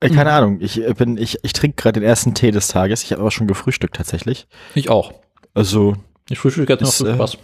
Äh, 0.00 0.10
keine 0.10 0.32
Ahnung, 0.32 0.58
ich 0.60 0.82
äh, 0.82 0.92
bin, 0.92 1.16
ich, 1.16 1.38
ich 1.42 1.52
trinke 1.52 1.76
gerade 1.82 2.00
den 2.00 2.08
ersten 2.08 2.34
Tee 2.34 2.50
des 2.50 2.68
Tages. 2.68 3.02
Ich 3.02 3.12
habe 3.12 3.22
aber 3.22 3.30
schon 3.30 3.46
gefrühstückt 3.46 3.96
tatsächlich. 3.96 4.46
Ich 4.74 4.90
auch. 4.90 5.12
Also 5.54 5.96
Ich 6.28 6.38
frühstücke 6.38 6.72
jetzt 6.72 6.82
noch 6.82 6.88
Ist, 6.88 6.98
so 6.98 7.06
äh, 7.06 7.14
Spaß. 7.14 7.38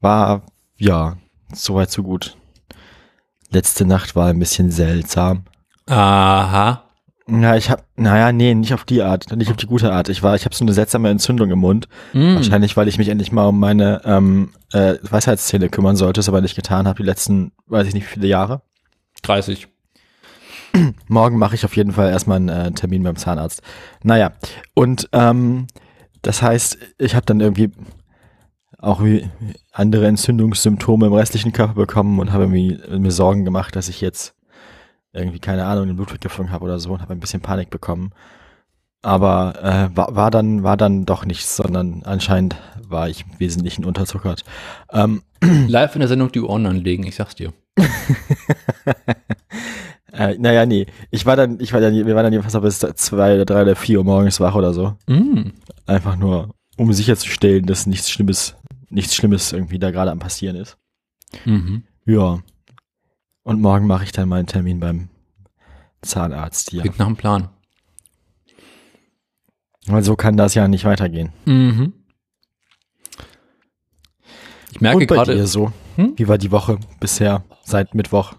war, 0.00 0.42
ja, 0.76 1.16
soweit 1.52 1.90
so 1.90 2.02
gut. 2.02 2.36
Letzte 3.50 3.84
Nacht 3.86 4.14
war 4.14 4.28
ein 4.28 4.38
bisschen 4.38 4.70
seltsam. 4.70 5.44
Aha. 5.86 6.84
Ja, 7.26 7.56
ich 7.56 7.70
hab, 7.70 7.84
naja, 7.96 8.32
nee, 8.32 8.54
nicht 8.54 8.74
auf 8.74 8.84
die 8.84 9.02
Art, 9.02 9.34
nicht 9.34 9.50
auf 9.50 9.56
die 9.56 9.66
gute 9.66 9.92
Art. 9.92 10.10
Ich 10.10 10.22
war, 10.22 10.36
ich 10.36 10.44
habe 10.44 10.54
so 10.54 10.62
eine 10.62 10.74
seltsame 10.74 11.08
Entzündung 11.08 11.50
im 11.50 11.58
Mund. 11.58 11.88
Mm. 12.12 12.34
Wahrscheinlich, 12.34 12.76
weil 12.76 12.86
ich 12.86 12.98
mich 12.98 13.08
endlich 13.08 13.32
mal 13.32 13.46
um 13.46 13.58
meine 13.58 14.02
ähm, 14.04 14.52
äh, 14.72 14.96
Weisheitszähne 15.02 15.70
kümmern 15.70 15.96
sollte, 15.96 16.20
es 16.20 16.28
aber 16.28 16.42
nicht 16.42 16.54
getan 16.54 16.86
habe 16.86 16.98
die 17.02 17.06
letzten, 17.06 17.52
weiß 17.66 17.86
ich 17.88 17.94
nicht, 17.94 18.04
wie 18.04 18.14
viele 18.14 18.26
Jahre. 18.26 18.60
30. 19.22 19.68
Morgen 21.08 21.38
mache 21.38 21.54
ich 21.54 21.64
auf 21.64 21.76
jeden 21.76 21.92
Fall 21.92 22.10
erstmal 22.10 22.36
einen 22.36 22.48
äh, 22.48 22.72
Termin 22.72 23.02
beim 23.02 23.16
Zahnarzt. 23.16 23.62
Naja, 24.02 24.32
und 24.74 25.08
ähm, 25.12 25.66
das 26.22 26.42
heißt, 26.42 26.78
ich 26.98 27.14
habe 27.14 27.26
dann 27.26 27.40
irgendwie 27.40 27.70
auch 28.78 29.02
wie 29.02 29.28
andere 29.72 30.06
Entzündungssymptome 30.06 31.06
im 31.06 31.12
restlichen 31.12 31.52
Körper 31.52 31.74
bekommen 31.74 32.18
und 32.18 32.32
habe 32.32 32.48
mir 32.48 33.10
Sorgen 33.10 33.44
gemacht, 33.44 33.76
dass 33.76 33.88
ich 33.88 34.00
jetzt 34.00 34.34
irgendwie, 35.12 35.38
keine 35.38 35.64
Ahnung, 35.64 35.84
eine 35.84 35.94
Blutvergiftung 35.94 36.50
habe 36.50 36.64
oder 36.64 36.78
so 36.78 36.92
und 36.92 37.00
habe 37.00 37.12
ein 37.14 37.20
bisschen 37.20 37.40
Panik 37.40 37.70
bekommen. 37.70 38.12
Aber 39.00 39.54
äh, 39.62 39.96
war, 39.96 40.16
war, 40.16 40.30
dann, 40.30 40.62
war 40.62 40.76
dann 40.76 41.04
doch 41.06 41.24
nichts, 41.24 41.56
sondern 41.56 42.02
anscheinend 42.04 42.56
war 42.88 43.08
ich 43.08 43.24
im 43.30 43.38
Wesentlichen 43.38 43.84
unterzuckert. 43.84 44.44
Ähm, 44.92 45.22
Live 45.68 45.94
in 45.94 46.00
der 46.00 46.08
Sendung 46.08 46.32
die 46.32 46.40
Ohren 46.40 46.66
anlegen, 46.66 47.04
ich 47.06 47.16
sag's 47.16 47.34
dir. 47.34 47.52
äh, 50.16 50.36
naja, 50.38 50.64
nee. 50.64 50.86
Ich 51.10 51.26
war 51.26 51.36
dann, 51.36 51.58
ich 51.60 51.72
war 51.72 51.80
dann, 51.80 51.94
wir 51.94 52.14
waren 52.14 52.24
dann 52.24 52.32
jedenfalls 52.32 52.80
bis 52.80 52.96
zwei 52.96 53.34
oder 53.34 53.44
drei 53.44 53.62
oder 53.62 53.76
vier 53.76 53.98
Uhr 53.98 54.04
morgens 54.04 54.40
wach 54.40 54.54
oder 54.54 54.72
so. 54.72 54.96
Mm. 55.06 55.50
Einfach 55.86 56.16
nur, 56.16 56.54
um 56.76 56.92
sicherzustellen, 56.92 57.66
dass 57.66 57.86
nichts 57.86 58.10
Schlimmes, 58.10 58.56
nichts 58.90 59.14
Schlimmes 59.14 59.52
irgendwie 59.52 59.78
da 59.78 59.90
gerade 59.90 60.10
am 60.10 60.18
passieren 60.18 60.56
ist. 60.56 60.78
Mhm. 61.44 61.82
Ja. 62.06 62.40
Und 63.42 63.60
morgen 63.60 63.86
mache 63.86 64.04
ich 64.04 64.12
dann 64.12 64.28
meinen 64.28 64.46
Termin 64.46 64.80
beim 64.80 65.08
Zahnarzt 66.02 66.70
hier. 66.70 66.82
Klingt 66.82 66.98
nach 66.98 67.06
einem 67.06 67.16
Plan. 67.16 67.48
Weil 69.86 70.02
so 70.02 70.16
kann 70.16 70.36
das 70.36 70.54
ja 70.54 70.66
nicht 70.68 70.84
weitergehen. 70.84 71.32
Mhm. 71.44 71.92
Ich 74.72 74.80
merke 74.80 74.98
Und 74.98 75.06
bei 75.08 75.16
gerade, 75.16 75.34
dir 75.34 75.46
so? 75.46 75.72
Hm? 75.96 76.14
Wie 76.16 76.26
war 76.26 76.38
die 76.38 76.50
Woche 76.50 76.78
bisher, 77.00 77.44
seit 77.64 77.94
Mittwoch? 77.94 78.34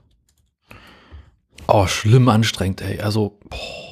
Oh, 1.67 1.87
schlimm 1.87 2.29
anstrengend, 2.29 2.81
ey. 2.81 2.99
Also, 2.99 3.39
boah. 3.49 3.85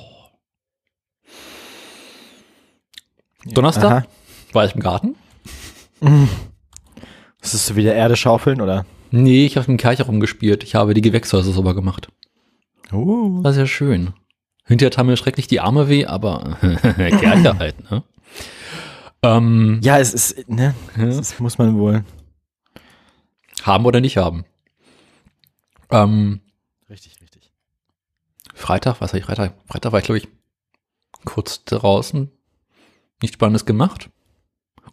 Donnerstag 3.46 3.92
Aha. 3.92 4.04
war 4.54 4.66
ich 4.66 4.74
im 4.76 4.82
Garten. 4.82 5.16
Musstest 7.42 7.70
du 7.70 7.76
wieder 7.76 7.94
Erde 7.94 8.16
schaufeln, 8.16 8.62
oder? 8.62 8.86
Nee, 9.12 9.46
ich 9.46 9.58
habe 9.58 9.70
im 9.72 9.78
Kercher 9.78 10.06
rumgespielt. 10.06 10.64
Ich 10.64 10.76
habe 10.76 10.94
die 10.94 11.02
Gewächshäuser 11.02 11.52
sauber 11.52 11.76
gemacht. 11.76 12.08
Uh. 12.92 13.44
War 13.44 13.54
sehr 13.54 13.68
schön. 13.68 14.14
Hinterher 14.66 14.92
tat 14.92 15.06
mir 15.06 15.18
schrecklich 15.18 15.48
die 15.48 15.60
Arme 15.60 15.90
weh, 15.90 16.06
aber 16.06 16.58
Kercher 16.62 17.58
halt, 17.60 17.92
ne? 17.92 18.04
Ähm, 19.22 19.80
Ja, 19.84 20.00
es 20.00 20.14
ist, 20.14 20.50
ne? 20.50 20.74
Das 20.96 21.38
muss 21.40 21.58
man 21.58 21.78
wohl. 21.78 22.04
haben 23.64 23.86
oder 23.86 24.00
nicht 24.00 24.18
haben. 24.18 24.46
Ähm. 25.92 26.40
Freitag, 28.64 29.02
was 29.02 29.12
war 29.12 29.20
ich 29.20 29.26
Freitag? 29.26 29.56
Freitag 29.68 29.92
war 29.92 30.00
ich, 30.00 30.06
glaube 30.06 30.20
ich, 30.20 30.30
kurz 31.26 31.66
draußen. 31.66 32.32
Nichts 33.22 33.34
Spannendes 33.34 33.66
gemacht. 33.66 34.10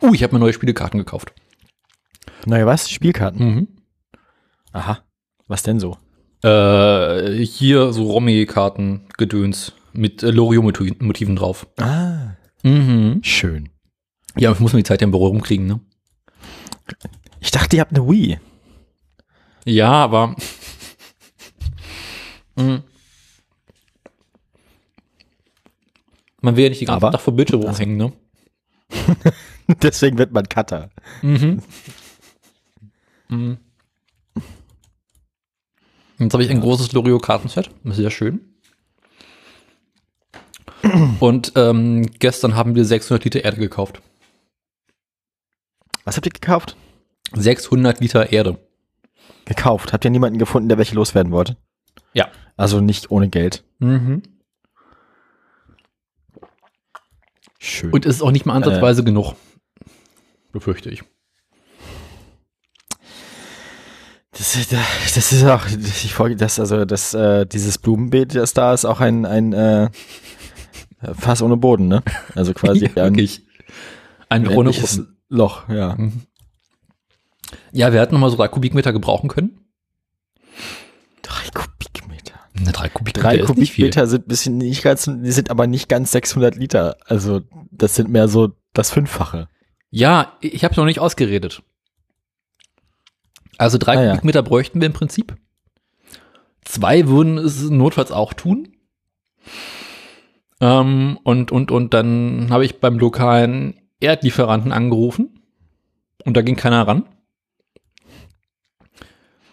Uh, 0.03 0.13
ich 0.13 0.25
habe 0.25 0.35
mir 0.35 0.41
neue 0.41 0.53
Spielekarten 0.53 0.99
gekauft. 0.99 1.33
Naja, 2.47 2.67
was? 2.67 2.91
Spielkarten? 2.91 3.47
Mhm. 3.47 3.69
Aha. 4.73 5.05
Was 5.47 5.63
denn 5.63 5.79
so? 5.79 5.99
Äh, 6.43 7.45
hier 7.45 7.93
so 7.93 8.11
Romy-Karten, 8.11 9.07
Gedöns, 9.17 9.73
mit 9.93 10.25
äh, 10.25 10.33
Loriot-Motiven 10.33 11.37
drauf. 11.37 11.69
Ah. 11.79 12.35
Mhm. 12.65 13.21
Schön. 13.23 13.69
Ja, 14.37 14.51
ich 14.51 14.59
muss 14.59 14.73
mir 14.73 14.81
die 14.81 14.85
Zeit 14.85 15.01
ja 15.01 15.05
im 15.05 15.13
Büro 15.13 15.29
rumkriegen, 15.29 15.69
ne? 15.69 15.79
Ich 17.39 17.53
dachte, 17.53 17.77
ihr 17.77 17.83
habt 17.83 17.97
eine 17.97 18.09
Wii. 18.09 18.41
Ja, 19.65 19.93
aber. 19.93 20.35
Mhm. 22.57 22.83
Man 26.41 26.57
will 26.57 26.65
ja 26.65 26.69
nicht 26.71 26.81
die 26.81 26.87
ganze? 26.87 27.11
Tag 27.11 27.21
vor 27.21 27.35
Bildschirm 27.35 27.63
rumhängen, 27.63 27.97
ne? 27.97 28.13
Deswegen 29.83 30.19
wird 30.19 30.33
man 30.33 30.49
Cutter. 30.49 30.91
Mhm. 31.23 31.63
Mhm. 33.31 33.59
Jetzt 36.19 36.33
habe 36.35 36.43
ich 36.43 36.51
ein 36.51 36.61
großes 36.61 36.91
Loriot-Kartenset. 36.93 37.71
Das 37.85 37.93
ist 37.93 37.97
sehr 37.99 38.11
schön. 38.11 38.41
Und 41.21 41.53
ähm, 41.55 42.11
gestern 42.19 42.57
haben 42.57 42.75
wir 42.75 42.85
600 42.85 43.25
Liter 43.25 43.45
Erde 43.45 43.59
gekauft. 43.59 44.03
Was 46.05 46.17
habt 46.17 46.27
ihr 46.27 46.33
gekauft? 46.33 46.77
600 47.35 48.01
Liter 48.01 48.33
Erde. 48.33 48.59
Gekauft. 49.45 49.93
Habt 49.93 50.05
ihr 50.05 50.11
niemanden 50.11 50.39
gefunden, 50.39 50.69
der 50.69 50.79
welche 50.79 50.97
loswerden 50.97 51.33
wollte? 51.33 51.57
Ja. 52.13 52.29
Also 52.57 52.81
nicht 52.81 53.11
ohne 53.11 53.29
Geld. 53.29 53.63
Mhm. 53.79 54.23
Schön. 57.63 57.93
Und 57.93 58.07
es 58.07 58.17
ist 58.17 58.23
auch 58.23 58.31
nicht 58.31 58.47
mal 58.47 58.55
ansatzweise 58.55 59.05
genug. 59.05 59.35
Befürchte 60.51 60.89
ich. 60.91 61.03
Das, 64.33 64.57
ist- 64.57 64.73
das 64.73 65.33
ist 65.33 65.45
auch, 65.45 65.67
ich 65.67 66.15
folge 66.15 66.37
das, 66.37 66.59
also 66.59 66.85
das, 66.85 67.13
äh, 67.15 67.45
dieses 67.47 67.79
Blumenbeet, 67.79 68.35
das 68.35 68.55
da 68.55 68.73
ist, 68.73 68.85
auch 68.85 69.01
ein, 69.01 69.27
ein 69.27 69.53
äh, 69.53 69.91
Fass 71.15 71.43
ohne 71.43 71.57
Boden, 71.57 71.89
ne? 71.89 72.03
Also 72.35 72.55
quasi 72.55 72.89
Ja, 72.97 73.05
ein. 73.05 73.29
Ein 74.29 74.47
unendliches. 74.47 75.03
Loch, 75.29 75.69
ja. 75.69 75.97
Ja, 77.73 77.93
wir 77.93 78.01
hätten 78.01 78.15
noch 78.15 78.21
mal 78.21 78.31
so 78.31 78.37
drei 78.37 78.49
Kubikmeter 78.49 78.93
gebrauchen 78.93 79.29
können. 79.29 79.59
Drei 81.23 81.43
Kubikmeter. 81.53 81.80
Ne, 82.65 82.73
drei 82.73 82.89
Kubikmeter 82.89 83.29
Drei. 83.29 83.39
Kubikmeter 83.39 84.07
sind 84.07 84.29
bisschen 84.29 84.59
nicht 84.59 84.83
ganz, 84.83 85.05
die 85.05 85.33
sind 85.33 85.51
aber 85.51 85.67
nicht 85.67 85.89
ganz 85.89 86.13
600 86.13 86.57
Liter. 86.57 86.97
Also 87.07 87.41
das 87.71 87.95
sind 87.95 88.11
mehr 88.11 88.29
so 88.29 88.53
das 88.73 88.91
Fünffache. 88.91 89.49
Ja, 89.91 90.37
ich 90.41 90.63
habe 90.65 90.75
noch 90.77 90.85
nicht 90.85 91.01
ausgeredet. 91.01 91.63
Also 93.59 93.79
drei 93.79 93.97
Ah, 93.97 94.03
ja. 94.03 94.11
Kubikmeter 94.11 94.43
bräuchten 94.43 94.81
wir 94.81 94.87
im 94.87 94.93
Prinzip. 94.93 95.37
Zwei 96.65 97.09
würden 97.09 97.39
es 97.39 97.63
notfalls 97.69 98.13
auch 98.13 98.35
tun. 98.35 98.69
Ähm, 100.61 101.19
und, 101.25 101.51
und, 101.51 101.71
und 101.71 101.95
dann 101.95 102.49
habe 102.51 102.65
ich 102.65 102.81
beim 102.81 102.99
lokalen 102.99 103.81
Erdlieferanten 104.01 104.73
angerufen. 104.73 105.43
Und 106.25 106.37
da 106.37 106.43
ging 106.43 106.57
keiner 106.57 106.87
ran. 106.87 107.07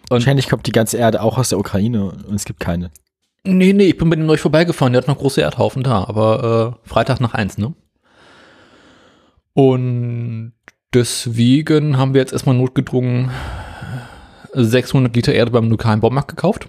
Und 0.08 0.14
Wahrscheinlich 0.14 0.48
kommt 0.48 0.66
die 0.66 0.72
ganze 0.72 0.96
Erde 0.96 1.22
auch 1.22 1.36
aus 1.36 1.50
der 1.50 1.58
Ukraine 1.58 2.04
und 2.10 2.34
es 2.34 2.44
gibt 2.44 2.60
keine. 2.60 2.90
Nee, 3.44 3.72
nee, 3.72 3.86
ich 3.86 3.98
bin 3.98 4.10
bei 4.10 4.16
dem 4.16 4.26
neulich 4.26 4.40
vorbeigefahren, 4.40 4.92
der 4.92 5.02
hat 5.02 5.08
noch 5.08 5.18
große 5.18 5.40
Erdhaufen 5.40 5.82
da, 5.82 6.04
aber 6.04 6.78
äh, 6.84 6.88
Freitag 6.88 7.20
nach 7.20 7.34
eins, 7.34 7.58
ne? 7.58 7.74
Und 9.52 10.52
deswegen 10.94 11.98
haben 11.98 12.14
wir 12.14 12.20
jetzt 12.20 12.32
erstmal 12.32 12.54
notgedrungen 12.54 13.30
600 14.52 15.14
Liter 15.14 15.34
Erde 15.34 15.50
beim 15.50 15.70
lokalen 15.70 16.00
Baumarkt 16.00 16.28
gekauft. 16.28 16.68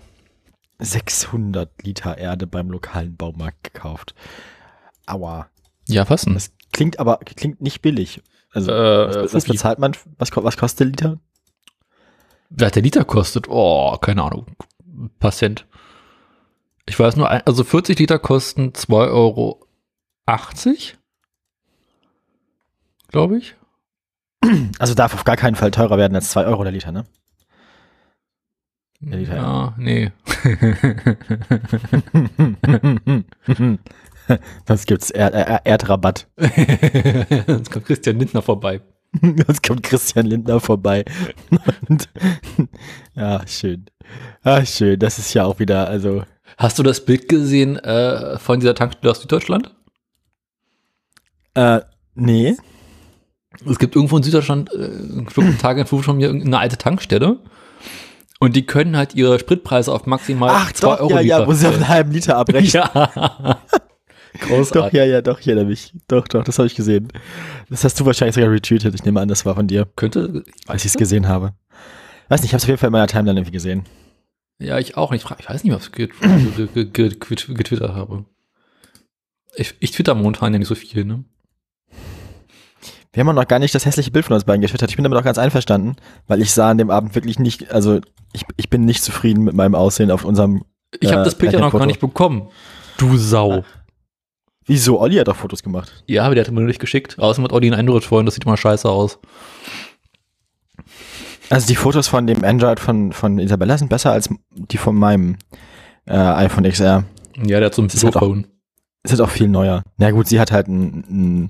600 0.79 1.83
Liter 1.83 2.17
Erde 2.17 2.47
beim 2.47 2.69
lokalen 2.69 3.16
Baumarkt 3.16 3.63
gekauft. 3.63 4.15
Aua. 5.06 5.47
Ja, 5.88 6.09
was 6.09 6.24
denn? 6.24 6.33
Das 6.33 6.51
klingt 6.71 7.00
aber 7.00 7.18
klingt 7.18 7.62
nicht 7.62 7.81
billig. 7.81 8.21
Also 8.51 8.71
Äh, 8.71 9.24
was, 9.24 9.33
was 9.33 9.45
bezahlt 9.45 9.80
man? 9.80 9.95
Was, 10.18 10.30
was 10.36 10.57
kostet 10.57 10.80
der 10.80 10.88
Liter? 10.88 11.19
Wer 12.50 12.72
der 12.72 12.81
Liter 12.81 13.06
kostet? 13.06 13.48
Oh, 13.48 13.96
keine 13.98 14.24
Ahnung. 14.24 14.48
Patient. 15.19 15.68
Ich 16.88 17.00
weiß 17.00 17.16
nur, 17.16 17.30
also 17.30 17.63
40 17.63 18.00
Liter 18.00 18.18
kosten 18.18 18.69
2,80 18.69 19.12
Euro. 19.12 19.68
Glaube 23.10 23.38
ich. 23.38 23.56
Also 24.80 24.96
darf 24.96 25.13
auf 25.13 25.24
gar 25.24 25.36
keinen 25.36 25.56
Fall 25.56 25.72
teurer 25.72 25.98
werden 25.98 26.16
als 26.16 26.31
2 26.31 26.46
Euro 26.46 26.63
der 26.63 26.72
Liter, 26.72 26.92
ne? 26.92 27.06
Der 29.01 29.18
Liter, 29.18 29.36
Ja, 29.36 29.75
nee. 29.78 30.12
Das 34.66 34.86
gibt's 34.86 35.10
Erd, 35.10 35.34
er, 35.34 35.66
Erdrabatt. 35.66 36.28
Jetzt 36.38 37.72
kommt 37.72 37.86
Christian 37.86 38.19
Lindner 38.19 38.44
vorbei. 38.44 38.81
Jetzt 39.21 39.65
kommt 39.65 39.83
Christian 39.83 40.27
Lindner 40.27 40.59
vorbei. 40.59 41.06
Und, 41.88 42.09
ja, 43.15 43.41
schön. 43.47 43.85
Ah, 44.44 44.65
schön. 44.65 45.00
Das 45.00 45.19
ist 45.19 45.33
ja 45.33 45.45
auch 45.45 45.59
wieder, 45.59 45.88
also 45.88 46.23
Hast 46.57 46.77
du 46.77 46.83
das 46.83 47.06
Bild 47.06 47.29
gesehen 47.29 47.77
äh, 47.77 48.38
von 48.38 48.59
dieser 48.59 48.75
Tankstelle 48.75 49.11
aus 49.11 49.21
Süddeutschland? 49.21 49.73
Äh, 51.53 51.79
nee. 52.15 52.57
Es 53.65 53.79
gibt 53.79 53.95
irgendwo 53.95 54.17
in 54.17 54.23
Süddeutschland, 54.23 54.69
äh, 54.73 55.39
einen 55.39 55.57
Tag 55.57 55.77
in 55.77 55.85
von 55.85 56.17
mir 56.17 56.29
eine 56.29 56.59
alte 56.59 56.77
Tankstelle. 56.77 57.39
Und 58.41 58.55
die 58.55 58.65
können 58.65 58.95
halt 58.95 59.15
ihre 59.15 59.39
Spritpreise 59.39 59.94
auf 59.94 60.05
maximal 60.05 60.51
Ach, 60.53 60.71
2 60.71 60.88
doch, 60.88 61.00
Euro 61.00 61.12
ja, 61.12 61.21
ja, 61.21 61.38
Liter 61.38 61.47
wo 61.47 61.53
sie 61.53 61.67
auf 61.67 61.75
einen 61.75 61.88
halben 61.88 62.12
Liter 62.12 62.38
abrechnen. 62.38 62.83
Ja. 62.94 63.62
Großartig. 64.39 64.91
Doch, 64.91 64.93
ja, 64.93 65.05
ja, 65.05 65.21
doch, 65.21 65.39
ich 65.39 65.47
erinnere 65.47 65.65
mich. 65.65 65.93
Doch, 66.07 66.27
doch, 66.27 66.43
das 66.43 66.59
habe 66.59 66.67
ich 66.67 66.75
gesehen. 66.75 67.07
Das 67.69 67.83
hast 67.83 67.99
du 67.99 68.05
wahrscheinlich 68.05 68.35
sogar 68.35 68.51
retweetet. 68.51 68.93
Ich 68.93 69.03
nehme 69.03 69.19
an, 69.21 69.27
das 69.27 69.45
war 69.45 69.55
von 69.55 69.67
dir, 69.67 69.87
Könnte, 69.95 70.43
als 70.67 70.83
ich 70.85 70.91
es 70.91 70.97
gesehen 70.97 71.27
habe. 71.27 71.53
Weiß 72.27 72.41
nicht, 72.41 72.49
ich 72.49 72.53
habe 72.53 72.57
es 72.59 72.63
auf 72.65 72.69
jeden 72.69 72.77
Fall 72.79 72.87
in 72.89 72.91
meiner 72.93 73.07
Timeline 73.07 73.39
irgendwie 73.39 73.53
gesehen. 73.53 73.85
ja, 74.59 74.77
ich 74.77 74.97
auch. 74.97 75.11
Ich, 75.13 75.23
frag, 75.23 75.39
ich 75.39 75.49
weiß 75.49 75.63
nicht, 75.63 75.73
was 75.73 75.87
ich 75.87 75.91
get- 75.93 76.11
get- 76.21 76.73
get- 76.73 76.93
get- 76.93 77.19
get- 77.27 77.47
getwittert 77.57 77.91
habe. 77.95 78.25
Ich, 79.55 79.73
ich 79.79 79.91
twitter 79.91 80.13
momentan 80.13 80.53
ja 80.53 80.59
nicht 80.59 80.67
so 80.67 80.75
viel, 80.75 81.05
ne? 81.05 81.23
Wir 83.11 83.21
haben 83.21 83.29
auch 83.29 83.33
noch 83.41 83.47
gar 83.47 83.57
nicht 83.57 83.73
das 83.73 83.85
hässliche 83.85 84.11
Bild 84.11 84.25
von 84.25 84.35
uns 84.35 84.43
beiden 84.43 84.61
getwittert. 84.61 84.91
Ich 84.91 84.95
bin 84.95 85.03
damit 85.03 85.17
auch 85.17 85.23
ganz 85.23 85.39
einverstanden, 85.39 85.95
weil 86.27 86.41
ich 86.41 86.51
sah 86.51 86.69
an 86.69 86.77
dem 86.77 86.91
Abend 86.91 87.15
wirklich 87.15 87.39
nicht, 87.39 87.71
also 87.71 87.99
ich, 88.33 88.43
ich 88.57 88.69
bin 88.69 88.85
nicht 88.85 89.03
zufrieden 89.03 89.43
mit 89.43 89.55
meinem 89.55 89.73
Aussehen 89.73 90.11
auf 90.11 90.23
unserem. 90.23 90.63
Ich 90.99 91.11
habe 91.11 91.21
äh, 91.21 91.25
das 91.25 91.35
Bild 91.35 91.51
ja 91.53 91.59
noch 91.59 91.73
gar 91.73 91.87
nicht 91.87 91.99
bekommen. 91.99 92.49
Du 92.97 93.17
Sau. 93.17 93.63
Wieso? 94.69 95.00
Olli 95.00 95.18
hat 95.18 95.27
doch 95.27 95.36
Fotos 95.36 95.63
gemacht. 95.63 96.04
Ja, 96.07 96.25
aber 96.25 96.36
der 96.36 96.45
hat 96.45 96.51
mir 96.51 96.62
nur 96.62 96.68
nicht 96.68 96.80
geschickt. 96.80 97.19
Außerdem 97.19 97.45
hat 97.45 97.54
Olli 97.54 97.68
ein 97.68 97.74
Android 97.74 98.04
vorhin, 98.04 98.25
das 98.25 98.36
sieht 98.36 98.45
immer 98.45 98.57
scheiße 98.57 98.89
aus. 98.89 99.19
Also 101.50 101.68
die 101.68 101.75
Fotos 101.75 102.07
von 102.07 102.27
dem 102.27 102.44
Android 102.44 102.80
von, 102.80 103.12
von 103.12 103.39
Isabella 103.39 103.77
sind 103.77 103.89
besser 103.89 104.12
als 104.12 104.30
die 104.51 104.77
von 104.77 104.95
meinem 104.95 105.38
äh, 106.06 106.16
iPhone 106.16 106.63
XR. 106.63 107.04
Ja, 107.38 107.60
der 107.60 107.66
hat 107.66 107.75
so 107.75 107.81
ein 107.81 107.88
ist 107.88 108.04
halt 109.12 109.21
auch 109.21 109.30
viel 109.30 109.48
neuer. 109.48 109.83
Na 109.98 110.12
gut, 110.12 110.27
sie 110.27 110.39
hat 110.39 110.51
halt 110.51 110.68
ein, 110.68 111.04
ein 111.10 111.50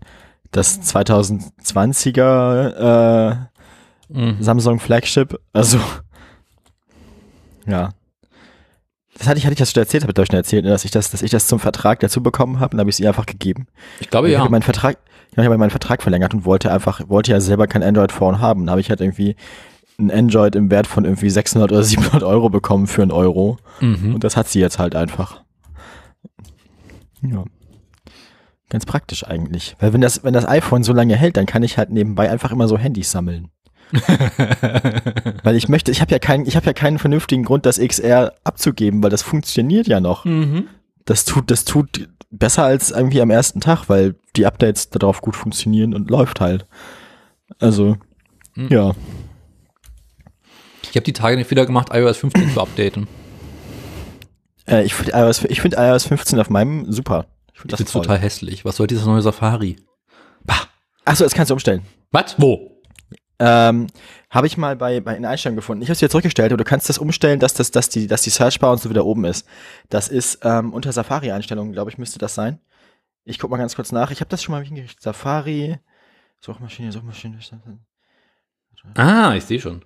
das 0.51 0.81
2020er 0.81 3.31
äh, 3.31 3.35
Mhm. 4.09 4.37
Samsung 4.39 4.79
Flagship. 4.79 5.39
Also 5.53 5.79
ja. 7.67 7.89
Das 9.19 9.27
hatte 9.27 9.37
ich, 9.37 9.45
hatte 9.45 9.53
ich 9.53 9.59
das 9.59 9.71
schon 9.71 9.81
erzählt, 9.81 10.03
habe 10.03 10.13
ich 10.13 10.17
ich 10.17 10.27
schon 10.27 10.37
erzählt, 10.37 10.63
ne, 10.63 10.71
dass 10.71 10.85
ich 10.85 10.91
das, 10.91 11.11
dass 11.11 11.21
ich 11.21 11.29
das 11.29 11.45
zum 11.45 11.59
Vertrag 11.59 11.99
dazu 11.99 12.23
bekommen 12.23 12.61
habe 12.61 12.73
und 12.73 12.79
habe 12.79 12.89
ich 12.89 12.95
es 12.95 12.99
ihr 13.01 13.09
einfach 13.09 13.25
gegeben. 13.25 13.67
Ich 13.99 14.09
glaube 14.09 14.27
ich 14.27 14.33
ja. 14.33 14.39
habe 14.39 14.49
meinen 14.49 14.61
Vertrag, 14.61 14.97
ich 15.31 15.37
habe 15.37 15.57
meinen 15.57 15.69
Vertrag 15.69 16.01
verlängert 16.01 16.33
und 16.33 16.45
wollte 16.45 16.71
einfach, 16.71 17.01
wollte 17.09 17.31
ja 17.31 17.41
selber 17.41 17.67
kein 17.67 17.83
Android-Phone 17.83 18.39
haben. 18.39 18.65
Da 18.65 18.71
habe 18.71 18.81
ich 18.81 18.89
halt 18.89 19.01
irgendwie 19.01 19.35
ein 19.99 20.09
Android 20.09 20.55
im 20.55 20.71
Wert 20.71 20.87
von 20.87 21.03
irgendwie 21.03 21.29
600 21.29 21.69
oder 21.69 21.83
700 21.83 22.23
Euro 22.23 22.49
bekommen 22.49 22.87
für 22.87 23.01
einen 23.01 23.11
Euro. 23.11 23.57
Mhm. 23.81 24.15
Und 24.15 24.23
das 24.23 24.37
hat 24.37 24.47
sie 24.47 24.61
jetzt 24.61 24.79
halt 24.79 24.95
einfach. 24.95 25.41
Ja. 27.21 27.43
Ganz 28.69 28.85
praktisch 28.85 29.27
eigentlich. 29.27 29.75
Weil 29.79 29.91
wenn 29.91 30.01
das, 30.01 30.23
wenn 30.23 30.33
das 30.33 30.47
iPhone 30.47 30.83
so 30.83 30.93
lange 30.93 31.15
hält, 31.15 31.35
dann 31.35 31.45
kann 31.45 31.63
ich 31.63 31.77
halt 31.77 31.89
nebenbei 31.89 32.29
einfach 32.29 32.51
immer 32.51 32.69
so 32.69 32.77
Handys 32.77 33.11
sammeln. 33.11 33.49
Weil 35.43 35.55
ich 35.55 35.67
möchte, 35.67 35.91
ich 35.91 36.01
habe 36.01 36.11
ja 36.11 36.19
keinen, 36.19 36.45
ich 36.45 36.55
habe 36.55 36.65
ja 36.65 36.73
keinen 36.73 36.99
vernünftigen 36.99 37.43
Grund, 37.43 37.65
das 37.65 37.79
XR 37.79 38.33
abzugeben, 38.43 39.01
weil 39.03 39.09
das 39.09 39.21
funktioniert 39.21 39.87
ja 39.87 39.99
noch. 39.99 40.25
mhm. 40.25 40.67
Das 41.05 41.25
tut, 41.25 41.49
das 41.49 41.65
tut 41.65 42.07
besser 42.29 42.63
als 42.65 42.91
irgendwie 42.91 43.21
am 43.21 43.31
ersten 43.31 43.61
Tag, 43.61 43.89
weil 43.89 44.13
die 44.35 44.45
Updates 44.45 44.89
darauf 44.91 45.21
gut 45.21 45.35
funktionieren 45.35 45.95
und 45.95 46.09
läuft 46.11 46.39
halt. 46.39 46.65
Also, 47.59 47.97
Mhm. 48.55 48.67
ja. 48.69 48.91
Ich 50.83 50.89
habe 50.95 51.03
die 51.03 51.13
Tage 51.13 51.35
den 51.35 51.45
Fehler 51.45 51.65
gemacht, 51.65 51.89
iOS 51.93 52.17
15 52.17 52.51
zu 52.53 52.61
updaten. 52.61 53.07
Äh, 54.67 54.83
ich 54.83 54.93
finde 54.93 55.13
iOS, 55.15 55.43
ich 55.45 55.61
finde 55.61 55.77
iOS 55.77 56.05
15 56.05 56.39
auf 56.39 56.49
meinem 56.49 56.91
super. 56.91 57.25
Ich 57.53 57.59
finde 57.61 57.75
Das 57.77 57.91
total 57.91 58.17
hässlich. 58.19 58.65
Was 58.65 58.75
soll 58.77 58.87
dieses 58.87 59.05
neue 59.05 59.21
Safari? 59.21 59.77
Achso, 61.05 61.23
das 61.23 61.33
kannst 61.33 61.49
du 61.49 61.55
umstellen. 61.55 61.81
Was? 62.11 62.35
Wo? 62.37 62.78
Ähm, 63.39 63.87
habe 64.29 64.47
ich 64.47 64.57
mal 64.57 64.75
bei, 64.75 64.99
bei 64.99 65.15
in 65.15 65.25
Einstellungen 65.25 65.55
gefunden. 65.55 65.81
Ich 65.81 65.87
habe 65.89 65.93
es 65.93 66.01
wieder 66.01 66.09
zurückgestellt 66.11 66.51
und 66.51 66.57
du 66.57 66.63
kannst 66.63 66.89
das 66.89 66.97
umstellen, 66.97 67.39
dass 67.39 67.53
das, 67.53 67.71
dass 67.71 67.89
die, 67.89 68.07
dass 68.07 68.21
die 68.21 68.29
Searchbar 68.29 68.71
und 68.71 68.81
so 68.81 68.89
wieder 68.89 69.05
oben 69.05 69.25
ist. 69.25 69.47
Das 69.89 70.07
ist 70.09 70.39
ähm, 70.43 70.73
unter 70.73 70.91
Safari-Einstellungen, 70.91 71.71
glaube 71.73 71.89
ich, 71.89 71.97
müsste 71.97 72.19
das 72.19 72.35
sein. 72.35 72.59
Ich 73.23 73.39
guck 73.39 73.49
mal 73.49 73.57
ganz 73.57 73.75
kurz 73.75 73.91
nach. 73.91 74.11
Ich 74.11 74.19
habe 74.21 74.29
das 74.29 74.43
schon 74.43 74.53
mal 74.53 74.63
hingerichtet. 74.63 75.01
Safari, 75.01 75.77
Suchmaschine, 76.41 76.91
Suchmaschine. 76.91 77.37
Ah, 78.95 79.33
ich 79.35 79.45
sehe 79.45 79.59
schon. 79.59 79.83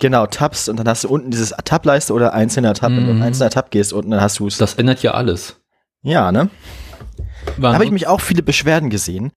Genau, 0.00 0.26
Tabs 0.26 0.68
und 0.68 0.78
dann 0.78 0.88
hast 0.88 1.04
du 1.04 1.08
unten 1.08 1.30
dieses 1.30 1.50
Tab-Leiste 1.50 2.12
oder 2.14 2.32
einzelner 2.32 2.72
Tab. 2.72 2.90
Wenn 2.92 3.06
du 3.06 3.12
Mhm. 3.12 3.20
auf 3.20 3.26
einzelner 3.26 3.50
Tab 3.50 3.70
gehst 3.70 3.92
unten, 3.92 4.10
dann 4.12 4.20
hast 4.22 4.38
du 4.38 4.46
es. 4.46 4.56
Das 4.56 4.74
ändert 4.74 5.02
ja 5.02 5.12
alles. 5.12 5.60
Ja, 6.02 6.32
ne? 6.32 6.48
Da 7.58 7.74
habe 7.74 7.84
ich 7.84 7.90
mich 7.90 8.06
auch 8.06 8.20
viele 8.20 8.42
Beschwerden 8.42 8.90
gesehen. 8.90 9.32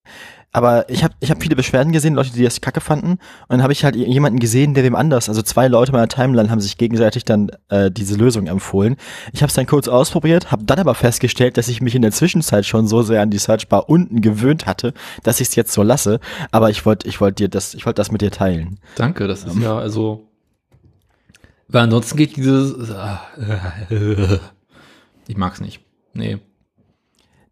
Aber 0.53 0.89
ich 0.89 1.03
habe 1.03 1.13
ich 1.19 1.29
hab 1.29 1.41
viele 1.41 1.55
Beschwerden 1.55 1.91
gesehen, 1.91 2.15
Leute, 2.15 2.31
die 2.31 2.43
das 2.43 2.61
kacke 2.61 2.79
fanden. 2.81 3.11
Und 3.11 3.19
dann 3.49 3.61
habe 3.61 3.73
ich 3.73 3.83
halt 3.83 3.95
jemanden 3.95 4.39
gesehen, 4.39 4.73
der 4.73 4.83
wem 4.83 4.95
anders, 4.95 5.29
also 5.29 5.41
zwei 5.41 5.67
Leute 5.67 5.91
meiner 5.91 6.07
Timeline 6.07 6.49
haben 6.49 6.61
sich 6.61 6.77
gegenseitig 6.77 7.25
dann 7.25 7.51
äh, 7.69 7.91
diese 7.91 8.15
Lösung 8.15 8.47
empfohlen. 8.47 8.95
Ich 9.33 9.41
habe 9.41 9.49
es 9.49 9.55
dann 9.55 9.67
kurz 9.67 9.87
ausprobiert, 9.87 10.49
habe 10.51 10.63
dann 10.63 10.79
aber 10.79 10.95
festgestellt, 10.95 11.57
dass 11.57 11.67
ich 11.67 11.81
mich 11.81 11.95
in 11.95 12.01
der 12.01 12.11
Zwischenzeit 12.11 12.65
schon 12.65 12.87
so 12.87 13.03
sehr 13.03 13.21
an 13.21 13.29
die 13.29 13.37
Searchbar 13.37 13.89
unten 13.89 14.21
gewöhnt 14.21 14.65
hatte, 14.65 14.93
dass 15.21 15.41
ich 15.41 15.49
es 15.49 15.55
jetzt 15.55 15.73
so 15.73 15.83
lasse. 15.83 16.19
Aber 16.51 16.69
ich 16.69 16.85
wollte 16.85 17.07
ich 17.07 17.19
wollte 17.19 17.43
dir 17.43 17.49
das, 17.49 17.73
ich 17.73 17.85
wollte 17.85 17.99
das 17.99 18.11
mit 18.11 18.21
dir 18.21 18.31
teilen. 18.31 18.79
Danke, 18.95 19.27
das 19.27 19.43
ist 19.43 19.57
ja 19.57 19.77
also. 19.77 20.23
Weil 21.67 21.83
ansonsten 21.83 22.17
geht 22.17 22.37
dieses. 22.37 22.89
äh, 22.89 24.39
Ich 25.27 25.35
mag's 25.35 25.59
nicht. 25.59 25.81
Nee. 26.13 26.37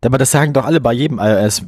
Aber 0.05 0.17
das 0.17 0.31
sagen 0.31 0.53
doch 0.53 0.65
alle 0.65 0.81
bei 0.81 0.93
jedem 0.93 1.19
iOS 1.19 1.63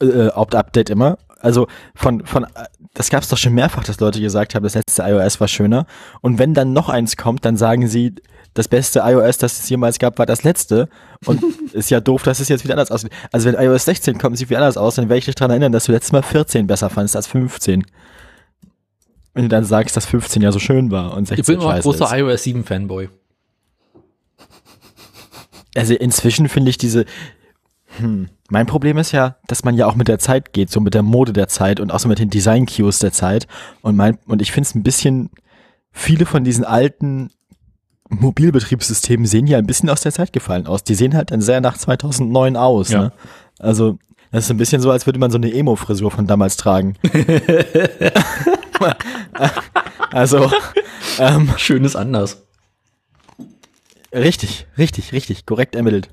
äh, 0.00 0.28
Opt-Update 0.28 0.90
immer. 0.90 1.18
Also 1.40 1.66
von, 1.94 2.24
von, 2.26 2.44
äh, 2.44 2.48
das 2.94 3.10
gab 3.10 3.22
es 3.22 3.28
doch 3.28 3.38
schon 3.38 3.54
mehrfach, 3.54 3.84
dass 3.84 4.00
Leute 4.00 4.20
gesagt 4.20 4.54
haben, 4.54 4.62
das 4.62 4.74
letzte 4.74 5.02
iOS 5.02 5.40
war 5.40 5.48
schöner. 5.48 5.86
Und 6.20 6.38
wenn 6.38 6.54
dann 6.54 6.72
noch 6.72 6.88
eins 6.88 7.16
kommt, 7.16 7.44
dann 7.44 7.56
sagen 7.56 7.88
sie, 7.88 8.14
das 8.54 8.68
beste 8.68 9.00
iOS, 9.04 9.38
das 9.38 9.60
es 9.60 9.68
jemals 9.68 9.98
gab, 9.98 10.18
war 10.18 10.26
das 10.26 10.42
letzte. 10.42 10.88
Und 11.24 11.42
ist 11.72 11.90
ja 11.90 12.00
doof, 12.00 12.22
dass 12.22 12.40
es 12.40 12.48
jetzt 12.48 12.64
wieder 12.64 12.74
anders 12.74 12.90
aussieht. 12.90 13.12
Also 13.32 13.50
wenn 13.50 13.60
iOS 13.62 13.84
16 13.84 14.18
kommt, 14.18 14.38
sieht 14.38 14.48
wieder 14.48 14.60
anders 14.60 14.76
aus, 14.76 14.96
dann 14.96 15.08
werde 15.08 15.18
ich 15.18 15.24
dich 15.26 15.34
daran 15.34 15.50
erinnern, 15.50 15.72
dass 15.72 15.84
du 15.84 15.92
letztes 15.92 16.12
Mal 16.12 16.22
14 16.22 16.66
besser 16.66 16.90
fandest 16.90 17.16
als 17.16 17.26
15. 17.26 17.84
Wenn 19.34 19.42
du 19.42 19.48
dann 19.48 19.64
sagst, 19.64 19.96
dass 19.96 20.06
15 20.06 20.40
ja 20.40 20.50
so 20.52 20.58
schön 20.58 20.90
war 20.90 21.12
und 21.14 21.28
16 21.28 21.40
Ich 21.42 21.46
bin 21.46 21.60
immer 21.60 21.74
ein 21.74 21.82
großer 21.82 22.06
ist. 22.06 22.12
iOS 22.12 22.42
7 22.44 22.64
Fanboy. 22.64 23.10
Also 25.76 25.94
inzwischen 25.94 26.48
finde 26.48 26.70
ich 26.70 26.78
diese. 26.78 27.04
Hm, 27.98 28.28
mein 28.48 28.66
Problem 28.66 28.98
ist 28.98 29.12
ja, 29.12 29.36
dass 29.46 29.64
man 29.64 29.74
ja 29.74 29.86
auch 29.86 29.96
mit 29.96 30.08
der 30.08 30.18
Zeit 30.18 30.52
geht, 30.52 30.70
so 30.70 30.80
mit 30.80 30.94
der 30.94 31.02
Mode 31.02 31.32
der 31.32 31.48
Zeit 31.48 31.80
und 31.80 31.90
auch 31.90 31.98
so 31.98 32.08
mit 32.08 32.18
den 32.18 32.30
Design-Cues 32.30 32.98
der 32.98 33.12
Zeit. 33.12 33.46
Und 33.82 33.96
mein, 33.96 34.18
und 34.26 34.42
ich 34.42 34.52
finde 34.52 34.68
es 34.68 34.74
ein 34.74 34.82
bisschen, 34.82 35.30
viele 35.90 36.26
von 36.26 36.44
diesen 36.44 36.64
alten 36.64 37.30
Mobilbetriebssystemen 38.08 39.26
sehen 39.26 39.46
ja 39.46 39.58
ein 39.58 39.66
bisschen 39.66 39.90
aus 39.90 40.02
der 40.02 40.12
Zeit 40.12 40.32
gefallen 40.32 40.66
aus. 40.66 40.84
Die 40.84 40.94
sehen 40.94 41.14
halt 41.14 41.32
dann 41.32 41.40
sehr 41.40 41.60
nach 41.60 41.76
2009 41.76 42.56
aus. 42.56 42.90
Ja. 42.90 43.00
Ne? 43.02 43.12
Also, 43.58 43.98
das 44.30 44.44
ist 44.44 44.50
ein 44.50 44.58
bisschen 44.58 44.82
so, 44.82 44.90
als 44.90 45.06
würde 45.06 45.18
man 45.18 45.30
so 45.30 45.38
eine 45.38 45.52
Emo-Frisur 45.52 46.10
von 46.10 46.26
damals 46.26 46.56
tragen. 46.56 46.94
also, 50.12 50.50
ähm, 51.18 51.52
Schönes 51.56 51.96
anders. 51.96 52.42
Richtig, 54.12 54.66
richtig, 54.78 55.12
richtig, 55.12 55.46
korrekt 55.46 55.74
ermittelt. 55.74 56.10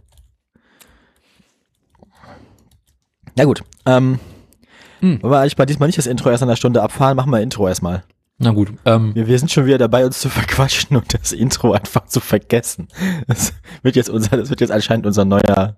Na 3.36 3.46
gut, 3.46 3.64
ähm, 3.86 4.20
Hm. 5.00 5.22
wollen 5.22 5.34
wir 5.34 5.40
eigentlich 5.40 5.58
mal 5.58 5.66
diesmal 5.66 5.88
nicht 5.88 5.98
das 5.98 6.06
Intro 6.08 6.30
erst 6.30 6.44
an 6.44 6.50
der 6.50 6.56
Stunde 6.56 6.82
abfahren, 6.82 7.18
machen 7.18 7.32
wir 7.32 7.42
Intro 7.42 7.68
erstmal. 7.68 8.04
Na 8.38 8.52
gut. 8.52 8.70
Ähm, 8.86 9.14
Wir, 9.16 9.28
wir 9.28 9.38
sind 9.38 9.52
schon 9.52 9.66
wieder 9.66 9.78
dabei, 9.78 10.06
uns 10.06 10.20
zu 10.20 10.30
verquatschen 10.30 10.96
und 10.98 11.14
das 11.14 11.32
Intro 11.34 11.74
einfach 11.74 12.06
zu 12.06 12.20
vergessen. 12.20 12.88
Das 13.28 13.54
wird 13.82 13.96
jetzt 13.96 14.10
unser, 14.10 14.38
das 14.38 14.50
wird 14.50 14.62
jetzt 14.62 14.72
anscheinend 14.72 15.06
unser 15.06 15.26
neuer, 15.26 15.76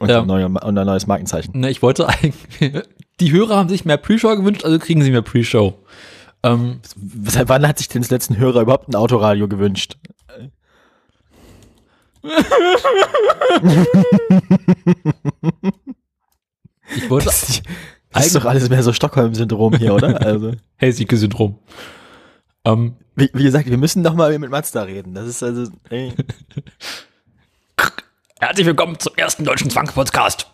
unser, 0.00 0.14
Ja. 0.18 0.24
neuer, 0.24 0.50
unser 0.64 0.84
neues 0.84 1.06
Markenzeichen. 1.06 1.58
ne, 1.58 1.70
ich 1.70 1.82
wollte 1.82 2.08
eigentlich. 2.08 2.34
Die 3.20 3.32
Hörer 3.32 3.56
haben 3.56 3.68
sich 3.68 3.84
mehr 3.84 3.96
Pre-Show 3.96 4.36
gewünscht, 4.36 4.64
also 4.64 4.78
kriegen 4.78 5.02
sie 5.02 5.10
mehr 5.10 5.22
Pre-Show. 5.22 5.74
Ähm, 6.44 6.78
Seit 7.26 7.48
wann 7.48 7.66
hat 7.66 7.78
sich 7.78 7.88
denn 7.88 8.02
das 8.02 8.10
letzten 8.12 8.36
Hörer 8.36 8.60
überhaupt 8.62 8.88
ein 8.88 8.94
Autoradio 8.94 9.48
gewünscht? 9.48 9.96
ich 16.94 17.10
wollte. 17.10 17.26
Das 17.26 17.48
ist, 17.48 17.62
das 18.12 18.26
ist 18.26 18.36
doch 18.36 18.44
alles 18.44 18.68
mehr 18.68 18.82
so 18.82 18.92
Stockholm-Syndrom 18.92 19.76
hier, 19.76 19.94
oder? 19.94 20.20
Also, 20.24 20.52
Helsinki-Syndrom. 20.76 21.58
Ähm, 22.64 22.96
wie, 23.14 23.30
wie 23.32 23.42
gesagt, 23.42 23.68
wir 23.68 23.78
müssen 23.78 24.02
doch 24.02 24.14
mal 24.14 24.36
mit 24.38 24.50
Mazda 24.50 24.82
reden. 24.82 25.14
Das 25.14 25.26
ist 25.26 25.42
also, 25.42 25.70
ey. 25.90 26.12
herzlich 28.40 28.66
willkommen 28.66 28.98
zum 28.98 29.14
ersten 29.16 29.44
deutschen 29.44 29.70
Zwangspodcast. 29.70 30.46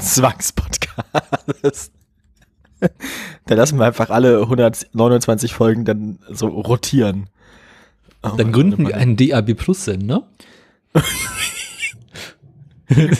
Zwangspodcast. 0.00 1.92
Da 3.46 3.54
lassen 3.54 3.78
wir 3.78 3.86
einfach 3.86 4.10
alle 4.10 4.42
129 4.42 5.54
Folgen 5.54 5.84
dann 5.84 6.18
so 6.30 6.48
rotieren. 6.48 7.28
Dann 8.22 8.36
Mann, 8.36 8.52
gründen 8.52 8.84
oh 8.84 8.88
wir 8.88 8.96
einen 8.96 9.16
DAB 9.16 9.54
Plus 9.54 9.84
Sender. 9.84 10.28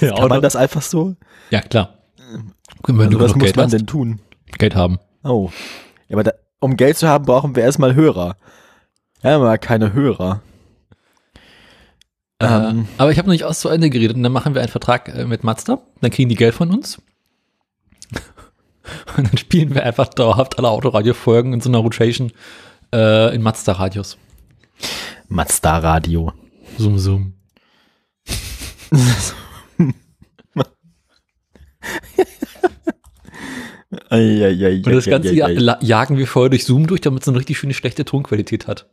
ja, 0.00 0.14
Kann 0.14 0.28
man 0.28 0.42
das 0.42 0.56
einfach 0.56 0.82
so? 0.82 1.14
ja, 1.50 1.60
klar. 1.60 1.98
Wenn 2.86 2.98
Also, 3.00 3.10
du 3.10 3.20
was 3.24 3.34
muss 3.34 3.44
Geld 3.44 3.56
man 3.56 3.64
hast, 3.66 3.72
denn 3.72 3.86
tun? 3.86 4.20
Geld 4.58 4.74
haben. 4.74 4.98
Oh. 5.22 5.50
Ja, 6.08 6.16
aber 6.16 6.24
da, 6.24 6.32
um 6.60 6.76
Geld 6.76 6.96
zu 6.96 7.08
haben, 7.08 7.24
brauchen 7.24 7.56
wir 7.56 7.62
erstmal 7.62 7.94
Hörer. 7.94 8.36
Ja, 9.22 9.36
aber 9.36 9.56
keine 9.58 9.92
Hörer. 9.92 10.42
Ähm. 12.40 12.80
äh, 12.80 12.84
aber 12.98 13.10
ich 13.10 13.18
habe 13.18 13.28
noch 13.28 13.32
nicht 13.32 13.44
aus 13.44 13.60
zu 13.60 13.68
Ende 13.68 13.90
geredet 13.90 14.16
und 14.16 14.22
dann 14.22 14.32
machen 14.32 14.54
wir 14.54 14.60
einen 14.60 14.70
Vertrag 14.70 15.08
äh, 15.08 15.24
mit 15.24 15.44
Mazda. 15.44 15.78
Dann 16.00 16.10
kriegen 16.10 16.28
die 16.28 16.34
Geld 16.34 16.54
von 16.54 16.70
uns. 16.70 17.00
Und 19.16 19.26
dann 19.30 19.38
spielen 19.38 19.74
wir 19.74 19.82
einfach 19.84 20.08
dauerhaft 20.08 20.58
alle 20.58 20.68
Autoradio-Folgen 20.68 21.54
in 21.54 21.60
so 21.62 21.70
einer 21.70 21.78
Rotation 21.78 22.32
äh, 22.94 23.34
in 23.34 23.40
Mazda-Radios. 23.40 24.18
Mazda 25.28 25.78
Radio. 25.78 26.34
Sum, 26.76 26.98
sum. 26.98 27.32
Eieiei, 28.90 29.14
Und 34.10 34.86
das 34.86 35.06
ganze 35.06 35.34
jagen 35.34 36.18
wir 36.18 36.26
vorher 36.26 36.50
durch 36.50 36.64
Zoom 36.64 36.86
durch, 36.86 37.00
damit 37.00 37.22
es 37.22 37.28
eine 37.28 37.38
richtig 37.38 37.58
schöne 37.58 37.74
schlechte 37.74 38.04
Tonqualität 38.04 38.66
hat. 38.66 38.88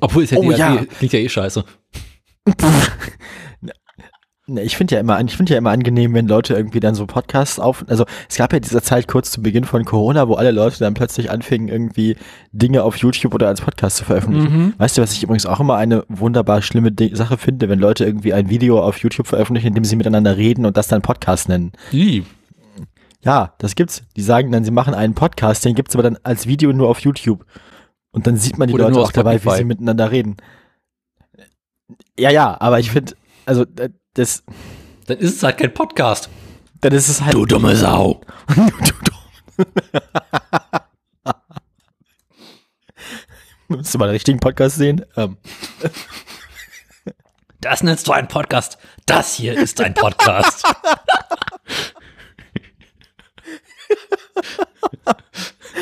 Obwohl, 0.00 0.24
ist 0.24 0.30
ja, 0.30 0.38
Oh, 0.38 0.50
ja. 0.50 0.84
klingt 0.98 1.12
ja 1.12 1.18
eh 1.18 1.28
scheiße. 1.28 1.64
Ne, 4.50 4.62
ich 4.62 4.76
finde 4.76 4.96
ja 4.96 5.00
immer, 5.00 5.20
ich 5.20 5.36
finde 5.36 5.52
ja 5.52 5.58
immer 5.58 5.70
angenehm, 5.70 6.12
wenn 6.12 6.26
Leute 6.26 6.54
irgendwie 6.54 6.80
dann 6.80 6.96
so 6.96 7.06
Podcasts 7.06 7.60
auf, 7.60 7.84
also 7.86 8.04
es 8.28 8.36
gab 8.36 8.52
ja 8.52 8.58
diese 8.58 8.82
Zeit 8.82 9.06
kurz 9.06 9.30
zu 9.30 9.42
Beginn 9.42 9.62
von 9.62 9.84
Corona, 9.84 10.26
wo 10.26 10.34
alle 10.34 10.50
Leute 10.50 10.80
dann 10.80 10.94
plötzlich 10.94 11.30
anfingen, 11.30 11.68
irgendwie 11.68 12.16
Dinge 12.50 12.82
auf 12.82 12.96
YouTube 12.96 13.32
oder 13.32 13.46
als 13.46 13.60
Podcast 13.60 13.98
zu 13.98 14.04
veröffentlichen. 14.04 14.52
Mhm. 14.52 14.74
Weißt 14.76 14.98
du, 14.98 15.02
was 15.02 15.12
ich 15.12 15.22
übrigens 15.22 15.46
auch 15.46 15.60
immer 15.60 15.76
eine 15.76 16.04
wunderbar 16.08 16.62
schlimme 16.62 16.90
Sache 17.12 17.38
finde, 17.38 17.68
wenn 17.68 17.78
Leute 17.78 18.04
irgendwie 18.04 18.32
ein 18.32 18.50
Video 18.50 18.82
auf 18.82 18.98
YouTube 18.98 19.28
veröffentlichen, 19.28 19.68
in 19.68 19.74
dem 19.74 19.84
sie 19.84 19.94
miteinander 19.94 20.36
reden 20.36 20.66
und 20.66 20.76
das 20.76 20.88
dann 20.88 21.00
Podcast 21.00 21.48
nennen. 21.48 21.70
Ih, 21.92 22.24
Ja, 23.22 23.54
das 23.58 23.74
gibt's. 23.74 24.02
Die 24.16 24.22
sagen 24.22 24.50
dann, 24.50 24.64
sie 24.64 24.70
machen 24.70 24.94
einen 24.94 25.14
Podcast, 25.14 25.64
den 25.64 25.74
gibt's 25.74 25.94
aber 25.94 26.02
dann 26.02 26.18
als 26.22 26.46
Video 26.46 26.72
nur 26.72 26.88
auf 26.88 27.00
YouTube. 27.00 27.44
Und 28.12 28.26
dann 28.26 28.36
sieht 28.36 28.58
man 28.58 28.68
die 28.68 28.74
Oder 28.74 28.88
Leute 28.88 29.00
auch 29.00 29.12
dabei, 29.12 29.44
wie 29.44 29.50
sie 29.50 29.64
miteinander 29.64 30.10
reden. 30.10 30.36
Ja, 32.18 32.30
ja, 32.30 32.56
aber 32.60 32.80
ich 32.80 32.90
finde, 32.90 33.14
also 33.46 33.62
äh, 33.78 33.90
das, 34.14 34.42
Dann 35.06 35.18
ist 35.18 35.36
es 35.36 35.42
halt 35.42 35.58
kein 35.58 35.72
Podcast. 35.74 36.28
dann 36.80 36.92
ist 36.92 37.08
es 37.08 37.20
halt. 37.22 37.34
Du 37.34 37.46
dumme 37.46 37.76
Sau. 37.76 38.20
Du 43.68 43.98
mal 43.98 44.06
den 44.06 44.14
richtigen 44.14 44.40
Podcast 44.40 44.76
sehen? 44.76 45.04
Ähm, 45.16 45.36
Das 47.60 47.82
nennst 47.84 48.08
du 48.08 48.12
einen 48.12 48.26
Podcast. 48.26 48.78
Das 49.06 49.34
hier 49.34 49.56
ist 49.56 49.80
ein 49.80 49.94
Podcast. 49.94 50.64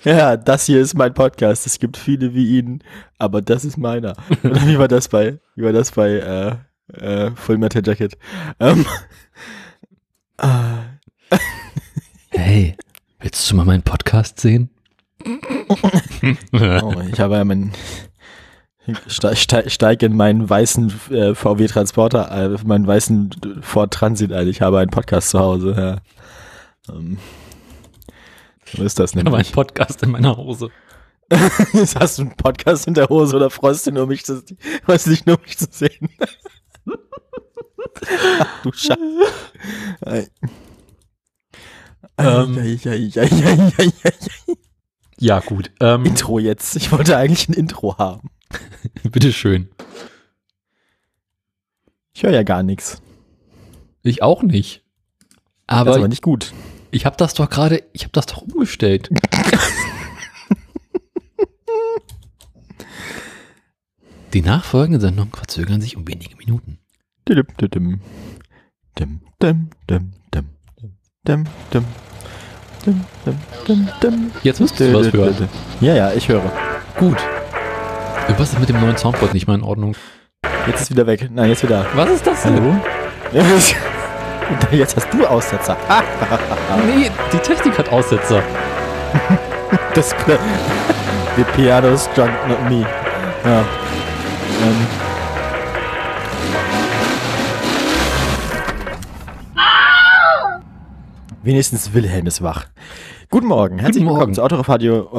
ja, 0.05 0.37
das 0.37 0.67
hier 0.67 0.81
ist 0.81 0.95
mein 0.95 1.15
Podcast. 1.15 1.67
Es 1.67 1.79
gibt 1.79 1.97
viele 1.97 2.35
wie 2.35 2.59
ihn, 2.59 2.83
aber 3.19 3.43
das 3.43 3.65
ist 3.65 3.77
meiner. 3.77 4.15
Oder 4.43 4.67
wie 4.67 4.79
war 4.79 4.89
das 4.89 5.09
bei, 5.09 5.39
wie 5.57 5.65
war 5.65 5.73
das 5.73 5.93
bei 5.93 6.11
äh, 6.11 6.57
äh, 6.95 7.31
Full 7.35 7.59
Metal 7.59 7.83
Jacket? 7.85 8.17
Ähm, 8.61 8.87
äh, 10.39 10.49
hey, 12.31 12.77
willst 13.21 13.51
du 13.51 13.57
mal 13.57 13.65
meinen 13.65 13.83
Podcast 13.83 14.41
sehen? 14.41 14.71
Oh, 16.53 16.95
ich 17.13 17.21
habe 17.21 17.37
ja 17.37 17.45
meinen 17.45 17.73
steig, 19.07 19.71
steig, 19.71 20.03
in 20.03 20.17
meinen 20.17 20.49
weißen 20.49 20.93
äh, 21.11 21.35
VW 21.35 21.67
Transporter, 21.67 22.31
äh, 22.31 22.57
meinen 22.65 22.87
weißen 22.87 23.61
Ford 23.63 23.93
Transit 23.93 24.33
ein. 24.33 24.49
Ich 24.49 24.61
habe 24.63 24.79
einen 24.79 24.91
Podcast 24.91 25.31
zu 25.31 25.39
Hause. 25.39 25.75
Ja. 25.77 26.95
Ähm, 26.95 27.19
so 28.77 28.83
ist 28.83 28.99
das 28.99 29.13
Ich 29.13 29.17
habe 29.17 29.27
einen 29.27 29.35
nämlich. 29.35 29.53
Podcast 29.53 30.03
in 30.03 30.11
meiner 30.11 30.37
Hose. 30.37 30.71
Jetzt 31.73 31.97
hast 32.01 32.19
du 32.19 32.23
einen 32.23 32.37
Podcast 32.37 32.87
in 32.87 32.95
der 32.95 33.09
Hose 33.09 33.37
oder 33.37 33.51
freust 33.51 33.87
du, 33.87 33.93
nur 33.93 34.07
mich 34.07 34.25
zu, 34.25 34.43
freust 34.85 35.07
du 35.07 35.11
dich 35.11 35.27
nur 35.27 35.39
mich 35.45 35.59
zu 35.59 35.67
sehen? 35.71 36.09
Ach, 38.41 38.63
du 38.63 38.73
Scheiße. 38.73 38.99
Ei. 40.01 40.29
Ähm. 42.17 42.59
Ei, 42.59 42.79
ei, 42.85 43.11
ei, 43.17 43.21
ei, 43.21 43.29
ei, 43.45 43.73
ei, 43.79 43.93
ei. 44.05 44.55
Ja, 45.21 45.41
gut. 45.41 45.71
Ähm, 45.81 46.05
Intro 46.05 46.39
jetzt. 46.39 46.77
Ich 46.77 46.93
wollte 46.93 47.17
eigentlich 47.17 47.49
ein 47.49 47.55
Intro 47.55 47.99
haben. 47.99 48.31
bitteschön. 49.11 49.69
Ich 52.13 52.23
höre 52.23 52.33
ja 52.33 52.43
gar 52.43 52.63
nichts. 52.63 53.01
Ich 54.03 54.23
auch 54.23 54.43
nicht. 54.43 54.83
Das 55.67 55.79
Aber, 55.79 55.91
ist 55.91 55.97
aber 55.99 56.09
nicht 56.09 56.23
gut. 56.23 56.53
ich 56.91 57.07
habe 57.07 57.17
das 57.17 57.35
doch 57.35 57.51
gerade, 57.51 57.85
ich 57.93 58.03
habe 58.05 58.13
das 58.13 58.27
doch 58.27 58.39
umgestellt. 58.43 59.11
Die 64.35 64.43
nachfolgenden 64.43 65.01
Sendungen 65.01 65.33
verzögern 65.33 65.81
sich 65.81 65.97
um 65.97 66.07
wenige 66.07 66.37
Minuten. 66.37 66.79
Jetzt 74.43 74.61
müsstest 74.61 74.81
du 74.81 74.95
was 74.95 75.13
hören. 75.13 75.49
Ja, 75.81 75.95
ja, 75.95 76.13
ich 76.13 76.29
höre. 76.29 76.53
Gut. 76.99 77.17
Was 78.37 78.53
ist 78.53 78.61
mit 78.61 78.69
dem 78.69 78.81
neuen 78.81 78.97
Soundboard 78.97 79.35
nicht 79.35 79.47
mal 79.47 79.55
in 79.55 79.63
Ordnung? 79.63 79.97
Jetzt 80.67 80.83
ist 80.83 80.91
wieder 80.91 81.07
weg. 81.07 81.29
Nein, 81.33 81.49
jetzt 81.49 81.63
wieder. 81.63 81.87
Was 81.95 82.11
ist 82.11 82.27
das 82.27 82.45
Hallo? 82.45 82.77
Und 83.33 84.73
jetzt 84.73 84.97
hast 84.97 85.13
du 85.13 85.27
Aussetzer. 85.27 85.77
Nee, 86.87 87.11
die 87.33 87.39
Technik 87.39 87.79
hat 87.79 87.89
Aussetzer. 87.91 88.43
das 89.95 90.15
The 91.37 91.45
piano's 91.57 92.09
drunk, 92.15 92.33
not 92.49 92.69
me. 92.69 92.87
Ja. 93.45 93.61
Ähm. 93.61 94.87
Wenigstens 101.43 101.93
Wilhelm 101.95 102.27
ist 102.27 102.43
wach. 102.43 102.67
Guten 103.31 103.47
Morgen, 103.47 103.79
herzlich 103.79 104.05
Guten 104.05 104.15
willkommen 104.15 104.33
Morgen. 104.33 104.35
zu 104.35 104.43
Autoradio, 104.43 105.11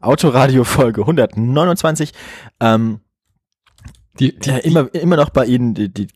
Autoradio 0.00 0.64
Folge 0.64 1.00
129. 1.00 2.12
Ähm, 2.60 3.00
Die, 4.18 4.38
die, 4.38 4.50
ja, 4.50 4.58
immer, 4.58 4.94
immer 4.94 5.16
noch 5.16 5.30
bei 5.30 5.46
Ihnen, 5.46 5.74
die, 5.74 5.88
die, 5.92 6.06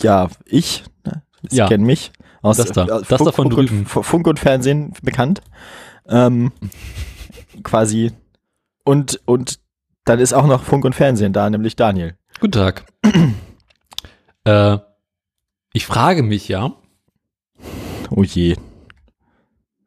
ja, 0.00 0.28
ich, 0.44 0.84
ne? 1.04 1.22
Sie 1.48 1.56
Ja. 1.56 1.66
kennen 1.68 1.84
mich. 1.84 2.12
Aus, 2.42 2.56
Das 2.58 2.70
da. 2.70 2.84
äh, 2.84 2.86
Das 2.86 3.08
da 3.08 3.16
von 3.16 3.32
Funk, 3.32 3.54
drüben. 3.54 3.78
Und, 3.80 4.04
Funk 4.04 4.26
und 4.28 4.38
Fernsehen 4.38 4.92
bekannt. 5.02 5.40
Ähm, 6.08 6.52
quasi. 7.64 8.12
Und, 8.84 9.20
und 9.24 9.58
dann 10.04 10.20
ist 10.20 10.34
auch 10.34 10.46
noch 10.46 10.62
Funk 10.62 10.84
und 10.84 10.94
Fernsehen 10.94 11.32
da, 11.32 11.50
nämlich 11.50 11.74
Daniel. 11.74 12.14
Guten 12.38 12.52
Tag. 12.52 12.84
äh, 14.44 14.78
ich 15.72 15.86
frage 15.86 16.22
mich 16.22 16.46
ja, 16.48 16.72
Oh 18.10 18.22
je. 18.22 18.54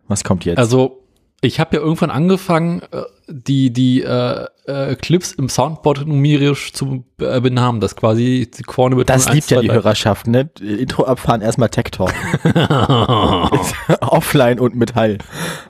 Was 0.10 0.24
kommt 0.26 0.44
jetzt? 0.44 0.58
also 0.58 1.04
ich 1.42 1.62
habe 1.62 1.78
ja 1.78 1.82
irgendwann 1.82 2.10
angefangen, 2.10 2.82
äh, 2.92 3.04
die, 3.30 3.72
die 3.72 4.02
äh, 4.02 4.46
äh, 4.66 4.96
Clips 4.96 5.32
im 5.32 5.48
Soundboard 5.48 6.06
numerisch 6.06 6.74
zu 6.74 7.06
äh, 7.22 7.40
benamen, 7.40 7.80
das 7.80 7.96
quasi 7.96 8.52
die 8.54 8.64
vorne 8.70 8.98
mit 8.98 9.08
das 9.10 9.28
1, 9.28 9.36
liebt 9.36 9.52
ja 9.52 9.58
2, 9.58 9.62
die 9.62 9.68
3. 9.70 9.74
Hörerschaft, 9.76 10.28
ne? 10.28 10.50
Intro 10.60 11.06
abfahren, 11.06 11.40
erstmal 11.42 11.70
Tech 11.70 11.86
Talk. 11.92 12.14
Offline 14.02 14.60
und 14.60 14.76
mit 14.76 14.96
Hall. 14.96 15.20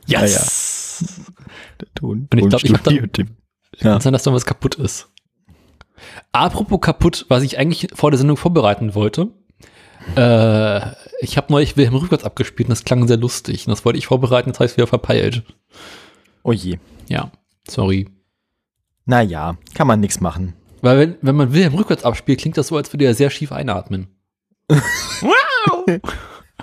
yes! 0.08 1.06
Der 1.80 1.88
Ton. 1.94 2.28
Und 2.32 2.38
ich 2.40 2.50
glaub, 2.50 2.64
ich 2.64 2.74
hab 2.74 2.84
da- 2.84 2.92
Tonstudio. 2.92 3.26
Ja. 3.78 3.92
Kann 3.92 4.02
sein, 4.02 4.14
dass 4.14 4.24
da 4.24 4.34
was 4.34 4.46
kaputt 4.46 4.76
ist. 4.76 5.08
Apropos 6.32 6.82
kaputt, 6.82 7.26
was 7.30 7.44
ich 7.44 7.58
eigentlich 7.60 7.88
vor 7.94 8.10
der 8.12 8.18
Sendung 8.18 8.38
vorbereiten 8.38 8.96
wollte. 8.96 9.28
Äh, 10.16 10.96
ich 11.22 11.38
habe 11.38 11.52
neulich 11.52 11.78
Wilhelm 11.78 11.96
Rückwärts 11.96 12.24
abgespielt 12.24 12.68
und 12.68 12.72
das 12.72 12.86
klang 12.86 13.08
sehr 13.08 13.18
lustig. 13.18 13.68
Und 13.68 13.72
das 13.72 13.86
wollte 13.86 14.00
ich 14.00 14.08
vorbereiten, 14.08 14.52
das 14.52 14.60
heißt 14.60 14.78
wieder 14.78 14.88
verpeilt. 14.88 15.44
Oh 16.44 16.54
je. 16.54 16.78
Ja, 17.08 17.32
sorry. 17.68 18.08
Naja, 19.06 19.58
kann 19.74 19.88
man 19.88 20.00
nichts 20.00 20.22
machen. 20.22 20.54
Weil 20.82 20.98
wenn, 20.98 21.16
wenn 21.22 21.36
man 21.36 21.54
Wilhelm 21.54 21.76
rückwärts 21.76 22.04
abspielt, 22.06 22.40
klingt 22.40 22.58
das 22.58 22.68
so, 22.68 22.78
als 22.78 22.94
würde 22.94 23.06
er 23.06 23.14
sehr 23.14 23.30
schief 23.30 23.52
einatmen. 23.52 24.08
wow! 24.70 26.00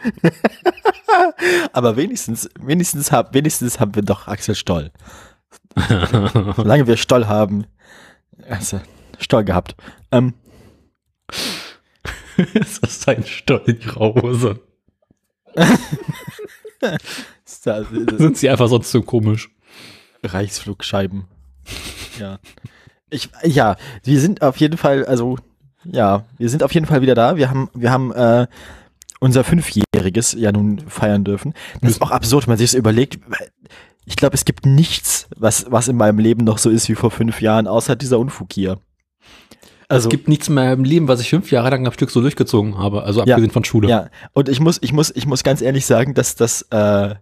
Aber 1.72 1.96
wenigstens, 1.96 2.48
wenigstens, 2.60 3.12
hab, 3.12 3.34
wenigstens 3.34 3.80
haben 3.80 3.94
wir 3.94 4.02
doch 4.02 4.28
Axel 4.28 4.54
Stoll. 4.54 4.92
Solange 6.56 6.86
wir 6.86 6.96
Stoll 6.96 7.26
haben, 7.26 7.66
also 8.48 8.80
Stoll 9.18 9.44
gehabt. 9.44 9.76
Ähm, 10.12 10.34
das 12.54 12.78
ist 12.78 13.08
ein 13.08 13.24
ist 17.44 17.66
da, 17.66 17.84
Sind 17.84 18.36
sie 18.36 18.48
einfach 18.50 18.68
sonst 18.68 18.90
so 18.90 19.02
komisch? 19.02 19.50
Reichsflugscheiben. 20.22 21.24
ja. 22.18 22.38
Ich, 23.08 23.30
ja, 23.44 23.76
wir 24.02 24.20
sind 24.20 24.42
auf 24.42 24.56
jeden 24.56 24.76
Fall, 24.76 25.04
also, 25.04 25.38
ja, 25.84 26.24
wir 26.38 26.48
sind 26.48 26.64
auf 26.64 26.74
jeden 26.74 26.86
Fall 26.86 27.02
wieder 27.02 27.14
da. 27.14 27.36
Wir 27.36 27.48
haben, 27.48 27.70
wir 27.72 27.92
haben 27.92 28.12
äh, 28.12 28.48
unser 29.20 29.44
Fünfjähriges 29.44 30.32
ja 30.32 30.50
nun 30.50 30.80
feiern 30.88 31.22
dürfen. 31.22 31.54
Das 31.80 31.92
ist 31.92 32.02
auch 32.02 32.10
absurd, 32.10 32.46
wenn 32.46 32.52
man 32.52 32.58
sich 32.58 32.72
das 32.72 32.78
überlegt. 32.78 33.20
Ich 34.04 34.16
glaube, 34.16 34.34
es 34.34 34.44
gibt 34.44 34.66
nichts, 34.66 35.28
was, 35.36 35.66
was 35.70 35.88
in 35.88 35.96
meinem 35.96 36.18
Leben 36.18 36.44
noch 36.44 36.58
so 36.58 36.68
ist 36.68 36.88
wie 36.88 36.94
vor 36.96 37.10
fünf 37.10 37.40
Jahren, 37.40 37.68
außer 37.68 37.94
dieser 37.94 38.18
Unfug 38.18 38.52
hier. 38.52 38.78
Also, 39.88 40.08
es 40.08 40.10
gibt 40.10 40.26
nichts 40.28 40.48
mehr 40.48 40.72
im 40.72 40.84
Leben, 40.84 41.06
was 41.08 41.20
ich 41.20 41.30
fünf 41.30 41.50
Jahre 41.52 41.70
lang 41.70 41.86
am 41.86 41.92
Stück 41.92 42.10
so 42.10 42.20
durchgezogen 42.20 42.76
habe, 42.78 43.02
also 43.04 43.20
Ja. 43.24 43.34
abgesehen 43.34 43.52
von 43.52 43.62
Schule. 43.64 43.88
Ja, 43.88 44.08
und 44.32 44.48
ich 44.48 44.58
muss, 44.60 44.78
ich 44.82 44.92
muss, 44.92 45.12
ich 45.14 45.26
muss 45.26 45.44
ganz 45.44 45.62
ehrlich 45.62 45.86
sagen, 45.86 46.14
dass 46.14 46.34
das, 46.34 46.62
äh, 46.72 47.14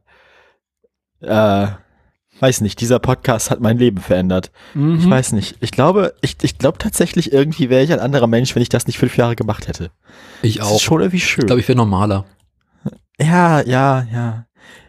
äh, 1.21 1.66
weiß 2.40 2.61
nicht, 2.62 2.80
dieser 2.80 2.99
Podcast 2.99 3.50
hat 3.50 3.61
mein 3.61 3.78
Leben 3.78 3.99
verändert. 3.99 4.50
Mhm. 4.75 4.99
Ich 4.99 5.09
weiß 5.09 5.33
nicht. 5.33 5.56
Ich 5.61 5.71
glaube, 5.71 6.14
ich, 6.21 6.37
ich 6.42 6.59
glaube 6.59 6.78
tatsächlich 6.78 7.33
irgendwie 7.33 7.71
wäre 7.71 7.85
ich 7.85 7.92
ein 7.92 8.00
anderer 8.00 8.26
Mensch, 8.26 8.54
wenn 8.54 8.62
ich 8.62 8.68
das 8.68 8.87
nicht 8.87 8.99
fünf 8.99 9.16
Jahre 9.16 9.37
gemacht 9.37 9.68
hätte. 9.68 9.90
ich 10.42 10.56
Das 10.56 10.66
auch. 10.68 10.76
ist 10.76 10.83
schon 10.83 11.00
irgendwie 11.00 11.21
schön. 11.21 11.42
Ich 11.42 11.47
glaube, 11.47 11.61
ich 11.61 11.68
wäre 11.68 11.76
normaler. 11.76 12.25
ja, 13.21 13.61
ja, 13.62 14.06
ja. 14.12 14.47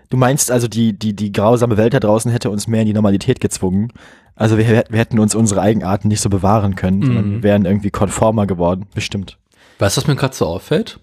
Du 0.09 0.17
meinst 0.17 0.49
also, 0.51 0.67
die, 0.67 0.97
die, 0.97 1.15
die 1.15 1.31
grausame 1.31 1.77
Welt 1.77 1.93
da 1.93 1.99
draußen 1.99 2.31
hätte 2.31 2.49
uns 2.49 2.67
mehr 2.67 2.81
in 2.81 2.87
die 2.87 2.93
Normalität 2.93 3.39
gezwungen. 3.39 3.91
Also 4.35 4.57
wir, 4.57 4.67
wir 4.89 4.99
hätten 4.99 5.19
uns 5.19 5.33
unsere 5.35 5.61
Eigenarten 5.61 6.07
nicht 6.09 6.21
so 6.21 6.29
bewahren 6.29 6.75
können, 6.75 7.01
sondern 7.01 7.25
Mhm. 7.29 7.33
wir 7.35 7.43
wären 7.43 7.65
irgendwie 7.65 7.91
konformer 7.91 8.45
geworden. 8.47 8.85
Bestimmt. 8.93 9.37
Weißt 9.79 9.95
du, 9.97 10.01
was 10.01 10.07
mir 10.07 10.15
gerade 10.15 10.35
so 10.35 10.45
auffällt? 10.47 10.99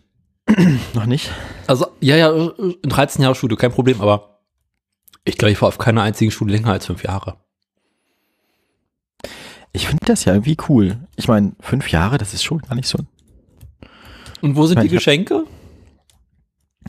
Noch 0.94 1.06
nicht? 1.06 1.30
Also, 1.66 1.86
ja, 2.00 2.16
ja, 2.16 2.30
in 2.30 2.76
13 2.88 3.22
Jahre 3.22 3.34
Schule, 3.34 3.56
kein 3.56 3.72
Problem, 3.72 4.00
aber 4.00 4.40
ich 5.24 5.38
glaube, 5.38 5.52
ich 5.52 5.62
war 5.62 5.68
auf 5.68 5.78
keiner 5.78 6.02
einzigen 6.02 6.30
Schule 6.30 6.52
länger 6.52 6.72
als 6.72 6.86
fünf 6.86 7.04
Jahre. 7.04 7.36
Ich 9.72 9.86
finde 9.86 10.04
das 10.04 10.24
ja 10.26 10.34
irgendwie 10.34 10.56
cool. 10.68 10.98
Ich 11.16 11.28
meine, 11.28 11.52
fünf 11.60 11.90
Jahre, 11.90 12.18
das 12.18 12.34
ist 12.34 12.42
schon 12.42 12.58
gar 12.58 12.74
nicht 12.74 12.88
so. 12.88 12.98
Und 14.42 14.56
wo 14.56 14.66
sind 14.66 14.80
die 14.82 14.86
ich 14.86 14.92
hab- 14.92 14.98
Geschenke? 14.98 15.44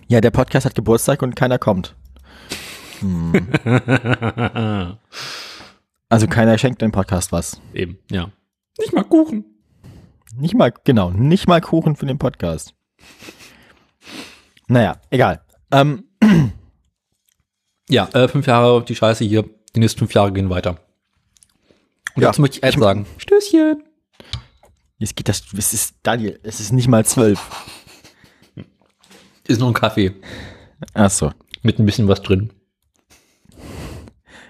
Ja, 0.08 0.20
der 0.20 0.32
Podcast 0.32 0.66
hat 0.66 0.76
Geburtstag 0.76 1.22
und 1.22 1.36
keiner 1.36 1.60
kommt. 1.60 1.96
Hm. 3.00 3.34
Also 6.14 6.28
keiner 6.28 6.60
schenkt 6.60 6.80
dem 6.84 6.92
Podcast 6.92 7.32
was. 7.32 7.60
Eben, 7.74 7.98
ja. 8.12 8.32
Nicht 8.78 8.94
mal 8.94 9.04
Kuchen. 9.04 9.46
Nicht 10.38 10.54
mal, 10.54 10.72
genau, 10.84 11.10
nicht 11.10 11.48
mal 11.48 11.60
Kuchen 11.60 11.96
für 11.96 12.06
den 12.06 12.20
Podcast. 12.20 12.76
Naja, 14.68 15.02
egal. 15.10 15.42
Ähm, 15.72 16.04
Ja, 17.90 18.08
äh, 18.14 18.28
fünf 18.28 18.46
Jahre, 18.46 18.86
die 18.86 18.94
Scheiße 18.96 19.24
hier. 19.26 19.44
Die 19.76 19.80
nächsten 19.80 19.98
fünf 19.98 20.14
Jahre 20.14 20.32
gehen 20.32 20.52
weiter. 20.52 20.78
Und 22.16 22.22
Ja, 22.22 22.28
dazu 22.28 22.42
möchte 22.42 22.58
ich 22.60 22.64
eins 22.64 22.76
sagen. 22.76 23.08
Stößchen. 23.18 23.84
jetzt 25.00 25.16
geht 25.16 25.28
das, 25.28 25.42
es 25.58 25.74
ist, 25.74 25.96
Daniel, 26.04 26.40
es 26.44 26.60
ist 26.60 26.74
nicht 26.74 26.88
mal 26.90 27.04
zwölf. 27.06 27.40
Ist 29.48 29.60
nur 29.60 29.70
ein 29.70 29.74
Kaffee. 29.74 30.14
Ach 30.94 31.10
so. 31.10 31.32
Mit 31.64 31.80
ein 31.80 31.88
bisschen 31.88 32.08
was 32.08 32.22
drin. 32.22 32.54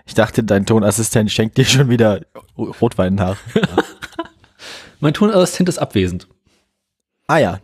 Ich 0.06 0.14
dachte, 0.14 0.44
dein 0.44 0.66
Tonassistent 0.66 1.32
schenkt 1.32 1.58
dir 1.58 1.66
schon 1.66 1.90
wieder 1.90 2.22
Rotwein 2.58 3.16
nach. 3.16 3.38
Mein 5.00 5.14
Tonassistent 5.14 5.70
ist 5.70 5.80
abwesend. 5.80 6.28
Ah 7.28 7.38
ja. 7.38 7.60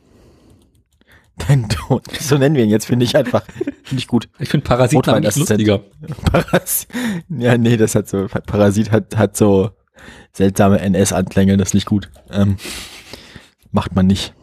Dein 1.48 1.70
Ton, 1.70 2.02
so 2.20 2.38
nennen 2.38 2.56
wir 2.56 2.64
ihn 2.64 2.70
jetzt, 2.70 2.86
finde 2.86 3.06
ich 3.06 3.16
einfach, 3.16 3.46
finde 3.84 4.00
ich 4.00 4.08
gut. 4.08 4.28
Ich 4.40 4.50
finde 4.50 4.66
Parasiten 4.66 5.10
eigentlich 5.10 5.38
lustiger. 5.38 5.80
Paras 6.32 6.86
ja, 7.30 7.58
nee, 7.58 7.78
das 7.78 7.96
hat 7.96 8.10
so, 8.10 8.28
Parasit 8.28 8.92
hat, 8.92 9.16
hat 9.16 9.38
so 9.38 9.72
seltsame 10.34 10.80
NS-Anklänge, 10.80 11.56
das 11.58 11.70
ist 11.70 11.74
nicht 11.76 11.86
gut. 11.86 12.10
Ähm, 12.30 12.58
macht 13.72 13.96
man 13.96 14.08
nicht. 14.08 14.34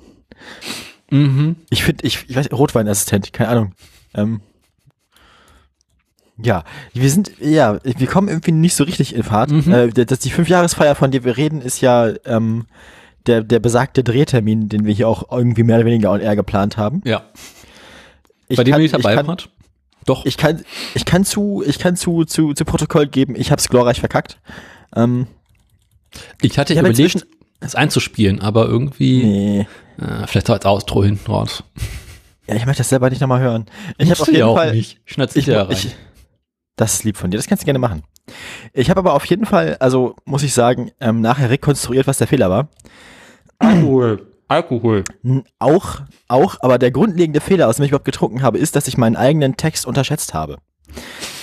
Mhm. 1.10 1.56
Ich 1.70 1.84
finde, 1.84 2.06
ich, 2.06 2.24
ich 2.28 2.36
weiß, 2.36 2.50
Rotweinassistent, 2.52 3.32
keine 3.32 3.50
Ahnung. 3.50 3.74
Ähm, 4.14 4.40
ja, 6.42 6.64
wir 6.92 7.10
sind, 7.10 7.32
ja, 7.40 7.78
wir 7.84 8.06
kommen 8.06 8.28
irgendwie 8.28 8.52
nicht 8.52 8.74
so 8.74 8.84
richtig 8.84 9.14
in 9.14 9.22
Fahrt. 9.22 9.50
Mhm. 9.50 9.72
Äh, 9.72 9.88
das, 9.90 10.18
die 10.18 10.30
Fünfjahresfeier, 10.30 10.94
von 10.94 11.10
der 11.10 11.24
wir 11.24 11.36
reden, 11.36 11.60
ist 11.62 11.80
ja 11.80 12.10
ähm, 12.24 12.66
der, 13.26 13.42
der 13.42 13.58
besagte 13.58 14.04
Drehtermin, 14.04 14.68
den 14.68 14.84
wir 14.84 14.94
hier 14.94 15.08
auch 15.08 15.30
irgendwie 15.32 15.62
mehr 15.62 15.76
oder 15.76 15.86
weniger 15.86 16.10
on 16.12 16.20
air 16.20 16.36
geplant 16.36 16.76
haben. 16.76 17.00
Ja. 17.04 17.22
Ich 18.48 18.56
Bei 18.56 18.64
dem 18.64 18.72
kann- 18.72 18.82
nicht 18.82 18.94
dabei 18.94 19.14
ich 19.14 19.26
kann? 19.26 19.36
Doch. 20.04 20.24
ich 20.24 20.36
kann, 20.36 20.62
ich 20.94 21.04
kann 21.04 21.24
zu, 21.24 21.64
ich 21.66 21.78
kann 21.80 21.96
zu, 21.96 22.24
zu, 22.24 22.54
zu 22.54 22.64
Protokoll 22.64 23.08
geben, 23.08 23.34
ich 23.36 23.50
habe 23.50 23.58
es 23.58 23.68
glorreich 23.68 23.98
verkackt. 23.98 24.38
Ähm, 24.94 25.26
Ich 26.42 26.58
hatte 26.58 26.72
Ich 26.74 26.78
überlegt, 26.78 27.26
es 27.58 27.74
einzuspielen, 27.74 28.40
aber 28.40 28.66
irgendwie, 28.66 29.24
nee. 29.24 29.60
äh, 30.00 30.26
vielleicht 30.28 30.48
als 30.48 30.64
Outro 30.64 31.02
hinten 31.02 31.28
raus. 31.30 31.64
Ja, 32.46 32.54
ich 32.54 32.64
möchte 32.66 32.80
das 32.80 32.90
selber 32.90 33.10
nicht 33.10 33.20
nochmal 33.20 33.40
hören. 33.40 33.66
Ich 33.98 34.08
habe 34.10 34.20
auf 34.22 34.28
jeden 34.28 34.42
auch 34.44 34.54
Fall, 34.56 34.72
nicht. 34.74 35.00
Ich, 35.06 35.18
rein. 35.18 35.66
ich, 35.70 35.96
das 36.76 36.94
ist 36.94 37.04
lieb 37.04 37.16
von 37.16 37.30
dir, 37.30 37.36
das 37.36 37.46
kannst 37.46 37.62
du 37.62 37.66
gerne 37.66 37.78
machen. 37.78 38.02
Ich 38.72 38.90
habe 38.90 39.00
aber 39.00 39.14
auf 39.14 39.24
jeden 39.24 39.46
Fall, 39.46 39.76
also 39.80 40.16
muss 40.24 40.42
ich 40.42 40.52
sagen, 40.52 40.90
ähm, 41.00 41.20
nachher 41.20 41.50
rekonstruiert, 41.50 42.06
was 42.06 42.18
der 42.18 42.26
Fehler 42.26 42.50
war. 42.50 42.68
Alkohol. 43.58 44.26
Alkohol. 44.48 45.02
Auch, 45.58 46.02
auch, 46.28 46.56
aber 46.60 46.78
der 46.78 46.92
grundlegende 46.92 47.40
Fehler, 47.40 47.68
aus 47.68 47.76
dem 47.76 47.84
ich 47.84 47.90
überhaupt 47.90 48.04
getrunken 48.04 48.42
habe, 48.42 48.58
ist, 48.58 48.76
dass 48.76 48.86
ich 48.86 48.96
meinen 48.96 49.16
eigenen 49.16 49.56
Text 49.56 49.86
unterschätzt 49.86 50.34
habe. 50.34 50.58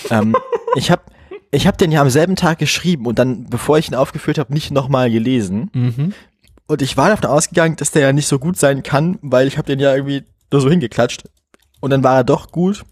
ähm, 0.10 0.36
ich 0.76 0.90
habe 0.90 1.04
ich 1.52 1.68
hab 1.68 1.78
den 1.78 1.92
ja 1.92 2.02
am 2.02 2.10
selben 2.10 2.36
Tag 2.36 2.58
geschrieben 2.58 3.06
und 3.06 3.20
dann, 3.20 3.46
bevor 3.50 3.78
ich 3.78 3.90
ihn 3.90 3.96
aufgeführt 3.96 4.40
habe, 4.40 4.54
nicht 4.54 4.72
nochmal 4.72 5.12
gelesen. 5.12 5.70
Mhm. 5.74 6.14
Und 6.66 6.82
ich 6.82 6.98
war 6.98 7.10
davon 7.10 7.30
ausgegangen, 7.30 7.76
dass 7.76 7.92
der 7.92 8.02
ja 8.02 8.14
nicht 8.14 8.28
so 8.28 8.40
gut 8.40 8.58
sein 8.58 8.82
kann, 8.82 9.20
weil 9.22 9.48
ich 9.48 9.58
habe 9.58 9.68
den 9.68 9.80
ja 9.80 9.94
irgendwie 9.94 10.24
nur 10.52 10.62
so 10.62 10.70
hingeklatscht. 10.70 11.26
Und 11.80 11.92
dann 11.92 12.04
war 12.04 12.16
er 12.16 12.24
doch 12.24 12.52
gut. 12.52 12.84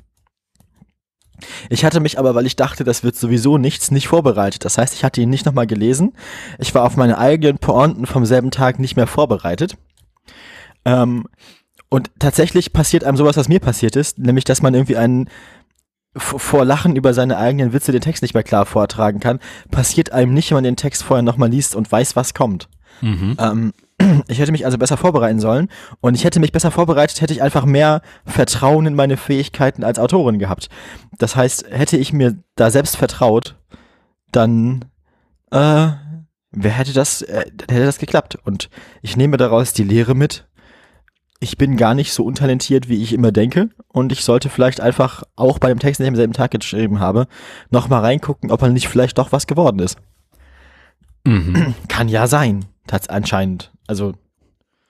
Ich 1.70 1.86
hatte 1.86 2.00
mich 2.00 2.20
aber, 2.20 2.36
weil 2.36 2.46
ich 2.46 2.56
dachte, 2.56 2.84
das 2.84 3.04
wird 3.04 3.16
sowieso 3.16 3.58
nichts, 3.58 3.92
nicht 3.92 4.08
vorbereitet. 4.08 4.66
Das 4.66 4.78
heißt, 4.78 4.94
ich 4.94 5.04
hatte 5.04 5.22
ihn 5.22 5.30
nicht 5.30 5.46
nochmal 5.46 5.68
gelesen. 5.68 6.14
Ich 6.60 6.74
war 6.76 6.84
auf 6.84 6.98
meine 6.98 7.18
eigenen 7.18 7.58
Pointen 7.58 8.06
vom 8.06 8.26
selben 8.26 8.52
Tag 8.52 8.80
nicht 8.80 8.96
mehr 8.96 9.08
vorbereitet. 9.08 9.78
Ähm, 10.86 11.26
und 11.90 12.10
tatsächlich 12.20 12.74
passiert 12.74 13.04
einem 13.04 13.18
sowas, 13.18 13.38
was 13.38 13.50
mir 13.50 13.60
passiert 13.60 13.96
ist, 13.96 14.18
nämlich, 14.18 14.46
dass 14.46 14.62
man 14.62 14.74
irgendwie 14.74 14.98
einen 14.98 15.30
vor 16.16 16.66
Lachen 16.66 16.96
über 16.96 17.14
seine 17.14 17.38
eigenen 17.38 17.72
Witze 17.74 17.92
den 17.92 18.02
Text 18.02 18.22
nicht 18.22 18.34
mehr 18.34 18.44
klar 18.44 18.66
vortragen 18.66 19.20
kann, 19.20 19.40
passiert 19.70 20.12
einem 20.12 20.34
nicht, 20.34 20.52
wenn 20.52 20.58
man 20.58 20.64
den 20.66 20.76
Text 20.76 21.04
vorher 21.04 21.24
nochmal 21.24 21.50
liest 21.50 21.76
und 21.76 21.90
weiß, 21.90 22.16
was 22.16 22.34
kommt. 22.34 22.68
Mhm. 23.02 23.38
Ähm, 23.40 23.74
ich 24.28 24.40
hätte 24.40 24.52
mich 24.52 24.66
also 24.66 24.78
besser 24.78 24.98
vorbereiten 24.98 25.40
sollen 25.40 25.70
und 26.00 26.16
ich 26.16 26.24
hätte 26.24 26.40
mich 26.40 26.52
besser 26.52 26.72
vorbereitet, 26.72 27.22
hätte 27.22 27.34
ich 27.34 27.42
einfach 27.42 27.66
mehr 27.66 28.02
Vertrauen 28.26 28.86
in 28.86 28.96
meine 28.96 29.18
Fähigkeiten 29.18 29.84
als 29.84 30.00
Autorin 30.00 30.40
gehabt. 30.40 30.70
Das 31.18 31.36
heißt, 31.36 31.66
hätte 31.70 31.98
ich 31.98 32.14
mir 32.14 32.38
da 32.56 32.72
selbst 32.72 32.98
vertraut, 32.98 33.56
dann 34.32 34.86
äh, 35.52 35.90
wer 36.52 36.72
hätte 36.72 36.94
das, 36.94 37.22
äh, 37.22 37.46
dann 37.56 37.76
hätte 37.76 37.86
das 37.86 38.00
geklappt. 38.00 38.38
Und 38.44 38.70
ich 39.02 39.18
nehme 39.18 39.38
daraus 39.38 39.74
die 39.74 39.84
Lehre 39.84 40.16
mit. 40.16 40.48
Ich 41.40 41.58
bin 41.58 41.76
gar 41.76 41.96
nicht 41.96 42.14
so 42.14 42.24
untalentiert, 42.24 42.88
wie 42.88 43.02
ich 43.02 43.14
immer 43.14 43.32
denke. 43.32 43.70
Und 43.88 44.12
ich 44.12 44.24
sollte 44.24 44.50
vielleicht 44.50 44.80
einfach 44.80 45.24
auch 45.36 45.58
bei 45.58 45.70
dem 45.70 45.80
Text, 45.80 46.00
den 46.00 46.06
ich 46.06 46.10
am 46.10 46.16
selben 46.16 46.34
Tag 46.34 46.52
geschrieben 46.52 47.00
habe, 47.00 47.28
nochmal 47.72 48.02
reingucken, 48.02 48.52
ob 48.52 48.62
man 48.62 48.74
nicht 48.74 48.88
vielleicht 48.88 49.18
doch 49.18 49.32
was 49.32 49.48
geworden 49.48 49.80
ist. 49.80 49.98
Mhm. 51.26 51.74
Kann 51.88 52.10
ja 52.10 52.28
sein, 52.28 52.66
tats 52.88 53.10
anscheinend. 53.10 53.72
Also 53.92 54.14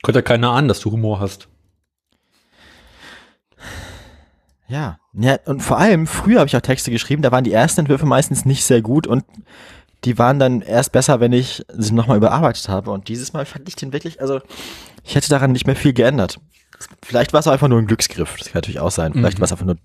Könnte 0.04 0.20
ja 0.20 0.22
keiner 0.22 0.52
ahnen, 0.52 0.68
dass 0.68 0.80
du 0.80 0.92
Humor 0.92 1.20
hast. 1.20 1.48
Ja. 4.68 5.00
ja, 5.14 5.40
und 5.46 5.62
vor 5.62 5.80
allem, 5.80 6.06
früher 6.06 6.38
habe 6.40 6.48
ich 6.48 6.56
auch 6.56 6.62
Texte 6.62 6.92
geschrieben, 6.92 7.24
da 7.24 7.32
waren 7.32 7.44
die 7.44 7.52
ersten 7.52 7.80
Entwürfe 7.82 8.06
meistens 8.06 8.46
nicht 8.46 8.64
sehr 8.64 8.84
gut 8.84 9.08
und 9.08 9.26
die 10.04 10.20
waren 10.20 10.38
dann 10.38 10.62
erst 10.62 10.92
besser, 10.92 11.20
wenn 11.20 11.34
ich 11.34 11.66
sie 11.76 11.94
nochmal 11.96 12.18
überarbeitet 12.18 12.70
habe. 12.70 12.92
Und 12.92 13.08
dieses 13.08 13.34
Mal 13.34 13.46
fand 13.46 13.68
ich 13.68 13.76
den 13.76 13.92
wirklich, 13.92 14.22
also 14.22 14.40
ich 15.04 15.16
hätte 15.16 15.30
daran 15.30 15.52
nicht 15.52 15.66
mehr 15.66 15.76
viel 15.76 15.94
geändert. 15.94 16.40
Vielleicht 17.04 17.34
war 17.34 17.40
es 17.40 17.48
einfach 17.48 17.68
nur 17.70 17.80
ein 17.80 17.88
Glücksgriff, 17.88 18.36
das 18.38 18.50
kann 18.52 18.60
natürlich 18.60 18.80
auch 18.80 18.92
sein. 18.92 19.14
Vielleicht 19.14 19.38
Mhm. 19.38 19.42
war 19.42 19.46
es 19.46 19.52
einfach 19.52 19.66
nur 19.66 19.78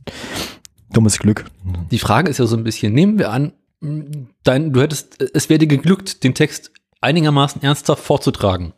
dummes 0.91 1.19
Glück. 1.19 1.47
Die 1.91 1.99
Frage 1.99 2.29
ist 2.29 2.37
ja 2.39 2.47
so 2.47 2.57
ein 2.57 2.65
bisschen, 2.65 2.93
nehmen 2.93 3.19
wir 3.19 3.33
an, 3.33 3.55
dein, 4.45 4.73
du 4.75 4.81
hättest, 4.83 5.23
es 5.35 5.49
wäre 5.49 5.59
dir 5.59 5.69
geglückt, 5.69 6.23
den 6.23 6.35
Text 6.35 6.71
einigermaßen 7.01 7.63
ernsthaft 7.63 8.03
vorzutragen. 8.05 8.73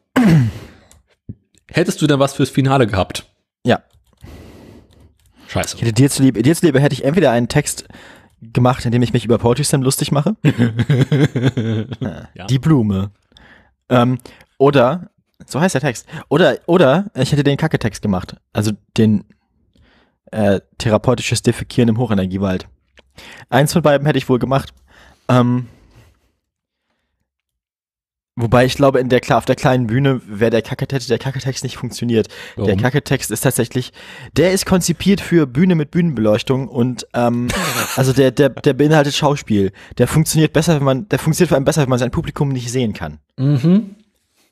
Hättest 1.71 2.01
du 2.01 2.07
dann 2.07 2.19
was 2.19 2.35
fürs 2.35 2.51
Finale 2.51 2.87
gehabt? 2.87 3.27
Ja. 3.65 3.83
Scheiße. 5.49 5.77
Ich 5.77 5.83
hätte 5.83 5.93
dir 5.93 6.11
zuliebe, 6.11 6.43
dir 6.43 6.55
zuliebe 6.55 6.81
hätte 6.81 6.95
ich 6.95 7.05
entweder 7.05 7.31
einen 7.31 7.49
Text 7.49 7.87
gemacht, 8.41 8.85
in 8.85 8.93
dem 8.93 9.03
ich 9.03 9.13
mich 9.13 9.25
über 9.25 9.39
Poetry 9.39 9.65
Slam 9.65 9.83
lustig 9.83 10.13
mache. 10.13 10.37
Ja. 12.35 12.47
Die 12.47 12.59
Blume. 12.59 13.11
Ähm, 13.89 14.19
oder, 14.59 15.11
so 15.47 15.61
heißt 15.61 15.75
der 15.75 15.81
Text. 15.81 16.07
Oder, 16.29 16.59
oder 16.67 17.11
ich 17.15 17.33
hätte 17.33 17.43
den 17.43 17.57
Kacke-Text 17.57 18.03
gemacht. 18.03 18.37
Also 18.53 18.73
den 18.97 19.25
äh, 20.31 20.61
therapeutisches 20.79 21.43
Defekieren 21.43 21.89
im 21.89 21.99
Hochenergiewald. 21.99 22.69
Eins 23.49 23.73
von 23.73 23.83
beiden 23.83 24.07
hätte 24.07 24.19
ich 24.19 24.29
wohl 24.29 24.39
gemacht. 24.39 24.73
Ähm, 25.29 25.69
wobei 28.39 28.65
ich 28.65 28.77
glaube, 28.77 29.01
in 29.01 29.09
der, 29.09 29.21
klar, 29.21 29.39
auf 29.39 29.45
der 29.45 29.57
kleinen 29.57 29.87
Bühne 29.87 30.21
wäre 30.27 30.51
der 30.51 30.63
Kacketext, 30.63 31.11
der 31.11 31.19
Kacketext 31.19 31.65
nicht 31.65 31.77
funktioniert. 31.77 32.29
Der 32.57 32.67
Warum? 32.67 32.81
Kacketext 32.81 33.31
ist 33.31 33.41
tatsächlich, 33.41 33.93
der 34.37 34.53
ist 34.53 34.65
konzipiert 34.65 35.21
für 35.21 35.47
Bühne 35.47 35.75
mit 35.75 35.91
Bühnenbeleuchtung 35.91 36.69
und 36.69 37.07
ähm, 37.15 37.49
also 37.97 38.13
der, 38.13 38.31
der, 38.31 38.51
der 38.51 38.73
beinhaltet 38.75 39.15
Schauspiel. 39.15 39.73
Der 39.99 40.07
funktioniert 40.07 40.53
besser, 40.53 40.77
wenn 40.77 40.85
man, 40.85 41.09
der 41.09 41.19
funktioniert 41.19 41.49
vor 41.49 41.57
allem 41.57 41.65
besser, 41.65 41.83
wenn 41.83 41.91
man 41.91 41.99
sein 41.99 42.11
Publikum 42.11 42.51
nicht 42.51 42.71
sehen 42.71 42.93
kann. 42.93 43.19
Mhm. 43.37 43.97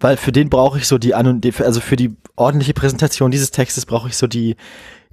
Weil 0.00 0.16
für 0.16 0.32
den 0.32 0.50
brauche 0.50 0.78
ich 0.78 0.86
so 0.86 0.98
die, 0.98 1.14
Anon 1.14 1.40
also 1.60 1.80
für 1.80 1.96
die 1.96 2.16
ordentliche 2.34 2.74
Präsentation 2.74 3.30
dieses 3.30 3.50
Textes 3.50 3.86
brauche 3.86 4.08
ich 4.08 4.16
so 4.16 4.26
die, 4.26 4.56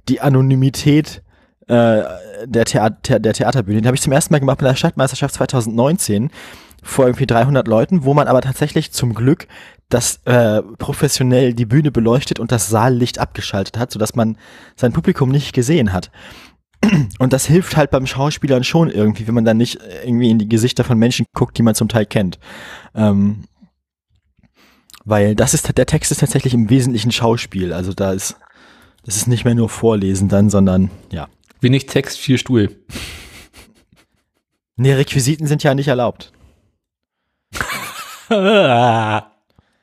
die 0.08 0.20
Anonymität 0.20 1.22
äh, 1.68 2.02
der, 2.44 2.64
Theater, 2.66 3.18
der 3.18 3.32
Theaterbühne. 3.32 3.80
Den 3.80 3.86
habe 3.86 3.96
ich 3.96 4.02
zum 4.02 4.12
ersten 4.12 4.34
Mal 4.34 4.40
gemacht 4.40 4.58
bei 4.58 4.66
der 4.66 4.74
Stadtmeisterschaft 4.74 5.34
2019 5.34 6.30
vor 6.84 7.06
irgendwie 7.06 7.26
300 7.26 7.66
Leuten, 7.66 8.04
wo 8.04 8.14
man 8.14 8.28
aber 8.28 8.40
tatsächlich 8.40 8.92
zum 8.92 9.14
Glück 9.14 9.48
das 9.88 10.20
äh, 10.24 10.62
professionell 10.78 11.54
die 11.54 11.66
Bühne 11.66 11.90
beleuchtet 11.90 12.38
und 12.38 12.52
das 12.52 12.68
Saallicht 12.68 13.18
abgeschaltet 13.18 13.78
hat, 13.78 13.90
sodass 13.90 14.14
man 14.14 14.36
sein 14.76 14.92
Publikum 14.92 15.30
nicht 15.30 15.52
gesehen 15.52 15.92
hat. 15.92 16.10
Und 17.18 17.32
das 17.32 17.46
hilft 17.46 17.76
halt 17.76 17.90
beim 17.90 18.06
Schauspielern 18.06 18.62
schon 18.62 18.90
irgendwie, 18.90 19.26
wenn 19.26 19.34
man 19.34 19.44
dann 19.44 19.56
nicht 19.56 19.78
irgendwie 20.04 20.30
in 20.30 20.38
die 20.38 20.48
Gesichter 20.48 20.84
von 20.84 20.98
Menschen 20.98 21.26
guckt, 21.34 21.56
die 21.56 21.62
man 21.62 21.74
zum 21.74 21.88
Teil 21.88 22.04
kennt. 22.04 22.38
Ähm, 22.94 23.44
weil 25.04 25.34
das 25.34 25.54
ist 25.54 25.76
der 25.76 25.86
Text 25.86 26.12
ist 26.12 26.20
tatsächlich 26.20 26.54
im 26.54 26.70
Wesentlichen 26.70 27.12
Schauspiel. 27.12 27.72
Also 27.72 27.92
da 27.92 28.12
ist 28.12 28.36
das 29.04 29.16
ist 29.16 29.28
nicht 29.28 29.44
mehr 29.44 29.54
nur 29.54 29.68
Vorlesen 29.68 30.28
dann, 30.28 30.50
sondern 30.50 30.90
ja. 31.10 31.28
Wenig 31.60 31.86
Text, 31.86 32.18
viel 32.18 32.38
Stuhl. 32.38 32.76
Nee, 34.76 34.92
Requisiten 34.92 35.46
sind 35.46 35.62
ja 35.62 35.74
nicht 35.74 35.88
erlaubt. 35.88 36.32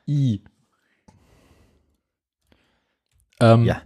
I. 0.08 0.40
Ähm, 3.40 3.64
Ja. 3.64 3.82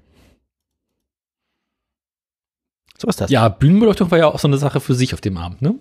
So 2.99 3.09
ist 3.09 3.21
das. 3.21 3.31
ja, 3.31 3.47
Bühnenbeleuchtung 3.51 4.11
war 4.11 4.19
ja 4.19 4.27
auch 4.29 4.39
so 4.39 4.49
eine 4.49 4.57
Sache 4.57 4.81
für 4.81 4.95
sich 4.95 5.13
auf 5.13 5.21
dem 5.21 5.37
Abend, 5.37 5.61
ne? 5.61 5.75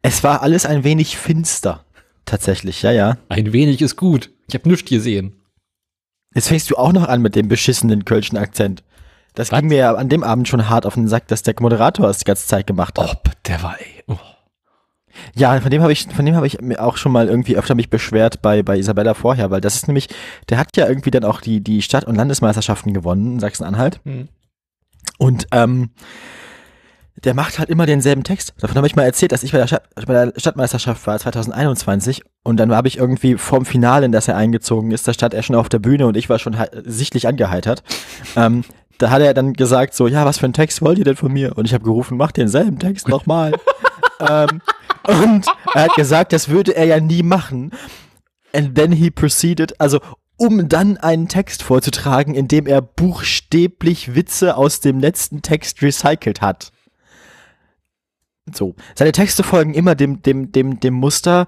Es 0.00 0.24
war 0.24 0.42
alles 0.42 0.64
ein 0.64 0.82
wenig 0.82 1.18
finster. 1.18 1.84
Tatsächlich, 2.24 2.80
ja, 2.82 2.92
ja. 2.92 3.18
Ein 3.28 3.52
wenig 3.52 3.82
ist 3.82 3.96
gut. 3.96 4.30
Ich 4.48 4.54
habe 4.54 4.68
nichts 4.68 4.88
gesehen. 4.88 5.36
Jetzt 6.34 6.48
fängst 6.48 6.70
du 6.70 6.76
auch 6.76 6.92
noch 6.92 7.06
an 7.06 7.20
mit 7.20 7.36
dem 7.36 7.48
beschissenen 7.48 8.06
kölschen 8.06 8.38
Akzent. 8.38 8.82
Das 9.34 9.52
Was? 9.52 9.60
ging 9.60 9.68
mir 9.68 9.76
ja 9.76 9.94
an 9.94 10.08
dem 10.08 10.24
Abend 10.24 10.48
schon 10.48 10.68
hart 10.68 10.86
auf 10.86 10.94
den 10.94 11.08
Sack, 11.08 11.28
dass 11.28 11.42
der 11.42 11.54
Moderator 11.60 12.08
es 12.08 12.18
die 12.18 12.24
ganze 12.24 12.46
Zeit 12.46 12.66
gemacht 12.66 12.98
hat. 12.98 13.20
Oh, 13.26 13.30
der 13.46 13.62
war 13.62 13.78
ey. 13.78 14.02
Oh. 14.06 14.16
Ja, 15.34 15.60
von 15.60 15.70
dem 15.70 15.82
habe 15.82 15.92
ich, 15.92 16.06
von 16.14 16.24
dem 16.24 16.34
habe 16.34 16.46
ich 16.46 16.58
auch 16.78 16.96
schon 16.96 17.12
mal 17.12 17.28
irgendwie 17.28 17.56
öfter 17.56 17.74
mich 17.74 17.90
beschwert 17.90 18.42
bei, 18.42 18.62
bei 18.62 18.78
Isabella 18.78 19.14
vorher, 19.14 19.50
weil 19.50 19.60
das 19.60 19.76
ist 19.76 19.88
nämlich, 19.88 20.08
der 20.48 20.58
hat 20.58 20.76
ja 20.76 20.88
irgendwie 20.88 21.10
dann 21.10 21.24
auch 21.24 21.40
die, 21.40 21.60
die 21.60 21.82
Stadt- 21.82 22.04
und 22.04 22.16
Landesmeisterschaften 22.16 22.92
gewonnen 22.92 23.34
in 23.34 23.40
Sachsen-Anhalt. 23.40 24.00
Hm. 24.04 24.28
Und 25.18 25.46
ähm, 25.52 25.90
der 27.22 27.34
macht 27.34 27.58
halt 27.58 27.70
immer 27.70 27.86
denselben 27.86 28.24
Text. 28.24 28.54
Davon 28.58 28.76
habe 28.76 28.86
ich 28.86 28.96
mal 28.96 29.04
erzählt, 29.04 29.32
dass 29.32 29.42
ich 29.42 29.52
bei 29.52 29.58
der, 29.58 29.66
Stadt, 29.66 29.84
bei 29.94 30.12
der 30.12 30.32
Stadtmeisterschaft 30.36 31.06
war 31.06 31.18
2021 31.18 32.22
und 32.42 32.58
dann 32.58 32.74
habe 32.74 32.88
ich 32.88 32.98
irgendwie 32.98 33.36
vorm 33.36 33.64
Finale, 33.64 34.06
in 34.06 34.12
das 34.12 34.28
er 34.28 34.36
eingezogen 34.36 34.90
ist, 34.90 35.06
da 35.06 35.14
stand 35.14 35.32
er 35.34 35.42
schon 35.42 35.56
auf 35.56 35.68
der 35.68 35.78
Bühne 35.78 36.06
und 36.06 36.16
ich 36.16 36.28
war 36.28 36.38
schon 36.38 36.56
sichtlich 36.84 37.28
angeheitert. 37.28 37.82
ähm, 38.36 38.64
da 38.98 39.10
hat 39.10 39.22
er 39.22 39.34
dann 39.34 39.54
gesagt 39.54 39.94
so, 39.94 40.06
ja, 40.06 40.24
was 40.24 40.38
für 40.38 40.46
einen 40.46 40.52
Text 40.52 40.80
wollt 40.82 40.98
ihr 40.98 41.04
denn 41.04 41.16
von 41.16 41.32
mir? 41.32 41.56
Und 41.56 41.64
ich 41.64 41.74
habe 41.74 41.84
gerufen, 41.84 42.16
mach 42.16 42.32
denselben 42.32 42.78
Text 42.78 43.08
nochmal. 43.08 43.52
Ähm, 44.28 44.62
und 45.06 45.46
er 45.74 45.84
hat 45.84 45.94
gesagt, 45.94 46.32
das 46.32 46.48
würde 46.48 46.74
er 46.74 46.84
ja 46.84 47.00
nie 47.00 47.22
machen. 47.22 47.70
And 48.52 48.74
then 48.74 48.92
he 48.92 49.10
proceeded, 49.10 49.80
also 49.80 50.00
um 50.36 50.68
dann 50.68 50.96
einen 50.96 51.28
Text 51.28 51.62
vorzutragen, 51.62 52.34
in 52.34 52.48
dem 52.48 52.66
er 52.66 52.82
buchstäblich 52.82 54.14
Witze 54.14 54.56
aus 54.56 54.80
dem 54.80 54.98
letzten 54.98 55.42
Text 55.42 55.82
recycelt 55.82 56.40
hat. 56.40 56.72
So. 58.52 58.74
Seine 58.94 59.12
Texte 59.12 59.42
folgen 59.42 59.74
immer 59.74 59.94
dem, 59.94 60.22
dem, 60.22 60.52
dem, 60.52 60.80
dem 60.80 60.94
Muster. 60.94 61.46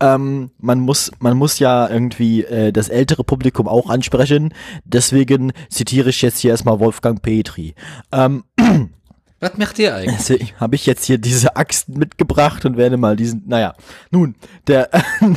Ähm, 0.00 0.52
man 0.58 0.80
muss, 0.80 1.10
man 1.18 1.36
muss 1.36 1.58
ja 1.58 1.88
irgendwie 1.88 2.44
äh, 2.44 2.72
das 2.72 2.88
ältere 2.88 3.24
Publikum 3.24 3.66
auch 3.66 3.90
ansprechen. 3.90 4.54
Deswegen 4.84 5.52
zitiere 5.68 6.10
ich 6.10 6.22
jetzt 6.22 6.38
hier 6.38 6.52
erstmal 6.52 6.80
Wolfgang 6.80 7.20
Petri. 7.20 7.74
Ähm, 8.12 8.44
Was 9.40 9.56
macht 9.56 9.78
der 9.78 9.94
eigentlich? 9.94 10.16
Deswegen 10.16 10.50
habe 10.58 10.74
ich 10.74 10.86
jetzt 10.86 11.04
hier 11.04 11.18
diese 11.18 11.56
Axt 11.56 11.88
mitgebracht 11.88 12.64
und 12.64 12.76
werde 12.76 12.96
mal 12.96 13.16
diesen, 13.16 13.44
naja, 13.46 13.74
nun, 14.10 14.34
der, 14.66 14.90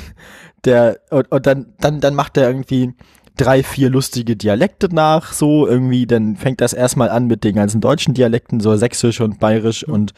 der, 0.66 1.00
und, 1.12 1.32
und 1.32 1.46
dann, 1.46 1.74
dann, 1.80 2.00
dann 2.00 2.16
macht 2.16 2.38
er 2.38 2.48
irgendwie 2.48 2.94
drei, 3.38 3.64
vier 3.64 3.90
lustige 3.90 4.36
Dialekte 4.36 4.94
nach, 4.94 5.34
so 5.34 5.68
irgendwie, 5.68 6.08
dann 6.08 6.36
fängt 6.36 6.62
das 6.62 6.74
erstmal 6.74 7.10
an 7.10 7.28
mit 7.28 7.44
den 7.44 7.56
ganzen 7.56 7.82
deutschen 7.82 8.14
Dialekten, 8.14 8.60
so 8.60 8.76
sächsisch 8.76 9.22
und 9.22 9.40
bayerisch 9.40 9.84
und 9.84 10.14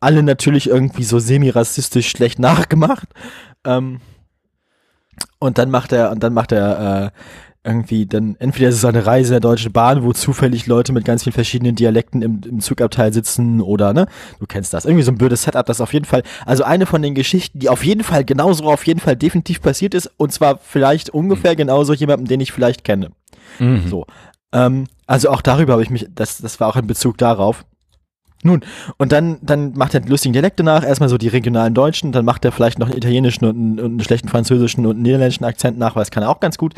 alle 0.00 0.22
natürlich 0.22 0.68
irgendwie 0.68 1.04
so 1.04 1.18
semi-rassistisch 1.18 2.08
schlecht 2.08 2.38
nachgemacht. 2.40 3.08
Ähm, 3.64 4.00
und 5.38 5.58
dann 5.58 5.70
macht 5.70 5.92
er, 5.92 6.10
und 6.10 6.22
dann 6.22 6.32
macht 6.34 6.52
er, 6.52 7.04
äh, 7.06 7.10
irgendwie 7.66 8.06
dann 8.06 8.36
entweder 8.38 8.68
ist 8.68 8.76
es 8.76 8.84
eine 8.84 9.04
Reise 9.04 9.32
der 9.32 9.40
Deutschen 9.40 9.72
Bahn, 9.72 10.02
wo 10.04 10.12
zufällig 10.12 10.66
Leute 10.66 10.92
mit 10.92 11.04
ganz 11.04 11.24
vielen 11.24 11.34
verschiedenen 11.34 11.74
Dialekten 11.74 12.22
im, 12.22 12.40
im 12.48 12.60
Zugabteil 12.60 13.12
sitzen 13.12 13.60
oder 13.60 13.92
ne, 13.92 14.06
du 14.38 14.46
kennst 14.46 14.72
das. 14.72 14.84
Irgendwie 14.84 15.02
so 15.02 15.10
ein 15.10 15.18
blödes 15.18 15.42
Setup, 15.42 15.66
das 15.66 15.80
auf 15.80 15.92
jeden 15.92 16.04
Fall, 16.04 16.22
also 16.46 16.64
eine 16.64 16.86
von 16.86 17.02
den 17.02 17.14
Geschichten, 17.14 17.58
die 17.58 17.68
auf 17.68 17.84
jeden 17.84 18.04
Fall 18.04 18.24
genauso 18.24 18.64
auf 18.64 18.86
jeden 18.86 19.00
Fall 19.00 19.16
definitiv 19.16 19.60
passiert 19.60 19.94
ist 19.94 20.10
und 20.16 20.32
zwar 20.32 20.58
vielleicht 20.58 21.10
ungefähr 21.10 21.56
genauso 21.56 21.92
jemandem, 21.92 22.28
den 22.28 22.40
ich 22.40 22.52
vielleicht 22.52 22.84
kenne. 22.84 23.10
Mhm. 23.58 23.88
So. 23.88 24.06
Ähm, 24.52 24.86
also 25.06 25.30
auch 25.30 25.42
darüber 25.42 25.74
habe 25.74 25.82
ich 25.82 25.90
mich, 25.90 26.06
das, 26.14 26.38
das 26.38 26.60
war 26.60 26.68
auch 26.68 26.76
in 26.76 26.86
Bezug 26.86 27.18
darauf. 27.18 27.64
Nun, 28.42 28.60
und 28.98 29.12
dann, 29.12 29.38
dann 29.42 29.72
macht 29.72 29.94
er 29.94 30.00
die 30.00 30.08
lustigen 30.08 30.32
Dialekte 30.32 30.62
nach, 30.62 30.84
erstmal 30.84 31.08
so 31.08 31.18
die 31.18 31.28
regionalen 31.28 31.74
Deutschen, 31.74 32.12
dann 32.12 32.24
macht 32.24 32.44
er 32.44 32.52
vielleicht 32.52 32.78
noch 32.78 32.86
einen 32.86 32.96
italienischen 32.96 33.44
und 33.44 33.56
einen, 33.56 33.80
und 33.80 33.86
einen 33.86 34.00
schlechten 34.00 34.28
französischen 34.28 34.86
und 34.86 34.92
einen 34.92 35.02
niederländischen 35.02 35.44
Akzent 35.44 35.78
nach, 35.78 35.96
weil 35.96 36.02
das 36.02 36.10
kann 36.10 36.22
er 36.22 36.28
auch 36.28 36.38
ganz 36.40 36.58
gut. 36.58 36.74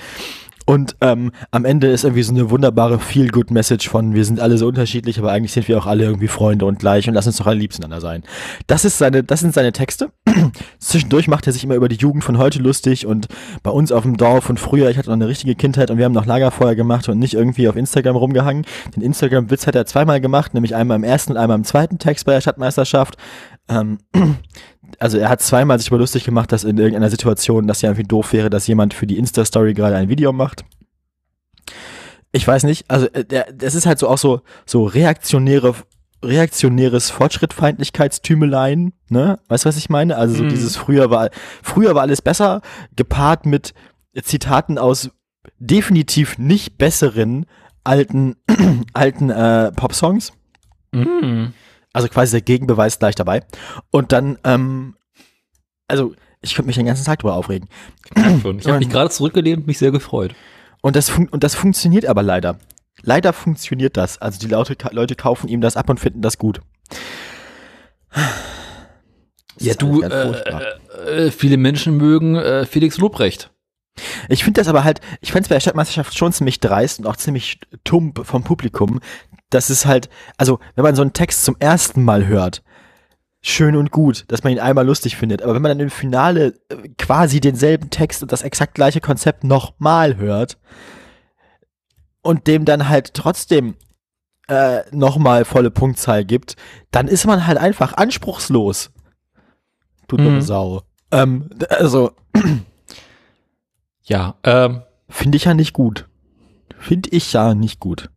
Und 0.68 0.96
ähm, 1.00 1.32
am 1.50 1.64
Ende 1.64 1.86
ist 1.86 2.04
irgendwie 2.04 2.22
so 2.22 2.30
eine 2.30 2.50
wunderbare 2.50 2.98
Feel-Good-Message 2.98 3.88
von, 3.88 4.12
wir 4.12 4.26
sind 4.26 4.38
alle 4.38 4.58
so 4.58 4.66
unterschiedlich, 4.66 5.18
aber 5.18 5.32
eigentlich 5.32 5.52
sind 5.52 5.66
wir 5.66 5.78
auch 5.78 5.86
alle 5.86 6.04
irgendwie 6.04 6.28
Freunde 6.28 6.66
und 6.66 6.78
gleich 6.78 7.08
und 7.08 7.14
lass 7.14 7.26
uns 7.26 7.38
doch 7.38 7.46
alle 7.46 7.58
lieb 7.58 7.72
zueinander 7.72 8.02
sein. 8.02 8.22
Das 8.66 8.84
ist 8.84 8.98
seine, 8.98 9.24
das 9.24 9.40
sind 9.40 9.54
seine 9.54 9.72
Texte. 9.72 10.10
Zwischendurch 10.78 11.26
macht 11.26 11.46
er 11.46 11.54
sich 11.54 11.64
immer 11.64 11.74
über 11.74 11.88
die 11.88 11.96
Jugend 11.96 12.22
von 12.22 12.36
heute 12.36 12.58
lustig 12.58 13.06
und 13.06 13.28
bei 13.62 13.70
uns 13.70 13.92
auf 13.92 14.02
dem 14.02 14.18
Dorf 14.18 14.50
und 14.50 14.60
früher, 14.60 14.90
ich 14.90 14.98
hatte 14.98 15.08
noch 15.08 15.16
eine 15.16 15.26
richtige 15.26 15.54
Kindheit 15.54 15.90
und 15.90 15.96
wir 15.96 16.04
haben 16.04 16.12
noch 16.12 16.26
Lagerfeuer 16.26 16.74
gemacht 16.74 17.08
und 17.08 17.18
nicht 17.18 17.32
irgendwie 17.32 17.66
auf 17.66 17.74
Instagram 17.76 18.16
rumgehangen. 18.16 18.66
Den 18.94 19.02
Instagram-Witz 19.02 19.66
hat 19.66 19.74
er 19.74 19.86
zweimal 19.86 20.20
gemacht, 20.20 20.52
nämlich 20.52 20.74
einmal 20.74 20.98
im 20.98 21.04
ersten 21.04 21.32
und 21.32 21.38
einmal 21.38 21.56
im 21.56 21.64
zweiten 21.64 21.98
Text 21.98 22.26
bei 22.26 22.34
der 22.34 22.42
Stadtmeisterschaft. 22.42 23.16
Ähm, 23.70 24.00
also 24.98 25.18
er 25.18 25.28
hat 25.28 25.40
zweimal 25.42 25.78
sich 25.78 25.88
über 25.88 25.98
lustig 25.98 26.24
gemacht, 26.24 26.50
dass 26.52 26.64
in 26.64 26.78
irgendeiner 26.78 27.10
Situation 27.10 27.66
das 27.66 27.82
ja 27.82 27.90
irgendwie 27.90 28.06
doof 28.08 28.32
wäre, 28.32 28.50
dass 28.50 28.66
jemand 28.66 28.94
für 28.94 29.06
die 29.06 29.18
Insta-Story 29.18 29.74
gerade 29.74 29.96
ein 29.96 30.08
Video 30.08 30.32
macht. 30.32 30.64
Ich 32.32 32.46
weiß 32.46 32.64
nicht, 32.64 32.90
also 32.90 33.06
äh, 33.12 33.24
das 33.54 33.74
ist 33.74 33.86
halt 33.86 33.98
so 33.98 34.08
auch 34.08 34.18
so, 34.18 34.42
so 34.66 34.84
reaktionäre, 34.84 35.74
reaktionäres 36.22 37.10
Fortschrittfeindlichkeitstümeleien, 37.10 38.92
ne? 39.08 39.38
Weißt 39.48 39.64
du, 39.64 39.68
was 39.68 39.76
ich 39.76 39.88
meine? 39.88 40.16
Also 40.16 40.34
so 40.36 40.44
Mhm. 40.44 40.48
dieses 40.48 40.76
früher 40.76 41.10
war, 41.10 41.30
früher 41.62 41.94
war 41.94 42.02
alles 42.02 42.22
besser, 42.22 42.60
gepaart 42.96 43.46
mit 43.46 43.72
Zitaten 44.22 44.78
aus 44.78 45.10
definitiv 45.58 46.38
nicht 46.38 46.76
besseren 46.76 47.46
alten, 47.84 48.36
alten 48.92 49.30
äh, 49.30 49.72
Popsongs. 49.72 50.32
Mhm. 50.92 51.52
Also 51.98 52.06
quasi 52.06 52.30
der 52.30 52.42
Gegenbeweis 52.42 53.00
gleich 53.00 53.16
dabei. 53.16 53.42
Und 53.90 54.12
dann, 54.12 54.38
ähm, 54.44 54.94
also 55.88 56.14
ich 56.40 56.54
könnte 56.54 56.68
mich 56.68 56.76
den 56.76 56.86
ganzen 56.86 57.04
Tag 57.04 57.18
drüber 57.18 57.34
aufregen. 57.34 57.68
Ich 58.14 58.22
habe 58.22 58.78
mich 58.78 58.88
gerade 58.88 59.10
zurückgelehnt 59.10 59.62
und 59.62 59.66
mich 59.66 59.78
sehr 59.78 59.90
gefreut. 59.90 60.32
Und 60.80 60.94
das, 60.94 61.10
und 61.10 61.42
das 61.42 61.56
funktioniert 61.56 62.06
aber 62.06 62.22
leider. 62.22 62.60
Leider 63.02 63.32
funktioniert 63.32 63.96
das. 63.96 64.18
Also 64.18 64.38
die 64.38 64.46
Leute, 64.46 64.76
Leute 64.92 65.16
kaufen 65.16 65.48
ihm 65.48 65.60
das 65.60 65.76
ab 65.76 65.90
und 65.90 65.98
finden 65.98 66.22
das 66.22 66.38
gut. 66.38 66.60
Das 68.12 68.22
Ja, 69.58 69.74
du, 69.74 70.02
furchtbar. 70.02 70.62
äh, 71.04 71.26
äh, 71.26 71.30
viele 71.32 71.56
Menschen 71.56 71.96
mögen 71.96 72.36
äh, 72.36 72.64
Felix 72.64 72.98
Lobrecht. 72.98 73.50
Ich 74.28 74.44
finde 74.44 74.60
das 74.60 74.68
aber 74.68 74.84
halt, 74.84 75.00
ich 75.20 75.32
fände 75.32 75.42
es 75.44 75.48
bei 75.48 75.56
der 75.56 75.60
Stadtmeisterschaft 75.60 76.16
schon 76.16 76.32
ziemlich 76.32 76.60
dreist 76.60 77.00
und 77.00 77.06
auch 77.06 77.16
ziemlich 77.16 77.60
tump 77.84 78.24
vom 78.26 78.44
Publikum. 78.44 79.00
Das 79.50 79.70
ist 79.70 79.86
halt, 79.86 80.08
also 80.36 80.60
wenn 80.74 80.84
man 80.84 80.94
so 80.94 81.02
einen 81.02 81.12
Text 81.12 81.44
zum 81.44 81.56
ersten 81.58 82.04
Mal 82.04 82.26
hört, 82.26 82.62
schön 83.40 83.76
und 83.76 83.90
gut, 83.90 84.24
dass 84.28 84.42
man 84.44 84.52
ihn 84.52 84.58
einmal 84.60 84.86
lustig 84.86 85.16
findet. 85.16 85.42
Aber 85.42 85.54
wenn 85.54 85.62
man 85.62 85.70
dann 85.70 85.80
im 85.80 85.90
Finale 85.90 86.54
äh, 86.68 86.88
quasi 86.98 87.40
denselben 87.40 87.90
Text 87.90 88.22
und 88.22 88.32
das 88.32 88.42
exakt 88.42 88.74
gleiche 88.74 89.00
Konzept 89.00 89.44
nochmal 89.44 90.16
hört 90.16 90.58
und 92.22 92.46
dem 92.46 92.64
dann 92.64 92.88
halt 92.88 93.14
trotzdem 93.14 93.76
äh, 94.48 94.80
nochmal 94.90 95.44
volle 95.44 95.70
Punktzahl 95.70 96.24
gibt, 96.24 96.56
dann 96.90 97.08
ist 97.08 97.26
man 97.26 97.46
halt 97.46 97.58
einfach 97.58 97.94
anspruchslos. 97.94 98.90
Du 100.08 100.16
dumme 100.16 100.30
Mhm. 100.30 100.40
Sau. 100.40 100.82
Ähm, 101.12 101.50
also, 101.68 102.12
Ja, 104.08 104.36
ähm, 104.42 104.82
finde 105.08 105.36
ich 105.36 105.44
ja 105.44 105.54
nicht 105.54 105.74
gut. 105.74 106.08
Finde 106.78 107.10
ich 107.10 107.32
ja 107.32 107.54
nicht 107.54 107.78
gut. 107.78 108.10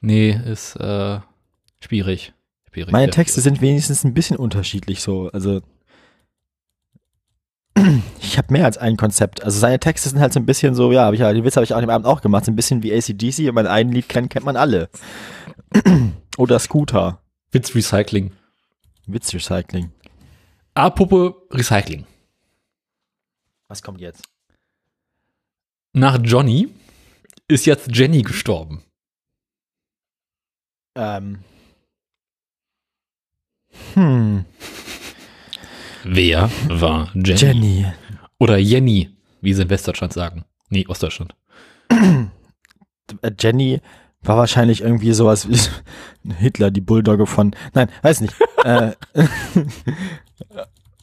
nee, 0.00 0.30
ist 0.30 0.76
äh, 0.76 1.20
schwierig. 1.80 2.32
schwierig. 2.72 2.92
Meine 2.92 3.10
Texte 3.10 3.40
schwierig. 3.40 3.58
sind 3.58 3.62
wenigstens 3.62 4.04
ein 4.04 4.14
bisschen 4.14 4.36
unterschiedlich 4.38 5.02
so. 5.02 5.28
Also 5.32 5.60
ich 8.20 8.38
habe 8.38 8.52
mehr 8.52 8.64
als 8.64 8.78
ein 8.78 8.96
Konzept. 8.96 9.44
Also 9.44 9.58
seine 9.58 9.78
Texte 9.78 10.08
sind 10.08 10.20
halt 10.20 10.32
so 10.32 10.40
ein 10.40 10.46
bisschen 10.46 10.74
so, 10.74 10.90
ja, 10.90 11.04
hab 11.04 11.14
ich 11.14 11.20
ja, 11.20 11.32
den 11.32 11.44
Witz 11.44 11.56
habe 11.56 11.64
ich 11.64 11.74
auch 11.74 11.78
an 11.78 11.84
dem 11.84 11.90
Abend 11.90 12.06
auch 12.06 12.22
gemacht, 12.22 12.46
so 12.46 12.52
ein 12.52 12.56
bisschen 12.56 12.82
wie 12.82 12.94
ACDC. 12.94 13.46
Wenn 13.46 13.54
man 13.54 13.66
ein 13.66 13.92
Lied 13.92 14.08
kennt, 14.08 14.30
kennt 14.30 14.46
man 14.46 14.56
alle. 14.56 14.88
Oder 16.38 16.58
Scooter. 16.58 17.20
Witzrecycling. 17.50 18.32
Witzrecycling. 19.06 19.92
Apropos 20.72 21.34
Recycling. 21.52 22.06
Was 23.68 23.82
kommt 23.82 24.00
jetzt? 24.00 24.33
Nach 25.96 26.18
Johnny 26.20 26.68
ist 27.46 27.66
jetzt 27.66 27.88
Jenny 27.96 28.22
gestorben. 28.22 28.82
Ähm. 30.96 31.38
Hm. 33.94 34.44
Wer 36.02 36.50
war 36.68 37.12
Jenny? 37.14 37.38
Jenny. 37.40 37.86
Oder 38.40 38.58
Jenny, 38.58 39.16
wie 39.40 39.54
sie 39.54 39.62
in 39.62 39.70
Westdeutschland 39.70 40.12
sagen. 40.12 40.44
Nee, 40.68 40.84
Ostdeutschland. 40.88 41.36
Äh, 41.88 43.30
Jenny 43.38 43.80
war 44.22 44.36
wahrscheinlich 44.36 44.80
irgendwie 44.80 45.12
sowas 45.12 45.48
wie 45.48 46.32
Hitler, 46.34 46.72
die 46.72 46.80
Bulldogge 46.80 47.26
von. 47.26 47.54
Nein, 47.72 47.88
weiß 48.02 48.20
nicht. 48.20 48.34
äh, 48.64 48.94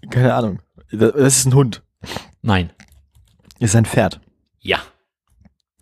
keine 0.10 0.34
Ahnung. 0.34 0.60
Das 0.92 1.14
das 1.14 1.38
ist 1.38 1.46
ein 1.46 1.54
Hund. 1.56 1.82
Nein. 2.42 2.74
Ist 3.60 3.78
ein 3.78 3.86
Pferd. 3.86 4.20
Ja. 4.62 4.80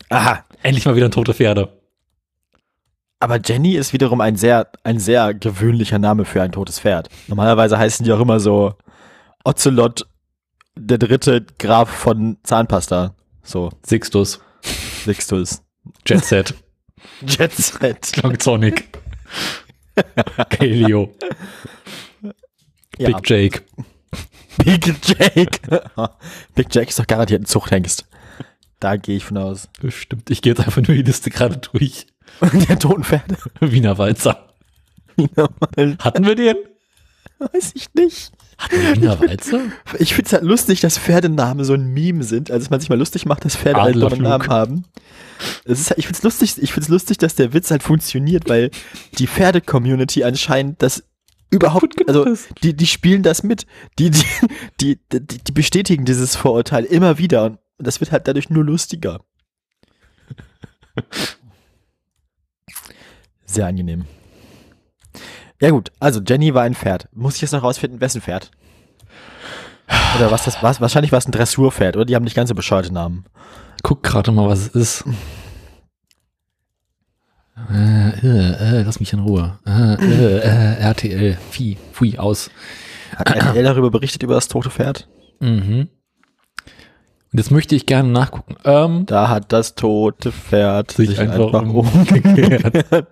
Aha. 0.08 0.44
Endlich 0.62 0.84
mal 0.84 0.96
wieder 0.96 1.06
ein 1.06 1.12
tote 1.12 1.34
Pferde. 1.34 1.80
Aber 3.20 3.38
Jenny 3.38 3.74
ist 3.74 3.92
wiederum 3.92 4.20
ein 4.20 4.36
sehr, 4.36 4.70
ein 4.82 4.98
sehr 4.98 5.34
gewöhnlicher 5.34 5.98
Name 5.98 6.24
für 6.24 6.42
ein 6.42 6.52
totes 6.52 6.80
Pferd. 6.80 7.08
Normalerweise 7.28 7.78
heißen 7.78 8.04
die 8.04 8.12
auch 8.12 8.20
immer 8.20 8.40
so 8.40 8.74
Ocelot, 9.44 10.06
der 10.74 10.98
dritte 10.98 11.44
Graf 11.58 11.90
von 11.90 12.38
Zahnpasta. 12.42 13.14
So, 13.42 13.70
Sixtus, 13.84 14.40
Sixtus. 15.04 15.62
Jet 16.06 16.24
Set, 16.24 16.54
Jet 17.26 17.52
Set. 17.52 18.16
Long 18.22 18.38
Sonic, 18.38 18.88
Kaleo, 20.50 21.12
Ja, 22.98 23.06
Big 23.06 23.28
Jake. 23.28 23.62
Big 24.58 24.94
Jake. 25.02 25.58
Big 26.54 26.74
Jake 26.74 26.88
ist 26.88 26.98
doch 26.98 27.06
garantiert 27.06 27.42
ein 27.42 27.46
Zuchthengst. 27.46 28.06
Da 28.80 28.96
gehe 28.96 29.16
ich 29.16 29.24
von 29.24 29.36
aus. 29.38 29.68
Bestimmt. 29.80 30.30
Ich 30.30 30.42
gehe 30.42 30.52
jetzt 30.52 30.60
einfach 30.64 30.76
nur 30.82 30.96
die 30.96 31.02
Liste 31.02 31.30
gerade 31.30 31.58
durch. 31.58 32.06
Der 32.68 32.78
toten 32.78 33.04
Pferde. 33.04 33.36
Wiener 33.60 33.98
Walzer. 33.98 34.48
Hatten 35.98 36.26
wir 36.26 36.34
den? 36.34 36.56
Weiß 37.38 37.72
ich 37.74 37.92
nicht. 37.94 38.32
Hatten 38.58 38.76
wir 38.80 38.96
Wiener 38.96 39.20
Walzer? 39.20 39.60
Ich 39.98 40.14
finde 40.14 40.26
es 40.28 40.32
halt 40.32 40.44
lustig, 40.44 40.80
dass 40.80 40.98
Pferdenamen 40.98 41.64
so 41.64 41.74
ein 41.74 41.88
Meme 41.92 42.24
sind. 42.24 42.50
Also, 42.50 42.60
dass 42.64 42.70
man 42.70 42.80
sich 42.80 42.88
mal 42.88 42.98
lustig 42.98 43.26
macht, 43.26 43.44
dass 43.44 43.56
Pferde 43.56 43.80
halt 43.82 43.96
einen 43.96 44.22
Namen 44.22 44.48
haben. 44.48 44.84
Es 45.64 45.80
ist, 45.80 45.90
halt- 45.90 45.98
ich 45.98 46.06
finde 46.06 46.18
es 46.18 46.22
lustig, 46.24 46.54
ich 46.62 46.72
find's 46.72 46.88
lustig, 46.88 47.18
dass 47.18 47.34
der 47.34 47.52
Witz 47.52 47.70
halt 47.70 47.82
funktioniert, 47.82 48.48
weil 48.48 48.70
die 49.18 49.26
Pferde-Community 49.26 50.24
anscheinend 50.24 50.82
das 50.82 51.02
überhaupt, 51.50 51.96
also 52.08 52.26
die, 52.62 52.74
die 52.76 52.86
spielen 52.86 53.22
das 53.22 53.42
mit. 53.42 53.66
Die, 53.98 54.10
die, 54.10 54.24
die, 54.80 54.98
die, 55.12 55.38
die 55.38 55.52
bestätigen 55.52 56.04
dieses 56.04 56.36
Vorurteil 56.36 56.84
immer 56.84 57.18
wieder 57.18 57.44
und 57.44 57.58
das 57.86 58.00
wird 58.00 58.12
halt 58.12 58.26
dadurch 58.28 58.50
nur 58.50 58.64
lustiger. 58.64 59.20
Sehr 63.44 63.66
angenehm. 63.66 64.06
Ja 65.60 65.70
gut, 65.70 65.92
also 66.00 66.20
Jenny 66.20 66.54
war 66.54 66.62
ein 66.62 66.74
Pferd. 66.74 67.08
Muss 67.12 67.36
ich 67.36 67.42
jetzt 67.42 67.52
noch 67.52 67.62
rausfinden, 67.62 68.00
wessen 68.00 68.22
Pferd? 68.22 68.50
Oder 70.16 70.30
was 70.30 70.44
das 70.44 70.62
war? 70.62 70.78
Wahrscheinlich 70.80 71.12
war 71.12 71.18
es 71.18 71.26
ein 71.26 71.32
Dressurpferd, 71.32 71.96
oder? 71.96 72.04
Die 72.04 72.14
haben 72.14 72.24
nicht 72.24 72.36
ganz 72.36 72.48
so 72.48 72.54
bescheuerte 72.54 72.92
Namen. 72.92 73.24
Guck 73.82 74.02
gerade 74.02 74.30
mal, 74.32 74.48
was 74.48 74.60
es 74.60 74.68
ist. 74.68 75.04
Äh, 77.70 78.10
äh, 78.26 78.78
äh, 78.78 78.82
lass 78.82 79.00
mich 79.00 79.12
in 79.12 79.20
Ruhe. 79.20 79.58
RTL. 79.64 81.36
Vieh. 81.50 81.76
Pfui, 81.92 82.18
aus. 82.18 82.50
Hat 83.16 83.30
RTL 83.30 83.64
darüber 83.64 83.90
berichtet, 83.90 84.22
über 84.22 84.34
das 84.34 84.48
tote 84.48 84.70
Pferd? 84.70 85.08
Mhm. 85.40 85.88
Und 87.32 87.38
jetzt 87.38 87.50
möchte 87.50 87.76
ich 87.76 87.86
gerne 87.86 88.08
nachgucken. 88.08 88.56
Ähm, 88.64 89.06
Da 89.06 89.28
hat 89.28 89.52
das 89.52 89.74
tote 89.76 90.32
Pferd 90.32 90.90
Sich 90.90 91.10
sich, 91.10 91.20
einfach 91.20 91.54
einfach, 91.54 91.62
umgekehrt. 91.94 93.06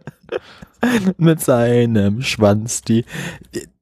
Mit 1.19 1.41
seinem 1.41 2.23
Schwanz. 2.23 2.83
Die, 2.83 3.05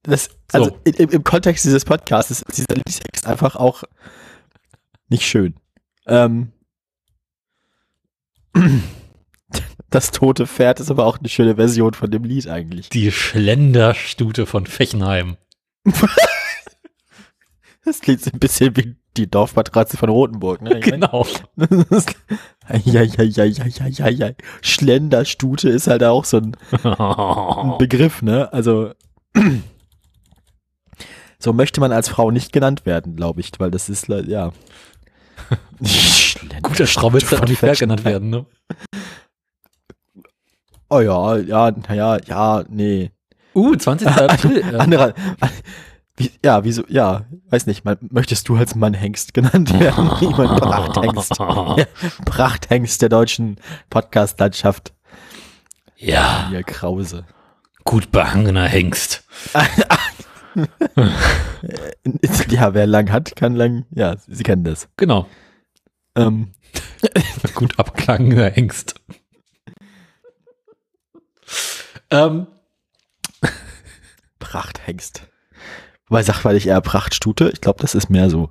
das, 0.02 0.28
also 0.52 0.66
So. 0.70 0.78
im, 0.84 1.08
im 1.10 1.24
Kontext 1.24 1.64
dieses 1.64 1.84
Podcasts 1.84 2.30
ist 2.30 2.44
dieser 2.56 2.74
Liedtext 2.74 3.26
einfach 3.26 3.56
auch 3.56 3.82
nicht 5.08 5.24
schön. 5.26 5.54
Ähm, 6.06 6.52
das 9.90 10.10
tote 10.10 10.46
Pferd 10.46 10.80
ist 10.80 10.90
aber 10.90 11.06
auch 11.06 11.18
eine 11.18 11.28
schöne 11.28 11.56
Version 11.56 11.94
von 11.94 12.10
dem 12.10 12.24
Lied 12.24 12.46
eigentlich. 12.48 12.88
die 12.90 13.10
Schlenderstute 13.12 14.44
von 14.46 14.66
Fechenheim. 14.66 15.36
Das 17.84 18.00
klingt 18.00 18.20
so 18.20 18.32
ein 18.32 18.40
bisschen 18.40 18.76
wie 18.76 18.96
die 19.16 19.30
Dorfmatratze 19.30 19.96
von 19.96 20.08
Rotenburg. 20.08 20.62
Ne? 20.62 20.80
Ich 20.80 20.90
mein, 20.90 21.00
Genau. 21.00 21.26
Eieieiei. 22.68 24.36
Schlenderstute 24.62 25.68
ist 25.68 25.86
halt 25.86 26.04
auch 26.04 26.24
so 26.24 26.38
ein, 26.38 26.56
ein 26.82 27.74
Begriff, 27.78 28.22
ne? 28.22 28.52
Also 28.52 28.92
so 31.38 31.52
möchte 31.52 31.80
man 31.80 31.92
als 31.92 32.08
Frau 32.08 32.30
nicht 32.30 32.52
genannt 32.52 32.86
werden, 32.86 33.16
glaube 33.16 33.40
ich, 33.40 33.52
weil 33.58 33.70
das 33.70 33.88
ist 33.88 34.08
ja. 34.08 34.52
Guter 36.62 36.86
Schraubitz 36.86 37.28
darf 37.28 37.40
von 37.40 37.48
nicht 37.48 37.58
fair 37.58 37.74
genannt 37.74 38.04
werden, 38.04 38.30
ne? 38.30 38.46
Oh 40.88 41.00
ja, 41.00 41.36
ja, 41.36 41.70
naja, 41.70 42.18
ja, 42.26 42.64
nee. 42.68 43.10
Uh, 43.54 43.74
20. 43.74 44.06
April. 44.08 44.76
Anderer, 44.76 45.14
wie, 46.16 46.30
ja, 46.44 46.64
wieso, 46.64 46.82
ja, 46.88 47.26
weiß 47.50 47.66
nicht, 47.66 47.84
man, 47.84 47.98
möchtest 48.10 48.48
du 48.48 48.56
als 48.56 48.74
Mann 48.74 48.94
Hengst 48.94 49.34
genannt 49.34 49.78
werden? 49.78 50.10
Jemand 50.20 50.60
Prachthengst. 50.60 51.38
Ja, 51.38 51.76
Prachthengst 52.24 53.02
der 53.02 53.08
deutschen 53.08 53.56
Podcast-Landschaft. 53.90 54.94
ja, 55.96 56.48
Hier 56.48 56.62
Krause. 56.62 57.24
gut 57.84 58.10
behangener 58.10 58.66
Hengst. 58.66 59.24
Ja, 62.48 62.72
wer 62.74 62.86
lang 62.86 63.12
hat, 63.12 63.36
kann 63.36 63.54
lang, 63.54 63.84
ja, 63.90 64.16
Sie 64.26 64.42
kennen 64.42 64.64
das. 64.64 64.88
Genau. 64.96 65.26
Ähm, 66.14 66.52
Gut 67.54 67.78
abklangener 67.78 68.50
Hengst. 68.50 68.94
ähm, 72.10 72.46
Prachthengst. 74.38 75.26
Wobei 76.08 76.22
sagt 76.22 76.44
weil 76.44 76.56
ich 76.56 76.66
eher 76.68 76.80
Prachtstute, 76.80 77.50
ich 77.52 77.60
glaube, 77.60 77.80
das 77.82 77.94
ist 77.94 78.10
mehr 78.10 78.30
so. 78.30 78.50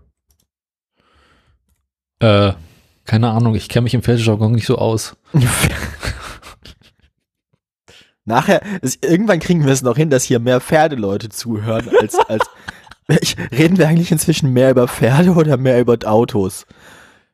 äh, 2.20 2.54
keine 3.06 3.30
Ahnung, 3.30 3.54
ich 3.56 3.70
kenne 3.70 3.84
mich 3.84 3.94
im 3.94 4.02
Pferdejargon 4.02 4.52
nicht 4.54 4.66
so 4.66 4.78
aus. 4.78 5.16
Nachher, 8.26 8.62
es, 8.82 8.98
irgendwann 9.04 9.40
kriegen 9.40 9.64
wir 9.66 9.72
es 9.72 9.84
noch 9.84 9.96
hin, 9.98 10.10
dass 10.10 10.24
hier 10.24 10.40
mehr 10.40 10.60
Pferdeleute 10.60 11.30
zuhören 11.30 11.90
als, 12.02 12.16
als 12.28 12.44
ich, 13.22 13.36
reden 13.52 13.78
wir 13.78 13.88
eigentlich 13.88 14.12
inzwischen 14.12 14.52
mehr 14.52 14.72
über 14.72 14.88
Pferde 14.88 15.32
oder 15.34 15.58
mehr 15.58 15.80
über 15.80 15.98
Autos? 16.06 16.66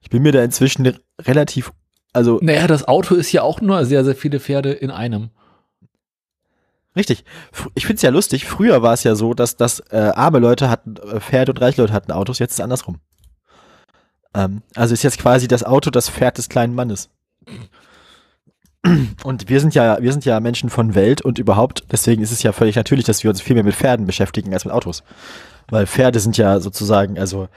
Ich 0.02 0.10
bin 0.10 0.22
mir 0.24 0.34
da 0.34 0.44
inzwischen 0.44 0.86
re- 0.86 1.00
relativ, 1.22 1.72
also 2.12 2.40
Naja, 2.42 2.68
das 2.68 2.86
Auto 2.86 3.16
ist 3.16 3.32
ja 3.32 3.42
auch 3.44 3.62
nur 3.62 3.86
sehr, 3.86 4.04
sehr 4.04 4.16
viele 4.16 4.42
Pferde 4.42 4.74
in 4.74 4.92
einem. 4.92 5.30
Richtig. 6.96 7.24
Ich 7.76 7.86
find's 7.86 8.02
ja 8.02 8.10
lustig. 8.10 8.46
Früher 8.46 8.82
war 8.82 8.94
es 8.94 9.04
ja 9.04 9.16
so, 9.16 9.34
dass, 9.34 9.58
dass 9.58 9.80
äh, 9.92 10.12
arme 10.16 10.40
Leute 10.40 10.70
hatten 10.70 10.96
äh, 10.98 11.20
Pferde 11.20 11.52
und 11.52 11.62
reiche 11.62 11.82
Leute 11.82 11.94
hatten 11.94 12.12
Autos. 12.12 12.40
Jetzt 12.40 12.52
ist 12.52 12.60
es 12.60 12.64
andersrum. 12.64 13.00
Ähm, 14.34 14.62
also 14.76 14.94
ist 14.94 15.04
jetzt 15.04 15.20
quasi 15.20 15.48
das 15.48 15.64
Auto 15.64 15.90
das 15.90 16.10
Pferd 16.10 16.38
des 16.38 16.50
kleinen 16.50 16.76
Mannes. 16.76 17.10
Und 19.24 19.48
wir 19.48 19.60
sind 19.60 19.76
ja, 19.76 20.02
wir 20.02 20.12
sind 20.12 20.26
ja 20.26 20.40
Menschen 20.40 20.70
von 20.72 20.96
Welt 20.96 21.22
und 21.22 21.38
überhaupt, 21.38 21.84
deswegen 21.92 22.24
ist 22.24 22.32
es 22.32 22.42
ja 22.42 22.52
völlig 22.52 22.76
natürlich, 22.76 23.06
dass 23.06 23.24
wir 23.24 23.30
uns 23.30 23.40
viel 23.40 23.54
mehr 23.54 23.64
mit 23.64 23.76
Pferden 23.76 24.08
beschäftigen 24.08 24.54
als 24.54 24.66
mit 24.66 24.74
Autos. 24.74 25.04
Weil 25.70 25.86
Pferde 25.86 26.20
sind 26.20 26.38
ja 26.38 26.60
sozusagen, 26.60 27.20
also 27.20 27.48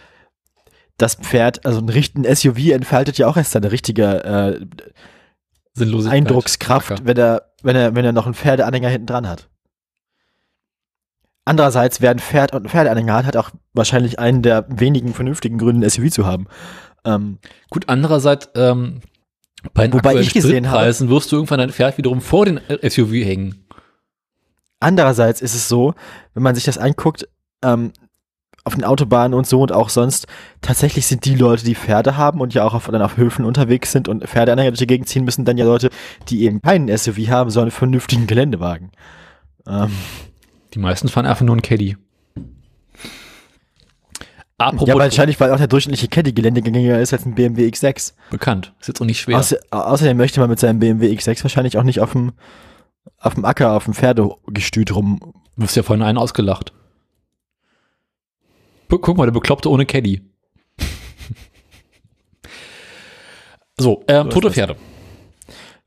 das 0.99 1.15
Pferd, 1.15 1.65
also 1.65 1.81
ein, 1.81 1.89
ein 1.89 2.37
SUV 2.37 2.73
entfaltet 2.73 3.17
ja 3.17 3.27
auch 3.27 3.39
erst 3.39 3.53
seine 3.53 3.73
richtige 3.73 4.25
äh, 4.25 4.67
Sinnlosigkeit. 5.75 6.17
Eindruckskraft, 6.19 6.93
Acker. 6.93 7.03
wenn 7.07 7.17
er, 7.17 7.43
wenn 7.63 7.77
er, 7.77 7.95
wenn 7.95 8.05
er 8.05 8.13
noch 8.13 8.27
einen 8.27 8.35
Pferdeanhänger 8.35 8.89
hinten 8.89 9.07
dran 9.07 9.29
hat. 9.29 9.49
andererseits, 11.45 12.01
wer 12.01 12.11
ein 12.11 12.19
Pferd 12.19 12.55
und 12.55 12.65
ein 12.65 12.69
Pferdeanhänger 12.69 13.15
hat, 13.15 13.27
hat 13.27 13.37
auch 13.37 13.51
wahrscheinlich 13.75 14.19
einen 14.19 14.43
der 14.43 14.67
wenigen 14.69 15.13
vernünftigen 15.15 15.59
Gründe, 15.59 15.87
ein 15.87 15.91
SUV 15.91 16.11
zu 16.11 16.27
haben. 16.27 16.47
Ähm, 17.05 17.39
Gut, 17.71 17.85
andererseits, 17.89 18.49
ähm, 18.55 19.01
bei 19.75 19.87
den 19.87 19.95
Wobei 19.95 20.17
ich 20.17 20.33
gesehen 20.33 20.71
habe- 20.71 20.87
wirst 21.09 21.33
du 21.33 21.37
irgendwann 21.37 21.59
dein 21.59 21.71
Pferd 21.71 21.99
wiederum 21.99 22.21
vor 22.21 22.45
den 22.47 22.61
SUV 22.83 23.13
hängen. 23.25 23.67
Andererseits 24.81 25.41
ist 25.41 25.55
es 25.55 25.69
so, 25.69 25.95
wenn 26.35 26.43
man 26.43 26.55
sich 26.55 26.65
das 26.65 26.79
anguckt, 26.79 27.27
ähm, 27.63 27.93
auf 28.65 28.75
den 28.75 28.85
Autobahnen 28.85 29.35
und 29.35 29.47
so 29.47 29.61
und 29.61 29.73
auch 29.73 29.91
sonst, 29.91 30.27
tatsächlich 30.63 31.07
sind 31.07 31.27
die 31.27 31.35
Leute, 31.35 31.65
die 31.65 31.75
Pferde 31.75 32.17
haben 32.17 32.41
und 32.41 32.55
ja 32.55 32.65
auch 32.65 32.73
auf, 32.73 32.87
dann 32.87 33.03
auf 33.03 33.19
Höfen 33.19 33.45
unterwegs 33.45 33.93
sind 33.93 34.09
und 34.09 34.27
Pferdeanhänger 34.27 34.71
durch 34.71 34.79
die 34.79 34.87
Gegend 34.87 35.09
ziehen 35.09 35.25
müssen, 35.25 35.45
dann 35.45 35.59
ja 35.59 35.67
Leute, 35.67 35.91
die 36.29 36.45
eben 36.45 36.63
keinen 36.63 36.95
SUV 36.97 37.29
haben, 37.29 37.51
sondern 37.51 37.67
einen 37.67 37.79
vernünftigen 37.79 38.27
Geländewagen. 38.27 38.91
Ähm, 39.69 39.91
Die 40.73 40.79
meisten 40.79 41.09
fahren 41.09 41.27
einfach 41.27 41.45
nur 41.45 41.57
ein 41.57 41.63
Caddy. 41.63 41.97
Apropos 44.57 44.89
ja, 44.89 44.95
wahrscheinlich, 44.97 45.39
weil 45.41 45.51
auch 45.53 45.59
der 45.59 45.67
durchschnittliche 45.67 46.09
Caddy 46.09 46.33
geländegängiger 46.33 47.01
ist 47.01 47.13
als 47.13 47.27
ein 47.27 47.35
BMW 47.35 47.69
X6. 47.69 48.15
bekannt. 48.31 48.73
Ist 48.81 48.87
jetzt 48.89 49.01
auch 49.01 49.07
nicht 49.07 49.21
schwer. 49.21 49.39
Außer, 49.39 49.59
außerdem 49.71 50.17
möchte 50.17 50.41
man 50.41 50.49
mit 50.49 50.61
seinem 50.61 50.79
BMW 50.79 51.13
X6 51.13 51.43
wahrscheinlich 51.43 51.77
auch 51.77 51.83
nicht 51.83 52.01
auf 52.01 52.13
dem, 52.13 52.33
auf 53.19 53.35
dem 53.35 53.45
Acker, 53.45 53.73
auf 53.73 53.85
dem 53.85 53.95
Pferdegestüt 53.95 54.95
rum. 54.95 55.19
Du 55.57 55.63
wirst 55.63 55.77
ja 55.77 55.83
vorhin 55.83 56.05
einen 56.05 56.19
ausgelacht. 56.19 56.73
Gu- 58.89 58.99
Guck 58.99 59.17
mal, 59.17 59.27
der 59.27 59.33
Bekloppte 59.33 59.71
ohne 59.71 59.87
Caddy. 59.87 60.21
so, 63.79 64.05
ähm, 64.09 64.25
So 64.31 64.41
tote. 64.41 64.51
Pferde. 64.53 64.77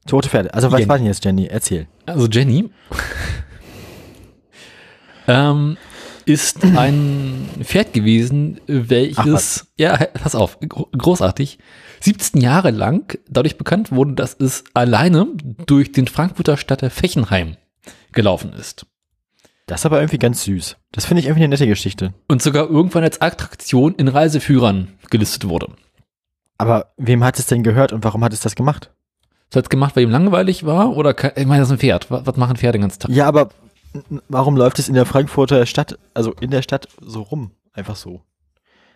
Tote 0.05 0.29
Pferde. 0.29 0.53
Also 0.53 0.71
was 0.71 0.79
Jenny. 0.79 0.89
war 0.89 0.97
denn 0.97 1.07
jetzt, 1.07 1.23
Jenny? 1.25 1.47
Erzähl. 1.47 1.87
Also 2.05 2.27
Jenny 2.27 2.69
ähm, 5.27 5.77
ist 6.25 6.63
ein 6.63 7.49
Pferd 7.61 7.93
gewesen, 7.93 8.59
welches, 8.67 9.67
ja, 9.77 9.97
pass 9.97 10.35
auf, 10.35 10.59
gro- 10.61 10.89
großartig, 10.97 11.59
17 12.01 12.41
Jahre 12.41 12.71
lang 12.71 13.17
dadurch 13.29 13.57
bekannt 13.57 13.91
wurde, 13.91 14.13
dass 14.13 14.35
es 14.39 14.63
alleine 14.73 15.27
durch 15.65 15.91
den 15.91 16.07
Frankfurter 16.07 16.57
Stadtteil 16.57 16.89
Fechenheim 16.89 17.57
gelaufen 18.11 18.53
ist. 18.53 18.85
Das 19.67 19.81
ist 19.81 19.85
aber 19.85 19.99
irgendwie 19.99 20.17
ganz 20.17 20.43
süß. 20.45 20.77
Das 20.93 21.05
finde 21.05 21.19
ich 21.19 21.27
irgendwie 21.27 21.43
eine 21.43 21.53
nette 21.53 21.67
Geschichte. 21.67 22.13
Und 22.29 22.41
sogar 22.41 22.69
irgendwann 22.69 23.03
als 23.03 23.21
Attraktion 23.21 23.93
in 23.95 24.07
Reiseführern 24.07 24.93
gelistet 25.09 25.47
wurde. 25.47 25.67
Aber 26.57 26.93
wem 26.97 27.23
hat 27.23 27.37
es 27.37 27.47
denn 27.47 27.63
gehört 27.63 27.91
und 27.91 28.03
warum 28.03 28.23
hat 28.23 28.33
es 28.33 28.39
das 28.39 28.55
gemacht? 28.55 28.91
Das 29.49 29.57
hat 29.57 29.65
es 29.65 29.69
gemacht, 29.69 29.95
weil 29.95 30.03
ihm 30.03 30.09
langweilig 30.09 30.65
war 30.65 30.95
oder, 30.95 31.11
ich 31.37 31.45
meine, 31.45 31.59
das 31.59 31.67
ist 31.69 31.73
ein 31.73 31.79
Pferd. 31.79 32.09
Was, 32.09 32.25
was 32.25 32.37
machen 32.37 32.55
Pferde 32.55 32.77
den 32.77 32.81
ganzen 32.81 32.99
Tag? 32.99 33.11
Ja, 33.11 33.27
aber 33.27 33.49
warum 34.29 34.55
läuft 34.55 34.79
es 34.79 34.87
in 34.87 34.95
der 34.95 35.05
Frankfurter 35.05 35.65
Stadt, 35.65 35.99
also 36.13 36.33
in 36.39 36.49
der 36.49 36.61
Stadt 36.61 36.87
so 37.01 37.21
rum? 37.21 37.51
Einfach 37.73 37.97
so. 37.97 38.21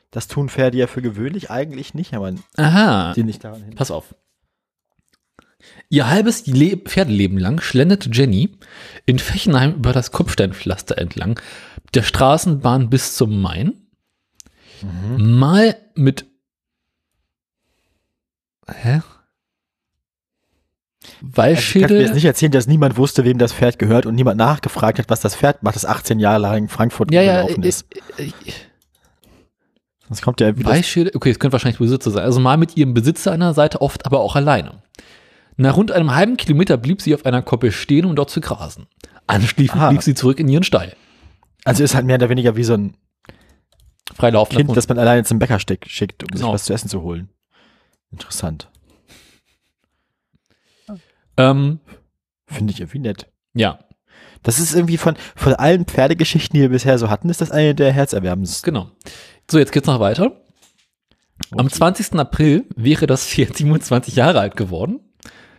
Das 0.09 0.27
tun 0.27 0.49
Pferde 0.49 0.77
ja 0.77 0.87
für 0.87 1.01
gewöhnlich 1.01 1.51
eigentlich 1.51 1.93
nicht, 1.93 2.13
aber 2.13 2.33
Aha. 2.57 3.13
die 3.13 3.23
nicht 3.23 3.43
daran 3.43 3.63
hin. 3.63 3.75
Pass 3.75 3.91
auf. 3.91 4.15
Ihr 5.89 6.09
halbes 6.09 6.47
Le 6.47 6.77
Pferdeleben 6.77 7.37
lang 7.37 7.61
schlenderte 7.61 8.09
Jenny 8.11 8.57
in 9.05 9.19
Fechenheim 9.19 9.75
über 9.75 9.93
das 9.93 10.11
Kopfsteinpflaster 10.11 10.97
entlang, 10.97 11.39
der 11.93 12.03
Straßenbahn 12.03 12.89
bis 12.89 13.15
zum 13.15 13.41
Main, 13.41 13.73
mal 15.17 15.75
mit 15.95 16.25
Hä? 18.73 19.01
Also 21.35 21.77
ich 21.77 21.81
kann 21.81 21.91
mir 21.91 22.01
jetzt 22.01 22.13
nicht 22.13 22.25
erzählen, 22.25 22.51
dass 22.51 22.67
niemand 22.67 22.97
wusste, 22.97 23.23
wem 23.25 23.37
das 23.37 23.53
Pferd 23.53 23.79
gehört 23.79 24.05
und 24.05 24.15
niemand 24.15 24.37
nachgefragt 24.37 24.99
hat, 24.99 25.09
was 25.09 25.19
das 25.19 25.35
Pferd 25.35 25.63
macht, 25.63 25.75
das 25.75 25.85
18 25.85 26.19
Jahre 26.19 26.39
lang 26.39 26.57
in 26.57 26.67
Frankfurt 26.69 27.11
ja, 27.11 27.21
ja, 27.21 27.41
gelaufen 27.41 27.63
äh, 27.63 27.67
ist. 27.67 27.85
äh, 28.17 28.25
äh, 28.25 28.31
Sonst 30.07 30.21
kommt 30.21 30.41
ja. 30.41 30.51
Weichschädel, 30.65 31.11
okay, 31.15 31.31
es 31.31 31.39
könnte 31.39 31.53
wahrscheinlich 31.53 31.79
Besitzer 31.79 32.11
sein. 32.11 32.23
Also 32.23 32.39
mal 32.39 32.57
mit 32.57 32.75
ihrem 32.77 32.93
Besitzer 32.93 33.31
an 33.31 33.39
der 33.39 33.53
Seite, 33.53 33.81
oft 33.81 34.05
aber 34.05 34.19
auch 34.19 34.35
alleine. 34.35 34.83
Nach 35.57 35.75
rund 35.77 35.91
einem 35.91 36.15
halben 36.15 36.37
Kilometer 36.37 36.77
blieb 36.77 37.01
sie 37.01 37.13
auf 37.13 37.25
einer 37.25 37.41
Koppel 37.41 37.71
stehen, 37.71 38.05
um 38.05 38.15
dort 38.15 38.29
zu 38.29 38.41
grasen. 38.41 38.87
Anschließend 39.27 39.77
Aha. 39.79 39.89
blieb 39.89 40.01
sie 40.01 40.15
zurück 40.15 40.39
in 40.39 40.47
ihren 40.47 40.63
Stall. 40.63 40.95
Also 41.65 41.83
ist 41.83 41.93
halt 41.95 42.05
mehr 42.05 42.15
oder 42.15 42.29
weniger 42.29 42.55
wie 42.55 42.63
so 42.63 42.73
ein 42.73 42.95
Freilaufender 44.13 44.57
Kind, 44.57 44.69
Hund. 44.69 44.77
das 44.77 44.87
man 44.89 44.97
alleine 44.99 45.23
zum 45.23 45.39
Bäcker 45.39 45.59
schickt, 45.59 46.23
um 46.23 46.29
sich 46.33 46.41
Genau. 46.41 46.53
was 46.53 46.65
zu 46.65 46.73
essen 46.73 46.89
zu 46.89 47.01
holen. 47.01 47.29
Interessant. 48.11 48.69
Ähm, 51.37 51.79
Finde 52.45 52.73
ich 52.73 52.79
irgendwie 52.81 52.99
nett. 52.99 53.27
ja, 53.53 53.79
Das 54.43 54.59
ist 54.59 54.73
irgendwie 54.75 54.97
von, 54.97 55.15
von 55.35 55.53
allen 55.53 55.85
Pferdegeschichten, 55.85 56.55
die 56.57 56.61
wir 56.61 56.69
bisher 56.69 56.97
so 56.97 57.09
hatten, 57.09 57.29
ist 57.29 57.41
das 57.41 57.51
eine 57.51 57.73
der 57.75 57.91
herzerwerbendsten. 57.93 58.73
genau. 58.73 58.91
So, 59.49 59.57
jetzt 59.59 59.71
geht's 59.71 59.87
noch 59.87 59.99
weiter. 59.99 60.41
Am 61.51 61.65
Okay. 61.67 61.75
20. 61.75 62.15
April 62.19 62.65
wäre 62.75 63.07
das 63.07 63.25
Pferd 63.27 63.55
27 63.55 64.15
Jahre 64.15 64.39
alt 64.39 64.55
geworden. 64.57 64.99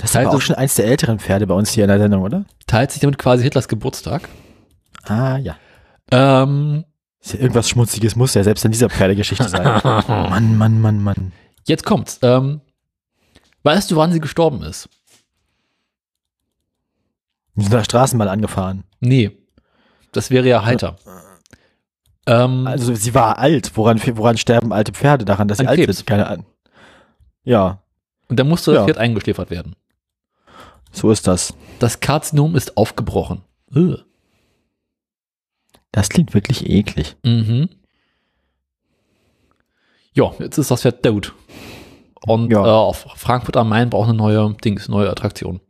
Das 0.03 0.11
ist 0.11 0.17
aber 0.17 0.31
auch 0.35 0.41
schon 0.41 0.57
eins 0.57 0.75
der 0.75 0.85
älteren 0.87 1.19
Pferde 1.19 1.47
bei 1.47 1.55
uns 1.55 1.71
hier 1.71 1.85
in 1.85 1.89
der 1.89 1.99
Sendung, 1.99 2.23
oder? 2.23 2.45
Teilt 2.67 2.91
sich 2.91 3.01
damit 3.01 3.19
quasi 3.19 3.45
Hitlers 3.45 3.69
Geburtstag. 3.69 4.29
Ah, 5.05 5.37
ja. 5.39 5.57
Ähm, 6.11 6.85
Ist 7.21 7.35
ja 7.35 7.41
irgendwas 7.41 7.69
Schmutziges 7.69 8.17
muss 8.17 8.35
ja 8.35 8.43
selbst 8.45 8.65
in 8.65 8.73
dieser 8.73 8.91
Pferdegeschichte 8.91 9.49
sein. 9.49 9.63
Mann, 10.09 10.57
Mann, 10.59 10.81
Mann, 10.81 11.03
Mann. 11.03 11.33
jetzt 11.67 11.85
kommt's. 11.85 12.19
Ähm, 12.23 12.61
weißt 13.63 13.91
du, 13.91 13.97
wann 13.97 14.13
sie 14.13 14.21
gestorben 14.21 14.63
ist? 14.63 14.89
Die 17.55 17.63
sind 17.63 17.73
der 17.73 17.85
Straßenbahn 17.85 18.29
angefahren. 18.29 18.85
Nee. 19.01 19.31
Das 20.13 20.31
wäre 20.31 20.49
ja 20.49 20.65
heiter. 20.65 20.97
Ähm, 22.27 22.67
Also 22.67 22.95
sie 22.95 23.15
war 23.15 23.39
alt. 23.39 23.73
Woran, 23.77 24.01
woran 24.17 24.37
sterben 24.37 24.73
alte 24.73 24.93
Pferde? 24.93 25.25
Daran, 25.25 25.49
dass 25.49 25.59
sie 25.59 25.67
alt 25.67 25.79
Krebs. 25.79 25.99
sind? 25.99 26.07
Keine 26.07 26.27
Ahnung. 26.27 26.47
Ja, 27.45 27.83
und 28.29 28.39
da 28.41 28.45
musste 28.45 28.71
das 28.73 28.81
ja. 28.81 28.85
Pferd 28.87 28.99
eingeschläfert 28.99 29.51
werden. 29.51 29.77
So 30.93 31.11
ist 31.11 31.27
das. 31.27 31.55
Das 31.79 32.01
Karzinom 32.01 32.55
ist 32.57 32.77
aufgebrochen. 32.77 33.43
Ugh. 33.75 33.99
Das 35.91 36.09
klingt 36.09 36.33
wirklich 36.35 36.69
eklig. 36.71 37.17
Mhm. 37.25 37.69
Ja, 40.15 40.33
jetzt 40.39 40.59
ist 40.59 40.71
das 40.71 40.83
Pferd 40.83 41.03
tot. 41.03 41.35
Und 42.27 42.51
Ja. 42.53 42.65
äh, 42.65 42.69
auf 42.69 43.07
Frankfurt 43.17 43.57
am 43.57 43.69
Main 43.71 43.91
braucht 43.91 44.09
eine 44.09 44.17
neue 44.17 44.55
Dings, 44.65 44.89
neue 44.89 45.11
Attraktion. 45.11 45.61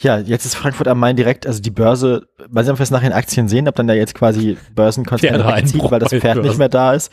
Ja, 0.00 0.18
jetzt 0.18 0.44
ist 0.44 0.54
Frankfurt 0.54 0.86
am 0.86 1.00
Main 1.00 1.16
direkt, 1.16 1.44
also 1.46 1.60
die 1.60 1.70
Börse, 1.72 2.28
ob 2.38 2.52
wir 2.54 2.80
es 2.80 2.90
nachher 2.92 3.08
in 3.08 3.12
Aktien 3.12 3.48
sehen, 3.48 3.66
ob 3.66 3.74
dann 3.74 3.88
da 3.88 3.94
jetzt 3.94 4.14
quasi 4.14 4.56
Börsenkonzerne 4.74 5.44
wegziehen, 5.44 5.90
weil 5.90 5.98
das 5.98 6.10
Pferd 6.10 6.34
Börsen. 6.34 6.42
nicht 6.48 6.58
mehr 6.58 6.68
da 6.68 6.92
ist. 6.92 7.12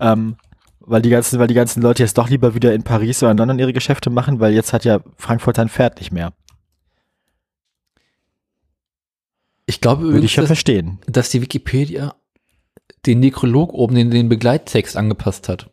Ähm, 0.00 0.36
weil 0.86 1.02
die 1.02 1.10
ganzen, 1.10 1.38
weil 1.38 1.48
die 1.48 1.54
ganzen 1.54 1.82
Leute 1.82 2.02
jetzt 2.02 2.16
doch 2.16 2.28
lieber 2.28 2.54
wieder 2.54 2.72
in 2.72 2.82
Paris 2.82 3.22
oder 3.22 3.32
in 3.32 3.38
London 3.38 3.58
ihre 3.58 3.72
Geschäfte 3.72 4.08
machen, 4.10 4.40
weil 4.40 4.54
jetzt 4.54 4.72
hat 4.72 4.84
ja 4.84 5.00
Frankfurt 5.16 5.58
ein 5.58 5.68
Pferd 5.68 5.98
nicht 5.98 6.12
mehr. 6.12 6.32
Ich 9.66 9.80
glaube 9.80 10.02
Würde 10.02 10.10
ich 10.10 10.16
übrigens, 10.16 10.36
ja 10.36 10.42
dass, 10.42 10.48
verstehen. 10.48 10.98
dass 11.06 11.30
die 11.30 11.42
Wikipedia 11.42 12.14
den 13.04 13.20
Nekrolog 13.20 13.72
oben 13.72 13.96
in 13.96 14.10
den 14.10 14.28
Begleittext 14.28 14.96
angepasst 14.96 15.48
hat. 15.48 15.70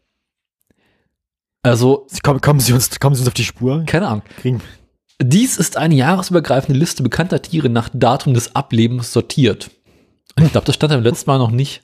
Also, 1.61 2.05
Sie 2.09 2.19
Kommen, 2.19 2.41
kommen, 2.41 2.59
Sie 2.59 2.73
uns, 2.73 2.99
kommen 2.99 3.15
Sie 3.15 3.21
uns 3.21 3.27
auf 3.27 3.33
die 3.33 3.45
Spur? 3.45 3.83
keine 3.85 4.07
Ahnung. 4.07 4.23
Kriegen, 4.41 4.61
Dies 5.21 5.57
ist 5.57 5.77
eine 5.77 5.95
jahresübergreifende 5.95 6.77
Liste 6.77 7.03
bekannter 7.03 7.41
Tiere 7.41 7.69
nach 7.69 7.89
Datum 7.93 8.33
des 8.33 8.55
Ablebens 8.55 9.13
sortiert. 9.13 9.69
Und 10.35 10.43
ich 10.45 10.51
glaube, 10.51 10.65
das 10.65 10.75
stand 10.75 10.91
beim 10.91 11.03
letzten 11.03 11.29
Mal 11.29 11.37
noch 11.37 11.51
nicht. 11.51 11.83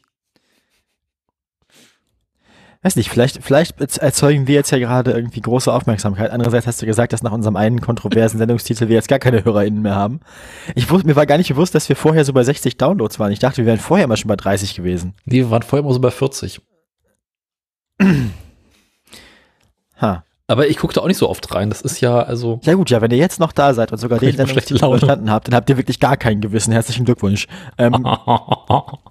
Weiß 2.81 2.95
nicht, 2.95 3.09
vielleicht, 3.09 3.43
vielleicht 3.43 3.79
erzeugen 3.97 4.47
wir 4.47 4.55
jetzt 4.55 4.71
ja 4.71 4.79
gerade 4.79 5.11
irgendwie 5.11 5.41
große 5.41 5.71
Aufmerksamkeit. 5.71 6.31
Andererseits 6.31 6.65
hast 6.65 6.81
du 6.81 6.85
gesagt, 6.85 7.11
dass 7.11 7.23
nach 7.23 7.31
unserem 7.31 7.55
einen 7.57 7.81
kontroversen 7.81 8.37
Sendungstitel 8.39 8.87
wir 8.87 8.95
jetzt 8.95 9.09
gar 9.09 9.19
keine 9.19 9.43
HörerInnen 9.43 9.81
mehr 9.81 9.95
haben. 9.95 10.21
Ich 10.75 10.89
wusste, 10.89 11.07
mir 11.07 11.15
war 11.15 11.25
gar 11.25 11.37
nicht 11.37 11.49
bewusst, 11.49 11.75
dass 11.75 11.89
wir 11.89 11.95
vorher 11.95 12.23
so 12.23 12.31
bei 12.31 12.43
60 12.43 12.77
Downloads 12.77 13.19
waren. 13.19 13.31
Ich 13.31 13.39
dachte, 13.39 13.57
wir 13.57 13.65
wären 13.65 13.79
vorher 13.79 14.05
immer 14.05 14.17
schon 14.17 14.29
bei 14.29 14.37
30 14.37 14.75
gewesen. 14.75 15.13
Nee, 15.25 15.37
wir 15.37 15.51
waren 15.51 15.63
vorher 15.63 15.83
immer 15.83 15.93
so 15.93 15.99
bei 15.99 16.11
40. 16.11 16.61
Ha. 20.01 20.23
Aber 20.47 20.67
ich 20.67 20.77
gucke 20.77 20.93
da 20.93 21.01
auch 21.01 21.07
nicht 21.07 21.17
so 21.17 21.29
oft 21.29 21.53
rein. 21.53 21.69
Das 21.69 21.81
ist 21.81 21.99
ja, 21.99 22.21
also. 22.21 22.61
Ja 22.63 22.73
gut, 22.73 22.89
ja, 22.89 23.01
wenn 23.01 23.11
ihr 23.11 23.17
jetzt 23.17 23.39
noch 23.39 23.51
da 23.51 23.73
seid 23.73 23.91
und 23.91 23.97
sogar 23.97 24.17
den 24.17 24.35
Sendungstitel 24.35 24.79
verstanden 24.79 25.29
habt, 25.29 25.47
dann 25.47 25.55
habt 25.55 25.69
ihr 25.69 25.77
wirklich 25.77 25.99
gar 25.99 26.17
kein 26.17 26.39
Gewissen. 26.41 26.71
Herzlichen 26.71 27.03
Glückwunsch. 27.05 27.47
Ähm, 27.77 27.93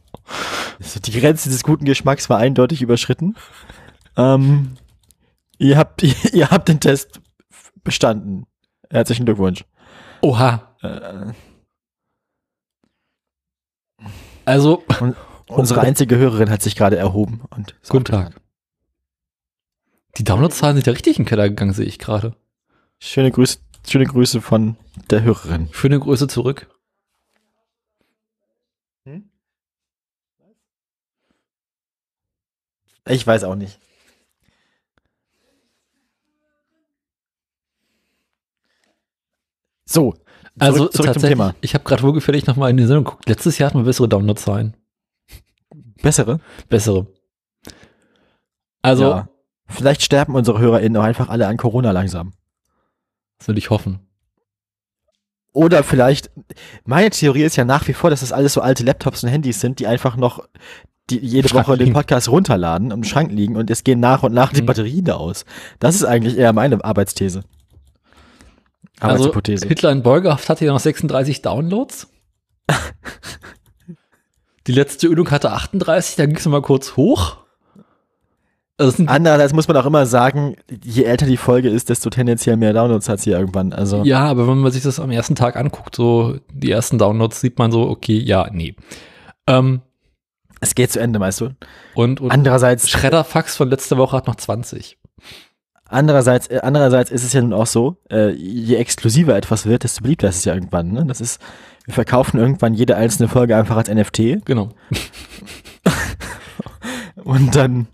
die 1.05 1.21
Grenze 1.21 1.49
des 1.51 1.63
guten 1.63 1.85
Geschmacks 1.85 2.29
war 2.31 2.39
eindeutig 2.39 2.83
überschritten. 2.83 3.37
Ähm, 4.17 4.77
ihr 5.59 5.77
habt, 5.77 6.03
ihr 6.33 6.51
habt 6.51 6.69
den 6.69 6.81
Test 6.81 7.21
bestanden. 7.85 8.47
Herzlichen 8.91 9.27
Glückwunsch. 9.27 9.65
Oha. 10.23 10.77
Äh, 10.83 11.33
Also, 14.45 14.83
unsere 15.49 15.83
einzige 15.83 16.17
Hörerin 16.17 16.49
hat 16.49 16.63
sich 16.63 16.75
gerade 16.75 16.97
erhoben 16.97 17.43
und 17.51 17.75
guten 17.87 18.07
Tag. 18.07 18.41
Die 20.17 20.25
Downloadzahlen 20.25 20.77
sind 20.77 20.87
ja 20.87 20.93
richtig 20.95 21.19
in 21.19 21.25
den 21.25 21.29
Keller 21.29 21.51
gegangen, 21.51 21.75
sehe 21.75 21.85
ich 21.85 21.99
gerade. 21.99 22.35
Schöne 22.99 23.31
Grüße, 23.31 23.59
schöne 23.87 24.07
Grüße 24.07 24.41
von 24.41 24.79
der 25.11 25.23
Hörerin. 25.23 25.69
Schöne 25.73 26.01
Grüße 26.01 26.29
zurück. 26.29 26.67
Ich 33.09 33.27
weiß 33.27 33.45
auch 33.45 33.55
nicht. 33.55 33.79
So, 39.85 40.13
zurück, 40.13 40.23
Also 40.59 40.79
zurück 40.89 40.93
zum 40.93 41.05
tatsächlich, 41.07 41.31
Thema. 41.31 41.55
ich 41.61 41.75
habe 41.75 41.85
gerade 41.85 42.03
wohlgefällig 42.03 42.47
nochmal 42.47 42.71
in 42.71 42.77
die 42.77 42.85
Sendung 42.85 43.05
geguckt. 43.05 43.29
Letztes 43.29 43.59
Jahr 43.59 43.71
hatten 43.71 43.79
wir 43.79 43.85
bessere 43.85 44.09
Downloadzahlen. 44.09 44.77
Bessere? 46.03 46.41
Bessere. 46.69 47.07
Also, 48.83 49.05
ja. 49.05 49.29
Vielleicht 49.71 50.03
sterben 50.03 50.35
unsere 50.35 50.59
HörerInnen 50.59 50.97
auch 50.97 51.05
einfach 51.05 51.29
alle 51.29 51.47
an 51.47 51.57
Corona 51.59 51.91
langsam. 51.91 52.33
das 53.39 53.49
würde 53.49 53.59
ich 53.59 53.71
hoffen. 53.71 54.01
Oder 55.53 55.83
vielleicht, 55.83 56.31
meine 56.85 57.11
Theorie 57.11 57.43
ist 57.43 57.57
ja 57.57 57.65
nach 57.65 57.87
wie 57.89 57.93
vor, 57.93 58.11
dass 58.11 58.21
das 58.21 58.33
alles 58.33 58.53
so 58.53 58.61
alte 58.61 58.85
Laptops 58.85 59.25
und 59.25 59.31
Handys 59.31 59.61
sind, 59.61 59.79
die 59.81 59.87
einfach 59.87 60.17
noch 60.17 60.47
die 61.11 61.19
jede 61.19 61.49
Schrank 61.49 61.67
Woche 61.69 61.77
den 61.79 61.87
liegen. 61.87 61.95
Podcast 61.95 62.29
runterladen, 62.29 62.91
im 62.91 63.05
Schrank 63.05 63.31
liegen 63.33 63.57
und 63.57 63.71
es 63.71 63.85
gehen 63.85 64.01
nach 64.01 64.23
und 64.23 64.33
nach 64.35 64.53
die 64.53 64.63
Mhm. 64.63 64.67
Batterien 64.67 65.05
da 65.05 65.15
aus. 65.15 65.45
Das 65.81 65.95
ist 65.95 66.05
eigentlich 66.05 66.37
eher 66.37 66.53
meine 66.53 66.85
Arbeitsthese. 66.85 67.43
Also, 69.01 69.15
Arbeitshypothese. 69.15 69.69
Hitler 69.69 69.93
in 69.93 70.03
Beugehaft 70.03 70.49
hatte 70.49 70.65
ja 70.65 70.73
noch 70.73 70.81
36 70.81 71.43
Downloads. 71.43 72.09
die 74.67 74.73
letzte 74.73 75.07
Übung 75.07 75.31
hatte 75.31 75.53
38, 75.53 76.17
dann 76.17 76.29
ging 76.29 76.37
es 76.37 76.47
mal 76.47 76.63
kurz 76.63 76.97
hoch. 76.97 77.37
Also 78.81 79.03
Andererseits 79.07 79.53
muss 79.55 79.67
man 79.67 79.77
auch 79.77 79.87
immer 79.87 80.07
sagen, 80.07 80.55
je 80.85 81.03
älter 81.03 81.27
die 81.27 81.37
Folge 81.37 81.69
ist, 81.69 81.89
desto 81.89 82.11
tendenziell 82.11 82.57
mehr 82.57 82.73
Downloads 82.73 83.09
hat 83.09 83.19
sie 83.21 83.31
irgendwann. 83.31 83.73
Also 83.73 84.05
ja, 84.05 84.21
aber 84.27 84.47
wenn 84.47 84.59
man 84.59 84.71
sich 84.71 84.85
das 84.85 85.01
am 85.01 85.11
ersten 85.11 85.35
Tag 85.35 85.57
anguckt, 85.57 85.97
so 85.97 86.37
die 86.53 86.71
ersten 86.71 86.97
Downloads, 86.97 87.41
sieht 87.41 87.59
man 87.59 87.73
so, 87.73 87.89
okay, 87.89 88.19
ja, 88.19 88.49
nee. 88.53 88.77
Ähm, 89.49 89.81
es 90.61 90.75
geht 90.75 90.93
zu 90.93 91.01
Ende, 91.01 91.21
weißt 91.21 91.41
du. 91.41 91.51
und 91.95 92.21
und 92.21 92.31
Andererseits, 92.31 92.89
Schredderfax 92.89 93.57
von 93.57 93.69
letzter 93.71 93.97
Woche 93.97 94.17
hat 94.17 94.27
noch 94.27 94.37
20. 94.37 94.99
andererseits, 95.89 96.49
äh, 96.49 96.61
andererseits 96.63 97.11
ist 97.11 97.25
es 97.25 97.33
ja 97.33 97.41
nun 97.41 97.53
auch 97.53 97.67
so, 97.67 97.97
äh, 98.11 98.31
je 98.31 98.77
exklusiver 98.77 99.37
etwas 99.37 99.67
wird, 99.67 99.85
desto 99.85 100.03
beliebter 100.03 100.29
ist 100.29 100.37
es 100.39 100.45
ja 100.45 100.55
irgendwann. 100.55 100.93
Ne? 100.93 101.05
Das 101.07 101.21
ist, 101.21 101.41
wir 101.85 101.95
verkaufen 101.95 102.39
irgendwann 102.39 102.75
jede 102.75 102.97
einzelne 102.97 103.29
Folge 103.29 103.57
einfach 103.57 103.77
als 103.77 103.89
NFT 103.89 104.45
Genau. 104.45 104.71
und 107.25 107.55
dann, 107.55 107.89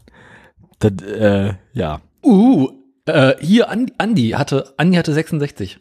dann 0.81 0.99
äh, 0.99 1.55
ja. 1.73 2.01
Uh, 2.23 2.69
äh, 3.07 3.35
hier 3.41 3.69
Andi, 3.69 3.93
Andi 3.99 4.31
hatte 4.31 4.75
Andi 4.77 4.97
hatte 4.97 5.13
66. 5.13 5.79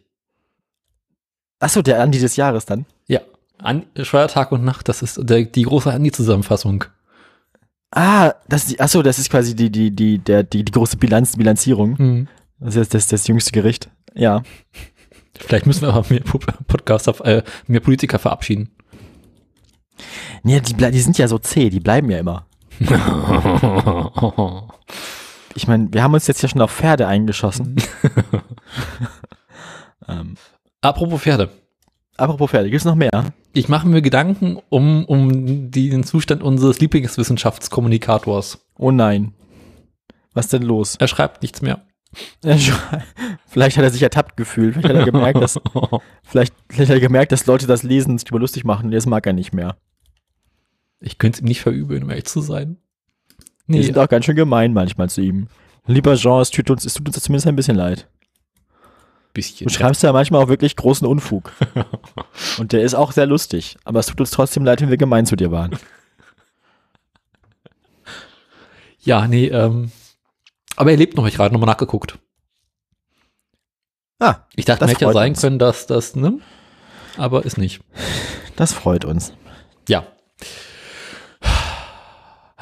Achso, 1.59 1.81
der 1.81 2.01
Andi 2.01 2.19
des 2.19 2.35
Jahres 2.35 2.65
dann. 2.65 2.85
An, 3.63 3.85
Steuertag 4.01 4.51
und 4.51 4.63
Nacht, 4.63 4.89
das 4.89 5.01
ist 5.01 5.19
der, 5.21 5.43
die 5.43 5.63
große 5.63 5.91
Andi-Zusammenfassung. 5.91 6.85
Ah, 7.91 8.33
das 8.47 8.65
ist 8.65 8.81
achso, 8.81 9.03
das 9.03 9.19
ist 9.19 9.29
quasi 9.29 9.55
die, 9.55 9.69
die, 9.69 9.91
die, 9.91 10.19
der, 10.19 10.43
die, 10.43 10.65
die 10.65 10.71
große 10.71 10.97
Bilanz, 10.97 11.37
Bilanzierung. 11.37 11.97
Hm. 11.97 12.27
Das 12.59 12.75
ist 12.75 12.93
das, 12.93 13.07
das 13.07 13.27
jüngste 13.27 13.51
Gericht. 13.51 13.89
Ja. 14.13 14.43
Vielleicht 15.37 15.65
müssen 15.65 15.81
wir 15.81 15.93
aber 15.93 16.05
mehr 16.09 16.21
Podcaster, 16.21 17.13
äh, 17.25 17.43
mehr 17.67 17.79
Politiker 17.79 18.19
verabschieden. 18.19 18.69
Nee, 20.43 20.59
die, 20.59 20.73
die 20.73 20.99
sind 20.99 21.17
ja 21.17 21.27
so 21.27 21.39
zäh, 21.39 21.69
die 21.69 21.79
bleiben 21.79 22.09
ja 22.09 22.19
immer. 22.19 22.45
Ich 25.55 25.67
meine, 25.67 25.87
wir 25.91 26.01
haben 26.01 26.15
uns 26.15 26.25
jetzt 26.25 26.41
ja 26.41 26.49
schon 26.49 26.61
auf 26.61 26.71
Pferde 26.71 27.07
eingeschossen. 27.07 27.75
ähm, 30.07 30.33
Apropos 30.81 31.21
Pferde. 31.21 31.49
apropos 32.17 32.49
Pferde, 32.49 32.71
gibt's 32.71 32.85
noch 32.85 32.95
mehr? 32.95 33.11
Ich 33.53 33.69
mache 33.69 33.87
mir 33.87 34.01
Gedanken 34.01 34.57
um, 34.69 35.05
um 35.05 35.69
den 35.71 36.03
Zustand 36.03 36.41
unseres 36.41 36.79
Lieblingswissenschaftskommunikators. 36.79 38.65
Oh 38.77 38.91
nein. 38.91 39.33
Was 40.33 40.47
denn 40.47 40.63
los? 40.63 40.95
Er 40.95 41.07
schreibt 41.07 41.43
nichts 41.43 41.61
mehr. 41.61 41.85
Vielleicht 43.47 43.77
hat 43.77 43.83
er 43.83 43.91
sich 43.91 44.01
ertappt 44.01 44.37
gefühlt. 44.37 44.73
Vielleicht 44.73 44.89
hat 44.89 44.95
er 44.95 45.11
gemerkt, 45.11 45.41
dass, 45.41 45.59
vielleicht, 46.23 46.53
vielleicht 46.69 46.89
hat 46.89 46.97
er 46.97 46.99
gemerkt, 46.99 47.31
dass 47.31 47.45
Leute 47.45 47.67
das 47.67 47.83
lesen 47.83 48.11
und 48.11 48.17
sich 48.19 48.25
drüber 48.25 48.39
lustig 48.39 48.63
machen. 48.63 48.91
Jetzt 48.91 49.05
mag 49.05 49.25
er 49.25 49.33
nicht 49.33 49.53
mehr. 49.53 49.77
Ich 50.99 51.17
könnte 51.17 51.37
es 51.37 51.41
ihm 51.41 51.47
nicht 51.47 51.61
verübeln, 51.61 52.03
um 52.03 52.09
ehrlich 52.09 52.25
zu 52.25 52.41
sein. 52.41 52.77
Wir 53.67 53.79
Nee, 53.79 53.81
sind 53.83 53.97
auch 53.97 54.09
ganz 54.09 54.25
schön 54.25 54.35
gemein 54.35 54.73
manchmal 54.73 55.09
zu 55.09 55.21
ihm. 55.21 55.47
Lieber 55.85 56.15
Jean, 56.15 56.41
es 56.41 56.49
tut 56.49 56.69
uns, 56.69 56.85
es 56.85 56.93
tut 56.93 57.07
uns 57.07 57.19
zumindest 57.19 57.47
ein 57.47 57.55
bisschen 57.55 57.75
leid. 57.75 58.07
Bisschen. 59.33 59.67
Du 59.67 59.73
schreibst 59.73 60.03
ja 60.03 60.11
manchmal 60.13 60.43
auch 60.43 60.47
wirklich 60.47 60.75
großen 60.75 61.07
Unfug. 61.07 61.51
Und 62.59 62.71
der 62.71 62.81
ist 62.83 62.93
auch 62.93 63.11
sehr 63.11 63.25
lustig. 63.25 63.77
Aber 63.83 63.99
es 63.99 64.05
tut 64.07 64.19
uns 64.19 64.31
trotzdem 64.31 64.63
leid, 64.65 64.81
wenn 64.81 64.89
wir 64.89 64.97
gemein 64.97 65.25
zu 65.25 65.35
dir 65.35 65.51
waren. 65.51 65.77
Ja, 68.99 69.27
nee, 69.27 69.47
ähm, 69.47 69.91
aber 70.75 70.91
er 70.91 70.97
lebt 70.97 71.17
noch, 71.17 71.27
ich 71.27 71.35
gerade 71.35 71.53
nochmal 71.53 71.67
nachgeguckt. 71.67 72.17
Ah, 74.19 74.45
Ich 74.55 74.63
dachte, 74.65 74.87
hätte 74.87 75.03
ja 75.05 75.11
sein 75.11 75.31
uns. 75.31 75.41
können, 75.41 75.59
dass 75.59 75.87
das, 75.87 76.15
ne? 76.15 76.39
Aber 77.17 77.43
ist 77.45 77.57
nicht. 77.57 77.81
das 78.55 78.71
freut 78.73 79.03
uns. 79.03 79.33
Ja. 79.89 80.07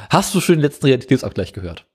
Hast 0.10 0.34
du 0.34 0.42
schon 0.42 0.56
den 0.56 0.62
letzten 0.62 0.88
Realitätsabgleich 0.88 1.54
gehört? 1.54 1.86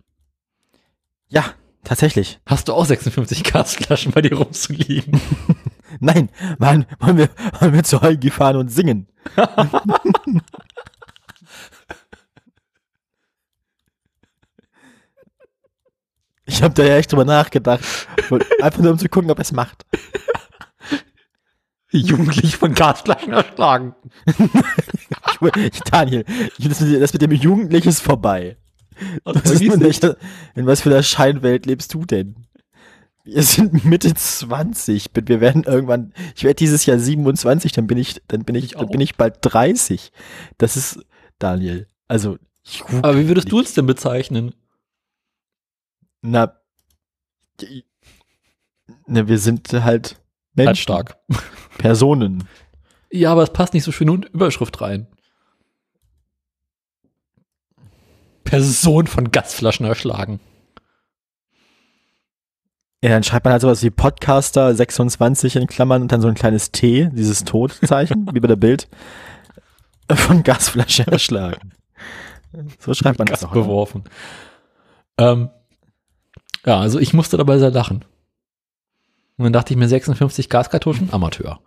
Ja, 1.29 1.45
tatsächlich. 1.87 2.41
Hast 2.47 2.69
du 2.69 2.75
auch 2.75 2.85
56 2.85 3.45
Gasflaschen 3.45 4.13
bei 4.13 4.21
dir 4.21 4.37
rumzuliegen? 4.37 5.21
Nein, 6.01 6.29
Mann, 6.59 6.85
wollen 6.99 7.17
wir, 7.17 7.31
wollen 7.61 7.73
wir 7.73 7.85
zu 7.85 8.03
Holgi 8.03 8.31
fahren 8.31 8.57
und 8.57 8.69
singen? 8.69 9.07
ich 16.45 16.63
habe 16.63 16.75
da 16.75 16.85
ja 16.85 16.97
echt 16.97 17.13
drüber 17.13 17.25
nachgedacht. 17.25 17.85
Einfach 18.61 18.81
nur 18.81 18.93
um 18.93 18.99
zu 18.99 19.09
gucken, 19.09 19.31
ob 19.31 19.39
er 19.39 19.43
es 19.43 19.53
macht. 19.53 19.87
Jugendlich 21.91 22.57
von 22.57 22.75
Gasflaschen 22.75 23.33
erschlagen. 23.33 23.95
Ich, 25.57 25.81
Daniel, 25.81 26.25
das 26.59 26.81
mit, 26.81 27.03
das 27.03 27.13
mit 27.13 27.21
dem 27.21 27.33
Jugendlichen 27.33 27.91
ist 27.91 28.01
vorbei. 28.01 28.57
Und 29.25 29.37
Das 29.37 29.53
ist 29.53 29.61
nicht. 29.63 29.79
nicht, 29.79 30.05
in 30.55 30.67
was 30.67 30.81
für 30.83 30.91
einer 30.91 31.03
Scheinwelt 31.03 31.67
lebst 31.67 31.93
du 31.95 32.05
denn? 32.05 32.37
Wir 33.25 33.43
sind 33.43 33.85
Mitte 33.85 34.15
20. 34.15 35.11
Wir 35.15 35.41
werden 35.41 35.65
irgendwann, 35.65 36.13
ich 36.37 36.45
werde 36.45 36.55
dieses 36.55 36.87
Jahr 36.87 36.99
27, 36.99 37.73
dann 37.73 37.87
bin 37.89 37.99
ich, 37.99 38.23
dann 38.29 38.45
bin 38.45 38.55
ich, 38.55 38.65
Ich 38.67 38.73
dann 38.75 38.89
bin 38.89 39.01
ich 39.01 39.17
bald 39.17 39.39
30. 39.41 40.13
Das 40.59 40.77
ist, 40.77 41.01
Daniel, 41.41 41.89
also, 42.09 42.39
Aber 43.03 43.19
wie 43.19 43.27
würdest 43.29 43.51
du 43.51 43.59
uns 43.59 43.75
denn 43.75 43.87
bezeichnen? 43.87 44.55
na, 46.23 46.53
na, 49.07 49.27
wir 49.29 49.39
sind 49.39 49.73
halt 49.73 50.17
Menschen, 50.55 50.69
Halbstark. 50.69 51.17
Personen. 51.79 52.45
Ja, 53.13 53.33
aber 53.33 53.43
es 53.45 53.53
passt 53.53 53.75
nicht 53.75 53.85
so 53.85 53.93
schön 53.93 54.09
in 54.09 54.23
Überschrift 54.25 54.81
rein. 54.81 55.07
Person 58.47 59.07
von 59.07 59.31
Gasflaschen 59.31 59.85
erschlagen. 59.85 60.41
Ja, 63.03 63.11
dann 63.11 63.23
schreibt 63.23 63.45
man 63.45 63.53
halt 63.53 63.63
sowas 63.63 63.83
wie 63.83 63.91
Podcaster 63.91 64.75
26 64.75 65.57
in 65.57 65.67
Klammern 65.67 66.03
und 66.03 66.13
dann 66.13 66.23
so 66.23 66.29
ein 66.29 66.35
kleines 66.35 66.73
T, 66.73 67.11
dieses 67.13 67.45
Todzeichen, 67.45 68.29
wie 68.33 68.41
bei 68.41 68.49
der 68.49 68.57
Bild, 68.57 68.89
von 70.11 70.43
Gasflasche 70.43 71.07
erschlagen. 71.07 71.73
So 72.81 72.95
schreibt 72.95 73.19
man 73.19 73.27
das 73.27 73.41
Gas 73.41 73.51
auch. 73.51 73.55
ne? 73.55 73.61
beworfen. 73.61 74.05
Ähm, 75.19 75.51
ja, 76.65 76.81
also 76.81 76.99
ich 76.99 77.13
musste 77.13 77.37
dabei 77.37 77.59
sehr 77.59 77.71
lachen. 77.71 78.05
Und 79.37 79.45
dann 79.45 79.53
dachte 79.53 79.75
ich 79.75 79.79
mir 79.79 79.89
56 79.89 80.49
Gaskartuschen, 80.49 81.13
Amateur. 81.13 81.61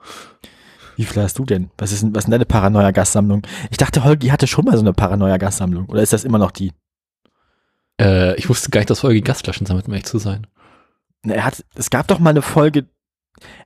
Wie 0.99 1.05
viel 1.05 1.23
hast 1.23 1.39
du 1.39 1.45
denn? 1.45 1.71
Was 1.77 1.93
ist, 1.93 2.03
denn- 2.03 2.13
was 2.13 2.23
ist 2.23 2.25
denn 2.25 2.31
deine 2.33 2.45
Paranoia-Gassammlung? 2.45 3.43
Ich 3.71 3.77
dachte, 3.77 4.03
Holgi 4.03 4.27
hatte 4.27 4.47
schon 4.47 4.65
mal 4.65 4.75
so 4.75 4.81
eine 4.81 4.91
Paranoia-Gassammlung. 4.91 5.85
Oder 5.87 6.01
ist 6.01 6.11
das 6.11 6.25
immer 6.25 6.39
noch 6.39 6.51
die? 6.51 6.73
Äh, 8.01 8.35
ich 8.35 8.49
wusste 8.49 8.69
gar 8.69 8.81
nicht, 8.81 8.89
dass 8.89 8.99
Folge 8.99 9.21
Gasflaschen 9.21 9.65
sammelt, 9.65 9.87
um 9.87 9.93
ehrlich 9.93 10.05
zu 10.05 10.17
sein. 10.17 10.45
Na, 11.23 11.35
Er 11.35 11.45
hat, 11.45 11.63
es 11.75 11.89
gab 11.89 12.07
doch 12.09 12.19
mal 12.19 12.31
eine 12.31 12.41
Folge, 12.41 12.85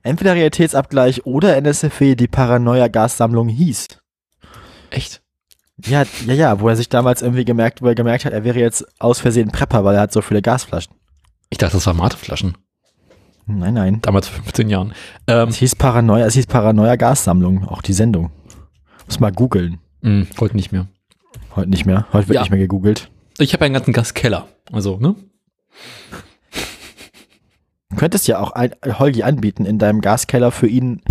entweder 0.04 0.34
Realitätsabgleich 0.34 1.26
oder 1.26 1.56
NSFW, 1.56 2.14
die 2.14 2.28
Paranoia-Gassammlung 2.28 3.48
hieß. 3.48 3.88
Echt? 4.90 5.20
Ja, 5.84 6.04
ja, 6.26 6.34
ja, 6.34 6.60
wo 6.60 6.68
er 6.68 6.76
sich 6.76 6.88
damals 6.88 7.20
irgendwie 7.20 7.44
gemerkt, 7.44 7.82
wo 7.82 7.88
er 7.88 7.96
gemerkt 7.96 8.24
hat, 8.26 8.32
er 8.32 8.44
wäre 8.44 8.60
jetzt 8.60 8.86
aus 9.00 9.18
Versehen 9.18 9.50
Prepper, 9.50 9.84
weil 9.84 9.96
er 9.96 10.02
hat 10.02 10.12
so 10.12 10.22
viele 10.22 10.40
Gasflaschen. 10.40 10.94
Ich 11.50 11.58
dachte, 11.58 11.74
das 11.78 11.86
waren 11.88 11.96
Mateflaschen. 11.96 12.56
Nein, 13.46 13.74
nein. 13.74 13.98
Damals 14.02 14.28
vor 14.28 14.42
15 14.42 14.70
Jahren. 14.70 14.94
Ähm, 15.26 15.48
Es 15.50 15.56
hieß 15.56 15.76
Paranoia, 15.76 16.24
es 16.26 16.34
hieß 16.34 16.46
Paranoia 16.46 16.96
Gassammlung, 16.96 17.66
auch 17.68 17.82
die 17.82 17.92
Sendung. 17.92 18.30
Muss 19.06 19.20
mal 19.20 19.32
googeln. 19.32 19.78
mh, 20.02 20.26
heute 20.40 20.56
nicht 20.56 20.72
mehr. 20.72 20.86
Heute 21.54 21.68
nicht 21.70 21.84
mehr. 21.86 22.06
Heute 22.12 22.28
wird 22.28 22.36
Ja. 22.36 22.40
nicht 22.42 22.50
mehr 22.50 22.58
gegoogelt. 22.60 23.10
Ich 23.38 23.52
habe 23.52 23.64
einen 23.64 23.74
ganzen 23.74 23.92
Gaskeller. 23.92 24.48
Also, 24.72 24.98
ne? 24.98 25.14
Du 27.90 27.96
könntest 27.96 28.26
ja 28.26 28.38
auch 28.40 28.52
ein, 28.52 28.74
Holgi 28.98 29.22
anbieten 29.22 29.64
in 29.66 29.78
deinem 29.78 30.00
Gaskeller 30.00 30.50
für 30.50 30.66
ihn. 30.66 31.02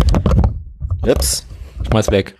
Ups. 1.06 1.46
Schmeiß 1.88 2.10
weg. 2.10 2.36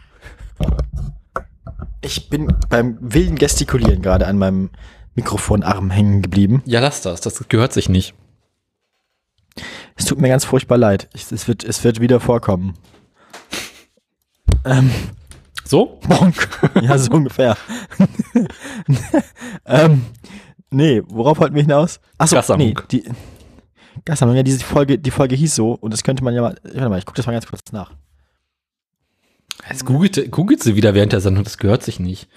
Ich 2.03 2.29
bin 2.29 2.53
beim 2.69 2.99
wilden 3.01 3.37
Gestikulieren 3.37 4.03
gerade 4.03 4.27
an 4.27 4.37
meinem 4.39 4.71
Mikrofonarm 5.15 5.91
hängen 5.91 6.21
geblieben. 6.23 6.63
Ja, 6.67 6.81
lass 6.81 7.01
das. 7.01 7.21
Das 7.21 7.43
gehört 7.49 7.73
sich 7.73 7.89
nicht. 7.89 8.15
Es 9.97 10.07
tut 10.07 10.21
mir 10.21 10.29
ganz 10.29 10.45
furchtbar 10.45 10.79
leid. 10.79 11.09
Ich, 11.15 11.31
es, 11.31 11.47
wird, 11.49 11.65
es 11.65 11.85
wird 11.85 12.01
wieder 12.01 12.21
vorkommen. 12.21 12.75
Ähm, 14.65 14.91
So? 15.65 16.01
bonk. 16.09 16.49
ja, 16.83 16.99
so 16.99 17.13
ungefähr. 17.13 17.57
ähm, 19.67 20.05
nee, 20.71 21.03
worauf 21.07 21.39
wollten 21.39 21.55
wir 21.55 21.63
hinaus? 21.63 22.01
Achso, 22.19 22.37
Gassammlung. 22.37 22.69
nee, 22.69 22.75
die 22.91 23.05
Gassammlung, 24.05 24.37
ja, 24.37 24.43
diese 24.43 24.65
Folge, 24.65 24.99
die 24.99 25.11
Folge 25.11 25.37
hieß 25.37 25.55
so 25.55 25.73
und 25.73 25.93
das 25.93 26.03
könnte 26.03 26.25
man 26.25 26.35
ja 26.35 26.43
mal, 26.43 26.57
warte 26.65 26.89
mal, 26.89 26.99
ich 26.99 27.07
gucke 27.07 27.17
das 27.17 27.27
mal 27.27 27.33
ganz 27.33 27.47
kurz 27.47 27.73
nach. 27.73 27.93
Jetzt 29.69 29.87
googelt, 29.87 30.31
googelt 30.31 30.63
sie 30.63 30.75
wieder 30.77 30.95
während 30.95 31.13
der 31.13 31.21
Sendung. 31.21 31.45
Das 31.45 31.59
gehört 31.59 31.83
sich 31.83 32.01
nicht. 32.01 32.29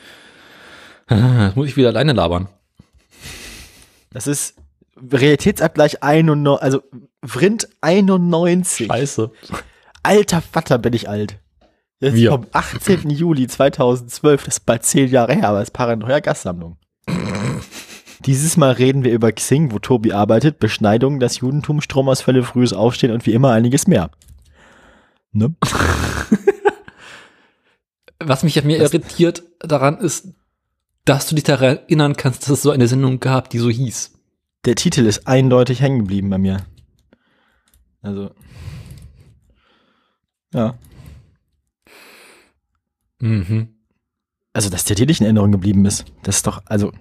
Jetzt 1.10 1.56
muss 1.56 1.68
ich 1.68 1.76
wieder 1.78 1.90
alleine 1.90 2.14
labern. 2.14 2.48
Das 4.12 4.28
ist 4.28 4.56
Realitätsabgleich 5.12 6.04
91, 6.04 6.62
also 6.62 6.82
Vrind 7.24 7.68
91. 7.82 8.88
Scheiße. 8.88 9.32
Alter 10.04 10.42
Vater, 10.42 10.78
bin 10.78 10.94
ich 10.94 11.10
alt. 11.10 11.40
Jetzt 12.00 12.16
Wir. 12.16 12.32
vom 12.32 12.48
18. 12.52 13.10
Juli 13.10 13.48
2012, 13.48 14.44
das 14.44 14.58
ist 14.58 14.66
bald 14.66 14.84
zehn 14.84 15.10
Jahre 15.10 15.34
her, 15.34 15.50
aber 15.50 15.62
es 15.62 15.70
ist 15.70 15.74
Paranoia 15.74 16.20
Gastsammlung. 16.20 16.78
Dieses 18.26 18.58
Mal 18.58 18.72
reden 18.72 19.04
wir 19.04 19.12
über 19.12 19.32
Xing, 19.32 19.72
wo 19.72 19.80
Tobi 19.80 20.12
arbeitet, 20.12 20.60
Beschneidung, 20.60 21.20
das 21.20 21.40
Judentum, 21.40 21.82
Stromausfälle, 21.82 22.44
frühes 22.44 22.74
Aufstehen 22.74 23.12
und 23.12 23.26
wie 23.26 23.34
immer 23.34 23.52
einiges 23.52 23.88
mehr. 23.88 24.12
Ne? 25.32 25.56
Was 28.20 28.44
mich 28.44 28.60
an 28.60 28.66
mir 28.66 28.80
irritiert 28.80 29.44
daran 29.60 30.00
ist, 30.00 30.30
dass 31.06 31.28
du 31.28 31.36
dich 31.36 31.44
daran 31.44 31.78
erinnern 31.78 32.18
kannst, 32.18 32.44
dass 32.44 32.50
es 32.50 32.62
so 32.64 32.72
eine 32.72 32.88
Sendung 32.88 33.20
gab, 33.20 33.50
die 33.50 33.60
so 33.60 33.70
hieß. 33.70 34.17
Der 34.68 34.76
Titel 34.76 35.06
ist 35.06 35.26
eindeutig 35.26 35.82
hängen 35.82 36.00
geblieben 36.00 36.30
bei 36.30 36.38
mir. 36.38 36.66
Also. 38.02 38.32
Ja. 40.54 40.76
Mhm. 43.20 43.70
Also, 44.52 44.70
dass 44.70 44.84
der 44.84 44.98
Titel 44.98 45.12
nicht 45.12 45.22
in 45.22 45.26
Erinnerung 45.26 45.54
geblieben 45.54 45.86
ist, 45.86 46.04
das 46.24 46.38
ist 46.38 46.48
doch, 46.48 46.64
also. 46.66 46.92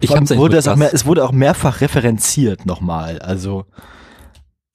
Ich 0.00 0.10
hab's 0.10 0.36
wurde 0.36 0.56
es, 0.56 0.66
auch 0.66 0.74
mehr, 0.74 0.92
es 0.92 1.06
wurde 1.06 1.24
auch 1.24 1.30
mehrfach 1.30 1.80
referenziert 1.80 2.66
nochmal. 2.66 3.20
Also 3.20 3.64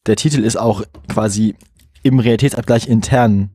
der 0.05 0.15
Titel 0.15 0.41
ist 0.41 0.55
auch 0.55 0.83
quasi 1.09 1.57
im 2.01 2.19
Realitätsabgleich 2.19 2.87
intern 2.87 3.49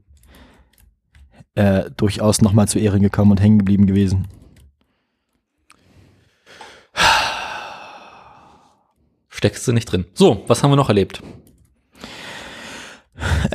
äh, 1.55 1.91
durchaus 1.97 2.43
nochmal 2.43 2.69
zu 2.69 2.79
Ehren 2.79 3.01
gekommen 3.01 3.31
und 3.31 3.41
hängen 3.41 3.59
geblieben 3.59 3.87
gewesen. 3.87 4.29
Steckst 9.39 9.69
du 9.69 9.73
nicht 9.73 9.85
drin. 9.85 10.05
So, 10.15 10.43
was 10.49 10.65
haben 10.65 10.73
wir 10.73 10.77
noch 10.77 10.89
erlebt? 10.89 11.23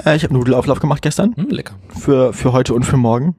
Äh, 0.06 0.16
ich 0.16 0.24
habe 0.24 0.34
Nudelauflauf 0.34 0.80
gemacht 0.80 1.02
gestern 1.02 1.36
Hm, 1.36 1.50
lecker. 1.50 1.76
für, 1.90 2.32
für 2.32 2.54
heute 2.54 2.74
und 2.74 2.84
für 2.86 2.96
morgen. 2.96 3.36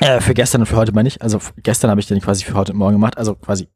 Äh, 0.00 0.20
für 0.20 0.34
gestern 0.34 0.62
und 0.62 0.66
für 0.66 0.74
heute 0.74 0.90
meine 0.90 1.06
ich. 1.06 1.22
Also 1.22 1.38
gestern 1.62 1.88
habe 1.88 2.00
ich 2.00 2.08
den 2.08 2.20
quasi 2.20 2.44
für 2.44 2.54
heute 2.54 2.72
und 2.72 2.78
morgen 2.78 2.94
gemacht. 2.94 3.16
Also 3.16 3.36
quasi 3.36 3.68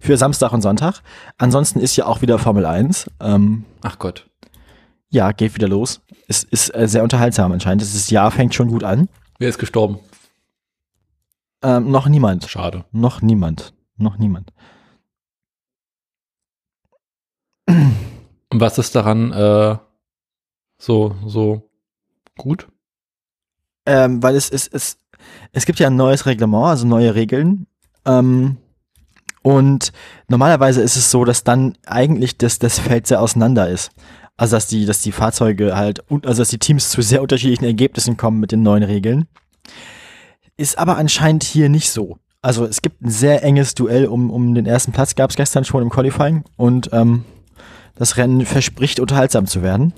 für 0.00 0.16
Samstag 0.16 0.50
und 0.52 0.62
Sonntag. 0.62 1.02
Ansonsten 1.38 1.78
ist 1.78 1.94
ja 1.94 2.06
auch 2.06 2.22
wieder 2.22 2.40
Formel 2.40 2.66
1. 2.66 3.08
Ähm, 3.20 3.64
Ach 3.82 4.00
Gott. 4.00 4.28
ja, 5.08 5.30
geht 5.30 5.54
wieder 5.54 5.68
los. 5.68 6.00
Es 6.26 6.42
ist 6.42 6.74
äh, 6.74 6.88
sehr 6.88 7.04
unterhaltsam 7.04 7.52
anscheinend. 7.52 7.82
Das 7.82 8.10
Jahr 8.10 8.32
fängt 8.32 8.52
schon 8.52 8.66
gut 8.66 8.82
an. 8.82 9.08
Wer 9.38 9.48
ist 9.48 9.58
gestorben? 9.58 10.00
Ähm, 11.62 11.88
noch 11.92 12.08
niemand. 12.08 12.48
Schade. 12.50 12.84
Noch 12.90 13.22
niemand. 13.22 13.74
Noch 13.96 14.18
niemand. 14.18 14.52
Und 18.56 18.60
was 18.60 18.78
ist 18.78 18.94
daran 18.94 19.34
äh, 19.34 19.76
so, 20.78 21.14
so 21.26 21.68
gut? 22.38 22.68
Ähm, 23.84 24.22
weil 24.22 24.34
es, 24.34 24.48
es, 24.48 24.66
es, 24.66 24.96
es 25.52 25.66
gibt 25.66 25.78
ja 25.78 25.88
ein 25.88 25.96
neues 25.96 26.24
Reglement, 26.24 26.64
also 26.64 26.86
neue 26.86 27.14
Regeln. 27.14 27.66
Ähm, 28.06 28.56
und 29.42 29.92
normalerweise 30.28 30.80
ist 30.80 30.96
es 30.96 31.10
so, 31.10 31.26
dass 31.26 31.44
dann 31.44 31.76
eigentlich 31.84 32.38
das, 32.38 32.58
das 32.58 32.78
Feld 32.78 33.06
sehr 33.06 33.20
auseinander 33.20 33.68
ist. 33.68 33.90
Also 34.38 34.56
dass 34.56 34.68
die, 34.68 34.86
dass 34.86 35.02
die 35.02 35.12
Fahrzeuge 35.12 35.76
halt, 35.76 36.02
also 36.10 36.40
dass 36.40 36.48
die 36.48 36.58
Teams 36.58 36.88
zu 36.88 37.02
sehr 37.02 37.20
unterschiedlichen 37.20 37.66
Ergebnissen 37.66 38.16
kommen 38.16 38.40
mit 38.40 38.52
den 38.52 38.62
neuen 38.62 38.84
Regeln. 38.84 39.28
Ist 40.56 40.78
aber 40.78 40.96
anscheinend 40.96 41.44
hier 41.44 41.68
nicht 41.68 41.90
so. 41.90 42.16
Also 42.40 42.64
es 42.64 42.80
gibt 42.80 43.02
ein 43.02 43.10
sehr 43.10 43.44
enges 43.44 43.74
Duell 43.74 44.06
um, 44.06 44.30
um 44.30 44.54
den 44.54 44.64
ersten 44.64 44.92
Platz, 44.92 45.14
gab 45.14 45.28
es 45.28 45.36
gestern 45.36 45.66
schon 45.66 45.82
im 45.82 45.90
Qualifying 45.90 46.44
und 46.56 46.88
ähm, 46.94 47.26
das 47.96 48.16
Rennen 48.16 48.46
verspricht 48.46 49.00
unterhaltsam 49.00 49.46
zu 49.46 49.62
werden. 49.62 49.92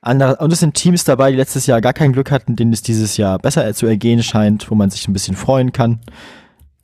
Andere, 0.00 0.36
und 0.36 0.52
es 0.52 0.60
sind 0.60 0.74
Teams 0.74 1.04
dabei, 1.04 1.30
die 1.30 1.36
letztes 1.36 1.66
Jahr 1.66 1.80
gar 1.80 1.92
kein 1.92 2.12
Glück 2.12 2.30
hatten, 2.30 2.56
denen 2.56 2.72
es 2.72 2.82
dieses 2.82 3.16
Jahr 3.16 3.38
besser 3.38 3.72
zu 3.74 3.86
ergehen 3.86 4.22
scheint, 4.22 4.70
wo 4.70 4.74
man 4.74 4.90
sich 4.90 5.06
ein 5.06 5.12
bisschen 5.12 5.36
freuen 5.36 5.72
kann, 5.72 6.00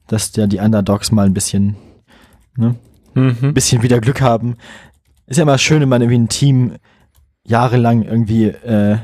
dass 0.06 0.34
ja 0.36 0.46
die 0.46 0.58
Underdogs 0.58 1.10
mal 1.10 1.26
ein 1.26 1.34
bisschen, 1.34 1.76
ne, 2.56 2.76
ein 3.14 3.36
Mhm. 3.40 3.54
bisschen 3.54 3.82
wieder 3.82 4.00
Glück 4.00 4.20
haben. 4.20 4.56
Ist 5.26 5.36
ja 5.38 5.42
immer 5.42 5.58
schön, 5.58 5.80
wenn 5.80 5.88
man 5.88 6.00
irgendwie 6.02 6.18
ein 6.20 6.28
Team 6.28 6.76
jahrelang 7.44 8.02
irgendwie 8.02 8.46
äh, 8.46 8.98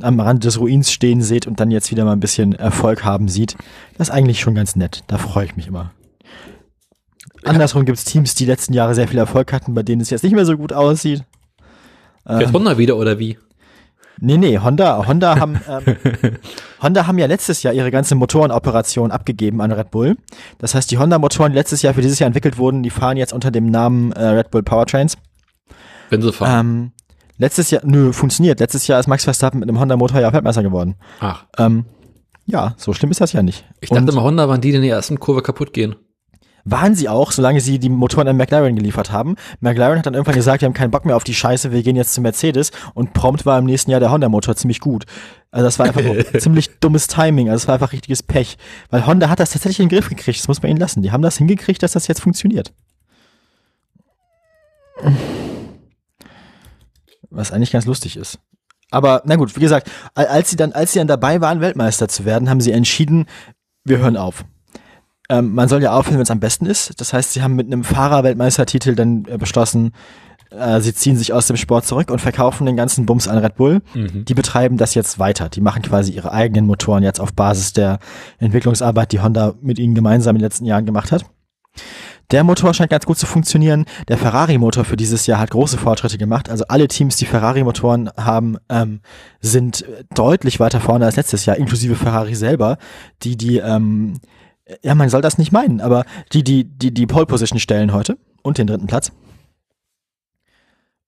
am 0.00 0.20
Rand 0.20 0.44
des 0.44 0.58
Ruins 0.60 0.92
stehen 0.92 1.20
sieht 1.20 1.46
und 1.46 1.58
dann 1.60 1.70
jetzt 1.72 1.90
wieder 1.90 2.04
mal 2.04 2.12
ein 2.12 2.20
bisschen 2.20 2.52
Erfolg 2.54 3.04
haben 3.04 3.28
sieht. 3.28 3.56
Das 3.98 4.08
ist 4.08 4.14
eigentlich 4.14 4.40
schon 4.40 4.54
ganz 4.54 4.76
nett. 4.76 5.02
Da 5.08 5.18
freue 5.18 5.46
ich 5.46 5.56
mich 5.56 5.66
immer. 5.66 5.90
Andersrum 7.44 7.84
gibt 7.84 7.98
es 7.98 8.04
Teams, 8.04 8.34
die 8.34 8.46
letzten 8.46 8.72
Jahre 8.72 8.94
sehr 8.94 9.08
viel 9.08 9.18
Erfolg 9.18 9.52
hatten, 9.52 9.74
bei 9.74 9.82
denen 9.82 10.00
es 10.00 10.10
jetzt 10.10 10.22
nicht 10.24 10.34
mehr 10.34 10.46
so 10.46 10.56
gut 10.56 10.72
aussieht. 10.72 11.24
Jetzt 12.28 12.52
Honda 12.52 12.78
wieder 12.78 12.96
oder 12.96 13.18
wie? 13.18 13.38
Nee, 14.20 14.38
nee, 14.38 14.58
Honda, 14.58 15.06
Honda 15.06 15.38
haben, 15.38 15.60
ähm, 15.68 15.96
Honda 16.82 17.06
haben 17.06 17.18
ja 17.18 17.26
letztes 17.26 17.62
Jahr 17.62 17.74
ihre 17.74 17.90
ganze 17.90 18.14
Motorenoperation 18.14 19.10
abgegeben 19.10 19.60
an 19.60 19.72
Red 19.72 19.90
Bull. 19.90 20.16
Das 20.58 20.74
heißt, 20.74 20.90
die 20.90 20.98
Honda-Motoren, 20.98 21.52
die 21.52 21.58
letztes 21.58 21.82
Jahr 21.82 21.94
für 21.94 22.00
dieses 22.00 22.18
Jahr 22.20 22.28
entwickelt 22.28 22.56
wurden, 22.56 22.82
die 22.82 22.90
fahren 22.90 23.16
jetzt 23.16 23.32
unter 23.32 23.50
dem 23.50 23.66
Namen 23.66 24.12
äh, 24.12 24.24
Red 24.24 24.50
Bull 24.50 24.62
Powertrains. 24.62 25.18
Wenn 26.10 26.22
sie 26.22 26.32
fahren. 26.32 26.60
Ähm, 26.60 26.92
letztes 27.38 27.70
Jahr, 27.70 27.82
nö, 27.84 28.12
funktioniert. 28.12 28.60
Letztes 28.60 28.86
Jahr 28.86 29.00
ist 29.00 29.08
Max 29.08 29.24
Verstappen 29.24 29.58
mit 29.60 29.68
einem 29.68 29.80
Honda-Motor 29.80 30.20
ja 30.20 30.32
Weltmeister 30.32 30.62
geworden. 30.62 30.94
Ach, 31.20 31.44
Ähm, 31.58 31.84
ja, 32.46 32.74
so 32.76 32.92
schlimm 32.92 33.10
ist 33.10 33.20
das 33.20 33.32
ja 33.32 33.42
nicht. 33.42 33.64
ich 33.80 33.88
dachte 33.88 34.02
Und 34.02 34.08
immer, 34.10 34.22
Honda 34.22 34.48
waren 34.48 34.60
die, 34.60 34.70
die 34.70 34.76
in 34.76 34.82
der 34.82 34.96
ersten 34.96 35.18
Kurve 35.18 35.42
kaputt 35.42 35.72
gehen. 35.72 35.96
Waren 36.64 36.94
sie 36.94 37.08
auch, 37.08 37.30
solange 37.32 37.60
sie 37.60 37.78
die 37.78 37.88
Motoren 37.90 38.26
an 38.28 38.36
McLaren 38.36 38.74
geliefert 38.74 39.12
haben. 39.12 39.36
McLaren 39.60 39.98
hat 39.98 40.06
dann 40.06 40.14
irgendwann 40.14 40.34
gesagt, 40.34 40.62
wir 40.62 40.66
haben 40.66 40.72
keinen 40.74 40.90
Bock 40.90 41.04
mehr 41.04 41.16
auf 41.16 41.24
die 41.24 41.34
Scheiße, 41.34 41.72
wir 41.72 41.82
gehen 41.82 41.96
jetzt 41.96 42.14
zu 42.14 42.20
Mercedes 42.22 42.70
und 42.94 43.12
prompt 43.12 43.44
war 43.44 43.58
im 43.58 43.66
nächsten 43.66 43.90
Jahr 43.90 44.00
der 44.00 44.10
Honda-Motor 44.10 44.56
ziemlich 44.56 44.80
gut. 44.80 45.04
Also 45.50 45.66
das 45.66 45.78
war 45.78 45.86
einfach 45.86 46.02
nur 46.02 46.16
ziemlich 46.40 46.78
dummes 46.80 47.06
Timing, 47.06 47.48
also 47.50 47.62
es 47.62 47.68
war 47.68 47.74
einfach 47.74 47.92
richtiges 47.92 48.22
Pech. 48.22 48.56
Weil 48.90 49.06
Honda 49.06 49.28
hat 49.28 49.40
das 49.40 49.50
tatsächlich 49.50 49.80
in 49.80 49.88
den 49.88 49.96
Griff 49.98 50.08
gekriegt, 50.08 50.38
das 50.38 50.48
muss 50.48 50.62
man 50.62 50.70
ihnen 50.70 50.80
lassen. 50.80 51.02
Die 51.02 51.12
haben 51.12 51.22
das 51.22 51.36
hingekriegt, 51.38 51.82
dass 51.82 51.92
das 51.92 52.06
jetzt 52.08 52.20
funktioniert. 52.22 52.72
Was 57.30 57.52
eigentlich 57.52 57.72
ganz 57.72 57.84
lustig 57.86 58.16
ist. 58.16 58.38
Aber 58.90 59.22
na 59.24 59.36
gut, 59.36 59.56
wie 59.56 59.60
gesagt, 59.60 59.90
al- 60.14 60.26
als 60.26 60.50
sie 60.50 60.56
dann, 60.56 60.72
als 60.72 60.92
sie 60.92 60.98
dann 61.00 61.08
dabei 61.08 61.40
waren, 61.40 61.60
Weltmeister 61.60 62.06
zu 62.08 62.24
werden, 62.24 62.48
haben 62.48 62.60
sie 62.60 62.70
entschieden, 62.72 63.26
wir 63.84 63.98
hören 63.98 64.16
auf. 64.16 64.44
Ähm, 65.28 65.54
man 65.54 65.68
soll 65.68 65.82
ja 65.82 65.92
aufhören, 65.92 66.16
wenn 66.16 66.22
es 66.22 66.30
am 66.30 66.40
besten 66.40 66.66
ist. 66.66 67.00
Das 67.00 67.12
heißt, 67.12 67.32
sie 67.32 67.42
haben 67.42 67.56
mit 67.56 67.66
einem 67.66 67.84
Fahrerweltmeistertitel 67.84 68.94
dann 68.94 69.24
äh, 69.26 69.38
beschlossen, 69.38 69.92
äh, 70.50 70.80
sie 70.80 70.94
ziehen 70.94 71.16
sich 71.16 71.32
aus 71.32 71.46
dem 71.46 71.56
Sport 71.56 71.86
zurück 71.86 72.10
und 72.10 72.20
verkaufen 72.20 72.66
den 72.66 72.76
ganzen 72.76 73.06
Bums 73.06 73.28
an 73.28 73.38
Red 73.38 73.56
Bull. 73.56 73.80
Mhm. 73.94 74.24
Die 74.24 74.34
betreiben 74.34 74.76
das 74.76 74.94
jetzt 74.94 75.18
weiter. 75.18 75.48
Die 75.48 75.60
machen 75.60 75.82
quasi 75.82 76.12
ihre 76.12 76.32
eigenen 76.32 76.66
Motoren 76.66 77.02
jetzt 77.02 77.20
auf 77.20 77.32
Basis 77.32 77.72
der 77.72 77.98
Entwicklungsarbeit, 78.38 79.12
die 79.12 79.20
Honda 79.20 79.54
mit 79.60 79.78
ihnen 79.78 79.94
gemeinsam 79.94 80.36
in 80.36 80.40
den 80.40 80.46
letzten 80.46 80.66
Jahren 80.66 80.86
gemacht 80.86 81.12
hat. 81.12 81.24
Der 82.30 82.42
Motor 82.42 82.72
scheint 82.72 82.90
ganz 82.90 83.04
gut 83.04 83.18
zu 83.18 83.26
funktionieren. 83.26 83.84
Der 84.08 84.16
Ferrari-Motor 84.16 84.84
für 84.84 84.96
dieses 84.96 85.26
Jahr 85.26 85.38
hat 85.38 85.50
große 85.50 85.76
Fortschritte 85.76 86.16
gemacht. 86.16 86.48
Also 86.48 86.64
alle 86.68 86.88
Teams, 86.88 87.16
die 87.16 87.26
Ferrari-Motoren 87.26 88.10
haben, 88.16 88.56
ähm, 88.70 89.00
sind 89.40 89.84
deutlich 90.14 90.58
weiter 90.58 90.80
vorne 90.80 91.04
als 91.04 91.16
letztes 91.16 91.44
Jahr, 91.44 91.56
inklusive 91.56 91.96
Ferrari 91.96 92.34
selber, 92.34 92.78
die 93.22 93.36
die, 93.36 93.58
ähm, 93.58 94.14
ja, 94.82 94.94
man 94.94 95.08
soll 95.08 95.22
das 95.22 95.38
nicht 95.38 95.52
meinen, 95.52 95.80
aber 95.80 96.04
die, 96.32 96.42
die, 96.42 96.64
die, 96.64 96.92
die 96.92 97.06
Pole 97.06 97.26
Position 97.26 97.58
stellen 97.58 97.92
heute 97.92 98.16
und 98.42 98.58
den 98.58 98.66
dritten 98.66 98.86
Platz. 98.86 99.12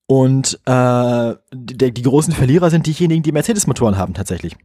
Und 0.07 0.61
äh, 0.67 1.35
die, 1.53 1.93
die 1.93 2.03
großen 2.03 2.33
Verlierer 2.33 2.71
sind 2.71 2.87
diejenigen, 2.87 3.23
die 3.23 3.33
Mercedes-Motoren 3.33 3.99
haben 3.99 4.15
tatsächlich. 4.15 4.57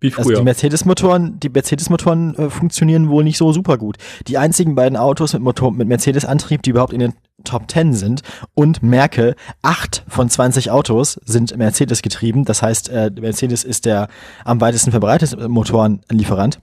Wie 0.00 0.14
Also 0.14 0.30
die 0.30 0.42
Mercedes-Motoren, 0.42 1.40
die 1.40 1.48
Mercedes-Motoren 1.48 2.34
äh, 2.36 2.50
funktionieren 2.50 3.08
wohl 3.08 3.24
nicht 3.24 3.36
so 3.36 3.52
super 3.52 3.78
gut. 3.78 3.96
Die 4.28 4.38
einzigen 4.38 4.76
beiden 4.76 4.96
Autos 4.96 5.32
mit 5.32 5.42
Motor 5.42 5.72
mit 5.72 5.88
Mercedes-Antrieb, 5.88 6.62
die 6.62 6.70
überhaupt 6.70 6.92
in 6.92 7.00
den 7.00 7.14
Top 7.42 7.70
10 7.70 7.94
sind 7.94 8.22
und 8.54 8.82
merke, 8.82 9.34
acht 9.62 10.04
von 10.08 10.28
20 10.28 10.70
Autos 10.70 11.20
sind 11.24 11.56
Mercedes 11.56 12.02
getrieben. 12.02 12.44
Das 12.44 12.62
heißt, 12.62 12.88
äh, 12.90 13.10
Mercedes 13.20 13.64
ist 13.64 13.86
der 13.86 14.08
am 14.44 14.60
weitesten 14.60 14.92
verbreitete 14.92 15.48
Motorenlieferant. 15.48 16.60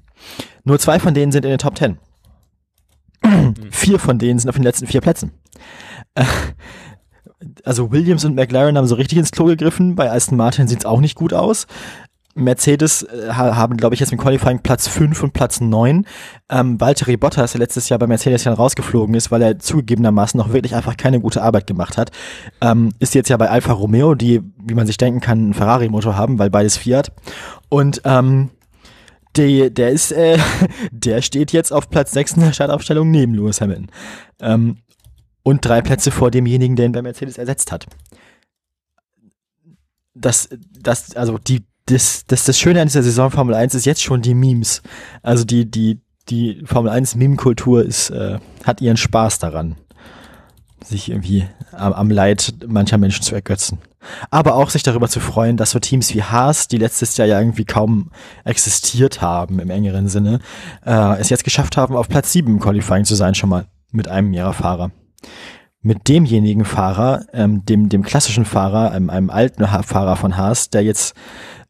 Nur 0.63 0.79
zwei 0.79 0.99
von 0.99 1.13
denen 1.13 1.31
sind 1.31 1.45
in 1.45 1.51
den 1.51 1.59
Top 1.59 1.77
10. 1.77 1.97
Vier 3.71 3.99
von 3.99 4.19
denen 4.19 4.39
sind 4.39 4.49
auf 4.49 4.55
den 4.55 4.63
letzten 4.63 4.87
vier 4.87 5.01
Plätzen. 5.01 5.31
Äh, 6.15 6.25
also 7.63 7.91
Williams 7.91 8.25
und 8.25 8.35
McLaren 8.35 8.77
haben 8.77 8.87
so 8.87 8.95
richtig 8.95 9.17
ins 9.17 9.31
Klo 9.31 9.45
gegriffen. 9.45 9.95
Bei 9.95 10.11
Aston 10.11 10.37
Martin 10.37 10.67
sieht 10.67 10.79
es 10.79 10.85
auch 10.85 10.99
nicht 10.99 11.15
gut 11.15 11.33
aus. 11.33 11.67
Mercedes 12.37 13.03
äh, 13.03 13.29
haben, 13.31 13.77
glaube 13.77 13.95
ich, 13.95 14.01
jetzt 14.01 14.11
im 14.11 14.17
Qualifying 14.17 14.59
Platz 14.59 14.89
5 14.89 15.23
und 15.23 15.31
Platz 15.31 15.61
9. 15.61 16.05
Ähm, 16.49 16.81
Valtteri 16.81 17.15
Bottas, 17.15 17.53
der 17.53 17.59
letztes 17.59 17.87
Jahr 17.87 17.97
bei 17.97 18.07
Mercedes 18.07 18.43
ja 18.43 18.53
rausgeflogen 18.53 19.15
ist, 19.15 19.31
weil 19.31 19.41
er 19.41 19.57
zugegebenermaßen 19.57 20.37
noch 20.37 20.51
wirklich 20.51 20.75
einfach 20.75 20.97
keine 20.97 21.21
gute 21.21 21.41
Arbeit 21.41 21.65
gemacht 21.65 21.97
hat, 21.97 22.11
ähm, 22.59 22.91
ist 22.99 23.15
jetzt 23.15 23.29
ja 23.29 23.37
bei 23.37 23.49
Alfa 23.49 23.71
Romeo, 23.71 24.15
die, 24.15 24.41
wie 24.57 24.73
man 24.73 24.85
sich 24.85 24.97
denken 24.97 25.21
kann, 25.21 25.39
einen 25.39 25.53
Ferrari-Motor 25.53 26.17
haben, 26.17 26.37
weil 26.37 26.49
beides 26.49 26.75
Fiat. 26.75 27.13
Und 27.69 28.01
ähm, 28.03 28.49
die, 29.37 29.73
der 29.73 29.91
ist, 29.91 30.11
äh, 30.11 30.37
der 30.91 31.21
steht 31.21 31.51
jetzt 31.51 31.71
auf 31.71 31.89
Platz 31.89 32.11
6 32.11 32.33
in 32.33 32.41
der 32.41 32.53
Startaufstellung 32.53 33.11
neben 33.11 33.33
Lewis 33.33 33.61
Hamilton. 33.61 33.87
Ähm, 34.39 34.77
und 35.43 35.63
drei 35.63 35.81
Plätze 35.81 36.11
vor 36.11 36.31
demjenigen, 36.31 36.75
der 36.75 36.87
ihn 36.87 36.91
bei 36.91 37.01
Mercedes 37.01 37.37
ersetzt 37.37 37.71
hat. 37.71 37.85
Das, 40.15 40.49
das, 40.79 41.15
also 41.15 41.37
die, 41.37 41.65
das, 41.85 42.25
das, 42.25 42.45
das 42.45 42.57
Schöne 42.57 42.81
an 42.81 42.87
dieser 42.87 43.03
Saison 43.03 43.29
Formel 43.29 43.53
1 43.53 43.75
ist 43.75 43.85
jetzt 43.85 44.01
schon 44.01 44.21
die 44.21 44.33
Memes. 44.33 44.81
Also 45.21 45.45
die, 45.45 45.69
die, 45.69 46.01
die 46.29 46.63
Formel 46.65 46.91
1 46.91 47.15
Meme-Kultur 47.15 47.83
ist, 47.83 48.09
äh, 48.09 48.39
hat 48.63 48.81
ihren 48.81 48.97
Spaß 48.97 49.39
daran, 49.39 49.75
sich 50.85 51.09
irgendwie 51.09 51.45
am, 51.71 51.93
am 51.93 52.09
Leid 52.09 52.53
mancher 52.67 52.97
Menschen 52.97 53.23
zu 53.23 53.35
ergötzen. 53.35 53.79
Aber 54.29 54.55
auch 54.55 54.69
sich 54.69 54.83
darüber 54.83 55.07
zu 55.09 55.19
freuen, 55.19 55.57
dass 55.57 55.71
so 55.71 55.79
Teams 55.79 56.13
wie 56.13 56.23
Haas, 56.23 56.67
die 56.67 56.77
letztes 56.77 57.17
Jahr 57.17 57.27
ja 57.27 57.39
irgendwie 57.39 57.65
kaum 57.65 58.11
existiert 58.43 59.21
haben 59.21 59.59
im 59.59 59.69
engeren 59.69 60.07
Sinne, 60.07 60.39
äh, 60.85 61.19
es 61.19 61.29
jetzt 61.29 61.43
geschafft 61.43 61.75
haben, 61.75 61.95
auf 61.95 62.07
Platz 62.07 62.31
7 62.31 62.47
im 62.47 62.59
Qualifying 62.59 63.05
zu 63.05 63.15
sein, 63.15 63.35
schon 63.35 63.49
mal 63.49 63.65
mit 63.91 64.07
einem 64.07 64.31
ihrer 64.33 64.53
Fahrer 64.53 64.91
mit 65.85 66.07
demjenigen 66.07 66.65
Fahrer, 66.65 67.27
ähm, 67.31 67.63
dem, 67.63 67.89
dem 67.89 68.01
klassischen 68.01 68.43
Fahrer, 68.43 68.91
einem, 68.91 69.11
einem 69.11 69.29
alten 69.29 69.63
Fahrer 69.67 70.15
von 70.15 70.35
Haas, 70.35 70.71
der 70.71 70.81
jetzt, 70.81 71.13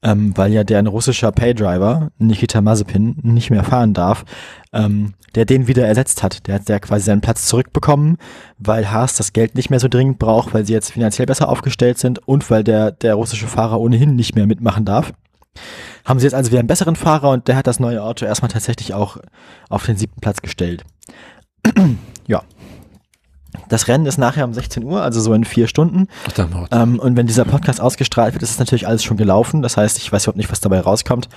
ähm, 0.06 0.38
weil 0.38 0.54
ja 0.54 0.64
der 0.64 0.78
ein 0.78 0.88
russischer 0.88 1.32
Paydriver, 1.32 2.10
Nikita 2.20 2.62
Mazepin, 2.62 3.16
nicht 3.24 3.50
mehr 3.50 3.64
fahren 3.64 3.96
darf, 3.96 4.24
ähm, 4.72 5.16
der 5.34 5.46
den 5.46 5.68
wieder 5.68 5.88
ersetzt 5.88 6.22
hat. 6.22 6.46
Der 6.46 6.56
hat 6.56 6.70
der 6.70 6.80
quasi 6.80 7.06
seinen 7.06 7.22
Platz 7.22 7.48
zurückbekommen, 7.48 8.18
weil 8.60 8.92
Haas 8.92 9.16
das 9.16 9.34
Geld 9.34 9.56
nicht 9.56 9.72
mehr 9.72 9.80
so 9.80 9.88
dringend 9.88 10.20
braucht, 10.20 10.54
weil 10.54 10.64
sie 10.64 10.74
jetzt 10.74 10.92
finanziell 10.92 11.26
besser 11.26 11.50
aufgestellt 11.50 11.98
sind 11.98 12.20
und 12.28 12.52
weil 12.52 12.64
der, 12.64 12.92
der 12.92 13.16
russische 13.16 13.48
Fahrer 13.48 13.82
ohnehin 13.82 14.16
nicht 14.16 14.36
mehr 14.36 14.46
mitmachen 14.46 14.86
darf. 14.86 15.12
Haben 16.06 16.20
sie 16.20 16.28
jetzt 16.28 16.36
also 16.36 16.52
wieder 16.52 16.60
einen 16.60 16.68
besseren 16.68 16.96
Fahrer 16.96 17.32
und 17.32 17.48
der 17.48 17.56
hat 17.56 17.66
das 17.66 17.80
neue 17.80 18.04
Auto 18.04 18.26
erstmal 18.26 18.52
tatsächlich 18.52 18.94
auch 18.94 19.18
auf 19.70 19.88
den 19.88 19.98
siebten 19.98 20.22
Platz 20.22 20.44
gestellt. 20.44 20.84
ja, 22.28 22.44
das 23.70 23.88
Rennen 23.88 24.06
ist 24.06 24.18
nachher 24.18 24.46
um 24.46 24.54
16 24.54 24.84
Uhr, 24.84 25.02
also 25.02 25.22
so 25.22 25.34
in 25.34 25.46
vier 25.46 25.68
Stunden. 25.68 26.08
Ach, 26.28 26.68
ähm, 26.72 27.00
und 27.00 27.16
wenn 27.16 27.28
dieser 27.28 27.46
Podcast 27.46 27.82
ausgestrahlt 27.82 28.34
wird, 28.34 28.44
ist 28.44 28.52
es 28.52 28.60
natürlich 28.60 28.88
alles 28.88 29.04
schon 29.04 29.18
gelaufen. 29.18 29.62
Das 29.62 29.78
heißt, 29.78 29.98
ich 29.98 30.12
weiß 30.12 30.24
überhaupt 30.24 30.38
nicht, 30.38 30.52
was 30.52 30.60
dabei 30.60 30.80
rauskommt. 30.80 31.30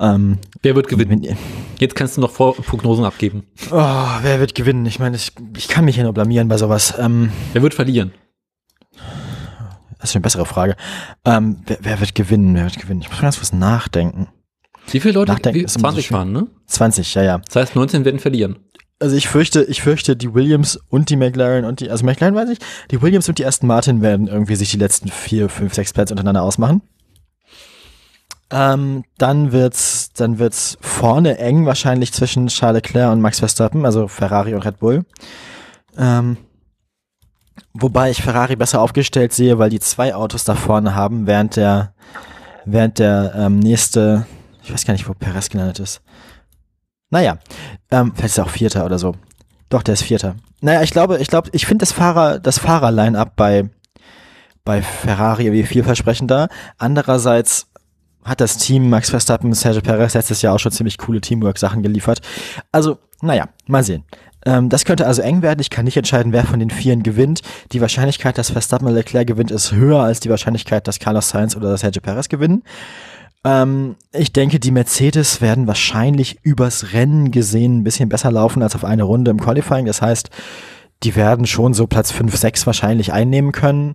Ähm, 0.00 0.38
wer 0.62 0.76
wird 0.76 0.88
gewinnen? 0.88 1.22
Wenn, 1.22 1.36
Jetzt 1.78 1.94
kannst 1.94 2.16
du 2.16 2.20
noch 2.20 2.32
Prognosen 2.32 3.04
abgeben. 3.04 3.44
Oh, 3.70 4.06
wer 4.22 4.40
wird 4.40 4.54
gewinnen? 4.54 4.86
Ich 4.86 4.98
meine, 4.98 5.16
ich, 5.16 5.32
ich 5.56 5.68
kann 5.68 5.84
mich 5.84 5.96
ja 5.96 6.04
nur 6.04 6.12
blamieren 6.12 6.48
bei 6.48 6.56
sowas. 6.56 6.94
Ähm, 6.98 7.32
wer 7.52 7.62
wird 7.62 7.74
verlieren? 7.74 8.12
Das 9.98 10.10
ist 10.10 10.16
eine 10.16 10.22
bessere 10.22 10.46
Frage. 10.46 10.76
Ähm, 11.24 11.62
wer, 11.66 11.78
wer, 11.80 12.00
wird 12.00 12.14
gewinnen? 12.14 12.54
Wer 12.54 12.64
wird 12.64 12.78
gewinnen? 12.78 13.00
Ich 13.00 13.10
muss 13.10 13.20
ganz 13.20 13.40
was 13.40 13.52
nachdenken. 13.52 14.28
Wie 14.90 15.00
viele 15.00 15.14
Leute? 15.14 15.32
Nachdenken 15.32 15.60
wie, 15.60 15.66
20 15.66 16.12
waren, 16.12 16.32
ne? 16.32 16.46
20, 16.66 17.14
ja, 17.14 17.22
ja. 17.22 17.38
Das 17.38 17.56
heißt, 17.56 17.76
19 17.76 18.04
werden 18.04 18.20
verlieren. 18.20 18.56
Also 19.00 19.14
ich 19.14 19.28
fürchte, 19.28 19.62
ich 19.64 19.82
fürchte, 19.82 20.16
die 20.16 20.34
Williams 20.34 20.78
und 20.88 21.08
die 21.10 21.16
McLaren 21.16 21.64
und 21.64 21.80
die, 21.80 21.90
also 21.90 22.04
McLaren 22.04 22.34
weiß 22.34 22.48
ich, 22.48 22.58
die 22.90 23.00
Williams 23.00 23.28
und 23.28 23.38
die 23.38 23.46
Aston 23.46 23.68
Martin 23.68 24.02
werden 24.02 24.26
irgendwie 24.26 24.56
sich 24.56 24.72
die 24.72 24.76
letzten 24.76 25.08
vier, 25.08 25.48
fünf, 25.48 25.72
sechs 25.74 25.92
Plätze 25.92 26.14
untereinander 26.14 26.42
ausmachen. 26.42 26.82
Ähm, 28.50 29.04
dann 29.18 29.52
wird's, 29.52 30.12
dann 30.14 30.38
wird's 30.38 30.78
vorne 30.80 31.38
eng 31.38 31.66
wahrscheinlich 31.66 32.12
zwischen 32.12 32.48
Charles 32.48 32.82
Leclerc 32.82 33.12
und 33.12 33.20
Max 33.20 33.38
Verstappen, 33.38 33.84
also 33.84 34.08
Ferrari 34.08 34.54
und 34.54 34.64
Red 34.64 34.78
Bull. 34.78 35.04
Ähm, 35.96 36.38
wobei 37.74 38.10
ich 38.10 38.22
Ferrari 38.22 38.56
besser 38.56 38.80
aufgestellt 38.80 39.32
sehe, 39.32 39.58
weil 39.58 39.70
die 39.70 39.80
zwei 39.80 40.14
Autos 40.14 40.44
da 40.44 40.54
vorne 40.54 40.94
haben, 40.94 41.26
während 41.26 41.56
der, 41.56 41.92
während 42.64 42.98
der 42.98 43.34
ähm, 43.36 43.58
nächste, 43.58 44.26
ich 44.64 44.72
weiß 44.72 44.86
gar 44.86 44.94
nicht, 44.94 45.08
wo 45.08 45.14
Perez 45.14 45.50
gelandet 45.50 45.78
ist. 45.78 46.00
Naja, 47.10 47.38
ähm, 47.90 48.12
vielleicht 48.14 48.32
ist 48.32 48.38
er 48.38 48.44
auch 48.44 48.50
Vierter 48.50 48.84
oder 48.84 48.98
so. 48.98 49.14
Doch, 49.68 49.82
der 49.82 49.94
ist 49.94 50.02
Vierter. 50.02 50.36
Naja, 50.60 50.82
ich 50.82 50.90
glaube, 50.90 51.18
ich 51.18 51.28
glaube, 51.28 51.50
ich 51.52 51.66
finde 51.66 51.82
das 51.82 51.92
Fahrer, 51.92 52.38
das 52.38 52.58
Fahrer-Line-Up 52.58 53.36
bei, 53.36 53.70
bei 54.64 54.82
Ferrari 54.82 55.46
irgendwie 55.46 55.64
vielversprechender. 55.64 56.48
Andererseits 56.78 57.68
hat 58.24 58.40
das 58.40 58.58
Team 58.58 58.90
Max 58.90 59.10
Verstappen, 59.10 59.52
Sergio 59.54 59.80
Perez 59.80 60.14
letztes 60.14 60.42
Jahr 60.42 60.54
auch 60.54 60.58
schon 60.58 60.72
ziemlich 60.72 60.98
coole 60.98 61.20
Teamwork-Sachen 61.20 61.82
geliefert. 61.82 62.20
Also, 62.72 62.98
naja, 63.22 63.48
mal 63.66 63.84
sehen. 63.84 64.04
Ähm, 64.44 64.68
das 64.68 64.84
könnte 64.84 65.06
also 65.06 65.22
eng 65.22 65.42
werden. 65.42 65.60
Ich 65.60 65.70
kann 65.70 65.84
nicht 65.84 65.96
entscheiden, 65.96 66.32
wer 66.32 66.44
von 66.44 66.58
den 66.58 66.70
Vieren 66.70 67.02
gewinnt. 67.02 67.42
Die 67.72 67.80
Wahrscheinlichkeit, 67.80 68.38
dass 68.38 68.50
Verstappen 68.50 68.86
oder 68.86 68.96
Leclerc 68.96 69.26
gewinnt, 69.26 69.50
ist 69.50 69.72
höher 69.72 70.00
als 70.02 70.20
die 70.20 70.30
Wahrscheinlichkeit, 70.30 70.86
dass 70.86 70.98
Carlos 70.98 71.30
Sainz 71.30 71.56
oder 71.56 71.76
Sergio 71.76 72.02
Perez 72.02 72.28
gewinnen. 72.28 72.62
Ähm, 73.48 73.96
ich 74.12 74.32
denke, 74.32 74.60
die 74.60 74.70
Mercedes 74.70 75.40
werden 75.40 75.66
wahrscheinlich 75.66 76.38
übers 76.42 76.92
Rennen 76.92 77.30
gesehen 77.30 77.78
ein 77.78 77.84
bisschen 77.84 78.10
besser 78.10 78.30
laufen 78.30 78.62
als 78.62 78.74
auf 78.74 78.84
eine 78.84 79.04
Runde 79.04 79.30
im 79.30 79.40
Qualifying. 79.40 79.86
Das 79.86 80.02
heißt, 80.02 80.28
die 81.02 81.16
werden 81.16 81.46
schon 81.46 81.72
so 81.72 81.86
Platz 81.86 82.12
5, 82.12 82.36
6 82.36 82.66
wahrscheinlich 82.66 83.12
einnehmen 83.12 83.52
können. 83.52 83.94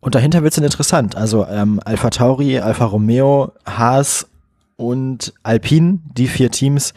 Und 0.00 0.14
dahinter 0.14 0.42
wird 0.42 0.52
es 0.52 0.58
interessant. 0.58 1.14
Also 1.14 1.46
ähm, 1.46 1.80
Alpha 1.84 2.08
Tauri, 2.08 2.58
Alfa 2.58 2.86
Romeo, 2.86 3.52
Haas 3.66 4.28
und 4.76 5.34
Alpine, 5.42 5.98
die 6.16 6.28
vier 6.28 6.50
Teams, 6.50 6.94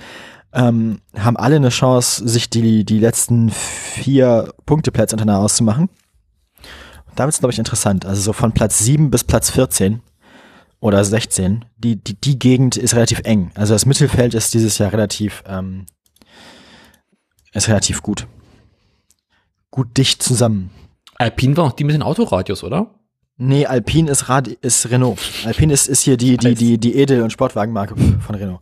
ähm, 0.53 1.01
haben 1.17 1.37
alle 1.37 1.57
eine 1.57 1.69
Chance, 1.69 2.27
sich 2.27 2.49
die, 2.49 2.85
die 2.85 2.99
letzten 2.99 3.49
vier 3.49 4.53
Punkteplätze 4.65 5.15
untereinander 5.15 5.43
auszumachen. 5.43 5.89
Und 7.07 7.19
damit 7.19 7.33
ist 7.33 7.39
glaube 7.39 7.51
ich, 7.51 7.59
interessant. 7.59 8.05
Also 8.05 8.21
so 8.21 8.33
von 8.33 8.53
Platz 8.53 8.79
7 8.79 9.11
bis 9.11 9.25
Platz 9.25 9.49
14 9.49 10.01
oder 10.79 11.03
16. 11.03 11.65
Die, 11.77 11.97
die, 11.97 12.15
die 12.15 12.39
Gegend 12.39 12.77
ist 12.77 12.95
relativ 12.95 13.21
eng. 13.23 13.51
Also 13.55 13.73
das 13.73 13.85
Mittelfeld 13.85 14.33
ist 14.33 14.53
dieses 14.53 14.77
Jahr 14.77 14.93
relativ, 14.93 15.43
ähm, 15.47 15.85
ist 17.53 17.67
relativ 17.67 18.01
gut. 18.01 18.27
Gut 19.71 19.97
dicht 19.97 20.23
zusammen. 20.23 20.71
Alpine 21.15 21.57
war 21.57 21.65
noch 21.65 21.73
die 21.73 21.83
mit 21.83 21.93
den 21.93 22.01
Autoradios, 22.01 22.63
oder? 22.63 22.95
Nee, 23.37 23.65
Alpine 23.65 24.11
ist, 24.11 24.27
Rad 24.29 24.47
ist 24.47 24.89
Renault. 24.89 25.19
Alpine 25.45 25.73
ist, 25.73 25.87
ist 25.87 26.01
hier 26.01 26.17
die, 26.17 26.37
die, 26.37 26.55
die, 26.55 26.77
die 26.77 26.95
Edel- 26.95 27.21
und 27.21 27.31
Sportwagenmarke 27.31 27.95
von 28.19 28.35
Renault. 28.35 28.61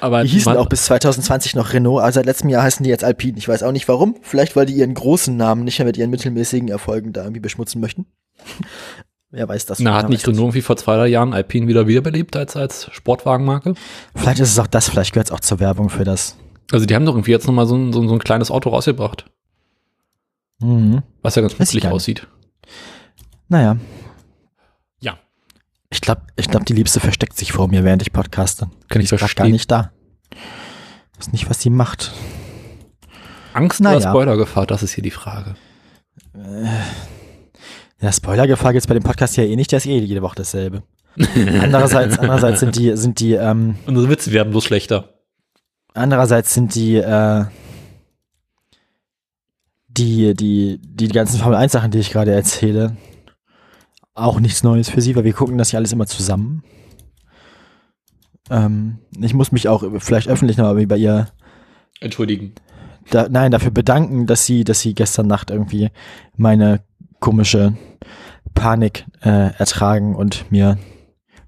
Aber 0.00 0.22
die 0.22 0.28
hießen 0.28 0.56
auch 0.56 0.68
bis 0.68 0.86
2020 0.86 1.54
noch 1.54 1.72
Renault, 1.72 2.02
aber 2.02 2.10
seit 2.10 2.26
letztem 2.26 2.48
Jahr 2.48 2.62
heißen 2.62 2.82
die 2.82 2.90
jetzt 2.90 3.04
Alpine. 3.04 3.38
Ich 3.38 3.46
weiß 3.46 3.62
auch 3.62 3.72
nicht 3.72 3.86
warum. 3.86 4.16
Vielleicht, 4.22 4.56
weil 4.56 4.66
die 4.66 4.74
ihren 4.74 4.94
großen 4.94 5.36
Namen 5.36 5.64
nicht 5.64 5.78
mehr 5.78 5.86
mit 5.86 5.96
ihren 5.96 6.10
mittelmäßigen 6.10 6.68
Erfolgen 6.68 7.12
da 7.12 7.22
irgendwie 7.22 7.40
beschmutzen 7.40 7.80
möchten. 7.80 8.06
Wer 9.32 9.48
weiß 9.48 9.66
das? 9.66 9.78
Na, 9.78 9.94
hat 9.94 10.08
nicht 10.08 10.26
Renault 10.26 10.40
irgendwie 10.40 10.60
vor 10.60 10.76
zwei, 10.76 10.96
drei 10.96 11.06
Jahren 11.06 11.32
Alpine 11.32 11.68
wieder 11.68 11.86
wiederbelebt 11.86 12.34
als, 12.34 12.56
als 12.56 12.88
Sportwagenmarke? 12.92 13.74
Vielleicht 14.14 14.40
ist 14.40 14.50
es 14.50 14.58
auch 14.58 14.66
das, 14.66 14.88
vielleicht 14.88 15.12
gehört 15.12 15.28
es 15.28 15.32
auch 15.32 15.40
zur 15.40 15.60
Werbung 15.60 15.88
für 15.88 16.04
das. 16.04 16.36
Also 16.72 16.84
die 16.84 16.94
haben 16.94 17.06
doch 17.06 17.14
irgendwie 17.14 17.30
jetzt 17.30 17.46
nochmal 17.46 17.66
so 17.66 17.76
ein, 17.76 17.92
so, 17.92 18.06
so 18.06 18.14
ein 18.14 18.18
kleines 18.18 18.50
Auto 18.50 18.70
rausgebracht. 18.70 19.26
Mhm. 20.60 21.02
Was 21.22 21.36
ja 21.36 21.42
ganz 21.42 21.58
nützlich 21.58 21.86
aussieht. 21.86 22.26
Naja. 23.48 23.76
Ja. 25.00 25.18
Ich 25.90 26.00
glaube, 26.00 26.22
ich 26.36 26.48
glaub, 26.48 26.66
die 26.66 26.74
Liebste 26.74 27.00
versteckt 27.00 27.36
sich 27.36 27.52
vor 27.52 27.68
mir, 27.68 27.84
während 27.84 28.02
ich 28.02 28.12
podcaste. 28.12 28.68
Kann 28.88 29.00
ich 29.00 29.08
verstehen. 29.08 29.44
gar 29.44 29.48
nicht 29.48 29.70
da. 29.70 29.92
Ich 31.12 31.18
weiß 31.18 31.32
nicht, 31.32 31.48
was 31.48 31.60
sie 31.60 31.70
macht. 31.70 32.12
Angst 33.52 33.80
naja. 33.80 33.96
oder 33.96 34.08
Spoilergefahr, 34.10 34.66
das 34.66 34.82
ist 34.82 34.92
hier 34.92 35.02
die 35.02 35.10
Frage. 35.10 35.54
Äh, 36.34 36.68
ja, 38.00 38.12
Spoilergefahr 38.12 38.72
gibt's 38.72 38.86
bei 38.86 38.94
dem 38.94 39.02
Podcast 39.02 39.36
ja 39.36 39.44
eh 39.44 39.56
nicht, 39.56 39.72
der 39.72 39.78
ist 39.78 39.86
eh 39.86 39.98
jede 39.98 40.22
Woche 40.22 40.36
dasselbe. 40.36 40.82
andererseits, 41.16 42.18
andererseits 42.18 42.60
sind 42.60 42.76
die, 42.76 42.96
sind 42.96 43.20
die, 43.20 43.32
ähm, 43.34 43.76
Unsere 43.86 44.08
Witze 44.08 44.32
werden 44.32 44.50
bloß 44.50 44.64
schlechter. 44.64 45.20
Andererseits 45.92 46.54
sind 46.54 46.74
die, 46.74 46.96
äh, 46.96 47.44
die, 49.88 50.34
die, 50.34 50.80
die 50.82 51.08
ganzen 51.08 51.38
Formel 51.38 51.56
1 51.56 51.72
Sachen, 51.72 51.90
die 51.90 51.98
ich 51.98 52.10
gerade 52.10 52.32
erzähle, 52.32 52.96
auch 54.14 54.40
nichts 54.40 54.62
Neues 54.62 54.88
für 54.88 55.00
sie, 55.00 55.16
weil 55.16 55.24
wir 55.24 55.32
gucken 55.32 55.58
das 55.58 55.72
ja 55.72 55.78
alles 55.78 55.92
immer 55.92 56.06
zusammen. 56.06 56.62
Ähm, 58.50 58.98
ich 59.20 59.34
muss 59.34 59.52
mich 59.52 59.68
auch 59.68 59.84
vielleicht 59.98 60.28
öffentlich 60.28 60.56
nochmal 60.56 60.86
bei 60.86 60.96
ihr 60.96 61.28
entschuldigen. 62.00 62.54
Da, 63.10 63.28
nein, 63.28 63.50
dafür 63.50 63.72
bedanken, 63.72 64.26
dass 64.26 64.46
sie, 64.46 64.64
dass 64.64 64.80
sie 64.80 64.94
gestern 64.94 65.26
Nacht 65.26 65.50
irgendwie 65.50 65.90
meine 66.36 66.80
komische 67.20 67.74
Panik 68.54 69.06
äh, 69.22 69.52
ertragen 69.58 70.14
und 70.14 70.50
mir 70.50 70.78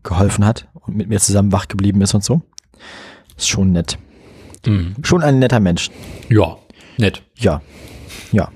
geholfen 0.02 0.44
hat 0.44 0.68
und 0.74 0.96
mit 0.96 1.08
mir 1.08 1.18
zusammen 1.18 1.52
wach 1.52 1.68
geblieben 1.68 2.00
ist 2.02 2.14
und 2.14 2.24
so. 2.24 2.42
Ist 3.36 3.48
schon 3.48 3.72
nett. 3.72 3.98
Mhm. 4.66 4.94
Schon 5.02 5.22
ein 5.22 5.38
netter 5.38 5.60
Mensch. 5.60 5.90
Ja. 6.28 6.56
Nett. 6.98 7.22
Ja. 7.36 7.62
Ja. 8.32 8.50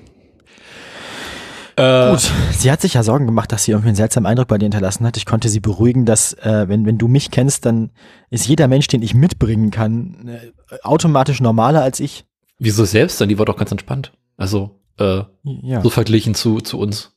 Äh, 1.75 2.11
Gut. 2.11 2.31
Sie 2.51 2.71
hat 2.71 2.81
sich 2.81 2.95
ja 2.95 3.03
Sorgen 3.03 3.27
gemacht, 3.27 3.51
dass 3.51 3.63
sie 3.63 3.71
irgendwie 3.71 3.89
einen 3.89 3.95
seltsamen 3.95 4.25
Eindruck 4.25 4.47
bei 4.47 4.57
dir 4.57 4.65
hinterlassen 4.65 5.05
hat. 5.05 5.15
Ich 5.15 5.25
konnte 5.25 5.47
sie 5.47 5.59
beruhigen, 5.59 6.05
dass, 6.05 6.33
äh, 6.33 6.65
wenn, 6.67 6.85
wenn 6.85 6.97
du 6.97 7.07
mich 7.07 7.29
kennst, 7.29 7.65
dann 7.65 7.91
ist 8.29 8.47
jeder 8.47 8.67
Mensch, 8.67 8.87
den 8.87 9.03
ich 9.03 9.13
mitbringen 9.13 9.69
kann, 9.69 10.27
äh, 10.27 10.77
automatisch 10.83 11.39
normaler 11.39 11.83
als 11.83 11.99
ich. 11.99 12.25
Wieso 12.57 12.85
selbst 12.85 13.21
dann? 13.21 13.29
Die 13.29 13.37
war 13.37 13.45
doch 13.45 13.57
ganz 13.57 13.71
entspannt. 13.71 14.11
Also, 14.37 14.79
äh, 14.99 15.23
Ja. 15.43 15.81
so 15.81 15.89
verglichen 15.89 16.35
zu, 16.35 16.59
zu 16.61 16.79
uns. 16.79 17.11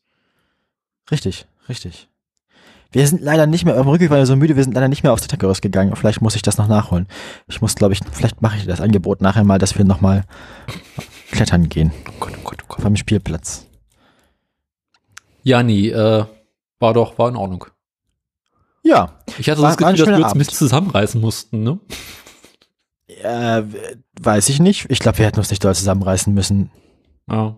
Richtig, 1.11 1.47
richtig. 1.69 2.09
Wir 2.93 3.07
sind 3.07 3.21
leider 3.23 3.47
nicht 3.47 3.65
mehr, 3.65 3.77
am 3.77 3.87
Rückweg 3.89 4.11
waren 4.11 4.19
wir 4.19 4.27
so 4.27 4.35
müde, 4.35 4.57
wir 4.57 4.65
sind 4.65 4.73
leider 4.75 4.89
nicht 4.89 5.05
mehr 5.05 5.13
aufs 5.13 5.23
Tettergerüst 5.23 5.63
gegangen. 5.63 5.95
Vielleicht 5.95 6.21
muss 6.23 6.35
ich 6.35 6.43
das 6.43 6.59
noch 6.59 6.67
nachholen. 6.67 7.07
Ich 7.47 7.61
muss, 7.61 7.77
glaube 7.77 7.93
ich, 7.95 8.01
vielleicht 8.11 8.43
mache 8.43 8.57
ich 8.57 8.67
das 8.67 8.81
Angebot 8.81 9.21
nachher 9.21 9.45
mal, 9.45 9.59
dass 9.59 9.79
wir 9.79 9.85
nochmal 9.85 10.25
klettern 11.31 11.69
gehen. 11.69 11.93
Oh 12.09 12.13
Gott, 12.19 12.33
oh 12.37 12.43
Gott, 12.43 12.59
oh 12.63 12.67
Gott. 12.69 12.83
Beim 12.83 12.97
Spielplatz. 12.97 13.67
Ja, 15.45 15.63
nee, 15.63 15.89
äh, 15.91 16.25
war 16.81 16.95
doch, 16.95 17.17
war 17.19 17.29
in 17.29 17.37
Ordnung. 17.37 17.65
Ja. 18.83 19.21
Ich 19.39 19.49
hatte 19.49 19.61
so 19.61 19.67
das 19.67 19.77
Gefühl, 19.77 19.97
dass 19.97 20.07
wir 20.09 20.17
uns 20.25 20.33
ein 20.33 20.39
bisschen 20.39 20.57
zusammenreißen 20.59 21.21
mussten, 21.21 21.63
ne? 21.63 21.79
Äh, 23.23 23.63
weiß 24.21 24.49
ich 24.49 24.59
nicht. 24.61 24.87
Ich 24.89 24.99
glaube, 24.99 25.19
wir 25.19 25.27
hätten 25.27 25.39
uns 25.39 25.51
nicht 25.51 25.63
doll 25.63 25.75
zusammenreißen 25.75 26.33
müssen. 26.35 26.71
Ja. 27.31 27.57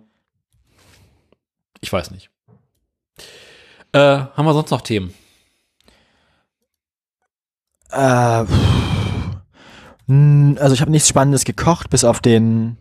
Ich 1.83 1.93
weiß 1.93 2.11
nicht. 2.12 2.30
Äh, 3.93 3.99
haben 3.99 4.47
wir 4.47 4.55
sonst 4.55 4.70
noch 4.70 4.80
Themen? 4.80 5.12
Äh, 7.91 8.47
also 10.09 10.74
ich 10.74 10.80
habe 10.80 10.91
nichts 10.91 11.09
Spannendes 11.09 11.45
gekocht, 11.45 11.91
bis 11.91 12.05
auf 12.05 12.20
den, 12.20 12.78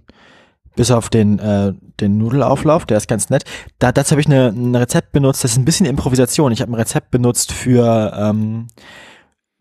bis 0.76 0.92
auf 0.92 1.10
den, 1.10 1.40
äh, 1.40 1.74
den 2.00 2.18
Nudelauflauf, 2.18 2.86
der 2.86 2.98
ist 2.98 3.08
ganz 3.08 3.30
nett. 3.30 3.44
Da, 3.80 3.92
dazu 3.92 4.12
habe 4.12 4.22
ich 4.22 4.28
eine, 4.28 4.48
ein 4.48 4.76
Rezept 4.76 5.12
benutzt, 5.12 5.44
das 5.44 5.52
ist 5.52 5.58
ein 5.58 5.66
bisschen 5.66 5.86
Improvisation. 5.86 6.52
Ich 6.52 6.62
habe 6.62 6.72
ein 6.72 6.76
Rezept 6.76 7.12
benutzt 7.12 7.52
für 7.52 8.14
ähm, 8.16 8.68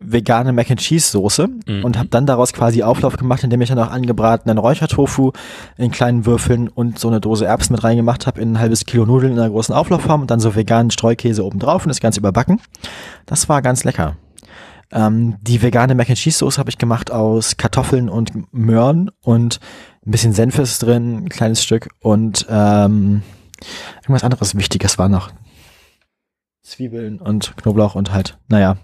vegane 0.01 0.51
Mac 0.53 0.69
and 0.71 0.79
Cheese 0.79 1.11
Soße 1.11 1.47
Mhm. 1.67 1.83
und 1.85 1.97
habe 1.97 2.09
dann 2.09 2.25
daraus 2.25 2.53
quasi 2.53 2.83
Auflauf 2.83 3.17
gemacht, 3.17 3.43
indem 3.43 3.61
ich 3.61 3.69
dann 3.69 3.79
auch 3.79 3.91
angebratenen 3.91 4.57
Räuchertofu 4.57 5.31
in 5.77 5.91
kleinen 5.91 6.25
Würfeln 6.25 6.67
und 6.67 6.99
so 6.99 7.07
eine 7.07 7.21
Dose 7.21 7.45
Erbsen 7.45 7.73
mit 7.75 7.83
reingemacht 7.83 8.27
habe 8.27 8.41
in 8.41 8.53
ein 8.53 8.59
halbes 8.59 8.85
Kilo 8.85 9.05
Nudeln 9.05 9.33
in 9.33 9.39
einer 9.39 9.49
großen 9.49 9.73
Auflaufform 9.75 10.21
und 10.21 10.31
dann 10.31 10.39
so 10.39 10.55
veganen 10.55 10.91
Streukäse 10.91 11.45
oben 11.45 11.59
drauf 11.59 11.85
und 11.85 11.89
das 11.89 11.99
Ganze 11.99 12.19
überbacken. 12.19 12.59
Das 13.25 13.47
war 13.47 13.61
ganz 13.61 13.83
lecker. 13.83 14.17
Ähm, 14.91 15.37
die 15.41 15.61
vegane 15.61 15.95
Mac 15.95 16.09
and 16.09 16.17
Cheese 16.17 16.39
Soße 16.39 16.57
habe 16.59 16.69
ich 16.69 16.77
gemacht 16.77 17.11
aus 17.11 17.55
Kartoffeln 17.57 18.09
und 18.09 18.31
Möhren 18.53 19.09
und 19.21 19.59
ein 20.05 20.11
bisschen 20.11 20.33
Senf 20.33 20.59
ist 20.59 20.83
drin, 20.83 21.23
ein 21.25 21.29
kleines 21.29 21.63
Stück 21.63 21.89
und 22.01 22.45
ähm, 22.49 23.21
irgendwas 24.01 24.23
anderes 24.23 24.55
Wichtiges 24.57 24.97
war 24.97 25.07
noch. 25.07 25.29
Zwiebeln 26.63 27.19
und 27.19 27.55
Knoblauch 27.57 27.95
und 27.95 28.11
halt, 28.11 28.37
naja, 28.47 28.77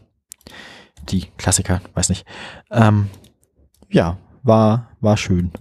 die 1.11 1.27
Klassiker, 1.37 1.81
weiß 1.93 2.09
nicht. 2.09 2.25
Ähm, 2.71 3.09
ja, 3.89 4.17
war, 4.43 4.89
war 4.99 5.17
schön. 5.17 5.51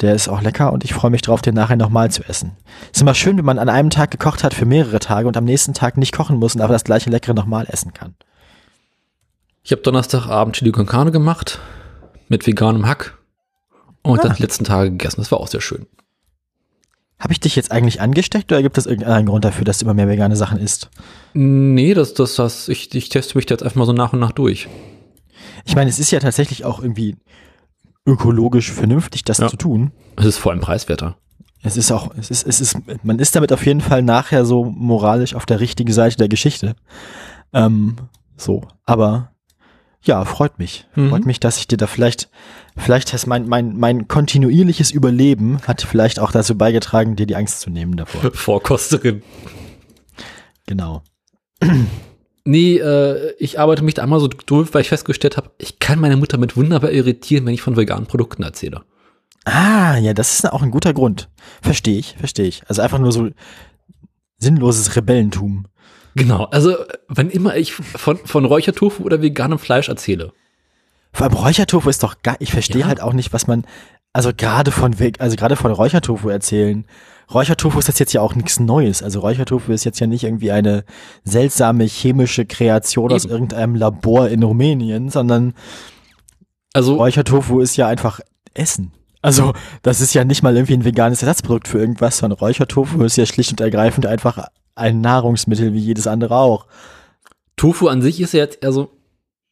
Der 0.00 0.14
ist 0.14 0.28
auch 0.28 0.40
lecker 0.42 0.72
und 0.72 0.84
ich 0.84 0.94
freue 0.94 1.10
mich 1.10 1.22
drauf, 1.22 1.42
den 1.42 1.54
nachher 1.54 1.76
nochmal 1.76 2.10
zu 2.10 2.22
essen. 2.28 2.56
Ist 2.92 3.00
immer 3.00 3.14
schön, 3.14 3.36
wenn 3.36 3.44
man 3.44 3.58
an 3.58 3.68
einem 3.68 3.90
Tag 3.90 4.10
gekocht 4.12 4.44
hat 4.44 4.54
für 4.54 4.64
mehrere 4.64 5.00
Tage 5.00 5.26
und 5.26 5.36
am 5.36 5.44
nächsten 5.44 5.74
Tag 5.74 5.96
nicht 5.96 6.14
kochen 6.14 6.36
muss 6.36 6.54
und 6.54 6.60
aber 6.60 6.72
das 6.72 6.84
gleiche 6.84 7.10
Leckere 7.10 7.34
nochmal 7.34 7.66
essen 7.68 7.92
kann. 7.94 8.14
Ich 9.64 9.72
habe 9.72 9.82
Donnerstagabend 9.82 10.54
Chili 10.56 10.70
con 10.72 10.86
Carne 10.86 11.10
gemacht 11.10 11.58
mit 12.28 12.46
veganem 12.46 12.86
Hack 12.86 13.18
und 14.02 14.20
Ah. 14.20 14.22
dann 14.22 14.36
die 14.36 14.42
letzten 14.42 14.64
Tage 14.64 14.90
gegessen. 14.90 15.20
Das 15.20 15.32
war 15.32 15.40
auch 15.40 15.48
sehr 15.48 15.60
schön. 15.60 15.86
Habe 17.18 17.32
ich 17.32 17.40
dich 17.40 17.56
jetzt 17.56 17.72
eigentlich 17.72 18.00
angesteckt 18.00 18.52
oder 18.52 18.62
gibt 18.62 18.78
es 18.78 18.86
irgendeinen 18.86 19.26
Grund 19.26 19.44
dafür, 19.44 19.64
dass 19.64 19.78
du 19.78 19.84
immer 19.84 19.94
mehr 19.94 20.08
vegane 20.08 20.36
Sachen 20.36 20.58
isst? 20.58 20.88
Nee, 21.34 21.94
das, 21.94 22.14
das, 22.14 22.36
das, 22.36 22.68
ich, 22.68 22.94
ich 22.94 23.08
teste 23.08 23.36
mich 23.36 23.46
da 23.46 23.54
jetzt 23.54 23.62
einfach 23.64 23.76
mal 23.76 23.86
so 23.86 23.92
nach 23.92 24.12
und 24.12 24.20
nach 24.20 24.32
durch. 24.32 24.68
Ich 25.64 25.74
meine, 25.74 25.90
es 25.90 25.98
ist 25.98 26.10
ja 26.12 26.20
tatsächlich 26.20 26.64
auch 26.64 26.80
irgendwie 26.80 27.16
ökologisch 28.06 28.70
vernünftig, 28.72 29.24
das 29.24 29.38
Ja. 29.38 29.48
zu 29.48 29.56
tun. 29.56 29.90
Es 30.16 30.24
ist 30.26 30.38
vor 30.38 30.52
allem 30.52 30.60
preiswerter. 30.60 31.16
Es 31.62 31.76
ist 31.76 31.90
auch, 31.90 32.12
es 32.16 32.30
ist, 32.30 32.46
es 32.46 32.60
ist, 32.60 32.76
man 33.02 33.18
ist 33.18 33.34
damit 33.34 33.52
auf 33.52 33.66
jeden 33.66 33.80
Fall 33.80 34.02
nachher 34.02 34.44
so 34.44 34.64
moralisch 34.64 35.34
auf 35.34 35.44
der 35.44 35.58
richtigen 35.58 35.92
Seite 35.92 36.16
der 36.16 36.28
Geschichte. 36.28 36.76
Ähm, 37.52 37.96
so, 38.36 38.62
aber 38.84 39.32
ja, 40.02 40.24
freut 40.24 40.60
mich. 40.60 40.86
Mhm. 40.94 41.08
Freut 41.10 41.26
mich, 41.26 41.40
dass 41.40 41.58
ich 41.58 41.66
dir 41.66 41.76
da 41.76 41.88
vielleicht, 41.88 42.30
vielleicht 42.78 43.12
hast 43.12 43.26
mein, 43.26 43.46
mein, 43.48 43.76
mein 43.76 44.08
kontinuierliches 44.08 44.90
Überleben 44.90 45.60
hat 45.66 45.82
vielleicht 45.82 46.18
auch 46.20 46.32
dazu 46.32 46.56
beigetragen, 46.56 47.16
dir 47.16 47.26
die 47.26 47.36
Angst 47.36 47.60
zu 47.60 47.70
nehmen 47.70 47.96
davor. 47.96 48.30
Vorkosterin. 48.34 49.22
Genau. 50.66 51.02
Nee, 52.44 52.76
äh, 52.78 53.34
ich 53.38 53.58
arbeite 53.58 53.82
mich 53.82 53.94
da 53.94 54.02
einmal 54.02 54.20
so 54.20 54.28
durch, 54.28 54.72
weil 54.72 54.82
ich 54.82 54.88
festgestellt 54.88 55.36
habe, 55.36 55.50
ich 55.58 55.78
kann 55.78 56.00
meine 56.00 56.16
Mutter 56.16 56.38
mit 56.38 56.56
wunderbar 56.56 56.90
irritieren, 56.92 57.44
wenn 57.46 57.54
ich 57.54 57.62
von 57.62 57.76
veganen 57.76 58.06
Produkten 58.06 58.42
erzähle. 58.42 58.82
Ah, 59.44 59.96
ja, 59.96 60.14
das 60.14 60.34
ist 60.34 60.50
auch 60.50 60.62
ein 60.62 60.70
guter 60.70 60.92
Grund. 60.92 61.28
Verstehe 61.62 61.98
ich, 61.98 62.16
verstehe 62.18 62.46
ich. 62.46 62.62
Also 62.68 62.82
einfach 62.82 62.98
nur 62.98 63.12
so 63.12 63.28
sinnloses 64.38 64.94
Rebellentum. 64.96 65.66
Genau, 66.14 66.44
also 66.44 66.74
wann 67.08 67.30
immer 67.30 67.56
ich 67.56 67.72
von, 67.72 68.16
von 68.16 68.44
Räuchertofu 68.44 69.04
oder 69.04 69.22
veganem 69.22 69.58
Fleisch 69.58 69.88
erzähle. 69.88 70.32
Vor 71.12 71.26
allem 71.26 71.36
Räuchertofu 71.36 71.88
ist 71.88 72.02
doch 72.02 72.16
geil. 72.22 72.36
Ich 72.38 72.52
verstehe 72.52 72.82
Ja. 72.82 72.86
halt 72.88 73.00
auch 73.00 73.12
nicht, 73.12 73.32
was 73.32 73.46
man, 73.46 73.64
also 74.12 74.30
gerade 74.36 74.70
von 74.70 74.98
Weg, 74.98 75.20
also 75.20 75.36
gerade 75.36 75.56
von 75.56 75.72
Räuchertofu 75.72 76.28
erzählen. 76.28 76.84
Räuchertofu 77.32 77.78
ist 77.78 77.88
das 77.88 77.98
jetzt 77.98 78.12
ja 78.14 78.20
auch 78.22 78.34
nichts 78.34 78.58
Neues. 78.58 79.02
Also 79.02 79.20
Räuchertofu 79.20 79.72
ist 79.72 79.84
jetzt 79.84 80.00
ja 80.00 80.06
nicht 80.06 80.24
irgendwie 80.24 80.50
eine 80.50 80.84
seltsame 81.24 81.84
chemische 81.84 82.46
Kreation 82.46 83.12
aus 83.12 83.24
Eben. 83.24 83.32
irgendeinem 83.32 83.74
Labor 83.74 84.28
in 84.28 84.42
Rumänien, 84.42 85.10
sondern 85.10 85.54
Also, 86.74 86.96
Räuchertofu 86.96 87.60
ist 87.60 87.76
ja 87.76 87.86
einfach 87.88 88.20
Essen. 88.54 88.92
Also, 89.20 89.52
das 89.82 90.00
ist 90.00 90.14
ja 90.14 90.24
nicht 90.24 90.42
mal 90.42 90.54
irgendwie 90.54 90.74
ein 90.74 90.84
veganes 90.84 91.22
Ersatzprodukt 91.22 91.66
für 91.68 91.78
irgendwas, 91.78 92.18
sondern 92.18 92.38
Räuchertofu 92.38 93.02
ist 93.02 93.16
ja 93.16 93.26
schlicht 93.26 93.50
und 93.50 93.60
ergreifend 93.60 94.06
einfach 94.06 94.46
ein 94.76 95.00
Nahrungsmittel 95.00 95.72
wie 95.72 95.80
jedes 95.80 96.06
andere 96.06 96.36
auch. 96.36 96.66
Tofu 97.56 97.88
an 97.88 98.00
sich 98.00 98.20
ist 98.20 98.32
ja 98.32 98.40
jetzt 98.40 98.62
eher 98.62 98.72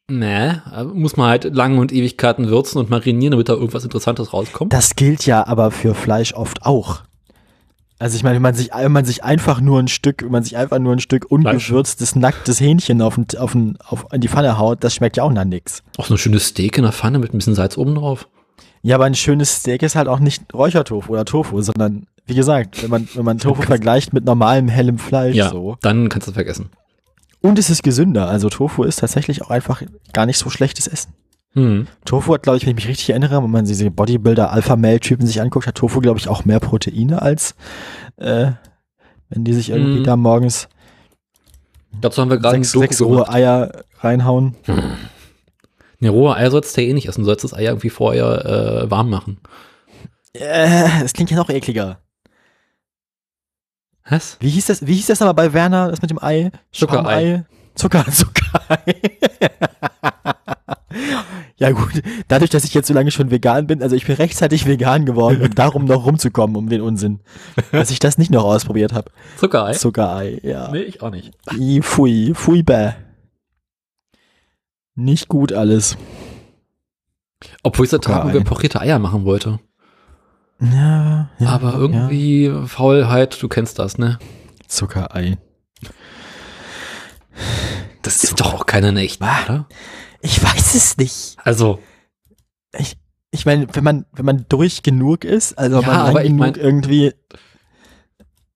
so, 0.09 0.17
ne, 0.17 0.63
muss 0.95 1.17
man 1.17 1.29
halt 1.29 1.45
lange 1.55 1.81
und 1.81 1.93
Ewigkeiten 1.93 2.49
würzen 2.49 2.79
und 2.79 2.91
marinieren, 2.91 3.33
damit 3.33 3.49
da 3.49 3.55
irgendwas 3.55 3.85
Interessantes 3.85 4.33
rauskommt. 4.33 4.73
Das 4.73 4.97
gilt 4.97 5.27
ja 5.27 5.47
aber 5.47 5.71
für 5.71 5.95
Fleisch 5.95 6.35
oft 6.35 6.65
auch. 6.65 7.03
Also 7.99 8.17
ich 8.17 8.23
meine, 8.23 8.35
wenn 8.35 8.43
man 8.43 8.55
sich, 8.55 8.71
wenn 8.77 8.93
man 8.93 9.07
sich 9.07 9.25
einfach 9.25 9.61
nur 9.61 9.81
ein 9.81 9.89
Stück, 9.89 10.23
wenn 10.23 10.31
man 10.31 10.45
sich 10.45 10.57
einfach 10.57 10.79
nur 10.79 10.93
ein 10.93 11.01
Stück 11.01 11.31
ungewürztes, 11.31 12.15
nacktes 12.15 12.61
Hähnchen 12.61 13.01
auf, 13.01 13.15
den, 13.15 13.27
auf, 13.39 13.53
den, 13.53 13.79
auf 13.89 14.07
in 14.13 14.21
die 14.21 14.29
Pfanne 14.29 14.59
haut, 14.59 14.85
das 14.85 14.95
schmeckt 14.95 15.17
ja 15.17 15.23
auch 15.23 15.33
nach 15.33 15.47
nix. 15.47 15.83
Auch 15.97 16.05
so 16.07 16.15
ein 16.15 16.19
schönes 16.19 16.49
Steak 16.49 16.77
in 16.77 16.83
der 16.85 16.93
Pfanne 16.93 17.19
mit 17.19 17.33
ein 17.33 17.39
bisschen 17.39 17.55
Salz 17.55 17.79
oben 17.79 17.95
drauf. 17.95 18.29
Ja, 18.83 18.97
aber 18.97 19.07
ein 19.07 19.15
schönes 19.15 19.57
Steak 19.57 19.83
ist 19.83 19.97
halt 19.97 20.09
auch 20.09 20.21
nicht 20.21 20.53
Räuchertofu 20.53 21.11
oder 21.11 21.25
Tofu, 21.25 21.63
sondern 21.63 22.07
wie 22.27 22.35
gesagt, 22.35 22.83
wenn 22.83 22.91
man, 22.91 23.09
wenn 23.15 23.25
man 23.25 23.39
Tofu 23.39 23.63
vergleicht 23.67 24.13
mit 24.13 24.27
normalem 24.27 24.69
hellem 24.69 24.99
Fleisch 24.99 25.35
Ja, 25.35 25.49
so. 25.49 25.79
dann 25.81 26.11
kannst 26.11 26.27
du 26.27 26.33
es 26.33 26.35
vergessen. 26.35 26.69
Und 27.47 27.59
es 27.59 27.71
ist 27.71 27.83
gesünder. 27.83 28.29
Also 28.29 28.49
Tofu 28.49 28.83
ist 28.85 28.97
tatsächlich 29.01 29.43
auch 29.43 29.51
einfach 29.51 29.83
gar 30.13 30.27
nicht 30.27 30.39
so 30.39 30.51
schlechtes 30.51 30.87
Essen. 30.87 31.13
Hm. 31.53 31.87
Tofu 32.05 32.35
hat, 32.35 32.43
glaube 32.43 32.59
ich, 32.59 32.65
wenn 32.65 32.71
ich 32.71 32.77
mich 32.77 32.89
richtig 32.89 33.11
erinnere, 33.11 33.43
wenn 33.43 33.51
man 33.51 33.65
diese 33.65 33.91
Bodybuilder, 33.91 34.53
Alpha-Male-Typen 34.53 35.27
sich 35.27 35.41
anguckt, 35.41 35.67
hat 35.67 35.77
Tofu, 35.77 36.01
glaube 36.01 36.19
ich, 36.19 36.29
auch 36.29 36.45
mehr 36.45 36.61
Proteine 36.61 37.23
als 37.23 37.55
äh, 38.17 38.53
wenn 39.29 39.45
die 39.45 39.53
sich 39.55 39.71
irgendwie 39.71 40.01
Mhm. 40.01 40.05
da 40.05 40.17
morgens 40.17 40.69
Dazu 42.01 42.21
haben 42.21 42.31
wir 42.31 42.37
gerade 42.39 42.57
sechs, 42.59 42.73
sechs 42.73 43.01
rohe. 43.01 43.29
Eier 43.29 43.85
reinhauen. 44.01 44.55
Ne, 45.99 46.11
rohe 46.11 46.37
Eier 46.37 46.51
sollst 46.51 46.77
du 46.77 46.83
ja 46.83 46.89
eh 46.89 46.93
nicht 46.93 47.09
essen. 47.09 47.23
Du 47.23 47.25
sollst 47.27 47.43
das 47.43 47.55
Ei 47.55 47.65
irgendwie 47.65 47.89
vorher 47.89 48.83
äh, 48.85 48.91
warm 48.91 49.09
machen. 49.09 49.39
Äh, 50.35 50.89
das 51.01 51.15
klingt 51.15 51.31
ja 51.31 51.39
noch 51.39 51.49
ekliger. 51.49 51.99
Was? 54.09 54.37
Wie 54.41 54.51
hieß 54.51 54.67
das, 54.67 54.87
wie 54.87 54.95
hieß 54.95 55.07
das 55.07 55.23
aber 55.23 55.35
bei 55.35 55.53
Werner, 55.53 55.91
das 55.91 56.01
mit 56.03 56.11
dem 56.11 56.23
Ei? 56.23 56.51
Zuckerei. 56.73 57.45
Zucker, 57.75 58.05
Zuckerei. 58.11 58.97
ja 61.57 61.71
gut, 61.73 62.03
dadurch, 62.29 62.51
dass 62.51 62.65
ich 62.65 62.73
jetzt 62.73 62.89
so 62.89 62.95
lange 62.95 63.11
schon 63.11 63.31
vegan 63.31 63.67
bin, 63.67 63.83
also 63.83 63.97
ich 63.97 64.07
bin 64.07 64.17
rechtzeitig 64.17 64.67
vegan 64.67 65.05
geworden, 65.05 65.43
um 65.43 65.55
darum 65.55 65.85
noch 65.85 66.07
rumzukommen, 66.07 66.57
um 66.57 66.69
den 66.69 66.81
Unsinn. 66.81 67.21
Dass 67.73 67.91
ich 67.91 67.99
das 67.99 68.17
nicht 68.17 68.31
noch 68.31 68.45
ausprobiert 68.45 68.93
habe. 68.93 69.11
Zuckerei? 69.37 69.73
Zuckerei, 69.73 70.41
ja. 70.43 70.71
Nee, 70.71 70.83
ich 70.83 71.03
auch 71.03 71.11
nicht. 71.11 71.33
I, 71.53 71.83
Pfui, 71.83 72.33
pfui, 72.35 72.63
bäh. 72.63 72.93
Nicht 74.95 75.29
gut 75.29 75.53
alles. 75.53 75.99
Obwohl 77.63 77.85
ich 77.85 77.91
seit 77.91 78.05
Tagen 78.05 78.45
pochierte 78.45 78.81
Eier 78.81 78.99
machen 78.99 79.25
wollte. 79.25 79.59
Ja, 80.61 81.29
ja 81.39 81.49
Aber 81.49 81.73
Ja. 81.73 81.79
irgendwie 81.79 82.53
Faulheit, 82.67 83.41
du 83.43 83.49
kennst 83.49 83.79
das, 83.79 83.99
ne? 83.99 84.19
Zuckerei. 84.67 85.39
Das 88.03 88.25
ist 88.25 88.41
doch 88.41 88.55
auch 88.55 88.67
keine 88.67 88.99
echten, 89.01 89.25
Ah. 89.25 89.45
oder? 89.45 89.69
Ich 90.23 90.43
weiß 90.43 90.75
es 90.75 90.97
nicht. 90.97 91.37
Also, 91.45 91.81
Ich, 92.79 92.97
ich 93.31 93.47
meine, 93.47 93.67
wenn 93.75 93.85
man, 93.85 94.07
wenn 94.13 94.25
man 94.27 94.47
durch 94.49 94.83
genug 94.83 95.25
ist, 95.25 95.57
also 95.59 95.81
Ja, 95.81 95.87
man 95.87 95.97
lang 95.97 96.07
aber 96.09 96.21
ich 96.23 96.29
genug 96.29 96.39
mein- 96.41 96.55
irgendwie, 96.55 97.13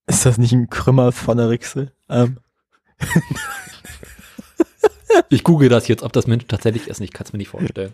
ist 0.06 0.26
das 0.26 0.36
nicht 0.38 0.52
ein 0.52 0.68
Krümmer 0.70 1.12
von 1.12 1.36
der 1.38 1.48
Rixe? 1.50 1.92
Ähm, 2.08 2.38
Ich 5.28 5.42
google 5.44 5.68
das 5.68 5.88
jetzt, 5.88 6.02
ob 6.02 6.12
das 6.12 6.26
Menschen 6.26 6.48
tatsächlich 6.48 6.88
essen. 6.88 7.02
Ich 7.04 7.12
kann 7.12 7.26
es 7.26 7.32
mir 7.32 7.38
nicht 7.38 7.48
vorstellen. 7.48 7.92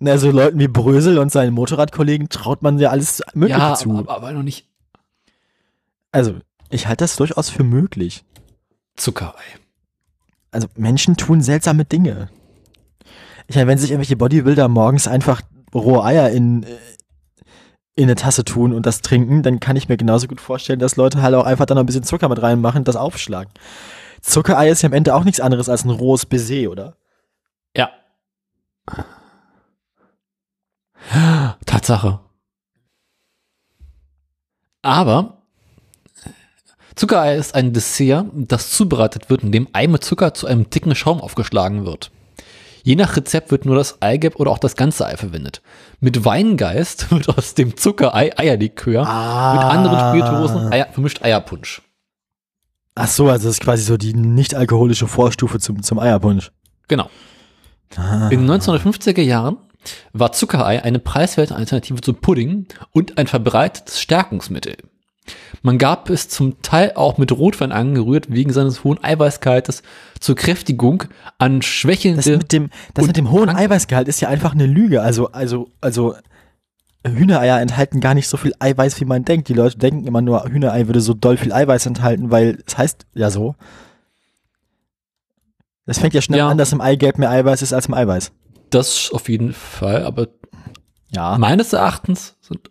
Na, 0.00 0.18
so 0.18 0.30
Leuten 0.30 0.58
wie 0.58 0.68
Brösel 0.68 1.18
und 1.18 1.30
seinen 1.30 1.54
Motorradkollegen 1.54 2.28
traut 2.28 2.62
man 2.62 2.78
ja 2.78 2.90
alles 2.90 3.22
Mögliche 3.34 3.60
ja, 3.60 3.74
zu. 3.74 3.96
aber, 3.96 4.16
aber 4.16 4.32
noch 4.32 4.42
nicht 4.42 4.66
also, 6.12 6.34
ich 6.70 6.86
halte 6.86 7.04
das 7.04 7.16
durchaus 7.16 7.50
für 7.50 7.62
möglich. 7.62 8.24
Zuckerei. 8.96 9.44
Also, 10.50 10.68
Menschen 10.76 11.16
tun 11.16 11.40
seltsame 11.40 11.84
Dinge. 11.84 12.30
Ich 13.46 13.56
meine, 13.56 13.68
wenn 13.68 13.78
sich 13.78 13.90
irgendwelche 13.90 14.16
Bodybuilder 14.16 14.68
morgens 14.68 15.06
einfach 15.06 15.42
rohe 15.74 16.04
Eier 16.04 16.30
in, 16.30 16.64
äh, 16.64 16.66
in 17.94 18.04
eine 18.04 18.16
Tasse 18.16 18.44
tun 18.44 18.72
und 18.72 18.86
das 18.86 19.02
trinken, 19.02 19.42
dann 19.42 19.60
kann 19.60 19.76
ich 19.76 19.88
mir 19.88 19.96
genauso 19.96 20.26
gut 20.26 20.40
vorstellen, 20.40 20.78
dass 20.78 20.96
Leute 20.96 21.22
halt 21.22 21.34
auch 21.34 21.44
einfach 21.44 21.66
dann 21.66 21.76
noch 21.76 21.82
ein 21.82 21.86
bisschen 21.86 22.02
Zucker 22.02 22.28
mit 22.28 22.42
reinmachen 22.42 22.78
und 22.80 22.88
das 22.88 22.96
aufschlagen. 22.96 23.52
Zuckerei 24.20 24.68
ist 24.68 24.82
ja 24.82 24.88
am 24.88 24.92
Ende 24.92 25.14
auch 25.14 25.24
nichts 25.24 25.40
anderes 25.40 25.68
als 25.68 25.84
ein 25.84 25.90
rohes 25.90 26.26
Baiser, 26.26 26.70
oder? 26.70 26.96
Ja. 27.76 27.90
Tatsache. 31.66 32.20
Aber 34.82 35.38
Zuckerei 36.94 37.36
ist 37.36 37.54
ein 37.54 37.72
Dessert, 37.72 38.26
das 38.34 38.70
zubereitet 38.70 39.30
wird, 39.30 39.42
indem 39.42 39.68
Ei 39.72 39.86
mit 39.86 40.04
Zucker 40.04 40.34
zu 40.34 40.46
einem 40.46 40.68
dicken 40.68 40.94
Schaum 40.94 41.20
aufgeschlagen 41.20 41.84
wird. 41.84 42.10
Je 42.82 42.96
nach 42.96 43.16
Rezept 43.16 43.50
wird 43.50 43.66
nur 43.66 43.76
das 43.76 44.00
Eigelb 44.00 44.36
oder 44.36 44.50
auch 44.50 44.58
das 44.58 44.76
ganze 44.76 45.06
Ei 45.06 45.16
verwendet. 45.16 45.62
Mit 46.00 46.24
Weingeist 46.24 47.10
wird 47.10 47.28
aus 47.28 47.54
dem 47.54 47.76
Zuckerei 47.76 48.36
Eierlikör, 48.38 49.00
mit 49.00 49.08
anderen 49.08 49.98
Spirituosen 49.98 50.72
Eier, 50.72 50.88
vermischt 50.92 51.22
Eierpunsch. 51.22 51.82
Ach 52.94 53.08
so, 53.08 53.28
also 53.28 53.48
das 53.48 53.56
ist 53.56 53.62
quasi 53.62 53.82
so 53.82 53.96
die 53.96 54.14
nicht 54.14 54.54
alkoholische 54.54 55.06
Vorstufe 55.06 55.58
zum, 55.58 55.82
zum 55.82 55.98
Eierpunsch. 55.98 56.52
Genau. 56.88 57.08
Ah. 57.96 58.28
In 58.28 58.46
den 58.46 58.50
1950er 58.50 59.22
Jahren 59.22 59.58
war 60.12 60.32
Zuckerei 60.32 60.82
eine 60.82 60.98
preiswerte 60.98 61.54
Alternative 61.56 62.00
zu 62.00 62.12
Pudding 62.12 62.66
und 62.92 63.18
ein 63.18 63.26
verbreitetes 63.26 64.00
Stärkungsmittel. 64.00 64.76
Man 65.62 65.78
gab 65.78 66.10
es 66.10 66.28
zum 66.28 66.60
Teil 66.62 66.92
auch 66.96 67.18
mit 67.18 67.30
Rotwein 67.30 67.70
angerührt, 67.72 68.32
wegen 68.32 68.52
seines 68.52 68.82
hohen 68.82 69.02
Eiweißgehaltes 69.02 69.82
zur 70.18 70.34
Kräftigung 70.34 71.04
an 71.38 71.60
Das 71.60 71.66
schwächelnde. 71.66 72.38
mit 72.38 72.52
dem, 72.52 72.70
das 72.94 73.06
mit 73.06 73.16
dem 73.16 73.30
hohen 73.30 73.46
krank- 73.46 73.58
Eiweißgehalt 73.60 74.08
ist 74.08 74.20
ja 74.20 74.28
einfach 74.28 74.52
eine 74.54 74.66
Lüge. 74.66 75.02
Also, 75.02 75.30
also, 75.32 75.68
also 75.80 76.14
Hühnereier 77.06 77.60
enthalten 77.60 78.00
gar 78.00 78.14
nicht 78.14 78.28
so 78.28 78.36
viel 78.36 78.54
Eiweiß, 78.58 79.00
wie 79.00 79.04
man 79.04 79.24
denkt. 79.24 79.48
Die 79.48 79.54
Leute 79.54 79.78
denken 79.78 80.06
immer 80.06 80.20
nur, 80.20 80.44
Hühnerei 80.44 80.86
würde 80.88 81.00
so 81.00 81.14
doll 81.14 81.36
viel 81.36 81.52
Eiweiß 81.52 81.86
enthalten, 81.86 82.30
weil 82.30 82.58
es 82.66 82.76
heißt 82.76 83.06
ja 83.14 83.30
so. 83.30 83.54
Das 85.86 85.98
fängt 85.98 86.14
ja 86.14 86.22
schnell 86.22 86.38
Ja. 86.40 86.48
an, 86.48 86.58
dass 86.58 86.72
im 86.72 86.80
Eigelb 86.80 87.18
mehr 87.18 87.30
Eiweiß 87.30 87.62
ist 87.62 87.72
als 87.72 87.86
im 87.86 87.94
Eiweiß. 87.94 88.32
Das 88.70 89.10
auf 89.12 89.28
jeden 89.28 89.52
Fall, 89.52 90.04
aber 90.04 90.28
Ja. 91.12 91.36
meines 91.38 91.72
Erachtens 91.72 92.36
sind 92.40 92.70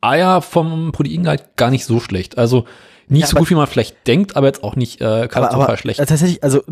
Eier 0.00 0.42
vom 0.42 0.92
Proteingehalt 0.92 1.56
gar 1.56 1.70
nicht 1.70 1.84
so 1.84 1.98
schlecht. 2.00 2.38
Also 2.38 2.64
nicht 3.08 3.22
Ja, 3.22 3.26
so 3.28 3.36
gut, 3.36 3.50
wie 3.50 3.54
man 3.54 3.66
vielleicht 3.66 4.06
denkt, 4.06 4.36
aber 4.36 4.46
jetzt 4.46 4.62
auch 4.62 4.76
nicht 4.76 5.00
äh, 5.00 5.04
aber, 5.04 5.28
katastrophal 5.28 5.66
aber 5.68 5.76
schlecht. 5.78 5.98
tatsächlich, 5.98 6.42
also 6.44 6.62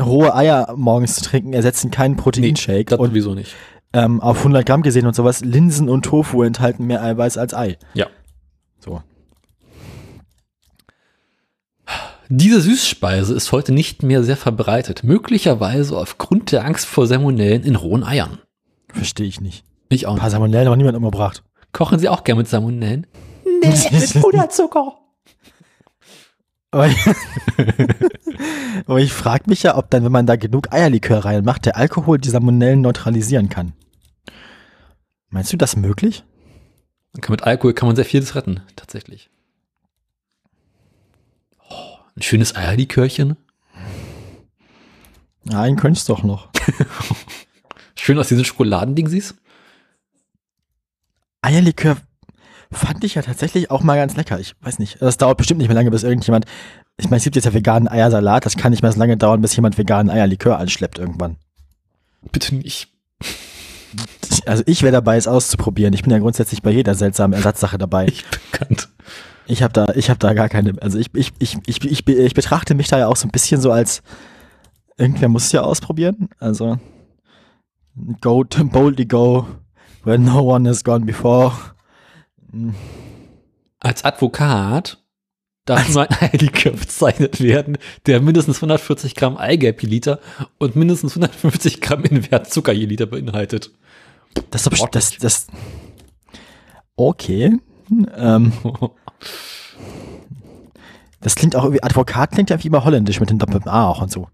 rohe 0.00 0.34
Eier 0.34 0.74
morgens 0.76 1.14
zu 1.16 1.24
trinken, 1.24 1.52
ersetzen 1.52 1.90
keinen 1.90 2.16
Proteinshake. 2.16 2.86
das 2.86 2.98
und 2.98 3.10
sowieso 3.10 3.34
nicht. 3.34 3.54
ähm, 3.92 4.20
auf 4.20 4.38
100 4.38 4.66
Gramm 4.66 4.82
gesehen 4.82 5.06
und 5.06 5.14
sowas, 5.14 5.40
Linsen 5.42 5.88
und 5.88 6.04
Tofu 6.04 6.42
enthalten 6.42 6.86
mehr 6.86 7.02
Eiweiß 7.02 7.36
als 7.38 7.54
Ei. 7.54 7.78
Ja. 7.94 8.06
So. 8.80 9.02
Diese 12.34 12.62
Süßspeise 12.62 13.34
ist 13.34 13.52
heute 13.52 13.72
nicht 13.72 14.02
mehr 14.02 14.24
sehr 14.24 14.38
verbreitet, 14.38 15.04
möglicherweise 15.04 15.98
aufgrund 15.98 16.50
der 16.50 16.64
Angst 16.64 16.86
vor 16.86 17.06
Salmonellen 17.06 17.62
in 17.62 17.76
rohen 17.76 18.02
Eiern. 18.02 18.38
Verstehe 18.88 19.26
ich 19.26 19.42
nicht. 19.42 19.66
Ich 19.90 20.06
auch 20.06 20.12
Ein 20.12 20.14
nicht. 20.14 20.20
paar 20.22 20.30
Salmonellen 20.30 20.70
hat 20.70 20.78
niemand 20.78 20.96
umgebracht. 20.96 21.42
Kochen 21.72 21.98
Sie 21.98 22.08
auch 22.08 22.24
gerne 22.24 22.38
mit 22.38 22.48
Salmonellen? 22.48 23.06
Puderzucker. 24.22 24.96
Aber 26.70 26.86
ich, 26.86 26.96
aber 28.86 29.00
ich 29.00 29.12
frage 29.12 29.44
mich 29.48 29.62
ja, 29.64 29.76
ob 29.76 29.90
dann, 29.90 30.02
wenn 30.02 30.12
man 30.12 30.24
da 30.24 30.36
genug 30.36 30.72
Eierlikör 30.72 31.26
reinmacht, 31.26 31.66
der 31.66 31.76
Alkohol 31.76 32.16
die 32.16 32.30
Salmonellen 32.30 32.80
neutralisieren 32.80 33.50
kann. 33.50 33.74
Meinst 35.28 35.52
du 35.52 35.58
das 35.58 35.76
möglich? 35.76 36.24
Mit 37.28 37.42
Alkohol 37.42 37.74
kann 37.74 37.88
man 37.88 37.96
sehr 37.96 38.06
vieles 38.06 38.34
retten, 38.34 38.62
tatsächlich. 38.74 39.28
Ein 42.16 42.22
schönes 42.22 42.54
Eierlikörchen. 42.54 43.36
Nein, 45.44 45.76
könntest 45.76 46.08
doch 46.08 46.22
noch. 46.22 46.48
Schön 47.96 48.18
aus 48.18 48.28
diesen 48.28 48.44
Schokoladendingsies. 48.44 49.34
Eierlikör 51.40 51.96
fand 52.70 53.04
ich 53.04 53.14
ja 53.14 53.22
tatsächlich 53.22 53.70
auch 53.70 53.82
mal 53.82 53.96
ganz 53.96 54.16
lecker. 54.16 54.38
Ich 54.38 54.54
weiß 54.60 54.78
nicht, 54.78 55.00
das 55.00 55.18
dauert 55.18 55.38
bestimmt 55.38 55.58
nicht 55.58 55.68
mehr 55.68 55.74
lange, 55.74 55.90
bis 55.90 56.04
irgendjemand. 56.04 56.46
Ich 56.96 57.06
meine, 57.06 57.18
es 57.18 57.24
gibt 57.24 57.36
jetzt 57.36 57.44
ja 57.44 57.54
veganen 57.54 57.88
Eiersalat, 57.88 58.46
das 58.46 58.56
kann 58.56 58.70
nicht 58.70 58.82
mehr 58.82 58.92
so 58.92 58.98
lange 58.98 59.16
dauern, 59.16 59.40
bis 59.40 59.56
jemand 59.56 59.78
veganen 59.78 60.10
Eierlikör 60.10 60.58
anschleppt 60.58 60.98
irgendwann. 60.98 61.36
Bitte 62.30 62.54
nicht. 62.54 62.88
Also 64.46 64.62
ich 64.66 64.82
wäre 64.82 64.92
dabei, 64.92 65.16
es 65.16 65.28
auszuprobieren. 65.28 65.92
Ich 65.92 66.02
bin 66.02 66.12
ja 66.12 66.18
grundsätzlich 66.18 66.62
bei 66.62 66.70
jeder 66.70 66.94
seltsamen 66.94 67.34
Ersatzsache 67.34 67.78
dabei. 67.78 68.06
Ich 68.06 68.24
bekannt. 68.52 68.88
Ich 69.46 69.62
habe 69.62 69.72
da, 69.72 69.86
ich 69.94 70.08
habe 70.08 70.18
da 70.18 70.34
gar 70.34 70.48
keine. 70.48 70.80
Also 70.80 70.98
ich, 70.98 71.08
ich, 71.14 71.32
ich, 71.38 71.58
ich, 71.66 71.84
ich, 71.84 72.06
ich 72.06 72.34
betrachte 72.34 72.74
mich 72.74 72.88
da 72.88 72.98
ja 72.98 73.08
auch 73.08 73.16
so 73.16 73.26
ein 73.26 73.32
bisschen 73.32 73.60
so 73.60 73.72
als 73.72 74.02
irgendwer 74.98 75.28
muss 75.28 75.46
es 75.46 75.52
ja 75.52 75.62
ausprobieren. 75.62 76.28
Also 76.38 76.78
go 78.20 78.44
to 78.44 78.64
boldly 78.72 79.06
go 79.06 79.46
where 80.04 80.18
no 80.18 80.40
one 80.40 80.68
has 80.68 80.84
gone 80.84 81.04
before. 81.04 81.52
Hm. 82.50 82.74
Als 83.80 84.04
Advokat 84.04 85.02
darf 85.64 85.88
nur 85.88 86.02
ein 86.02 86.16
Eierlikör 86.20 86.72
bezeichnet 86.72 87.40
werden, 87.40 87.78
der 88.06 88.20
mindestens 88.20 88.56
140 88.58 89.14
Gramm 89.14 89.36
Eigelb 89.36 89.82
je 89.82 89.88
Liter 89.88 90.20
und 90.58 90.76
mindestens 90.76 91.16
150 91.16 91.80
Gramm 91.80 92.04
Invert 92.04 92.52
Zucker 92.52 92.72
je 92.72 92.86
Liter 92.86 93.06
beinhaltet. 93.06 93.72
Das 94.50 94.66
ist 94.66 94.88
das, 94.92 95.18
das. 95.18 95.46
Okay. 96.96 97.58
Ähm, 98.16 98.52
das 101.20 101.34
klingt 101.34 101.54
auch 101.56 101.64
irgendwie, 101.64 101.82
Advokat 101.82 102.32
klingt 102.32 102.50
ja 102.50 102.62
wie 102.62 102.66
immer 102.68 102.84
holländisch 102.84 103.20
mit 103.20 103.30
dem 103.30 103.38
doppelten 103.38 103.68
A 103.70 103.86
auch 103.88 104.02
und 104.02 104.10
so. 104.10 104.28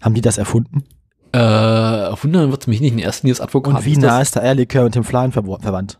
Haben 0.00 0.14
die 0.14 0.20
das 0.20 0.38
erfunden? 0.38 0.84
Äh, 1.32 1.38
wundern 1.38 2.50
wird 2.50 2.66
mich 2.68 2.80
nicht 2.80 2.92
in 2.92 2.98
ersten 2.98 3.26
Jahr 3.26 3.40
Advokat. 3.40 3.74
Und 3.76 3.84
wie 3.84 3.92
ist 3.92 4.00
nah 4.00 4.20
ist 4.20 4.34
der 4.34 4.42
Eierlikör 4.42 4.84
mit 4.84 4.94
dem 4.94 5.04
Flan 5.04 5.32
verwo- 5.32 5.60
verwandt? 5.62 5.98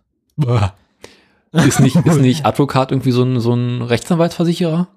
Ist 1.52 1.80
nicht, 1.80 1.96
ist 1.96 2.20
nicht 2.20 2.46
Advokat 2.46 2.90
irgendwie 2.90 3.12
so 3.12 3.22
ein, 3.22 3.38
so 3.40 3.54
ein 3.54 3.82
Rechtsanwaltsversicherer? 3.82 4.88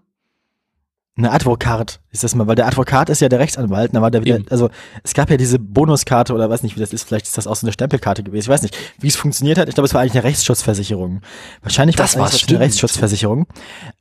Eine 1.17 1.31
Advokat 1.31 2.01
ist 2.11 2.25
das 2.25 2.35
mal, 2.35 2.45
weil 2.45 2.55
der 2.55 2.67
Advokat 2.67 3.09
ist 3.09 3.21
ja 3.21 3.29
der 3.29 3.39
Rechtsanwalt, 3.39 3.95
da 3.95 4.01
war 4.01 4.11
der 4.11 4.25
wieder, 4.25 4.35
Eben. 4.35 4.49
also 4.49 4.69
es 5.01 5.13
gab 5.13 5.29
ja 5.29 5.37
diese 5.37 5.59
Bonuskarte 5.59 6.33
oder 6.33 6.49
weiß 6.49 6.61
nicht, 6.63 6.75
wie 6.75 6.81
das 6.81 6.91
ist, 6.91 7.03
vielleicht 7.07 7.25
ist 7.25 7.37
das 7.37 7.47
auch 7.47 7.55
so 7.55 7.65
eine 7.65 7.71
Stempelkarte 7.71 8.21
gewesen, 8.21 8.41
ich 8.43 8.49
weiß 8.49 8.63
nicht, 8.63 8.77
wie 8.99 9.07
es 9.07 9.15
funktioniert 9.15 9.57
hat, 9.57 9.69
ich 9.69 9.75
glaube, 9.75 9.85
es 9.85 9.93
war 9.93 10.01
eigentlich 10.01 10.15
eine 10.15 10.25
Rechtsschutzversicherung. 10.25 11.21
Wahrscheinlich 11.61 11.97
war 11.97 12.03
Das 12.03 12.15
es 12.15 12.17
eigentlich 12.17 12.41
war's, 12.41 12.49
eine. 12.49 12.59
Rechtsschutzversicherung. 12.59 13.47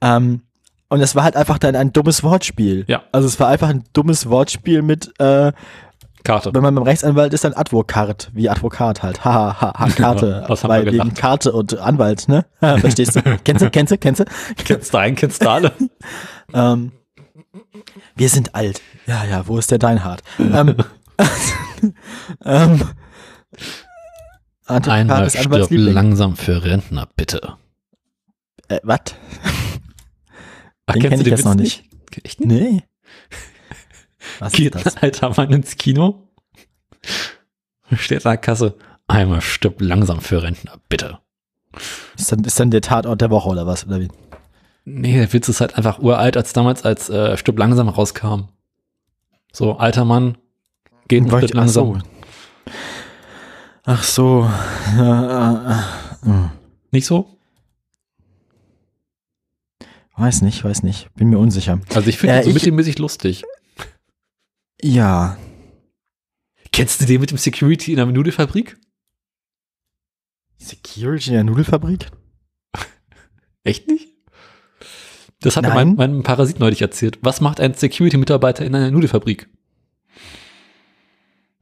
Ähm, 0.01 0.41
und 0.89 1.01
es 1.01 1.15
war 1.15 1.23
halt 1.23 1.37
einfach 1.37 1.59
dann 1.59 1.77
ein 1.77 1.93
dummes 1.93 2.25
Wortspiel. 2.25 2.85
Ja. 2.89 3.05
Also 3.13 3.29
es 3.29 3.39
war 3.39 3.47
einfach 3.47 3.69
ein 3.69 3.85
dummes 3.93 4.29
Wortspiel 4.29 4.83
mit, 4.83 5.13
äh, 5.21 5.53
Karte. 6.25 6.53
wenn 6.53 6.63
man 6.63 6.75
beim 6.75 6.85
Rechtsanwalt 6.85 7.33
ist, 7.33 7.45
dann 7.45 7.53
Advokat, 7.53 8.31
wie 8.33 8.49
Advokat 8.49 9.03
halt. 9.05 9.25
Ha, 9.25 9.61
ha, 9.61 9.73
ha, 9.79 9.89
Karte. 9.97 10.45
Was 10.49 10.65
haben 10.65 10.71
wir 10.71 10.75
weil 10.79 10.87
wegen 10.87 10.99
gedacht? 10.99 11.17
Karte 11.17 11.53
und 11.53 11.79
Anwalt, 11.79 12.27
ne? 12.29 12.45
Verstehst 12.61 13.15
du? 13.15 13.23
kennst 13.45 13.63
du, 13.63 13.71
kennst 13.71 13.93
du, 13.93 13.99
kennst 13.99 14.21
du? 14.21 14.25
Kennst 14.65 14.93
du 14.93 14.99
einen, 14.99 15.15
kennst 15.15 15.45
du 15.45 15.49
alle? 15.49 15.73
Ähm, 16.53 16.93
wir 18.17 18.29
sind 18.29 18.55
alt. 18.55 18.81
Ja, 19.07 19.25
ja, 19.25 19.47
wo 19.47 19.59
ist 19.59 19.71
der 19.71 19.79
Deinhard? 19.79 20.23
ähm, 20.39 20.77
ähm, 22.45 22.89
Einmal 24.67 25.27
ist 25.27 25.39
stirb 25.39 25.69
langsam 25.71 26.37
für 26.37 26.65
Rentner, 26.65 27.09
bitte. 27.17 27.57
Äh, 28.69 28.81
was? 28.83 29.01
Ach, 30.87 30.95
Den 30.95 31.03
kenn 31.03 31.21
ich 31.21 31.27
jetzt 31.27 31.45
noch 31.45 31.55
nicht. 31.55 31.85
Echt 32.23 32.41
nicht? 32.41 32.49
Nee. 32.49 32.83
Was 34.39 34.53
Geht 34.53 34.75
ist 34.75 34.87
das? 34.87 34.97
ein 34.97 35.03
alter 35.03 35.31
Mann 35.37 35.53
ins 35.53 35.77
Kino, 35.77 36.29
steht 37.93 38.25
an 38.25 38.33
der 38.33 38.39
Kasse, 38.39 38.77
einmal 39.07 39.43
stirb 39.43 39.81
langsam 39.83 40.21
für 40.21 40.43
Rentner, 40.43 40.79
bitte. 40.89 41.19
Ist 42.17 42.33
dann, 42.33 42.43
ist 42.45 42.59
dann 42.59 42.71
der 42.71 42.81
Tatort 42.81 43.21
der 43.21 43.31
Woche 43.31 43.49
oder 43.51 43.67
was? 43.67 43.87
Oder 43.87 44.01
wie? 44.01 44.09
Nee, 44.85 45.15
der 45.15 45.33
Witz 45.33 45.49
ist 45.49 45.61
halt 45.61 45.77
einfach 45.77 45.99
uralt, 45.99 46.37
als 46.37 46.53
damals, 46.53 46.85
als 46.85 47.09
äh, 47.09 47.37
Stirb 47.37 47.59
langsam 47.59 47.89
rauskam. 47.89 48.49
So, 49.53 49.77
alter 49.79 50.05
Mann, 50.05 50.37
geht 51.09 51.25
Wollte- 51.31 51.49
stirbt 51.49 51.55
langsam. 51.55 52.03
ach 53.85 54.03
so. 54.03 54.45
Ach 54.47 56.21
so. 56.23 56.51
Nicht 56.91 57.07
so? 57.07 57.39
Weiß 60.17 60.43
nicht, 60.43 60.63
weiß 60.63 60.83
nicht. 60.85 61.13
Bin 61.15 61.29
mir 61.29 61.39
unsicher. 61.39 61.81
Also 61.95 62.09
ich 62.09 62.19
finde 62.19 62.35
Äh, 62.35 62.39
ihn 62.39 62.43
so 62.45 62.49
ich- 62.51 62.55
mittelmäßig 62.55 62.99
lustig. 62.99 63.43
Ja. 64.81 65.37
Kennst 66.73 67.01
du 67.01 67.05
den 67.07 67.21
mit 67.21 67.31
dem 67.31 67.39
Security 67.39 67.93
in 67.93 67.97
der 67.97 68.07
Nudelfabrik? 68.07 68.77
Security 70.59 71.29
in 71.31 71.35
der 71.35 71.45
Nudelfabrik? 71.45 72.11
Echt 73.65 73.89
nicht? 73.89 74.14
Das 75.45 75.57
hat 75.57 75.65
mein, 75.75 75.95
mein 75.95 76.23
Parasit 76.23 76.59
neulich 76.59 76.83
erzählt. 76.83 77.19
Was 77.23 77.41
macht 77.41 77.61
ein 77.61 77.75
Security-Mitarbeiter 77.75 78.65
in 78.65 78.75
einer 78.75 78.91
Nudelfabrik? 78.91 79.49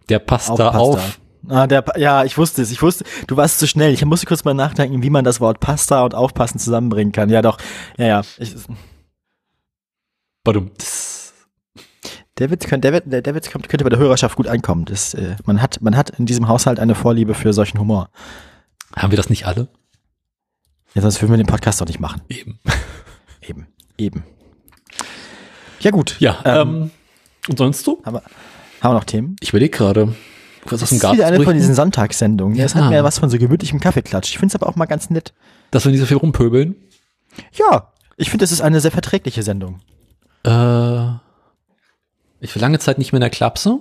Der 0.09 0.19
passt 0.19 0.51
da 0.51 0.71
Pasta. 0.71 0.79
auf. 0.79 1.21
Ah, 1.49 1.67
der, 1.67 1.85
ja, 1.97 2.25
ich 2.25 2.39
wusste 2.39 2.63
es. 2.63 2.71
Ich 2.71 2.83
wusste, 2.83 3.05
du 3.27 3.37
warst 3.37 3.59
zu 3.59 3.67
schnell. 3.67 3.93
Ich 3.93 4.05
musste 4.05 4.27
kurz 4.27 4.45
mal 4.45 4.55
nachdenken, 4.55 5.03
wie 5.03 5.11
man 5.11 5.25
das 5.25 5.41
Wort 5.41 5.59
Pasta 5.59 6.05
und 6.05 6.15
Aufpassen 6.15 6.59
zusammenbringen 6.59 7.13
kann. 7.13 7.29
Ja, 7.31 7.43
doch. 7.43 7.59
Ja, 7.99 8.07
ja. 8.07 8.23
Ich, 8.39 8.55
Badum. 10.45 10.71
der 12.39 12.51
Witz, 12.51 12.67
könnte, 12.67 12.91
der, 12.91 13.01
Witz- 13.03 13.23
der, 13.23 13.35
Witz 13.35 13.51
könnte 13.51 13.83
bei 13.85 13.91
der 13.91 13.99
Hörerschaft 13.99 14.37
gut 14.37 14.47
ankommen. 14.49 14.85
Das, 14.85 15.15
äh, 15.15 15.37
man, 15.45 15.61
hat, 15.61 15.81
man 15.83 15.97
hat 15.97 16.11
in 16.19 16.27
diesem 16.27 16.47
Haushalt 16.49 16.79
eine 16.79 16.95
Vorliebe 16.95 17.35
für 17.35 17.53
solchen 17.53 17.79
Humor. 17.79 18.11
Haben 18.97 19.11
wir 19.11 19.17
das 19.17 19.31
nicht 19.31 19.47
alle? 19.47 19.69
Ja, 20.95 21.03
sonst 21.03 21.21
würden 21.23 21.33
wir 21.33 21.39
den 21.39 21.47
Podcast 21.47 21.81
doch 21.81 21.87
nicht 21.87 22.01
machen. 22.01 22.21
Eben. 22.29 22.59
Eben. 23.41 23.67
Eben. 23.99 24.25
Ja, 25.81 25.91
gut. 25.91 26.17
Ja, 26.21 26.41
Ähm, 26.45 26.69
ähm, 26.69 26.91
und 27.49 27.59
sonst 27.59 27.85
so? 27.85 28.01
haben, 28.05 28.15
wir, 28.15 28.23
haben 28.81 28.91
wir 28.91 28.95
noch 28.95 29.05
Themen? 29.05 29.37
Ich 29.41 29.49
überlege 29.51 29.77
gerade. 29.77 30.15
Was 30.65 30.75
aus 30.83 30.91
Das 30.91 30.93
ist 30.93 31.13
wieder 31.13 31.27
eine 31.27 31.43
von 31.43 31.55
diesen 31.55 31.75
Sonntagssendungen. 31.75 32.57
Das 32.57 32.75
Ja. 32.75 32.83
hat 32.85 32.91
mir 32.91 33.03
was 33.03 33.19
von 33.19 33.29
so 33.31 33.39
gemütlichem 33.39 33.81
Kaffeeklatsch. 33.81 34.31
Ich 34.31 34.39
finde 34.39 34.53
es 34.53 34.61
aber 34.61 34.69
auch 34.71 34.77
mal 34.77 34.87
ganz 34.87 35.11
nett. 35.11 35.33
Dass 35.73 35.85
wir 35.85 35.91
nicht 35.91 36.01
so 36.01 36.07
viel 36.07 36.19
rumpöbeln. 36.19 36.77
Ja, 37.55 37.93
ich 38.17 38.31
finde, 38.31 38.45
das 38.45 38.53
ist 38.53 38.61
eine 38.61 38.81
sehr 38.81 38.93
verträgliche 38.93 39.43
Sendung. 39.43 39.81
Äh, 40.45 41.07
ich 42.41 42.55
war 42.55 42.61
lange 42.61 42.79
Zeit 42.79 42.99
nicht 42.99 43.13
mehr 43.13 43.19
in 43.19 43.23
der 43.23 43.31
Klapse. 43.31 43.81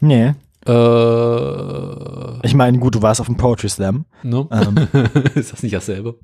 Nee. 0.00 0.34
Äh, 0.66 2.46
Ich 2.46 2.54
meine, 2.54 2.78
gut, 2.78 2.94
du 2.94 3.02
warst 3.02 3.20
auf 3.20 3.26
dem 3.26 3.36
Poetry 3.36 3.68
Slam. 3.68 4.04
ne? 4.22 4.46
Ähm, 4.50 4.88
ist 5.34 5.52
das 5.52 5.62
nicht 5.62 5.74
dasselbe? 5.74 6.16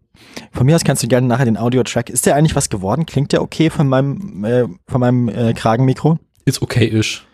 von 0.52 0.66
mir 0.66 0.76
aus 0.76 0.84
kannst 0.84 1.02
du 1.02 1.08
gerne 1.08 1.26
nachher 1.26 1.44
den 1.44 1.56
Audio-Track. 1.56 2.08
Ist 2.10 2.26
der 2.26 2.36
eigentlich 2.36 2.54
was 2.56 2.70
geworden? 2.70 3.06
Klingt 3.06 3.32
der 3.32 3.42
okay 3.42 3.70
von 3.70 3.88
meinem, 3.88 4.44
äh, 4.44 4.64
von 4.88 5.00
meinem 5.00 5.28
äh, 5.28 5.52
Kragenmikro? 5.54 6.18
Ist 6.44 6.62
okay-ish. 6.62 7.26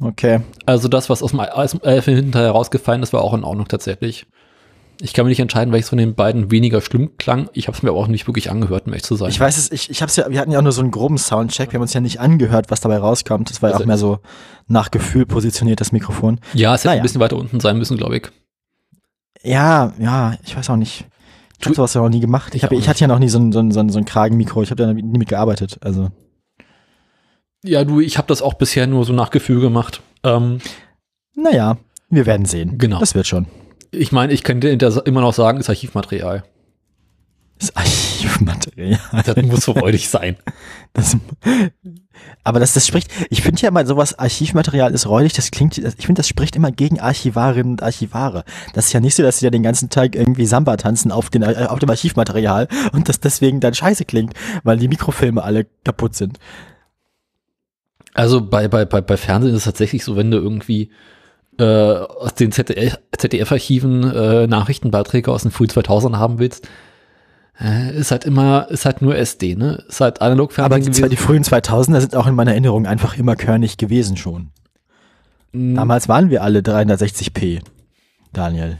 Okay. 0.00 0.40
Also 0.66 0.88
das, 0.88 1.08
was 1.10 1.22
aus 1.22 1.30
dem, 1.30 1.40
aus 1.40 1.70
dem 1.72 1.80
äh, 1.84 2.00
hinterher 2.02 2.50
rausgefallen 2.50 3.02
ist, 3.02 3.12
war 3.12 3.22
auch 3.22 3.34
in 3.34 3.44
Ordnung 3.44 3.68
tatsächlich. 3.68 4.26
Ich 5.04 5.12
kann 5.14 5.24
mir 5.24 5.30
nicht 5.30 5.40
entscheiden, 5.40 5.72
welches 5.72 5.88
von 5.88 5.98
den 5.98 6.14
beiden 6.14 6.52
weniger 6.52 6.80
schlimm 6.80 7.16
klang. 7.16 7.50
Ich 7.54 7.66
habe 7.66 7.76
es 7.76 7.82
mir 7.82 7.90
aber 7.90 7.98
auch 7.98 8.06
nicht 8.06 8.28
wirklich 8.28 8.50
angehört, 8.52 8.86
um 8.86 8.92
echt 8.92 9.04
zu 9.04 9.16
sein. 9.16 9.30
Ich 9.30 9.40
weiß 9.40 9.58
es, 9.58 9.72
ich, 9.72 9.90
ich 9.90 10.00
hab's 10.00 10.14
ja, 10.14 10.30
wir 10.30 10.38
hatten 10.38 10.52
ja 10.52 10.58
auch 10.58 10.62
nur 10.62 10.70
so 10.70 10.80
einen 10.80 10.92
groben 10.92 11.18
Soundcheck. 11.18 11.70
Wir 11.72 11.78
haben 11.78 11.82
uns 11.82 11.92
ja 11.92 12.00
nicht 12.00 12.20
angehört, 12.20 12.70
was 12.70 12.80
dabei 12.80 12.98
rauskommt. 12.98 13.50
Das 13.50 13.62
war 13.62 13.70
ja 13.70 13.74
Also- 13.74 13.82
auch 13.82 13.86
mehr 13.88 13.98
so 13.98 14.18
nach 14.68 14.92
Gefühl 14.92 15.26
positioniert, 15.26 15.80
das 15.80 15.90
Mikrofon. 15.90 16.38
ja, 16.54 16.74
es 16.74 16.82
hätte 16.82 16.88
Naja. 16.90 17.00
ein 17.00 17.02
bisschen 17.02 17.20
weiter 17.20 17.36
unten 17.36 17.58
sein 17.58 17.78
müssen, 17.78 17.96
glaube 17.96 18.16
ich. 18.18 18.28
Ja, 19.42 19.92
ja, 19.98 20.36
ich 20.44 20.56
weiß 20.56 20.70
auch 20.70 20.76
nicht. 20.76 21.04
Ich 21.58 21.66
habe 21.66 21.74
sowas 21.74 21.94
ja 21.94 22.00
noch 22.00 22.08
nie 22.08 22.20
gemacht. 22.20 22.50
Ich, 22.54 22.58
Ich 22.58 22.64
hab, 22.64 22.70
auch 22.72 22.76
ich 22.78 22.88
hatte 22.88 23.00
ja 23.00 23.08
noch 23.08 23.18
nie 23.18 23.28
so 23.28 23.38
ein, 23.40 23.50
so 23.50 23.58
ein, 23.58 23.72
so 23.72 23.80
ein, 23.80 23.88
so 23.88 23.98
ein 23.98 24.04
Kragenmikro. 24.04 24.62
Ich 24.62 24.70
habe 24.70 24.80
da 24.84 24.92
nie 24.92 25.02
mitgearbeitet. 25.02 25.78
Also. 25.80 26.10
Ja, 27.64 27.84
du, 27.84 27.98
ich 28.00 28.18
habe 28.18 28.28
das 28.28 28.40
auch 28.42 28.54
bisher 28.54 28.86
nur 28.86 29.04
so 29.04 29.12
nach 29.12 29.30
Gefühl 29.30 29.60
gemacht. 29.60 30.00
Ähm, 30.22 30.58
Naja, 31.34 31.76
wir 32.08 32.26
werden 32.26 32.46
sehen. 32.46 32.78
Genau. 32.78 33.00
Das 33.00 33.14
wird 33.16 33.26
schon. 33.26 33.46
Ich 33.92 34.10
meine, 34.10 34.32
ich 34.32 34.42
könnte 34.42 34.68
immer 34.68 35.20
noch 35.20 35.34
sagen, 35.34 35.60
ist 35.60 35.68
Archivmaterial. 35.68 36.44
Das 37.58 37.76
Archivmaterial. 37.76 38.98
Das 39.24 39.36
muss 39.42 39.64
so 39.64 39.74
freudig 39.74 40.08
sein. 40.08 40.36
Das, 40.94 41.16
aber 42.42 42.58
das, 42.58 42.72
das 42.72 42.86
spricht, 42.86 43.10
ich 43.30 43.42
finde 43.42 43.60
ja 43.62 43.70
mal 43.70 43.86
sowas, 43.86 44.18
Archivmaterial 44.18 44.92
ist 44.92 45.06
räudig, 45.06 45.34
das 45.34 45.50
klingt, 45.50 45.78
ich 45.78 46.06
finde, 46.06 46.18
das 46.18 46.26
spricht 46.26 46.56
immer 46.56 46.72
gegen 46.72 47.00
Archivarinnen 47.00 47.72
und 47.72 47.82
Archivare. 47.82 48.44
Das 48.72 48.86
ist 48.86 48.92
ja 48.94 49.00
nicht 49.00 49.14
so, 49.14 49.22
dass 49.22 49.38
sie 49.38 49.44
ja 49.44 49.50
den 49.50 49.62
ganzen 49.62 49.90
Tag 49.90 50.16
irgendwie 50.16 50.46
Samba 50.46 50.76
tanzen 50.76 51.12
auf, 51.12 51.30
den, 51.30 51.42
äh, 51.42 51.66
auf 51.68 51.78
dem 51.78 51.90
Archivmaterial 51.90 52.66
und 52.92 53.08
das 53.08 53.20
deswegen 53.20 53.60
dann 53.60 53.74
scheiße 53.74 54.06
klingt, 54.06 54.34
weil 54.64 54.78
die 54.78 54.88
Mikrofilme 54.88 55.44
alle 55.44 55.66
kaputt 55.84 56.16
sind. 56.16 56.38
Also 58.14 58.40
bei, 58.40 58.68
bei, 58.68 58.86
bei, 58.86 59.02
bei 59.02 59.16
Fernsehen 59.16 59.52
ist 59.52 59.58
es 59.58 59.64
tatsächlich 59.64 60.02
so, 60.02 60.16
wenn 60.16 60.30
du 60.30 60.38
irgendwie 60.38 60.90
äh, 61.58 61.64
aus 61.64 62.34
den 62.34 62.52
ZDF 62.52 62.98
ZDF-Archiven 63.16 64.04
äh, 64.10 64.46
Nachrichtenbeiträge 64.46 65.30
aus 65.30 65.42
den 65.42 65.50
frühen 65.50 65.68
2000 65.68 66.16
haben 66.16 66.38
willst, 66.38 66.66
äh, 67.60 67.94
ist 67.96 68.10
halt 68.10 68.24
immer, 68.24 68.68
ist 68.70 68.84
halt 68.84 69.02
nur 69.02 69.16
SD, 69.16 69.54
ne? 69.56 69.84
Ist 69.88 70.00
halt 70.00 70.20
analog 70.20 70.58
Aber 70.58 70.78
die, 70.78 70.90
die 70.90 71.16
frühen 71.16 71.44
2000er 71.44 72.00
sind 72.00 72.16
auch 72.16 72.26
in 72.26 72.34
meiner 72.34 72.52
Erinnerung 72.52 72.86
einfach 72.86 73.16
immer 73.16 73.36
körnig 73.36 73.76
gewesen 73.76 74.16
schon. 74.16 74.50
Mm, 75.52 75.74
Damals 75.74 76.08
waren 76.08 76.30
wir 76.30 76.42
alle 76.42 76.60
360p, 76.60 77.60
Daniel. 78.32 78.78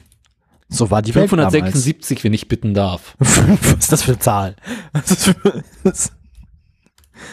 So 0.68 0.90
war 0.90 1.02
die 1.02 1.14
Welt 1.14 1.28
576, 1.28 2.24
wenn 2.24 2.32
ich 2.32 2.48
bitten 2.48 2.72
darf. 2.72 3.14
Was 3.18 3.74
ist 3.78 3.92
das 3.92 4.02
für 4.02 4.12
eine 4.12 4.20
Zahl? 4.20 4.56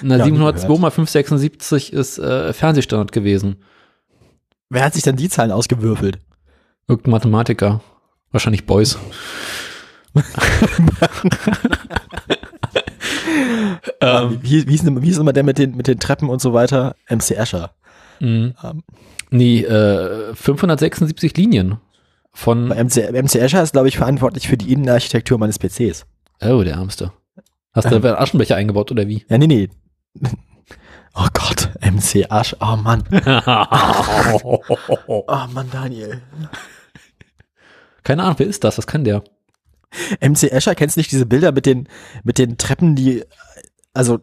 Na, 0.01 0.17
Ja, 0.17 0.25
nie 0.25 0.31
702 0.31 0.67
gehört. 0.67 0.81
mal 0.81 0.91
576 0.91 1.93
ist 1.93 2.19
äh, 2.19 2.51
Fernsehstandard 2.51 3.13
gewesen. 3.13 3.63
Wer 4.69 4.83
hat 4.83 4.93
sich 4.93 5.03
denn 5.03 5.15
die 5.15 5.29
Zahlen 5.29 5.51
ausgewürfelt? 5.51 6.19
Irgendein 6.87 7.11
Mathematiker. 7.11 7.81
Wahrscheinlich 8.31 8.65
Beuys. 8.65 8.97
ähm, 14.01 14.39
Wie, 14.41 14.67
wie, 14.67 14.75
ist, 14.75 15.01
wie 15.01 15.09
ist 15.09 15.17
immer 15.17 15.33
der 15.33 15.43
mit 15.43 15.57
den, 15.57 15.75
mit 15.75 15.87
den 15.87 15.99
Treppen 15.99 16.29
und 16.29 16.41
so 16.41 16.53
weiter? 16.53 16.95
MC 17.09 17.31
Escher. 17.31 17.71
mh. 18.19 18.53
Ähm, 18.63 18.83
nee, 19.29 19.61
äh, 19.61 20.33
576 20.35 21.35
Linien 21.37 21.77
von 22.31 22.69
bei 22.69 22.83
MC, 22.83 23.11
MC 23.11 23.35
Escher 23.35 23.63
ist, 23.63 23.73
glaube 23.73 23.87
ich, 23.87 23.97
verantwortlich 23.97 24.47
für 24.47 24.57
die 24.57 24.71
Innenarchitektur 24.71 25.37
meines 25.37 25.57
PCs. 25.59 26.05
Oh, 26.41 26.63
der 26.63 26.75
Ärmste. 26.75 27.11
Hast 27.73 27.89
du 27.89 27.95
Ähm. 27.95 28.01
da 28.01 28.09
einen 28.13 28.21
Aschenbecher 28.23 28.55
eingebaut 28.55 28.91
oder 28.91 29.07
wie? 29.07 29.25
Ja, 29.29 29.37
nee, 29.37 29.47
nee. 29.47 29.69
Oh 31.15 31.27
Gott, 31.33 31.69
MC 31.81 32.25
Asch. 32.29 32.55
Oh 32.59 32.75
Mann. 32.75 33.03
Oh 35.07 35.47
Mann, 35.53 35.69
Daniel. 35.71 36.21
Keine 38.03 38.23
Ahnung, 38.23 38.35
wer 38.39 38.47
ist 38.47 38.63
das? 38.63 38.77
Was 38.77 38.87
kann 38.87 39.03
der? 39.03 39.23
MC 40.21 40.43
Escher, 40.51 40.75
kennst 40.75 40.95
du 40.95 40.99
nicht 40.99 41.11
diese 41.11 41.25
Bilder 41.25 41.51
mit 41.51 41.65
den, 41.65 41.87
mit 42.23 42.37
den 42.37 42.57
Treppen, 42.57 42.95
die, 42.95 43.23
also, 43.93 44.19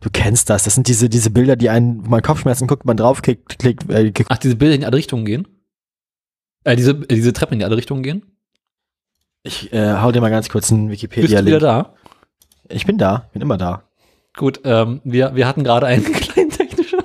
du 0.00 0.08
kennst 0.12 0.48
das. 0.50 0.64
Das 0.64 0.74
sind 0.74 0.86
diese, 0.88 1.08
diese 1.08 1.30
Bilder, 1.30 1.56
die 1.56 1.68
einen, 1.68 2.04
wo 2.06 2.10
man 2.10 2.22
Kopfschmerzen 2.22 2.66
guckt, 2.68 2.84
man 2.84 2.96
draufklickt, 2.96 3.58
klickt, 3.58 3.90
äh, 3.90 4.10
ge- 4.12 4.26
Ach, 4.28 4.38
diese 4.38 4.56
Bilder 4.56 4.74
in 4.76 4.84
alle 4.84 4.96
Richtungen 4.96 5.24
gehen? 5.24 5.48
Äh, 6.64 6.76
diese, 6.76 6.92
äh, 6.92 7.06
diese 7.14 7.32
Treppen 7.32 7.54
in 7.60 7.64
alle 7.64 7.76
Richtungen 7.76 8.02
gehen? 8.02 8.22
ich 9.42 9.72
äh, 9.72 9.94
hau 9.98 10.12
dir 10.12 10.20
mal 10.20 10.28
ganz 10.30 10.50
kurz 10.50 10.70
einen 10.70 10.88
Bist 10.88 11.02
du 11.02 11.06
wieder 11.10 11.22
Wikipedia-Link. 11.44 11.60
da? 11.60 11.94
Ich 12.68 12.84
bin 12.86 12.98
da, 12.98 13.28
bin 13.32 13.40
immer 13.42 13.56
da. 13.56 13.84
Gut, 14.36 14.60
ähm, 14.64 15.00
wir, 15.04 15.34
wir 15.34 15.46
hatten 15.46 15.64
gerade 15.64 15.86
einen 15.86 16.04
kleinen 16.12 16.50
technischen 16.50 17.00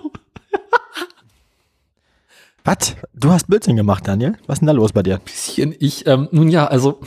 Was? 2.64 2.96
Du 3.14 3.32
hast 3.32 3.48
Blödsinn 3.48 3.76
gemacht, 3.76 4.08
Daniel? 4.08 4.38
Was 4.48 4.56
ist 4.56 4.60
denn 4.62 4.68
da 4.68 4.74
los 4.74 4.92
bei 4.92 5.04
dir? 5.04 5.20
bisschen. 5.20 5.76
Ich, 5.80 6.08
ähm, 6.08 6.28
nun 6.32 6.50
ja, 6.50 6.66
also, 6.66 7.00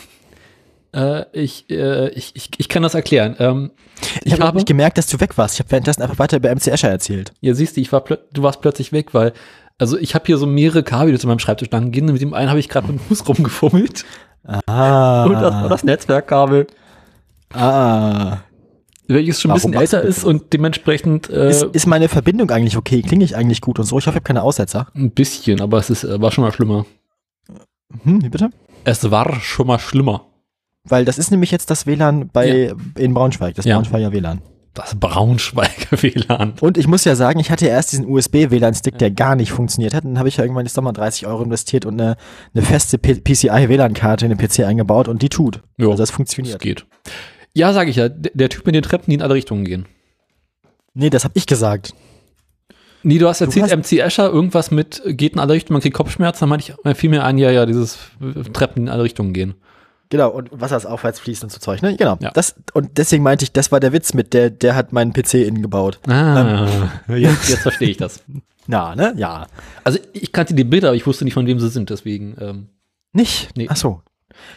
äh, 0.95 1.25
ich, 1.33 1.69
äh, 1.69 2.11
ich, 2.11 2.35
ich, 2.37 2.51
ich 2.57 2.69
kann 2.69 2.83
das 2.85 2.95
erklären. 2.95 3.35
Ähm, 3.41 3.71
Ich, 4.23 4.41
habe 4.41 4.57
nicht 4.57 4.69
gemerkt, 4.69 4.99
dass 4.99 5.09
du 5.09 5.21
weg 5.21 5.37
warst. 5.37 5.55
Ich 5.55 5.61
habe 5.61 5.71
währenddessen 5.73 6.03
einfach 6.03 6.19
weiter 6.19 6.37
über 6.37 6.55
MC 6.55 6.69
Escher 6.69 6.89
erzählt. 6.91 7.33
Ja, 7.41 7.55
siehst 7.55 7.77
du, 7.77 7.81
ich 7.81 7.93
war 7.93 8.05
du 8.05 8.43
warst 8.43 8.61
plötzlich 8.61 8.93
weg, 8.93 9.15
weil, 9.15 9.33
also 9.79 9.99
ich 9.99 10.15
habe 10.15 10.27
hier 10.27 10.39
so 10.39 10.47
mehrere 10.47 10.85
Kabel, 10.85 11.13
die 11.13 11.19
zu 11.19 11.27
meinem 11.27 11.41
Schreibtisch 11.41 11.71
lang 11.71 11.91
gehen. 11.91 12.07
und 12.07 12.13
Mit 12.13 12.23
dem 12.23 12.35
einen 12.35 12.51
habe 12.51 12.61
ich 12.61 12.69
gerade 12.69 12.87
mit 12.87 13.01
dem 13.01 13.05
Fuß 13.07 13.29
rumgefummelt. 13.29 14.05
Ah. 14.45 15.25
Und 15.25 15.35
das 15.35 15.55
war 15.55 15.69
das 15.69 15.83
Netzwerkkabel, 15.85 16.69
ah. 17.53 18.39
Welches 19.09 19.41
schon 19.41 19.51
ein 19.51 19.55
bisschen 19.55 19.75
älter 19.75 20.03
das? 20.03 20.19
ist 20.19 20.25
und 20.25 20.53
dementsprechend 20.53 21.29
äh, 21.31 21.51
Ist, 21.51 21.63
ist 21.65 21.87
meine 21.87 22.09
Verbindung 22.09 22.51
eigentlich 22.51 22.77
okay? 22.77 23.03
Klinge 23.03 23.25
ich 23.25 23.35
eigentlich 23.37 23.61
gut 23.61 23.79
und 23.79 23.85
so? 23.87 23.99
Ich 23.99 24.07
hoffe, 24.07 24.17
ich 24.17 24.21
habe 24.21 24.25
keine 24.27 24.43
Aussetzer. 24.43 24.89
ein 24.95 25.11
bisschen, 25.11 25.61
aber 25.61 25.79
es 25.79 25.91
ist, 25.91 26.05
äh, 26.05 26.21
war 26.21 26.31
schon 26.31 26.45
mal 26.45 26.53
schlimmer. 26.53 26.87
Hm, 28.05 28.23
wie 28.23 28.29
bitte? 28.29 28.51
Es 28.85 29.11
war 29.11 29.41
schon 29.41 29.67
mal 29.67 29.79
schlimmer. 29.79 30.27
Weil 30.85 31.05
das 31.05 31.19
ist 31.19 31.31
nämlich 31.31 31.51
jetzt 31.51 31.71
das 31.71 31.87
WLAN 31.87 32.29
bei 32.33 32.73
in 32.97 33.13
Braunschweig, 33.15 33.55
das 33.55 33.65
Ja. 33.65 33.75
Braunschweiger 33.77 34.13
WLAN. 34.13 34.41
Das 34.75 34.95
Braunschweiger 34.95 35.91
WLAN. 36.03 36.55
Und 36.61 36.79
ich 36.79 36.87
muss 36.87 37.05
ja 37.05 37.17
sagen, 37.17 37.41
ich 37.41 37.51
hatte 37.51 37.67
erst 37.67 37.93
diesen 37.93 38.07
USB-WLAN-Stick, 38.07 38.97
der 38.99 39.11
gar 39.11 39.35
nicht 39.35 39.51
funktioniert 39.51 39.93
hat. 39.93 40.05
Und 40.05 40.11
dann 40.13 40.19
habe 40.19 40.29
ich 40.29 40.37
ja 40.37 40.45
irgendwann 40.45 40.67
jetzt 40.67 40.77
nochmal 40.77 40.93
30 40.93 41.27
Euro 41.27 41.43
investiert 41.43 41.85
und 41.85 42.01
eine, 42.01 42.17
eine 42.55 42.63
feste 42.65 42.97
PCI-WLAN-Karte 42.99 44.27
in 44.27 44.37
den 44.37 44.39
PC 44.39 44.61
eingebaut 44.61 45.09
und 45.09 45.21
die 45.23 45.29
tut. 45.29 45.63
Jo, 45.79 45.91
Also 45.91 46.03
das 46.03 46.09
das 46.11 46.17
funktioniert. 46.17 46.61
geht. 46.61 46.87
Ja, 47.59 47.73
sage 47.73 47.91
ich 47.91 47.97
ja, 47.97 48.09
der, 48.09 48.49
Typ 48.49 48.65
mit 48.67 48.75
den 48.77 48.83
Treppen, 48.83 49.11
die 49.11 49.15
in 49.17 49.23
alle 49.23 49.35
Richtungen 49.35 49.65
gehen. 49.65 49.87
Nee, 50.95 51.11
das 51.11 51.25
habe 51.25 51.35
ich 51.37 51.47
gesagt. 51.47 51.93
Nee, 53.03 53.19
du 53.19 53.27
hast 53.29 53.41
erzählt, 53.41 53.67
hast- 53.67 53.77
MC 53.77 53.99
Escher, 53.99 54.31
irgendwas 54.31 54.71
mit 54.71 55.03
geht 55.07 55.33
in 55.33 55.41
alle 55.41 55.55
Richtungen, 55.55 55.75
man 55.75 55.83
kriegt 55.83 55.97
Kopfschmerzen, 55.97 56.41
dann 56.41 56.49
meinte 56.51 56.73
ich, 56.73 56.85
äh, 56.87 56.95
fiel 56.95 57.11
mir 57.11 57.25
ein, 57.25 57.37
ja, 57.37 57.51
ja, 57.51 57.67
dieses 57.67 57.99
äh, 58.21 58.43
Treppen 58.51 58.85
in 58.85 58.89
alle 58.89 59.03
Richtungen 59.03 59.33
gehen. 59.33 59.55
Genau, 60.09 60.31
und 60.31 60.49
Wasser 60.53 60.77
ist 60.77 60.87
aufwärts 60.87 61.19
fließt 61.21 61.43
und 61.43 61.51
so 61.53 61.59
Zeug, 61.59 61.83
ne? 61.83 61.97
Genau. 61.97 62.17
Ja. 62.21 62.31
Das, 62.31 62.55
und 62.75 62.97
deswegen 62.97 63.23
meinte 63.25 63.45
ich, 63.45 63.53
das 63.53 63.73
war 63.73 63.81
der 63.81 63.93
Witz 63.93 64.15
mit, 64.15 64.35
der, 64.35 64.51
der 64.51 64.77
hat 64.77 64.93
meinen 64.93 65.13
PC 65.13 65.35
innen 65.35 65.61
gebaut. 65.61 65.99
Ah, 66.09 66.89
jetzt, 67.09 67.49
jetzt 67.49 67.63
verstehe 67.63 67.91
ich 67.91 67.97
das. 67.97 68.23
Na, 68.67 68.95
ne? 68.95 69.15
Ja. 69.17 69.49
Also 69.85 69.99
ich 70.13 70.33
kannte 70.33 70.55
die 70.55 70.65
Bilder, 70.65 70.89
aber 70.89 70.97
ich 70.97 71.07
wusste 71.07 71.25
nicht, 71.25 71.35
von 71.35 71.47
wem 71.47 71.59
sie 71.59 71.69
sind, 71.69 71.91
deswegen, 71.91 72.37
ähm, 72.41 72.69
Nicht? 73.13 73.51
Nee. 73.57 73.67
Ach 73.69 73.77
so. 73.77 74.03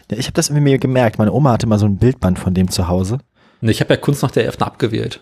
Ja, 0.09 0.17
ich 0.17 0.25
habe 0.27 0.34
das 0.34 0.49
irgendwie 0.49 0.63
mir 0.71 0.77
gemerkt. 0.79 1.17
Meine 1.17 1.32
Oma 1.34 1.51
hatte 1.53 1.67
mal 1.67 1.79
so 1.79 1.86
ein 1.86 1.97
Bildband 1.97 2.39
von 2.39 2.53
dem 2.53 2.69
zu 2.69 2.88
Hause. 2.88 3.19
ne, 3.61 3.71
ich 3.71 3.79
habe 3.82 3.93
ja 3.93 3.99
Kunst 3.99 4.21
nach 4.23 4.32
der 4.32 4.45
11. 4.45 4.61
abgewählt. 4.61 5.21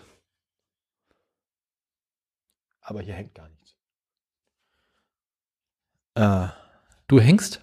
Aber 2.82 3.02
hier 3.02 3.14
hängt 3.14 3.36
gar 3.36 3.48
nichts. 3.50 3.76
Äh, 6.16 6.48
Du 7.08 7.20
hängst? 7.20 7.62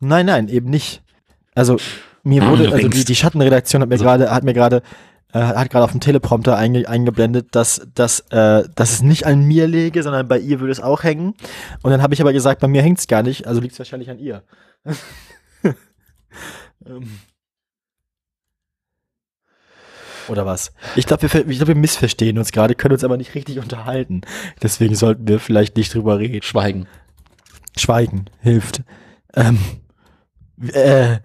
nein, 0.00 0.26
nein, 0.26 0.48
eben 0.48 0.68
nicht. 0.68 1.02
Also 1.54 1.78
mir 2.22 2.42
Ah, 2.42 2.50
wurde, 2.50 2.64
du 2.68 2.72
also 2.72 2.88
die, 2.88 3.04
die 3.04 3.14
Schattenredaktion 3.14 3.80
hat 3.82 3.88
mir 3.88 3.96
So. 3.98 4.04
gerade, 4.04 4.30
hat 4.30 4.44
mir 4.44 4.52
gerade, 4.52 4.82
äh, 5.32 5.38
hat 5.40 5.70
gerade 5.70 5.84
auf 5.84 5.92
dem 5.92 6.00
Teleprompter 6.00 6.56
einge, 6.56 6.86
eingeblendet, 6.88 7.54
dass, 7.54 7.86
dass, 7.94 8.20
äh, 8.30 8.64
dass 8.74 8.92
es 8.92 9.02
nicht 9.02 9.24
an 9.26 9.42
mir 9.44 9.66
läge, 9.66 10.02
sondern 10.02 10.28
bei 10.28 10.38
ihr 10.38 10.60
würde 10.60 10.72
es 10.72 10.80
auch 10.80 11.02
hängen. 11.04 11.34
Und 11.82 11.90
dann 11.90 12.02
habe 12.02 12.12
ich 12.14 12.20
aber 12.20 12.32
gesagt, 12.34 12.60
bei 12.60 12.68
mir 12.68 12.82
hängt 12.82 12.98
es 12.98 13.06
gar 13.06 13.22
nicht, 13.22 13.46
also 13.46 13.60
liegt 13.60 13.72
es 13.72 13.78
wahrscheinlich 13.78 14.10
an 14.10 14.18
ihr. 14.18 14.42
Ähm. 16.84 17.18
Oder 20.28 20.44
was? 20.44 20.72
Ich 20.96 21.06
glaube, 21.06 21.22
wir, 21.22 21.46
ich 21.48 21.58
glaub, 21.58 21.68
wir 21.68 21.74
missverstehen 21.76 22.38
uns 22.38 22.52
gerade, 22.52 22.74
können 22.74 22.94
uns 22.94 23.04
aber 23.04 23.16
nicht 23.16 23.34
richtig 23.34 23.58
unterhalten. 23.58 24.22
Deswegen 24.62 24.94
sollten 24.94 25.28
wir 25.28 25.38
vielleicht 25.38 25.76
nicht 25.76 25.94
drüber 25.94 26.18
reden. 26.18 26.42
Schweigen. 26.42 26.86
Schweigen 27.76 28.24
hilft. 28.40 28.82
Ähm, 29.34 29.58
äh, 30.72 31.18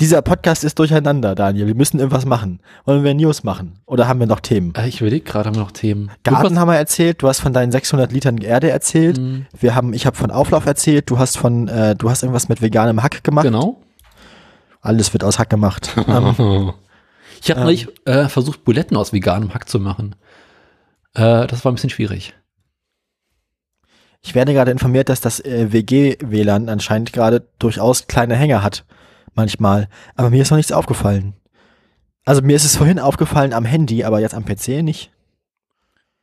dieser 0.00 0.22
Podcast 0.22 0.62
ist 0.64 0.78
durcheinander, 0.78 1.34
Daniel. 1.34 1.66
Wir 1.66 1.74
müssen 1.74 1.98
irgendwas 1.98 2.24
machen. 2.24 2.60
Wollen 2.84 3.02
wir 3.02 3.14
News 3.14 3.42
machen? 3.42 3.80
Oder 3.84 4.06
haben 4.06 4.20
wir 4.20 4.26
noch 4.26 4.40
Themen? 4.40 4.72
Äh, 4.76 4.88
ich 4.88 5.00
überlege 5.00 5.24
gerade, 5.24 5.48
haben 5.48 5.56
wir 5.56 5.62
noch 5.62 5.72
Themen. 5.72 6.10
Garten 6.22 6.58
haben 6.58 6.68
wir 6.68 6.76
erzählt. 6.76 7.22
Du 7.22 7.28
hast 7.28 7.40
von 7.40 7.52
deinen 7.52 7.72
600 7.72 8.12
Litern 8.12 8.38
Erde 8.38 8.70
erzählt. 8.70 9.18
Hm, 9.18 9.46
Wir 9.58 9.74
haben, 9.74 9.92
ich 9.92 10.06
habe 10.06 10.16
von 10.16 10.30
Auflauf 10.30 10.66
erzählt. 10.66 11.10
Du 11.10 11.18
hast 11.18 11.36
von, 11.36 11.68
äh, 11.68 11.94
du 11.96 12.10
hast 12.10 12.22
irgendwas 12.22 12.48
mit 12.48 12.62
veganem 12.62 13.02
Hack 13.02 13.24
gemacht. 13.24 13.44
Genau. 13.44 13.82
Alles 14.88 15.12
wird 15.12 15.22
aus 15.22 15.38
Hack 15.38 15.50
gemacht. 15.50 15.94
ähm, 16.08 16.72
Ich 17.42 17.50
habe 17.50 17.60
Ähm. 17.60 17.64
neulich 17.66 17.88
äh, 18.06 18.28
versucht, 18.28 18.64
Buletten 18.64 18.96
aus 18.96 19.12
veganem 19.12 19.52
Hack 19.52 19.68
zu 19.68 19.78
machen. 19.78 20.14
Äh, 21.14 21.46
das 21.46 21.64
war 21.64 21.70
ein 21.70 21.74
bisschen 21.74 21.90
schwierig. 21.90 22.34
ich 24.22 24.34
werde 24.34 24.52
gerade 24.54 24.70
informiert, 24.70 25.08
dass 25.10 25.20
das 25.20 25.40
äh, 25.40 25.72
WG-WLAN 25.72 26.68
anscheinend 26.68 27.12
gerade 27.12 27.46
durchaus 27.58 28.06
kleine 28.08 28.34
Hänger 28.34 28.62
hat. 28.62 28.84
Manchmal. 29.34 29.88
Aber 30.16 30.30
mir 30.30 30.42
ist 30.42 30.50
noch 30.50 30.56
nichts 30.56 30.72
aufgefallen. 30.72 31.34
Also 32.24 32.42
mir 32.42 32.56
ist 32.56 32.64
es 32.64 32.76
vorhin 32.76 32.98
aufgefallen 32.98 33.52
am 33.52 33.64
Handy, 33.64 34.04
aber 34.04 34.20
jetzt 34.20 34.34
am 34.34 34.44
PC 34.44 34.82
nicht. 34.82 35.10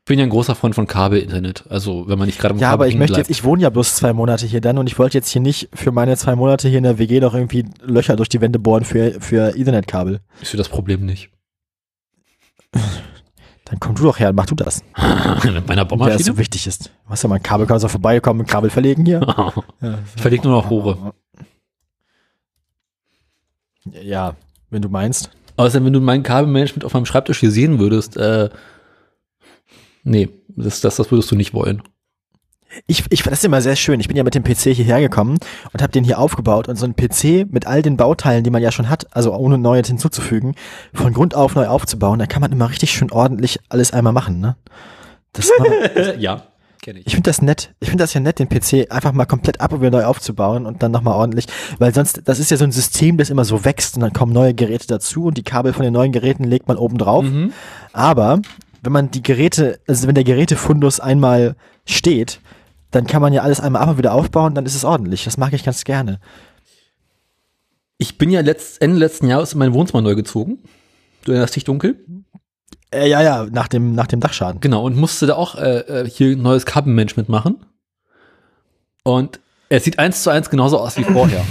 Ich 0.06 0.08
bin 0.08 0.20
ja 0.20 0.26
ein 0.26 0.30
großer 0.30 0.54
Freund 0.54 0.76
von 0.76 0.86
Kabelinternet. 0.86 1.64
Also, 1.68 2.08
wenn 2.08 2.20
man 2.20 2.28
nicht 2.28 2.38
gerade 2.38 2.54
Ja, 2.60 2.70
aber 2.70 2.88
ich 2.88 2.96
möchte 2.96 3.18
jetzt, 3.18 3.26
bleibt. 3.26 3.40
ich 3.40 3.44
wohne 3.44 3.64
ja 3.64 3.72
bloß 3.72 3.96
zwei 3.96 4.14
Monate 4.14 4.46
hier 4.46 4.62
dann 4.62 4.78
und 4.78 4.86
ich 4.86 5.00
wollte 5.00 5.18
jetzt 5.18 5.30
hier 5.30 5.42
nicht 5.42 5.68
für 5.74 5.92
meine 5.92 6.16
zwei 6.16 6.36
Monate 6.36 6.68
hier 6.70 6.78
in 6.78 6.84
der 6.84 7.00
WG 7.00 7.20
noch 7.20 7.34
irgendwie 7.34 7.66
Löcher 7.82 8.16
durch 8.16 8.30
die 8.30 8.40
Wände 8.40 8.60
bohren 8.60 8.86
für, 8.86 9.20
für 9.20 9.58
Ethernet-Kabel. 9.58 10.20
Ich 10.42 10.50
sehe 10.50 10.60
das 10.60 10.70
Problem 10.70 11.08
nicht. 11.08 11.32
Dann 13.66 13.80
komm 13.80 13.96
du 13.96 14.04
doch 14.04 14.20
her, 14.20 14.32
mach 14.32 14.46
du 14.46 14.54
das. 14.54 14.84
Mit 15.44 15.68
meiner 15.68 15.86
Der 15.86 15.90
so 15.90 15.98
Bohrmaschine? 15.98 16.38
wichtig 16.38 16.68
ist. 16.68 16.92
Was 17.08 17.24
ja 17.24 17.30
mal 17.30 17.38
ein 17.38 17.42
Kabel, 17.44 17.66
kannst 17.66 17.84
du 17.84 17.88
vorbeikommen, 17.88 18.46
Kabel 18.46 18.70
verlegen 18.70 19.06
hier. 19.08 19.22
Ja. 19.82 19.98
Ich 20.16 20.22
verleg 20.22 20.44
nur 20.44 20.54
noch 20.54 20.70
Rohre. 20.70 21.14
Ja, 24.04 24.36
wenn 24.70 24.84
du 24.84 24.90
meinst. 24.90 25.32
Außerdem, 25.58 25.88
wenn 25.88 25.94
du 25.94 26.00
mein 26.00 26.22
Kabelmanagement 26.22 26.86
auf 26.86 26.94
meinem 26.94 27.08
Schreibtisch 27.08 27.40
hier 27.40 27.50
sehen 27.50 27.80
würdest, 27.80 28.18
äh, 28.18 28.52
nee, 30.06 30.30
das, 30.48 30.80
das, 30.80 30.96
das 30.96 31.12
würdest 31.12 31.30
du 31.30 31.36
nicht 31.36 31.54
wollen. 31.54 31.84
Ich, 32.88 33.06
ich 33.10 33.24
fand 33.24 33.32
das 33.32 33.44
immer 33.44 33.62
sehr 33.62 33.76
schön. 33.76 34.00
Ich 34.00 34.08
bin 34.08 34.18
ja 34.18 34.24
mit 34.24 34.36
dem 34.36 34.44
PC 34.44 34.74
hierher 34.74 35.00
gekommen 35.00 35.38
und 35.72 35.82
habe 35.82 35.92
den 35.92 36.04
hier 36.04 36.20
aufgebaut 36.20 36.68
und 36.68 36.76
so 36.76 36.86
ein 36.86 36.96
PC 36.96 37.52
mit 37.52 37.68
all 37.68 37.82
den 37.82 37.98
Bauteilen, 37.98 38.44
die 38.44 38.50
man 38.50 38.62
ja 38.62 38.72
schon 38.72 38.90
hat, 38.90 39.16
also 39.16 39.34
ohne 39.34 39.58
Neues 39.58 39.88
hinzuzufügen, 39.88 40.56
von 40.94 41.14
Grund 41.14 41.36
auf 41.36 41.56
neu 41.56 41.68
aufzubauen, 41.68 42.20
da 42.20 42.26
kann 42.26 42.42
man 42.42 42.52
immer 42.52 42.70
richtig 42.70 42.92
schön 42.92 43.12
ordentlich 43.12 43.60
alles 43.70 43.94
einmal 43.94 44.14
machen, 44.14 44.40
ne? 44.40 44.58
Das 45.34 45.50
war, 45.50 46.16
ja, 46.20 46.44
kenne 46.82 47.00
ich. 47.00 47.08
Ich 47.08 47.14
finde 47.14 47.30
das 47.30 47.42
nett. 47.42 47.74
Ich 47.80 47.90
finde 47.90 48.04
das 48.04 48.14
ja 48.14 48.20
nett, 48.20 48.40
den 48.40 48.50
PC 48.50 48.92
einfach 48.92 49.12
mal 49.12 49.26
komplett 49.26 49.62
ab 49.62 49.74
und 49.74 49.82
wieder 49.82 49.92
neu 49.92 50.06
aufzubauen 50.06 50.66
und 50.66 50.84
dann 50.84 50.92
nochmal 50.92 51.16
ordentlich, 51.16 51.48
weil 51.80 51.94
sonst, 51.94 52.22
das 52.26 52.40
ist 52.40 52.52
ja 52.52 52.58
so 52.58 52.64
ein 52.64 52.72
System, 52.72 53.18
das 53.18 53.30
immer 53.30 53.46
so 53.46 53.64
wächst 53.66 53.96
und 53.96 54.02
dann 54.02 54.14
kommen 54.14 54.34
neue 54.34 54.54
Geräte 54.54 54.88
dazu 54.88 55.26
und 55.26 55.38
die 55.38 55.44
Kabel 55.44 55.74
von 55.74 55.84
den 55.84 55.94
neuen 55.94 56.12
Geräten 56.12 56.44
legt 56.44 56.68
man 56.68 56.78
oben 56.78 56.98
drauf. 56.98 57.26
Mhm. 57.26 57.54
Aber 57.94 58.42
wenn 58.86 58.92
man 58.92 59.12
die 59.12 59.24
Geräte, 59.24 59.80
also 59.88 60.08
wenn 60.08 60.16
der 60.16 60.24
Gerätefundus 60.24 61.00
einmal 61.00 61.56
steht, 61.86 62.40
dann 62.92 63.08
kann 63.08 63.22
man 63.22 63.34
ja 63.34 63.42
alles 63.42 63.60
einmal 63.60 63.82
ab 63.82 63.90
und 63.90 63.98
wieder 63.98 64.14
aufbauen, 64.14 64.56
dann 64.56 64.66
ist 64.66 64.76
es 64.76 64.86
ordentlich. 64.86 65.26
Das 65.26 65.38
mag 65.38 65.54
ich 65.54 65.66
ganz 65.66 65.84
gerne. 65.84 66.20
Ich 67.98 68.18
bin 68.18 68.30
ja 68.30 68.42
letzt, 68.42 68.82
Ende 68.82 68.98
letzten 68.98 69.28
Jahres 69.28 69.54
in 69.54 69.60
mein 69.60 69.74
Wohnzimmer 69.74 70.02
neu 70.02 70.16
gezogen. 70.16 70.60
Du 71.24 71.32
erinnerst 71.32 71.56
dich 71.56 71.64
dunkel? 71.64 72.06
Äh, 72.92 73.10
ja, 73.10 73.22
ja, 73.22 73.48
nach 73.52 73.68
dem, 73.68 73.96
nach 73.96 74.08
dem 74.08 74.20
Dachschaden. 74.20 74.62
Genau, 74.62 74.84
und 74.86 74.96
musste 74.96 75.26
da 75.26 75.36
auch 75.36 75.56
äh, 75.56 75.80
äh, 75.80 76.10
hier 76.10 76.38
ein 76.38 76.42
neues 76.42 76.66
Kabelmanagement 76.66 77.28
machen. 77.28 77.66
Und 79.04 79.40
es 79.70 79.84
sieht 79.84 79.98
eins 79.98 80.24
zu 80.24 80.30
eins 80.30 80.50
genauso 80.50 80.80
aus 80.80 80.98
wie 80.98 81.04
vorher. 81.04 81.44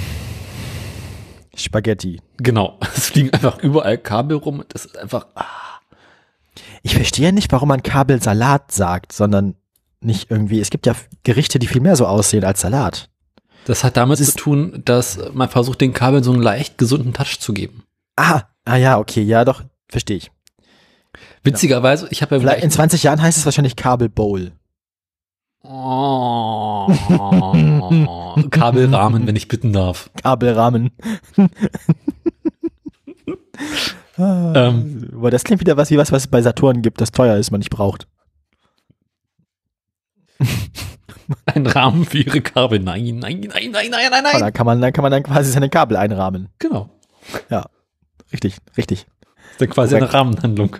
Spaghetti. 1.56 2.20
genau. 2.36 2.78
Es 2.96 3.10
fliegen 3.10 3.30
einfach 3.32 3.58
überall 3.58 3.98
Kabel 3.98 4.36
rum. 4.36 4.64
Das 4.68 4.86
ist 4.86 4.96
einfach. 4.96 5.26
Ah. 5.34 5.73
Ich 6.84 6.94
verstehe 6.94 7.32
nicht, 7.32 7.50
warum 7.50 7.70
man 7.70 7.82
Kabelsalat 7.82 8.70
sagt, 8.70 9.12
sondern 9.12 9.54
nicht 10.00 10.30
irgendwie, 10.30 10.60
es 10.60 10.68
gibt 10.68 10.84
ja 10.84 10.94
Gerichte, 11.22 11.58
die 11.58 11.66
viel 11.66 11.80
mehr 11.80 11.96
so 11.96 12.06
aussehen 12.06 12.44
als 12.44 12.60
Salat. 12.60 13.08
Das 13.64 13.84
hat 13.84 13.96
damit 13.96 14.20
Das 14.20 14.32
zu 14.32 14.36
tun, 14.36 14.82
dass 14.84 15.18
man 15.32 15.48
versucht, 15.48 15.80
den 15.80 15.94
Kabeln 15.94 16.22
so 16.22 16.30
einen 16.30 16.42
leicht 16.42 16.76
gesunden 16.76 17.14
Touch 17.14 17.40
zu 17.40 17.54
geben. 17.54 17.84
Ah, 18.16 18.42
ah 18.66 18.76
ja, 18.76 18.98
okay, 18.98 19.22
ja, 19.22 19.46
doch, 19.46 19.62
verstehe 19.88 20.18
ich. 20.18 20.30
Witzigerweise, 21.42 22.06
ich 22.10 22.20
habe 22.20 22.34
ja 22.34 22.40
Vielleicht 22.42 22.64
in 22.64 22.70
20 22.70 23.02
Jahren 23.02 23.22
heißt 23.22 23.38
es 23.38 23.46
wahrscheinlich 23.46 23.76
Kabelbowl. 23.76 24.52
Oh, 25.62 26.92
Kabelrahmen, 28.50 29.26
wenn 29.26 29.36
ich 29.36 29.48
bitten 29.48 29.72
darf. 29.72 30.10
Kabelrahmen. 30.22 30.90
Ähm. 34.16 35.10
Aber 35.12 35.30
das 35.30 35.44
klingt 35.44 35.60
wieder 35.60 35.76
was 35.76 35.90
wie 35.90 35.98
was, 35.98 36.12
was 36.12 36.22
es 36.22 36.28
bei 36.28 36.40
Saturn 36.40 36.82
gibt, 36.82 37.00
das 37.00 37.10
teuer 37.10 37.36
ist, 37.36 37.50
man 37.50 37.58
nicht 37.58 37.70
braucht. 37.70 38.06
Ein 41.46 41.66
Rahmen 41.66 42.04
für 42.04 42.18
ihre 42.18 42.40
Kabel. 42.40 42.78
Nein, 42.80 43.18
nein, 43.18 43.40
nein, 43.40 43.70
nein, 43.72 43.72
nein, 43.72 43.90
nein, 43.90 44.22
nein. 44.22 44.40
dann 44.40 44.52
kann 44.52 44.66
man, 44.66 44.80
dann 44.80 44.92
kann 44.92 45.02
man 45.02 45.10
dann 45.10 45.22
quasi 45.22 45.50
seine 45.50 45.70
Kabel 45.70 45.96
einrahmen. 45.96 46.48
Genau. 46.58 46.90
Richtig, 48.32 48.56
richtig. 48.76 49.06
Das 49.06 49.52
ist 49.52 49.60
dann 49.60 49.70
quasi 49.70 49.94
eine 49.94 50.06
Korrekt. 50.06 50.14
Rahmenhandlung. 50.14 50.76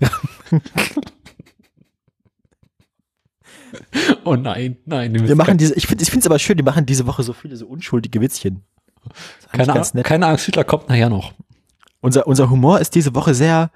oh 4.24 4.36
nein, 4.36 4.76
nein. 4.84 5.26
Wir 5.26 5.34
machen 5.34 5.56
diese, 5.58 5.74
ich 5.74 5.86
finde 5.86 6.04
es 6.04 6.26
aber 6.26 6.38
schön, 6.38 6.58
die 6.58 6.62
machen 6.62 6.86
diese 6.86 7.06
Woche 7.06 7.22
so 7.22 7.32
viele 7.32 7.56
so 7.56 7.66
unschuldige 7.66 8.20
Witzchen. 8.20 8.62
Keine, 9.50 9.82
keine 10.02 10.26
Angst, 10.26 10.44
Hitler 10.44 10.64
kommt 10.64 10.90
nachher 10.90 11.08
noch. 11.08 11.32
Unser, 12.00 12.26
unser 12.26 12.50
Humor 12.50 12.80
ist 12.80 12.94
diese 12.94 13.14
Woche 13.14 13.34
sehr 13.34 13.70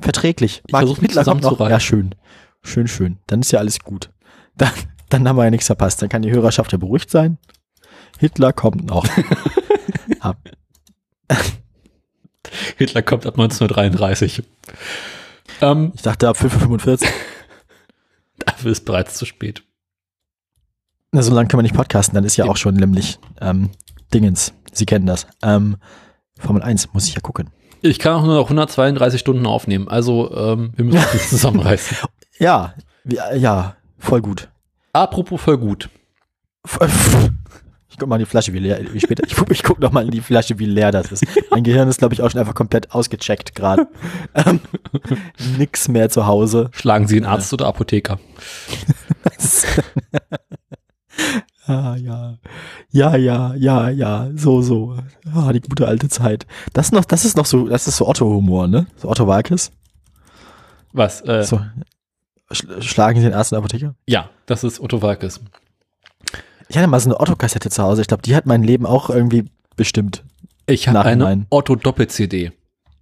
verträglich. 0.00 0.62
Ich 0.66 0.70
versuch 0.70 0.98
mich 0.98 1.08
Hitler 1.10 1.24
kommt 1.24 1.42
noch. 1.42 1.50
zusammenzureißen. 1.52 1.70
Ja, 1.72 1.80
schön. 1.80 2.14
Schön, 2.62 2.88
schön. 2.88 3.18
Dann 3.28 3.40
ist 3.40 3.52
ja 3.52 3.58
alles 3.60 3.78
gut. 3.80 4.10
Dann, 4.56 4.72
dann 5.08 5.28
haben 5.28 5.36
wir 5.36 5.44
ja 5.44 5.50
nichts 5.50 5.66
verpasst. 5.66 6.02
Dann 6.02 6.08
kann 6.08 6.22
die 6.22 6.32
Hörerschaft 6.32 6.72
ja 6.72 6.78
beruhigt 6.78 7.10
sein. 7.10 7.38
Hitler 8.18 8.52
kommt 8.52 8.86
noch. 8.86 9.06
Hitler 12.76 13.02
kommt 13.02 13.26
ab 13.26 13.34
1933. 13.34 14.42
Ähm, 15.60 15.92
Ich 15.94 16.02
dachte 16.02 16.28
ab 16.28 16.36
5.45 16.36 17.02
Uhr. 17.02 17.08
dafür 18.38 18.72
ist 18.72 18.84
bereits 18.84 19.14
zu 19.16 19.24
spät. 19.26 19.62
Na, 21.12 21.22
so 21.22 21.32
lange 21.34 21.48
können 21.48 21.58
wir 21.60 21.62
nicht 21.62 21.74
podcasten, 21.74 22.14
dann 22.14 22.24
ist 22.24 22.36
ja 22.36 22.44
auch 22.46 22.56
schon 22.56 22.74
nämlich 22.74 23.18
ähm, 23.40 23.70
Dingens. 24.12 24.52
Sie 24.72 24.86
kennen 24.86 25.06
das. 25.06 25.26
Ähm, 25.42 25.76
Formel 26.38 26.62
1 26.62 26.92
muss 26.92 27.08
ich 27.08 27.14
ja 27.14 27.20
gucken. 27.20 27.50
Ich 27.82 27.98
kann 27.98 28.14
auch 28.14 28.24
nur 28.24 28.34
noch 28.34 28.44
132 28.44 29.20
Stunden 29.20 29.46
aufnehmen. 29.46 29.88
Also, 29.88 30.34
ähm, 30.34 30.72
wir 30.76 30.84
müssen 30.84 31.06
uns 31.12 31.30
zusammenreißen. 31.30 31.96
Ja, 32.38 32.74
ja, 33.04 33.32
ja, 33.34 33.76
voll 33.98 34.20
gut. 34.20 34.50
Apropos 34.92 35.40
voll 35.40 35.56
gut. 35.56 35.88
Ich 37.88 37.96
guck 37.98 38.10
mal 38.10 38.16
in 38.16 38.20
die 38.20 38.26
Flasche, 38.26 38.52
wie 38.52 38.58
leer, 38.58 38.78
wie 38.92 39.00
später. 39.00 39.24
Ich, 39.26 39.34
guck- 39.34 39.50
ich 39.50 39.62
guck 39.62 39.78
noch 39.80 39.90
mal 39.90 40.04
in 40.04 40.10
die 40.10 40.20
Flasche, 40.20 40.58
wie 40.58 40.66
leer 40.66 40.92
das 40.92 41.12
ist. 41.12 41.24
Mein 41.50 41.64
Gehirn 41.64 41.88
ist, 41.88 41.96
glaube 41.98 42.12
ich, 42.12 42.20
auch 42.20 42.30
schon 42.30 42.38
einfach 42.40 42.54
komplett 42.54 42.90
ausgecheckt 42.92 43.54
gerade. 43.54 43.88
Ähm, 44.34 44.60
nix 45.56 45.88
mehr 45.88 46.10
zu 46.10 46.26
Hause. 46.26 46.68
Schlagen 46.72 47.08
Sie 47.08 47.16
einen 47.16 47.24
Arzt 47.24 47.54
oder 47.54 47.68
Apotheker. 47.68 48.18
ah, 51.66 51.96
ja. 51.96 52.38
Ja, 52.90 53.16
ja, 53.16 53.54
ja, 53.54 53.88
ja. 53.90 54.28
So, 54.34 54.62
so. 54.62 54.96
Ah, 55.34 55.52
die 55.52 55.60
gute 55.60 55.86
alte 55.86 56.08
Zeit. 56.08 56.46
Das 56.72 56.92
noch, 56.92 57.04
das 57.04 57.24
ist 57.24 57.36
noch 57.36 57.46
so, 57.46 57.68
das 57.68 57.86
ist 57.88 57.96
so 57.96 58.06
Otto-Humor, 58.08 58.68
ne? 58.68 58.86
So 58.96 59.08
Otto 59.08 59.26
Walkes. 59.26 59.72
Was? 60.92 61.20
Äh, 61.22 61.42
So. 61.42 61.60
Sch 62.52 62.64
schlagen 62.80 63.20
Sie 63.20 63.26
den 63.26 63.34
Arzt 63.34 63.52
und 63.52 63.58
Apotheker? 63.58 63.94
Ja, 64.06 64.30
das 64.46 64.62
ist 64.64 64.80
Otto 64.80 65.02
Walkes. 65.02 65.40
Ich 66.68 66.76
hatte 66.76 66.86
mal 66.88 67.00
so 67.00 67.08
eine 67.10 67.20
Otto-Kassette 67.20 67.70
zu 67.70 67.82
Hause. 67.82 68.02
Ich 68.02 68.08
glaube, 68.08 68.22
die 68.22 68.34
hat 68.34 68.46
mein 68.46 68.62
Leben 68.62 68.86
auch 68.86 69.10
irgendwie 69.10 69.44
bestimmt. 69.76 70.24
Ich 70.66 70.88
habe 70.88 71.02
eine 71.02 71.46
Otto-Doppel-CD. 71.50 72.52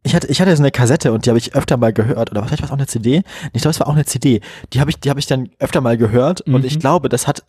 Ich 0.07 0.15
hatte, 0.15 0.27
ich 0.27 0.41
hatte 0.41 0.55
so 0.55 0.63
eine 0.63 0.71
Kassette 0.71 1.13
und 1.13 1.25
die 1.25 1.31
habe 1.31 1.39
ich 1.39 1.55
öfter 1.55 1.79
mal 1.79 1.93
gehört. 1.93 2.31
Oder 2.31 2.45
vielleicht 2.45 2.61
war 2.63 2.67
es 2.67 2.71
auch 2.73 2.77
eine 2.77 2.87
CD? 2.87 3.23
Ich 3.55 3.63
glaube, 3.63 3.71
es 3.71 3.81
war 3.81 3.89
auch 3.89 3.95
eine 3.95 4.05
CD. 4.05 4.43
Die 4.75 4.81
habe 4.81 4.91
ich, 4.91 5.01
die 5.01 5.09
habe 5.09 5.19
ich 5.19 5.27
dann 5.27 5.49
öfter 5.59 5.81
mal 5.81 5.97
gehört 5.97 6.43
und 6.43 6.61
Mhm. 6.61 6.65
ich 6.65 6.79
glaube, 6.79 7.09
das 7.09 7.27
hat, 7.27 7.43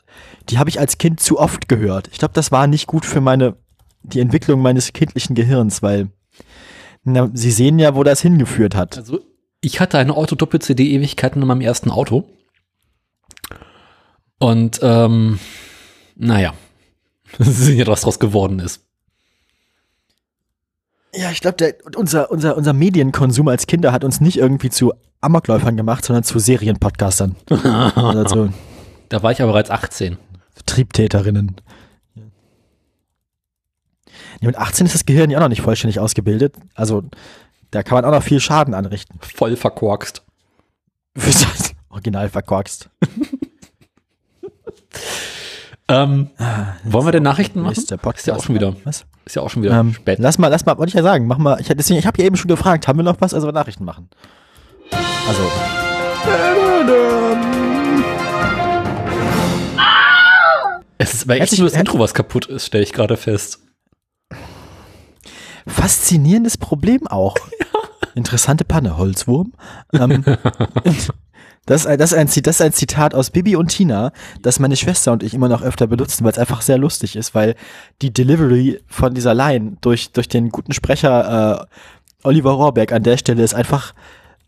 die 0.49 0.57
habe 0.57 0.69
ich 0.69 0.79
als 0.79 0.97
Kind 0.97 1.19
zu 1.19 1.37
oft 1.37 1.67
gehört. 1.67 2.07
Ich 2.13 2.17
glaube, 2.17 2.33
das 2.33 2.51
war 2.53 2.65
nicht 2.67 2.87
gut 2.87 3.05
für 3.05 3.19
meine, 3.19 3.55
die 4.03 4.21
Entwicklung 4.21 4.61
meines 4.61 4.93
kindlichen 4.93 5.35
Gehirns, 5.35 5.83
weil 5.83 6.07
na, 7.03 7.29
Sie 7.33 7.51
sehen 7.51 7.77
ja, 7.77 7.93
wo 7.95 8.03
das 8.03 8.21
hingeführt 8.21 8.73
hat. 8.73 8.97
Also, 8.97 9.19
ich 9.61 9.79
hatte 9.79 9.97
eine 9.97 10.15
Otto-Doppel-CD 10.15 10.91
Ewigkeiten 10.93 11.41
in 11.41 11.47
meinem 11.47 11.61
ersten 11.61 11.91
Auto. 11.91 12.23
Und, 14.39 14.79
ähm, 14.81 15.39
naja. 16.15 16.53
Sie 17.39 17.51
sehen 17.51 17.77
ja, 17.77 17.87
was 17.87 18.01
draus 18.01 18.19
geworden 18.19 18.59
ist. 18.59 18.84
Ja, 21.17 21.31
ich 21.31 21.41
glaube, 21.41 21.75
unser, 21.95 22.31
unser, 22.31 22.57
unser 22.57 22.73
Medienkonsum 22.73 23.47
als 23.47 23.67
Kinder 23.67 23.91
hat 23.91 24.03
uns 24.03 24.21
nicht 24.21 24.37
irgendwie 24.37 24.69
zu 24.69 24.93
Amokläufern 25.21 25.77
gemacht, 25.77 26.05
sondern 26.05 26.23
zu 26.23 26.39
Serienpodcastern. 26.39 27.35
Zu 27.47 28.53
Da 29.09 29.23
war 29.23 29.31
ich 29.31 29.41
aber 29.41 29.53
bereits 29.53 29.71
18. 29.71 30.17
Triebtäterinnen. 30.65 31.55
Nee, 34.41 34.47
mit 34.47 34.57
18 34.57 34.85
ist 34.85 34.95
das 34.95 35.05
Gehirn 35.05 35.29
ja 35.29 35.37
auch 35.37 35.43
noch 35.43 35.49
nicht 35.49 35.61
vollständig 35.61 35.99
ausgebildet. 35.99 36.55
Also 36.73 37.03
da 37.71 37.83
kann 37.83 37.95
man 37.95 38.05
auch 38.05 38.11
noch 38.11 38.23
viel 38.23 38.39
Schaden 38.39 38.73
anrichten. 38.73 39.19
Voll 39.21 39.55
verkorkst. 39.55 40.23
Original 41.89 42.29
verkorkst. 42.29 42.89
Ähm, 45.87 46.31
wollen 46.83 47.05
wir 47.05 47.11
denn 47.11 47.23
Nachrichten 47.23 47.61
machen? 47.61 47.73
Nächster 47.75 47.97
Podcast. 47.97 48.19
Ist 48.21 48.27
ja 48.27 48.35
auch 48.35 48.43
schon 48.43 48.55
wieder, 48.55 48.75
Was? 48.85 49.05
ist 49.25 49.35
ja 49.35 49.41
auch 49.43 49.49
schon 49.49 49.61
wieder 49.63 49.79
Ähm, 49.79 49.93
spät. 49.93 50.17
lass 50.19 50.37
mal, 50.39 50.47
lass 50.47 50.65
mal, 50.65 50.77
wollte 50.77 50.89
ich 50.89 50.95
ja 50.95 51.03
sagen, 51.03 51.27
mach 51.27 51.37
mal. 51.37 51.59
Ich, 51.61 51.67
deswegen, 51.67 51.99
ich 51.99 52.07
habe 52.07 52.19
ja 52.19 52.25
eben 52.25 52.35
schon 52.35 52.47
gefragt, 52.49 52.87
haben 52.87 52.97
wir 52.97 53.03
noch 53.03 53.21
was, 53.21 53.33
also 53.33 53.51
Nachrichten 53.51 53.85
machen? 53.85 54.09
Also. 55.27 55.43
Es 60.97 61.13
ist 61.13 61.23
aber 61.23 61.39
echt 61.41 61.57
nur 61.59 61.69
das 61.69 61.77
Intro, 61.77 61.99
was 61.99 62.13
kaputt 62.13 62.45
ist, 62.47 62.65
stelle 62.67 62.83
ich 62.83 62.93
gerade 62.93 63.17
fest. 63.17 63.59
Faszinierendes 65.67 66.57
Problem 66.57 67.05
auch. 67.07 67.35
Interessante 68.15 68.63
Panne, 68.63 68.97
Holzwurm. 68.97 69.51
Ähm, 69.93 70.23
das, 71.65 71.85
ein- 71.87 71.97
das, 71.97 72.11
ist 72.11 72.17
ein, 72.17 72.27
das 72.43 72.55
ist 72.55 72.61
ein 72.61 72.73
Zitat 72.73 73.15
aus 73.15 73.31
Bibi 73.31 73.55
und 73.55 73.67
Tina, 73.69 74.11
das 74.41 74.59
meine 74.59 74.75
Schwester 74.75 75.11
und 75.11 75.23
ich 75.23 75.33
immer 75.33 75.49
noch 75.49 75.61
öfter 75.61 75.87
benutzen, 75.87 76.23
weil 76.23 76.31
es 76.31 76.37
einfach 76.39 76.61
sehr 76.61 76.77
lustig 76.77 77.15
ist, 77.15 77.33
weil 77.35 77.55
die 78.01 78.13
Delivery 78.13 78.81
von 78.87 79.13
dieser 79.13 79.33
Line 79.33 79.77
durch, 79.81 80.11
durch 80.11 80.27
den 80.27 80.49
guten 80.49 80.73
Sprecher 80.73 81.61
äh, 81.61 81.65
Oliver 82.27 82.51
Rohrbeck 82.51 82.91
an 82.91 83.03
der 83.03 83.17
Stelle 83.17 83.43
ist 83.43 83.53
einfach, 83.53 83.93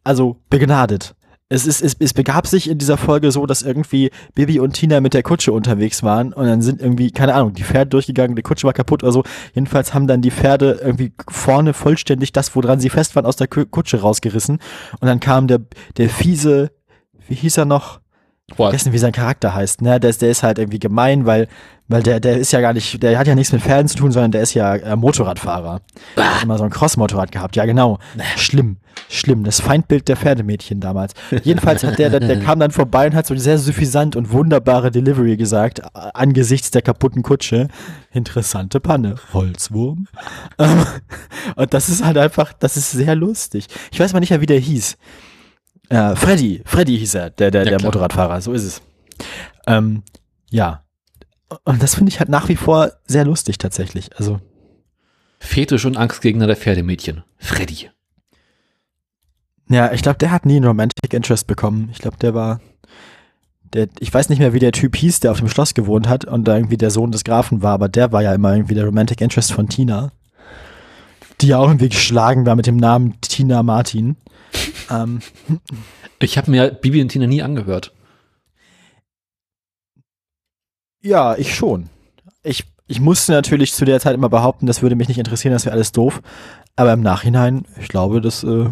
also 0.03 0.37
begnadet. 0.49 1.13
Es, 1.49 1.65
ist, 1.65 1.81
es, 1.81 1.95
es 1.99 2.13
begab 2.13 2.45
sich 2.45 2.69
in 2.69 2.77
dieser 2.77 2.97
Folge 2.97 3.31
so, 3.31 3.45
dass 3.45 3.61
irgendwie 3.61 4.11
Bibi 4.35 4.59
und 4.59 4.73
Tina 4.73 4.99
mit 4.99 5.13
der 5.13 5.23
Kutsche 5.23 5.53
unterwegs 5.53 6.03
waren 6.03 6.33
und 6.33 6.45
dann 6.45 6.61
sind 6.61 6.81
irgendwie, 6.81 7.09
keine 7.11 7.35
Ahnung, 7.35 7.53
die 7.53 7.63
Pferde 7.63 7.87
durchgegangen, 7.89 8.35
die 8.35 8.41
Kutsche 8.41 8.67
war 8.67 8.73
kaputt 8.73 9.01
oder 9.01 9.13
so. 9.13 9.23
Jedenfalls 9.53 9.93
haben 9.93 10.07
dann 10.07 10.21
die 10.21 10.31
Pferde 10.31 10.79
irgendwie 10.83 11.13
vorne 11.29 11.71
vollständig 11.73 12.33
das, 12.33 12.53
woran 12.53 12.81
sie 12.81 12.89
fest 12.89 13.15
waren, 13.15 13.25
aus 13.25 13.37
der 13.37 13.47
Ku- 13.47 13.65
Kutsche 13.65 14.01
rausgerissen. 14.01 14.57
Und 14.99 15.07
dann 15.07 15.21
kam 15.21 15.47
der, 15.47 15.59
der 15.95 16.09
fiese, 16.09 16.71
wie 17.27 17.35
hieß 17.35 17.57
er 17.57 17.65
noch? 17.65 17.99
Boah, 18.55 18.69
vergessen, 18.69 18.93
wie 18.93 18.97
sein 18.97 19.11
Charakter 19.11 19.53
heißt. 19.53 19.81
Ne, 19.81 19.99
der, 19.99 20.09
ist- 20.09 20.21
der 20.21 20.29
ist 20.29 20.41
halt 20.41 20.57
irgendwie 20.57 20.79
gemein, 20.79 21.25
weil, 21.25 21.49
weil 21.89 22.01
der, 22.01 22.21
der 22.21 22.37
ist 22.37 22.53
ja 22.53 22.61
gar 22.61 22.71
nicht, 22.71 23.03
der 23.03 23.19
hat 23.19 23.27
ja 23.27 23.35
nichts 23.35 23.51
mit 23.51 23.61
Pferden 23.61 23.89
zu 23.89 23.97
tun, 23.97 24.13
sondern 24.13 24.31
der 24.31 24.41
ist 24.41 24.53
ja 24.53 24.73
äh, 24.75 24.95
Motorradfahrer. 24.95 25.81
Der 26.15 26.35
hat 26.35 26.43
immer 26.43 26.57
so 26.57 26.63
ein 26.63 26.69
Cross-Motorrad 26.69 27.33
gehabt. 27.33 27.57
Ja, 27.57 27.65
genau. 27.65 27.99
Schlimm, 28.37 28.77
schlimm. 29.09 29.43
Das 29.43 29.59
Feindbild 29.59 30.07
der 30.07 30.15
Pferdemädchen 30.15 30.79
damals. 30.79 31.13
Jedenfalls 31.43 31.83
hat 31.83 31.99
der, 31.99 32.09
der, 32.09 32.21
der 32.21 32.39
kam 32.39 32.61
dann 32.61 32.71
vorbei 32.71 33.07
und 33.07 33.15
hat 33.15 33.27
so 33.27 33.33
eine 33.33 33.41
sehr 33.41 33.57
suffisant 33.57 34.15
und 34.15 34.31
wunderbare 34.31 34.91
Delivery 34.91 35.35
gesagt, 35.35 35.79
äh, 35.79 35.83
angesichts 36.13 36.71
der 36.71 36.83
kaputten 36.83 37.23
Kutsche. 37.23 37.67
Interessante 38.13 38.79
Panne. 38.79 39.15
Holzwurm. 39.33 40.07
Ähm, 40.57 40.85
und 41.57 41.73
das 41.73 41.89
ist 41.89 42.01
halt 42.01 42.17
einfach, 42.17 42.53
das 42.53 42.77
ist 42.77 42.91
sehr 42.91 43.13
lustig. 43.15 43.67
Ich 43.91 43.99
weiß 43.99 44.13
mal 44.13 44.21
nicht 44.21 44.29
mehr, 44.29 44.39
wie 44.39 44.45
der 44.45 44.59
hieß. 44.59 44.97
Äh, 45.89 46.15
Freddy, 46.15 46.61
Freddy 46.65 46.97
hieß 46.97 47.15
er, 47.15 47.29
der, 47.29 47.51
der, 47.51 47.63
Ja, 47.63 47.77
der. 47.77 47.81
Motorradfahrer, 47.81 48.41
so 48.41 48.53
ist 48.53 48.63
es. 48.63 48.81
Ähm, 49.65 50.03
ja. 50.49 50.83
Und 51.63 51.81
das 51.81 51.95
finde 51.95 52.09
ich 52.09 52.19
halt 52.19 52.29
nach 52.29 52.49
wie 52.49 52.57
vor 52.57 52.91
sehr 53.05 53.25
lustig 53.25 53.57
tatsächlich. 53.57 54.17
Also, 54.17 54.41
Fetisch 55.39 55.85
und 55.85 55.97
Angstgegner 55.97 56.47
der 56.47 56.57
Pferdemädchen. 56.57 57.23
Freddy. 57.37 57.89
ja, 59.69 59.91
ich 59.93 60.01
glaube, 60.01 60.17
der 60.17 60.31
hat 60.31 60.45
nie 60.45 60.57
einen 60.57 60.65
Romantic 60.65 61.13
Interest 61.13 61.47
bekommen. 61.47 61.89
Ich 61.91 61.99
glaube, 61.99 62.17
der 62.17 62.33
war, 62.33 62.59
der, 63.73 63.87
ich 63.99 64.13
weiß 64.13 64.29
nicht 64.29 64.39
mehr, 64.39 64.53
wie 64.53 64.59
der 64.59 64.71
Typ 64.71 64.95
hieß, 64.95 65.19
der 65.21 65.31
auf 65.31 65.39
dem 65.39 65.49
Schloss 65.49 65.73
gewohnt 65.73 66.09
hat 66.09 66.25
und 66.25 66.45
da 66.45 66.55
irgendwie 66.55 66.77
der 66.77 66.91
Sohn 66.91 67.11
des 67.11 67.23
Grafen 67.23 67.61
war, 67.61 67.73
aber 67.73 67.87
der 67.87 68.11
war 68.11 68.23
ja 68.23 68.33
immer 68.33 68.53
irgendwie 68.53 68.75
der 68.75 68.85
Romantic 68.85 69.21
Interest 69.21 69.51
von 69.53 69.69
Tina. 69.69 70.11
Die 71.41 71.47
ja 71.47 71.59
auch 71.59 71.67
irgendwie 71.67 71.89
geschlagen 71.89 72.45
war 72.45 72.55
mit 72.55 72.65
dem 72.65 72.77
Namen 72.77 73.21
Tina 73.21 73.61
Martin. 73.61 74.17
Ähm, 74.89 75.19
Ich 76.19 76.37
habe 76.37 76.49
mir 76.49 76.71
Bibi 76.71 77.01
und 77.01 77.09
Tina 77.09 77.27
nie 77.27 77.41
angehört. 77.43 77.93
Ja, 81.01 81.35
ich 81.37 81.55
schon. 81.55 81.89
Ich, 82.43 82.63
ich 82.87 82.99
musste 82.99 83.31
natürlich 83.33 83.73
zu 83.73 83.85
der 83.85 83.99
Zeit 83.99 84.15
immer 84.15 84.29
behaupten, 84.29 84.65
das 84.65 84.81
würde 84.81 84.95
mich 84.95 85.07
nicht 85.07 85.19
interessieren, 85.19 85.53
das 85.53 85.65
wäre 85.65 85.73
alles 85.75 85.91
doof. 85.91 86.21
Aber 86.75 86.93
im 86.93 87.01
Nachhinein, 87.01 87.65
ich 87.79 87.87
glaube, 87.87 88.19
das 88.21 88.43
äh, 88.43 88.69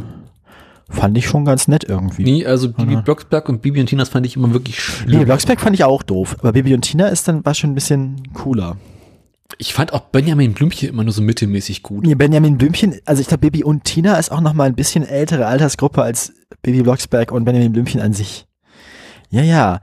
fand 0.89 1.17
ich 1.17 1.27
schon 1.27 1.45
ganz 1.45 1.67
nett 1.67 1.83
irgendwie. 1.83 2.23
Nee, 2.23 2.45
also 2.45 2.71
Bibi 2.71 2.95
Aha. 2.95 3.01
Blocksberg 3.01 3.49
und 3.49 3.61
Bibi 3.61 3.79
und 3.79 3.87
Tina, 3.87 4.01
das 4.01 4.09
fand 4.09 4.25
ich 4.25 4.35
immer 4.35 4.51
wirklich 4.53 4.77
Nee, 5.05 5.11
schlimm. 5.13 5.25
Blocksberg 5.25 5.61
fand 5.61 5.75
ich 5.75 5.83
auch 5.83 6.03
doof. 6.03 6.35
Aber 6.39 6.53
Bibi 6.53 6.73
und 6.73 6.81
Tina 6.81 7.07
ist 7.07 7.27
dann, 7.27 7.45
war 7.45 7.53
schon 7.53 7.71
ein 7.71 7.75
bisschen 7.75 8.21
cooler. 8.33 8.77
Ich 9.57 9.73
fand 9.73 9.93
auch 9.93 10.01
Benjamin 10.01 10.53
Blümchen 10.53 10.89
immer 10.89 11.03
nur 11.03 11.13
so 11.13 11.21
mittelmäßig 11.21 11.83
gut. 11.83 12.05
Nee, 12.05 12.15
Benjamin 12.15 12.57
Blümchen, 12.57 12.99
also 13.05 13.21
ich 13.21 13.27
glaube, 13.27 13.41
Bibi 13.41 13.63
und 13.63 13.83
Tina 13.83 14.17
ist 14.17 14.31
auch 14.31 14.41
noch 14.41 14.53
mal 14.53 14.65
ein 14.65 14.75
bisschen 14.75 15.05
ältere 15.05 15.45
Altersgruppe 15.45 16.01
als 16.01 16.33
Bibi 16.61 16.81
Blocksberg 16.81 17.31
und 17.31 17.45
Benjamin 17.45 17.71
Blümchen 17.71 18.01
an 18.01 18.13
sich. 18.13 18.47
Ja, 19.29 19.43
ja. 19.43 19.81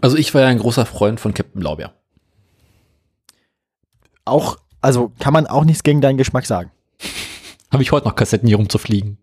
Also 0.00 0.16
ich 0.16 0.32
war 0.34 0.42
ja 0.42 0.48
ein 0.48 0.58
großer 0.58 0.86
Freund 0.86 1.20
von 1.20 1.34
Captain 1.34 1.60
Blaubeer. 1.60 1.94
Auch, 4.24 4.56
also 4.80 5.12
kann 5.18 5.32
man 5.32 5.46
auch 5.46 5.64
nichts 5.64 5.82
gegen 5.82 6.00
deinen 6.00 6.16
Geschmack 6.16 6.46
sagen. 6.46 6.70
Habe 7.70 7.82
ich 7.82 7.92
heute 7.92 8.06
noch 8.06 8.16
Kassetten 8.16 8.48
hier 8.48 8.56
rumzufliegen. 8.56 9.18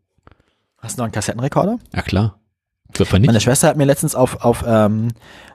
Hast 0.78 0.98
du 0.98 1.02
noch 1.02 1.06
einen 1.06 1.14
Kassettenrekorder? 1.14 1.80
Ja 1.94 2.02
klar. 2.02 2.41
Meine. 3.28 3.40
Schwester 3.40 3.68
hat 3.68 3.78
mir 3.78 3.86
letztens 3.86 4.16
auf, 4.16 4.44
auf, 4.44 4.64
ähm, 4.68 5.10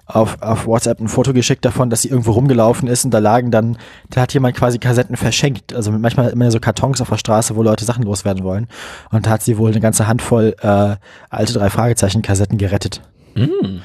auf, 0.07 0.41
auf 0.41 0.67
WhatsApp 0.67 1.01
ein 1.01 1.09
Foto 1.09 1.33
geschickt 1.33 1.65
davon, 1.65 1.91
dass 1.91 2.03
sie 2.03 2.09
irgendwo 2.09 2.33
rumgelaufen 2.33 2.89
ist 2.89 3.05
und 3.05 3.11
da 3.11 3.19
lagen 3.19 3.51
dann, 3.51 3.77
da 4.11 4.23
hat 4.23 4.33
jemand 4.35 4.57
quasi 4.57 4.79
Kassetten 4.79 5.17
verschenkt. 5.17 5.75
Also 5.75 5.91
manchmal 5.93 6.31
immer 6.31 6.51
so 6.51 6.61
Kartons 6.61 7.01
auf 7.01 7.09
der 7.09 7.19
Straße, 7.19 7.57
wo 7.57 7.63
Leute 7.63 7.85
Sachen 7.85 8.05
loswerden 8.05 8.45
wollen. 8.45 8.69
Und 9.11 9.27
da 9.27 9.31
hat 9.31 9.43
sie 9.43 9.59
wohl 9.59 9.71
eine 9.71 9.81
ganze 9.81 10.07
Handvoll 10.07 10.55
äh, 10.61 10.97
alte 11.31 11.53
drei 11.53 11.71
Fragezeichen 11.71 12.23
Kassetten 12.23 12.59
gerettet. 12.59 13.03
Mm. 13.35 13.81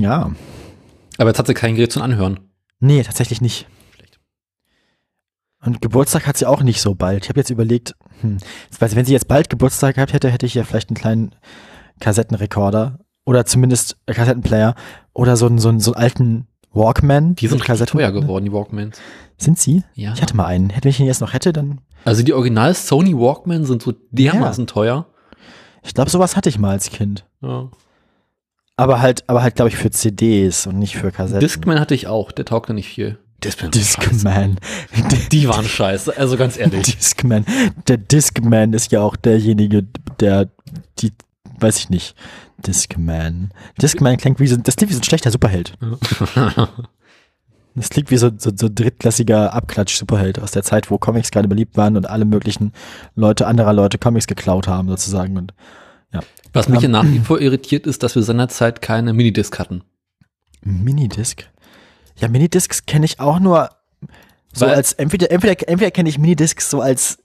Ja. 0.00 0.30
Aber 1.18 1.30
jetzt 1.30 1.38
hat 1.38 1.46
sie 1.46 1.54
kein 1.54 1.74
Gerät 1.74 1.92
zum 1.92 2.02
Anhören. 2.02 2.40
Nee, 2.78 3.02
tatsächlich 3.02 3.40
nicht. 3.40 3.66
Schlecht. 3.94 4.18
Und 5.62 5.82
Geburtstag 5.82 6.26
hat 6.26 6.36
sie 6.36 6.46
auch 6.46 6.62
nicht 6.62 6.80
so 6.80 6.94
bald. 6.94 7.24
Ich 7.24 7.28
habe 7.28 7.40
jetzt 7.40 7.50
überlegt, 7.50 7.94
hm, 8.20 8.38
wenn 8.78 9.04
sie 9.04 9.12
jetzt 9.12 9.28
bald 9.28 9.50
Geburtstag 9.50 9.96
gehabt 9.96 10.12
hätte, 10.12 10.30
hätte 10.30 10.46
ich 10.46 10.54
ja 10.54 10.64
vielleicht 10.64 10.88
einen 10.88 10.96
kleinen 10.96 11.34
Kassettenrekorder 12.00 12.98
oder 13.24 13.46
zumindest 13.46 13.96
einen 14.06 14.16
Kassettenplayer 14.16 14.74
oder 15.12 15.36
so 15.36 15.46
einen, 15.46 15.58
so 15.58 15.68
einen, 15.68 15.80
so 15.80 15.92
einen 15.92 16.02
alten 16.02 16.46
Walkman. 16.72 17.34
Die 17.36 17.46
sind 17.46 17.68
richtig 17.68 17.88
teuer 17.88 18.12
geworden, 18.12 18.44
die 18.44 18.52
Walkmans. 18.52 18.98
Sind 19.36 19.58
sie? 19.58 19.82
Ja. 19.94 20.12
Ich 20.14 20.22
hatte 20.22 20.36
mal 20.36 20.46
einen. 20.46 20.70
Hätte 20.70 20.88
ich 20.88 21.00
ihn 21.00 21.06
jetzt 21.06 21.20
noch 21.20 21.32
hätte, 21.32 21.52
dann. 21.52 21.80
Also 22.04 22.22
die 22.22 22.32
Original 22.32 22.74
Sony 22.74 23.16
Walkman 23.16 23.64
sind 23.64 23.82
so 23.82 23.94
dermaßen 24.10 24.66
teuer. 24.66 25.06
Ich 25.82 25.94
glaube, 25.94 26.10
sowas 26.10 26.36
hatte 26.36 26.48
ich 26.48 26.58
mal 26.58 26.70
als 26.70 26.90
Kind. 26.90 27.24
Ja. 27.40 27.70
Aber 28.76 29.00
halt, 29.00 29.24
aber 29.28 29.42
halt, 29.42 29.56
glaube 29.56 29.68
ich, 29.68 29.76
für 29.76 29.90
CDs 29.90 30.66
und 30.66 30.78
nicht 30.78 30.96
für 30.96 31.10
Kassetten. 31.12 31.40
Discman 31.40 31.80
hatte 31.80 31.94
ich 31.94 32.06
auch, 32.06 32.32
der 32.32 32.44
taugte 32.44 32.72
nicht 32.72 32.88
viel. 32.88 33.18
Discman. 33.42 33.70
Discman. 33.70 34.56
Die 35.32 35.48
waren 35.48 35.64
scheiße, 35.64 36.16
also 36.16 36.36
ganz 36.36 36.58
ehrlich. 36.58 36.96
Discman. 36.96 37.44
Der 37.88 37.96
Discman 37.96 38.72
ist 38.72 38.92
ja 38.92 39.00
auch 39.00 39.16
derjenige, 39.16 39.86
der 40.20 40.48
die, 40.98 41.12
weiß 41.60 41.78
ich 41.78 41.90
nicht. 41.90 42.14
Discman. 42.58 43.50
Discman 43.80 44.16
klingt 44.16 44.40
wie 44.40 44.46
so, 44.46 44.56
das 44.56 44.76
klingt 44.76 44.90
wie 44.90 44.94
so 44.94 45.00
ein 45.00 45.04
schlechter 45.04 45.30
Superheld. 45.30 45.74
Das 47.76 47.88
klingt 47.88 48.10
wie 48.10 48.16
so, 48.16 48.30
so, 48.36 48.50
so 48.54 48.68
drittklassiger 48.68 49.54
Abklatsch-Superheld 49.54 50.40
aus 50.40 50.50
der 50.50 50.64
Zeit, 50.64 50.90
wo 50.90 50.98
Comics 50.98 51.30
gerade 51.30 51.46
beliebt 51.48 51.76
waren 51.76 51.96
und 51.96 52.08
alle 52.10 52.24
möglichen 52.24 52.72
Leute, 53.14 53.46
anderer 53.46 53.72
Leute 53.72 53.96
Comics 53.96 54.26
geklaut 54.26 54.66
haben, 54.66 54.88
sozusagen. 54.88 55.36
Und 55.36 55.54
Was 56.52 56.68
mich 56.68 56.78
Ähm, 56.78 56.82
ja 56.82 56.88
nach 57.02 57.04
wie 57.10 57.20
vor 57.20 57.40
irritiert 57.40 57.86
ist, 57.86 58.02
dass 58.02 58.16
wir 58.16 58.22
seinerzeit 58.24 58.82
keine 58.82 59.12
Minidisc 59.12 59.56
hatten. 59.60 59.84
Minidisc? 60.62 61.44
Ja, 62.16 62.26
Minidiscs 62.28 62.86
kenne 62.86 63.06
ich 63.06 63.20
auch 63.20 63.38
nur 63.38 63.70
so 64.52 64.66
Weil- 64.66 64.74
als, 64.74 64.92
entweder, 64.94 65.30
entweder, 65.30 65.68
entweder 65.68 65.92
kenne 65.92 66.08
ich 66.08 66.18
Minidiscs 66.18 66.68
so 66.68 66.80
als 66.80 67.19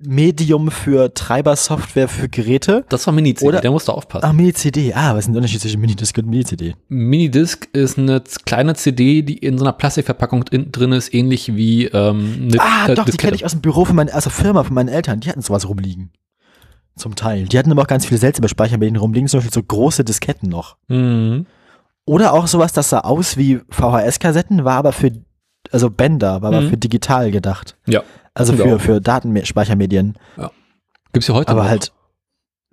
Medium 0.00 0.70
für 0.70 1.12
Treibersoftware 1.12 2.06
für 2.08 2.28
Geräte. 2.28 2.84
Das 2.88 3.06
war 3.06 3.12
Mini-CD, 3.14 3.48
Oder- 3.48 3.60
der 3.60 3.70
musste 3.72 3.92
aufpassen. 3.92 4.24
Ah, 4.24 4.32
Mini-CD. 4.32 4.94
Ah, 4.94 5.12
was 5.12 5.20
ist 5.20 5.24
denn 5.26 5.32
der 5.34 5.40
Unterschied 5.40 5.60
zwischen 5.60 5.80
Minidisc 5.80 6.16
und 6.18 6.28
Mini-CD? 6.28 6.74
Minidisc 6.88 7.66
ist 7.72 7.98
eine 7.98 8.22
kleine 8.44 8.74
CD, 8.74 9.22
die 9.22 9.38
in 9.38 9.58
so 9.58 9.64
einer 9.64 9.72
Plastikverpackung 9.72 10.44
in, 10.52 10.70
drin 10.70 10.92
ist, 10.92 11.12
ähnlich 11.12 11.54
wie 11.56 11.86
ähm, 11.86 12.48
eine 12.50 12.60
Ah, 12.60 12.94
doch, 12.94 13.04
die 13.06 13.16
kenne 13.16 13.34
ich 13.34 13.44
aus 13.44 13.52
dem 13.52 13.60
Büro 13.60 13.84
von 13.84 13.96
meinen, 13.96 14.06
der 14.08 14.20
Firma 14.22 14.62
von 14.62 14.74
meinen 14.74 14.88
Eltern. 14.88 15.18
Die 15.20 15.28
hatten 15.28 15.42
sowas 15.42 15.68
rumliegen. 15.68 16.12
Zum 16.96 17.14
Teil. 17.16 17.44
Die 17.44 17.58
hatten 17.58 17.70
aber 17.72 17.82
auch 17.82 17.86
ganz 17.88 18.06
viele 18.06 18.18
seltsame 18.18 18.48
Speichermedien 18.48 18.96
rumliegen, 18.96 19.28
zum 19.28 19.38
Beispiel 19.38 19.52
so 19.54 19.62
große 19.62 20.04
Disketten 20.04 20.48
noch. 20.48 20.76
Mhm. 20.88 21.46
Oder 22.06 22.32
auch 22.32 22.46
sowas, 22.46 22.72
das 22.72 22.88
sah 22.90 23.00
aus 23.00 23.36
wie 23.36 23.60
VHS-Kassetten, 23.70 24.64
war 24.64 24.76
aber 24.76 24.92
für, 24.92 25.10
also 25.70 25.90
Bänder, 25.90 26.40
war 26.42 26.48
aber 26.52 26.62
Mhm. 26.62 26.70
für 26.70 26.76
digital 26.76 27.30
gedacht. 27.30 27.76
Ja. 27.86 28.02
Also 28.38 28.52
Ja. 28.54 28.64
für, 28.64 28.78
für 28.78 29.00
Datenspeichermedien. 29.00 30.16
Gibt's 31.12 31.28
ja 31.28 31.34
heute 31.34 31.50
Aber 31.50 31.62
noch. 31.64 31.68
halt, 31.68 31.92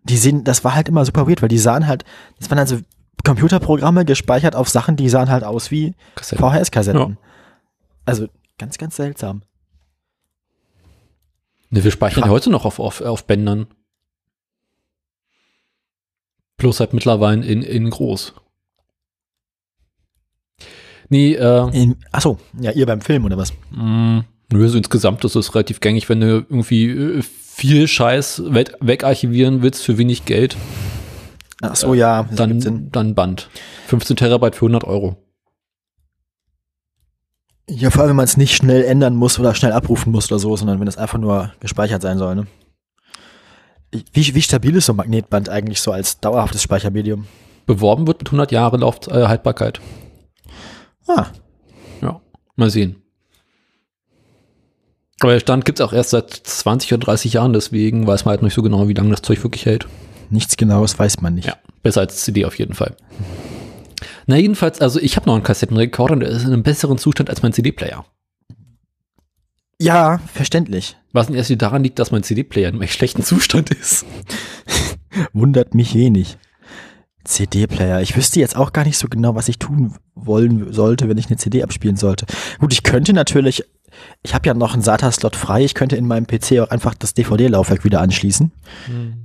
die 0.03 0.17
sehen, 0.17 0.43
das 0.43 0.63
war 0.63 0.75
halt 0.75 0.87
immer 0.89 1.03
super 1.05 1.27
weird, 1.27 1.41
weil 1.41 1.49
die 1.49 1.57
sahen 1.57 1.87
halt, 1.87 2.05
das 2.39 2.49
waren 2.49 2.59
also 2.59 2.79
Computerprogramme 3.23 4.05
gespeichert 4.05 4.55
auf 4.55 4.69
Sachen, 4.69 4.95
die 4.95 5.09
sahen 5.09 5.29
halt 5.29 5.43
aus 5.43 5.71
wie 5.71 5.95
Kassetten. 6.15 6.43
VHS-Kassetten. 6.45 7.17
Also 8.05 8.27
ganz, 8.59 8.77
ganz 8.77 8.95
seltsam. 8.95 9.41
Ne, 11.71 11.83
wir 11.83 11.91
speichern 11.91 12.23
ja 12.25 12.29
heute 12.29 12.51
noch 12.51 12.65
auf, 12.65 12.79
auf, 12.79 13.01
auf 13.01 13.25
Bändern. 13.25 13.65
Plus 16.57 16.79
halt 16.79 16.93
mittlerweile 16.93 17.43
in, 17.45 17.63
in 17.63 17.89
groß. 17.89 18.33
Nee, 21.09 21.33
äh, 21.33 21.69
In, 21.73 21.97
achso, 22.11 22.37
ja, 22.59 22.71
ihr 22.71 22.85
beim 22.85 23.01
Film 23.01 23.25
oder 23.25 23.37
was? 23.37 23.53
mh, 23.71 24.25
nö, 24.51 24.67
so 24.67 24.77
insgesamt 24.77 25.23
ist 25.25 25.35
es 25.35 25.53
relativ 25.55 25.79
gängig, 25.79 26.09
wenn 26.09 26.21
du 26.21 26.27
irgendwie 26.27 26.89
äh, 26.89 27.21
viel 27.21 27.87
Scheiß 27.87 28.43
weg, 28.53 28.73
wegarchivieren 28.79 29.61
willst 29.61 29.83
für 29.83 29.97
wenig 29.97 30.25
Geld, 30.25 30.55
Ach 31.61 31.75
so, 31.75 31.93
ja, 31.93 32.23
das 32.23 32.35
dann, 32.35 32.89
dann 32.91 33.15
Band. 33.15 33.49
15 33.87 34.17
Terabyte 34.17 34.55
für 34.55 34.65
100 34.65 34.83
Euro. 34.83 35.17
Ja, 37.69 37.89
vor 37.89 38.01
allem, 38.01 38.09
wenn 38.09 38.17
man 38.17 38.25
es 38.25 38.37
nicht 38.37 38.55
schnell 38.55 38.83
ändern 38.83 39.15
muss 39.15 39.39
oder 39.39 39.55
schnell 39.55 39.71
abrufen 39.71 40.11
muss 40.11 40.31
oder 40.31 40.39
so, 40.39 40.55
sondern 40.55 40.79
wenn 40.79 40.87
es 40.87 40.97
einfach 40.97 41.17
nur 41.17 41.53
gespeichert 41.59 42.01
sein 42.01 42.17
soll, 42.17 42.35
ne? 42.35 42.47
Wie, 44.11 44.35
wie 44.35 44.41
stabil 44.41 44.75
ist 44.75 44.87
so 44.87 44.93
ein 44.93 44.97
Magnetband 44.97 45.47
eigentlich 45.47 45.79
so 45.79 45.91
als 45.91 46.19
dauerhaftes 46.19 46.61
Speichermedium? 46.61 47.27
Beworben 47.65 48.05
wird 48.05 48.19
mit 48.19 48.27
100 48.27 48.51
Jahre 48.51 48.77
Lauf, 48.77 49.07
äh, 49.07 49.25
Haltbarkeit. 49.25 49.79
Ah, 51.07 51.27
Ja, 52.01 52.21
mal 52.55 52.69
sehen. 52.69 53.01
Aber 55.21 55.31
der 55.31 55.39
Stand 55.39 55.65
gibt's 55.65 55.81
auch 55.81 55.93
erst 55.93 56.09
seit 56.09 56.31
20 56.31 56.93
oder 56.93 57.05
30 57.05 57.33
Jahren, 57.33 57.53
deswegen 57.53 58.05
weiß 58.05 58.25
man 58.25 58.31
halt 58.31 58.41
nicht 58.41 58.53
so 58.53 58.61
genau, 58.61 58.87
wie 58.87 58.93
lange 58.93 59.11
das 59.11 59.21
Zeug 59.21 59.41
wirklich 59.43 59.65
hält. 59.65 59.87
nichts 60.29 60.57
genaues 60.57 60.97
weiß 60.97 61.21
man 61.21 61.35
nicht. 61.35 61.47
Ja, 61.47 61.55
besser 61.83 62.01
als 62.01 62.23
CD 62.23 62.45
auf 62.45 62.57
jeden 62.57 62.73
Fall. 62.73 62.95
Na 64.27 64.37
jedenfalls, 64.37 64.81
also 64.81 64.99
ich 64.99 65.15
habe 65.15 65.27
noch 65.27 65.35
einen 65.35 65.43
Kassettenrekorder 65.43 66.13
und 66.13 66.19
der 66.21 66.29
ist 66.29 66.43
in 66.43 66.51
einem 66.51 66.63
besseren 66.63 66.97
Zustand 66.97 67.29
als 67.29 67.41
mein 67.43 67.53
CD-Player. 67.53 68.05
Ja, 69.79 70.19
verständlich. 70.33 70.97
Was 71.11 71.29
nicht 71.29 71.37
erst 71.37 71.61
daran 71.61 71.83
liegt, 71.83 71.99
dass 71.99 72.11
mein 72.11 72.23
CD-Player 72.23 72.69
in 72.69 72.75
einem 72.75 72.81
echt 72.81 72.93
schlechten 72.93 73.23
Zustand 73.23 73.71
ist. 73.71 74.05
Wundert 75.33 75.75
mich 75.75 75.95
wenig. 75.95 76.37
CD-Player. 77.25 78.01
Ich 78.01 78.15
wüsste 78.15 78.39
jetzt 78.39 78.55
auch 78.55 78.71
gar 78.73 78.85
nicht 78.85 78.97
so 78.97 79.07
genau, 79.09 79.35
was 79.35 79.47
ich 79.49 79.59
tun 79.59 79.95
wollen 80.15 80.71
sollte, 80.71 81.09
wenn 81.09 81.17
ich 81.17 81.27
eine 81.27 81.37
CD 81.37 81.63
abspielen 81.63 81.97
sollte. 81.97 82.25
Gut, 82.59 82.71
ich 82.73 82.83
könnte 82.83 83.13
natürlich, 83.13 83.63
ich 84.23 84.33
habe 84.33 84.47
ja 84.47 84.53
noch 84.53 84.73
einen 84.73 84.81
SATA-Slot 84.83 85.35
frei, 85.35 85.63
ich 85.63 85.73
könnte 85.75 85.95
in 85.95 86.07
meinem 86.07 86.27
PC 86.27 86.59
auch 86.59 86.69
einfach 86.69 86.93
das 86.93 87.13
DVD-Laufwerk 87.13 87.83
wieder 87.83 88.01
anschließen. 88.01 88.51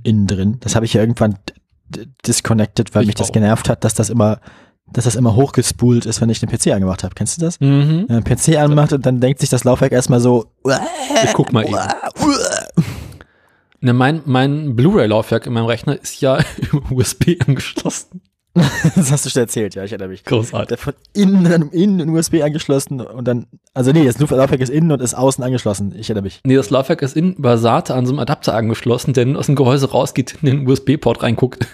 Innen 0.03 0.27
drin. 0.27 0.57
Das 0.59 0.75
habe 0.75 0.85
ich 0.85 0.93
ja 0.93 1.01
irgendwann 1.01 1.35
disconnected, 2.27 2.93
weil 2.95 3.03
Ich 3.03 3.07
mich 3.07 3.15
das 3.15 3.29
auch. 3.29 3.33
genervt 3.33 3.69
hat, 3.69 3.83
dass 3.83 3.93
das 3.93 4.09
immer, 4.09 4.39
dass 4.91 5.05
das 5.05 5.15
immer 5.15 5.35
hochgespult 5.35 6.05
ist, 6.05 6.21
wenn 6.21 6.29
ich 6.29 6.39
den 6.39 6.49
PC 6.49 6.67
angemacht 6.73 7.03
habe. 7.03 7.15
Kennst 7.15 7.37
du 7.37 7.45
das? 7.45 7.59
Mhm. 7.59 8.05
Wenn 8.07 8.15
man 8.15 8.23
PC 8.23 8.57
anmacht 8.57 8.93
und 8.93 9.05
dann 9.05 9.19
denkt 9.19 9.39
sich 9.41 9.49
das 9.49 9.63
Laufwerk 9.63 9.91
erstmal 9.91 10.19
so, 10.19 10.45
Ich 11.23 11.33
guck 11.33 11.51
mal 11.53 11.65
eben. 11.65 11.75
Ne, 13.81 13.93
mein, 13.93 14.21
mein 14.25 14.75
Blu-ray-Laufwerk 14.75 15.47
in 15.47 15.53
meinem 15.53 15.65
Rechner 15.65 15.99
ist 15.99 16.21
ja 16.21 16.39
über 16.71 16.91
USB 16.91 17.35
angeschlossen. 17.45 18.21
das 18.53 19.11
hast 19.11 19.25
du 19.25 19.29
schon 19.29 19.43
erzählt, 19.43 19.75
ja, 19.75 19.83
ich 19.83 19.91
erinnere 19.91 20.09
mich. 20.09 20.25
Großartig. 20.25 20.67
Der 20.67 20.77
von 20.77 20.93
innen, 21.13 21.69
innen 21.71 21.99
in 22.01 22.09
USB 22.09 22.41
angeschlossen 22.43 22.99
und 22.99 23.25
dann, 23.25 23.47
also 23.73 23.93
nee, 23.93 24.05
das 24.05 24.19
Laufwerk 24.19 24.59
ist 24.59 24.69
innen 24.69 24.91
und 24.91 25.01
ist 25.01 25.13
außen 25.13 25.41
angeschlossen. 25.41 25.95
Ich 25.97 26.09
erinnere 26.09 26.23
mich. 26.23 26.41
Nee, 26.43 26.55
das 26.55 26.69
Laufwerk 26.69 27.01
ist 27.01 27.15
innen 27.15 27.35
über 27.35 27.57
SATA 27.57 27.95
an 27.95 28.05
so 28.05 28.11
einem 28.11 28.19
Adapter 28.19 28.53
angeschlossen, 28.53 29.13
der 29.13 29.37
aus 29.37 29.45
dem 29.45 29.55
Gehäuse 29.55 29.89
rausgeht, 29.91 30.37
in 30.41 30.47
den 30.47 30.67
USB-Port 30.67 31.23
reinguckt. 31.23 31.65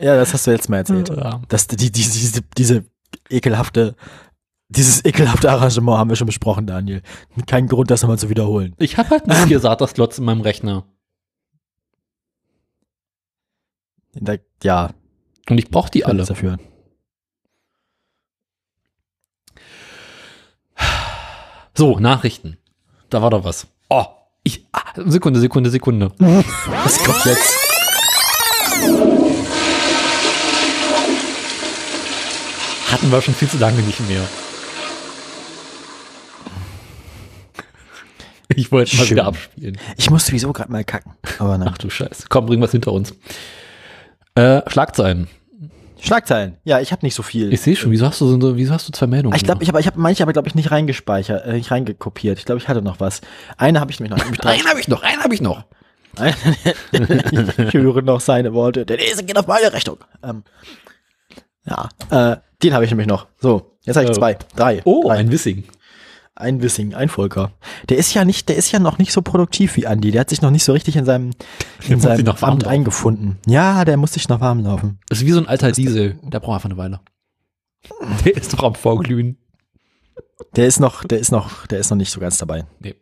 Ja, 0.00 0.14
das 0.14 0.32
hast 0.32 0.46
du 0.46 0.52
jetzt 0.52 0.68
mal 0.70 0.76
erzählt. 0.78 1.08
Ja. 1.08 1.42
Das, 1.48 1.66
die, 1.66 1.76
die, 1.76 1.90
diese, 1.90 2.42
diese 2.56 2.84
ekelhafte, 3.28 3.96
dieses 4.68 5.04
ekelhafte 5.04 5.50
Arrangement 5.50 5.98
haben 5.98 6.10
wir 6.10 6.16
schon 6.16 6.26
besprochen, 6.26 6.66
Daniel. 6.66 7.02
Kein 7.46 7.68
Grund, 7.68 7.90
das 7.90 8.02
nochmal 8.02 8.18
zu 8.18 8.28
wiederholen. 8.28 8.74
Ich 8.78 8.98
habe 8.98 9.10
halt 9.10 9.26
nur 9.26 9.36
vier 9.46 9.60
SATA-Slots 9.60 10.18
in 10.18 10.24
meinem 10.24 10.42
Rechner. 10.42 10.84
Da, 14.12 14.34
ja, 14.62 14.90
Und 15.48 15.58
ich 15.58 15.70
brauche 15.70 15.90
die 15.90 16.04
alle. 16.04 16.14
alles 16.16 16.28
dafür. 16.28 16.58
So, 21.74 21.98
Nachrichten. 21.98 22.58
Da 23.08 23.22
war 23.22 23.30
doch 23.30 23.44
was. 23.44 23.68
Oh, 23.88 24.04
ich, 24.42 24.66
ah, 24.72 24.82
Sekunde, 24.96 25.38
Sekunde, 25.40 25.70
Sekunde. 25.70 26.12
Was 26.18 27.02
kommt 27.04 27.24
jetzt? 27.24 27.56
Hatten 32.90 33.12
wir 33.12 33.22
schon 33.22 33.34
viel 33.34 33.48
zu 33.48 33.58
lange 33.58 33.80
nicht 33.82 34.00
mehr. 34.08 34.22
Ich 38.58 38.72
wollte 38.72 38.96
mal 38.96 39.04
Schön. 39.04 39.16
wieder 39.18 39.26
abspielen. 39.26 39.78
Ich 39.96 40.10
musste 40.10 40.30
sowieso 40.32 40.52
gerade 40.52 40.72
mal 40.72 40.82
kacken. 40.82 41.12
Aber 41.38 41.56
na. 41.58 41.66
Ach 41.72 41.78
du 41.78 41.88
Scheiße. 41.88 42.24
Komm, 42.28 42.46
bring 42.46 42.60
was 42.60 42.72
hinter 42.72 42.92
uns. 42.92 43.14
Äh, 44.34 44.68
Schlagzeilen. 44.68 45.28
Schlagzeilen. 46.00 46.56
Ja, 46.64 46.80
ich 46.80 46.90
habe 46.90 47.06
nicht 47.06 47.14
so 47.14 47.22
viel. 47.22 47.52
Ich 47.52 47.60
sehe 47.60 47.76
schon, 47.76 47.92
wieso 47.92 48.06
hast 48.06 48.20
du 48.20 48.26
so, 48.40 48.56
wieso 48.56 48.74
hast 48.74 48.88
du 48.88 48.92
zwei 48.92 49.06
Meldungen? 49.06 49.36
Ich 49.36 49.44
glaube, 49.44 49.62
ich 49.62 49.68
habe 49.68 49.80
ich 49.80 49.86
hab 49.86 49.96
manche 49.96 50.24
aber, 50.24 50.32
glaube 50.32 50.48
ich, 50.48 50.56
nicht 50.56 50.72
reingespeichert, 50.72 51.46
äh, 51.46 51.52
nicht 51.52 51.70
reingekopiert. 51.70 52.40
Ich 52.40 52.46
glaube, 52.46 52.60
ich 52.60 52.66
hatte 52.66 52.82
noch 52.82 52.98
was. 52.98 53.20
Eine 53.56 53.78
habe 53.78 53.92
ich 53.92 54.00
nämlich 54.00 54.16
noch. 54.16 54.24
Nämlich 54.24 54.40
drei. 54.40 54.54
einen 54.54 54.66
habe 54.66 54.80
ich 54.80 54.88
noch, 54.88 55.02
einen 55.04 55.22
habe 55.22 55.34
ich 55.34 55.40
noch. 55.40 55.64
ich 56.92 57.74
höre 57.74 58.02
noch 58.02 58.20
seine 58.20 58.54
Worte. 58.54 58.84
Der 58.86 58.98
Esel 58.98 59.24
geht 59.24 59.38
auf 59.38 59.46
meine 59.46 59.72
Rechnung. 59.72 59.98
Ähm, 60.24 60.42
ja, 61.64 61.88
äh, 62.10 62.36
den 62.60 62.74
habe 62.74 62.84
ich 62.84 62.90
nämlich 62.90 63.06
noch. 63.06 63.28
So, 63.38 63.76
jetzt 63.84 63.94
habe 63.94 64.04
ich 64.06 64.10
Äh, 64.10 64.14
zwei, 64.14 64.36
drei. 64.56 64.80
Oh, 64.84 65.04
drei. 65.06 65.18
ein 65.18 65.30
Wissing. 65.30 65.62
Ein 66.40 66.62
Wissing, 66.62 66.94
ein 66.94 67.08
Volker. 67.08 67.52
Der 67.88 67.96
ist 67.98 68.14
ja 68.14 68.24
nicht, 68.24 68.48
der 68.48 68.56
ist 68.56 68.70
ja 68.72 68.78
noch 68.78 68.98
nicht 68.98 69.12
so 69.12 69.22
produktiv 69.22 69.76
wie 69.76 69.86
Andi. 69.86 70.10
Der 70.10 70.20
hat 70.22 70.30
sich 70.30 70.40
noch 70.42 70.50
nicht 70.50 70.64
so 70.64 70.72
richtig 70.72 70.96
in 70.96 71.04
seinem, 71.04 71.30
in 71.86 71.94
muss 71.94 72.02
seinem 72.02 72.24
noch 72.24 72.42
Amt 72.42 72.62
laufen. 72.62 72.72
eingefunden. 72.72 73.38
Ja, 73.46 73.84
der 73.84 73.96
muss 73.96 74.12
sich 74.12 74.28
noch 74.28 74.40
warm 74.40 74.60
laufen. 74.60 74.98
Das 75.08 75.18
ist 75.18 75.26
wie 75.26 75.32
so 75.32 75.40
ein 75.40 75.48
alter 75.48 75.72
Diesel. 75.72 76.18
Der 76.22 76.40
braucht 76.40 76.54
einfach 76.56 76.70
eine 76.70 76.78
Weile. 76.78 77.00
Der 78.24 78.36
ist 78.36 78.52
doch 78.52 78.62
am 78.64 78.74
Vorglühen. 78.74 79.38
Der 80.56 80.66
ist 80.66 80.80
noch, 80.80 81.04
der 81.04 81.18
ist 81.18 81.30
noch, 81.30 81.66
der 81.66 81.78
ist 81.78 81.90
noch 81.90 81.96
nicht 81.96 82.10
so 82.10 82.20
ganz 82.20 82.38
dabei. 82.38 82.64
Nee. 82.80 82.94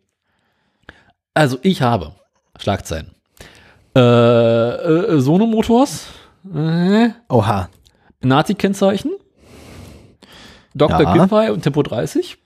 Also 1.34 1.58
ich 1.62 1.82
habe 1.82 2.12
Schlagzeilen. 2.58 3.14
Äh, 3.94 4.00
äh, 4.00 5.20
Sono 5.20 5.46
Motors, 5.46 6.06
äh, 6.54 7.08
Oha. 7.28 7.68
Nazi-Kennzeichen, 8.22 9.12
Dr. 10.74 11.02
Ja. 11.02 11.12
Giffey 11.14 11.50
und 11.50 11.62
Tempo 11.62 11.82
30, 11.82 12.36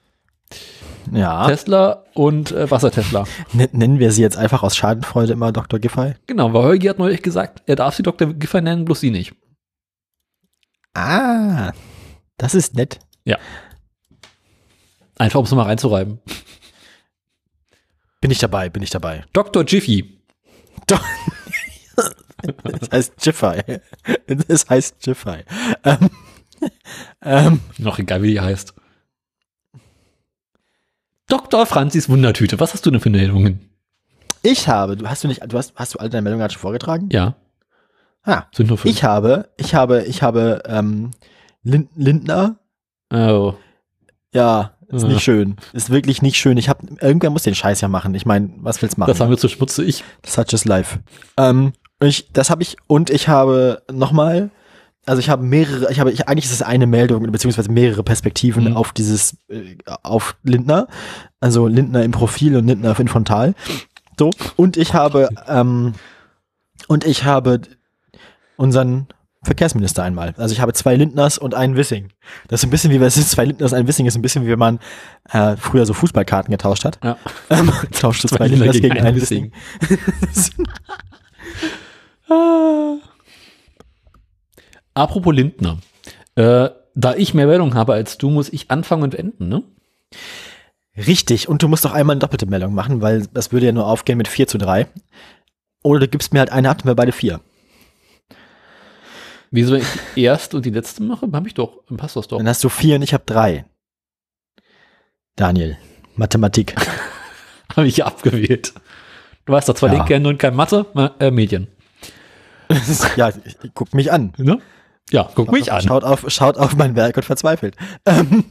Ja. 1.12 1.46
Tesla 1.46 2.04
und 2.14 2.52
äh, 2.52 2.70
Wassertesla. 2.70 3.24
Nennen 3.52 3.98
wir 3.98 4.12
sie 4.12 4.22
jetzt 4.22 4.36
einfach 4.36 4.62
aus 4.62 4.76
Schadenfreude 4.76 5.32
immer 5.32 5.52
Dr. 5.52 5.78
Giffey? 5.78 6.14
Genau, 6.26 6.52
weil 6.52 6.62
Holgi 6.62 6.86
hat 6.86 6.98
neulich 6.98 7.22
gesagt, 7.22 7.62
er 7.66 7.76
darf 7.76 7.94
sie 7.94 8.02
Dr. 8.02 8.32
Giffey 8.34 8.60
nennen, 8.60 8.84
bloß 8.84 9.00
sie 9.00 9.10
nicht. 9.10 9.34
Ah. 10.94 11.72
Das 12.36 12.54
ist 12.54 12.74
nett. 12.74 12.98
Ja. 13.24 13.38
Einfach 15.18 15.38
um 15.38 15.44
es 15.44 15.52
mal 15.52 15.64
reinzureiben. 15.64 16.20
Bin 18.20 18.30
ich 18.30 18.38
dabei, 18.38 18.68
bin 18.68 18.82
ich 18.82 18.90
dabei. 18.90 19.24
Dr. 19.32 19.64
Jiffy. 19.64 20.22
Doch. 20.86 21.04
Das 22.62 22.90
heißt 22.90 23.26
Jiffy. 23.26 23.80
Das 24.48 24.70
heißt 24.70 25.06
Jiffy. 25.06 25.44
Ähm, 25.84 26.10
ähm, 27.22 27.60
Noch 27.76 27.98
egal, 27.98 28.22
wie 28.22 28.30
die 28.30 28.40
heißt. 28.40 28.72
Dr. 31.30 31.64
Franzis 31.66 32.08
Wundertüte. 32.08 32.60
Was 32.60 32.74
hast 32.74 32.84
du 32.86 32.90
denn 32.90 33.00
für 33.00 33.10
Meldungen? 33.10 33.66
ich 34.42 34.68
habe, 34.68 34.96
du 34.96 35.06
hast 35.08 35.22
du 35.24 35.28
nicht, 35.28 35.42
du 35.46 35.58
hast, 35.58 35.72
hast 35.76 35.94
du 35.94 35.98
alle 35.98 36.08
deine 36.10 36.22
Meldungen 36.22 36.40
gerade 36.40 36.52
schon 36.54 36.60
vorgetragen? 36.62 37.08
Ja, 37.12 37.34
Ah, 38.22 38.44
sind 38.54 38.68
nur 38.68 38.76
fünf. 38.78 38.94
ich 38.94 39.02
habe, 39.04 39.48
ich 39.56 39.74
habe, 39.74 40.02
ich 40.04 40.22
habe 40.22 40.62
ähm, 40.66 41.10
Lind 41.62 41.88
Lindner. 41.96 42.56
oh. 43.12 43.54
Ja, 44.34 44.72
ist 44.88 45.04
Ah. 45.04 45.08
nicht 45.08 45.22
schön. 45.22 45.56
Ist 45.72 45.90
wirklich 45.90 46.20
nicht 46.22 46.36
schön. 46.36 46.56
Ich 46.56 46.68
habe, 46.68 46.86
irgendwer 47.00 47.30
muss 47.30 47.42
den 47.44 47.54
Scheiß 47.54 47.80
ja 47.80 47.88
machen. 47.88 48.14
Ich 48.14 48.26
meine, 48.26 48.50
was 48.58 48.80
willst 48.82 48.96
du 48.96 49.00
machen? 49.00 49.10
Das 49.10 49.20
haben 49.20 49.30
wir 49.30 49.38
zu 49.38 49.48
schmutze 49.48 49.82
ich. 49.84 50.04
Such 50.24 50.52
is 50.52 50.64
life. 50.64 50.98
Ähm, 51.36 51.72
ich, 52.02 52.30
das 52.32 52.48
habe 52.50 52.62
ich 52.62 52.76
und 52.86 53.10
ich 53.10 53.28
habe 53.28 53.82
nochmal, 53.92 54.50
also 55.06 55.20
ich 55.20 55.28
habe 55.30 55.42
mehrere, 55.42 55.90
ich 55.90 55.98
habe, 56.00 56.12
ich, 56.12 56.28
eigentlich 56.28 56.44
ist 56.44 56.52
es 56.52 56.62
eine 56.62 56.86
Meldung 56.86 57.30
beziehungsweise 57.32 57.70
mehrere 57.70 58.02
Perspektiven 58.02 58.64
Mhm. 58.64 58.76
auf 58.76 58.92
dieses, 58.92 59.36
äh, 59.48 59.76
auf 60.02 60.36
Lindner, 60.42 60.88
also 61.40 61.66
Lindner 61.66 62.04
im 62.04 62.10
Profil 62.12 62.56
und 62.56 62.66
Lindner 62.66 62.98
in 62.98 63.08
Frontal. 63.08 63.54
So 64.18 64.30
und 64.56 64.76
ich 64.76 64.92
habe, 64.94 65.28
ähm, 65.48 65.94
und 66.88 67.06
ich 67.06 67.24
habe 67.24 67.62
unseren 68.56 69.06
Verkehrsminister 69.42 70.02
einmal. 70.02 70.34
Also 70.36 70.52
ich 70.52 70.60
habe 70.60 70.74
zwei 70.74 70.94
Lindners 70.96 71.38
und 71.38 71.54
einen 71.54 71.74
Wissing. 71.74 72.08
Das 72.48 72.60
ist 72.60 72.66
ein 72.66 72.70
bisschen 72.70 72.90
wie, 72.92 72.96
es 73.02 73.16
ist 73.16 73.30
zwei 73.30 73.46
Lindners, 73.46 73.72
ein 73.72 73.86
Wissing 73.88 74.04
ist 74.04 74.14
ein 74.16 74.20
bisschen 74.20 74.44
wie 74.44 74.50
wenn 74.50 74.58
man 74.58 74.78
äh, 75.30 75.56
früher 75.56 75.86
so 75.86 75.94
Fußballkarten 75.94 76.50
getauscht 76.52 76.84
hat. 76.84 76.98
Ja. 77.02 77.16
Ähm, 77.48 77.72
tauscht 77.98 78.28
zwei 78.28 78.48
Lindners 78.48 78.76
gegen 78.76 79.00
einen 79.00 79.16
Wissing. 79.16 79.52
Apropos 85.00 85.34
Lindner. 85.34 85.78
Äh, 86.34 86.70
da 86.94 87.14
ich 87.14 87.34
mehr 87.34 87.46
Meldungen 87.46 87.74
habe 87.74 87.94
als 87.94 88.18
du, 88.18 88.30
muss 88.30 88.48
ich 88.50 88.70
anfangen 88.70 89.02
und 89.04 89.14
enden, 89.14 89.48
ne? 89.48 89.62
Richtig, 90.96 91.48
und 91.48 91.62
du 91.62 91.68
musst 91.68 91.84
doch 91.84 91.92
einmal 91.92 92.14
eine 92.14 92.20
doppelte 92.20 92.46
Meldung 92.46 92.74
machen, 92.74 93.00
weil 93.00 93.26
das 93.32 93.52
würde 93.52 93.66
ja 93.66 93.72
nur 93.72 93.86
aufgehen 93.86 94.18
mit 94.18 94.28
4 94.28 94.46
zu 94.48 94.58
3. 94.58 94.86
Oder 95.82 96.00
du 96.00 96.08
gibst 96.08 96.32
mir 96.32 96.40
halt 96.40 96.50
eine 96.50 96.68
ab, 96.68 96.78
und 96.80 96.86
wir 96.86 96.94
beide 96.94 97.12
vier. 97.12 97.40
Wieso, 99.50 99.72
wenn 99.72 99.80
ich 99.80 99.86
die 100.14 100.22
erste 100.22 100.56
und 100.56 100.66
die 100.66 100.70
letzte 100.70 101.02
mache, 101.02 101.28
habe 101.32 101.48
ich 101.48 101.54
doch, 101.54 101.82
dann 101.88 101.96
passt 101.96 102.16
das 102.16 102.28
doch. 102.28 102.38
Dann 102.38 102.48
hast 102.48 102.62
du 102.62 102.68
vier 102.68 102.96
und 102.96 103.02
ich 103.02 103.14
habe 103.14 103.24
drei. 103.26 103.64
Daniel, 105.36 105.78
Mathematik. 106.16 106.74
Habe 107.76 107.86
ich 107.86 108.04
abgewählt. 108.04 108.74
Du 109.46 109.52
weißt 109.52 109.68
doch 109.68 109.74
zwar 109.76 109.92
Ja. 109.92 110.04
linke 110.04 110.28
und 110.28 110.38
kein 110.38 110.56
Mathe, 110.56 110.86
ma- 110.92 111.14
äh, 111.20 111.30
Medien. 111.30 111.68
ja, 113.16 113.30
guck 113.74 113.94
mich 113.94 114.10
an. 114.12 114.32
Ne? 114.38 114.58
Ja, 115.10 115.28
guck 115.34 115.50
mich 115.50 115.72
an. 115.72 115.82
Schaut 115.82 116.04
auf, 116.04 116.24
schaut 116.28 116.56
auf 116.56 116.76
mein 116.76 116.96
Werk 116.96 117.16
und 117.16 117.24
verzweifelt. 117.24 117.76
Ähm. 118.06 118.44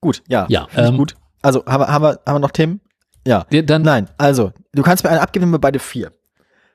Gut, 0.00 0.22
ja. 0.28 0.46
Ja, 0.48 0.66
ähm, 0.76 0.96
gut. 0.96 1.14
Also, 1.42 1.64
haben 1.66 1.82
wir, 1.82 1.88
haben, 1.88 2.02
wir, 2.02 2.20
haben 2.26 2.34
wir 2.34 2.38
noch 2.40 2.50
Themen? 2.50 2.80
Ja. 3.26 3.44
Dann, 3.50 3.82
Nein, 3.82 4.08
also, 4.18 4.52
du 4.72 4.82
kannst 4.82 5.04
mir 5.04 5.10
eine 5.10 5.20
abgeben, 5.20 5.46
wenn 5.46 5.52
wir 5.52 5.60
beide 5.60 5.78
vier. 5.78 6.10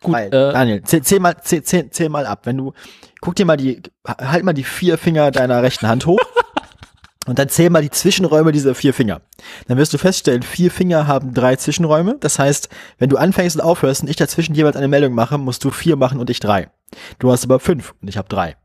gut, 0.01 0.13
Weil, 0.13 0.27
äh, 0.27 0.53
Daniel, 0.53 0.81
zähl, 0.83 1.01
zähl, 1.01 1.19
mal, 1.19 1.35
zähl, 1.41 1.61
zähl, 1.63 1.89
zähl 1.89 2.09
mal 2.09 2.25
ab. 2.25 2.45
Wenn 2.45 2.57
du, 2.57 2.73
guck 3.19 3.35
dir 3.35 3.45
mal 3.45 3.57
die, 3.57 3.81
halt 4.07 4.43
mal 4.45 4.53
die 4.53 4.63
vier 4.63 4.97
Finger 4.97 5.31
deiner 5.31 5.61
rechten 5.61 5.87
Hand 5.87 6.05
hoch 6.05 6.19
und 7.27 7.37
dann 7.37 7.49
zähl 7.49 7.69
mal 7.69 7.81
die 7.81 7.91
Zwischenräume 7.91 8.51
dieser 8.51 8.73
vier 8.73 8.93
Finger. 8.93 9.21
Dann 9.67 9.77
wirst 9.77 9.93
du 9.93 9.97
feststellen, 9.97 10.41
vier 10.43 10.71
Finger 10.71 11.07
haben 11.07 11.33
drei 11.33 11.57
Zwischenräume. 11.57 12.17
Das 12.19 12.39
heißt, 12.39 12.69
wenn 12.97 13.09
du 13.09 13.17
anfängst 13.17 13.57
und 13.57 13.61
aufhörst 13.61 14.01
und 14.01 14.09
ich 14.09 14.15
dazwischen 14.15 14.55
jeweils 14.55 14.77
eine 14.77 14.87
Meldung 14.87 15.13
mache, 15.13 15.37
musst 15.37 15.63
du 15.63 15.69
vier 15.69 15.97
machen 15.97 16.19
und 16.19 16.29
ich 16.29 16.39
drei. 16.39 16.71
Du 17.19 17.31
hast 17.31 17.43
aber 17.43 17.59
fünf 17.59 17.93
und 18.01 18.07
ich 18.07 18.17
habe 18.17 18.29
drei. 18.29 18.55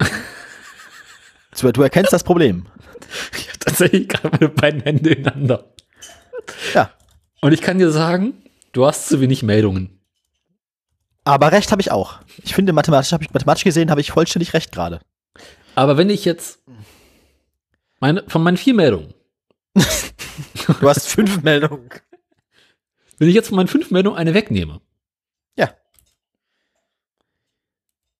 So, 1.52 1.70
Du 1.72 1.82
erkennst 1.82 2.12
das 2.12 2.22
Problem. 2.22 2.66
ich 3.36 3.48
hab 3.50 3.58
tatsächlich 3.60 4.08
gerade 4.08 4.28
meine 4.30 4.48
beiden 4.48 4.80
Hände 4.82 5.10
ineinander. 5.10 5.74
Ja. 6.74 6.90
Und 7.40 7.52
ich 7.52 7.60
kann 7.60 7.78
dir 7.78 7.90
sagen, 7.90 8.34
du 8.72 8.86
hast 8.86 9.08
zu 9.08 9.20
wenig 9.20 9.42
Meldungen. 9.42 10.00
Aber 11.24 11.52
recht 11.52 11.70
habe 11.70 11.82
ich 11.82 11.90
auch. 11.90 12.20
Ich 12.44 12.54
finde, 12.54 12.72
mathematisch, 12.72 13.12
habe 13.12 13.24
ich 13.24 13.32
mathematisch 13.32 13.64
gesehen, 13.64 13.90
habe 13.90 14.00
ich 14.00 14.12
vollständig 14.12 14.54
recht 14.54 14.72
gerade. 14.72 15.00
Aber 15.80 15.96
wenn 15.96 16.10
ich 16.10 16.26
jetzt 16.26 16.58
meine, 18.00 18.22
von 18.28 18.42
meinen 18.42 18.58
vier 18.58 18.74
Meldungen, 18.74 19.14
Du 20.66 20.86
hast 20.88 21.08
fünf 21.08 21.42
Meldungen. 21.42 21.88
wenn 23.16 23.28
ich 23.28 23.34
jetzt 23.34 23.48
von 23.48 23.56
meinen 23.56 23.66
fünf 23.68 23.90
Meldungen 23.90 24.18
eine 24.18 24.34
wegnehme, 24.34 24.82
Ja. 25.56 25.70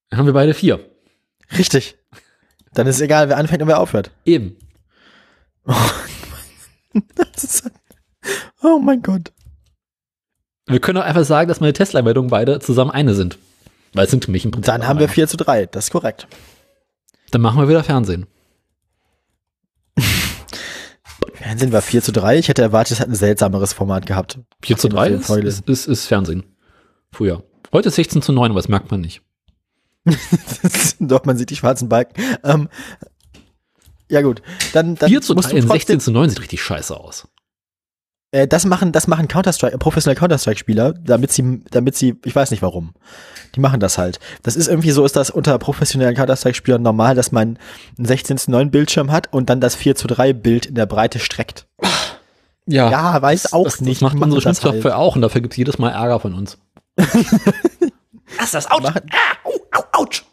dann 0.08 0.20
haben 0.20 0.24
wir 0.26 0.32
beide 0.32 0.54
vier. 0.54 0.88
Richtig. 1.58 1.98
Dann 2.72 2.86
ist 2.86 2.96
es 2.96 3.02
egal, 3.02 3.28
wer 3.28 3.36
anfängt 3.36 3.60
und 3.60 3.68
wer 3.68 3.78
aufhört. 3.80 4.10
Eben. 4.24 4.56
Ist, 7.36 7.70
oh 8.62 8.78
mein 8.78 9.02
Gott. 9.02 9.32
Wir 10.66 10.80
können 10.80 10.96
auch 10.98 11.04
einfach 11.04 11.24
sagen, 11.24 11.48
dass 11.48 11.60
meine 11.60 11.74
Tesla-Meldungen 11.74 12.30
beide 12.30 12.58
zusammen 12.60 12.90
eine 12.90 13.12
sind. 13.14 13.36
Weil 13.92 14.04
es 14.06 14.10
sind 14.10 14.24
für 14.24 14.30
mich 14.30 14.46
im 14.46 14.50
Prinzip. 14.50 14.72
Dann 14.72 14.86
haben 14.86 14.98
wir 14.98 15.06
eine. 15.08 15.12
4 15.12 15.28
zu 15.28 15.36
3. 15.36 15.66
Das 15.66 15.84
ist 15.86 15.90
korrekt. 15.90 16.26
Dann 17.30 17.40
machen 17.40 17.60
wir 17.60 17.68
wieder 17.68 17.84
Fernsehen. 17.84 18.26
Fernsehen 21.34 21.72
war 21.72 21.82
4 21.82 22.02
zu 22.02 22.12
3. 22.12 22.38
Ich 22.38 22.48
hätte 22.48 22.62
erwartet, 22.62 22.92
es 22.92 23.00
hat 23.00 23.08
ein 23.08 23.14
seltsameres 23.14 23.72
Format 23.72 24.06
gehabt. 24.06 24.38
4 24.62 24.76
zu 24.76 24.88
Auf 24.88 24.94
3 24.94 25.08
jeden 25.08 25.20
ist, 25.20 25.60
ist, 25.60 25.68
ist, 25.68 25.86
ist 25.86 26.06
Fernsehen. 26.06 26.44
Früher. 27.12 27.42
Heute 27.72 27.88
ist 27.88 27.96
16 27.96 28.22
zu 28.22 28.32
9, 28.32 28.50
aber 28.50 28.60
das 28.60 28.68
merkt 28.68 28.90
man 28.90 29.00
nicht. 29.00 29.22
Doch, 31.00 31.24
man 31.24 31.36
sieht 31.36 31.50
die 31.50 31.56
schwarzen 31.56 31.88
Balken. 31.88 32.20
Ähm, 32.44 32.68
ja 34.08 34.22
gut, 34.22 34.42
dann, 34.72 34.96
dann 34.96 35.08
4 35.08 35.20
zu 35.20 35.34
musst 35.34 35.48
3 35.48 35.52
du 35.52 35.56
in 35.58 35.62
trotzdem, 35.62 35.78
16 35.78 36.00
zu 36.00 36.10
9 36.10 36.30
sieht 36.30 36.40
richtig 36.40 36.62
scheiße 36.62 36.96
aus. 36.96 37.28
Äh, 38.32 38.46
das 38.46 38.64
machen, 38.64 38.92
das 38.92 39.06
machen 39.06 39.28
Counter-Strike, 39.28 39.74
äh, 39.74 39.78
professionelle 39.78 40.18
Counter-Strike-Spieler, 40.18 40.94
damit 40.94 41.32
sie, 41.32 41.62
damit 41.70 41.96
sie, 41.96 42.16
ich 42.24 42.34
weiß 42.34 42.50
nicht 42.50 42.62
warum. 42.62 42.94
Die 43.54 43.60
machen 43.60 43.80
das 43.80 43.98
halt. 43.98 44.20
Das 44.42 44.56
ist 44.56 44.68
irgendwie 44.68 44.92
so, 44.92 45.04
ist 45.04 45.16
das 45.16 45.30
unter 45.30 45.58
professionellen 45.58 46.14
Counter-Strike-Spielern 46.14 46.82
normal, 46.82 47.14
dass 47.14 47.32
man 47.32 47.58
einen 47.98 48.06
16 48.06 48.38
zu 48.38 48.50
9 48.52 48.70
Bildschirm 48.70 49.10
hat 49.10 49.32
und 49.32 49.50
dann 49.50 49.60
das 49.60 49.74
4 49.74 49.96
zu 49.96 50.06
3 50.06 50.32
Bild 50.32 50.66
in 50.66 50.74
der 50.76 50.86
Breite 50.86 51.18
streckt. 51.18 51.66
Ja, 52.66 53.20
weiß 53.20 53.52
auch 53.52 53.64
das, 53.64 53.80
nicht. 53.80 54.00
Das 54.00 54.12
macht 54.12 54.22
unsere 54.22 54.40
das 54.40 54.46
halt. 54.46 54.58
Schnittsoftware 54.58 54.98
auch 54.98 55.16
und 55.16 55.22
dafür 55.22 55.40
gibt 55.40 55.54
es 55.54 55.58
jedes 55.58 55.78
Mal 55.78 55.90
Ärger 55.90 56.20
von 56.20 56.34
uns. 56.34 56.58
Lass 58.38 58.50
das 58.52 58.70
Autsch. 58.70 58.84
Machen, 58.84 60.26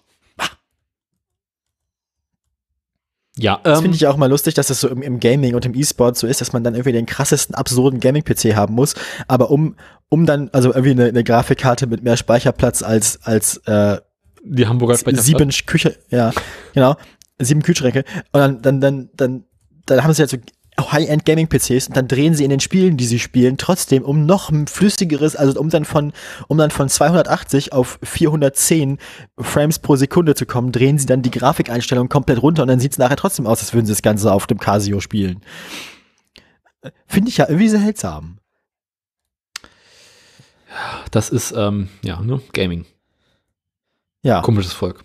Ja, 3.37 3.59
Das 3.63 3.79
ähm, 3.79 3.83
finde 3.83 3.95
ich 3.95 4.07
auch 4.07 4.17
mal 4.17 4.29
lustig, 4.29 4.53
dass 4.55 4.67
das 4.67 4.81
so 4.81 4.87
im, 4.87 5.01
im 5.01 5.19
Gaming 5.19 5.55
und 5.55 5.65
im 5.65 5.75
E-Sport 5.75 6.17
so 6.17 6.27
ist, 6.27 6.41
dass 6.41 6.53
man 6.53 6.63
dann 6.63 6.73
irgendwie 6.73 6.91
den 6.91 7.05
krassesten, 7.05 7.55
absurden 7.55 7.99
Gaming-PC 7.99 8.55
haben 8.55 8.75
muss. 8.75 8.95
Aber 9.27 9.51
um, 9.51 9.75
um 10.09 10.25
dann, 10.25 10.49
also 10.53 10.69
irgendwie 10.69 10.91
eine, 10.91 11.05
eine 11.05 11.23
Grafikkarte 11.23 11.87
mit 11.87 12.03
mehr 12.03 12.17
Speicherplatz 12.17 12.83
als, 12.83 13.23
als 13.23 13.57
äh, 13.65 13.97
die 14.43 14.67
Hamburger 14.67 14.97
sieben 14.97 15.49
Küche, 15.65 15.97
ja, 16.09 16.31
genau, 16.73 16.95
sieben 17.39 17.61
Kühlschränke. 17.61 18.03
Und 18.31 18.39
dann, 18.39 18.61
dann, 18.61 18.81
dann, 18.81 19.09
dann, 19.15 19.43
dann 19.85 20.03
haben 20.03 20.13
sie 20.13 20.21
halt 20.21 20.29
so 20.29 20.37
High-End 20.79 21.25
Gaming-PCs 21.25 21.87
und 21.87 21.97
dann 21.97 22.07
drehen 22.07 22.35
sie 22.35 22.43
in 22.43 22.49
den 22.49 22.59
Spielen, 22.59 22.97
die 22.97 23.05
sie 23.05 23.19
spielen, 23.19 23.57
trotzdem 23.57 24.03
um 24.03 24.25
noch 24.25 24.49
ein 24.49 24.67
flüssigeres, 24.67 25.35
also 25.35 25.59
um 25.59 25.69
dann 25.69 25.85
von, 25.85 26.13
um 26.47 26.57
dann 26.57 26.71
von 26.71 26.87
280 26.87 27.73
auf 27.73 27.99
410 28.03 28.99
Frames 29.39 29.79
pro 29.79 29.95
Sekunde 29.95 30.35
zu 30.35 30.45
kommen, 30.45 30.71
drehen 30.71 30.99
sie 30.99 31.07
dann 31.07 31.21
die 31.21 31.31
Grafikeinstellung 31.31 32.09
komplett 32.09 32.41
runter 32.41 32.61
und 32.61 32.67
dann 32.67 32.79
sieht 32.79 32.91
es 32.91 32.97
nachher 32.97 33.15
trotzdem 33.15 33.47
aus, 33.47 33.59
als 33.59 33.73
würden 33.73 33.85
sie 33.85 33.93
das 33.93 34.01
Ganze 34.01 34.31
auf 34.31 34.45
dem 34.47 34.59
Casio 34.59 34.99
spielen. 34.99 35.41
Finde 37.07 37.29
ich 37.29 37.37
ja 37.37 37.47
irgendwie 37.47 37.69
seltsam. 37.69 38.37
Das 41.11 41.29
ist, 41.29 41.53
ähm, 41.57 41.89
ja, 42.03 42.21
ne, 42.21 42.39
Gaming. 42.53 42.85
Ja. 44.21 44.41
Komisches 44.41 44.73
Volk. 44.73 45.03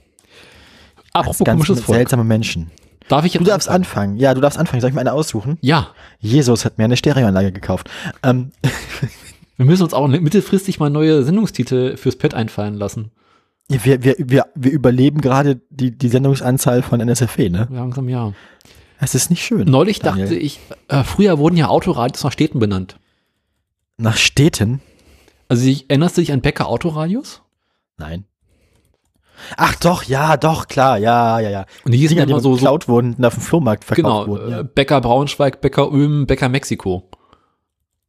Apropos 1.12 1.38
ganz 1.38 1.56
komisches 1.56 1.80
Volk. 1.84 1.96
seltsame 1.96 2.24
Menschen. 2.24 2.70
Darf 3.12 3.26
ich 3.26 3.34
jetzt 3.34 3.42
Du 3.42 3.44
darfst 3.50 3.68
anfangen? 3.68 4.12
anfangen. 4.12 4.16
Ja, 4.20 4.32
du 4.34 4.40
darfst 4.40 4.58
anfangen. 4.58 4.80
Soll 4.80 4.88
ich 4.88 4.94
mir 4.94 5.02
eine 5.02 5.12
aussuchen? 5.12 5.58
Ja. 5.60 5.88
Jesus 6.18 6.64
hat 6.64 6.78
mir 6.78 6.84
eine 6.84 6.96
Stereoanlage 6.96 7.52
gekauft. 7.52 7.90
Ähm, 8.22 8.52
Wir 9.58 9.66
müssen 9.66 9.82
uns 9.82 9.92
auch 9.92 10.08
mittelfristig 10.08 10.80
mal 10.80 10.88
neue 10.88 11.22
Sendungstitel 11.22 11.96
fürs 11.98 12.16
Pad 12.16 12.32
einfallen 12.34 12.74
lassen. 12.74 13.12
wir, 13.68 14.02
wir, 14.02 14.16
wir, 14.18 14.46
wir 14.54 14.72
überleben 14.72 15.20
gerade 15.20 15.60
die, 15.68 15.96
die 15.96 16.08
Sendungsanzahl 16.08 16.82
von 16.82 17.00
NSFW, 17.00 17.50
ne? 17.50 17.68
Langsam 17.70 18.08
ja. 18.08 18.32
Es 18.98 19.14
ist 19.14 19.28
nicht 19.30 19.44
schön. 19.44 19.68
Neulich 19.68 19.98
Daniel. 20.00 20.24
dachte 20.26 20.38
ich, 20.38 20.58
äh, 20.88 21.04
früher 21.04 21.38
wurden 21.38 21.56
ja 21.56 21.68
Autoradios 21.68 22.24
nach 22.24 22.32
Städten 22.32 22.60
benannt. 22.60 22.98
Nach 23.98 24.16
Städten? 24.16 24.80
Also 25.48 25.66
ich, 25.66 25.90
erinnerst 25.90 26.16
du 26.16 26.22
dich 26.22 26.32
an 26.32 26.40
Becker 26.40 26.66
Autoradios? 26.66 27.42
Nein. 27.98 28.24
Ach 29.56 29.74
doch, 29.76 30.02
ja, 30.04 30.36
doch, 30.36 30.68
klar, 30.68 30.98
ja, 30.98 31.40
ja, 31.40 31.50
ja. 31.50 31.66
Und 31.84 31.92
die 31.92 31.98
hießen 31.98 32.16
Dinger, 32.16 32.26
ja 32.28 32.30
immer 32.30 32.38
die 32.38 32.42
so, 32.42 32.50
so 32.50 32.56
geklaut 32.56 32.88
wurden 32.88 33.14
und 33.14 33.24
auf 33.24 33.34
dem 33.34 33.42
Flohmarkt 33.42 33.84
verkauft 33.84 34.26
genau, 34.26 34.26
wurden. 34.26 34.52
äh, 34.52 34.56
Ja. 34.56 34.62
Bäcker 34.62 35.00
Braunschweig, 35.00 35.60
Bäcker 35.60 35.90
Ulm, 35.90 36.26
Bäcker 36.26 36.48
Mexiko. 36.48 37.08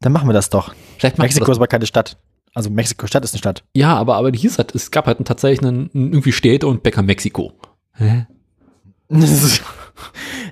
Dann 0.02 0.12
machen 0.12 0.28
wir 0.28 0.34
das 0.34 0.50
doch. 0.50 0.74
Vielleicht 0.98 1.18
Mexiko 1.18 1.52
ist 1.52 1.58
aber 1.58 1.68
keine 1.68 1.86
Stadt. 1.86 2.18
Also 2.56 2.70
Mexiko-Stadt 2.70 3.24
ist 3.24 3.34
eine 3.34 3.40
Stadt. 3.40 3.64
Ja, 3.74 3.96
aber, 3.96 4.16
aber 4.16 4.32
die 4.32 4.38
hieß 4.40 4.60
halt, 4.60 4.76
es 4.76 4.92
gab 4.92 5.08
halt 5.08 5.18
tatsächlich 5.26 5.68
einen, 5.68 5.90
irgendwie 5.94 6.32
Städte 6.32 6.68
und 6.68 6.84
Bäcker 6.84 7.02
Mexiko. 7.02 7.54
Hä? 7.94 8.28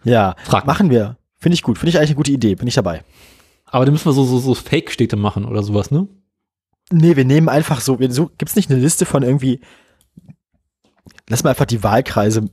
ja, 0.03 0.35
Frag 0.43 0.65
machen 0.65 0.89
wir. 0.89 1.17
Finde 1.37 1.53
ich 1.55 1.61
gut. 1.63 1.77
Finde 1.77 1.89
ich 1.89 1.97
eigentlich 1.97 2.11
eine 2.11 2.15
gute 2.17 2.31
Idee. 2.31 2.55
Bin 2.55 2.67
ich 2.67 2.73
dabei. 2.75 3.03
Aber 3.65 3.85
da 3.85 3.91
müssen 3.91 4.05
wir 4.05 4.13
so, 4.13 4.23
so, 4.25 4.39
so 4.39 4.53
Fake-Städte 4.53 5.15
machen 5.15 5.45
oder 5.45 5.63
sowas, 5.63 5.91
ne? 5.91 6.07
Nee, 6.91 7.15
wir 7.15 7.25
nehmen 7.25 7.49
einfach 7.49 7.79
so, 7.81 7.99
wir 7.99 8.11
so 8.11 8.29
gibt's 8.37 8.55
nicht 8.55 8.69
eine 8.69 8.79
Liste 8.79 9.05
von 9.05 9.23
irgendwie, 9.23 9.61
lass 11.31 11.43
mal 11.43 11.51
einfach 11.51 11.65
die 11.65 11.83
Wahlkreise 11.83 12.49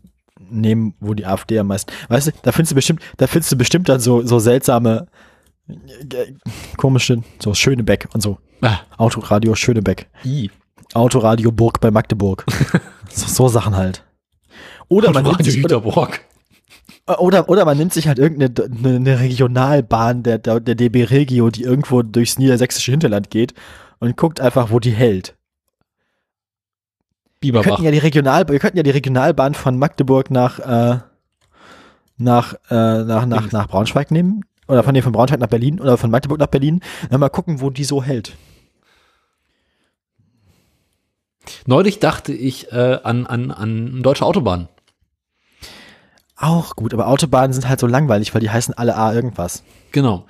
nehmen, 0.50 0.94
wo 1.00 1.14
die 1.14 1.26
AfD 1.26 1.58
am 1.58 1.66
meisten, 1.66 1.92
weißt 2.08 2.28
du, 2.28 2.32
da 2.42 2.52
findest 2.52 2.72
du 2.72 2.74
bestimmt, 2.76 3.02
da 3.16 3.26
findest 3.26 3.52
du 3.52 3.56
bestimmt 3.56 3.88
dann 3.88 4.00
so, 4.00 4.22
so 4.22 4.38
seltsame, 4.38 5.06
äh, 5.68 6.32
komische, 6.76 7.22
so 7.40 7.54
Schönebeck 7.54 8.08
und 8.14 8.22
so. 8.22 8.38
Ah, 8.62 8.78
Autoradio 8.96 9.54
Schönebeck. 9.54 10.08
i. 10.24 10.50
Autoradio 10.94 11.52
Burg 11.52 11.80
bei 11.80 11.90
Magdeburg. 11.90 12.46
so, 13.10 13.26
so 13.26 13.48
Sachen 13.48 13.76
halt. 13.76 14.04
Oder 14.88 15.12
man, 15.12 15.24
nimmt 15.24 15.44
sich, 15.44 15.62
oder, 15.62 15.76
Jüterborg. 15.76 16.20
oder, 17.18 17.48
oder 17.48 17.64
man 17.66 17.76
nimmt 17.76 17.92
sich 17.92 18.08
halt 18.08 18.18
irgendeine 18.18 18.70
eine, 18.72 18.96
eine 18.96 19.20
Regionalbahn 19.20 20.22
der, 20.22 20.38
der, 20.38 20.60
der 20.60 20.74
DB 20.76 21.04
Regio, 21.04 21.50
die 21.50 21.62
irgendwo 21.62 22.02
durchs 22.02 22.38
niedersächsische 22.38 22.90
Hinterland 22.90 23.30
geht 23.30 23.52
und 23.98 24.16
guckt 24.16 24.40
einfach, 24.40 24.70
wo 24.70 24.78
die 24.78 24.92
hält. 24.92 25.34
Wir 27.40 27.52
Bieberbach. 27.52 27.66
könnten 27.66 27.84
ja 27.84 27.90
die 27.90 27.98
Regional, 27.98 28.48
wir 28.48 28.58
könnten 28.58 28.76
ja 28.76 28.82
die 28.82 28.90
Regionalbahn 28.90 29.54
von 29.54 29.78
Magdeburg 29.78 30.30
nach 30.30 30.58
äh, 30.58 30.98
nach 32.16 32.54
äh, 32.70 33.04
nach 33.04 33.26
nach 33.26 33.52
nach 33.52 33.68
Braunschweig 33.68 34.10
nehmen 34.10 34.44
oder 34.66 34.82
von 34.82 34.92
nee, 34.92 35.02
von 35.02 35.12
Braunschweig 35.12 35.40
nach 35.40 35.48
Berlin 35.48 35.80
oder 35.80 35.96
von 35.96 36.10
Magdeburg 36.10 36.38
nach 36.38 36.48
Berlin. 36.48 36.80
Dann 37.10 37.20
mal 37.20 37.28
gucken, 37.28 37.60
wo 37.60 37.70
die 37.70 37.84
so 37.84 38.02
hält. 38.02 38.36
Neulich 41.66 41.98
dachte 41.98 42.32
ich 42.32 42.72
äh, 42.72 42.98
an, 43.02 43.26
an, 43.26 43.50
an 43.50 44.02
deutsche 44.02 44.24
Autobahnen. 44.24 44.68
Auch 46.36 46.76
gut, 46.76 46.94
aber 46.94 47.08
Autobahnen 47.08 47.52
sind 47.52 47.68
halt 47.68 47.80
so 47.80 47.86
langweilig, 47.86 48.34
weil 48.34 48.40
die 48.40 48.50
heißen 48.50 48.74
alle 48.74 48.96
A 48.96 49.12
irgendwas. 49.12 49.64
Genau. 49.90 50.26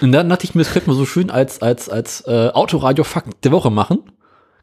Und 0.00 0.12
dann 0.12 0.28
dachte 0.28 0.44
ich 0.44 0.54
mir, 0.54 0.62
das 0.62 0.72
könnte 0.72 0.90
man 0.90 0.98
so 0.98 1.06
schön 1.06 1.30
als, 1.30 1.62
als, 1.62 1.88
als 1.88 2.22
äh, 2.26 2.50
Autoradio-Fakt 2.52 3.44
der 3.44 3.52
Woche 3.52 3.70
machen. 3.70 4.00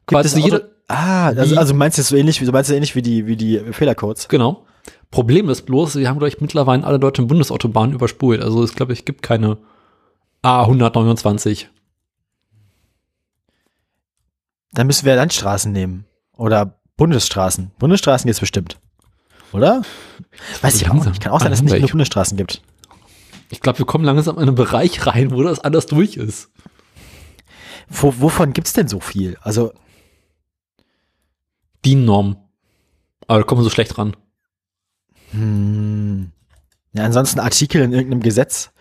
Quasi 0.06 0.40
jede, 0.40 0.71
ah, 0.92 1.28
also, 1.28 1.58
also 1.58 1.74
meinst 1.74 1.98
du 1.98 2.02
es 2.02 2.10
so 2.10 2.16
ähnlich 2.16 2.42
wie 2.42 2.46
so 2.46 2.52
meinst 2.52 2.70
du 2.70 2.76
ähnlich 2.76 2.96
wie 2.96 3.02
die 3.02 3.28
wie 3.28 3.36
die 3.36 3.60
Fehlercodes? 3.72 4.28
Genau. 4.28 4.66
Problem 5.12 5.50
ist 5.50 5.64
bloß, 5.66 5.96
wir 5.96 6.08
haben, 6.08 6.20
glaube 6.20 6.30
ich, 6.30 6.40
mittlerweile 6.40 6.86
alle 6.86 7.00
deutschen 7.00 7.28
Bundesautobahnen 7.28 7.94
überspult. 7.94 8.42
Also 8.42 8.64
es 8.64 8.74
glaube 8.76 8.94
ich, 8.94 9.06
gibt 9.06 9.22
keine 9.22 9.58
A129. 10.44 11.66
Dann 14.72 14.88
müssen 14.88 15.06
wir 15.06 15.16
Landstraßen 15.16 15.72
nehmen 15.72 16.06
oder 16.36 16.80
Bundesstraßen. 16.96 17.72
Bundesstraßen 17.78 18.28
gibt's 18.28 18.40
bestimmt. 18.40 18.80
Oder? 19.52 19.82
Weiß 20.62 20.76
ich 20.76 20.90
auch 20.90 20.94
nicht. 20.94 21.20
Kann 21.22 21.34
auch 21.34 21.42
sein, 21.42 21.52
dass 21.52 21.60
es 21.60 21.64
nicht 21.64 21.80
nur 21.80 21.90
Bundesstraßen 21.90 22.38
gibt. 22.38 22.62
Ich 23.50 23.60
glaube, 23.60 23.80
wir 23.80 23.86
kommen 23.86 24.06
langsam 24.06 24.38
in 24.38 24.44
einen 24.44 24.56
Bereich 24.56 25.06
rein, 25.06 25.32
wo 25.32 25.44
das 25.44 25.60
alles 25.60 25.88
durch 25.88 26.16
ist. 26.16 26.50
Wo, 27.90 28.14
wovon 28.20 28.54
gibt's 28.54 28.72
denn 28.72 28.88
so 28.88 29.02
viel? 29.02 29.38
Also 29.42 29.74
DIN-Norm. 31.86 32.38
Aber 33.28 33.40
da 33.40 33.46
kommen 33.46 33.60
wir 33.60 33.64
so 33.64 33.70
schlecht 33.70 33.98
ran. 33.98 34.16
Hm. 35.32 36.32
Ja, 36.94 37.06
ansonsten 37.06 37.40
Artikel 37.40 37.82
in 37.82 37.94
irgendeinem 37.94 38.22
Gesetz. 38.22 38.72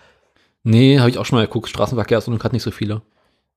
Nee, 0.63 0.99
habe 0.99 1.11
ich 1.11 1.19
auch 1.19 1.25
schon 1.25 1.39
mal 1.39 1.47
geguckt. 1.47 1.69
Straßenverkehrsordnung 1.69 2.43
hat 2.43 2.53
nicht 2.53 2.63
so 2.63 2.71
viele. 2.71 3.03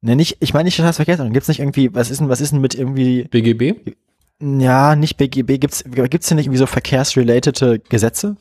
Ne, 0.01 0.15
nicht, 0.15 0.37
ich 0.39 0.53
meine 0.53 0.65
nicht 0.65 0.75
Straßenverkehrsordnung. 0.75 1.33
Gibt's 1.33 1.47
nicht 1.47 1.59
irgendwie, 1.59 1.93
was 1.93 2.11
ist 2.11 2.19
denn, 2.19 2.29
was 2.29 2.41
ist 2.41 2.51
denn 2.51 2.61
mit 2.61 2.75
irgendwie, 2.75 3.23
BGB? 3.25 3.95
ja, 4.39 4.95
nicht 4.95 5.17
BGB, 5.17 5.59
gibt's, 5.59 5.83
gibt's 5.85 6.27
denn 6.27 6.37
nicht 6.37 6.47
irgendwie 6.47 6.59
so 6.59 6.65
verkehrsrelatete 6.65 7.79
Gesetze? 7.79 8.35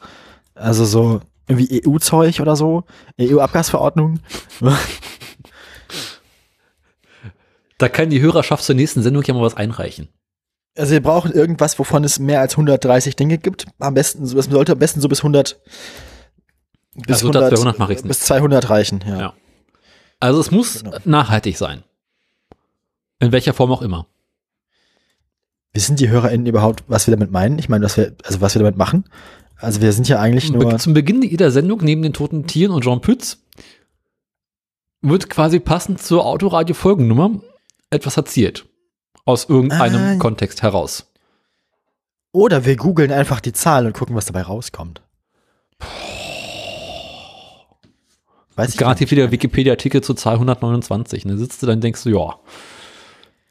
Also 0.55 0.85
so 0.85 1.20
irgendwie 1.49 1.83
EU-Zeug 1.87 2.41
oder 2.41 2.57
so? 2.57 2.85
EU-Abgasverordnung? 3.20 4.20
Da 7.79 7.89
kann 7.89 8.11
die 8.11 8.20
Hörerschaft 8.20 8.62
zur 8.62 8.77
nächsten 8.77 9.03
Sendung 9.03 9.24
ja 9.24 9.35
mal 9.35 9.43
was 9.43 9.57
einreichen. 9.57 10.07
Also 10.77 10.93
wir 10.93 11.03
brauchen 11.03 11.32
irgendwas, 11.32 11.78
wovon 11.78 12.03
es 12.05 12.19
mehr 12.19 12.40
als 12.40 12.55
130 12.55 13.15
Dinge 13.16 13.39
gibt. 13.39 13.66
Am 13.78 13.94
besten, 13.94 14.24
so- 14.27 14.39
es 14.39 14.47
sollte 14.47 14.73
am 14.73 14.78
besten 14.78 15.01
so 15.01 15.09
bis 15.09 15.23
100, 15.23 15.61
bis 16.94 17.23
Also 17.23 17.31
das 17.31 17.51
200 17.51 17.78
mache 17.78 17.93
ich's 17.93 18.03
nicht. 18.03 18.09
bis 18.09 18.20
200 18.20 18.70
reichen, 18.70 19.05
ja. 19.07 19.19
Ja. 19.19 19.35
Also 20.20 20.40
es 20.40 20.51
muss 20.51 20.82
Genau. 20.82 20.97
nachhaltig 21.05 21.59
sein. 21.59 21.82
In 23.20 23.32
welcher 23.32 23.53
Form 23.55 23.70
auch 23.70 23.82
immer. 23.82 24.07
Wissen 25.74 25.97
die 25.97 26.09
HörerInnen 26.09 26.47
überhaupt, 26.47 26.85
was 26.86 27.07
wir 27.07 27.12
damit 27.16 27.31
meinen? 27.31 27.59
Ich 27.59 27.69
meine, 27.69 27.85
was 27.85 27.97
wir, 27.97 28.15
also 28.24 28.40
was 28.40 28.55
wir 28.55 28.61
damit 28.61 28.77
machen? 28.77 29.05
Also 29.57 29.81
wir 29.81 29.93
sind 29.93 30.09
ja 30.09 30.20
eigentlich 30.20 30.51
nur, 30.51 30.69
Be 30.70 30.77
zum 30.78 30.93
Beginn 30.94 31.23
jeder 31.23 31.51
Sendung 31.51 31.81
neben 31.82 32.03
den 32.03 32.12
toten 32.12 32.47
Tieren 32.47 32.73
und 32.73 32.82
Jean 32.85 33.01
Pütz 33.01 33.39
wird 35.03 35.31
quasi 35.31 35.61
passend 35.61 36.01
zur 36.03 36.24
Autoradio-Folgennummer 36.27 37.40
etwas 37.90 38.16
erzählt. 38.16 38.66
Aus 39.24 39.44
irgendeinem 39.49 40.16
Ah. 40.16 40.19
Kontext 40.19 40.62
heraus. 40.62 41.07
oder 42.32 42.65
wir 42.65 42.77
googeln 42.77 43.12
einfach 43.12 43.40
die 43.40 43.53
Zahlen 43.53 43.86
und 43.86 43.93
gucken, 43.93 44.16
was 44.16 44.24
dabei 44.27 44.43
rauskommt. 44.43 45.03
Weiß 48.55 48.70
ich 48.70 48.77
Garantiert 48.77 49.11
wieder 49.11 49.31
Wikipedia-Artikel 49.31 50.03
zur 50.03 50.16
Zahl 50.16 50.35
129. 50.35 51.24
Und 51.24 51.31
dann 51.31 51.39
sitzt 51.39 51.62
du 51.62 51.66
dann 51.66 51.77
und 51.77 51.85
denkst 51.85 52.03
du, 52.05 52.11
ja, 52.11 52.36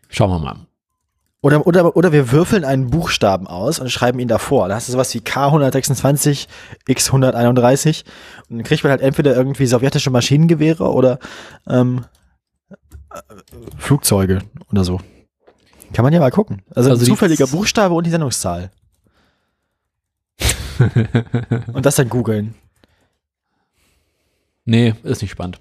schauen 0.10 0.30
wir 0.30 0.39
mal. 0.39 0.56
Oder, 1.43 1.65
oder, 1.65 1.95
oder 1.95 2.11
wir 2.11 2.31
würfeln 2.31 2.64
einen 2.64 2.91
Buchstaben 2.91 3.48
aus 3.48 3.80
und 3.80 3.89
schreiben 3.91 4.19
ihn 4.19 4.27
davor. 4.27 4.68
Da 4.68 4.76
hast 4.76 4.88
du 4.88 4.91
sowas 4.91 5.11
wie 5.15 5.19
K126, 5.19 6.48
X131 6.88 8.03
und 8.48 8.57
dann 8.57 8.64
kriegt 8.64 8.84
man 8.84 8.91
halt 8.91 9.02
entweder 9.02 9.35
irgendwie 9.35 9.65
sowjetische 9.65 10.11
Maschinengewehre 10.11 10.91
oder 10.91 11.18
ähm, 11.68 12.06
äh, 12.69 12.76
Flugzeuge 13.80 14.43
oder 14.72 14.84
so. 14.84 14.99
Kann 15.93 16.03
man 16.03 16.13
ja 16.13 16.19
mal 16.19 16.31
gucken. 16.31 16.61
Also, 16.73 16.89
Also 16.91 17.05
zufälliger 17.05 17.47
Buchstabe 17.47 17.93
und 17.93 18.05
die 18.05 18.11
Sendungszahl. 18.11 18.72
und 21.73 21.85
das 21.85 21.95
dann 21.95 22.09
googeln. 22.09 22.55
Nee, 24.65 24.93
ist 25.03 25.22
nicht 25.22 25.31
spannend. 25.31 25.59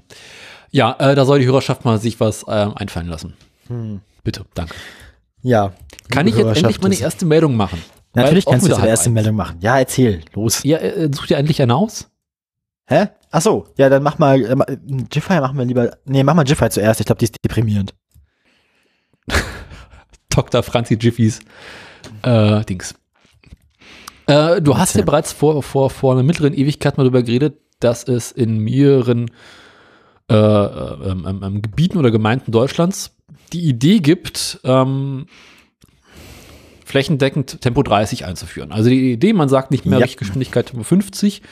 Ja, 0.71 0.95
äh, 0.99 1.15
da 1.15 1.25
soll 1.25 1.41
die 1.41 1.47
Hörerschaft 1.47 1.85
mal 1.85 1.99
sich 1.99 2.21
was 2.21 2.45
ähm, 2.49 2.75
einfallen 2.77 3.09
lassen. 3.09 3.35
Hm. 3.67 4.01
Bitte, 4.23 4.45
danke. 4.55 4.75
Ja. 5.43 5.73
Kann 6.11 6.27
ich 6.27 6.37
jetzt 6.37 6.57
endlich 6.57 6.81
meine 6.81 6.95
erste 6.99 7.25
Meldung 7.27 7.57
machen? 7.57 7.83
Natürlich 8.15 8.45
kannst 8.45 8.67
du 8.69 8.75
die 8.75 8.87
erste 8.87 9.07
halb 9.07 9.15
Meldung 9.15 9.37
machen. 9.37 9.59
Ja, 9.61 9.79
erzähl. 9.79 10.23
Los. 10.35 10.57
eins. 10.57 10.65
Ja, 10.65 10.79
äh, 10.79 11.09
such 11.13 11.27
dir 11.27 11.37
endlich 11.39 11.61
eine 11.63 11.75
aus. 11.75 12.09
Hä? 12.87 13.09
Ach 13.31 13.41
so, 13.41 13.69
ja, 13.77 13.89
dann 13.89 14.03
mach 14.03 14.19
mal, 14.19 14.45
äh, 14.45 14.55
ma- 14.57 14.67
Jiffy 15.13 15.39
machen 15.41 15.57
wir 15.57 15.65
lieber, 15.65 15.97
nee, 16.05 16.25
mach 16.25 16.35
mal 16.35 16.47
Jiffy 16.47 16.69
zuerst, 16.71 16.99
ich 16.99 17.07
glaube, 17.07 17.21
die 17.21 17.27
ist 17.27 17.37
deprimierend. 17.45 17.95
Dr. 20.31 20.63
Franzi 20.63 20.95
Jiffys 20.95 21.41
äh, 22.23 22.65
Dings. 22.65 22.95
Äh, 24.27 24.63
du 24.63 24.77
hast 24.77 24.97
ja 24.97 25.03
bereits 25.03 25.33
vor, 25.33 25.63
vor, 25.63 25.91
vor 25.91 26.13
einer 26.13 26.23
mittleren 26.23 26.55
Ewigkeit 26.55 26.97
mal 26.97 27.05
darüber 27.05 27.23
geredet, 27.23 27.59
dass 27.81 28.05
es 28.05 28.33
in 28.33 28.59
mehreren 28.59 29.31
äh, 30.31 30.35
äh, 30.35 31.11
ähm, 31.11 31.27
ähm, 31.29 31.41
ähm, 31.43 31.63
Gebieten 31.63 31.99
oder 31.99 32.13
Gemeinden 32.13 32.53
Deutschlands 32.53 33.17
die 33.53 33.65
Idee 33.65 33.99
gibt, 33.99 34.61
ähm, 34.63 35.27
flächendeckend 36.85 37.61
Tempo 37.61 37.83
30 37.83 38.27
einzuführen. 38.27 38.71
Also 38.71 38.91
die 38.91 39.13
Idee, 39.13 39.33
man 39.33 39.49
sagt 39.49 39.73
nicht 39.73 39.87
mehr 39.87 39.99
Ja. 39.99 40.05
Richtgeschwindigkeit 40.05 40.67
Tempo 40.67 40.85
50 40.85 41.43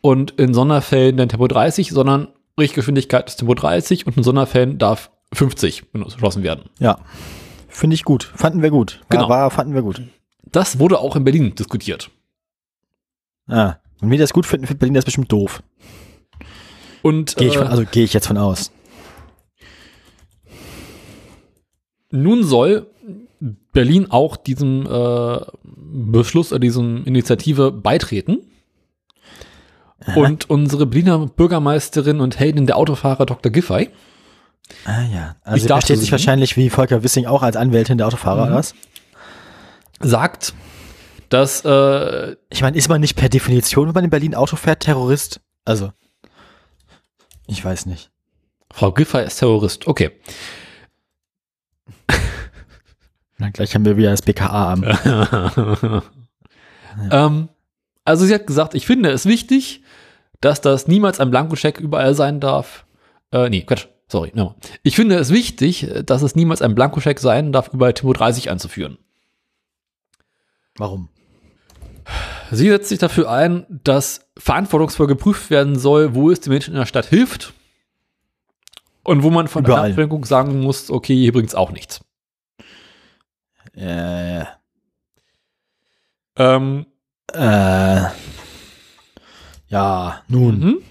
und 0.00 0.32
in 0.32 0.52
Sonderfällen 0.52 1.16
dann 1.16 1.28
Tempo 1.28 1.46
30, 1.46 1.90
sondern 1.90 2.28
Richtgeschwindigkeit 2.58 3.28
ist 3.28 3.36
Tempo 3.36 3.54
30 3.54 4.06
und 4.06 4.16
in 4.16 4.24
Sonderfällen 4.24 4.78
darf 4.78 5.10
50 5.32 5.92
beschlossen 5.92 6.42
werden. 6.42 6.64
Ja. 6.80 6.98
Finde 7.72 7.94
ich 7.94 8.04
gut. 8.04 8.30
Fanden 8.36 8.62
wir 8.62 8.70
gut. 8.70 9.00
War, 9.08 9.18
Genau. 9.18 9.28
war, 9.28 9.50
fanden 9.50 9.74
wir 9.74 9.82
gut. 9.82 10.02
Das 10.44 10.78
wurde 10.78 10.98
auch 10.98 11.16
in 11.16 11.24
Berlin 11.24 11.54
diskutiert. 11.54 12.10
Ah. 13.48 13.76
Und 14.00 14.10
wir 14.10 14.18
das 14.18 14.32
gut 14.32 14.46
finden, 14.46 14.66
findet 14.66 14.80
Berlin 14.80 14.94
das 14.94 15.04
bestimmt 15.04 15.32
doof. 15.32 15.62
Und 17.02 17.36
Gehe 17.36 17.48
ich 17.48 17.56
von, 17.56 17.66
äh, 17.66 17.70
also 17.70 17.84
gehe 17.90 18.04
ich 18.04 18.12
jetzt 18.12 18.26
von 18.26 18.36
aus. 18.38 18.70
nun 22.14 22.44
soll 22.44 22.86
Berlin 23.72 24.06
auch 24.10 24.36
diesem 24.36 24.86
äh, 24.86 25.38
Beschluss 25.64 26.52
oder 26.52 26.60
diesem 26.60 27.04
Initiative 27.04 27.72
beitreten. 27.72 28.38
Und 30.16 30.50
unsere 30.50 30.84
Berliner 30.84 31.26
Bürgermeisterin 31.26 32.20
und 32.20 32.38
Heldin 32.38 32.66
der 32.66 32.76
Autofahrer 32.76 33.24
Dr. 33.24 33.50
Giffey 33.52 33.88
Ah 34.84 35.02
ja. 35.02 35.36
Ich 35.40 35.46
Also 35.46 35.62
sie 35.62 35.68
darf 35.68 35.78
versteht 35.80 35.98
sich 36.00 36.12
wahrscheinlich 36.12 36.56
wie 36.56 36.70
Volker 36.70 37.02
Wissing 37.02 37.26
auch 37.26 37.42
als 37.42 37.56
Anwältin 37.56 37.98
der 37.98 38.06
Autofahrer, 38.06 38.46
Mhm. 38.50 38.54
was? 38.54 38.74
sagt, 40.00 40.52
dass 41.28 41.64
äh, 41.64 42.36
Ich 42.50 42.60
meine, 42.62 42.76
ist 42.76 42.88
man 42.88 43.00
nicht 43.00 43.14
per 43.16 43.28
Definition, 43.28 43.86
wenn 43.88 43.94
man 43.94 44.04
in 44.04 44.10
Berlin 44.10 44.34
Auto 44.34 44.56
fährt, 44.56 44.80
Terrorist? 44.80 45.40
Also, 45.64 45.92
ich 47.46 47.64
weiß 47.64 47.86
nicht. 47.86 48.10
Frau 48.72 48.90
Giffey 48.92 49.24
ist 49.24 49.36
Terrorist. 49.38 49.86
Okay. 49.86 50.10
Na, 53.38 53.50
gleich 53.50 53.74
haben 53.74 53.84
wir 53.84 53.96
wieder 53.96 54.10
das 54.10 54.22
BKA 54.22 54.72
am. 54.72 54.82
ähm, 57.10 57.48
also 58.04 58.24
sie 58.26 58.34
hat 58.34 58.46
gesagt, 58.46 58.74
ich 58.74 58.86
finde 58.86 59.10
es 59.10 59.26
wichtig, 59.26 59.82
dass 60.40 60.60
das 60.60 60.86
niemals 60.88 61.20
ein 61.20 61.30
Blankoscheck 61.30 61.78
überall 61.80 62.14
sein 62.14 62.40
darf. 62.40 62.84
Äh, 63.32 63.48
nee, 63.48 63.62
Quatsch, 63.62 63.86
sorry. 64.12 64.30
nochmal. 64.34 64.54
Ich 64.82 64.94
finde 64.94 65.16
es 65.16 65.30
wichtig, 65.30 65.88
dass 66.06 66.22
es 66.22 66.36
niemals 66.36 66.62
ein 66.62 66.74
Blankoscheck 66.74 67.18
sein 67.18 67.50
darf, 67.50 67.72
überall 67.72 67.94
Tempo 67.94 68.12
30 68.12 68.50
einzuführen. 68.50 68.98
Warum? 70.76 71.08
Sie 72.50 72.68
setzt 72.68 72.88
sich 72.88 72.98
dafür 72.98 73.30
ein, 73.30 73.66
dass 73.68 74.26
verantwortungsvoll 74.36 75.06
geprüft 75.06 75.50
werden 75.50 75.78
soll, 75.78 76.14
wo 76.14 76.30
es 76.30 76.40
den 76.40 76.52
Menschen 76.52 76.74
in 76.74 76.78
der 76.78 76.86
Stadt 76.86 77.06
hilft 77.06 77.54
und 79.02 79.22
wo 79.22 79.30
man 79.30 79.48
von 79.48 79.64
der 79.64 79.74
Überall. 79.74 79.90
Ablenkung 79.90 80.24
sagen 80.24 80.60
muss, 80.60 80.90
okay, 80.90 81.14
hier 81.16 81.32
bringt's 81.32 81.54
auch 81.54 81.72
nichts. 81.72 82.04
Äh, 83.74 84.44
Ähm, 86.36 86.86
äh, 87.32 88.02
ja, 89.68 90.22
nun. 90.28 90.58
Mhm. 90.60 90.82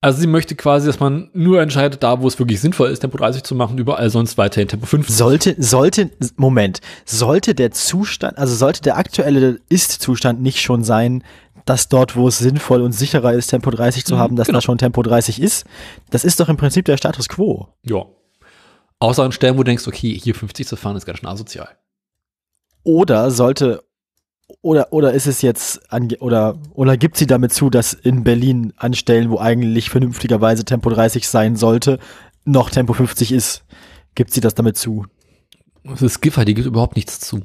Also 0.00 0.20
sie 0.20 0.28
möchte 0.28 0.54
quasi, 0.54 0.86
dass 0.86 1.00
man 1.00 1.28
nur 1.32 1.60
entscheidet, 1.60 2.02
da 2.04 2.22
wo 2.22 2.28
es 2.28 2.38
wirklich 2.38 2.60
sinnvoll 2.60 2.90
ist, 2.90 3.00
Tempo 3.00 3.18
30 3.18 3.42
zu 3.42 3.56
machen, 3.56 3.78
überall 3.78 4.10
sonst 4.10 4.38
weiterhin 4.38 4.68
Tempo 4.68 4.86
50. 4.86 5.14
Sollte, 5.16 5.56
sollte, 5.58 6.10
Moment, 6.36 6.80
sollte 7.04 7.54
der 7.54 7.72
Zustand, 7.72 8.38
also 8.38 8.54
sollte 8.54 8.80
der 8.82 8.96
aktuelle 8.96 9.60
Ist-Zustand 9.68 10.40
nicht 10.40 10.60
schon 10.60 10.84
sein, 10.84 11.24
dass 11.64 11.88
dort, 11.88 12.14
wo 12.14 12.28
es 12.28 12.38
sinnvoll 12.38 12.80
und 12.80 12.92
sicherer 12.92 13.32
ist, 13.32 13.48
Tempo 13.48 13.70
30 13.70 14.04
zu 14.04 14.14
Mhm, 14.14 14.18
haben, 14.20 14.36
dass 14.36 14.46
genau. 14.46 14.58
da 14.58 14.62
schon 14.62 14.78
Tempo 14.78 15.02
30 15.02 15.42
ist? 15.42 15.66
Das 16.10 16.24
ist 16.24 16.38
doch 16.38 16.48
im 16.48 16.56
Prinzip 16.56 16.84
der 16.84 16.96
Status 16.96 17.28
quo. 17.28 17.68
Ja. 17.82 18.06
Außer 19.00 19.24
an 19.24 19.32
Stellen, 19.32 19.54
wo 19.56 19.62
du 19.62 19.70
denkst, 19.70 19.86
okay, 19.88 20.16
hier 20.18 20.34
50 20.34 20.66
zu 20.66 20.76
fahren 20.76 20.96
ist 20.96 21.06
ganz 21.06 21.18
schön 21.18 21.28
asozial. 21.28 21.68
Oder 22.84 23.30
sollte, 23.32 23.82
oder, 24.62 24.92
oder 24.92 25.12
ist 25.12 25.26
es 25.26 25.42
jetzt, 25.42 25.92
ange 25.92 26.16
oder, 26.18 26.58
oder 26.74 26.96
gibt 26.96 27.16
sie 27.16 27.26
damit 27.26 27.52
zu, 27.52 27.70
dass 27.70 27.92
in 27.92 28.24
Berlin 28.24 28.72
an 28.76 28.94
Stellen, 28.94 29.30
wo 29.30 29.38
eigentlich 29.38 29.90
vernünftigerweise 29.90 30.64
Tempo 30.64 30.90
30 30.90 31.28
sein 31.28 31.56
sollte, 31.56 31.98
noch 32.44 32.70
Tempo 32.70 32.92
50 32.92 33.32
ist? 33.32 33.64
Gibt 34.14 34.32
sie 34.32 34.40
das 34.40 34.54
damit 34.54 34.76
zu? 34.76 35.06
Das 35.84 36.02
ist 36.02 36.20
Giffer, 36.20 36.44
die 36.44 36.54
gibt 36.54 36.66
überhaupt 36.66 36.96
nichts 36.96 37.20
zu. 37.20 37.42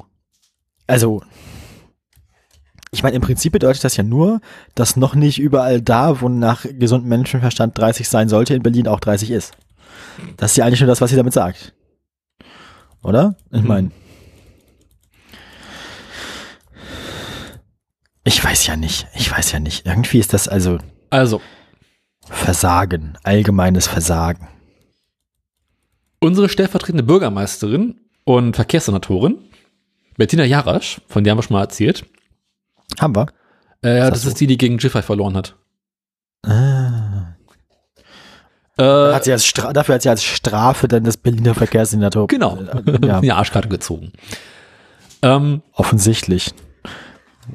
Also, 0.88 1.22
ich 2.92 3.04
meine, 3.04 3.16
im 3.16 3.22
Prinzip 3.22 3.54
bedeutet 3.54 3.84
das 3.84 3.96
ja 3.96 4.04
nur, 4.04 4.42
dass 4.76 4.96
noch 4.96 5.16
nicht 5.16 5.40
überall 5.40 5.82
da, 5.82 6.22
wo 6.22 6.30
nach 6.30 6.66
gesundem 6.78 7.10
Menschenverstand 7.10 7.78
30 7.78 8.10
sein 8.10 8.28
sollte, 8.30 8.54
in 8.54 8.64
Berlin 8.64 8.88
auch 8.88 9.00
30 9.00 9.32
ist. 9.32 9.54
Das 10.38 10.52
ist 10.52 10.58
ja 10.58 10.66
eigentlich 10.66 10.82
nur 10.82 10.88
das, 10.88 11.02
was 11.02 11.10
sie 11.10 11.16
damit 11.16 11.34
sagt. 11.34 11.74
Oder? 13.04 13.36
Ich 13.52 13.62
Mhm. 13.62 13.68
meine. 13.68 13.92
Ich 18.24 18.44
weiß 18.44 18.68
ja 18.68 18.76
nicht. 18.76 19.08
Ich 19.16 19.32
weiß 19.32 19.52
ja 19.52 19.60
nicht. 19.60 19.86
Irgendwie 19.86 20.20
ist 20.20 20.34
das 20.34 20.48
also 20.48 20.78
Also, 21.10 21.42
Versagen. 22.26 23.18
Allgemeines 23.24 23.88
Versagen. 23.88 24.48
unsere 26.20 26.48
stellvertretende 26.48 27.04
Bürgermeisterin 27.04 28.00
und 28.24 28.56
Verkehrssenatorin, 28.56 29.40
Bettina 30.18 30.46
Jarasch, 30.46 31.02
von 31.10 31.24
der 31.26 31.32
haben 31.32 31.40
wir 31.40 31.44
schon 31.44 31.56
mal 31.56 31.62
erzählt, 31.64 32.06
Haben 32.98 33.16
wir. 33.16 33.28
äh, 33.82 34.00
das 34.00 34.12
das 34.12 34.26
ist 34.28 34.40
die, 34.40 34.48
die 34.48 34.58
gegen 34.58 34.78
Giffey 34.78 35.02
verloren 35.02 35.36
hat. 35.36 35.56
Ah. 36.46 37.36
Äh, 38.78 39.14
Hat 39.14 39.26
sie 39.26 39.34
als 39.34 39.46
Stra 39.46 39.74
dafür 39.74 39.96
hat 39.96 40.02
sie 40.04 40.10
als 40.10 40.24
Strafe 40.24 40.88
dann 40.88 41.04
das 41.04 41.18
Berliner 41.18 41.54
Verkehrssenator. 41.56 42.28
genau, 42.28 42.58
Äh, 42.58 43.06
ja. 43.06 43.20
die 43.22 43.32
Arschkarte 43.34 43.68
gezogen. 43.68 44.14
Ähm, 45.22 45.62
Offensichtlich. 45.74 46.54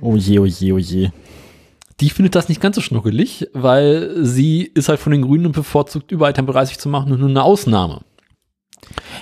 Oh 0.01 0.16
je, 0.16 0.39
oh 0.39 0.47
je, 0.47 0.73
oh 0.73 0.78
je. 0.78 1.10
die 2.01 2.10
findet 2.10 2.35
das 2.35 2.48
nicht 2.48 2.60
ganz 2.60 2.77
so 2.77 2.82
schnuckelig, 2.82 3.48
weil 3.52 4.24
sie 4.24 4.62
ist 4.62 4.89
halt 4.89 5.01
von 5.01 5.12
den 5.12 5.23
Grünen 5.23 5.47
und 5.47 5.52
bevorzugt, 5.52 6.12
überall 6.12 6.32
Tempo 6.32 6.52
30 6.52 6.78
zu 6.78 6.89
machen 6.89 7.12
und 7.12 7.20
nur 7.20 7.28
eine 7.28 7.43
Ausnahme. 7.43 8.02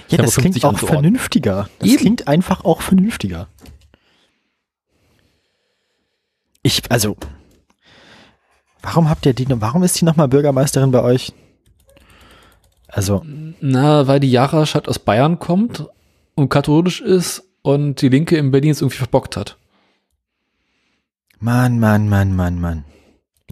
Ja, 0.08 0.18
das 0.18 0.36
klingt 0.36 0.54
50 0.54 0.64
auch 0.64 0.68
anzuordnen. 0.70 1.02
vernünftiger. 1.02 1.68
Das 1.78 1.88
Eben. 1.88 1.98
klingt 1.98 2.28
einfach 2.28 2.64
auch 2.64 2.82
vernünftiger. 2.82 3.48
Ich, 6.62 6.82
also, 6.90 7.16
warum 8.82 9.08
habt 9.08 9.24
ihr 9.26 9.34
die, 9.34 9.46
warum 9.48 9.82
ist 9.82 10.00
die 10.00 10.04
nochmal 10.04 10.28
Bürgermeisterin 10.28 10.90
bei 10.90 11.02
euch? 11.02 11.32
Also, 12.88 13.24
Na, 13.60 14.06
weil 14.06 14.20
die 14.20 14.30
Jarasch 14.30 14.74
halt 14.74 14.88
aus 14.88 14.98
Bayern 14.98 15.38
kommt 15.38 15.86
und 16.34 16.48
katholisch 16.48 17.00
ist 17.00 17.44
und 17.62 18.00
die 18.00 18.08
Linke 18.08 18.36
in 18.36 18.50
Berlin 18.50 18.70
es 18.70 18.80
irgendwie 18.80 18.98
verbockt 18.98 19.36
hat. 19.36 19.56
Mann, 21.46 21.78
Mann, 21.78 22.08
Mann, 22.08 22.34
Mann, 22.34 22.60
Mann. 22.60 22.84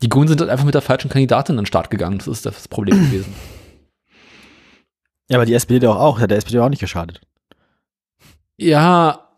Die 0.03 0.09
Grünen 0.09 0.27
sind 0.27 0.41
halt 0.41 0.51
einfach 0.51 0.65
mit 0.65 0.75
der 0.75 0.83
falschen 0.83 1.11
Kandidatin 1.11 1.55
an 1.55 1.63
den 1.63 1.67
Start 1.67 1.91
gegangen. 1.91 2.19
Das 2.19 2.27
ist 2.27 2.45
das 2.45 2.67
Problem 2.67 2.99
gewesen. 2.99 3.33
Ja, 5.31 5.39
aber 5.39 5.47
die 5.47 5.55
SPD 5.55 5.79
doch 5.79 5.97
auch, 5.97 6.19
hat 6.19 6.33
der 6.33 6.39
SPD 6.39 6.59
auch 6.59 6.69
nicht 6.69 6.81
geschadet. 6.81 7.21
Ja, 8.57 9.29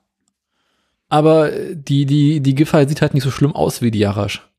aber 1.11 1.51
die, 1.51 2.07
die, 2.07 2.41
die 2.41 2.55
Giffey 2.55 2.89
sieht 2.89 3.03
halt 3.03 3.13
nicht 3.13 3.25
so 3.25 3.31
schlimm 3.31 3.55
aus 3.55 3.83
wie 3.83 3.91
die 3.91 3.99
Jarasch. 3.99 4.51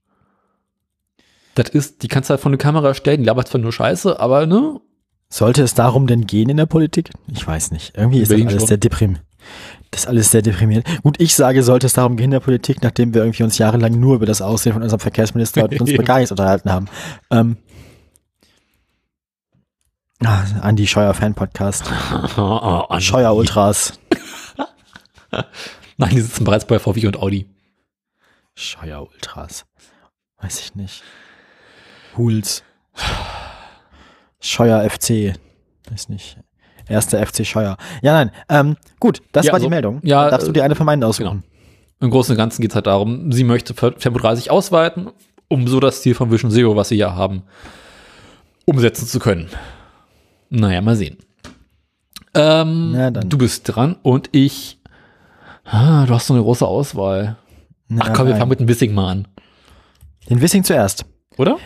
Das 1.56 1.70
ist, 1.70 2.04
die 2.04 2.08
kannst 2.08 2.30
du 2.30 2.32
halt 2.36 2.42
von 2.42 2.52
der 2.52 2.60
Kamera 2.60 2.94
stellen, 2.94 3.22
die 3.22 3.26
labert 3.26 3.48
zwar 3.48 3.60
nur 3.60 3.74
Scheiße, 3.74 4.20
aber 4.20 4.46
ne? 4.46 4.80
Sollte 5.30 5.64
es 5.64 5.74
darum 5.74 6.06
denn 6.06 6.28
gehen 6.28 6.50
in 6.50 6.58
der 6.58 6.68
Politik? 6.68 7.10
Ich 7.34 7.46
weiß 7.46 7.72
nicht. 7.72 7.98
Irgendwie 7.98 8.20
ist 8.20 8.30
das 8.30 8.38
Berlin 8.38 8.48
alles 8.48 8.62
schon. 8.62 8.68
sehr 8.68 8.78
deprimierend. 8.78 9.27
Das 9.92 10.02
ist 10.02 10.08
alles 10.08 10.32
sehr 10.32 10.42
deprimierend. 10.42 10.86
Gut, 11.04 11.20
ich 11.20 11.34
sage, 11.34 11.64
sollte 11.64 11.88
es 11.88 11.94
darum 11.94 12.18
gehen 12.18 12.26
in 12.26 12.32
der 12.32 12.40
Politik, 12.40 12.84
nachdem 12.84 13.14
wir 13.14 13.22
irgendwie 13.22 13.44
uns 13.44 13.58
jahrelang 13.58 14.00
nur 14.00 14.16
über 14.16 14.26
das 14.26 14.42
Aussehen 14.42 14.74
von 14.74 14.84
unserem 14.84 15.00
Verkehrsminister 15.00 15.64
und 15.64 15.80
uns 15.80 15.92
gar 16.06 16.18
nichts 16.18 16.32
unterhalten 16.32 16.72
haben. 16.72 16.88
Ähm, 17.32 17.58
ah, 20.24 20.44
Andi 20.62 20.88
Scheuer 20.88 21.14
Fan 21.14 21.34
Podcast. 21.34 21.86
Scheuer 23.00 23.36
Ultras. 23.36 24.00
Nein, 25.98 26.10
die 26.12 26.22
sitzen 26.22 26.44
bereits 26.44 26.66
bei 26.66 26.80
VW 26.80 27.08
und 27.08 27.18
Audi. 27.18 27.48
Scheuer 28.56 29.08
Ultras. 29.08 29.66
Weiß 30.40 30.60
ich 30.60 30.76
nicht. 30.76 31.04
Huls. 32.18 32.64
Scheuer 34.40 34.88
FC. 34.90 35.34
Weiß 35.90 36.10
nicht. 36.10 36.38
Erster 36.90 37.26
FC 37.26 37.46
Scheuer. 37.46 37.78
Ja, 38.02 38.14
nein. 38.14 38.32
Ähm, 38.50 38.78
gut, 39.00 39.22
das 39.32 39.46
Ja, 39.46 39.52
war 39.54 39.60
die 39.60 39.66
also, 39.66 39.70
Meldung. 39.70 40.00
ja, 40.04 40.30
Darfst 40.30 40.48
du 40.48 40.52
dir 40.52 40.64
eine 40.64 40.76
von 40.76 40.86
meinen 40.86 41.04
aussuchen? 41.04 41.44
Im 42.00 42.10
Großen 42.12 42.32
und 42.34 42.38
Ganzen 42.38 42.62
geht 42.62 42.72
es 42.72 42.76
halt 42.76 42.88
darum, 42.88 43.32
sie 43.32 43.44
möchte 43.44 43.74
Tempo 43.74 44.20
30 44.20 44.52
ausweiten, 44.52 45.10
um 45.48 45.68
so 45.68 45.80
das 45.80 46.02
Ziel 46.02 46.14
von 46.16 46.32
Vision 46.32 46.52
Zero, 46.52 46.76
was 46.76 46.90
sie 46.90 46.96
ja 46.96 47.16
haben, 47.16 47.44
umsetzen 48.66 49.08
zu 49.08 49.20
können. 49.20 49.50
Naja, 50.50 50.82
mal 50.82 50.96
sehen. 50.96 51.18
Ähm, 52.34 52.92
Na 52.94 53.12
dann. 53.12 53.30
Du 53.30 53.38
bist 53.38 53.64
dran 53.66 53.96
und 54.04 54.30
ich. 54.32 54.80
Ah, 55.66 56.06
du 56.06 56.14
hast 56.14 56.28
so 56.28 56.34
eine 56.34 56.44
große 56.44 56.66
Auswahl. 56.66 57.38
Na, 57.90 58.06
Ach 58.06 58.14
komm, 58.14 58.26
wir 58.28 58.32
nein. 58.34 58.40
fangen 58.40 58.50
mit 58.50 58.60
dem 58.60 58.68
Wissing 58.68 58.94
mal 58.94 59.10
an. 59.12 59.28
Den 60.30 60.40
Wissing 60.42 60.64
zuerst. 60.64 61.06
Oder? 61.38 61.58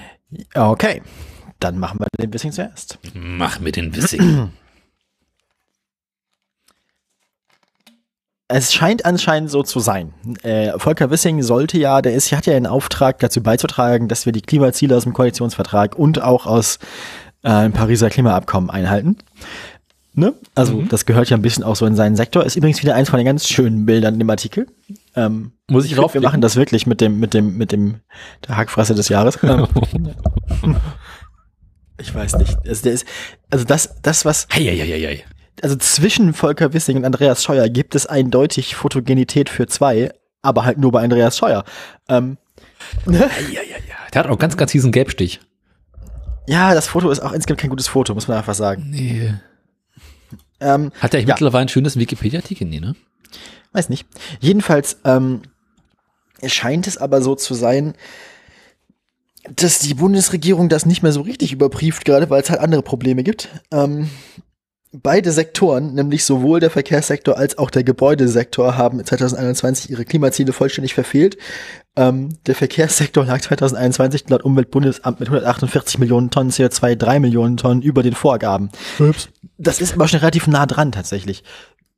Okay. 0.56 1.02
Dann 1.60 1.78
machen 1.78 2.00
wir 2.00 2.08
den 2.20 2.34
Wissing 2.34 2.52
zuerst. 2.52 2.98
Mach 3.14 3.60
mit 3.60 3.76
den 3.76 3.96
Wissing. 3.96 4.50
Es 8.54 8.74
scheint 8.74 9.06
anscheinend 9.06 9.50
so 9.50 9.64
zu 9.64 9.80
sein. 9.80 10.14
Äh, 10.44 10.78
Volker 10.78 11.10
Wissing 11.10 11.42
sollte 11.42 11.78
ja, 11.78 12.02
der 12.02 12.14
ist, 12.14 12.32
hat 12.34 12.46
ja 12.46 12.54
den 12.54 12.68
Auftrag 12.68 13.20
dazu 13.20 13.42
beizutragen, 13.42 14.08
dass 14.08 14.26
wir 14.26 14.34
die 14.34 14.42
Klimaziele 14.42 14.96
aus 14.98 15.04
dem 15.04 15.14
Koalitionsvertrag 15.14 15.96
und 15.98 16.22
auch 16.22 16.46
aus 16.46 16.78
äh, 17.44 17.64
dem 17.64 17.72
Pariser 17.72 18.10
Klimaabkommen 18.10 18.70
einhalten. 18.70 19.18
Ne? 20.14 20.34
Also 20.56 20.74
Mhm. 20.74 20.90
das 20.90 21.06
gehört 21.06 21.30
ja 21.30 21.38
ein 21.38 21.42
bisschen 21.42 21.64
auch 21.64 21.78
so 21.78 21.86
in 21.86 21.96
seinen 21.96 22.18
Sektor. 22.18 22.44
Ist 22.46 22.58
übrigens 22.58 22.82
wieder 22.82 22.94
eins 22.96 23.10
von 23.10 23.18
den 23.18 23.26
ganz 23.26 23.48
schönen 23.48 23.86
Bildern 23.86 24.16
in 24.16 24.20
dem 24.20 24.30
Artikel. 24.30 24.68
Ähm, 25.16 25.54
Muss 25.70 25.86
ich 25.86 25.94
glaub, 25.94 26.14
wir 26.14 26.20
machen 26.22 26.42
das 26.42 26.58
wirklich 26.58 26.86
mit 26.86 27.00
dem, 27.00 27.20
mit 27.20 27.34
dem, 27.34 27.58
mit 27.58 27.72
dem 27.72 28.02
der 28.46 28.58
Hackfresse 28.58 28.94
des 28.96 29.08
Jahres. 29.08 29.40
Ähm, 29.44 29.68
ich 31.98 32.14
weiß 32.14 32.36
nicht. 32.38 32.58
Also, 32.68 32.84
der 32.84 32.92
ist, 32.94 33.06
also 33.50 33.64
das, 33.64 34.02
das, 34.02 34.26
was 34.26 34.48
Heieieiei. 34.54 35.24
Also 35.62 35.76
zwischen 35.76 36.34
Volker 36.34 36.74
Wissing 36.74 36.98
und 36.98 37.06
Andreas 37.06 37.44
Scheuer 37.44 37.70
gibt 37.70 37.96
es 37.96 38.06
eindeutig 38.08 38.76
Fotogenität 38.76 39.50
für 39.50 39.68
zwei, 39.68 40.12
aber 40.42 40.66
halt 40.66 40.78
nur 40.78 40.92
bei 40.92 41.02
Andreas 41.04 41.38
Scheuer. 41.38 41.64
Ähm, 42.10 42.38
Der 43.08 44.20
hat 44.24 44.28
auch 44.28 44.40
ganz, 44.40 44.58
ganz 44.58 44.72
diesen 44.72 44.92
Gelbstich. 44.92 45.40
ja, 46.48 46.74
das 46.74 46.88
Foto 46.88 47.10
ist 47.12 47.20
auch 47.20 47.32
insgesamt 47.34 47.62
kein 47.62 47.70
gutes 47.70 47.88
Foto, 47.88 48.14
muss 48.14 48.28
man 48.28 48.38
einfach 48.38 48.56
sagen. 48.56 48.88
Nee. 48.90 49.34
Ähm, 50.60 50.92
Hat 51.00 51.14
er 51.14 51.22
Ja. 51.22 51.28
mittlerweile 51.28 51.64
ein 51.64 51.70
schönes 51.70 51.98
Wikipedia-Artikel? 51.98 52.68
Nee, 52.68 52.80
ne? 52.80 52.96
weiß 53.74 53.88
nicht. 53.90 54.06
Jedenfalls 54.42 54.98
ähm, 55.06 55.44
scheint 56.46 56.88
es 56.88 56.98
aber 56.98 57.22
so 57.22 57.36
zu 57.36 57.54
sein, 57.54 57.94
dass 59.56 59.80
die 59.80 59.94
Bundesregierung 59.94 60.68
das 60.70 60.86
nicht 60.86 61.02
mehr 61.04 61.12
so 61.14 61.22
richtig 61.22 61.54
überprüft, 61.54 62.04
gerade 62.06 62.30
weil 62.30 62.42
es 62.42 62.50
halt 62.50 62.60
andere 62.60 62.84
Probleme 62.84 63.24
gibt. 63.24 63.48
Ähm, 63.72 64.10
beide 64.92 65.32
Sektoren, 65.32 65.94
nämlich 65.94 66.26
sowohl 66.26 66.60
der 66.60 66.70
Verkehrssektor 66.70 67.38
als 67.38 67.58
auch 67.58 67.70
der 67.70 67.84
Gebäudesektor, 67.84 68.78
haben 68.78 69.04
2021 69.04 69.90
ihre 69.90 70.06
Klimaziele 70.06 70.54
vollständig 70.54 70.94
verfehlt. 70.94 71.38
Ähm, 71.96 72.38
der 72.46 72.56
Verkehrssektor 72.56 73.26
lag 73.26 73.42
2021 73.42 74.30
laut 74.30 74.44
Umweltbundesamt 74.44 75.20
mit 75.20 75.30
148 75.30 75.98
Millionen 75.98 76.30
Tonnen 76.30 76.52
CO2, 76.52 76.96
3 76.96 77.20
Millionen 77.20 77.58
Tonnen 77.58 77.82
über 77.82 78.04
den 78.04 78.14
Vorgaben. 78.14 78.70
Das 79.58 79.80
ist 79.82 79.94
aber 79.94 80.08
schon 80.08 80.20
relativ 80.20 80.48
nah 80.48 80.66
dran 80.66 80.92
tatsächlich. 80.92 81.44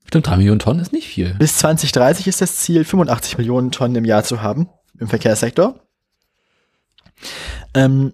Stimmt, 0.05 0.27
3 0.27 0.37
Millionen 0.37 0.59
Tonnen 0.59 0.79
ist 0.79 0.93
nicht 0.93 1.07
viel. 1.07 1.33
Bis 1.35 1.57
2030 1.57 2.27
ist 2.27 2.41
das 2.41 2.57
Ziel, 2.57 2.85
85 2.85 3.37
Millionen 3.37 3.71
Tonnen 3.71 3.95
im 3.95 4.05
Jahr 4.05 4.23
zu 4.23 4.41
haben 4.41 4.69
im 4.99 5.07
Verkehrssektor. 5.07 5.79
Ähm, 7.73 8.13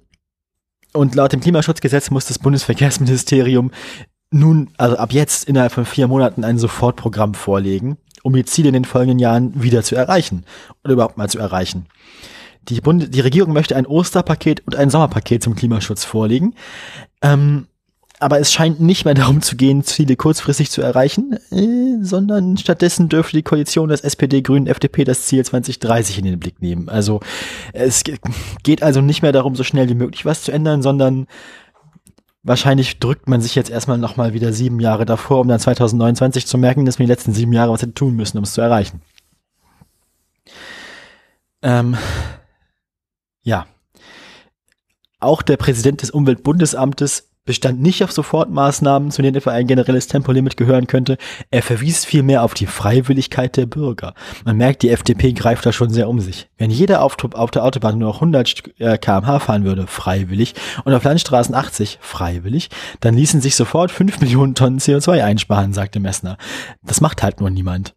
und 0.94 1.16
laut 1.16 1.34
dem 1.34 1.42
Klimaschutzgesetz 1.42 2.10
muss 2.10 2.26
das 2.26 2.40
Bundesverkehrsministerium 2.40 3.72
nun, 4.32 4.70
also 4.78 4.98
ab 4.98 5.12
jetzt 5.12 5.46
innerhalb 5.48 5.72
von 5.72 5.86
vier 5.86 6.08
Monaten 6.08 6.44
ein 6.44 6.58
Sofortprogramm 6.58 7.34
vorlegen, 7.34 7.98
um 8.24 8.34
die 8.34 8.46
Ziele 8.46 8.68
in 8.70 8.74
den 8.74 8.86
folgenden 8.86 9.20
Jahren 9.20 9.62
wieder 9.62 9.84
zu 9.84 9.96
erreichen 9.96 10.44
oder 10.84 10.94
überhaupt 10.94 11.18
mal 11.18 11.30
zu 11.30 11.40
erreichen. 11.40 11.88
Die, 12.68 12.82
Bund 12.82 13.14
die 13.16 13.22
Regierung 13.22 13.54
möchte 13.54 13.76
ein 13.76 13.88
Osterpaket 13.88 14.62
und 14.68 14.76
ein 14.76 14.90
Sommerpaket 14.90 15.42
zum 15.42 15.56
Klimaschutz 15.56 16.04
vorlegen. 16.04 16.54
Ähm, 17.22 17.68
aber 18.22 18.40
es 18.40 18.52
scheint 18.52 18.82
nicht 18.82 19.06
mehr 19.06 19.14
darum 19.14 19.42
zu 19.42 19.56
gehen, 19.56 19.84
Ziele 19.86 20.18
kurzfristig 20.18 20.70
zu 20.70 20.82
erreichen, 20.82 21.38
äh, 21.52 22.04
sondern 22.04 22.58
stattdessen 22.58 23.08
dürfte 23.08 23.38
die 23.38 23.44
Koalition 23.44 23.88
des 23.88 24.02
SPD, 24.02 24.42
Grünen, 24.42 24.68
FDP 24.68 25.06
das 25.06 25.26
Ziel 25.26 25.44
2030 25.44 26.20
in 26.20 26.26
den 26.26 26.38
Blick 26.40 26.62
nehmen. 26.62 26.90
Also 26.90 27.22
es 27.72 28.04
ge- 28.04 28.18
geht 28.64 28.84
also 28.84 29.00
nicht 29.00 29.22
mehr 29.22 29.32
darum, 29.32 29.56
so 29.56 29.64
schnell 29.64 29.88
wie 29.88 29.96
möglich 29.96 30.26
was 30.26 30.44
zu 30.44 30.52
ändern, 30.52 30.82
sondern 30.82 31.28
wahrscheinlich 32.44 33.00
drückt 33.00 33.28
man 33.28 33.42
sich 33.42 33.56
jetzt 33.56 33.70
erstmal 33.70 33.98
nochmal 33.98 34.34
wieder 34.34 34.54
sieben 34.54 34.80
Jahre 34.80 35.06
davor, 35.06 35.40
um 35.42 35.48
dann 35.48 35.60
2029 35.60 36.46
zu 36.46 36.58
merken, 36.58 36.86
dass 36.86 37.00
man 37.00 37.06
die 37.06 37.12
letzten 37.12 37.34
sieben 37.34 37.54
Jahre 37.54 37.72
was 37.72 37.82
hätte 37.82 37.94
tun 37.94 38.16
müssen, 38.16 38.38
um 38.38 38.44
es 38.44 38.54
zu 38.54 38.62
erreichen. 38.62 39.02
Ähm, 41.62 41.98
ja. 43.42 43.68
Auch 45.20 45.42
der 45.42 45.58
Präsident 45.58 46.02
des 46.02 46.12
Umweltbundesamtes 46.12 47.29
bestand 47.46 47.82
nicht 47.82 48.04
auf 48.04 48.12
Sofortmaßnahmen, 48.12 49.10
zu 49.12 49.22
denen 49.22 49.36
etwa 49.36 49.52
ein 49.52 49.66
generelles 49.66 50.08
Tempolimit 50.08 50.56
gehören 50.56 50.86
könnte. 50.86 51.18
Er 51.50 51.64
verwies 51.64 52.06
vielmehr 52.06 52.44
auf 52.44 52.54
die 52.54 52.68
Freiwilligkeit 52.68 53.58
der 53.58 53.66
Bürger. 53.66 54.14
Man 54.46 54.58
merkt, 54.58 54.84
die 54.84 54.90
FDP 54.90 55.34
greift 55.34 55.66
da 55.66 55.72
schon 55.72 55.90
sehr 55.90 56.10
um 56.10 56.20
sich. 56.20 56.48
Wenn 56.58 56.70
jeder 56.70 57.02
auf, 57.02 57.18
auf 57.34 57.52
der 57.52 57.64
Autobahn 57.64 57.98
nur 57.98 58.10
noch 58.10 58.18
100 58.18 58.48
St- 58.48 58.80
äh, 58.80 58.98
kmh 58.98 59.40
fahren 59.40 59.64
würde, 59.64 59.88
freiwillig, 59.88 60.54
und 60.86 60.94
auf 60.94 61.04
Landstraßen 61.04 61.56
80, 61.56 61.98
freiwillig, 62.02 62.70
dann 63.00 63.16
ließen 63.16 63.42
sich 63.42 63.56
sofort 63.56 63.92
5 63.92 64.20
Millionen 64.22 64.54
Tonnen 64.54 64.80
CO2 64.80 65.24
einsparen, 65.24 65.74
sagte 65.74 66.00
Messner. 66.00 66.38
Das 66.84 67.02
macht 67.02 67.24
halt 67.24 67.40
nur 67.40 67.50
niemand. 67.50 67.96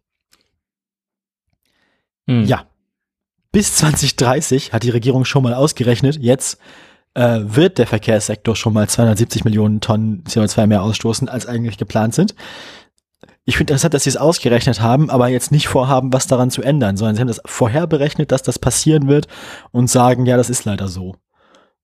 Hm. 2.27 2.45
Ja. 2.45 2.65
Bis 3.51 3.75
2030 3.75 4.73
hat 4.73 4.81
die 4.81 4.89
Regierung 4.89 5.25
schon 5.25 5.43
mal 5.43 5.53
ausgerechnet, 5.53 6.17
jetzt 6.19 6.57
äh, 7.15 7.39
wird 7.43 7.77
der 7.77 7.87
Verkehrssektor 7.87 8.55
schon 8.55 8.73
mal 8.73 8.87
270 8.87 9.45
Millionen 9.45 9.81
Tonnen 9.81 10.23
CO2 10.23 10.67
mehr 10.67 10.83
ausstoßen, 10.83 11.29
als 11.29 11.45
eigentlich 11.45 11.77
geplant 11.77 12.15
sind. 12.15 12.35
Ich 13.45 13.57
finde 13.57 13.73
interessant, 13.73 13.93
dass 13.93 14.03
sie 14.03 14.09
es 14.09 14.17
ausgerechnet 14.17 14.79
haben, 14.79 15.09
aber 15.09 15.27
jetzt 15.27 15.51
nicht 15.51 15.67
vorhaben, 15.67 16.13
was 16.13 16.27
daran 16.27 16.49
zu 16.49 16.61
ändern, 16.61 16.95
sondern 16.95 17.15
sie 17.15 17.21
haben 17.21 17.27
das 17.27 17.41
vorher 17.45 17.87
berechnet, 17.87 18.31
dass 18.31 18.41
das 18.41 18.57
passieren 18.57 19.07
wird 19.07 19.27
und 19.71 19.89
sagen, 19.89 20.25
ja, 20.25 20.37
das 20.37 20.49
ist 20.49 20.63
leider 20.63 20.87
so. 20.87 21.15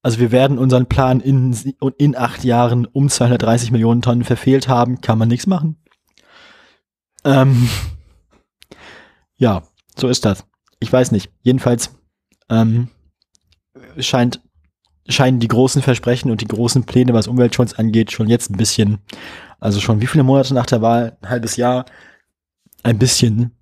Also 0.02 0.18
wir 0.18 0.32
werden 0.32 0.58
unseren 0.58 0.86
Plan 0.86 1.20
in, 1.20 1.54
in 1.98 2.16
acht 2.16 2.44
Jahren 2.44 2.86
um 2.86 3.10
230 3.10 3.70
Millionen 3.70 4.00
Tonnen 4.00 4.24
verfehlt 4.24 4.68
haben, 4.68 5.02
kann 5.02 5.18
man 5.18 5.28
nichts 5.28 5.46
machen. 5.46 5.76
Ähm, 7.24 7.68
ja, 9.36 9.62
so 9.96 10.08
ist 10.08 10.24
das. 10.24 10.46
Ich 10.78 10.90
weiß 10.90 11.12
nicht. 11.12 11.30
Jedenfalls 11.42 11.90
ähm, 12.48 12.88
scheint, 13.98 14.40
scheinen 15.10 15.40
die 15.40 15.48
großen 15.48 15.82
Versprechen 15.82 16.30
und 16.30 16.40
die 16.40 16.48
großen 16.48 16.84
Pläne, 16.84 17.12
was 17.12 17.26
Umweltschutz 17.26 17.74
angeht, 17.74 18.12
schon 18.12 18.28
jetzt 18.28 18.50
ein 18.50 18.56
bisschen, 18.56 18.98
also 19.58 19.80
schon 19.80 20.00
wie 20.00 20.06
viele 20.06 20.24
Monate 20.24 20.54
nach 20.54 20.66
der 20.66 20.82
Wahl, 20.82 21.16
ein 21.20 21.30
halbes 21.30 21.56
Jahr, 21.56 21.84
ein 22.82 22.98
bisschen 22.98 23.52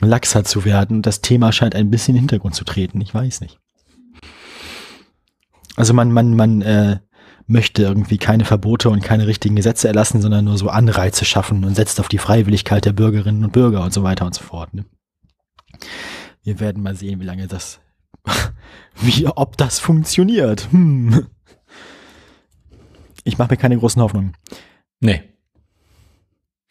laxer 0.00 0.44
zu 0.44 0.64
werden. 0.64 1.02
Das 1.02 1.20
Thema 1.20 1.52
scheint 1.52 1.74
ein 1.74 1.90
bisschen 1.90 2.14
in 2.14 2.16
den 2.16 2.22
Hintergrund 2.22 2.54
zu 2.54 2.64
treten. 2.64 3.00
Ich 3.00 3.14
weiß 3.14 3.40
nicht. 3.40 3.58
Also 5.76 5.94
man, 5.94 6.10
man, 6.10 6.34
man 6.34 6.62
äh, 6.62 6.98
möchte 7.46 7.82
irgendwie 7.82 8.18
keine 8.18 8.44
Verbote 8.44 8.90
und 8.90 9.02
keine 9.02 9.26
richtigen 9.26 9.56
Gesetze 9.56 9.88
erlassen, 9.88 10.20
sondern 10.20 10.44
nur 10.44 10.58
so 10.58 10.68
Anreize 10.68 11.24
schaffen 11.24 11.64
und 11.64 11.74
setzt 11.74 12.00
auf 12.00 12.08
die 12.08 12.18
Freiwilligkeit 12.18 12.84
der 12.84 12.92
Bürgerinnen 12.92 13.44
und 13.44 13.52
Bürger 13.52 13.82
und 13.82 13.92
so 13.92 14.02
weiter 14.02 14.26
und 14.26 14.34
so 14.34 14.42
fort. 14.42 14.74
Ne? 14.74 14.84
Wir 16.42 16.60
werden 16.60 16.82
mal 16.82 16.94
sehen, 16.94 17.20
wie 17.20 17.24
lange 17.24 17.46
das, 17.46 17.80
wie, 18.96 19.26
ob 19.26 19.56
das 19.56 19.78
funktioniert. 19.78 20.68
Hm. 20.70 21.26
Ich 23.24 23.38
mache 23.38 23.50
mir 23.50 23.56
keine 23.56 23.78
großen 23.78 24.00
Hoffnungen. 24.00 24.34
Nee. 25.00 25.22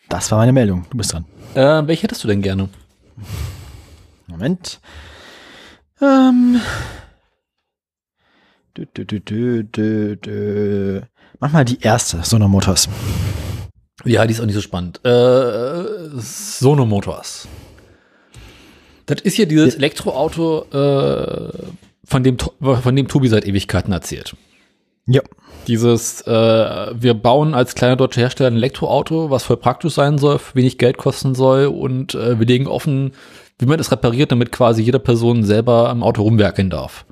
Das 0.10 0.32
war 0.32 0.40
meine 0.40 0.54
Meldung. 0.54 0.86
Du 0.90 0.98
bist 0.98 1.14
dran. 1.14 1.26
Äh, 1.54 1.88
welche 1.88 2.04
hättest 2.04 2.24
du 2.24 2.28
denn 2.28 2.42
gerne? 2.42 2.70
Moment. 4.28 4.80
Ähm. 6.02 6.60
Dö, 8.76 8.86
dö, 8.86 9.64
dö. 10.16 11.02
Mach 11.40 11.52
mal 11.52 11.66
die 11.66 11.80
erste, 11.82 12.24
Sono 12.24 12.48
Motors. 12.48 12.88
Ja, 14.06 14.26
die 14.26 14.34
ist 14.34 14.40
auch 14.40 14.46
nicht 14.46 14.56
so 14.56 14.62
spannend. 14.62 15.04
Äh, 15.04 16.10
Sono 16.16 16.86
Motors. 16.86 17.48
Das 19.08 19.22
ist 19.22 19.38
ja 19.38 19.46
dieses 19.46 19.76
Elektroauto, 19.76 20.66
äh, 20.72 21.52
von 22.08 22.24
dem, 22.24 22.38
von 22.40 22.96
dem 22.96 23.08
Tobi 23.08 23.28
seit 23.28 23.46
Ewigkeiten 23.46 23.92
erzählt. 23.92 24.36
Ja. 25.06 25.22
Dieses, 25.68 26.22
äh, 26.22 26.32
wir 26.94 27.14
bauen 27.14 27.54
als 27.54 27.76
kleiner 27.76 27.98
deutscher 27.98 28.22
Hersteller 28.22 28.50
ein 28.50 28.56
Elektroauto, 28.56 29.30
was 29.30 29.44
voll 29.44 29.58
praktisch 29.58 29.94
sein 29.94 30.18
soll, 30.18 30.40
wenig 30.54 30.78
Geld 30.78 30.98
kosten 30.98 31.36
soll 31.36 31.66
und 31.66 32.16
äh, 32.16 32.40
wir 32.40 32.46
legen 32.46 32.68
offen, 32.68 33.12
wie 33.60 33.66
man 33.66 33.78
das 33.78 33.92
repariert, 33.92 34.32
damit 34.32 34.52
quasi 34.52 34.82
jede 34.82 35.00
Person 35.00 35.44
selber 35.44 35.90
am 35.90 36.04
Auto 36.04 36.22
rumwerkeln 36.24 36.70
darf. 36.70 37.06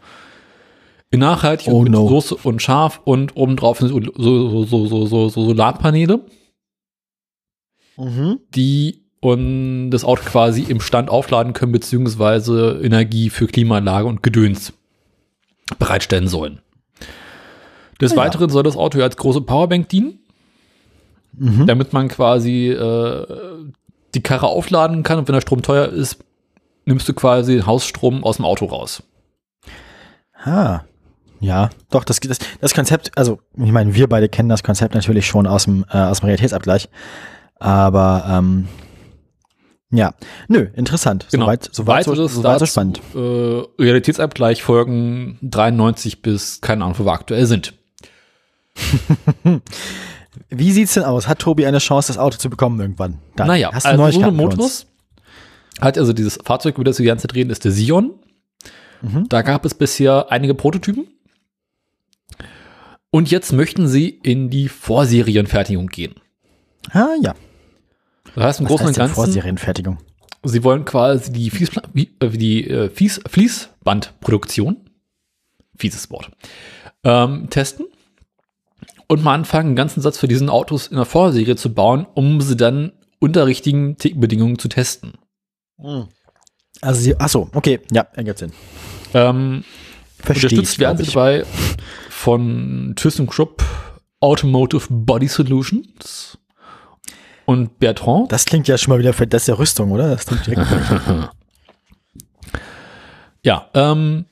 In 1.12 1.20
nachhaltig 1.20 1.68
Oh 1.70 1.80
und 1.80 1.92
no. 1.92 2.08
Soße 2.08 2.36
und 2.44 2.62
scharf 2.62 3.02
und 3.04 3.36
obendrauf 3.36 3.80
sind 3.80 3.90
so, 3.90 4.02
so, 4.16 4.66
so, 4.66 4.88
so, 4.88 5.06
so, 5.06 5.30
so 5.30 5.46
Solarpaneele, 5.46 6.22
Mhm. 7.98 8.40
die 8.54 9.06
und 9.22 9.90
das 9.92 10.04
Auto 10.04 10.24
quasi 10.24 10.64
im 10.64 10.82
Stand 10.82 11.10
aufladen 11.10 11.54
können, 11.54 11.72
beziehungsweise 11.72 12.82
Energie 12.84 13.30
für 13.30 13.48
Klimaanlage 13.48 14.06
und 14.08 14.22
Gedöns 14.22 14.74
bereitstellen 15.80 16.28
sollen. 16.28 16.60
Des 18.02 18.12
Ah 18.12 18.16
ja. 18.16 18.22
Weiteren 18.24 18.50
soll 18.50 18.64
das 18.64 18.76
Auto 18.78 18.98
ja 18.98 19.06
als 19.06 19.18
große 19.18 19.42
Powerbank 19.42 19.90
dienen, 19.90 20.20
Mhm. 21.38 21.68
damit 21.68 21.92
man 21.92 22.08
quasi 22.08 22.70
äh, 22.70 23.26
die 24.14 24.24
Karre 24.24 24.48
aufladen 24.48 25.04
kann 25.04 25.20
und 25.20 25.28
wenn 25.28 25.34
der 25.34 25.42
Strom 25.42 25.62
teuer 25.62 25.90
ist, 25.90 26.24
nimmst 26.86 27.10
du 27.10 27.14
quasi 27.14 27.56
den 27.56 27.66
Hausstrom 27.66 28.24
aus 28.24 28.38
dem 28.38 28.46
Auto 28.46 28.66
raus. 28.66 29.04
Ah. 30.44 30.82
Ja, 31.42 31.70
doch, 31.90 32.06
das, 32.06 32.22
das, 32.22 32.40
das 32.62 32.74
Konzept, 32.74 33.12
also 33.18 33.40
ich 33.58 33.72
meine, 33.72 33.94
wir 33.94 34.08
beide 34.08 34.30
kennen 34.30 34.48
das 34.48 34.64
Konzept 34.64 34.96
natürlich 34.96 35.28
schon 35.28 35.46
aus 35.46 35.66
dem, 35.66 35.86
äh, 35.92 35.98
aus 35.98 36.22
dem 36.22 36.28
Realitätsabgleich. 36.28 36.88
Aber 37.60 38.26
ähm, 38.30 38.68
ja, 39.96 40.14
nö, 40.48 40.68
interessant. 40.76 41.28
Genau. 41.32 41.46
Soweit, 41.46 41.70
soweit, 41.72 42.06
so, 42.06 42.12
Weiteres 42.12 42.34
soweit 42.36 42.60
so 42.60 42.66
spannend. 42.66 43.02
Äh, 43.14 43.64
Realitätsabgleich 43.82 44.64
Folgen 44.64 45.38
93 45.42 46.22
bis 46.22 46.62
keine 46.62 46.84
Ahnung, 46.84 47.00
wo 47.00 47.06
wir 47.06 47.14
aktuell 47.14 47.46
sind. 47.46 47.74
Wie 50.50 50.72
sieht's 50.72 50.94
denn 50.94 51.04
aus? 51.04 51.28
Hat 51.28 51.40
Tobi 51.40 51.66
eine 51.66 51.80
Chance, 51.80 52.08
das 52.10 52.18
Auto 52.18 52.38
zu 52.38 52.50
bekommen 52.50 52.80
irgendwann? 52.80 53.20
Dann 53.36 53.48
Naja, 53.48 53.72
hast 53.74 53.86
du 53.86 53.90
also 53.90 54.12
so 54.12 54.20
Neuigkeiten? 54.20 54.36
Motors 54.36 54.88
hat 55.82 55.98
also 55.98 56.14
dieses 56.14 56.40
Fahrzeug, 56.44 56.76
über 56.76 56.84
das 56.84 57.00
wir 57.00 57.04
die 57.04 57.08
ganze 57.08 57.28
Zeit 57.28 57.36
reden, 57.36 57.50
ist 57.50 57.64
der 57.64 57.72
Sion. 57.72 58.14
Mhm. 59.02 59.28
Da 59.30 59.42
gab 59.42 59.66
es 59.66 59.74
bisher 59.74 60.28
einige 60.30 60.54
Prototypen. 60.56 61.08
Und 63.12 63.32
jetzt 63.32 63.54
möchten 63.54 63.88
sie 63.88 64.10
in 64.10 64.50
die 64.50 64.68
Vorserienfertigung 64.68 65.88
gehen. 65.88 66.16
Ah 66.92 67.16
ja. 67.22 67.34
Das 68.36 68.44
heißt 68.44 68.60
im 68.60 68.66
Was 68.66 68.70
Großen 68.70 68.88
und 68.88 68.98
Ganzen, 68.98 69.16
Vorserienfertigung? 69.16 69.98
sie 70.44 70.64
wollen 70.64 70.86
quasi 70.86 71.32
die, 71.32 71.50
Fließpla 71.50 71.84
äh, 71.96 72.30
die 72.30 72.70
äh, 72.70 72.90
Fließ 72.90 73.22
Fließbandproduktion, 73.28 74.78
fieses 75.78 76.10
Wort, 76.12 76.30
ähm, 77.04 77.50
testen 77.50 77.88
und 79.08 79.24
mal 79.24 79.34
anfangen, 79.34 79.70
einen 79.70 79.76
ganzen 79.76 80.02
Satz 80.02 80.18
für 80.18 80.28
diesen 80.28 80.50
Autos 80.50 80.88
in 80.88 80.98
der 80.98 81.06
Vorserie 81.06 81.56
zu 81.56 81.74
bauen, 81.74 82.06
um 82.14 82.42
sie 82.42 82.58
dann 82.58 82.92
unter 83.20 83.48
richtigen 83.48 83.96
Bedingungen 83.96 84.60
zu 84.60 84.68
testen. 84.68 85.14
Also 86.82 87.02
sie, 87.02 87.16
ach 87.18 87.30
so, 87.30 87.50
okay, 87.54 87.80
ja, 87.92 88.06
ergibt 88.14 88.40
Sinn. 88.40 88.52
Ähm, 89.14 89.64
Verstehe 90.20 90.50
unterstützt 90.50 90.80
werden 90.80 90.98
sie 90.98 91.12
dabei 91.12 91.46
von 92.10 92.94
ThyssenKrupp 92.96 93.64
Automotive 94.20 94.88
Body 94.90 95.28
Solutions 95.28 96.38
und 97.46 97.80
Bertrand. 97.80 98.32
Das 98.32 98.46
klingt 98.46 98.68
ja 98.68 98.78
schon 98.78 98.92
mal 98.92 99.00
wieder 99.00 99.14
für 99.14 99.28
das 99.28 99.44
ist 99.44 99.48
ja 99.48 99.56
Rüstung, 99.56 99.92
oder? 99.92 100.10
Das 100.10 100.26
klingt 100.26 100.46
direkt. 100.46 100.68
Ja, 103.44 103.70
ähm, 103.76 104.26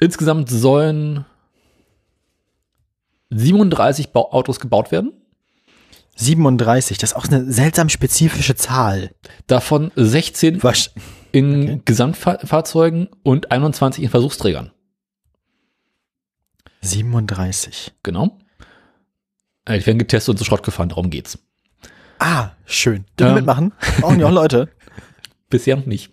insgesamt 0.00 0.48
sollen 0.48 1.26
37 3.28 4.12
Bau 4.12 4.32
Autos 4.32 4.60
gebaut 4.60 4.90
werden. 4.92 5.12
37, 6.16 6.96
das 6.96 7.10
ist 7.10 7.16
auch 7.16 7.26
eine 7.26 7.52
seltsam 7.52 7.90
spezifische 7.90 8.56
Zahl. 8.56 9.10
Davon 9.46 9.92
16 9.94 10.62
Was? 10.62 10.94
in 11.32 11.62
Okay. 11.62 11.82
Gesamtfahrzeugen 11.84 13.08
und 13.22 13.52
21 13.52 14.02
in 14.04 14.08
Versuchsträgern. 14.08 14.70
37. 16.80 17.92
Genau. 18.02 18.38
Äh, 19.66 19.80
Die 19.80 19.86
werden 19.86 19.98
getestet 19.98 20.30
und 20.30 20.38
zu 20.38 20.44
Schrott 20.44 20.62
gefahren, 20.62 20.88
darum 20.88 21.10
geht's. 21.10 21.38
Ah, 22.18 22.50
schön. 22.64 23.04
Dürfen 23.18 23.18
wir 23.18 23.28
Ähm. 23.28 23.34
mitmachen? 23.36 23.72
Brauchen 24.00 24.20
ja 24.20 24.26
auch 24.26 24.32
Leute. 24.32 24.68
Bisher 25.50 25.76
noch 25.76 25.86
nicht. 25.86 26.12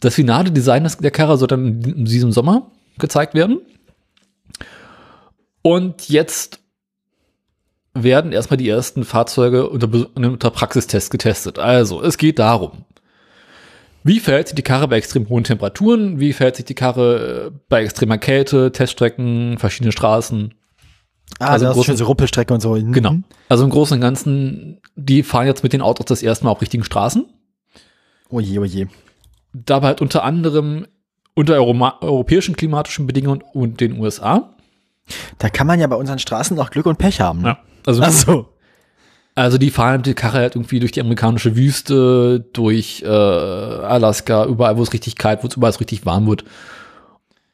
Das 0.00 0.14
finale 0.14 0.50
Design 0.50 0.84
des- 0.84 0.98
der 0.98 1.10
Karre 1.10 1.36
soll 1.38 1.48
dann 1.48 1.80
in 1.82 2.04
diesem 2.04 2.32
Sommer 2.32 2.70
gezeigt 2.98 3.34
werden. 3.34 3.60
Und 5.62 6.08
jetzt 6.08 6.60
werden 7.94 8.32
erstmal 8.32 8.56
die 8.58 8.68
ersten 8.68 9.04
Fahrzeuge 9.04 9.68
unter, 9.68 9.88
unter 10.14 10.50
Praxistest 10.50 11.10
getestet. 11.10 11.58
Also, 11.58 12.02
es 12.02 12.16
geht 12.16 12.38
darum, 12.38 12.84
wie 14.04 14.20
verhält 14.20 14.48
sich 14.48 14.54
die 14.54 14.62
Karre 14.62 14.86
bei 14.88 14.96
extrem 14.98 15.28
hohen 15.28 15.44
Temperaturen? 15.44 16.20
Wie 16.20 16.32
verhält 16.32 16.56
sich 16.56 16.64
die 16.64 16.74
Karre 16.74 17.48
äh, 17.48 17.58
bei 17.68 17.82
extremer 17.82 18.18
Kälte, 18.18 18.70
Teststrecken, 18.72 19.58
verschiedene 19.58 19.92
Straßen? 19.92 20.54
Ah, 21.38 21.48
Also 21.48 21.66
das 21.66 21.76
ist 21.76 21.84
schön 21.84 21.96
so 21.96 22.04
Ruppelstrecke 22.06 22.52
und 22.52 22.60
so. 22.60 22.74
Mhm. 22.74 22.92
Genau. 22.92 23.16
Also 23.48 23.64
im 23.64 23.70
Großen 23.70 23.94
und 23.94 24.00
Ganzen, 24.00 24.80
die 24.96 25.22
fahren 25.22 25.46
jetzt 25.46 25.62
mit 25.62 25.72
den 25.72 25.82
Autos 25.82 26.06
das 26.06 26.22
erste 26.22 26.44
Mal 26.44 26.50
auf 26.50 26.60
richtigen 26.60 26.84
Straßen. 26.84 27.26
Oh 28.30 28.40
je, 28.40 28.58
oh 28.58 28.66
dabei 29.52 29.88
halt 29.88 30.00
unter 30.00 30.24
anderem 30.24 30.86
unter 31.34 31.54
Euroma 31.54 31.98
europäischen 32.00 32.56
klimatischen 32.56 33.06
Bedingungen 33.06 33.42
und 33.52 33.80
den 33.80 33.98
USA. 34.00 34.54
Da 35.38 35.48
kann 35.48 35.66
man 35.68 35.78
ja 35.78 35.86
bei 35.86 35.96
unseren 35.96 36.18
Straßen 36.18 36.56
noch 36.56 36.70
Glück 36.70 36.86
und 36.86 36.98
Pech 36.98 37.20
haben. 37.20 37.42
Ne? 37.42 37.56
Also, 37.86 38.02
Ach 38.02 38.10
so. 38.10 38.48
also 39.36 39.56
die 39.56 39.70
fahren 39.70 39.98
mit 39.98 40.06
der 40.06 40.14
Karre 40.14 40.38
halt 40.38 40.56
irgendwie 40.56 40.80
durch 40.80 40.92
die 40.92 41.00
amerikanische 41.00 41.56
Wüste, 41.56 42.40
durch 42.52 43.02
äh, 43.02 43.08
Alaska, 43.08 44.46
überall, 44.46 44.76
wo 44.76 44.82
es 44.82 44.92
richtig 44.92 45.16
kalt 45.16 45.44
wird, 45.44 45.56
überall, 45.56 45.70
wo 45.72 45.74
es 45.76 45.80
richtig 45.80 46.04
warm 46.04 46.26
wird. 46.26 46.44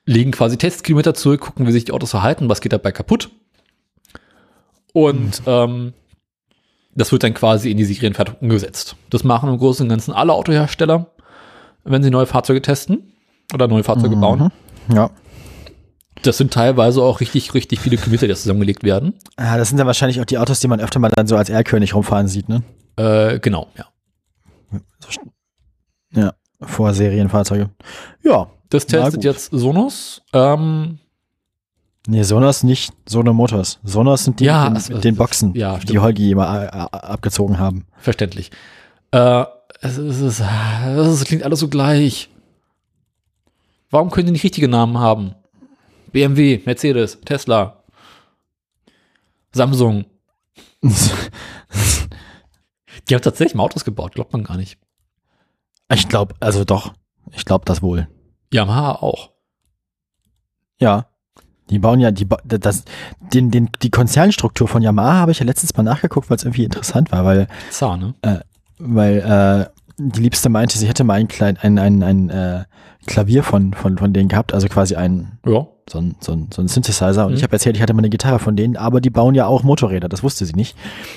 Legen 0.06 0.32
quasi 0.32 0.56
Testkilometer 0.56 1.14
zurück, 1.14 1.42
gucken, 1.42 1.66
wie 1.66 1.72
sich 1.72 1.84
die 1.84 1.92
Autos 1.92 2.10
verhalten, 2.10 2.48
was 2.48 2.60
geht 2.62 2.72
dabei 2.72 2.90
kaputt. 2.90 3.30
Und 4.94 5.42
ähm, 5.46 5.92
das 6.94 7.10
wird 7.10 7.24
dann 7.24 7.34
quasi 7.34 7.70
in 7.70 7.76
die 7.76 7.84
Serienfertigung 7.84 8.40
umgesetzt. 8.40 8.96
Das 9.10 9.24
machen 9.24 9.50
im 9.50 9.58
Großen 9.58 9.84
und 9.84 9.90
Ganzen 9.90 10.12
alle 10.14 10.32
Autohersteller, 10.32 11.08
wenn 11.82 12.02
sie 12.02 12.10
neue 12.10 12.26
Fahrzeuge 12.26 12.62
testen 12.62 13.12
oder 13.52 13.66
neue 13.66 13.82
Fahrzeuge 13.82 14.16
bauen. 14.16 14.50
Ja. 14.92 15.10
Das 16.22 16.38
sind 16.38 16.52
teilweise 16.52 17.02
auch 17.02 17.20
richtig, 17.20 17.52
richtig 17.54 17.80
viele 17.80 17.96
Kilometer, 17.96 18.28
die 18.28 18.34
zusammengelegt 18.34 18.84
werden. 18.84 19.14
Ah, 19.36 19.58
das 19.58 19.68
sind 19.68 19.78
dann 19.78 19.86
wahrscheinlich 19.88 20.20
auch 20.20 20.24
die 20.24 20.38
Autos, 20.38 20.60
die 20.60 20.68
man 20.68 20.80
öfter 20.80 21.00
mal 21.00 21.10
dann 21.10 21.26
so 21.26 21.36
als 21.36 21.50
Erlkönig 21.50 21.94
rumfahren 21.94 22.28
sieht, 22.28 22.48
ne? 22.48 22.62
Äh, 22.96 23.40
genau, 23.40 23.68
ja. 23.76 23.86
Ja. 26.12 26.34
Vor 26.60 26.94
Serienfahrzeuge. 26.94 27.70
Ja. 28.22 28.48
Das 28.70 28.86
testet 28.86 29.24
jetzt 29.24 29.50
Sonos. 29.52 30.22
Ähm, 30.32 30.98
Nee, 32.06 32.22
Sonos 32.22 32.62
nicht, 32.64 32.92
Sono 33.08 33.32
Motors. 33.32 33.78
Sonos 33.82 34.24
sind 34.24 34.40
die 34.40 34.44
Ja, 34.44 34.68
mit, 34.68 34.86
den, 34.88 34.94
mit 34.96 35.04
den 35.04 35.16
Boxen, 35.16 35.54
ja, 35.54 35.78
die. 35.78 35.98
Holgi 35.98 36.30
immer 36.32 36.62
äh, 36.62 36.66
äh, 36.66 36.70
abgezogen 36.98 37.58
haben. 37.58 37.86
verständlich. 37.98 38.50
Äh, 39.10 39.44
es, 39.80 39.96
es, 39.96 40.20
ist- 40.20 40.40
es 40.40 41.24
klingt 41.24 41.42
alles 41.44 41.60
so 41.60 41.68
gleich. 41.68 42.28
Warum 43.90 44.10
können 44.10 44.26
die 44.26 44.32
nicht 44.32 44.44
richtige 44.44 44.68
Namen 44.68 44.98
haben? 44.98 45.34
BMW, 46.12 46.60
Mercedes, 46.66 47.18
Tesla, 47.24 47.82
Samsung. 49.52 50.04
Die 53.08 53.14
haben 53.14 53.22
tatsächlich 53.22 53.54
mal 53.54 53.64
Autos 53.64 53.84
gebaut, 53.84 54.14
glaubt 54.14 54.32
man 54.32 54.44
gar 54.44 54.56
nicht. 54.56 54.78
ich 55.92 56.08
glaube, 56.08 56.34
also 56.40 56.64
doch, 56.64 56.94
ich 57.32 57.44
glaube 57.44 57.64
das 57.66 57.82
wohl. 57.82 58.08
Yamaha 58.52 58.92
auch. 58.92 59.30
Ja. 60.80 61.06
Die 61.70 61.78
bauen 61.78 62.00
ja, 62.00 62.10
die, 62.10 62.26
das, 62.44 62.84
den, 63.32 63.50
den, 63.50 63.70
die 63.82 63.90
Konzernstruktur 63.90 64.68
von 64.68 64.82
Yamaha 64.82 65.14
habe 65.14 65.32
ich 65.32 65.38
ja 65.38 65.46
letztens 65.46 65.74
mal 65.76 65.82
nachgeguckt, 65.82 66.28
weil 66.28 66.36
es 66.36 66.44
irgendwie 66.44 66.64
interessant 66.64 67.10
war, 67.10 67.24
weil, 67.24 67.48
Zahn, 67.70 68.00
ne? 68.00 68.14
weil 68.78 69.18
äh, 69.18 69.70
die 69.96 70.20
Liebste 70.20 70.48
meinte, 70.48 70.76
sie 70.78 70.88
hätte 70.88 71.04
mal 71.04 71.14
ein, 71.14 71.28
klein, 71.28 71.56
ein, 71.56 71.78
ein, 71.78 72.02
ein 72.02 72.28
äh, 72.28 72.64
Klavier 73.06 73.42
von, 73.42 73.72
von, 73.72 73.96
von 73.96 74.12
denen 74.12 74.28
gehabt, 74.28 74.52
also 74.52 74.68
quasi 74.68 74.96
ein, 74.96 75.38
Ja. 75.46 75.66
So 75.90 75.98
ein, 75.98 76.16
so 76.20 76.32
ein, 76.32 76.48
so 76.52 76.62
ein 76.62 76.68
Synthesizer. 76.68 77.26
Und 77.26 77.32
Mhm. 77.32 77.36
ich 77.36 77.42
habe 77.42 77.52
erzählt, 77.52 77.76
ich 77.76 77.82
hatte 77.82 77.92
mal 77.92 78.00
eine 78.00 78.10
Gitarre 78.10 78.38
von 78.38 78.56
denen, 78.56 78.76
aber 78.76 79.00
die 79.00 79.10
bauen 79.10 79.34
ja 79.34 79.46
auch 79.46 79.62
Motorräder, 79.62 80.08
das 80.08 80.22
wusste 80.22 80.46
sie 80.46 80.54
nicht. 80.54 80.76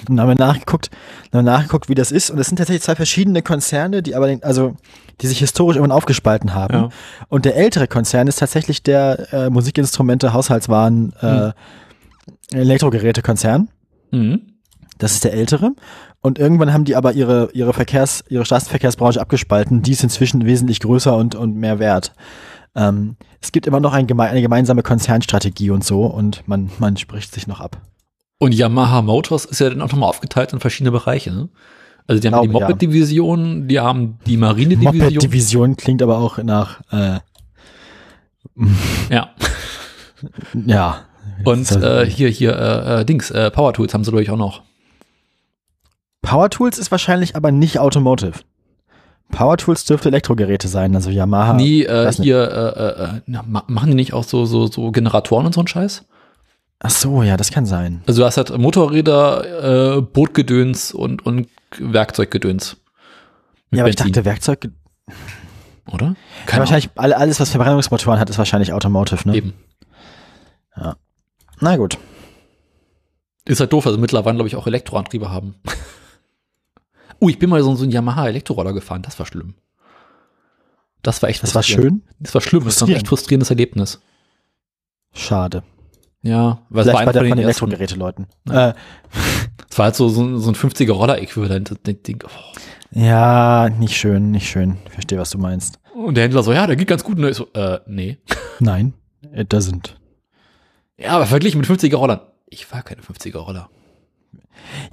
Und 0.09 0.17
dann 0.17 0.27
haben 0.27 0.37
wir 0.37 0.45
nachgeguckt, 0.45 0.89
dann 1.31 1.39
haben 1.39 1.45
wir 1.45 1.51
nachgeguckt, 1.53 1.89
wie 1.89 1.95
das 1.95 2.11
ist. 2.11 2.29
Und 2.29 2.39
es 2.39 2.47
sind 2.47 2.57
tatsächlich 2.57 2.83
zwei 2.83 2.95
verschiedene 2.95 3.41
Konzerne, 3.41 4.03
die 4.03 4.15
aber, 4.15 4.27
den, 4.27 4.43
also, 4.43 4.75
die 5.21 5.27
sich 5.27 5.39
historisch 5.39 5.77
irgendwann 5.77 5.95
aufgespalten 5.97 6.53
haben. 6.53 6.73
Ja. 6.73 6.89
Und 7.29 7.45
der 7.45 7.55
ältere 7.55 7.87
Konzern 7.87 8.27
ist 8.27 8.39
tatsächlich 8.39 8.83
der 8.83 9.33
äh, 9.33 9.49
Musikinstrumente, 9.49 10.33
Haushaltswaren, 10.33 11.13
äh, 11.21 11.51
Elektrogerätekonzern. 12.51 13.69
Mhm. 14.11 14.41
Das 14.97 15.13
ist 15.13 15.23
der 15.23 15.33
ältere. 15.33 15.71
Und 16.21 16.39
irgendwann 16.39 16.73
haben 16.73 16.83
die 16.85 16.95
aber 16.95 17.13
ihre, 17.13 17.49
ihre 17.53 17.73
Verkehrs, 17.73 18.23
ihre 18.29 18.45
Straßenverkehrsbranche 18.45 19.21
abgespalten. 19.21 19.81
Die 19.83 19.91
ist 19.91 20.03
inzwischen 20.03 20.45
wesentlich 20.45 20.79
größer 20.79 21.15
und, 21.15 21.35
und 21.35 21.55
mehr 21.55 21.79
wert. 21.79 22.13
Ähm, 22.77 23.17
es 23.41 23.51
gibt 23.51 23.65
immer 23.65 23.79
noch 23.79 23.93
ein 23.93 24.07
geme 24.07 24.23
eine 24.23 24.41
gemeinsame 24.41 24.83
Konzernstrategie 24.83 25.71
und 25.71 25.83
so 25.83 26.05
und 26.05 26.47
man, 26.47 26.69
man 26.77 26.95
spricht 26.95 27.33
sich 27.33 27.47
noch 27.47 27.59
ab. 27.59 27.81
Und 28.37 28.53
Yamaha 28.53 29.01
Motors 29.01 29.45
ist 29.45 29.59
ja 29.59 29.69
dann 29.69 29.81
auch 29.81 29.91
nochmal 29.91 30.09
aufgeteilt 30.09 30.53
in 30.53 30.59
verschiedene 30.59 30.91
Bereiche. 30.91 31.31
Ne? 31.31 31.49
Also 32.05 32.21
die 32.21 32.27
haben 32.29 32.43
die 32.43 32.49
Glaube, 32.49 32.63
ja. 32.63 32.69
Moped-Division, 32.69 33.67
die 33.67 33.79
haben 33.79 34.19
die 34.27 34.37
Marine-Division. 34.37 35.13
Moped-Division 35.13 35.75
klingt 35.75 36.03
aber 36.03 36.19
auch 36.19 36.37
nach, 36.37 36.81
äh, 36.91 37.19
Ja. 39.09 39.29
ja. 40.65 41.05
Und 41.43 41.71
äh, 41.71 42.05
hier, 42.05 42.29
hier, 42.29 42.55
äh, 42.55 43.01
äh, 43.01 43.05
Dings, 43.05 43.31
äh, 43.31 43.51
Power 43.51 43.73
Tools 43.73 43.93
haben 43.93 44.03
sie, 44.03 44.11
glaube 44.11 44.23
ich, 44.23 44.29
auch 44.29 44.37
noch. 44.37 44.61
Power 46.21 46.49
Tools 46.49 46.77
ist 46.77 46.91
wahrscheinlich 46.91 47.35
aber 47.35 47.51
nicht 47.51 47.79
Automotive. 47.79 48.33
Power 49.29 49.57
Tools 49.57 49.85
dürfte 49.85 50.09
Elektrogeräte 50.09 50.67
sein, 50.67 50.95
also 50.95 51.09
Yamaha. 51.09 51.53
Nee, 51.53 51.83
äh, 51.83 52.11
hier, 52.13 53.21
äh, 53.27 53.33
äh, 53.33 53.37
äh, 53.37 53.41
machen 53.45 53.89
die 53.89 53.95
nicht 53.95 54.13
auch 54.13 54.23
so, 54.23 54.45
so, 54.45 54.67
so 54.67 54.91
Generatoren 54.91 55.45
und 55.45 55.53
so 55.53 55.61
einen 55.61 55.67
Scheiß? 55.67 56.05
Ach 56.79 56.89
so, 56.89 57.23
ja, 57.23 57.37
das 57.37 57.51
kann 57.51 57.65
sein. 57.65 58.03
Also 58.07 58.21
du 58.21 58.25
hast 58.25 58.37
halt 58.37 58.55
Motorräder, 58.57 59.97
äh, 59.97 60.01
Bootgedöns 60.01 60.93
und, 60.93 61.25
und 61.25 61.47
Werkzeuggedöns. 61.77 62.77
Ja, 63.71 63.81
aber 63.81 63.89
ich 63.89 63.95
Benzin, 63.95 64.13
dachte, 64.13 64.25
Werkzeug, 64.25 64.69
oder? 65.91 66.05
ja, 66.07 66.15
Keine 66.45 66.61
wahrscheinlich 66.61 66.89
all- 66.95 67.13
alles, 67.13 67.39
was 67.39 67.49
Verbrennungsmotoren 67.49 68.19
hat, 68.19 68.29
ist 68.29 68.37
wahrscheinlich 68.37 68.71
Automotive, 68.73 69.27
ne? 69.27 69.35
Eben. 69.35 69.53
Na 71.59 71.75
gut. 71.75 71.97
Ist 73.45 73.59
halt 73.59 73.73
doof, 73.73 73.87
also 73.87 73.97
mittlerweile, 73.97 74.35
glaube 74.35 74.47
ich, 74.47 74.55
auch 74.55 74.67
Elektroantriebe 74.67 75.31
haben. 75.31 75.55
Uh, 77.21 77.29
ich 77.29 77.39
bin 77.39 77.49
mal 77.49 77.61
so, 77.63 77.75
so 77.75 77.83
ein 77.83 77.91
Yamaha-Elektroroller 77.91 78.73
gefahren, 78.73 79.01
das 79.01 79.17
war 79.19 79.25
schlimm. 79.25 79.55
Das 81.03 81.21
war 81.21 81.29
echt 81.29 81.43
Das 81.43 81.55
war 81.55 81.63
schön. 81.63 82.03
Das 82.19 82.33
war 82.33 82.41
schlimm, 82.41 82.65
das 82.65 82.81
war 82.81 82.87
ein 82.87 82.95
echt 82.95 83.07
frustrierendes 83.07 83.49
Erlebnis. 83.49 84.01
Schade. 85.13 85.63
Ja, 86.21 86.61
weil 86.69 86.87
es 86.87 86.93
war 86.93 87.05
bei, 87.05 87.11
der, 87.11 87.21
von 87.21 87.29
den 87.29 87.37
den. 87.37 87.43
Elektrogeräteleuten. 87.43 88.27
Äh, 88.49 88.73
Es 89.69 89.77
war 89.77 89.85
halt 89.85 89.95
so, 89.95 90.09
so, 90.09 90.39
so 90.39 90.49
ein 90.49 90.55
50er 90.55 90.91
Roller-Äquivalent. 90.91 91.71
Oh. 91.71 92.27
ja, 92.91 93.69
nicht 93.69 93.95
schön, 93.95 94.31
nicht 94.31 94.49
schön. 94.49 94.77
Ich 94.87 94.93
verstehe, 94.93 95.19
was 95.19 95.29
du 95.29 95.37
meinst. 95.37 95.79
Und 95.93 96.15
der 96.15 96.23
Händler 96.23 96.41
so, 96.41 96.51
ja, 96.51 96.65
der 96.65 96.75
geht 96.75 96.87
ganz 96.87 97.03
gut. 97.03 97.19
Und 97.19 97.25
ich 97.25 97.37
so, 97.37 97.47
äh, 97.53 97.79
nee. 97.85 98.17
Nein, 98.59 98.95
it 99.35 99.53
doesn't. 99.53 99.91
Ja, 100.97 101.11
aber 101.11 101.27
verglichen 101.27 101.61
mit 101.61 101.69
50er 101.69 101.95
Rollern. 101.95 102.21
Ich 102.47 102.71
war 102.71 102.81
keine 102.81 103.01
50er 103.01 103.37
Roller. 103.37 103.69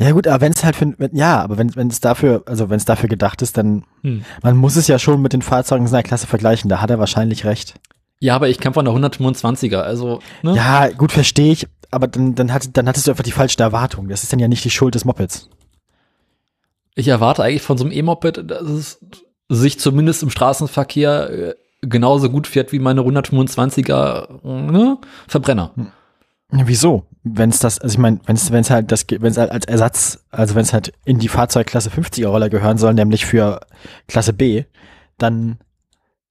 Ja 0.01 0.11
gut, 0.13 0.27
aber 0.27 0.41
wenn 0.41 0.53
es 0.53 0.65
halt 0.65 0.77
für, 0.77 0.95
ja, 1.13 1.41
aber 1.43 1.59
wenn 1.59 1.75
wenn 1.77 1.89
es 1.89 2.01
dafür, 2.01 2.43
also 2.47 2.71
wenn 2.71 2.77
es 2.77 2.85
dafür 2.85 3.09
gedacht 3.09 3.43
ist, 3.43 3.57
dann 3.57 3.85
Hm. 4.03 4.25
man 4.43 4.57
muss 4.57 4.77
es 4.77 4.87
ja 4.89 4.99
schon 4.99 5.21
mit 5.23 5.33
den 5.33 5.43
Fahrzeugen 5.43 5.87
seiner 5.87 6.03
Klasse 6.03 6.27
vergleichen. 6.27 6.69
Da 6.69 6.81
hat 6.81 6.91
er 6.91 6.99
wahrscheinlich 6.99 7.45
recht. 7.45 7.75
Ja, 8.21 8.37
aber 8.37 8.49
ich 8.49 8.59
kam 8.59 8.73
von 8.75 8.85
der 8.85 8.95
125er, 8.95 9.81
also, 9.81 10.21
ne? 10.43 10.55
Ja, 10.57 10.89
gut, 10.89 11.13
verstehe 11.13 11.53
ich. 11.53 11.67
aber 11.91 12.07
dann, 12.09 12.35
dann, 12.35 12.53
hat, 12.53 12.69
dann 12.77 12.89
hattest 12.89 13.07
du 13.07 13.11
einfach 13.11 13.25
die 13.25 13.33
falsche 13.33 13.59
Erwartung. 13.63 14.09
Das 14.09 14.23
ist 14.23 14.33
dann 14.33 14.39
ja 14.39 14.49
nicht 14.49 14.65
die 14.65 14.71
Schuld 14.71 14.95
des 14.95 15.05
Mopeds. 15.05 15.51
Ich 16.95 17.09
erwarte 17.09 17.43
eigentlich 17.43 17.63
von 17.63 17.77
so 17.77 17.85
einem 17.85 17.93
E-Moped, 17.93 18.51
dass 18.51 18.63
es 18.63 18.99
sich 19.49 19.79
zumindest 19.81 20.23
im 20.23 20.31
Straßenverkehr 20.31 21.31
äh, 21.31 21.55
genauso 21.83 22.31
gut 22.31 22.47
fährt 22.47 22.73
wie 22.73 22.79
meine 22.79 23.03
125er 23.03 24.43
ne? 24.47 24.99
Verbrenner. 25.29 25.73
Ja, 25.77 25.87
Wieso? 26.55 27.07
Wenn 27.25 27.51
es 27.51 27.59
das, 27.59 27.81
also 27.81 27.95
ich 27.95 27.99
meine, 27.99 28.21
wenn 28.27 28.37
es 28.37 28.53
wenn 28.53 28.61
es 28.61 28.71
halt 28.71 28.93
das 28.93 29.07
wenn 29.09 29.31
es 29.31 29.39
halt 29.39 29.51
als 29.51 29.65
Ersatz, 29.67 30.25
also 30.31 30.55
wenn 30.55 30.63
es 30.63 30.73
halt 30.73 30.93
in 31.05 31.19
die 31.19 31.29
Fahrzeugklasse 31.29 31.91
50er 31.91 32.29
Roller 32.29 32.49
gehören 32.49 32.79
soll, 32.79 32.95
nämlich 32.95 33.27
für 33.27 33.61
Klasse 34.07 34.33
B, 34.33 34.65
dann 35.19 35.59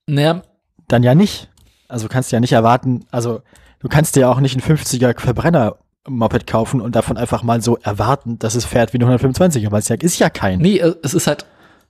Naja, 0.06 0.42
dann 0.88 1.02
ja 1.02 1.14
nicht. 1.14 1.50
Also 1.88 2.08
kannst 2.08 2.32
du 2.32 2.36
ja 2.36 2.40
nicht 2.40 2.52
erwarten, 2.52 3.04
also 3.10 3.42
du 3.80 3.88
kannst 3.88 4.16
dir 4.16 4.20
ja 4.20 4.30
auch 4.30 4.40
nicht 4.40 4.54
einen 4.54 4.78
50er 4.78 5.18
Verbrenner 5.20 5.76
Moped 6.08 6.46
kaufen 6.46 6.80
und 6.80 6.96
davon 6.96 7.16
einfach 7.16 7.42
mal 7.42 7.60
so 7.62 7.76
erwarten, 7.78 8.38
dass 8.38 8.54
es 8.54 8.64
fährt 8.64 8.92
wie 8.92 9.00
eine 9.00 9.16
125er, 9.16 9.70
weil 9.70 9.80
es 9.80 9.88
ja 9.88 9.96
ist 9.96 10.18
ja 10.18 10.30
kein. 10.30 10.58
nee, 10.60 10.78
äh, 10.78 10.94
es 11.02 11.14
ist 11.14 11.26
halt, 11.26 11.46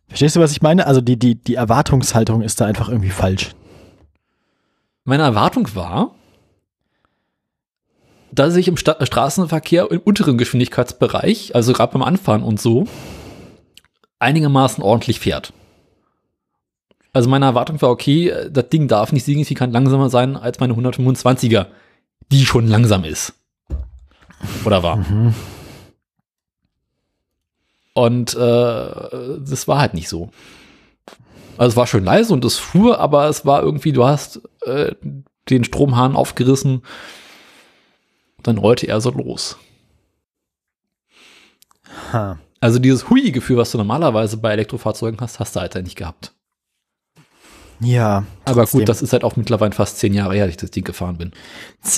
Verstehst 0.09 0.36
du, 0.36 0.40
was 0.40 0.52
ich 0.52 0.62
meine? 0.62 0.86
Also 0.86 1.01
die 1.01 1.19
die 1.19 1.35
die 1.35 1.55
Erwartungshaltung 1.55 2.43
ist 2.43 2.61
da 2.61 2.66
einfach 2.66 2.89
irgendwie 2.89 3.11
falsch. 3.11 3.55
meine 5.05 5.23
Erwartung 5.23 5.74
war, 5.74 6.15
dass 8.35 8.56
ich 8.56 8.69
im 8.69 8.77
Sta 8.77 8.97
Straßenverkehr 9.05 9.90
im 9.90 10.01
unteren 10.01 10.39
Geschwindigkeitsbereich, 10.39 11.55
also 11.55 11.73
gerade 11.73 11.93
beim 11.93 12.02
Anfahren 12.02 12.43
und 12.43 12.61
so, 12.61 12.86
einigermaßen 14.19 14.82
ordentlich 14.82 15.20
fährt. 15.20 15.52
Also 17.12 17.28
meine 17.28 17.47
Erwartung 17.47 17.81
war, 17.81 17.90
okay, 17.90 18.28
äh, 18.28 18.51
das 18.51 18.69
Ding 18.70 18.89
darf 18.89 19.12
nicht 19.12 19.24
signifikant 19.24 19.73
langsamer 19.73 20.11
sein 20.11 20.36
als 20.36 20.59
meine 20.59 20.74
125er, 20.74 21.66
die 22.32 22.44
schon 22.44 22.66
langsam 22.66 23.05
ist. 23.05 23.35
Oder 24.65 24.82
war. 24.82 25.05
Und 27.94 28.35
äh, 28.35 28.39
das 28.39 29.69
war 29.69 29.78
halt 29.78 29.94
nicht 29.94 30.09
so. 30.09 30.31
Also 31.56 31.70
es 31.70 31.77
war 31.77 31.86
schön 31.86 32.05
leise 32.05 32.32
und 32.32 32.44
es 32.44 32.59
fuhr, 32.59 32.98
aber 32.98 33.28
es 33.28 33.47
war 33.47 33.62
irgendwie, 33.62 33.93
du 33.93 34.05
hast 34.05 34.40
äh, 34.62 34.97
den 35.48 35.62
Stromhahn 35.62 36.16
aufgerissen, 36.16 36.82
dann 38.47 38.59
rollte 38.59 38.87
er 38.87 39.01
so 39.01 39.11
los. 39.11 39.57
Ha. 42.12 42.39
Also 42.61 42.79
dieses 42.79 43.11
Hui-Gefühl, 43.11 43.57
was 43.59 43.71
du 43.73 43.79
normalerweise 43.79 44.37
bei 44.37 44.53
Elektrofahrzeugen 44.53 45.21
hast, 45.21 45.39
hast 45.39 45.55
du 45.55 45.61
halt 45.61 45.75
nicht 45.83 45.97
gehabt. 45.97 46.33
Ja. 47.81 48.25
Aber 48.45 48.62
trotzdem. 48.62 48.81
gut, 48.81 48.89
das 48.89 49.03
ist 49.03 49.12
halt 49.12 49.25
auch 49.25 49.37
mittlerweile 49.37 49.73
fast 49.73 49.99
zehn 49.99 50.15
Jahre 50.15 50.35
her, 50.35 50.47
dass 50.47 50.53
ich 50.53 50.57
das 50.57 50.71
Ding 50.71 50.85
gefahren 50.85 51.19
bin. 51.19 51.33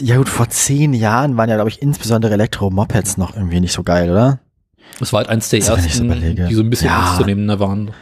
Ja 0.00 0.16
gut, 0.16 0.28
vor 0.28 0.48
zehn 0.48 0.94
Jahren 0.94 1.36
waren 1.36 1.48
ja, 1.48 1.56
glaube 1.56 1.70
ich, 1.70 1.82
insbesondere 1.82 2.32
Elektromopeds 2.32 3.16
noch 3.16 3.36
irgendwie 3.36 3.60
nicht 3.60 3.72
so 3.72 3.82
geil, 3.82 4.10
oder? 4.10 4.40
Das 4.98 5.12
war 5.12 5.18
halt 5.18 5.28
eins 5.28 5.48
der 5.50 5.60
Also, 5.60 5.76
wenn 5.76 5.84
ich 5.84 5.94
so 5.94 6.04
ersten, 6.04 6.48
die 6.48 6.54
so 6.54 6.62
ein 6.62 6.70
bisschen 6.70 6.88
Ja. 6.88 7.06
ernstzunehmender 7.06 7.60
waren. 7.60 7.92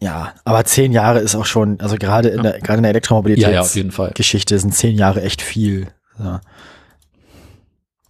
Ja, 0.00 0.34
aber 0.44 0.64
zehn 0.64 0.90
Jahre 0.92 1.20
ist 1.20 1.36
auch 1.36 1.46
schon, 1.46 1.78
also 1.80 1.96
gerade 1.96 2.28
in 2.30 2.42
der, 2.42 2.58
gerade 2.58 2.78
in 2.78 2.82
der 2.82 2.90
Elektromobilität. 2.90 3.44
Ja, 3.44 3.50
ja, 3.50 3.62
sind 3.62 4.74
zehn 4.74 4.96
Jahre 4.96 5.22
echt 5.22 5.42
viel. 5.42 5.88
Ja. 6.18 6.40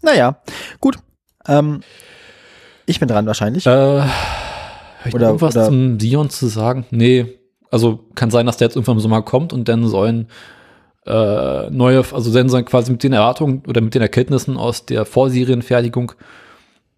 Naja, 0.02 0.36
gut. 0.80 0.98
Ähm, 1.46 1.80
ich 2.86 2.98
bin 3.00 3.08
dran 3.08 3.26
wahrscheinlich. 3.26 3.66
Äh, 3.66 3.70
hab 4.00 5.06
ich 5.06 5.14
Oder- 5.14 5.26
noch 5.26 5.28
irgendwas 5.30 5.56
oder- 5.56 5.66
zum 5.66 5.98
Sion 6.00 6.30
zu 6.30 6.46
sagen? 6.48 6.86
Nee. 6.90 7.38
Also 7.70 8.00
kann 8.14 8.30
sein, 8.30 8.44
dass 8.46 8.58
der 8.58 8.66
jetzt 8.68 8.76
irgendwann 8.76 8.96
im 8.96 9.00
Sommer 9.00 9.22
kommt 9.22 9.52
und 9.52 9.68
dann 9.68 9.86
sollen 9.86 10.28
äh, 11.06 11.70
neue, 11.70 12.04
also 12.12 12.32
dann 12.32 12.48
sollen 12.48 12.64
quasi 12.64 12.92
mit 12.92 13.02
den 13.02 13.12
Erwartungen 13.12 13.62
oder 13.66 13.80
mit 13.80 13.94
den 13.94 14.02
Erkenntnissen 14.02 14.56
aus 14.56 14.86
der 14.86 15.04
Vorserienfertigung 15.04 16.12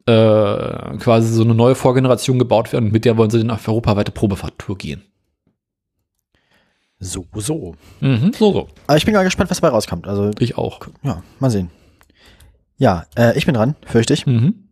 äh, 0.06 0.96
quasi 0.98 1.32
so 1.32 1.42
eine 1.42 1.54
neue 1.54 1.74
Vorgeneration 1.74 2.38
gebaut 2.38 2.72
werden 2.72 2.86
und 2.86 2.92
mit 2.92 3.04
der 3.06 3.16
wollen 3.16 3.30
sie 3.30 3.38
dann 3.38 3.50
auf 3.50 3.66
europaweite 3.66 4.12
Probefahrttour 4.12 4.76
gehen. 4.76 5.02
So, 6.98 7.26
so. 7.34 7.74
Mhm, 8.00 8.32
so, 8.38 8.52
so. 8.52 8.68
Aber 8.86 8.96
ich 8.96 9.04
bin 9.04 9.14
mal 9.14 9.24
gespannt, 9.24 9.50
was 9.50 9.60
dabei 9.60 9.72
rauskommt. 9.74 10.06
Also, 10.06 10.30
Ich 10.38 10.56
auch. 10.58 10.80
ja, 11.02 11.22
mal 11.38 11.50
sehen. 11.50 11.70
Ja, 12.76 13.06
äh, 13.16 13.36
ich 13.36 13.46
bin 13.46 13.54
dran, 13.54 13.76
fürchte 13.86 14.14
ich. 14.14 14.26
Mhm. 14.26 14.68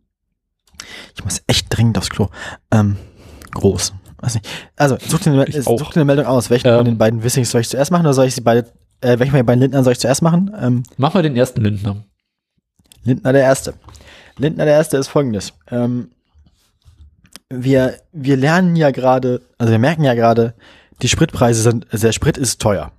Ich 1.15 1.25
muss 1.25 1.43
echt 1.47 1.67
dringend 1.71 1.97
aufs 1.99 2.11
Klo. 2.11 2.29
Ähm, 2.71 2.97
groß. 3.53 3.93
Weiß 4.19 4.35
nicht. 4.35 4.49
Also, 4.77 4.97
such 5.01 5.21
dir 5.21 5.33
eine, 5.33 5.47
äh, 5.47 5.63
such 5.63 5.91
dir 5.91 5.97
eine 5.97 6.05
Meldung 6.05 6.27
aus. 6.27 6.51
Welchen 6.51 6.69
Ähm. 6.69 6.77
von 6.77 6.85
den 6.85 6.99
beiden 6.99 7.23
Wissings 7.23 7.51
soll 7.51 7.61
ich 7.61 7.69
zuerst 7.69 7.91
machen 7.91 8.07
oder 8.07 8.15
soll 8.15 8.27
ich 8.27 8.35
sie 8.35 8.41
beide, 8.41 8.69
äh, 9.01 9.19
welchen 9.19 9.31
von 9.31 9.39
den 9.39 9.47
beiden 9.47 9.61
Lindnern 9.61 9.85
soll 9.85 9.93
ich 9.93 10.01
zuerst 10.01 10.23
machen? 10.23 10.51
Ähm, 10.59 10.83
Mach 10.97 11.15
mal 11.15 11.23
den 11.23 11.37
ersten 11.37 11.61
Lindner. 11.63 12.05
Lindner 13.05 13.33
der 13.33 13.43
Erste. 13.43 13.75
Lindner 14.39 14.65
der 14.65 14.75
Erste 14.75 14.97
ist 14.97 15.09
folgendes. 15.09 15.53
Ähm, 15.71 16.11
wir, 17.51 17.99
wir 18.13 18.37
lernen 18.37 18.77
ja 18.77 18.91
gerade, 18.91 19.43
also 19.59 19.71
wir 19.73 19.79
merken 19.79 20.05
ja 20.05 20.15
gerade, 20.15 20.55
die 21.03 21.09
Spritpreise 21.09 21.63
sind, 21.63 21.87
also 21.93 22.07
der 22.07 22.13
Sprit 22.13 22.39
ist 22.39 22.61
teuer. 22.61 22.93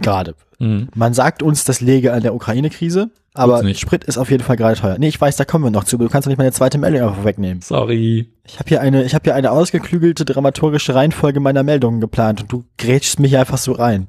Gerade. 0.00 0.34
Mhm. 0.58 0.88
Man 0.94 1.14
sagt 1.14 1.42
uns, 1.42 1.64
das 1.64 1.80
läge 1.80 2.12
an 2.12 2.22
der 2.22 2.34
Ukraine-Krise, 2.34 3.10
aber. 3.34 3.62
Sprit 3.74 4.04
ist 4.04 4.18
auf 4.18 4.30
jeden 4.30 4.42
Fall 4.42 4.56
gerade 4.56 4.78
teuer. 4.78 4.96
Nee, 4.98 5.08
ich 5.08 5.20
weiß, 5.20 5.36
da 5.36 5.44
kommen 5.44 5.64
wir 5.64 5.70
noch 5.70 5.84
zu, 5.84 5.96
aber 5.96 6.04
du 6.04 6.10
kannst 6.10 6.26
doch 6.26 6.30
nicht 6.30 6.38
meine 6.38 6.52
zweite 6.52 6.78
Meldung 6.78 7.08
einfach 7.08 7.24
wegnehmen. 7.24 7.60
Sorry. 7.62 8.30
Ich 8.44 8.58
habe 8.58 8.68
hier 8.68 8.80
eine, 8.80 9.04
ich 9.04 9.14
habe 9.14 9.24
hier 9.24 9.34
eine 9.34 9.50
ausgeklügelte 9.50 10.24
dramaturgische 10.24 10.94
Reihenfolge 10.94 11.40
meiner 11.40 11.62
Meldungen 11.62 12.00
geplant 12.00 12.42
und 12.42 12.52
du 12.52 12.64
grätschst 12.78 13.20
mich 13.20 13.36
einfach 13.36 13.58
so 13.58 13.72
rein. 13.72 14.08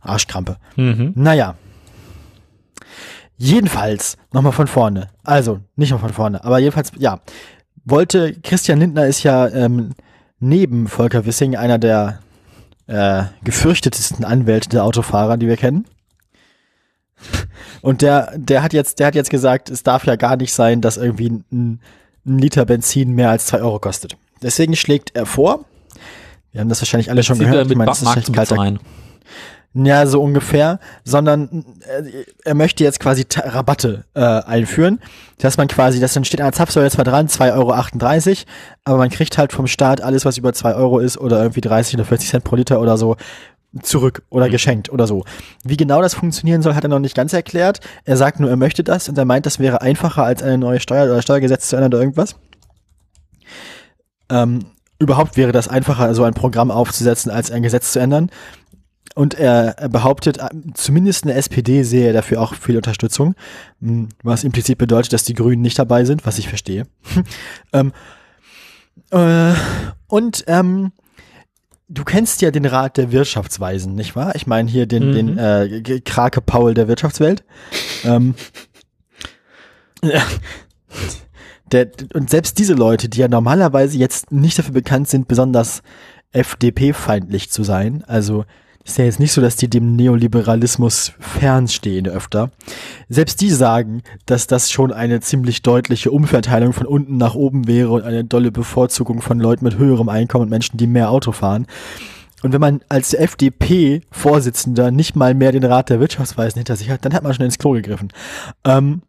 Arschkrampe. 0.00 0.56
Mhm. 0.76 1.12
Naja. 1.16 1.56
Jedenfalls, 3.36 4.16
nochmal 4.32 4.52
von 4.52 4.66
vorne. 4.66 5.08
Also, 5.22 5.60
nicht 5.76 5.90
noch 5.90 6.00
von 6.00 6.12
vorne, 6.12 6.44
aber 6.44 6.58
jedenfalls, 6.58 6.92
ja. 6.98 7.20
Wollte, 7.84 8.34
Christian 8.42 8.80
Lindner 8.80 9.06
ist 9.06 9.22
ja 9.22 9.48
ähm, 9.48 9.92
neben 10.40 10.88
Volker 10.88 11.24
Wissing 11.24 11.56
einer 11.56 11.78
der 11.78 12.18
äh, 12.88 13.24
gefürchtetesten 13.44 14.24
Anwälte 14.24 14.68
der 14.68 14.84
Autofahrer, 14.84 15.36
die 15.36 15.46
wir 15.46 15.56
kennen. 15.56 15.86
Und 17.80 18.02
der, 18.02 18.32
der 18.36 18.62
hat 18.62 18.72
jetzt, 18.72 18.98
der 18.98 19.08
hat 19.08 19.14
jetzt 19.14 19.30
gesagt, 19.30 19.70
es 19.70 19.82
darf 19.82 20.04
ja 20.06 20.16
gar 20.16 20.36
nicht 20.36 20.52
sein, 20.52 20.80
dass 20.80 20.96
irgendwie 20.96 21.42
ein, 21.50 21.80
ein 22.26 22.38
Liter 22.38 22.64
Benzin 22.64 23.12
mehr 23.12 23.30
als 23.30 23.46
zwei 23.46 23.60
Euro 23.60 23.78
kostet. 23.78 24.16
Deswegen 24.42 24.76
schlägt 24.76 25.14
er 25.14 25.26
vor, 25.26 25.64
wir 26.52 26.60
haben 26.60 26.68
das 26.68 26.80
wahrscheinlich 26.80 27.10
alle 27.10 27.22
schon 27.22 27.38
gehört, 27.38 27.70
ich 27.70 27.76
meine, 27.76 27.90
das 27.90 28.02
ist 28.02 28.32
kalter. 28.32 28.78
Ja, 29.86 30.06
so 30.06 30.22
ungefähr, 30.22 30.80
sondern 31.04 31.64
äh, 31.86 32.24
er 32.44 32.54
möchte 32.54 32.84
jetzt 32.84 33.00
quasi 33.00 33.24
Ta- 33.24 33.48
Rabatte 33.48 34.04
äh, 34.14 34.20
einführen, 34.20 35.00
dass 35.38 35.56
man 35.56 35.68
quasi, 35.68 36.00
das 36.00 36.14
dann 36.14 36.24
steht 36.24 36.40
an 36.40 36.46
der 36.46 36.52
Zapfsäule 36.52 36.90
zwar 36.90 37.04
dran, 37.04 37.28
2,38 37.28 37.54
Euro, 37.56 38.46
aber 38.84 38.98
man 38.98 39.10
kriegt 39.10 39.38
halt 39.38 39.52
vom 39.52 39.66
Staat 39.66 40.00
alles, 40.00 40.24
was 40.24 40.38
über 40.38 40.52
2 40.52 40.74
Euro 40.74 40.98
ist 40.98 41.18
oder 41.18 41.40
irgendwie 41.42 41.60
30 41.60 41.94
oder 41.94 42.04
40 42.04 42.28
Cent 42.30 42.44
pro 42.44 42.56
Liter 42.56 42.80
oder 42.80 42.96
so, 42.98 43.16
zurück 43.82 44.22
oder 44.30 44.48
geschenkt 44.48 44.90
oder 44.90 45.06
so. 45.06 45.24
Wie 45.62 45.76
genau 45.76 46.00
das 46.00 46.14
funktionieren 46.14 46.62
soll, 46.62 46.74
hat 46.74 46.84
er 46.84 46.88
noch 46.88 46.98
nicht 46.98 47.14
ganz 47.14 47.32
erklärt. 47.32 47.80
Er 48.04 48.16
sagt 48.16 48.40
nur, 48.40 48.48
er 48.50 48.56
möchte 48.56 48.82
das 48.82 49.08
und 49.08 49.18
er 49.18 49.26
meint, 49.26 49.46
das 49.46 49.58
wäre 49.58 49.82
einfacher 49.82 50.24
als 50.24 50.42
eine 50.42 50.58
neue 50.58 50.80
Steuer 50.80 51.04
oder 51.04 51.20
Steuergesetz 51.22 51.68
zu 51.68 51.76
ändern 51.76 51.92
oder 51.92 52.00
irgendwas. 52.02 52.36
Ähm, 54.30 54.66
überhaupt 54.98 55.36
wäre 55.36 55.52
das 55.52 55.68
einfacher, 55.68 56.14
so 56.14 56.24
ein 56.24 56.34
Programm 56.34 56.70
aufzusetzen, 56.70 57.30
als 57.30 57.50
ein 57.50 57.62
Gesetz 57.62 57.92
zu 57.92 57.98
ändern. 58.00 58.30
Und 59.18 59.34
er, 59.34 59.76
er 59.78 59.88
behauptet, 59.88 60.38
äh, 60.38 60.48
zumindest 60.74 61.24
eine 61.24 61.34
SPD 61.34 61.82
sehe 61.82 62.12
dafür 62.12 62.40
auch 62.40 62.54
viel 62.54 62.76
Unterstützung, 62.76 63.34
m, 63.82 64.10
was 64.22 64.44
implizit 64.44 64.78
bedeutet, 64.78 65.12
dass 65.12 65.24
die 65.24 65.34
Grünen 65.34 65.60
nicht 65.60 65.76
dabei 65.76 66.04
sind, 66.04 66.24
was 66.24 66.38
ich 66.38 66.48
verstehe. 66.48 66.86
ähm, 67.72 67.92
äh, 69.10 69.54
und 70.06 70.44
ähm, 70.46 70.92
du 71.88 72.04
kennst 72.04 72.42
ja 72.42 72.52
den 72.52 72.64
Rat 72.64 72.96
der 72.96 73.10
Wirtschaftsweisen, 73.10 73.96
nicht 73.96 74.14
wahr? 74.14 74.36
Ich 74.36 74.46
meine 74.46 74.70
hier 74.70 74.86
den, 74.86 75.08
Mhm. 75.08 75.12
den 75.14 75.36
äh, 75.36 76.00
Krake 76.04 76.40
Paul 76.40 76.74
der 76.74 76.86
Wirtschaftswelt. 76.86 77.42
ähm, 78.04 78.36
der, 81.72 81.90
und 82.14 82.30
selbst 82.30 82.56
diese 82.60 82.74
Leute, 82.74 83.08
die 83.08 83.18
ja 83.18 83.26
normalerweise 83.26 83.98
jetzt 83.98 84.30
nicht 84.30 84.56
dafür 84.60 84.74
bekannt 84.74 85.08
sind, 85.08 85.26
besonders 85.26 85.82
FDP-feindlich 86.30 87.50
zu 87.50 87.64
sein, 87.64 88.04
also 88.06 88.44
ist 88.88 88.98
ja 88.98 89.04
jetzt 89.04 89.20
nicht 89.20 89.32
so, 89.32 89.40
dass 89.40 89.56
die 89.56 89.68
dem 89.68 89.96
Neoliberalismus 89.96 91.12
fernstehen 91.18 92.08
öfter. 92.08 92.50
Selbst 93.08 93.40
die 93.40 93.50
sagen, 93.50 94.02
dass 94.26 94.46
das 94.46 94.70
schon 94.70 94.92
eine 94.92 95.20
ziemlich 95.20 95.62
deutliche 95.62 96.10
Umverteilung 96.10 96.72
von 96.72 96.86
unten 96.86 97.16
nach 97.16 97.34
oben 97.34 97.66
wäre 97.66 97.90
und 97.90 98.02
eine 98.02 98.24
dolle 98.24 98.50
Bevorzugung 98.50 99.20
von 99.20 99.40
Leuten 99.40 99.64
mit 99.64 99.78
höherem 99.78 100.08
Einkommen 100.08 100.44
und 100.44 100.50
Menschen, 100.50 100.78
die 100.78 100.86
mehr 100.86 101.10
Auto 101.10 101.32
fahren. 101.32 101.66
Und 102.42 102.52
wenn 102.52 102.60
man 102.60 102.80
als 102.88 103.14
FDP-Vorsitzender 103.14 104.90
nicht 104.90 105.16
mal 105.16 105.34
mehr 105.34 105.52
den 105.52 105.64
Rat 105.64 105.90
der 105.90 106.00
Wirtschaftsweisen 106.00 106.58
hinter 106.58 106.76
sich 106.76 106.88
hat, 106.88 107.04
dann 107.04 107.12
hat 107.12 107.22
man 107.22 107.34
schon 107.34 107.44
ins 107.44 107.58
Klo 107.58 107.72
gegriffen. 107.72 108.12
Ähm, 108.64 109.02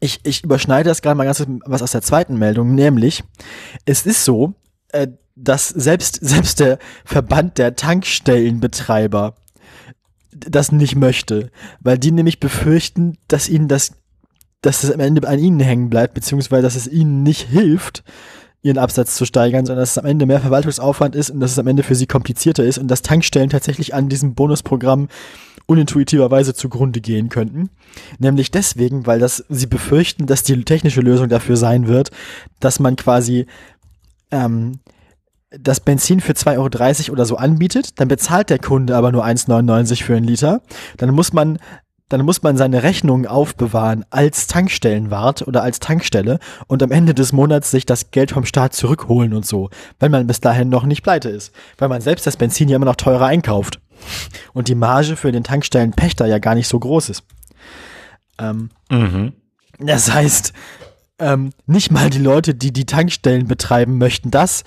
ich, 0.00 0.20
ich 0.24 0.42
überschneide 0.44 0.88
das 0.88 1.02
gerade 1.02 1.16
mal 1.16 1.24
ganz 1.24 1.44
was 1.64 1.82
aus 1.82 1.92
der 1.92 2.02
zweiten 2.02 2.38
Meldung, 2.38 2.74
nämlich 2.74 3.24
es 3.84 4.06
ist 4.06 4.24
so, 4.24 4.54
äh, 4.92 5.08
dass 5.40 5.68
selbst, 5.68 6.18
selbst 6.20 6.60
der 6.60 6.78
Verband 7.04 7.58
der 7.58 7.76
Tankstellenbetreiber 7.76 9.34
das 10.32 10.72
nicht 10.72 10.96
möchte, 10.96 11.50
weil 11.80 11.98
die 11.98 12.12
nämlich 12.12 12.40
befürchten, 12.40 13.16
dass 13.28 13.48
ihnen 13.48 13.68
das 13.68 13.92
dass 14.60 14.82
es 14.82 14.90
am 14.90 15.00
Ende 15.00 15.26
an 15.26 15.38
ihnen 15.38 15.60
hängen 15.60 15.88
bleibt, 15.88 16.14
beziehungsweise 16.14 16.62
dass 16.62 16.74
es 16.74 16.88
ihnen 16.88 17.22
nicht 17.22 17.48
hilft, 17.48 18.02
ihren 18.62 18.78
Absatz 18.78 19.14
zu 19.14 19.24
steigern, 19.24 19.66
sondern 19.66 19.82
dass 19.82 19.92
es 19.92 19.98
am 19.98 20.04
Ende 20.04 20.26
mehr 20.26 20.40
Verwaltungsaufwand 20.40 21.14
ist 21.14 21.30
und 21.30 21.40
dass 21.40 21.52
es 21.52 21.58
am 21.58 21.66
Ende 21.68 21.84
für 21.84 21.94
sie 21.94 22.06
komplizierter 22.06 22.64
ist 22.64 22.78
und 22.78 22.88
dass 22.88 23.02
Tankstellen 23.02 23.50
tatsächlich 23.50 23.94
an 23.94 24.08
diesem 24.08 24.34
Bonusprogramm 24.34 25.08
unintuitiverweise 25.66 26.54
zugrunde 26.54 27.00
gehen 27.00 27.28
könnten. 27.28 27.70
Nämlich 28.18 28.50
deswegen, 28.50 29.06
weil 29.06 29.20
das 29.20 29.44
sie 29.48 29.66
befürchten, 29.66 30.26
dass 30.26 30.42
die 30.42 30.64
technische 30.64 31.02
Lösung 31.02 31.28
dafür 31.28 31.56
sein 31.56 31.86
wird, 31.86 32.10
dass 32.58 32.80
man 32.80 32.96
quasi 32.96 33.46
ähm, 34.30 34.80
das 35.50 35.80
Benzin 35.80 36.20
für 36.20 36.32
2,30 36.32 37.04
Euro 37.08 37.12
oder 37.12 37.24
so 37.24 37.36
anbietet, 37.36 38.00
dann 38.00 38.08
bezahlt 38.08 38.50
der 38.50 38.58
Kunde 38.58 38.96
aber 38.96 39.12
nur 39.12 39.24
1,99 39.24 40.04
für 40.04 40.16
einen 40.16 40.26
Liter. 40.26 40.60
Dann 40.96 41.14
muss 41.14 41.32
man 41.32 41.58
dann 42.10 42.24
muss 42.24 42.42
man 42.42 42.56
seine 42.56 42.82
Rechnungen 42.82 43.26
aufbewahren 43.26 44.02
als 44.08 44.46
Tankstellenwart 44.46 45.46
oder 45.46 45.62
als 45.62 45.78
Tankstelle 45.78 46.38
und 46.66 46.82
am 46.82 46.90
Ende 46.90 47.12
des 47.12 47.32
Monats 47.32 47.70
sich 47.70 47.84
das 47.84 48.10
Geld 48.10 48.30
vom 48.30 48.46
Staat 48.46 48.74
zurückholen 48.74 49.34
und 49.34 49.44
so, 49.44 49.68
weil 50.00 50.08
man 50.08 50.26
bis 50.26 50.40
dahin 50.40 50.70
noch 50.70 50.84
nicht 50.84 51.02
pleite 51.02 51.28
ist, 51.28 51.52
weil 51.76 51.90
man 51.90 52.00
selbst 52.00 52.26
das 52.26 52.38
Benzin 52.38 52.70
ja 52.70 52.76
immer 52.76 52.86
noch 52.86 52.96
teurer 52.96 53.26
einkauft 53.26 53.80
und 54.54 54.68
die 54.68 54.74
Marge 54.74 55.16
für 55.16 55.32
den 55.32 55.44
Tankstellenpächter 55.44 56.24
ja 56.24 56.38
gar 56.38 56.54
nicht 56.54 56.68
so 56.68 56.78
groß 56.78 57.10
ist. 57.10 57.24
Ähm, 58.38 58.70
Mhm. 58.90 59.34
das 59.78 60.10
heißt, 60.10 60.54
ähm, 61.18 61.50
nicht 61.66 61.90
mal 61.90 62.08
die 62.08 62.20
Leute, 62.20 62.54
die 62.54 62.72
die 62.72 62.86
Tankstellen 62.86 63.48
betreiben, 63.48 63.98
möchten 63.98 64.30
das. 64.30 64.64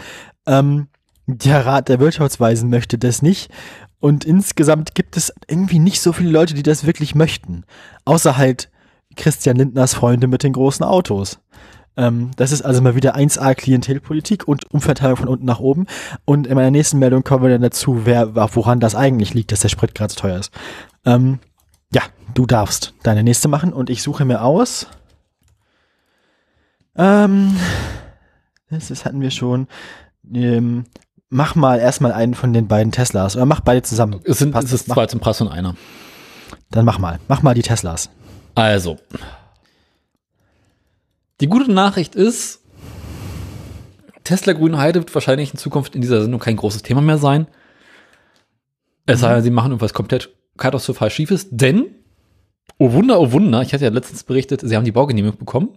Ähm, 0.52 0.88
der 1.28 1.66
Rat 1.66 1.88
der 1.88 2.00
Wirtschaftsweisen 2.00 2.70
möchte 2.70 2.98
das 2.98 3.22
nicht. 3.22 3.52
Und 4.00 4.26
insgesamt 4.26 4.96
gibt 4.96 5.16
es 5.16 5.34
irgendwie 5.48 5.80
nicht 5.80 6.02
so 6.02 6.12
viele 6.12 6.32
Leute, 6.32 6.54
die 6.54 6.64
das 6.64 6.86
wirklich 6.86 7.16
möchten. 7.16 7.64
Außer 8.04 8.36
halt 8.38 8.70
Christian 9.16 9.58
Lindners 9.58 9.94
Freunde 9.94 10.28
mit 10.28 10.44
den 10.44 10.54
großen 10.54 10.86
Autos. 10.86 11.40
Ähm, 11.98 12.32
das 12.36 12.52
ist 12.52 12.64
also 12.64 12.82
mal 12.82 12.96
wieder 12.96 13.16
1A 13.16 13.54
Klientelpolitik 13.54 14.48
und 14.48 14.72
Umverteilung 14.72 15.18
von 15.18 15.28
unten 15.28 15.46
nach 15.46 15.60
oben. 15.60 15.86
Und 16.26 16.48
in 16.48 16.56
meiner 16.56 16.72
nächsten 16.72 17.00
Meldung 17.00 17.24
kommen 17.24 17.44
wir 17.44 17.52
dann 17.52 17.62
dazu, 17.62 18.06
wer, 18.06 18.36
woran 18.36 18.80
das 18.80 18.96
eigentlich 18.96 19.34
liegt, 19.34 19.52
dass 19.52 19.60
der 19.62 19.70
Sprit 19.70 19.94
gerade 19.94 20.14
so 20.14 20.20
teuer 20.20 20.40
ist. 20.40 20.52
Ähm, 21.06 21.40
ja, 21.94 22.02
du 22.34 22.46
darfst 22.46 22.94
deine 23.04 23.24
nächste 23.24 23.48
machen 23.48 23.72
und 23.74 23.90
ich 23.90 24.02
suche 24.02 24.26
mir 24.26 24.42
aus. 24.44 24.88
Ähm, 26.96 27.56
das, 28.70 28.88
das 28.88 29.06
hatten 29.06 29.22
wir 29.22 29.32
schon. 29.32 29.68
Ähm, 30.34 30.86
mach 31.30 31.56
mal 31.56 31.80
erstmal 31.80 32.12
einen 32.12 32.34
von 32.34 32.54
den 32.54 32.68
beiden 32.68 32.92
Teslas 32.92 33.36
oder 33.36 33.46
mach 33.46 33.62
beide 33.62 33.82
zusammen. 33.82 34.20
Es 34.24 34.40
sind 34.40 34.52
Passt 34.52 34.68
es 34.68 34.74
ist 34.74 34.88
Mach- 34.88 34.96
zwei 34.96 35.06
zum 35.08 35.20
Preis 35.20 35.38
von 35.38 35.48
einer. 35.48 35.76
Dann 36.70 36.86
mach 36.86 37.00
mal. 37.00 37.20
Mach 37.28 37.42
mal 37.42 37.54
die 37.54 37.62
Teslas. 37.62 38.10
Also. 38.56 38.98
Die 41.40 41.48
gute 41.48 41.72
Nachricht 41.72 42.16
ist, 42.16 42.62
Tesla 44.24 44.54
Grünheide 44.54 45.00
wird 45.00 45.14
wahrscheinlich 45.14 45.52
in 45.54 45.58
Zukunft 45.60 45.96
in 45.96 46.02
dieser 46.02 46.22
Sendung 46.22 46.40
kein 46.40 46.56
großes 46.56 46.84
Thema 46.84 47.02
mehr 47.02 47.18
sein. 47.18 47.48
Es 49.08 49.22
sei 49.22 49.34
denn, 49.34 49.44
sie 49.44 49.50
machen 49.50 49.72
irgendwas 49.72 49.94
komplett 49.94 50.30
katastrophal 50.58 51.10
Schiefes, 51.10 51.48
denn, 51.50 51.96
oh 52.78 52.92
Wunder, 52.92 53.20
oh 53.20 53.32
Wunder, 53.32 53.62
ich 53.64 53.74
hatte 53.74 53.84
ja 53.84 53.90
letztens 53.90 54.24
berichtet, 54.24 54.62
sie 54.62 54.76
haben 54.76 54.86
die 54.86 54.92
Baugenehmigung 54.92 55.40
bekommen. 55.40 55.70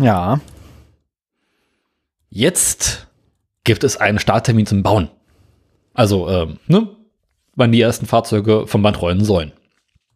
Ja. 0.00 0.40
Jetzt 2.28 3.06
gibt 3.64 3.84
es 3.84 3.96
einen 3.96 4.18
Starttermin 4.18 4.66
zum 4.66 4.82
Bauen. 4.82 5.10
Also, 5.94 6.28
ähm, 6.28 6.58
ne, 6.66 6.88
wann 7.56 7.72
die 7.72 7.80
ersten 7.80 8.06
Fahrzeuge 8.06 8.66
vom 8.66 8.82
Band 8.82 9.00
rollen 9.02 9.24
sollen. 9.24 9.52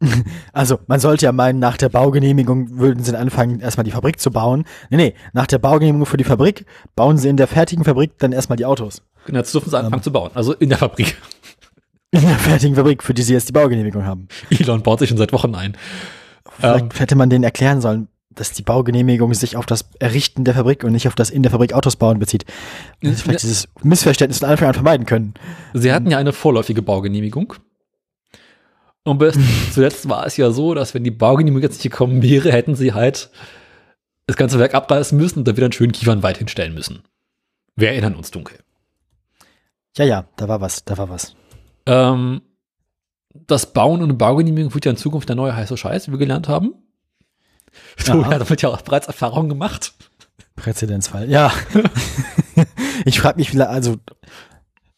Also, 0.52 0.78
man 0.86 1.00
sollte 1.00 1.24
ja 1.26 1.32
meinen, 1.32 1.58
nach 1.58 1.76
der 1.76 1.88
Baugenehmigung 1.88 2.78
würden 2.78 3.02
sie 3.02 3.12
dann 3.12 3.20
anfangen, 3.22 3.60
erstmal 3.60 3.84
die 3.84 3.90
Fabrik 3.90 4.20
zu 4.20 4.30
bauen. 4.30 4.64
Nee, 4.90 4.96
nee, 4.96 5.14
nach 5.32 5.46
der 5.46 5.58
Baugenehmigung 5.58 6.06
für 6.06 6.16
die 6.16 6.24
Fabrik 6.24 6.64
bauen 6.94 7.18
sie 7.18 7.28
in 7.28 7.36
der 7.36 7.46
fertigen 7.48 7.84
Fabrik 7.84 8.18
dann 8.18 8.32
erstmal 8.32 8.56
die 8.56 8.66
Autos. 8.66 9.02
Und 9.26 9.34
jetzt 9.34 9.52
dürfen 9.54 9.70
sie 9.70 9.78
anfangen 9.78 10.02
zu 10.02 10.12
bauen. 10.12 10.30
Also 10.34 10.52
in 10.52 10.68
der 10.68 10.78
Fabrik. 10.78 11.16
In 12.12 12.20
der 12.20 12.38
fertigen 12.38 12.76
Fabrik, 12.76 13.02
für 13.02 13.12
die 13.12 13.22
sie 13.22 13.32
jetzt 13.32 13.48
die 13.48 13.52
Baugenehmigung 13.52 14.04
haben. 14.04 14.28
Elon 14.48 14.82
baut 14.84 15.00
sich 15.00 15.08
schon 15.08 15.18
seit 15.18 15.32
Wochen 15.32 15.52
ein. 15.56 15.76
Vielleicht 16.58 16.84
Ähm. 16.84 16.90
hätte 16.94 17.16
man 17.16 17.28
denen 17.28 17.42
erklären 17.42 17.80
sollen, 17.80 18.06
dass 18.34 18.52
die 18.52 18.62
Baugenehmigung 18.62 19.32
sich 19.34 19.56
auf 19.56 19.66
das 19.66 19.88
Errichten 19.98 20.44
der 20.44 20.54
Fabrik 20.54 20.84
und 20.84 20.92
nicht 20.92 21.08
auf 21.08 21.14
das 21.14 21.30
in 21.30 21.42
der 21.42 21.52
Fabrik 21.52 21.72
Autos 21.72 21.96
bauen 21.96 22.18
bezieht. 22.18 22.44
Dass 23.00 23.16
sie 23.16 23.22
Vielleicht 23.22 23.42
dieses 23.42 23.68
Missverständnis 23.82 24.38
von 24.40 24.48
Anfang 24.48 24.68
an 24.68 24.74
vermeiden 24.74 25.06
können. 25.06 25.34
Sie 25.72 25.92
hatten 25.92 26.10
ja 26.10 26.18
eine 26.18 26.32
vorläufige 26.32 26.82
Baugenehmigung. 26.82 27.54
Und 29.04 29.18
bis 29.18 29.38
zuletzt 29.72 30.08
war 30.08 30.26
es 30.26 30.36
ja 30.36 30.50
so, 30.50 30.74
dass 30.74 30.94
wenn 30.94 31.04
die 31.04 31.10
Baugenehmigung 31.10 31.62
jetzt 31.62 31.74
nicht 31.74 31.92
gekommen 31.92 32.22
wäre, 32.22 32.52
hätten 32.52 32.74
sie 32.74 32.92
halt 32.92 33.30
das 34.26 34.36
ganze 34.36 34.58
Werk 34.58 34.74
abreißen 34.74 35.16
müssen 35.16 35.40
und 35.40 35.48
dann 35.48 35.56
wieder 35.56 35.66
einen 35.66 35.72
schönen 35.72 35.92
Kiefernwald 35.92 36.38
hinstellen 36.38 36.74
müssen. 36.74 37.02
Wir 37.76 37.90
erinnern 37.90 38.14
uns 38.14 38.30
dunkel. 38.30 38.58
Ja, 39.96 40.04
ja, 40.04 40.28
da 40.36 40.48
war 40.48 40.60
was, 40.60 40.84
da 40.84 40.96
war 40.98 41.08
was. 41.08 41.36
Ähm, 41.86 42.40
das 43.34 43.72
Bauen 43.72 44.02
ohne 44.02 44.14
Baugenehmigung 44.14 44.72
wird 44.74 44.84
ja 44.84 44.92
in 44.92 44.96
Zukunft 44.96 45.28
der 45.28 45.36
neue 45.36 45.54
heiße 45.54 45.76
Scheiß, 45.76 46.08
wie 46.08 46.12
wir 46.12 46.18
gelernt 46.18 46.48
haben. 46.48 46.74
So, 47.98 48.20
Ja. 48.22 48.30
ja, 48.30 48.38
damit 48.38 48.62
ja 48.62 48.68
auch 48.68 48.82
bereits 48.82 49.06
Erfahrungen 49.06 49.48
gemacht. 49.48 49.94
Präzedenzfall. 50.56 51.30
Ja. 51.30 51.52
ich 53.04 53.20
frage 53.20 53.38
mich, 53.38 53.60
also 53.60 53.96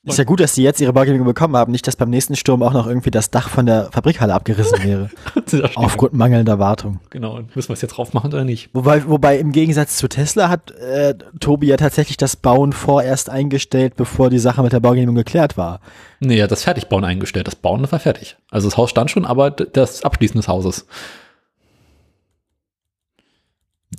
ist 0.07 0.19
ja 0.19 0.25
gut, 0.25 0.39
dass 0.39 0.55
die 0.55 0.63
jetzt 0.63 0.81
ihre 0.81 0.93
Baugenehmigung 0.93 1.27
bekommen 1.27 1.57
haben, 1.57 1.73
nicht, 1.73 1.87
dass 1.89 1.97
beim 1.97 2.11
nächsten 2.11 2.37
Sturm 2.37 2.63
auch 2.63 2.73
noch 2.73 2.87
irgendwie 2.87 3.11
das 3.11 3.33
Dach 3.33 3.49
von 3.49 3.67
der 3.67 3.91
Fabrikhalle 3.91 4.33
abgerissen 4.35 4.85
wäre. 4.85 5.11
aufgrund 5.75 6.13
mangelnder 6.13 6.61
Wartung. 6.61 7.01
Genau, 7.11 7.35
und 7.37 7.55
müssen 7.57 7.71
wir 7.71 7.75
es 7.75 7.83
jetzt 7.83 7.97
drauf 7.97 8.13
machen 8.13 8.33
oder 8.33 8.45
nicht? 8.45 8.71
Wobei, 8.73 9.05
wobei 9.09 9.37
im 9.39 9.51
Gegensatz 9.51 9.97
zu 9.97 10.07
Tesla 10.07 10.49
hat 10.49 10.71
äh, 10.71 11.15
Tobi 11.41 11.67
ja 11.67 11.77
tatsächlich 11.77 12.17
das 12.17 12.37
Bauen 12.37 12.73
vorerst 12.73 13.31
eingestellt, 13.31 13.97
bevor 13.97 14.31
die 14.31 14.39
Sache 14.39 14.63
mit 14.63 14.73
der 14.73 14.81
Baugenehmigung 14.81 15.17
geklärt 15.17 15.57
war. 15.57 15.81
Nee, 16.21 16.39
er 16.39 16.45
hat 16.45 16.53
das 16.53 16.63
Fertigbauen 16.63 17.05
eingestellt. 17.05 17.49
Das 17.49 17.57
Bauen 17.57 17.91
war 17.91 17.99
fertig. 17.99 18.37
Also 18.51 18.69
das 18.69 18.77
Haus 18.77 18.91
stand 18.91 19.11
schon, 19.11 19.25
aber 19.25 19.51
das 19.51 20.05
Abschließen 20.05 20.37
des 20.37 20.47
Hauses. 20.47 20.87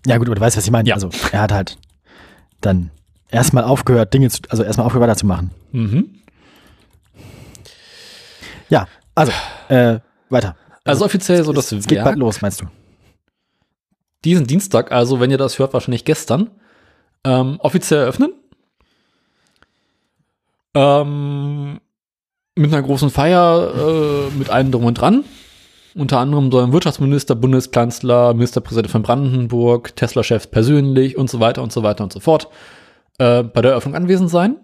Ja 0.05 0.17
gut, 0.17 0.27
aber 0.27 0.35
du 0.35 0.41
weißt, 0.41 0.57
was 0.57 0.65
ich 0.65 0.71
meine. 0.71 0.87
Ja. 0.87 0.95
Also 0.95 1.09
er 1.31 1.41
hat 1.41 1.51
halt 1.51 1.77
dann 2.61 2.91
erstmal 3.29 3.63
aufgehört, 3.63 4.13
Dinge 4.13 4.29
zu, 4.29 4.41
also 4.49 4.63
erstmal 4.63 4.85
aufgehört 4.85 5.09
weiterzumachen. 5.09 5.51
Mhm. 5.71 6.21
Ja, 8.69 8.87
also, 9.15 9.31
äh, 9.69 9.99
weiter. 10.29 10.55
Also 10.83 11.05
offiziell 11.05 11.43
so 11.43 11.53
das 11.53 11.71
es, 11.71 11.79
es 11.79 11.87
geht 11.87 12.03
bald 12.03 12.17
los, 12.17 12.41
meinst 12.41 12.61
du? 12.61 12.65
diesen 14.27 14.47
Dienstag, 14.47 14.91
also 14.91 15.19
wenn 15.19 15.31
ihr 15.31 15.37
das 15.37 15.59
hört, 15.59 15.73
wahrscheinlich 15.73 16.05
gestern, 16.05 16.49
ähm, 17.23 17.57
offiziell 17.59 18.01
eröffnen. 18.01 18.33
Ähm, 20.73 21.79
mit 22.55 22.73
einer 22.73 22.83
großen 22.83 23.09
Feier, 23.09 23.73
äh, 23.75 24.37
mit 24.37 24.49
allem 24.49 24.71
drum 24.71 24.85
und 24.85 24.95
dran. 24.95 25.23
Unter 25.97 26.19
anderem 26.19 26.51
sollen 26.51 26.73
Wirtschaftsminister, 26.73 27.35
Bundeskanzler, 27.35 28.33
Ministerpräsident 28.33 28.91
von 28.91 29.01
Brandenburg, 29.01 29.95
Tesla-Chef 29.95 30.51
persönlich 30.51 31.17
und 31.17 31.29
so 31.29 31.39
weiter 31.39 31.63
und 31.63 31.71
so 31.71 31.81
weiter 31.83 32.03
und 32.03 32.13
so 32.13 32.19
fort 32.19 32.49
äh, 33.17 33.41
bei 33.43 33.61
der 33.61 33.71
Eröffnung 33.71 33.95
anwesend 33.95 34.29
sein. 34.29 34.57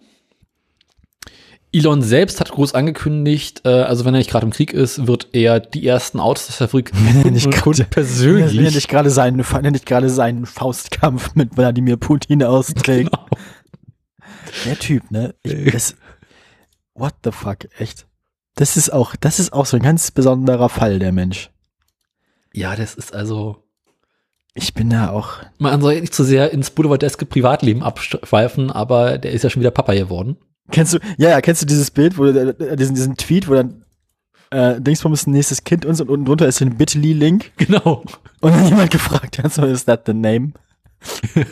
Elon 1.76 2.04
selbst 2.04 2.40
hat 2.40 2.52
groß 2.52 2.76
angekündigt, 2.76 3.62
äh, 3.66 3.70
also 3.70 4.06
wenn 4.06 4.14
er 4.14 4.20
nicht 4.20 4.30
gerade 4.30 4.46
im 4.46 4.52
Krieg 4.52 4.74
ist, 4.74 5.08
wird 5.08 5.30
er 5.34 5.60
die 5.60 5.88
ersten 5.88 6.20
Autos 6.20 6.46
der 6.46 6.68
Fabrik 6.68 6.92
nicht 7.32 7.50
gerade- 7.50 7.86
persönlich 7.86 8.56
Wenn 8.56 8.66
er 8.66 8.72
nicht 8.72 8.88
gerade 8.88 9.10
seinen, 9.10 9.40
wenn 9.44 9.72
nicht 9.72 9.88
gerade 9.88 10.10
seinen 10.12 10.46
Faustkampf 10.46 11.34
mit 11.34 11.58
Wladimir 11.58 11.98
Putin 11.98 12.44
austrägt. 12.44 13.10
Genau. 13.24 13.28
Der 14.66 14.78
Typ, 14.78 15.10
ne? 15.10 15.34
Ich, 15.42 15.72
das, 15.72 15.96
what 16.94 17.14
the 17.24 17.32
fuck, 17.32 17.60
echt? 17.80 18.06
Das 18.56 18.78
ist 18.78 18.92
auch, 18.94 19.16
das 19.16 19.40
ist 19.40 19.52
auch 19.54 19.66
so 19.66 19.78
ein 19.78 19.84
ganz 19.84 20.12
besonderer 20.12 20.70
Fall, 20.70 21.00
der 21.00 21.12
Mensch. 21.12 21.50
Ja, 22.54 22.76
das 22.76 22.94
ist 22.96 23.14
also. 23.14 23.58
Ich 24.56 24.76
bin 24.76 24.92
da 24.92 25.10
auch, 25.10 25.38
Man 25.58 25.82
soll 25.82 25.94
ja 25.94 26.02
nicht 26.02 26.14
zu 26.14 26.24
sehr 26.24 26.52
ins 26.52 26.70
boulevardeske 26.70 27.26
Privatleben 27.26 27.82
abschweifen, 27.82 28.70
aber 28.70 29.18
der 29.18 29.32
ist 29.32 29.44
ja 29.44 29.50
schon 29.50 29.62
wieder 29.62 29.72
Papa 29.72 29.96
geworden. 29.96 30.38
kennst 30.70 30.94
du, 30.94 31.00
ja, 31.18 31.30
ja, 31.32 31.42
kennst 31.42 31.64
du 31.64 31.66
dieses 31.66 31.90
Bild, 31.90 32.20
wo, 32.20 32.26
äh, 32.28 32.76
diesen, 32.78 32.94
diesen 32.94 33.18
Tweet, 33.18 33.48
wo 33.48 33.56
dann, 33.56 33.84
äh, 34.52 34.80
Dingsbums 34.80 35.26
ein 35.26 35.32
nächstes 35.32 35.64
Kind 35.64 35.86
uns 35.88 36.00
und 36.02 36.10
unten 36.10 36.26
drunter 36.26 36.48
ist 36.48 36.62
ein 36.62 36.78
Bitly-Link 36.78 37.54
Genau. 37.58 38.04
und 38.42 38.52
dann 38.54 38.68
jemand 38.68 38.92
gefragt 38.92 39.40
hat, 39.40 39.52
so, 39.52 39.66
is 39.66 39.86
that 39.86 40.04
the 40.06 40.14
name? 40.14 40.54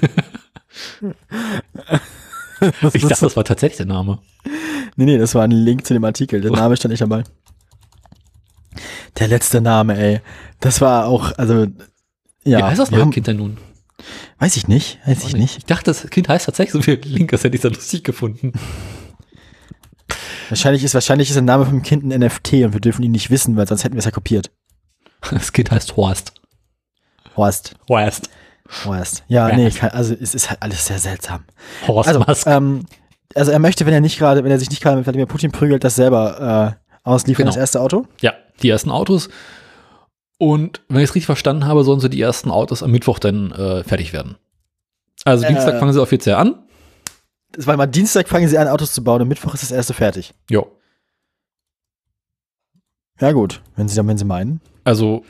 Ich 2.93 3.01
dachte, 3.01 3.25
das 3.25 3.35
war 3.35 3.43
tatsächlich 3.43 3.77
der 3.77 3.87
Name. 3.87 4.19
Nee, 4.95 5.05
nee, 5.05 5.17
das 5.17 5.35
war 5.35 5.43
ein 5.43 5.51
Link 5.51 5.85
zu 5.85 5.93
dem 5.93 6.03
Artikel. 6.03 6.41
Der 6.41 6.51
Name 6.51 6.77
stand 6.77 6.91
nicht 6.91 7.01
dabei. 7.01 7.23
Der 9.19 9.27
letzte 9.27 9.61
Name, 9.61 9.97
ey. 9.97 10.21
Das 10.59 10.79
war 10.79 11.07
auch, 11.07 11.37
also, 11.37 11.67
ja. 12.43 12.59
Wie 12.59 12.63
heißt 12.63 12.79
das 12.79 12.91
neue 12.91 13.09
Kind 13.09 13.27
denn 13.27 13.37
nun? 13.37 13.57
Weiß 14.39 14.55
ich 14.57 14.67
nicht, 14.67 14.99
weiß 15.05 15.25
ich 15.25 15.35
nicht. 15.35 15.57
Ich 15.59 15.65
dachte, 15.65 15.85
das 15.85 16.09
Kind 16.09 16.27
heißt 16.27 16.45
tatsächlich 16.45 16.83
so 16.83 16.87
wie 16.87 16.95
Link, 16.95 17.31
das 17.31 17.43
hätte 17.43 17.55
ich 17.55 17.61
sehr 17.61 17.71
lustig 17.71 18.03
gefunden. 18.03 18.53
Wahrscheinlich 20.49 20.83
ist, 20.83 20.93
wahrscheinlich 20.93 21.29
ist 21.29 21.35
der 21.35 21.43
Name 21.43 21.65
vom 21.65 21.81
Kind 21.81 22.03
ein 22.03 22.19
NFT 22.19 22.53
und 22.53 22.73
wir 22.73 22.81
dürfen 22.81 23.03
ihn 23.03 23.11
nicht 23.11 23.29
wissen, 23.29 23.55
weil 23.55 23.67
sonst 23.67 23.83
hätten 23.83 23.95
wir 23.95 23.99
es 23.99 24.05
ja 24.05 24.11
kopiert. 24.11 24.51
Das 25.29 25.53
Kind 25.53 25.69
heißt 25.69 25.97
Horst. 25.97 26.33
Horst. 27.37 27.75
Horst. 27.87 28.29
Horst. 28.85 29.23
Ja, 29.27 29.49
Ja. 29.49 29.55
nee, 29.55 29.71
also 29.91 30.13
es 30.19 30.33
ist 30.35 30.49
halt 30.49 30.61
alles 30.61 30.85
sehr 30.85 30.99
seltsam. 30.99 31.43
Horst 31.87 32.09
Also, 32.09 32.49
ähm, 32.49 32.85
also 33.35 33.51
er 33.51 33.59
möchte, 33.59 33.85
wenn 33.85 33.93
er 33.93 34.01
nicht 34.01 34.17
gerade, 34.17 34.43
wenn 34.43 34.51
er 34.51 34.59
sich 34.59 34.69
nicht 34.69 34.81
gerade 34.81 34.97
mit 34.97 35.05
Wladimir 35.05 35.25
Putin 35.25 35.51
prügelt, 35.51 35.83
das 35.83 35.95
selber 35.95 36.77
äh, 36.77 36.99
ausliefern, 37.03 37.43
Genau. 37.43 37.49
das 37.49 37.57
erste 37.57 37.81
Auto. 37.81 38.05
Ja, 38.21 38.33
die 38.61 38.69
ersten 38.69 38.91
Autos. 38.91 39.29
Und 40.37 40.81
wenn 40.89 40.97
ich 41.01 41.09
es 41.09 41.15
richtig 41.15 41.25
verstanden 41.27 41.65
habe, 41.65 41.83
sollen 41.83 41.99
so 41.99 42.07
die 42.07 42.21
ersten 42.21 42.49
Autos 42.49 42.81
am 42.83 42.91
Mittwoch 42.91 43.19
dann 43.19 43.51
äh, 43.51 43.83
fertig 43.83 44.11
werden. 44.13 44.37
Also 45.23 45.43
Äh. 45.45 45.49
Dienstag 45.49 45.79
fangen 45.79 45.93
sie 45.93 46.01
offiziell 46.01 46.35
an. 46.35 46.55
Das 47.51 47.67
war 47.67 47.75
mal 47.77 47.85
Dienstag 47.85 48.27
fangen 48.29 48.47
sie 48.47 48.57
an, 48.57 48.67
Autos 48.69 48.93
zu 48.93 49.03
bauen 49.03 49.21
und 49.21 49.27
Mittwoch 49.27 49.53
ist 49.53 49.63
das 49.63 49.71
erste 49.71 49.93
fertig. 49.93 50.33
Jo. 50.49 50.71
Ja, 53.19 53.31
gut, 53.33 53.61
wenn 53.75 53.87
sie 53.87 53.95
dann, 53.95 54.07
wenn 54.07 54.17
sie 54.17 54.25
meinen. 54.25 54.61
Also 54.83 55.23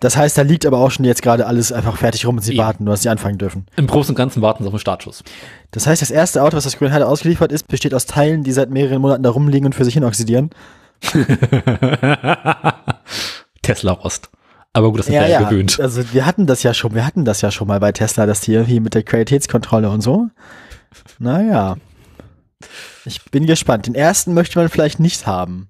Das 0.00 0.16
heißt, 0.16 0.36
da 0.36 0.42
liegt 0.42 0.66
aber 0.66 0.78
auch 0.78 0.90
schon 0.90 1.04
jetzt 1.04 1.22
gerade 1.22 1.46
alles 1.46 1.72
einfach 1.72 1.96
fertig 1.96 2.26
rum 2.26 2.36
und 2.36 2.42
sie 2.42 2.52
Eben. 2.52 2.62
warten, 2.62 2.84
nur 2.84 2.92
dass 2.94 3.02
sie 3.02 3.08
anfangen 3.08 3.38
dürfen. 3.38 3.66
im 3.76 3.86
Großen 3.86 4.12
und 4.12 4.16
Ganzen 4.16 4.42
warten 4.42 4.62
sie 4.62 4.66
auf 4.68 4.74
den 4.74 4.80
Startschuss. 4.80 5.22
Das 5.70 5.86
heißt, 5.86 6.02
das 6.02 6.10
erste 6.10 6.42
Auto, 6.42 6.56
was 6.56 6.64
das 6.64 6.76
Grünheide 6.76 7.06
ausgeliefert 7.06 7.52
ist, 7.52 7.68
besteht 7.68 7.94
aus 7.94 8.06
Teilen, 8.06 8.42
die 8.42 8.52
seit 8.52 8.70
mehreren 8.70 9.00
Monaten 9.00 9.22
da 9.22 9.30
rumliegen 9.30 9.66
und 9.66 9.74
für 9.74 9.84
sich 9.84 9.94
hin 9.94 10.04
oxidieren. 10.04 10.50
Tesla 13.62 13.92
Rost. 13.92 14.30
Aber 14.72 14.90
gut, 14.90 14.98
das 14.98 15.06
sind 15.06 15.14
wir 15.14 15.28
ja, 15.28 15.42
gewöhnt. 15.42 15.78
Also 15.80 16.12
wir 16.12 16.26
hatten 16.26 16.46
das 16.46 16.64
ja 16.64 16.74
schon, 16.74 16.94
wir 16.94 17.06
hatten 17.06 17.24
das 17.24 17.40
ja 17.40 17.50
schon 17.50 17.68
mal 17.68 17.78
bei 17.78 17.92
Tesla, 17.92 18.26
das 18.26 18.42
hier 18.42 18.60
irgendwie 18.60 18.80
mit 18.80 18.94
der 18.94 19.04
Qualitätskontrolle 19.04 19.88
und 19.88 20.00
so. 20.00 20.28
Naja. 21.18 21.76
Ich 23.04 23.24
bin 23.30 23.46
gespannt. 23.46 23.86
Den 23.86 23.94
ersten 23.94 24.34
möchte 24.34 24.58
man 24.58 24.68
vielleicht 24.68 24.98
nicht 24.98 25.26
haben. 25.26 25.68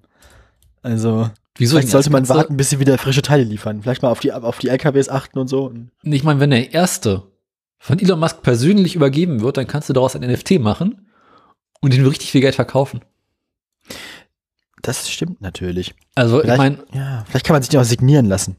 Also, 0.81 1.29
Wieso 1.57 1.77
vielleicht 1.77 1.89
sollte 1.89 2.09
man 2.09 2.27
warten, 2.27 2.57
bis 2.57 2.69
sie 2.69 2.79
wieder 2.79 2.97
frische 2.97 3.21
Teile 3.21 3.43
liefern. 3.43 3.81
Vielleicht 3.81 4.01
mal 4.01 4.09
auf 4.09 4.19
die, 4.19 4.33
auf 4.33 4.59
die 4.59 4.67
LKWs 4.69 5.07
achten 5.09 5.39
und 5.39 5.47
so. 5.47 5.73
Ich 6.03 6.23
meine, 6.23 6.39
wenn 6.39 6.49
der 6.49 6.73
erste 6.73 7.31
von 7.79 7.99
Elon 7.99 8.19
Musk 8.19 8.41
persönlich 8.41 8.95
übergeben 8.95 9.41
wird, 9.41 9.57
dann 9.57 9.67
kannst 9.67 9.87
du 9.89 9.93
daraus 9.93 10.15
ein 10.15 10.29
NFT 10.29 10.59
machen 10.59 11.07
und 11.81 11.93
den 11.93 12.05
richtig 12.05 12.31
viel 12.31 12.41
Geld 12.41 12.55
verkaufen. 12.55 13.01
Das 14.81 15.09
stimmt 15.09 15.41
natürlich. 15.41 15.95
Also, 16.13 16.37
ich 16.39 16.43
Vielleicht, 16.43 16.57
meine, 16.57 16.77
ja, 16.93 17.23
vielleicht 17.27 17.45
kann 17.45 17.53
man 17.55 17.61
sich 17.63 17.69
den 17.69 17.79
auch 17.79 17.85
signieren 17.85 18.25
lassen. 18.25 18.57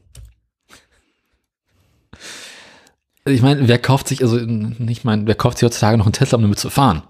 ich 3.25 3.41
meine, 3.41 3.67
wer 3.67 3.79
kauft 3.79 4.07
sich, 4.07 4.21
also 4.23 4.37
ich 4.39 5.03
meine, 5.03 5.27
wer 5.27 5.35
kauft 5.35 5.57
sich 5.57 5.65
heutzutage 5.65 5.97
noch 5.97 6.05
einen 6.05 6.13
Tesla, 6.13 6.37
um 6.37 6.41
damit 6.41 6.59
zu 6.59 6.69
fahren? 6.69 7.03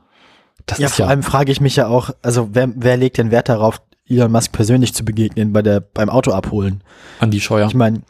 Das 0.65 0.80
Ja, 0.80 0.88
ist 0.88 0.95
vor 0.95 1.05
ja 1.05 1.09
allem 1.09 1.23
frage 1.23 1.51
ich 1.51 1.61
mich 1.61 1.76
ja 1.76 1.88
auch, 1.88 2.09
also 2.22 2.49
wer, 2.53 2.69
wer 2.76 2.97
legt 2.97 3.18
denn 3.18 3.31
Wert 3.31 3.49
darauf, 3.49 3.81
Elon 4.09 4.31
Musk 4.31 4.51
persönlich 4.51 4.93
zu 4.93 5.03
begegnen 5.05 5.53
bei 5.53 5.61
der, 5.61 5.79
beim 5.81 6.09
Auto 6.09 6.31
abholen? 6.31 6.84
an 7.19 7.31
die 7.31 7.41
Scheuer. 7.41 7.67
Ich 7.67 7.73
meine, 7.75 8.01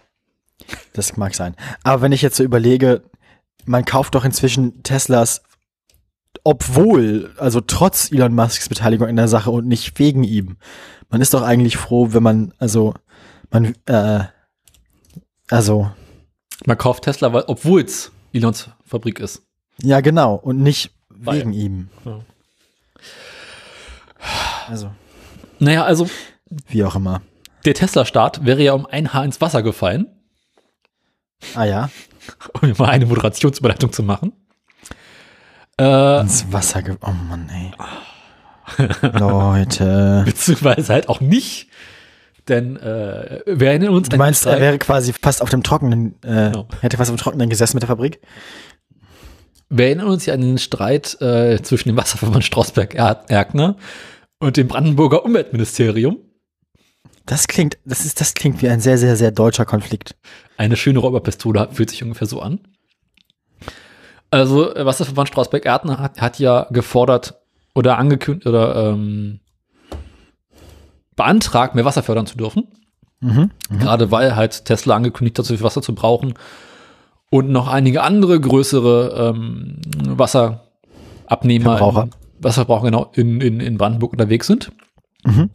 das 0.94 1.18
mag 1.18 1.34
sein. 1.36 1.56
Aber 1.84 2.02
wenn 2.02 2.11
ich 2.11 2.22
jetzt 2.22 2.36
so 2.38 2.44
überlege, 2.44 3.03
man 3.65 3.86
kauft 3.86 4.15
doch 4.15 4.26
inzwischen 4.26 4.84
Teslas, 4.84 5.41
obwohl, 6.44 7.34
also 7.38 7.61
trotz 7.61 8.11
Elon 8.11 8.34
Musks 8.36 8.69
Beteiligung 8.69 9.07
in 9.07 9.15
der 9.15 9.28
Sache 9.28 9.49
und 9.52 9.68
nicht 9.68 9.98
wegen 9.99 10.24
ihm. 10.24 10.57
Man 11.10 11.22
ist 11.22 11.34
doch 11.34 11.41
eigentlich 11.41 11.78
froh, 11.78 12.10
wenn 12.14 12.24
man, 12.24 12.53
also, 12.60 12.94
man, 13.49 13.76
äh, 13.86 14.26
also, 15.49 15.90
Man 16.65 16.78
kauft 16.78 17.03
Tesla, 17.06 17.32
obwohl 17.48 17.82
es 17.82 18.11
Elons 18.34 18.69
Fabrik 18.86 19.19
ist. 19.19 19.41
ja 19.82 20.02
genau, 20.02 20.36
und 20.36 20.60
nicht 20.61 20.91
Weil- 21.10 21.40
wegen 21.40 21.53
ihm. 21.53 21.90
Ja. 22.06 22.19
Also, 24.68 24.91
Naja, 25.60 25.84
also 25.84 26.08
wie 26.70 26.84
auch 26.84 26.96
immer. 26.96 27.22
der 27.66 27.74
Tesla-Start 27.74 28.46
wäre 28.46 28.62
ja 28.64 28.74
um 28.74 28.86
ein 28.86 29.14
Haar 29.14 29.26
ins 29.26 29.42
Wasser 29.42 29.64
gefallen, 29.64 30.08
Ah 31.56 31.66
ja, 31.66 31.90
um 32.62 32.74
mal 32.78 32.90
eine 32.90 33.06
Moderationsüberleitung 33.06 33.92
zu 33.94 34.02
machen. 34.04 34.34
Äh, 35.80 36.22
ins 36.22 36.52
Wasser 36.52 36.82
ge... 36.82 36.96
Oh 37.02 37.12
Mann, 37.12 37.50
ey. 37.50 37.72
Leute. 39.20 40.24
beziehungsweise 40.26 40.94
halt 40.94 41.10
auch 41.10 41.22
nicht, 41.22 41.70
denn 42.48 42.76
äh, 42.78 43.42
wir 43.46 43.68
erinnern 43.70 43.90
uns 43.90 44.10
Du 44.10 44.18
meinst, 44.18 44.46
er 44.46 44.60
wäre 44.60 44.78
quasi 44.80 45.14
fast 45.14 45.42
auf 45.42 45.50
dem 45.50 45.64
Trockenen, 45.64 46.16
äh, 46.24 46.52
Genau. 46.52 46.68
hätte 46.82 46.98
fast 46.98 47.12
auf 47.12 47.16
dem 47.18 47.22
Trockenen 47.22 47.50
gesessen 47.50 47.76
mit 47.78 47.84
der 47.84 47.88
Fabrik? 47.88 48.20
Wir 49.70 49.86
erinnern 49.88 50.08
uns 50.08 50.26
ja 50.26 50.34
an 50.34 50.42
den 50.42 50.58
Streit 50.58 51.20
äh, 51.22 51.62
zwischen 51.62 51.90
dem 51.90 51.98
Wasserverband 51.98 52.44
Strausberg-Erkner 52.46 53.76
und 54.39 54.57
dem 54.57 54.68
Brandenburger 54.68 55.26
Umweltministerium. 55.26 56.18
Das 57.26 57.47
klingt, 57.47 57.77
das 57.85 58.05
ist, 58.05 58.22
das 58.22 58.34
klingt 58.34 58.61
wie 58.61 58.69
ein 58.69 58.80
sehr, 58.80 58.97
sehr, 58.97 59.15
sehr 59.15 59.31
deutscher 59.31 59.65
Konflikt. 59.65 60.15
Eine 60.55 60.77
schöne 60.77 60.99
Räuberpistole 60.99 61.68
fühlt 61.72 61.89
sich 61.89 62.03
ungefähr 62.03 62.27
so 62.27 62.41
an. 62.41 62.59
Also, 64.31 64.73
äh, 64.76 64.85
Wasserverband 64.85 65.30
Strausberg-Erkner 65.30 65.99
hat, 65.99 66.22
hat 66.22 66.39
ja 66.39 66.68
gefordert 66.72 67.35
oder 67.76 67.97
angekündigt 67.97 68.47
oder 68.47 68.91
ähm, 68.91 69.39
beantragt, 71.15 71.76
mehr 71.76 71.85
Wasser 71.85 72.03
fördern 72.03 72.27
zu 72.27 72.38
dürfen. 72.38 72.68
Mhm. 73.19 73.51
Gerade 73.80 74.11
weil 74.11 74.35
halt 74.35 74.65
Tesla 74.65 74.95
angekündigt 74.95 75.38
hat, 75.39 75.45
so 75.45 75.55
viel 75.55 75.64
Wasser 75.64 75.81
zu 75.81 75.95
brauchen 75.95 76.35
und 77.30 77.49
noch 77.49 77.68
einige 77.68 78.03
andere 78.03 78.39
größere 78.39 79.34
ähm, 79.35 79.81
Wasserabnehmer, 79.97 81.77
Verbraucher. 81.77 82.09
Wasserverbraucher 82.39 82.85
genau 82.85 83.11
in, 83.14 83.41
in, 83.41 83.59
in 83.59 83.77
Brandenburg 83.77 84.14
unterwegs 84.14 84.47
sind. 84.47 84.72
Mhm. 85.26 85.49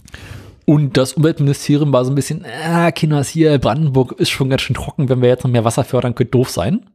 Und 0.64 0.96
das 0.96 1.14
Umweltministerium 1.14 1.92
war 1.92 2.04
so 2.04 2.12
ein 2.12 2.14
bisschen, 2.14 2.44
ah, 2.44 2.90
Kinders 2.92 3.28
hier, 3.28 3.58
Brandenburg 3.58 4.12
ist 4.12 4.30
schon 4.30 4.48
ganz 4.48 4.62
schön 4.62 4.74
trocken, 4.74 5.08
wenn 5.08 5.20
wir 5.20 5.28
jetzt 5.28 5.44
noch 5.44 5.50
mehr 5.50 5.64
Wasser 5.64 5.84
fördern, 5.84 6.14
könnte 6.14 6.30
doof 6.30 6.50
sein. 6.50 6.86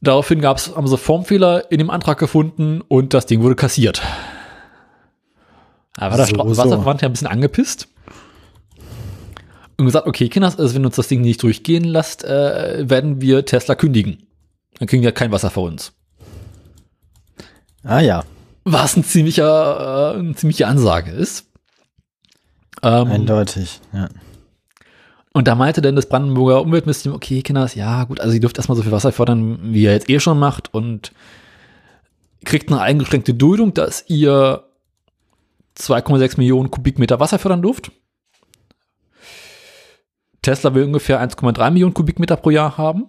Daraufhin 0.00 0.40
gab's, 0.40 0.74
haben 0.74 0.86
sie 0.86 0.98
Formfehler 0.98 1.70
in 1.70 1.78
dem 1.78 1.90
Antrag 1.90 2.18
gefunden 2.18 2.82
und 2.82 3.14
das 3.14 3.26
Ding 3.26 3.42
wurde 3.42 3.54
kassiert. 3.54 4.02
Da 5.94 6.10
war 6.10 6.16
der 6.16 6.26
So. 6.26 6.36
Wasserverband 6.36 7.02
ja 7.02 7.08
ein 7.08 7.12
bisschen 7.12 7.28
angepisst 7.28 7.88
und 9.78 9.86
gesagt, 9.86 10.06
okay, 10.06 10.28
Kinders, 10.28 10.58
also 10.58 10.74
wenn 10.74 10.82
ihr 10.82 10.86
uns 10.86 10.96
das 10.96 11.08
Ding 11.08 11.20
nicht 11.20 11.42
durchgehen 11.42 11.84
lasst, 11.84 12.24
äh, 12.24 12.88
werden 12.88 13.20
wir 13.20 13.44
Tesla 13.44 13.74
kündigen. 13.74 14.26
Dann 14.78 14.88
kriegen 14.88 15.02
wir 15.02 15.12
kein 15.12 15.32
Wasser 15.32 15.50
für 15.50 15.60
uns. 15.60 15.92
Ah 17.84 18.00
ja, 18.00 18.24
Was 18.64 18.96
ein 18.96 19.04
ziemlicher, 19.04 20.14
äh, 20.14 20.18
eine 20.18 20.34
ziemliche 20.34 20.66
Ansage 20.66 21.10
ist. 21.10 21.46
Ähm, 22.82 23.10
eindeutig. 23.10 23.80
Ja. 23.92 24.08
und 25.32 25.48
da 25.48 25.54
meinte 25.54 25.80
dann 25.80 25.96
das 25.96 26.08
Brandenburger 26.08 26.62
Umweltministerium, 26.62 27.16
okay, 27.16 27.42
Kinders, 27.42 27.74
ja 27.74 28.04
gut, 28.04 28.20
also 28.20 28.34
ihr 28.34 28.40
dürft 28.40 28.56
erstmal 28.56 28.76
so 28.76 28.82
viel 28.82 28.92
Wasser 28.92 29.12
fördern, 29.12 29.58
wie 29.72 29.82
ihr 29.82 29.92
jetzt 29.92 30.10
eh 30.10 30.20
schon 30.20 30.38
macht 30.38 30.72
und 30.74 31.12
kriegt 32.44 32.70
eine 32.70 32.80
eingeschränkte 32.80 33.34
Duldung, 33.34 33.74
dass 33.74 34.04
ihr 34.08 34.64
2,6 35.78 36.36
Millionen 36.38 36.70
Kubikmeter 36.70 37.20
Wasser 37.20 37.38
fördern 37.38 37.62
dürft. 37.62 37.90
Tesla 40.42 40.74
will 40.74 40.84
ungefähr 40.84 41.22
1,3 41.22 41.70
Millionen 41.70 41.94
Kubikmeter 41.94 42.36
pro 42.36 42.50
Jahr 42.50 42.76
haben. 42.76 43.06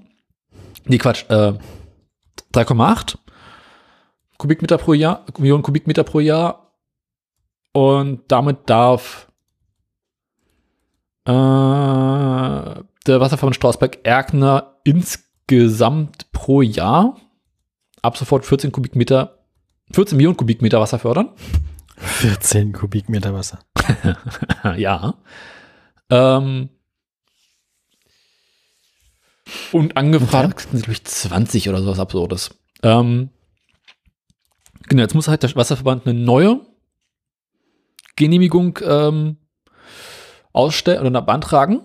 Nee, 0.86 0.98
Quatsch, 0.98 1.26
äh, 1.30 1.54
3,8 2.54 3.18
Kubikmeter 4.38 4.78
pro 4.78 4.94
Jahr, 4.94 5.26
Millionen 5.38 5.64
Kubikmeter 5.64 6.04
pro 6.04 6.20
Jahr. 6.20 6.74
Und 7.72 8.24
damit 8.30 8.70
darf 8.70 9.28
äh, 11.26 11.32
der 11.32 13.20
Wasserverband 13.20 13.56
Strausberg-Erkner 13.56 14.80
insgesamt 14.84 16.32
pro 16.32 16.62
Jahr 16.62 17.18
ab 18.02 18.18
sofort 18.18 18.46
14 18.46 18.72
Kubikmeter, 18.72 19.40
14 19.92 20.16
Millionen 20.16 20.38
Kubikmeter 20.38 20.80
Wasser 20.80 21.00
fördern. 21.00 21.30
14 21.98 22.74
Kubikmeter 22.74 23.34
Wasser. 23.34 23.60
ja. 24.78 25.16
Ähm, 26.10 26.70
und 29.72 29.98
angefragt 29.98 30.62
sind, 30.72 30.84
glaube 30.84 30.94
ich, 30.94 31.04
20 31.04 31.70
oder 31.70 31.82
sowas 31.82 32.00
Absurdes. 32.00 32.56
Ähm, 32.84 33.30
genau, 34.88 35.02
jetzt 35.02 35.16
muss 35.16 35.28
halt 35.28 35.44
der 35.44 35.56
Wasserverband 35.56 36.08
eine 36.08 36.20
neue 36.20 36.62
Genehmigung 38.16 38.80
ähm, 38.84 39.38
ausstellen 40.54 41.06
oder 41.06 41.22
beantragen. 41.22 41.82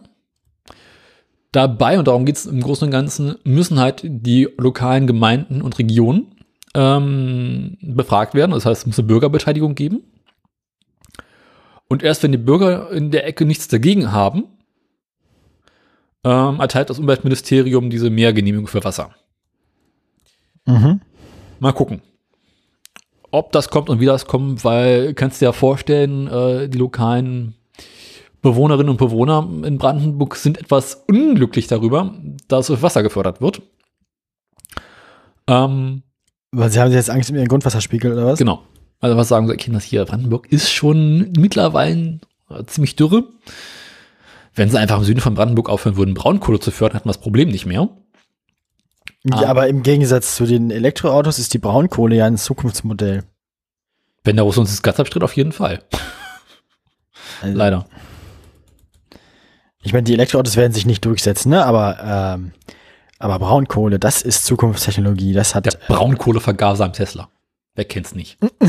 Dabei, 1.52 1.98
und 1.98 2.06
darum 2.06 2.26
geht 2.26 2.36
es 2.36 2.46
im 2.46 2.60
Großen 2.60 2.86
und 2.86 2.92
Ganzen, 2.92 3.34
müssen 3.42 3.80
halt 3.80 4.02
die 4.04 4.48
lokalen 4.56 5.08
Gemeinden 5.08 5.62
und 5.62 5.78
Regionen 5.78 6.36
ähm, 6.74 7.76
befragt 7.80 8.34
werden. 8.34 8.52
Das 8.52 8.66
heißt, 8.66 8.82
es 8.82 8.86
muss 8.86 8.98
eine 8.98 9.08
Bürgerbeteiligung 9.08 9.74
geben. 9.74 10.04
Und 11.88 12.04
erst 12.04 12.22
wenn 12.22 12.30
die 12.30 12.38
Bürger 12.38 12.92
in 12.92 13.10
der 13.10 13.26
Ecke 13.26 13.44
nichts 13.44 13.66
dagegen 13.66 14.12
haben, 14.12 14.44
ähm, 16.22 16.60
erteilt 16.60 16.88
das 16.90 17.00
Umweltministerium 17.00 17.90
diese 17.90 18.10
Mehrgenehmigung 18.10 18.68
für 18.68 18.84
Wasser. 18.84 19.10
Mhm. 20.66 21.00
Mal 21.58 21.72
gucken, 21.72 22.02
ob 23.30 23.52
das 23.52 23.70
kommt 23.70 23.88
und 23.88 24.00
wie 24.00 24.06
das 24.06 24.26
kommt, 24.26 24.64
weil 24.64 25.14
kannst 25.14 25.40
dir 25.40 25.46
ja 25.46 25.52
vorstellen, 25.52 26.26
äh, 26.28 26.68
die 26.68 26.78
lokalen 26.78 27.54
Bewohnerinnen 28.42 28.88
und 28.88 28.96
Bewohner 28.96 29.46
in 29.64 29.78
Brandenburg 29.78 30.36
sind 30.36 30.58
etwas 30.58 31.04
unglücklich 31.06 31.66
darüber, 31.66 32.14
dass 32.48 32.70
Wasser 32.82 33.02
gefördert 33.02 33.40
wird. 33.40 33.62
Ähm, 35.46 36.02
Weil 36.52 36.70
sie 36.70 36.80
haben 36.80 36.90
jetzt 36.90 37.10
Angst 37.10 37.30
um 37.30 37.36
ihren 37.36 37.48
Grundwasserspiegel 37.48 38.12
oder 38.12 38.26
was? 38.26 38.38
Genau. 38.38 38.62
Also 39.00 39.16
was 39.16 39.28
sagen 39.28 39.48
sie, 39.48 39.56
Kinder 39.56 39.80
hier, 39.80 40.04
Brandenburg 40.04 40.50
ist 40.50 40.70
schon 40.70 41.32
mittlerweile 41.38 42.20
ziemlich 42.66 42.96
dürre. 42.96 43.24
Wenn 44.54 44.68
sie 44.68 44.78
einfach 44.78 44.98
im 44.98 45.04
Süden 45.04 45.20
von 45.20 45.34
Brandenburg 45.34 45.70
aufhören 45.70 45.96
würden, 45.96 46.14
Braunkohle 46.14 46.60
zu 46.60 46.70
fördern, 46.70 46.98
hätten 46.98 47.08
wir 47.08 47.12
das 47.12 47.20
Problem 47.20 47.48
nicht 47.48 47.66
mehr. 47.66 47.88
Ja, 49.24 49.36
ah. 49.36 49.50
aber 49.50 49.68
im 49.68 49.82
Gegensatz 49.82 50.34
zu 50.34 50.46
den 50.46 50.70
Elektroautos 50.70 51.38
ist 51.38 51.52
die 51.52 51.58
Braunkohle 51.58 52.16
ja 52.16 52.26
ein 52.26 52.38
Zukunftsmodell. 52.38 53.24
Wenn 54.24 54.36
der 54.36 54.44
Russe 54.44 54.60
uns 54.60 54.70
das 54.70 54.82
Gas 54.82 55.00
abstritt, 55.00 55.22
auf 55.22 55.36
jeden 55.36 55.52
Fall. 55.52 55.82
Also, 57.42 57.56
Leider. 57.56 57.86
Ich 59.82 59.94
meine, 59.94 60.02
die 60.02 60.12
Elektroautos 60.12 60.56
werden 60.56 60.72
sich 60.74 60.84
nicht 60.84 61.02
durchsetzen, 61.06 61.48
ne? 61.48 61.64
Aber, 61.64 61.98
ähm, 62.36 62.52
aber 63.18 63.38
Braunkohle, 63.38 63.98
das 63.98 64.20
ist 64.20 64.44
Zukunftstechnologie. 64.44 65.32
Das 65.32 65.54
hat. 65.54 65.64
Der 65.64 65.78
Braunkohlevergaser 65.88 66.84
am 66.84 66.92
Tesla. 66.92 67.30
Wer 67.74 67.86
kennt's 67.86 68.14
nicht? 68.14 68.36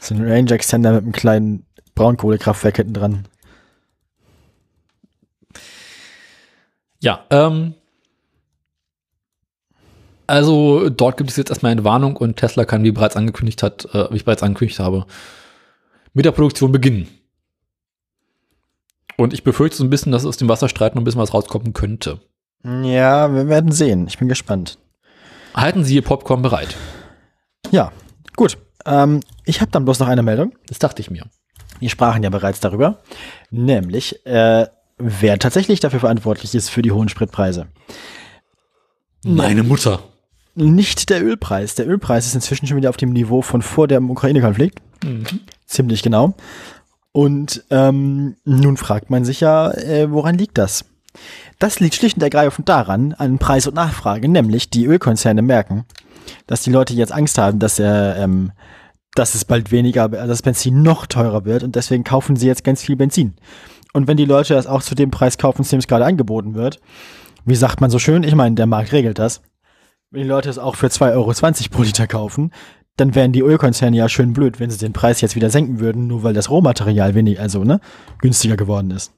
so 0.00 0.14
ein 0.14 0.28
Range 0.28 0.50
Extender 0.50 0.92
mit 0.92 1.02
einem 1.02 1.12
kleinen 1.12 1.66
Braunkohlekraftwerk 1.94 2.76
hinten 2.76 2.94
dran. 2.94 3.28
Ja, 7.00 7.24
ähm, 7.30 7.74
also 10.26 10.88
dort 10.88 11.16
gibt 11.16 11.30
es 11.30 11.36
jetzt 11.36 11.50
erstmal 11.50 11.72
eine 11.72 11.84
Warnung 11.84 12.16
und 12.16 12.36
Tesla 12.36 12.64
kann, 12.64 12.84
wie 12.84 12.92
bereits 12.92 13.16
angekündigt 13.16 13.62
hat, 13.62 13.86
äh, 13.94 14.10
wie 14.10 14.16
ich 14.16 14.24
bereits 14.24 14.42
angekündigt 14.42 14.78
habe, 14.78 15.06
mit 16.12 16.24
der 16.24 16.32
Produktion 16.32 16.72
beginnen. 16.72 17.08
Und 19.16 19.32
ich 19.32 19.44
befürchte 19.44 19.76
so 19.76 19.84
ein 19.84 19.90
bisschen, 19.90 20.12
dass 20.12 20.26
aus 20.26 20.36
dem 20.36 20.48
Wasserstreit 20.48 20.94
noch 20.94 21.02
ein 21.02 21.04
bisschen 21.04 21.20
was 21.20 21.34
rauskommen 21.34 21.72
könnte. 21.72 22.20
Ja, 22.64 23.32
wir 23.32 23.48
werden 23.48 23.72
sehen. 23.72 24.06
Ich 24.08 24.18
bin 24.18 24.28
gespannt. 24.28 24.78
Halten 25.54 25.84
Sie 25.84 25.94
Ihr 25.94 26.02
Popcorn 26.02 26.42
bereit. 26.42 26.74
Ja, 27.70 27.92
gut. 28.36 28.58
Ähm, 28.86 29.20
ich 29.44 29.60
habe 29.60 29.70
dann 29.70 29.84
bloß 29.84 30.00
noch 30.00 30.08
eine 30.08 30.22
Meldung. 30.22 30.54
Das 30.66 30.78
dachte 30.78 31.00
ich 31.00 31.10
mir. 31.10 31.24
Wir 31.78 31.90
sprachen 31.90 32.22
ja 32.22 32.30
bereits 32.30 32.60
darüber. 32.60 33.02
Nämlich, 33.50 34.24
äh, 34.26 34.66
wer 34.98 35.38
tatsächlich 35.38 35.80
dafür 35.80 36.00
verantwortlich 36.00 36.54
ist 36.54 36.70
für 36.70 36.82
die 36.82 36.92
hohen 36.92 37.08
Spritpreise. 37.08 37.68
Meine 39.24 39.62
Mutter. 39.62 40.02
Nicht 40.54 41.10
der 41.10 41.24
Ölpreis. 41.24 41.74
Der 41.74 41.88
Ölpreis 41.88 42.26
ist 42.26 42.34
inzwischen 42.34 42.66
schon 42.66 42.76
wieder 42.76 42.90
auf 42.90 42.96
dem 42.96 43.12
Niveau 43.12 43.42
von 43.42 43.62
vor 43.62 43.88
dem 43.88 44.10
Ukraine-Konflikt. 44.10 44.78
Mhm. 45.02 45.24
Ziemlich 45.66 46.02
genau. 46.02 46.34
Und 47.12 47.64
ähm, 47.70 48.36
nun 48.44 48.76
fragt 48.76 49.10
man 49.10 49.24
sich 49.24 49.40
ja, 49.40 49.70
äh, 49.72 50.10
woran 50.10 50.36
liegt 50.36 50.58
das? 50.58 50.84
Das 51.58 51.78
liegt 51.78 51.94
schlicht 51.94 52.16
und 52.16 52.22
ergreifend 52.22 52.68
daran, 52.68 53.12
an 53.12 53.38
Preis 53.38 53.66
und 53.66 53.74
Nachfrage, 53.74 54.28
nämlich 54.28 54.70
die 54.70 54.86
Ölkonzerne 54.86 55.42
merken, 55.42 55.84
dass 56.46 56.62
die 56.62 56.72
Leute 56.72 56.94
jetzt 56.94 57.12
Angst 57.12 57.38
haben, 57.38 57.60
dass 57.60 57.78
er, 57.78 58.16
ähm, 58.16 58.50
dass 59.14 59.36
es 59.36 59.44
bald 59.44 59.70
weniger, 59.70 60.08
dass 60.08 60.26
das 60.26 60.42
Benzin 60.42 60.82
noch 60.82 61.06
teurer 61.06 61.44
wird 61.44 61.62
und 61.62 61.76
deswegen 61.76 62.02
kaufen 62.02 62.34
sie 62.34 62.48
jetzt 62.48 62.64
ganz 62.64 62.82
viel 62.82 62.96
Benzin. 62.96 63.34
Und 63.92 64.08
wenn 64.08 64.16
die 64.16 64.24
Leute 64.24 64.54
das 64.54 64.66
auch 64.66 64.82
zu 64.82 64.96
dem 64.96 65.12
Preis 65.12 65.38
kaufen, 65.38 65.64
zu 65.64 65.70
dem 65.70 65.78
es 65.78 65.86
gerade 65.86 66.04
angeboten 66.04 66.54
wird, 66.54 66.80
wie 67.44 67.54
sagt 67.54 67.80
man 67.80 67.90
so 67.90 68.00
schön? 68.00 68.24
Ich 68.24 68.34
meine, 68.34 68.56
der 68.56 68.66
Markt 68.66 68.92
regelt 68.92 69.20
das. 69.20 69.40
Wenn 70.14 70.22
die 70.22 70.28
Leute 70.28 70.48
es 70.48 70.58
auch 70.58 70.76
für 70.76 70.86
2,20 70.86 71.12
Euro 71.12 71.32
pro 71.72 71.82
Liter 71.82 72.06
kaufen, 72.06 72.52
dann 72.96 73.16
wären 73.16 73.32
die 73.32 73.40
Ölkonzerne 73.40 73.96
ja 73.96 74.08
schön 74.08 74.32
blöd, 74.32 74.60
wenn 74.60 74.70
sie 74.70 74.78
den 74.78 74.92
Preis 74.92 75.20
jetzt 75.20 75.34
wieder 75.34 75.50
senken 75.50 75.80
würden, 75.80 76.06
nur 76.06 76.22
weil 76.22 76.34
das 76.34 76.50
Rohmaterial 76.50 77.16
wenig, 77.16 77.40
also 77.40 77.64
ne, 77.64 77.80
günstiger 78.20 78.56
geworden 78.56 78.92
ist. 78.92 79.12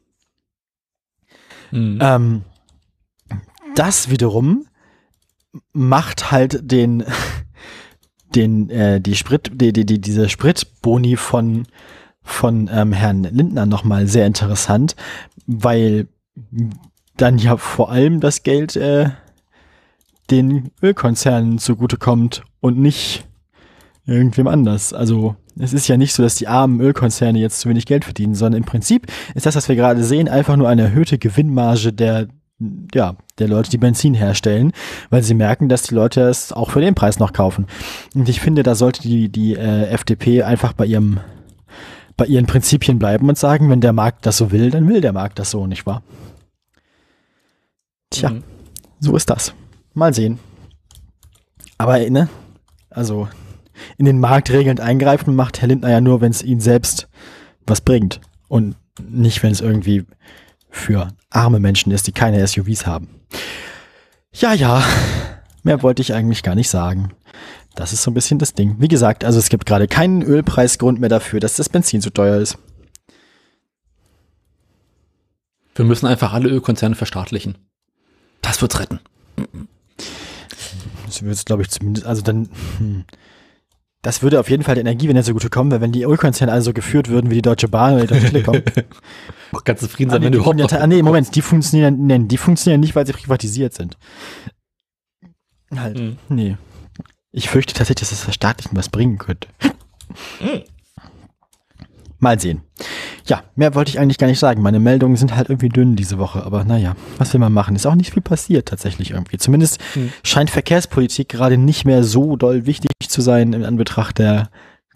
Mhm. 1.70 1.98
Ähm, 2.00 2.42
das 3.74 4.08
wiederum 4.08 4.68
macht 5.74 6.30
halt 6.30 6.60
den, 6.72 7.04
den, 8.34 8.70
äh, 8.70 8.98
die 8.98 9.16
Sprit, 9.16 9.50
die, 9.52 9.74
die, 9.74 9.84
die, 9.84 10.00
diese 10.00 10.30
Spritboni 10.30 11.16
von, 11.16 11.66
von 12.22 12.70
ähm, 12.72 12.94
Herrn 12.94 13.24
Lindner 13.24 13.66
nochmal 13.66 14.06
sehr 14.06 14.26
interessant, 14.26 14.96
weil 15.46 16.08
dann 17.18 17.36
ja 17.36 17.58
vor 17.58 17.90
allem 17.90 18.20
das 18.20 18.44
Geld 18.44 18.76
äh, 18.76 19.10
den 20.30 20.70
Ölkonzernen 20.82 21.58
zugutekommt 21.58 22.42
und 22.60 22.78
nicht 22.78 23.26
irgendwem 24.06 24.46
anders. 24.46 24.92
Also 24.92 25.36
es 25.58 25.72
ist 25.72 25.88
ja 25.88 25.96
nicht 25.96 26.14
so, 26.14 26.22
dass 26.22 26.36
die 26.36 26.48
armen 26.48 26.80
Ölkonzerne 26.80 27.38
jetzt 27.38 27.60
zu 27.60 27.68
wenig 27.68 27.86
Geld 27.86 28.04
verdienen, 28.04 28.34
sondern 28.34 28.62
im 28.62 28.66
Prinzip 28.66 29.06
ist 29.34 29.46
das, 29.46 29.56
was 29.56 29.68
wir 29.68 29.76
gerade 29.76 30.04
sehen, 30.04 30.28
einfach 30.28 30.56
nur 30.56 30.68
eine 30.68 30.82
erhöhte 30.82 31.18
Gewinnmarge 31.18 31.92
der 31.92 32.28
ja, 32.94 33.16
der 33.38 33.48
Leute, 33.48 33.70
die 33.70 33.78
Benzin 33.78 34.14
herstellen, 34.14 34.72
weil 35.10 35.22
sie 35.22 35.34
merken, 35.34 35.68
dass 35.68 35.82
die 35.82 35.94
Leute 35.94 36.22
es 36.22 36.52
auch 36.52 36.70
für 36.70 36.80
den 36.80 36.94
Preis 36.94 37.18
noch 37.18 37.34
kaufen. 37.34 37.66
Und 38.14 38.28
ich 38.28 38.40
finde, 38.40 38.62
da 38.62 38.74
sollte 38.74 39.02
die, 39.02 39.28
die 39.28 39.54
äh, 39.54 39.88
FDP 39.88 40.42
einfach 40.42 40.72
bei 40.72 40.86
ihrem, 40.86 41.20
bei 42.16 42.24
ihren 42.24 42.46
Prinzipien 42.46 42.98
bleiben 42.98 43.28
und 43.28 43.36
sagen, 43.36 43.68
wenn 43.68 43.82
der 43.82 43.92
Markt 43.92 44.24
das 44.24 44.38
so 44.38 44.52
will, 44.52 44.70
dann 44.70 44.88
will 44.88 45.02
der 45.02 45.12
Markt 45.12 45.38
das 45.38 45.50
so, 45.50 45.66
nicht 45.66 45.84
wahr? 45.84 46.02
Tja, 48.08 48.30
mhm. 48.30 48.42
so 49.00 49.16
ist 49.16 49.28
das. 49.28 49.52
Mal 49.96 50.12
sehen. 50.12 50.38
Aber, 51.78 51.98
ne, 51.98 52.28
also 52.90 53.28
in 53.96 54.04
den 54.04 54.20
Markt 54.20 54.50
regelnd 54.50 54.78
eingreifen 54.78 55.34
macht 55.34 55.62
Herr 55.62 55.68
Lindner 55.68 55.90
ja 55.90 56.02
nur, 56.02 56.20
wenn 56.20 56.30
es 56.30 56.42
ihn 56.42 56.60
selbst 56.60 57.08
was 57.66 57.80
bringt. 57.80 58.20
Und 58.48 58.76
nicht, 59.02 59.42
wenn 59.42 59.52
es 59.52 59.62
irgendwie 59.62 60.04
für 60.68 61.08
arme 61.30 61.60
Menschen 61.60 61.92
ist, 61.92 62.06
die 62.06 62.12
keine 62.12 62.46
SUVs 62.46 62.86
haben. 62.86 63.08
Ja, 64.34 64.52
ja, 64.52 64.84
mehr 65.62 65.82
wollte 65.82 66.02
ich 66.02 66.12
eigentlich 66.12 66.42
gar 66.42 66.54
nicht 66.54 66.68
sagen. 66.68 67.14
Das 67.74 67.94
ist 67.94 68.02
so 68.02 68.10
ein 68.10 68.14
bisschen 68.14 68.38
das 68.38 68.52
Ding. 68.52 68.76
Wie 68.78 68.88
gesagt, 68.88 69.24
also 69.24 69.38
es 69.38 69.48
gibt 69.48 69.64
gerade 69.64 69.88
keinen 69.88 70.20
Ölpreisgrund 70.20 71.00
mehr 71.00 71.08
dafür, 71.08 71.40
dass 71.40 71.56
das 71.56 71.70
Benzin 71.70 72.02
zu 72.02 72.10
teuer 72.10 72.36
ist. 72.36 72.58
Wir 75.74 75.86
müssen 75.86 76.06
einfach 76.06 76.34
alle 76.34 76.50
Ölkonzerne 76.50 76.96
verstaatlichen. 76.96 77.56
Das 78.42 78.60
wird's 78.60 78.78
retten. 78.78 79.00
Das 81.06 81.22
wird 81.22 81.34
es, 81.34 81.44
glaube 81.44 81.62
ich, 81.62 81.70
zumindest, 81.70 82.06
also 82.06 82.22
dann, 82.22 82.48
hm. 82.78 83.04
das 84.02 84.22
würde 84.22 84.40
auf 84.40 84.50
jeden 84.50 84.62
Fall 84.62 84.74
der 84.74 84.82
Energiewende 84.82 85.22
zugute 85.22 85.48
kommen, 85.48 85.70
weil 85.70 85.80
wenn 85.80 85.92
die 85.92 86.02
Ölkonzerne 86.02 86.52
also 86.52 86.72
geführt 86.72 87.08
würden 87.08 87.30
wie 87.30 87.36
die 87.36 87.42
Deutsche 87.42 87.68
Bahn 87.68 87.94
oder 87.94 88.02
die 88.02 88.08
Deutsche 88.08 88.26
Telekom. 88.26 88.62
Ganz 89.64 89.80
zufrieden 89.80 90.10
sein, 90.10 90.16
ah, 90.16 90.20
nee, 90.20 90.26
wenn 90.26 90.32
du 90.32 90.38
überhaupt 90.38 90.72
ja, 90.72 90.78
ah, 90.78 90.86
Nee, 90.86 91.02
Moment, 91.02 91.34
die 91.34 91.42
funktionieren, 91.42 92.06
nee, 92.06 92.18
die 92.18 92.36
funktionieren 92.36 92.80
nicht, 92.80 92.94
weil 92.94 93.06
sie 93.06 93.12
privatisiert 93.12 93.72
sind. 93.72 93.96
Halt, 95.74 95.98
mhm. 95.98 96.18
nee. 96.28 96.56
Ich 97.32 97.48
fürchte 97.48 97.74
tatsächlich, 97.74 98.00
dass 98.00 98.10
das 98.10 98.24
Verstaatlichen 98.24 98.76
was 98.76 98.88
bringen 98.88 99.18
könnte. 99.18 99.48
Mhm. 100.40 100.62
Mal 102.26 102.40
sehen. 102.40 102.62
Ja, 103.26 103.44
mehr 103.54 103.76
wollte 103.76 103.88
ich 103.88 104.00
eigentlich 104.00 104.18
gar 104.18 104.26
nicht 104.26 104.40
sagen. 104.40 104.60
Meine 104.60 104.80
Meldungen 104.80 105.16
sind 105.16 105.36
halt 105.36 105.48
irgendwie 105.48 105.68
dünn 105.68 105.94
diese 105.94 106.18
Woche, 106.18 106.42
aber 106.42 106.64
naja, 106.64 106.96
was 107.18 107.32
will 107.32 107.38
man 107.38 107.52
machen? 107.52 107.76
Ist 107.76 107.86
auch 107.86 107.94
nicht 107.94 108.12
viel 108.12 108.20
passiert 108.20 108.66
tatsächlich 108.66 109.12
irgendwie. 109.12 109.38
Zumindest 109.38 109.80
hm. 109.92 110.12
scheint 110.24 110.50
Verkehrspolitik 110.50 111.28
gerade 111.28 111.56
nicht 111.56 111.84
mehr 111.84 112.02
so 112.02 112.34
doll 112.34 112.66
wichtig 112.66 112.90
zu 113.06 113.20
sein 113.22 113.52
in 113.52 113.64
Anbetracht 113.64 114.18
der 114.18 114.50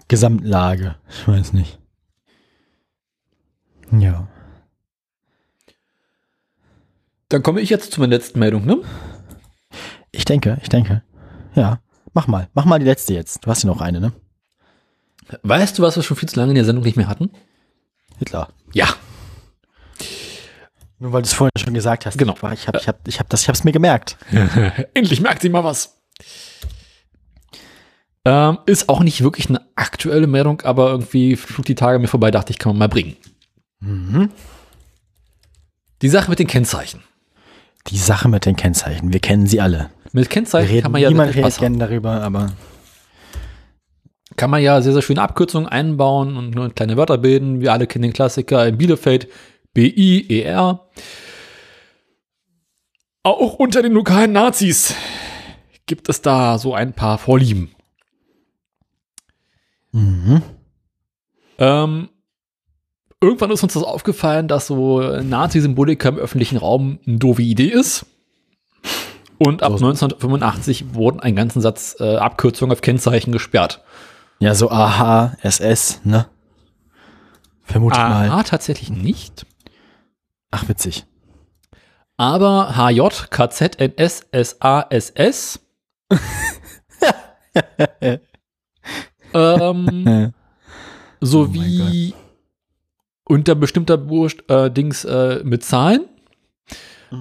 Gesamtlage. 0.08 0.96
Ich 1.08 1.28
weiß 1.28 1.52
nicht. 1.52 1.78
Ja. 3.92 4.26
Dann 7.28 7.44
komme 7.44 7.60
ich 7.60 7.70
jetzt 7.70 7.92
zu 7.92 8.00
meiner 8.00 8.16
letzten 8.16 8.40
Meldung, 8.40 8.66
ne? 8.66 8.78
Ich 10.10 10.24
denke, 10.24 10.58
ich 10.62 10.68
denke. 10.68 11.04
Ja. 11.54 11.78
Mach 12.12 12.26
mal. 12.26 12.48
Mach 12.54 12.64
mal 12.64 12.80
die 12.80 12.86
letzte 12.86 13.14
jetzt. 13.14 13.46
Du 13.46 13.50
hast 13.50 13.62
ja 13.62 13.68
noch 13.68 13.80
eine, 13.80 14.00
ne? 14.00 14.12
Weißt 15.42 15.78
du, 15.78 15.82
was 15.82 15.96
wir 15.96 16.02
schon 16.02 16.16
viel 16.16 16.28
zu 16.28 16.38
lange 16.38 16.50
in 16.50 16.56
der 16.56 16.64
Sendung 16.64 16.84
nicht 16.84 16.96
mehr 16.96 17.08
hatten? 17.08 17.30
Hitler. 18.18 18.48
Ja. 18.72 18.88
Nur 20.98 21.12
weil 21.12 21.22
du 21.22 21.26
es 21.26 21.32
vorhin 21.32 21.52
schon 21.58 21.74
gesagt 21.74 22.04
hast. 22.06 22.18
Genau. 22.18 22.34
Ich 22.52 22.68
habe 22.68 22.78
ich 22.78 22.88
hab, 22.88 23.08
ich 23.08 23.18
hab 23.18 23.28
das, 23.30 23.42
ich 23.42 23.48
hab's 23.48 23.64
mir 23.64 23.72
gemerkt. 23.72 24.16
Endlich 24.94 25.20
merkt 25.20 25.42
sie 25.42 25.48
mal 25.48 25.64
was. 25.64 26.00
Ähm, 28.26 28.58
ist 28.66 28.90
auch 28.90 29.00
nicht 29.00 29.22
wirklich 29.22 29.48
eine 29.48 29.62
aktuelle 29.76 30.26
Meldung, 30.26 30.60
aber 30.60 30.90
irgendwie 30.90 31.36
flog 31.36 31.64
die 31.64 31.74
Tage 31.74 31.98
mir 31.98 32.08
vorbei, 32.08 32.30
dachte 32.30 32.52
ich, 32.52 32.58
kann 32.58 32.72
man 32.72 32.78
mal 32.78 32.88
bringen. 32.88 33.16
Mhm. 33.80 34.30
Die 36.02 36.08
Sache 36.10 36.28
mit 36.28 36.38
den 36.38 36.46
Kennzeichen. 36.46 37.02
Die 37.86 37.96
Sache 37.96 38.28
mit 38.28 38.44
den 38.44 38.56
Kennzeichen. 38.56 39.12
Wir 39.12 39.20
kennen 39.20 39.46
sie 39.46 39.62
alle. 39.62 39.90
Mit 40.12 40.28
Kennzeichen 40.28 40.68
reden, 40.68 40.82
kann 40.82 40.92
man 40.92 41.00
ja 41.00 41.08
niemand 41.08 41.34
redet 41.34 41.56
gerne 41.58 41.78
darüber, 41.78 42.20
aber 42.20 42.52
kann 44.40 44.48
man 44.48 44.62
ja 44.62 44.80
sehr, 44.80 44.94
sehr 44.94 45.02
schöne 45.02 45.20
Abkürzungen 45.20 45.68
einbauen 45.68 46.38
und 46.38 46.54
nur 46.54 46.70
kleine 46.70 46.96
Wörter 46.96 47.18
bilden. 47.18 47.60
Wir 47.60 47.74
alle 47.74 47.86
kennen 47.86 48.04
den 48.04 48.14
Klassiker 48.14 48.66
in 48.66 48.78
Bielefeld, 48.78 49.28
B-I-E-R. 49.74 50.88
Auch 53.22 53.54
unter 53.56 53.82
den 53.82 53.92
lokalen 53.92 54.32
Nazis 54.32 54.94
gibt 55.84 56.08
es 56.08 56.22
da 56.22 56.56
so 56.56 56.72
ein 56.72 56.94
paar 56.94 57.18
Vorlieben. 57.18 57.74
Mhm. 59.92 60.40
Ähm, 61.58 62.08
irgendwann 63.20 63.50
ist 63.50 63.62
uns 63.62 63.74
das 63.74 63.82
aufgefallen, 63.82 64.48
dass 64.48 64.68
so 64.68 65.02
Nazi-Symbolika 65.02 66.08
im 66.08 66.16
öffentlichen 66.16 66.56
Raum 66.56 66.98
eine 67.06 67.18
doofe 67.18 67.42
Idee 67.42 67.68
ist. 67.68 68.06
Und 69.36 69.62
ab 69.62 69.72
So. 69.76 69.84
1985 69.84 70.94
wurden 70.94 71.20
einen 71.20 71.36
ganzen 71.36 71.60
Satz 71.60 71.96
äh, 72.00 72.16
Abkürzungen 72.16 72.72
auf 72.72 72.80
Kennzeichen 72.80 73.32
gesperrt. 73.32 73.82
Ja, 74.40 74.54
so 74.54 74.70
AH, 74.70 75.36
SS, 75.42 76.00
ne? 76.04 76.26
Vermute 77.62 77.98
ich 77.98 78.02
mal. 78.02 78.30
Aha, 78.30 78.42
tatsächlich 78.42 78.90
nicht. 78.90 79.46
Ach, 80.50 80.66
witzig. 80.68 81.04
Aber 82.16 82.74
HJ, 82.74 83.28
KZ, 83.30 83.78
NS, 83.78 84.26
SA, 84.32 84.86
SS. 84.90 85.60
ähm, 89.34 90.06
Äh, 90.06 90.30
sowie 91.20 92.14
unter 93.24 93.54
bestimmter 93.54 93.98
Burst, 93.98 94.42
äh, 94.48 94.70
Dings 94.70 95.04
äh, 95.04 95.40
mit 95.44 95.64
Zahlen. 95.64 96.06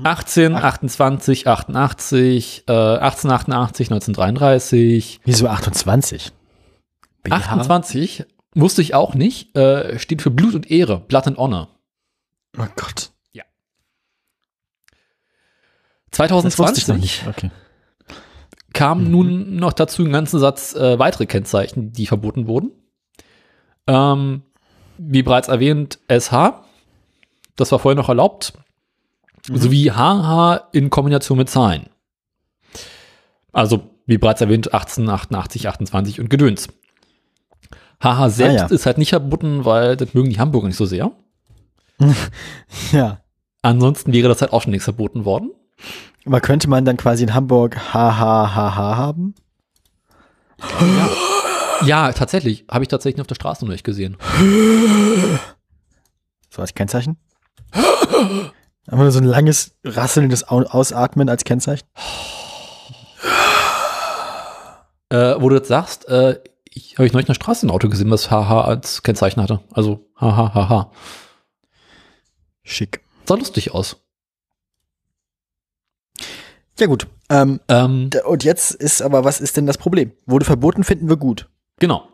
18, 0.03 0.55
28, 0.55 1.47
88, 1.47 2.63
äh, 2.67 2.71
1888, 2.71 3.91
1933. 3.91 5.19
Wieso 5.25 5.47
28? 5.47 6.31
BH? 7.23 7.35
28 7.35 8.25
wusste 8.55 8.81
ich 8.81 8.93
auch 8.95 9.13
nicht, 9.13 9.55
äh, 9.57 9.99
steht 9.99 10.21
für 10.21 10.31
Blut 10.31 10.55
und 10.55 10.69
Ehre, 10.71 10.99
Blood 10.99 11.27
and 11.27 11.37
Honor. 11.37 11.69
Oh 12.57 12.65
Gott. 12.75 13.11
2020 16.11 16.87
nicht. 16.95 17.27
Okay. 17.27 17.51
kam 18.73 19.03
Mhm. 19.05 19.11
nun 19.11 19.55
noch 19.57 19.73
dazu 19.73 20.03
einen 20.03 20.11
ganzen 20.13 20.39
Satz 20.39 20.73
äh, 20.75 20.97
weitere 20.99 21.25
Kennzeichen, 21.25 21.91
die 21.91 22.07
verboten 22.07 22.47
wurden. 22.47 22.71
Ähm, 23.87 24.43
wie 24.97 25.21
bereits 25.23 25.47
erwähnt, 25.47 25.99
SH, 26.07 26.63
das 27.55 27.71
war 27.71 27.79
vorher 27.79 27.95
noch 27.95 28.09
erlaubt, 28.09 28.53
Mhm. 29.49 29.57
sowie 29.57 29.91
HH 29.91 30.69
in 30.71 30.89
Kombination 30.89 31.37
mit 31.37 31.49
Zahlen. 31.49 31.89
Also, 33.51 33.89
wie 34.05 34.17
bereits 34.17 34.41
erwähnt, 34.41 34.73
18, 34.73 35.07
88, 35.09 35.67
28 35.67 36.19
und 36.19 36.29
Gedöns. 36.29 36.67
HH 38.01 38.29
selbst 38.29 38.59
Ah, 38.63 38.67
ja. 38.69 38.73
ist 38.75 38.85
halt 38.85 38.97
nicht 38.97 39.09
verboten, 39.09 39.65
weil 39.65 39.97
das 39.97 40.13
mögen 40.13 40.29
die 40.29 40.39
Hamburger 40.39 40.67
nicht 40.67 40.77
so 40.77 40.85
sehr. 40.85 41.11
Ja. 42.91 43.19
Ansonsten 43.61 44.13
wäre 44.13 44.29
das 44.29 44.41
halt 44.41 44.53
auch 44.53 44.61
schon 44.61 44.71
nichts 44.71 44.85
verboten 44.85 45.25
worden. 45.25 45.51
Aber 46.25 46.39
könnte 46.39 46.69
man 46.69 46.85
dann 46.85 46.95
quasi 46.97 47.23
in 47.23 47.33
Hamburg 47.33 47.75
HHHH 47.93 48.95
haben? 48.97 49.35
Ja, 51.83 52.11
tatsächlich. 52.13 52.65
Habe 52.71 52.83
ich 52.83 52.87
tatsächlich 52.87 53.19
auf 53.21 53.27
der 53.27 53.35
Straße 53.35 53.65
noch 53.65 53.71
nicht 53.71 53.83
gesehen. 53.83 54.17
So 56.49 56.61
als 56.61 56.73
Kennzeichen? 56.73 57.17
Einfach 57.71 58.33
nur 59.03 59.11
so 59.11 59.19
ein 59.19 59.25
langes, 59.25 59.73
rasselndes 59.83 60.47
Au- 60.49 60.63
Ausatmen 60.63 61.27
als 61.29 61.43
Kennzeichen? 61.43 61.87
Äh, 65.09 65.35
wo 65.39 65.49
du 65.49 65.55
jetzt 65.55 65.67
sagst, 65.67 66.07
äh, 66.07 66.39
ich 66.79 66.97
habe 66.97 67.05
ich 67.05 67.13
neulich 67.13 67.33
Straße 67.35 67.65
ein 67.67 67.71
Auto 67.71 67.89
gesehen, 67.89 68.09
das 68.09 68.29
HH 68.29 68.61
als 68.63 69.03
Kennzeichen 69.03 69.41
hatte. 69.41 69.59
Also 69.71 70.05
HHHH. 70.19 70.91
Schick. 72.63 73.01
Sah 73.25 73.35
lustig 73.35 73.73
aus. 73.73 73.97
Ja 76.79 76.87
gut. 76.87 77.07
Ähm, 77.29 77.59
Ähm, 77.67 78.09
und 78.25 78.43
jetzt 78.43 78.71
ist 78.71 79.01
aber, 79.01 79.23
was 79.25 79.41
ist 79.41 79.57
denn 79.57 79.65
das 79.65 79.77
Problem? 79.77 80.13
Wurde 80.25 80.45
verboten, 80.45 80.83
finden 80.83 81.09
wir 81.09 81.17
gut. 81.17 81.49
genau. 81.79 82.07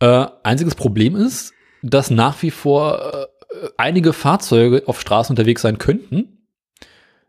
Äh, 0.00 0.26
einziges 0.42 0.74
Problem 0.74 1.14
ist, 1.14 1.52
dass 1.82 2.10
nach 2.10 2.42
wie 2.42 2.50
vor 2.50 3.28
äh, 3.52 3.68
einige 3.76 4.12
Fahrzeuge 4.12 4.82
auf 4.86 5.00
Straßen 5.00 5.32
unterwegs 5.32 5.62
sein 5.62 5.78
könnten, 5.78 6.48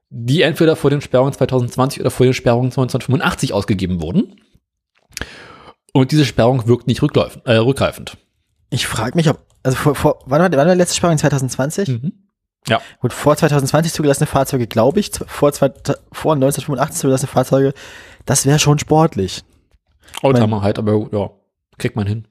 die 0.10 0.42
entweder 0.42 0.76
vor 0.76 0.90
den 0.90 1.02
Sperrungen 1.02 1.34
2020 1.34 2.02
oder 2.02 2.10
vor 2.10 2.26
den 2.26 2.34
Sperrungen 2.34 2.72
1985 2.72 3.54
ausgegeben 3.54 4.02
wurden. 4.02 4.42
Und 5.94 6.12
diese 6.12 6.26
Sperrung 6.26 6.68
wirkt 6.68 6.88
nicht 6.88 7.02
äh, 7.02 7.56
rückgreifend. 7.56 8.18
Ich 8.70 8.88
frage 8.88 9.16
mich, 9.16 9.30
ob, 9.30 9.40
also 9.62 9.78
vor, 9.78 9.96
vor 9.96 10.20
wann 10.26 10.42
war, 10.42 10.52
wann 10.52 10.68
war 10.68 10.74
die 10.74 10.80
letzte 10.80 10.98
Sperrung? 10.98 11.18
2020? 11.18 11.88
Mhm. 11.88 12.14
Gut, 13.00 13.14
vor 13.14 13.36
2020 13.36 13.94
zugelassene 13.94 14.26
Fahrzeuge, 14.28 14.68
glaube 14.68 15.00
ich, 15.00 15.12
vor, 15.28 15.52
zwei, 15.54 15.72
vor 16.12 16.34
1985 16.34 17.00
zugelassene 17.00 17.28
Fahrzeuge, 17.28 17.74
das 18.26 18.46
wäre 18.46 18.58
schon 18.60 18.80
sportlich. 18.80 19.44
Oldtimer 20.22 20.62
halt, 20.62 20.80
aber 20.80 21.10
ja, 21.12 21.30
kriegt 21.78 21.96
man 21.96 22.08
hin. 22.08 22.28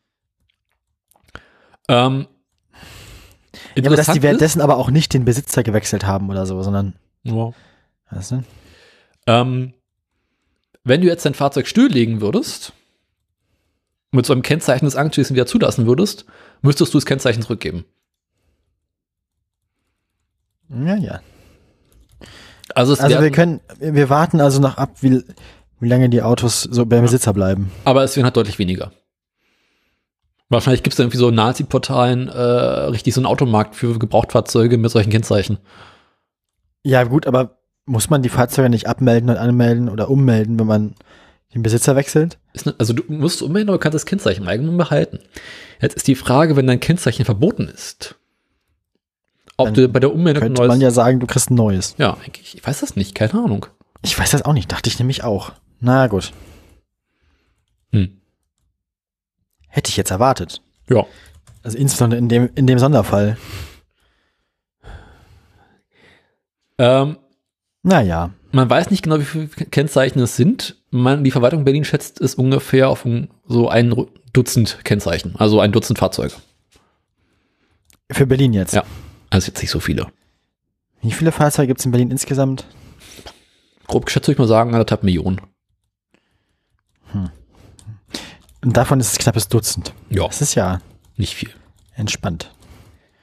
Ähm, 1.88 2.26
Ja, 3.76 3.86
aber 3.86 3.96
dass 3.96 4.06
die 4.08 4.22
währenddessen 4.22 4.60
aber 4.60 4.76
auch 4.78 4.90
nicht 4.90 5.12
den 5.14 5.24
Besitzer 5.24 5.62
gewechselt 5.62 6.06
haben 6.06 6.30
oder 6.30 6.46
so, 6.46 6.62
sondern, 6.62 6.94
ist, 7.22 7.34
ja, 7.34 7.52
weißt 8.10 8.30
du? 8.32 8.44
ähm, 9.26 9.74
wenn 10.84 11.00
du 11.00 11.06
jetzt 11.06 11.24
dein 11.26 11.34
Fahrzeug 11.34 11.66
stilllegen 11.66 12.20
würdest, 12.20 12.72
mit 14.12 14.26
so 14.26 14.32
einem 14.32 14.42
Kennzeichen 14.42 14.84
des 14.84 14.94
anschließend 14.96 15.34
wieder 15.34 15.46
zulassen 15.46 15.86
würdest, 15.86 16.26
müsstest 16.60 16.94
du 16.94 16.98
das 16.98 17.06
Kennzeichen 17.06 17.42
zurückgeben. 17.42 17.84
Ja, 20.68 20.96
ja. 20.96 21.20
Also, 22.74 22.94
Also 22.94 23.20
wir 23.20 23.30
können, 23.30 23.60
wir 23.78 24.08
warten 24.08 24.40
also 24.40 24.60
noch 24.60 24.78
ab, 24.78 24.96
wie, 25.00 25.22
wie 25.80 25.88
lange 25.88 26.08
die 26.08 26.22
Autos 26.22 26.62
so 26.62 26.86
beim 26.86 27.02
Besitzer 27.02 27.32
bleiben. 27.32 27.70
aber 27.84 28.04
es 28.04 28.16
werden 28.16 28.24
halt 28.24 28.36
deutlich 28.36 28.58
weniger. 28.58 28.92
Wahrscheinlich 30.48 30.82
gibt 30.82 30.92
es 30.92 30.98
irgendwie 31.00 31.16
so 31.18 31.30
Nazi-Portalen, 31.30 32.28
äh, 32.28 32.38
richtig 32.38 33.14
so 33.14 33.20
einen 33.20 33.26
Automarkt 33.26 33.74
für 33.74 33.98
Gebrauchtfahrzeuge 33.98 34.76
mit 34.76 34.90
solchen 34.90 35.10
Kennzeichen. 35.10 35.58
Ja, 36.82 37.04
gut, 37.04 37.26
aber 37.26 37.58
muss 37.86 38.10
man 38.10 38.22
die 38.22 38.28
Fahrzeuge 38.28 38.68
nicht 38.68 38.86
abmelden 38.86 39.30
und 39.30 39.36
anmelden 39.36 39.88
oder 39.88 40.10
ummelden, 40.10 40.58
wenn 40.58 40.66
man 40.66 40.94
den 41.54 41.62
Besitzer 41.62 41.96
ne, 42.66 42.74
also 42.78 42.92
du 42.92 43.02
musst 43.08 43.42
aber 43.68 43.78
kannst 43.78 43.94
das 43.94 44.06
Kennzeichen 44.06 44.42
im 44.42 44.48
Eigenen 44.48 44.76
behalten. 44.76 45.18
Jetzt 45.80 45.96
ist 45.96 46.06
die 46.08 46.14
Frage, 46.14 46.56
wenn 46.56 46.66
dein 46.66 46.80
Kennzeichen 46.80 47.24
verboten 47.24 47.68
ist, 47.68 48.14
ob 49.56 49.66
Dann 49.66 49.74
du 49.74 49.88
bei 49.88 50.00
der 50.00 50.12
Ummeldung 50.14 50.42
Könnte 50.42 50.60
neues. 50.62 50.68
man 50.68 50.80
ja 50.80 50.90
sagen, 50.90 51.20
du 51.20 51.26
kriegst 51.26 51.50
ein 51.50 51.54
neues. 51.56 51.94
ja, 51.98 52.14
eigentlich, 52.24 52.54
ich 52.56 52.66
weiß 52.66 52.80
das 52.80 52.96
nicht, 52.96 53.14
keine 53.14 53.34
Ahnung. 53.34 53.66
Ich 54.02 54.18
weiß 54.18 54.30
das 54.30 54.42
auch 54.44 54.52
nicht, 54.54 54.72
dachte 54.72 54.88
ich 54.88 54.98
nämlich 54.98 55.24
auch. 55.24 55.52
Na 55.80 56.06
gut, 56.06 56.32
Hm. 57.92 58.20
hätte 59.68 59.90
ich 59.90 59.96
jetzt 59.98 60.10
erwartet. 60.10 60.62
Ja. 60.88 61.04
Also 61.62 61.76
insbesondere 61.78 62.18
in 62.18 62.28
dem, 62.28 62.48
in 62.54 62.66
dem 62.66 62.78
Sonderfall. 62.78 63.36
Ähm, 66.78 67.18
Naja, 67.82 68.30
man 68.52 68.68
weiß 68.70 68.90
nicht 68.90 69.02
genau, 69.02 69.18
wie 69.18 69.24
viele 69.24 69.46
Kennzeichen 69.48 70.20
es 70.20 70.36
sind. 70.36 70.81
Man, 70.94 71.24
die 71.24 71.30
Verwaltung 71.30 71.64
Berlin 71.64 71.84
schätzt 71.84 72.20
es 72.20 72.34
ungefähr 72.34 72.88
auf 72.90 73.06
so 73.46 73.68
ein 73.68 73.94
Dutzend 74.34 74.78
Kennzeichen, 74.84 75.34
also 75.36 75.58
ein 75.58 75.72
Dutzend 75.72 75.98
Fahrzeuge. 75.98 76.34
für 78.10 78.26
Berlin 78.26 78.52
jetzt. 78.52 78.74
Ja. 78.74 78.84
Also 79.30 79.48
jetzt 79.48 79.62
nicht 79.62 79.70
so 79.70 79.80
viele. 79.80 80.06
Wie 81.00 81.10
viele 81.12 81.32
Fahrzeuge 81.32 81.68
gibt 81.68 81.80
es 81.80 81.86
in 81.86 81.92
Berlin 81.92 82.10
insgesamt? 82.10 82.66
Grob 83.86 84.04
geschätzt 84.06 84.28
würde 84.28 84.34
ich 84.34 84.38
mal 84.38 84.46
sagen, 84.46 84.72
anderthalb 84.74 85.02
Millionen. 85.02 85.40
Und 88.64 88.76
davon 88.76 89.00
ist 89.00 89.12
es 89.12 89.18
knappes 89.18 89.48
Dutzend. 89.48 89.92
Ja, 90.10 90.26
Das 90.26 90.40
ist 90.40 90.54
ja 90.54 90.80
nicht 91.16 91.34
viel. 91.34 91.50
entspannt. 91.94 92.52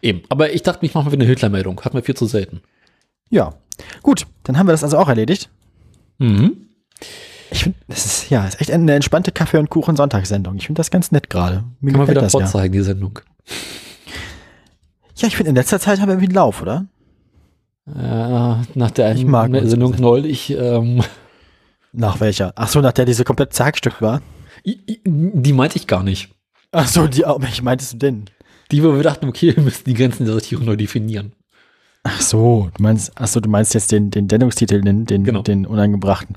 Eben. 0.01 0.21
Aber 0.29 0.51
ich 0.53 0.63
dachte, 0.63 0.85
ich 0.85 0.93
mache 0.93 1.05
mal 1.05 1.11
wieder 1.11 1.21
eine 1.23 1.29
Hitler-Meldung. 1.29 1.79
Hatten 1.81 1.95
wir 1.95 2.03
viel 2.03 2.15
zu 2.15 2.25
selten. 2.25 2.61
Ja, 3.29 3.53
gut, 4.03 4.25
dann 4.43 4.57
haben 4.57 4.67
wir 4.67 4.71
das 4.73 4.83
also 4.83 4.97
auch 4.97 5.07
erledigt. 5.09 5.49
Mhm. 6.17 6.69
Ich 7.51 7.63
finde, 7.63 7.80
das 7.88 8.05
ist 8.05 8.30
ja 8.30 8.45
ist 8.45 8.61
echt 8.61 8.71
eine 8.71 8.93
entspannte 8.93 9.31
Kaffee- 9.31 9.57
und 9.57 9.69
Kuchen-Sonntagssendung. 9.69 10.55
Ich 10.57 10.67
finde 10.67 10.80
das 10.80 10.91
ganz 10.91 11.11
nett 11.11 11.30
gerade. 11.30 11.63
Mir 11.81 11.91
Kann 11.91 12.01
man 12.01 12.07
wieder 12.09 12.21
das 12.21 12.34
ja. 12.34 12.39
vorzeigen, 12.39 12.73
die 12.73 12.81
Sendung. 12.81 13.19
Ja, 15.15 15.27
ich 15.27 15.35
finde, 15.35 15.49
in 15.49 15.55
letzter 15.55 15.80
Zeit 15.80 15.99
haben 15.99 16.07
wir 16.07 16.13
irgendwie 16.13 16.27
einen 16.27 16.35
Lauf, 16.35 16.61
oder? 16.61 16.85
Äh, 17.88 18.63
nach 18.76 18.91
der 18.91 19.15
Ich 19.15 19.26
mag. 19.26 19.51
Sendung 19.63 19.95
neulich, 19.99 20.51
ähm, 20.51 21.01
Nach 21.91 22.19
welcher? 22.19 22.53
Ach 22.55 22.67
so, 22.67 22.81
nach 22.81 22.91
der 22.93 23.05
diese 23.05 23.23
komplett 23.23 23.53
zerhackstückt 23.53 24.01
war. 24.01 24.21
die 24.63 25.53
meinte 25.53 25.77
ich 25.77 25.88
gar 25.88 26.03
nicht. 26.03 26.30
Ach 26.71 26.88
so, 26.88 27.07
die, 27.07 27.23
welche 27.38 27.63
meintest 27.63 27.93
du 27.93 27.97
denn? 27.97 28.26
Die, 28.71 28.84
wo 28.84 28.93
wir 28.95 29.01
dachten, 29.01 29.27
okay, 29.27 29.55
wir 29.55 29.63
müssen 29.63 29.84
die 29.85 29.95
Grenzen 29.95 30.26
der 30.26 30.34
Sortierung 30.34 30.65
neu 30.65 30.76
definieren. 30.76 31.34
Ach 32.03 32.21
so, 32.21 32.69
du 32.77 32.84
meinst, 32.84 33.11
ach 33.15 33.27
so, 33.27 33.39
du 33.39 33.49
meinst 33.49 33.73
jetzt 33.73 33.91
den, 33.91 34.11
den 34.11 34.30
Sendungstitel, 34.30 34.81
den, 34.81 35.05
den, 35.05 35.23
Genau. 35.23 35.41
den 35.41 35.65
unangebrachten. 35.65 36.35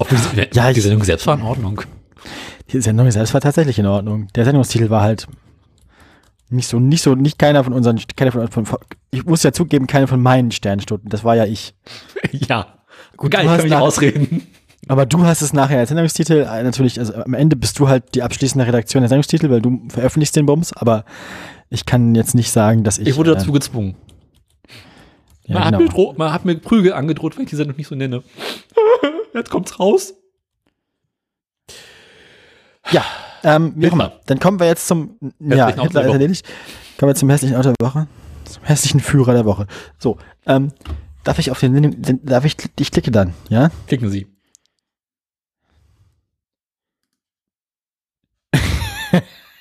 Ob 0.00 0.08
die, 0.08 0.48
Ja, 0.54 0.72
die 0.72 0.80
Sendung 0.80 1.04
selbst 1.04 1.26
war 1.26 1.36
in 1.36 1.42
Ordnung. 1.42 1.82
Die 2.72 2.80
Sendung 2.80 3.10
selbst 3.10 3.34
war 3.34 3.40
tatsächlich 3.40 3.78
in 3.78 3.86
Ordnung. 3.86 4.28
Der 4.34 4.44
Sendungstitel 4.44 4.88
war 4.90 5.02
halt 5.02 5.26
nicht 6.48 6.66
so, 6.68 6.80
nicht 6.80 7.02
so, 7.02 7.14
nicht 7.14 7.38
keiner 7.38 7.62
von 7.64 7.72
unseren, 7.72 8.00
keiner 8.16 8.32
von, 8.32 8.48
von 8.48 8.78
ich 9.10 9.24
muss 9.24 9.42
ja 9.42 9.52
zugeben, 9.52 9.86
keiner 9.86 10.08
von 10.08 10.20
meinen 10.20 10.50
Sternstunden. 10.50 11.08
Das 11.10 11.22
war 11.22 11.36
ja 11.36 11.44
ich. 11.44 11.74
ja. 12.32 12.66
Gut, 13.16 13.30
Geil, 13.30 13.44
ich 13.44 13.50
kann 13.50 13.62
mich 13.64 13.74
ausreden. 13.74 14.46
Aber 14.88 15.04
du 15.06 15.24
hast 15.24 15.42
es 15.42 15.52
nachher 15.52 15.78
als 15.78 15.90
Sendungstitel, 15.90 16.46
äh, 16.50 16.62
natürlich, 16.62 16.98
also 16.98 17.14
am 17.14 17.34
Ende 17.34 17.54
bist 17.54 17.78
du 17.78 17.88
halt 17.88 18.14
die 18.14 18.22
abschließende 18.22 18.66
Redaktion 18.66 19.02
der 19.02 19.08
Sendungstitel, 19.08 19.50
weil 19.50 19.60
du 19.60 19.82
veröffentlichst 19.88 20.34
den 20.34 20.46
Bums, 20.46 20.72
aber 20.72 21.04
ich 21.68 21.84
kann 21.84 22.14
jetzt 22.14 22.34
nicht 22.34 22.50
sagen, 22.50 22.82
dass 22.82 22.98
ich. 22.98 23.06
Ich 23.08 23.16
wurde 23.16 23.32
äh, 23.32 23.34
dazu 23.34 23.52
gezwungen. 23.52 23.94
ja, 25.46 25.54
man, 25.54 25.64
hat 25.64 25.72
genau. 25.74 25.82
mir 25.84 25.88
dro- 25.90 26.14
man 26.16 26.32
hat 26.32 26.44
mir 26.44 26.56
Prügel 26.56 26.94
angedroht, 26.94 27.36
wenn 27.36 27.44
ich 27.44 27.50
die 27.50 27.56
Sendung 27.56 27.76
nicht 27.76 27.88
so 27.88 27.94
nenne. 27.94 28.22
Jetzt 29.34 29.50
kommt's 29.50 29.78
raus. 29.78 30.14
Ja, 32.90 33.04
ähm, 33.44 33.72
wie 33.76 33.88
auch 33.88 33.92
immer. 33.92 34.20
Dann 34.26 34.40
kommen 34.40 34.58
wir 34.58 34.66
jetzt 34.66 34.86
zum, 34.86 35.16
ja, 35.38 35.68
Hitler 35.68 35.76
der 35.76 35.84
ist 35.84 35.94
Woche. 35.94 36.12
erledigt. 36.12 36.46
Kommen 36.98 37.10
wir 37.10 37.14
zum 37.14 37.30
hässlichen 37.30 37.56
Auto 37.56 37.72
der 37.72 37.86
Woche. 37.86 38.06
Zum 38.44 38.64
hässlichen 38.64 39.00
Führer 39.00 39.34
der 39.34 39.44
Woche. 39.44 39.66
So, 39.98 40.18
ähm, 40.46 40.72
darf 41.24 41.38
ich 41.38 41.50
auf 41.50 41.60
den, 41.60 42.02
den 42.02 42.24
darf 42.24 42.44
ich, 42.44 42.56
ich 42.78 42.90
klicke 42.90 43.10
dann, 43.10 43.34
ja? 43.48 43.70
Klicken 43.86 44.10
Sie. 44.10 44.26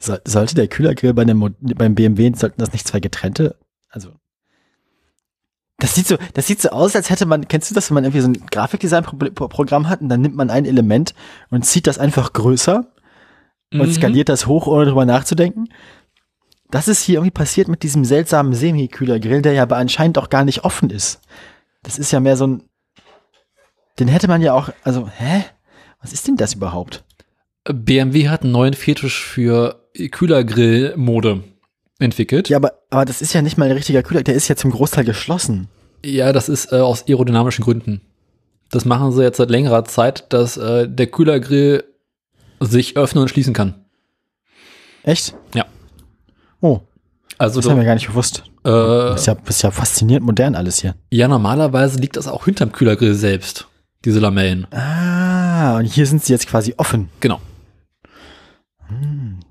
So, 0.04 0.18
sollte 0.26 0.54
der 0.54 0.68
Kühlergrill 0.68 1.14
bei 1.14 1.24
dem, 1.24 1.54
beim 1.60 1.94
BMW, 1.94 2.30
sollten 2.34 2.60
das 2.60 2.72
nicht 2.72 2.86
zwei 2.86 3.00
getrennte, 3.00 3.56
also, 3.88 4.10
das 5.78 5.94
sieht 5.94 6.06
so, 6.06 6.18
das 6.34 6.46
sieht 6.46 6.60
so 6.60 6.68
aus, 6.68 6.94
als 6.94 7.08
hätte 7.08 7.24
man, 7.24 7.48
kennst 7.48 7.70
du 7.70 7.74
das, 7.74 7.88
wenn 7.88 7.94
man 7.94 8.04
irgendwie 8.04 8.20
so 8.20 8.28
ein 8.28 8.46
Grafikdesign-Programm 8.50 9.88
hat 9.88 10.02
und 10.02 10.10
dann 10.10 10.20
nimmt 10.20 10.36
man 10.36 10.50
ein 10.50 10.66
Element 10.66 11.14
und 11.50 11.64
zieht 11.64 11.86
das 11.86 11.98
einfach 11.98 12.34
größer 12.34 12.86
und 13.72 13.88
Mhm. 13.88 13.92
skaliert 13.92 14.28
das 14.28 14.46
hoch, 14.46 14.66
ohne 14.66 14.84
drüber 14.84 15.06
nachzudenken? 15.06 15.68
Das 16.70 16.86
ist 16.86 17.00
hier 17.02 17.14
irgendwie 17.16 17.30
passiert 17.30 17.68
mit 17.68 17.82
diesem 17.82 18.04
seltsamen 18.04 18.52
Semi-Kühlergrill, 18.52 19.40
der 19.40 19.54
ja 19.54 19.62
aber 19.62 19.76
anscheinend 19.78 20.18
auch 20.18 20.28
gar 20.28 20.44
nicht 20.44 20.64
offen 20.64 20.90
ist. 20.90 21.20
Das 21.82 21.98
ist 21.98 22.12
ja 22.12 22.20
mehr 22.20 22.36
so 22.36 22.46
ein, 22.46 22.62
den 23.98 24.08
hätte 24.08 24.28
man 24.28 24.42
ja 24.42 24.52
auch, 24.52 24.68
also, 24.82 25.08
hä? 25.08 25.44
Was 26.02 26.12
ist 26.12 26.28
denn 26.28 26.36
das 26.36 26.52
überhaupt? 26.54 27.04
BMW 27.64 28.28
hat 28.28 28.42
einen 28.42 28.52
neuen 28.52 28.74
Fetisch 28.74 29.22
für 29.24 29.80
Kühlergrill-Mode 30.10 31.44
entwickelt. 31.98 32.48
Ja, 32.48 32.58
aber, 32.58 32.72
aber 32.90 33.04
das 33.04 33.22
ist 33.22 33.32
ja 33.32 33.42
nicht 33.42 33.56
mal 33.56 33.66
ein 33.66 33.72
richtiger 33.72 34.02
Kühler, 34.02 34.22
der 34.22 34.34
ist 34.34 34.48
ja 34.48 34.56
zum 34.56 34.70
Großteil 34.70 35.04
geschlossen. 35.04 35.68
Ja, 36.04 36.32
das 36.32 36.48
ist 36.48 36.72
äh, 36.72 36.76
aus 36.76 37.06
aerodynamischen 37.08 37.64
Gründen. 37.64 38.00
Das 38.70 38.84
machen 38.84 39.12
sie 39.12 39.22
jetzt 39.22 39.36
seit 39.38 39.50
längerer 39.50 39.84
Zeit, 39.84 40.32
dass 40.32 40.56
äh, 40.56 40.88
der 40.88 41.06
Kühlergrill 41.06 41.84
sich 42.60 42.96
öffnen 42.96 43.22
und 43.22 43.28
schließen 43.28 43.54
kann. 43.54 43.74
Echt? 45.02 45.34
Ja. 45.54 45.66
Oh, 46.60 46.80
Also 47.38 47.60
das 47.60 47.70
haben 47.70 47.78
wir 47.78 47.84
gar 47.84 47.94
nicht 47.94 48.06
gewusst. 48.08 48.42
äh, 48.64 48.70
Das 48.70 49.20
ist 49.22 49.26
ja, 49.26 49.34
das 49.34 49.56
ist 49.56 49.62
ja 49.62 49.70
faszinierend 49.70 50.26
modern 50.26 50.54
alles 50.54 50.80
hier. 50.80 50.94
ja, 51.10 51.28
normalerweise 51.28 51.98
liegt 51.98 52.16
das 52.16 52.26
auch 52.26 52.44
hinterm 52.46 52.72
Kühlergrill 52.72 53.14
selbst, 53.14 53.68
diese 54.04 54.18
Lamellen. 54.18 54.66
Ah, 54.72 55.76
und 55.78 55.84
hier 55.84 56.06
sind 56.06 56.24
sie 56.24 56.32
jetzt 56.32 56.48
quasi 56.48 56.74
offen. 56.76 57.08
Genau. 57.20 57.40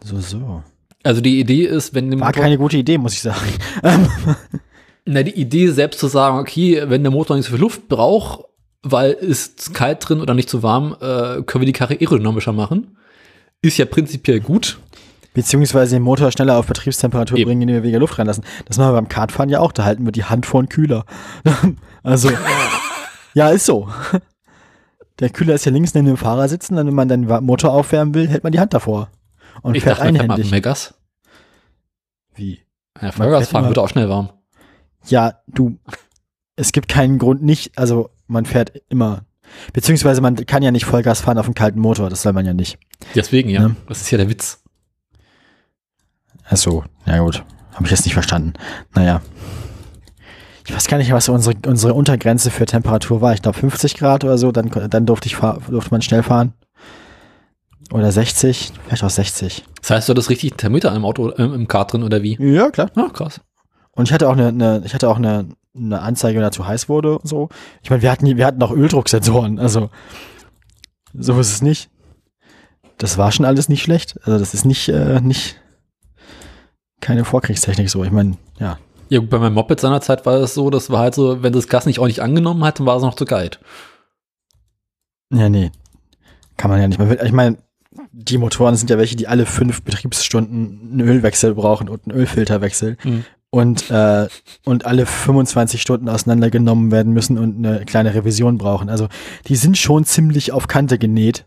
So, 0.04 0.20
so. 0.20 0.64
Also 1.04 1.22
die 1.22 1.40
Idee 1.40 1.66
ist, 1.66 1.94
wenn 1.94 2.10
dem 2.10 2.22
War 2.22 2.28
Motor, 2.28 2.44
keine 2.44 2.58
gute 2.58 2.78
Idee, 2.78 2.98
muss 2.98 3.14
ich 3.14 3.22
sagen. 3.22 3.48
na, 5.06 5.24
die 5.24 5.40
Idee 5.40 5.68
selbst 5.68 6.00
zu 6.00 6.08
sagen, 6.08 6.40
okay, 6.40 6.84
wenn 6.88 7.04
der 7.04 7.12
Motor 7.12 7.36
nicht 7.36 7.46
so 7.46 7.52
viel 7.52 7.60
Luft 7.60 7.90
braucht, 7.90 8.46
weil 8.84 9.12
ist 9.12 9.74
kalt 9.74 10.08
drin 10.08 10.22
oder 10.22 10.34
nicht 10.34 10.50
zu 10.50 10.64
warm, 10.64 10.96
äh, 11.00 11.42
können 11.44 11.62
wir 11.62 11.66
die 11.66 11.74
Karre 11.74 11.98
aerodynamischer 12.00 12.54
machen. 12.54 12.98
Ist 13.62 13.78
ja 13.78 13.86
prinzipiell 13.86 14.40
gut. 14.40 14.80
Beziehungsweise 15.34 15.96
den 15.96 16.04
Motor 16.04 16.32
schneller 16.32 16.58
auf 16.58 16.68
Betriebstemperatur 16.68 17.38
Eben. 17.38 17.50
bringen, 17.50 17.62
indem 17.64 17.76
wir 17.78 17.84
weniger 17.84 18.00
Luft 18.00 18.20
reinlassen. 18.20 18.44
Das 18.66 18.78
machen 18.78 18.90
wir 18.90 19.02
beim 19.02 19.10
Kartfahren 19.10 19.50
ja 19.50 19.60
auch. 19.60 19.72
Da 19.72 19.84
halten 19.84 20.06
wir 20.06 20.12
die 20.12 20.26
Hand 20.26 20.46
vor 20.46 20.62
den 20.62 20.70
Kühler. 20.70 21.06
also, 22.04 22.30
ja, 23.34 23.50
ist 23.50 23.66
so. 23.66 23.90
Der 25.20 25.30
Kühler 25.30 25.56
ist 25.56 25.66
ja 25.66 25.72
links 25.72 25.94
neben 25.96 26.06
dem 26.06 26.18
Fahrer 26.18 26.48
sitzen. 26.48 26.76
Dann, 26.76 26.88
wenn 26.88 26.94
man 26.94 27.08
den 27.08 27.26
Motor 27.44 27.74
aufwärmen 27.74 28.14
will, 28.14 28.28
hält 28.28 28.44
man 28.44 28.52
die 28.52 28.60
Hand 28.60 28.74
davor. 28.74 29.10
Und 29.62 29.76
Ich 29.76 29.84
fährt 29.84 29.98
dachte, 30.00 30.08
einhändig. 30.08 30.52
mehr 30.52 30.62
Gas. 30.62 30.94
Wie? 32.36 32.60
Ja, 33.02 33.12
Vollgas 33.12 33.42
fährt 33.42 33.52
fahren 33.52 33.68
wird 33.68 33.78
auch 33.80 33.90
schnell 33.90 34.10
warm. 34.10 34.30
Ja, 35.06 35.40
du, 35.48 35.78
es 36.56 36.72
gibt 36.72 36.88
keinen 36.88 37.18
Grund 37.20 37.44
nicht, 37.44 37.78
also 37.78 38.10
man 38.28 38.46
fährt 38.46 38.72
immer, 38.90 39.26
beziehungsweise 39.74 40.22
man 40.22 40.36
kann 40.36 40.64
ja 40.64 40.72
nicht 40.72 40.86
Vollgas 40.86 41.22
fahren 41.22 41.38
auf 41.38 41.46
einem 41.46 41.56
kalten 41.56 41.80
Motor, 41.80 42.10
das 42.10 42.22
soll 42.22 42.34
man 42.34 42.46
ja 42.46 42.54
nicht. 42.54 42.78
Deswegen, 43.14 43.50
ja. 43.50 43.68
Ne? 43.68 43.76
Das 43.88 44.02
ist 44.02 44.12
ja 44.12 44.18
der 44.18 44.30
Witz. 44.30 44.62
Ach 46.46 46.58
so, 46.58 46.84
ja 47.06 47.20
gut, 47.20 47.44
habe 47.74 47.86
ich 47.86 47.92
jetzt 47.92 48.06
nicht 48.06 48.14
verstanden. 48.14 48.54
Naja. 48.94 49.22
Ich 50.66 50.74
weiß 50.74 50.88
gar 50.88 50.98
nicht, 50.98 51.12
was 51.12 51.28
unsere, 51.28 51.56
unsere 51.68 51.94
Untergrenze 51.94 52.50
für 52.50 52.66
Temperatur 52.66 53.20
war. 53.20 53.34
Ich 53.34 53.42
glaube 53.42 53.58
50 53.58 53.96
Grad 53.96 54.24
oder 54.24 54.38
so, 54.38 54.54
dann, 54.54 54.70
dann 54.90 55.06
durfte, 55.06 55.28
ich 55.28 55.36
fahr, 55.36 55.60
durfte 55.68 55.92
man 55.92 56.02
schnell 56.02 56.24
fahren. 56.24 56.54
Oder 57.92 58.12
60, 58.12 58.72
vielleicht 58.86 59.04
auch 59.04 59.10
60. 59.10 59.64
Das 59.82 59.90
heißt, 59.90 60.10
du 60.10 60.12
hattest 60.12 60.30
richtig 60.30 60.54
einen 60.54 60.58
Thermometer 60.58 60.96
im 60.96 61.06
Auto, 61.06 61.34
ähm, 61.38 61.54
im 61.54 61.68
Kart 61.68 61.94
drin 61.94 62.04
oder 62.04 62.24
wie? 62.24 62.38
Ja, 62.40 62.70
klar. 62.72 62.90
Ah, 62.96 63.10
krass. 63.12 63.42
Und 63.92 64.08
ich 64.08 64.14
hatte 64.14 64.30
auch 64.30 64.34
eine, 64.34 64.48
eine 64.48 64.82
ich 64.86 64.94
hatte 64.94 65.10
auch 65.10 65.18
eine, 65.18 65.50
eine 65.76 66.02
Anzeige, 66.02 66.38
wenn 66.38 66.44
er 66.44 66.52
zu 66.52 66.66
heiß 66.66 66.90
wurde 66.90 67.20
und 67.20 67.28
so. 67.28 67.50
Ich 67.82 67.90
meine, 67.90 68.02
wir 68.02 68.12
hatten, 68.12 68.26
wir 68.26 68.46
hatten 68.46 68.62
auch 68.64 68.72
Öldrucksensoren, 68.72 69.60
also 69.60 69.90
so 71.14 71.40
ist 71.40 71.52
es 71.52 71.62
nicht. 71.62 71.90
Das 72.98 73.18
war 73.18 73.32
schon 73.32 73.46
alles 73.46 73.70
nicht 73.70 73.84
schlecht. 73.84 74.18
Also 74.24 74.40
das 74.40 74.54
ist 74.54 74.66
nicht, 74.66 74.90
äh, 74.90 75.20
nicht 75.22 75.58
keine 77.02 77.26
Vorkriegstechnik 77.26 77.90
so. 77.90 78.04
Ich 78.04 78.12
meine, 78.12 78.38
ja. 78.60 78.80
Ja, 79.10 79.20
gut, 79.20 79.30
bei 79.30 79.38
meinem 79.38 79.54
Moped 79.54 79.80
seinerzeit 79.80 80.26
war 80.26 80.36
es 80.36 80.54
so, 80.54 80.70
das 80.70 80.90
war 80.90 81.00
halt 81.00 81.14
so, 81.14 81.44
wenn 81.44 81.54
das 81.54 81.68
Gas 81.68 81.86
nicht 81.86 82.00
ordentlich 82.00 82.22
angenommen 82.22 82.64
hat, 82.64 82.80
dann 82.80 82.86
war 82.86 82.96
es 82.96 83.04
noch 83.04 83.16
zu 83.16 83.26
kalt. 83.26 83.60
Ja, 85.32 85.50
nee. 85.50 85.72
Kann 86.58 86.72
man 86.72 86.80
ja 86.80 86.88
nicht 86.88 86.98
mehr. 86.98 87.24
Ich 87.24 87.32
meine, 87.32 87.58
die 88.12 88.38
Motoren 88.38 88.76
sind 88.76 88.90
ja 88.90 88.98
welche, 88.98 89.16
die 89.16 89.28
alle 89.28 89.46
fünf 89.46 89.84
Betriebsstunden 89.84 90.92
einen 90.92 91.02
Ölwechsel 91.02 91.56
brauchen 91.56 91.90
und 91.90 92.08
einen 92.08 92.18
Ölfilterwechsel. 92.18 92.98
Mhm. 93.04 93.26
Und, 93.50 93.92
äh, 93.92 94.28
und 94.66 94.88
alle 94.88 95.06
25 95.06 95.80
Stunden 95.80 96.10
auseinandergenommen 96.10 96.92
werden 96.92 97.14
müssen 97.14 97.38
und 97.38 97.58
eine 97.58 97.86
kleine 97.86 98.16
Revision 98.16 98.58
brauchen. 98.58 98.90
Also 98.90 99.10
die 99.48 99.56
sind 99.56 99.78
schon 99.78 100.06
ziemlich 100.06 100.52
auf 100.52 100.68
Kante 100.68 100.98
genäht, 100.98 101.46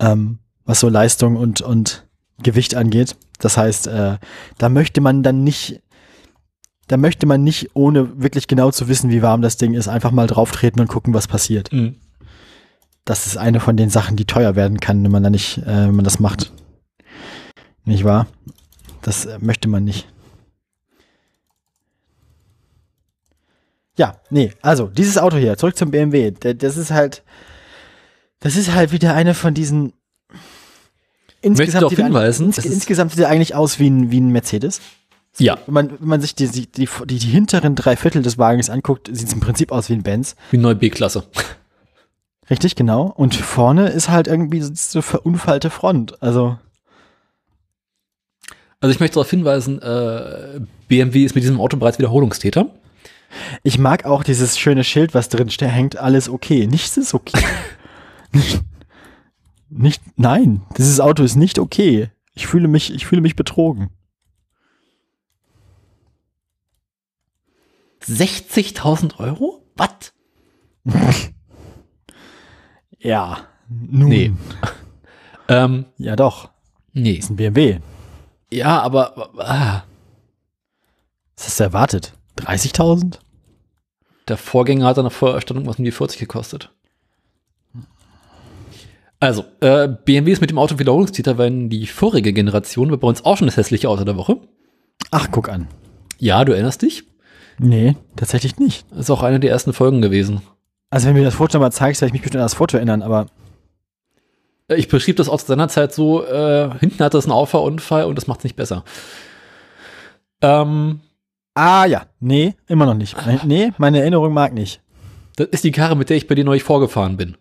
ähm, 0.00 0.40
was 0.66 0.80
so 0.80 0.90
Leistung 0.90 1.36
und, 1.36 1.62
und 1.62 2.06
Gewicht 2.42 2.74
angeht. 2.74 3.16
Das 3.38 3.56
heißt, 3.56 3.86
äh, 3.86 4.18
da 4.58 4.68
möchte 4.68 5.00
man 5.00 5.22
dann 5.22 5.44
nicht, 5.44 5.80
da 6.88 6.98
möchte 6.98 7.26
man 7.26 7.42
nicht, 7.42 7.70
ohne 7.72 8.20
wirklich 8.22 8.46
genau 8.46 8.70
zu 8.70 8.88
wissen, 8.88 9.10
wie 9.10 9.22
warm 9.22 9.40
das 9.40 9.56
Ding 9.56 9.72
ist, 9.72 9.88
einfach 9.88 10.10
mal 10.10 10.26
drauf 10.26 10.50
treten 10.50 10.80
und 10.80 10.88
gucken, 10.88 11.14
was 11.14 11.26
passiert 11.26 11.72
Mhm. 11.72 11.96
Das 13.04 13.26
ist 13.26 13.36
eine 13.36 13.60
von 13.60 13.76
den 13.76 13.90
Sachen, 13.90 14.16
die 14.16 14.24
teuer 14.24 14.56
werden 14.56 14.80
kann, 14.80 15.04
wenn 15.04 15.10
man 15.10 15.22
da 15.22 15.30
nicht, 15.30 15.58
äh, 15.58 15.66
wenn 15.66 15.96
man 15.96 16.04
das 16.04 16.20
macht. 16.20 16.52
Nicht 17.84 18.04
wahr? 18.04 18.26
Das 19.02 19.26
äh, 19.26 19.38
möchte 19.40 19.68
man 19.68 19.84
nicht. 19.84 20.08
Ja, 23.96 24.20
nee, 24.30 24.52
also 24.60 24.86
dieses 24.86 25.18
Auto 25.18 25.36
hier, 25.36 25.56
zurück 25.56 25.76
zum 25.76 25.90
BMW. 25.90 26.32
Das 26.32 26.76
ist 26.76 26.90
halt, 26.90 27.22
das 28.40 28.56
ist 28.56 28.74
halt 28.74 28.90
wieder 28.90 29.14
eine 29.14 29.34
von 29.34 29.54
diesen. 29.54 29.92
Insgesamt 31.42 31.90
sieht 31.90 31.98
er 31.98 32.06
hinweisen, 32.06 32.46
ins, 32.46 32.58
insgesamt 32.58 33.12
sieht 33.12 33.20
er 33.20 33.28
eigentlich 33.28 33.54
aus 33.54 33.78
wie 33.78 33.88
ein, 33.88 34.10
wie 34.10 34.20
ein 34.20 34.30
Mercedes. 34.30 34.80
Ja, 35.38 35.58
Wenn 35.66 35.74
man, 35.74 35.90
wenn 36.00 36.08
man 36.08 36.20
sich 36.20 36.34
die, 36.34 36.48
die, 36.48 36.66
die, 36.66 36.88
die, 37.06 37.18
hinteren 37.18 37.74
drei 37.74 37.96
Viertel 37.96 38.22
des 38.22 38.38
Wagens 38.38 38.70
anguckt, 38.70 39.08
sieht 39.12 39.26
es 39.26 39.34
im 39.34 39.40
Prinzip 39.40 39.72
aus 39.72 39.88
wie 39.88 39.94
ein 39.94 40.02
Benz. 40.02 40.36
wie 40.52 40.58
neue 40.58 40.76
B-Klasse. 40.76 41.24
Richtig, 42.50 42.76
genau. 42.76 43.06
Und 43.16 43.34
vorne 43.34 43.88
ist 43.88 44.08
halt 44.08 44.26
irgendwie 44.26 44.60
so 44.60 45.02
verunfallte 45.02 45.70
Front. 45.70 46.22
Also, 46.22 46.58
Also 48.80 48.92
ich 48.92 49.00
möchte 49.00 49.14
darauf 49.14 49.30
hinweisen, 49.30 49.80
äh, 49.80 50.60
BMW 50.88 51.24
ist 51.24 51.34
mit 51.34 51.42
diesem 51.42 51.58
Auto 51.58 51.78
bereits 51.78 51.98
Wiederholungstäter. 51.98 52.66
ich 53.62 53.78
mag 53.78 54.04
auch 54.04 54.22
dieses 54.22 54.58
schöne 54.58 54.84
Schild, 54.84 55.14
was 55.14 55.30
drin 55.30 55.48
hängt, 55.48 55.96
alles 55.96 56.28
okay. 56.28 56.66
Nichts 56.66 56.96
ist 56.98 57.14
okay. 57.14 57.42
nicht, 58.32 58.60
nicht, 59.70 60.02
nein, 60.16 60.62
dieses 60.76 61.00
Auto 61.00 61.22
ist 61.22 61.36
nicht 61.36 61.58
okay. 61.58 62.10
Ich 62.34 62.46
fühle 62.46 62.68
mich, 62.68 62.92
ich 62.92 63.06
fühle 63.06 63.22
mich 63.22 63.36
betrogen. 63.36 63.88
60.000 68.06 69.18
Euro? 69.18 69.62
Was? 69.76 70.12
Ja. 73.04 73.38
Nun. 73.68 74.08
Nee. 74.08 74.32
Ähm, 75.46 75.84
Ja, 75.98 76.16
doch. 76.16 76.48
nee. 76.94 77.12
Ist 77.12 77.28
ein 77.28 77.36
BMW. 77.36 77.78
Ja, 78.50 78.80
aber 78.80 79.30
ah, 79.38 79.82
Was 81.36 81.46
hast 81.46 81.60
du 81.60 81.64
erwartet? 81.64 82.14
30.000? 82.38 83.18
der 84.26 84.38
Vorgänger 84.38 84.86
hat 84.86 84.98
eine 84.98 85.10
Vorerstattung 85.10 85.66
was 85.66 85.78
um 85.78 85.84
die 85.84 85.90
40 85.92 86.18
gekostet. 86.18 86.70
Also, 89.20 89.44
äh, 89.60 89.86
BMW 89.88 90.32
ist 90.32 90.40
mit 90.40 90.48
dem 90.50 90.56
Auto 90.58 90.78
Wiederholungstäter, 90.78 91.36
weil 91.36 91.68
die 91.68 91.86
vorige 91.86 92.32
Generation 92.32 92.90
war 92.90 92.96
bei 92.96 93.06
uns 93.08 93.22
auch 93.24 93.36
schon 93.36 93.46
das 93.46 93.58
hässliche 93.58 93.90
Auto 93.90 94.04
der 94.04 94.16
Woche. 94.16 94.38
Ach, 95.10 95.28
guck 95.30 95.50
an. 95.50 95.68
Ja, 96.18 96.42
du 96.44 96.52
erinnerst 96.52 96.80
dich? 96.80 97.04
Nee, 97.58 97.96
tatsächlich 98.16 98.58
nicht. 98.58 98.86
Das 98.90 99.00
ist 99.00 99.10
auch 99.10 99.22
eine 99.22 99.40
der 99.40 99.50
ersten 99.50 99.74
Folgen 99.74 100.00
gewesen. 100.00 100.40
Also 100.94 101.08
wenn 101.08 101.14
du 101.16 101.22
mir 101.22 101.24
das 101.26 101.34
Foto 101.34 101.58
mal 101.58 101.72
zeigst, 101.72 102.00
werde 102.02 102.10
ich 102.10 102.12
mich 102.12 102.22
bestimmt 102.22 102.40
an 102.40 102.44
das 102.44 102.54
Foto 102.54 102.76
erinnern, 102.76 103.02
aber 103.02 103.26
Äh, 104.68 104.76
Ich 104.76 104.86
beschrieb 104.86 105.16
das 105.16 105.28
aus 105.28 105.44
seiner 105.44 105.66
Zeit 105.68 105.92
so, 105.92 106.24
äh, 106.24 106.70
hinten 106.78 107.02
hat 107.02 107.14
das 107.14 107.24
einen 107.24 107.32
Auffahrunfall 107.32 108.04
und 108.04 108.14
das 108.14 108.28
macht 108.28 108.38
es 108.38 108.44
nicht 108.44 108.54
besser. 108.54 108.84
Ähm, 110.40 111.00
ah 111.54 111.84
ja, 111.86 112.06
nee, 112.20 112.54
immer 112.68 112.86
noch 112.86 112.94
nicht. 112.94 113.16
Nee, 113.44 113.72
meine 113.76 113.98
Erinnerung 113.98 114.32
mag 114.32 114.52
nicht. 114.54 114.82
das 115.34 115.48
ist 115.48 115.64
die 115.64 115.72
Karre, 115.72 115.96
mit 115.96 116.10
der 116.10 116.16
ich 116.16 116.28
bei 116.28 116.36
dir 116.36 116.44
neulich 116.44 116.62
vorgefahren 116.62 117.16
bin. 117.16 117.36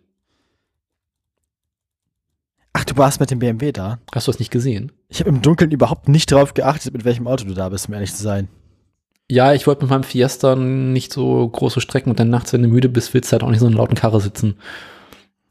Ach, 2.73 2.85
du 2.85 2.97
warst 2.97 3.19
mit 3.19 3.30
dem 3.30 3.38
BMW 3.38 3.71
da. 3.71 3.99
Hast 4.15 4.25
du 4.25 4.31
das 4.31 4.39
nicht 4.39 4.49
gesehen? 4.49 4.91
Ich 5.09 5.19
habe 5.19 5.30
im 5.30 5.43
Dunkeln 5.43 5.69
überhaupt 5.69 6.09
nicht 6.09 6.31
drauf 6.31 6.55
geachtet, 6.55 6.91
mit 6.91 7.05
welchem 7.05 7.27
Auto 7.27 7.45
du 7.45 7.53
da 7.53 7.69
bist, 7.69 7.88
um 7.88 7.93
ehrlich 7.93 8.15
zu 8.15 8.23
sein. 8.23 8.47
Ja, 9.32 9.54
ich 9.54 9.66
wollte 9.68 9.84
mit 9.84 9.90
meinem 9.90 10.04
Fiesta 10.04 10.56
nicht 10.56 11.14
so 11.14 11.48
große 11.48 11.82
Strecken 11.82 12.10
und 12.10 12.20
dann 12.20 12.30
nachts, 12.30 12.54
wenn 12.54 12.62
du 12.62 12.68
müde 12.68 12.90
bist, 12.90 13.14
willst 13.14 13.32
du 13.32 13.34
halt 13.34 13.44
auch 13.44 13.50
nicht 13.50 13.60
so 13.60 13.66
in 13.66 13.74
einer 13.74 13.82
lauten 13.82 13.95
Karre 13.95 14.20
sitzen. 14.22 14.58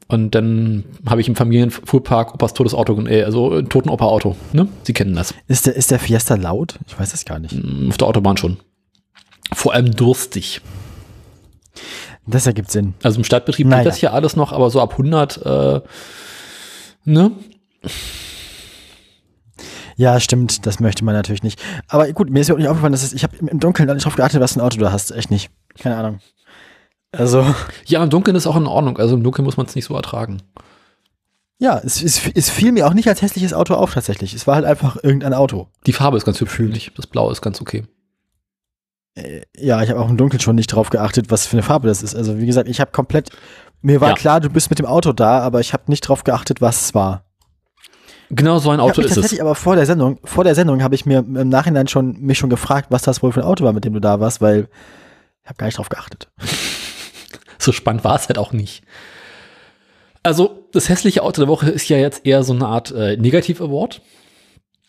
Und 0.07 0.35
dann 0.35 0.83
habe 1.07 1.21
ich 1.21 1.27
im 1.27 1.35
Familienfuhrpark 1.35 2.33
Opas 2.35 2.53
totes 2.53 2.73
Auto, 2.73 3.01
äh, 3.07 3.23
also 3.23 3.51
ein 3.53 3.69
toten 3.69 3.89
Opa-Auto. 3.89 4.35
Ne? 4.51 4.67
Sie 4.83 4.93
kennen 4.93 5.15
das. 5.15 5.33
Ist 5.47 5.65
der, 5.65 5.75
ist 5.75 5.91
der 5.91 5.99
Fiesta 5.99 6.35
laut? 6.35 6.77
Ich 6.87 6.99
weiß 6.99 7.11
das 7.11 7.25
gar 7.25 7.39
nicht. 7.39 7.55
Mm, 7.55 7.89
Auf 7.89 7.97
der 7.97 8.07
Autobahn 8.07 8.37
schon. 8.37 8.57
Vor 9.53 9.73
allem 9.73 9.91
durstig. 9.91 10.61
Das 12.27 12.45
ergibt 12.45 12.69
Sinn. 12.71 12.93
Also 13.01 13.17
im 13.17 13.23
Stadtbetrieb 13.23 13.67
Naja. 13.67 13.83
geht 13.83 13.91
das 13.91 13.97
hier 13.97 14.13
alles 14.13 14.35
noch, 14.35 14.51
aber 14.51 14.69
so 14.69 14.81
ab 14.81 14.91
100, 14.91 15.37
äh, 15.45 15.81
ne? 17.05 17.31
Ja, 19.95 20.19
stimmt, 20.19 20.65
das 20.65 20.79
möchte 20.79 21.03
man 21.05 21.13
natürlich 21.15 21.43
nicht. 21.43 21.61
Aber 21.87 22.11
gut, 22.13 22.29
mir 22.29 22.39
ist 22.41 22.47
ja 22.47 22.55
auch 22.55 22.59
nicht 22.59 22.67
aufgefallen, 22.67 22.93
dass 22.93 23.03
es, 23.03 23.13
ich 23.13 23.23
habe 23.23 23.35
im 23.37 23.59
Dunkeln 23.59 23.87
da 23.87 23.93
nicht 23.93 24.05
drauf 24.05 24.15
geachtet, 24.15 24.41
was 24.41 24.53
für 24.53 24.59
ein 24.59 24.65
Auto 24.65 24.77
du 24.77 24.91
hast. 24.91 25.11
Echt 25.11 25.29
nicht. 25.31 25.51
Keine 25.79 25.95
Ahnung. 25.97 26.19
Also, 27.11 27.45
Ja, 27.85 28.03
im 28.03 28.09
Dunkeln 28.09 28.35
ist 28.35 28.47
auch 28.47 28.55
in 28.55 28.65
Ordnung. 28.67 28.97
Also 28.97 29.15
im 29.15 29.23
Dunkeln 29.23 29.45
muss 29.45 29.57
man 29.57 29.65
es 29.67 29.75
nicht 29.75 29.85
so 29.85 29.95
ertragen. 29.95 30.41
ja, 31.59 31.77
es, 31.83 32.01
es, 32.01 32.21
es 32.33 32.49
fiel 32.49 32.71
mir 32.71 32.87
auch 32.87 32.93
nicht 32.93 33.07
als 33.07 33.21
hässliches 33.21 33.53
Auto 33.53 33.75
auf 33.75 33.93
tatsächlich. 33.93 34.33
Es 34.33 34.47
war 34.47 34.55
halt 34.55 34.65
einfach 34.65 34.97
irgendein 35.03 35.33
Auto. 35.33 35.67
Die 35.85 35.93
Farbe 35.93 36.17
ist 36.17 36.25
ganz 36.25 36.41
hübsch, 36.41 36.53
finde 36.55 36.75
ich. 36.77 36.91
Das 36.95 37.05
Blau 37.07 37.29
ist 37.29 37.41
ganz 37.41 37.61
okay. 37.61 37.83
Äh, 39.15 39.41
Ja, 39.55 39.81
ich 39.83 39.89
habe 39.91 39.99
auch 39.99 40.09
im 40.09 40.17
Dunkeln 40.17 40.39
schon 40.41 40.55
nicht 40.55 40.67
drauf 40.67 40.89
geachtet, 40.89 41.29
was 41.29 41.45
für 41.45 41.53
eine 41.57 41.63
Farbe 41.63 41.87
das 41.87 42.01
ist. 42.03 42.15
Also 42.15 42.39
wie 42.39 42.45
gesagt, 42.47 42.67
ich 42.67 42.81
habe 42.81 42.91
komplett, 42.91 43.29
mir 43.81 44.01
war 44.01 44.09
Ja. 44.09 44.15
klar, 44.15 44.41
du 44.41 44.49
bist 44.49 44.69
mit 44.71 44.79
dem 44.79 44.85
Auto 44.87 45.13
da, 45.13 45.39
aber 45.39 45.59
ich 45.59 45.71
habe 45.73 45.83
nicht 45.87 46.01
drauf 46.01 46.23
geachtet, 46.23 46.61
was 46.61 46.81
es 46.85 46.95
war. 46.95 47.22
Genau 48.29 48.57
so 48.59 48.69
ein 48.71 48.79
Ich 48.79 48.83
Auto 48.83 49.01
ist 49.01 49.09
es. 49.09 49.15
tatsächlich 49.15 49.41
aber 49.41 49.55
vor 49.55 49.75
der 49.75 49.85
Sendung, 49.85 50.19
vor 50.23 50.43
der 50.43 50.55
Sendung 50.55 50.81
habe 50.81 50.95
ich 50.95 51.05
mir 51.05 51.19
im 51.19 51.49
Nachhinein 51.49 51.87
schon 51.87 52.19
mich 52.21 52.37
schon 52.37 52.49
gefragt, 52.49 52.87
was 52.89 53.03
das 53.03 53.21
wohl 53.21 53.31
für 53.31 53.41
ein 53.41 53.45
Auto 53.47 53.63
war, 53.63 53.73
mit 53.73 53.85
dem 53.85 53.93
du 53.93 53.99
da 53.99 54.19
warst, 54.19 54.41
weil 54.41 54.67
ich 55.43 55.49
habe 55.49 55.57
gar 55.57 55.67
nicht 55.67 55.77
drauf 55.77 55.89
geachtet. 55.89 56.29
So 57.59 57.71
spannend 57.71 58.03
war 58.03 58.15
es 58.17 58.27
halt 58.27 58.37
auch 58.37 58.51
nicht. 58.51 58.83
Also, 60.21 60.67
das 60.73 60.89
hässliche 60.89 61.23
Auto 61.23 61.41
der 61.41 61.47
Woche 61.47 61.69
ist 61.69 61.87
ja 61.87 61.95
jetzt 61.97 62.25
eher 62.25 62.43
so 62.43 62.51
eine 62.51 62.65
Art 62.67 62.91
äh, 62.91 63.15
Negativ-Award. 63.15 64.01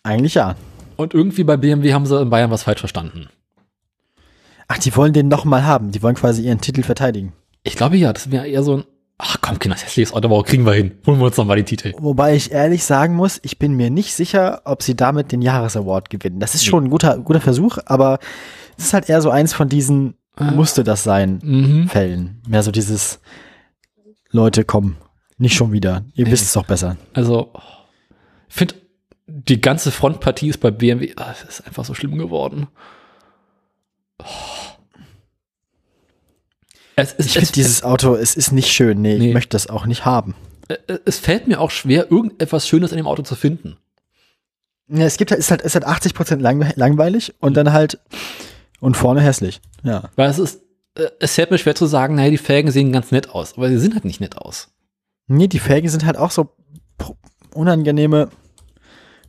Eigentlich 0.03 0.33
ja. 0.33 0.55
Und 0.97 1.13
irgendwie 1.13 1.45
bei 1.45 1.55
BMW 1.55 1.93
haben 1.93 2.05
sie 2.05 2.19
in 2.21 2.29
Bayern 2.29 2.51
was 2.51 2.63
falsch 2.63 2.81
verstanden. 2.81 3.29
Ach, 4.67 4.77
die 4.77 4.93
wollen 4.95 5.13
den 5.13 5.29
noch 5.29 5.45
mal 5.45 5.63
haben. 5.63 5.91
Die 5.91 6.03
wollen 6.03 6.15
quasi 6.15 6.41
ihren 6.41 6.59
Titel 6.59 6.83
verteidigen. 6.83 7.31
Ich 7.63 7.77
glaube 7.77 7.95
ja, 7.95 8.11
das 8.11 8.29
wäre 8.29 8.45
eher 8.47 8.63
so 8.63 8.77
ein, 8.77 8.83
ach 9.17 9.37
komm, 9.41 9.59
Kinder, 9.59 9.75
das 9.75 9.85
hässliches 9.85 10.11
Auto 10.11 10.21
der 10.21 10.29
Woche 10.29 10.45
kriegen 10.45 10.65
wir 10.65 10.73
hin. 10.73 10.91
Holen 11.05 11.19
wir 11.19 11.25
uns 11.25 11.37
nochmal 11.37 11.57
den 11.57 11.65
Titel. 11.65 11.93
Wobei 11.97 12.35
ich 12.35 12.51
ehrlich 12.51 12.83
sagen 12.83 13.15
muss, 13.15 13.39
ich 13.43 13.59
bin 13.59 13.73
mir 13.73 13.89
nicht 13.89 14.13
sicher, 14.13 14.61
ob 14.65 14.83
sie 14.83 14.95
damit 14.95 15.31
den 15.31 15.41
Jahresaward 15.41 16.09
gewinnen. 16.09 16.39
Das 16.39 16.55
ist 16.55 16.65
schon 16.65 16.85
ein 16.85 16.89
guter, 16.89 17.17
guter 17.19 17.41
Versuch, 17.41 17.77
aber 17.85 18.19
es 18.77 18.85
ist 18.85 18.93
halt 18.93 19.09
eher 19.09 19.21
so 19.21 19.29
eins 19.29 19.53
von 19.53 19.69
diesen 19.69 20.15
musste 20.37 20.83
das 20.83 21.03
sein 21.03 21.39
Mhm. 21.43 21.87
Fällen. 21.87 22.41
Mehr 22.47 22.61
so 22.61 22.71
dieses 22.71 23.21
Leute, 24.31 24.65
komm, 24.65 24.97
nicht 25.37 25.55
schon 25.55 25.71
wieder. 25.71 26.03
Ihr 26.13 26.25
wisst 26.29 26.43
es 26.43 26.51
doch 26.53 26.65
besser. 26.65 26.97
Also, 27.13 27.53
ich 28.49 28.55
finde, 28.55 28.75
die 29.27 29.61
ganze 29.61 29.91
Frontpartie 29.91 30.49
ist 30.49 30.59
bei 30.59 30.71
BMW, 30.71 31.13
ah, 31.15 31.31
es 31.31 31.43
ist 31.59 31.65
einfach 31.65 31.85
so 31.85 31.93
schlimm 31.93 32.17
geworden. 32.17 32.67
Es, 36.95 37.13
ist, 37.13 37.25
Ich 37.27 37.33
finde 37.33 37.45
es, 37.45 37.51
dieses 37.51 37.83
Auto, 37.83 38.15
es 38.15 38.35
ist 38.35 38.51
nicht 38.51 38.71
schön. 38.71 39.01
Nee, 39.01 39.17
Nee. 39.17 39.27
ich 39.29 39.33
möchte 39.33 39.49
das 39.51 39.67
auch 39.67 39.85
nicht 39.85 40.05
haben. 40.05 40.35
es, 40.67 40.77
es 41.05 41.19
fällt 41.19 41.47
mir 41.47 41.59
auch 41.59 41.71
schwer, 41.71 42.09
irgendetwas 42.11 42.67
Schönes 42.67 42.91
in 42.91 42.97
dem 42.97 43.07
Auto 43.07 43.23
zu 43.23 43.35
finden. 43.35 43.77
Ja, 44.87 45.05
es 45.05 45.17
gibt 45.17 45.31
halt, 45.31 45.39
ist 45.39 45.49
halt, 45.51 45.61
ist 45.61 45.73
halt 45.75 45.85
80% 45.87 46.37
lang, 46.37 46.71
langweilig 46.75 47.33
und 47.39 47.57
dann 47.57 47.73
halt 47.73 47.99
und 48.79 48.95
vorne 48.95 49.21
hässlich. 49.21 49.59
Ja. 49.83 50.09
Weil 50.15 50.29
es 50.29 50.37
ist, 50.39 50.61
äh, 50.95 51.07
es 51.19 51.33
fällt 51.35 51.49
mir 51.51 51.57
schwer 51.57 51.75
zu 51.75 51.87
sagen, 51.87 52.15
naja, 52.15 52.29
die 52.29 52.37
Felgen 52.37 52.71
sehen 52.71 52.91
ganz 52.91 53.11
nett 53.11 53.29
aus, 53.29 53.55
aber 53.57 53.67
sie 53.69 53.79
sehen 53.79 53.93
halt 53.93 54.05
nicht 54.05 54.21
nett 54.21 54.37
aus. 54.37 54.69
Nee, 55.27 55.47
die 55.47 55.59
Felgen 55.59 55.89
sind 55.89 56.05
halt 56.05 56.17
auch 56.17 56.29
so 56.31 56.49
unangenehme. 57.53 58.29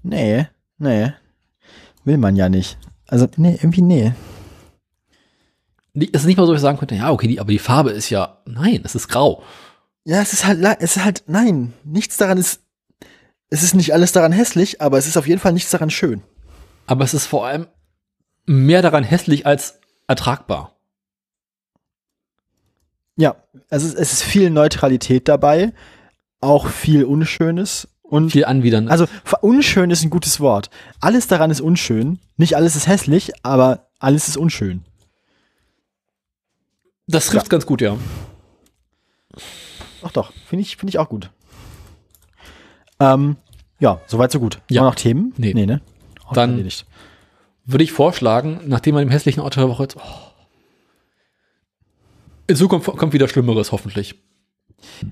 Nee, 0.03 0.47
nee. 0.79 1.13
Will 2.05 2.19
man 2.19 2.37
ja 2.37 2.49
nicht. 2.49 2.77
Also, 3.09 3.27
nee, 3.37 3.55
irgendwie 3.55 3.83
nee. 3.83 4.13
Es 5.99 6.23
ist 6.23 6.27
nicht 6.27 6.37
mal 6.37 6.47
so, 6.47 6.53
dass 6.53 6.61
ich 6.61 6.63
sagen 6.63 6.79
könnte, 6.79 6.95
ja, 6.95 7.11
okay, 7.11 7.27
die, 7.27 7.41
aber 7.41 7.51
die 7.51 7.59
Farbe 7.59 7.91
ist 7.91 8.11
ja, 8.11 8.43
nein, 8.45 8.83
es 8.85 8.95
ist 8.95 9.09
grau. 9.09 9.43
Ja, 10.05 10.21
es 10.21 10.33
ist 10.33 10.45
halt, 10.47 10.63
es 10.81 10.97
ist 10.97 11.05
halt, 11.05 11.25
nein, 11.27 11.73
nichts 11.85 12.17
daran 12.19 12.39
ist, 12.39 12.61
es 13.49 13.63
ist 13.63 13.75
nicht 13.75 13.95
alles 13.95 14.13
daran 14.13 14.33
hässlich, 14.33 14.81
aber 14.83 14.99
es 14.99 15.07
ist 15.07 15.17
auf 15.17 15.27
jeden 15.27 15.41
Fall 15.41 15.53
nichts 15.53 15.71
daran 15.71 15.91
schön. 15.91 16.23
Aber 16.87 17.05
es 17.05 17.15
ist 17.15 17.27
vor 17.27 17.47
allem 17.47 17.67
mehr 18.45 18.83
daran 18.83 19.05
hässlich 19.05 19.47
als 19.47 19.81
ertragbar. 20.07 20.77
Ja, 23.17 23.37
also 23.71 23.89
es, 23.89 23.95
es 23.95 24.13
ist 24.13 24.23
viel 24.23 24.51
Neutralität 24.51 25.27
dabei, 25.29 25.73
auch 26.41 26.69
viel 26.69 27.05
Unschönes 27.05 27.89
und 28.03 28.31
Viel 28.31 28.45
anwidern. 28.45 28.89
also 28.89 29.07
unschön 29.41 29.91
ist 29.91 30.05
ein 30.05 30.11
gutes 30.11 30.39
Wort. 30.39 30.71
Alles 31.01 31.27
daran 31.27 31.51
ist 31.51 31.61
unschön. 31.61 32.21
Nicht 32.37 32.55
alles 32.55 32.77
ist 32.77 32.87
hässlich, 32.87 33.33
aber 33.43 33.89
alles 33.99 34.29
ist 34.29 34.37
unschön. 34.37 34.85
Das 37.07 37.27
trifft 37.27 37.51
ganz 37.51 37.67
gut, 37.67 37.81
ja. 37.81 37.97
Ach 40.03 40.13
doch, 40.13 40.33
finde 40.47 40.63
ich, 40.63 40.77
finde 40.77 40.91
ich 40.91 40.99
auch 40.99 41.09
gut. 41.09 41.31
Ähm, 43.01 43.37
ja, 43.79 44.01
soweit 44.07 44.33
so 44.33 44.41
gut. 44.41 44.61
Ja. 44.71 44.83
Noch 44.83 44.95
Themen? 44.95 45.35
Nee. 45.37 45.53
Nee, 45.55 45.67
ne? 45.67 45.81
Auch 46.27 46.33
Dann-. 46.33 46.67
Würde 47.69 47.83
ich 47.83 47.93
vorschlagen, 47.93 48.61
nachdem 48.67 48.95
man 48.95 49.05
dem 49.05 49.11
hässlichen 49.11 49.43
Auto 49.43 49.61
der 49.61 49.69
Woche 49.69 49.83
jetzt, 49.83 49.97
oh, 49.97 50.27
in 52.47 52.57
Zukunft 52.57 52.87
kommt 52.97 53.13
wieder 53.13 53.27
Schlimmeres, 53.29 53.73
hoffentlich. 53.73 54.15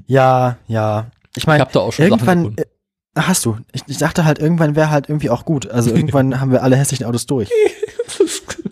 Ja, 0.06 0.58
ja. 0.68 1.10
Ich 1.34 1.46
meine, 1.46 1.60
habe 1.60 1.72
da 1.72 1.80
auch 1.80 1.92
schon 1.92 2.08
Sachen 2.08 2.28
irgendwann, 2.28 2.56
äh, 2.56 2.64
hast 3.16 3.44
du. 3.44 3.58
Ich, 3.72 3.82
ich 3.88 3.98
dachte 3.98 4.24
halt, 4.24 4.38
irgendwann 4.38 4.76
wäre 4.76 4.90
halt 4.90 5.08
irgendwie 5.08 5.30
auch 5.30 5.44
gut. 5.44 5.68
Also 5.68 5.90
irgendwann 5.90 6.40
haben 6.40 6.52
wir 6.52 6.62
alle 6.62 6.76
hässlichen 6.76 7.06
Autos 7.06 7.26
durch. 7.26 7.50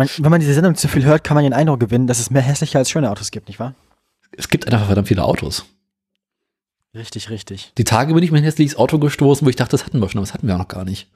Man, 0.00 0.08
wenn 0.16 0.30
man 0.30 0.40
diese 0.40 0.54
Sendung 0.54 0.76
zu 0.76 0.88
viel 0.88 1.04
hört, 1.04 1.24
kann 1.24 1.34
man 1.34 1.44
den 1.44 1.52
Eindruck 1.52 1.78
gewinnen, 1.78 2.06
dass 2.06 2.20
es 2.20 2.30
mehr 2.30 2.40
hässliche 2.40 2.78
als 2.78 2.88
schöne 2.88 3.10
Autos 3.10 3.30
gibt, 3.30 3.48
nicht 3.48 3.60
wahr? 3.60 3.74
es 4.34 4.48
gibt 4.48 4.66
einfach 4.72 4.86
verdammt 4.86 5.08
viele 5.08 5.22
Autos. 5.22 5.66
Richtig, 6.94 7.28
richtig. 7.28 7.72
Die 7.76 7.84
Tage 7.84 8.14
bin 8.14 8.22
ich 8.24 8.30
mir 8.30 8.38
ein 8.38 8.44
hässliches 8.44 8.76
Auto 8.76 8.98
gestoßen, 8.98 9.44
wo 9.44 9.50
ich 9.50 9.56
dachte, 9.56 9.72
das 9.72 9.84
hatten 9.84 10.00
wir 10.00 10.08
schon, 10.08 10.20
aber 10.20 10.26
das 10.26 10.32
hatten 10.32 10.46
wir 10.46 10.54
auch 10.54 10.58
noch 10.60 10.68
gar 10.68 10.86
nicht. 10.86 11.08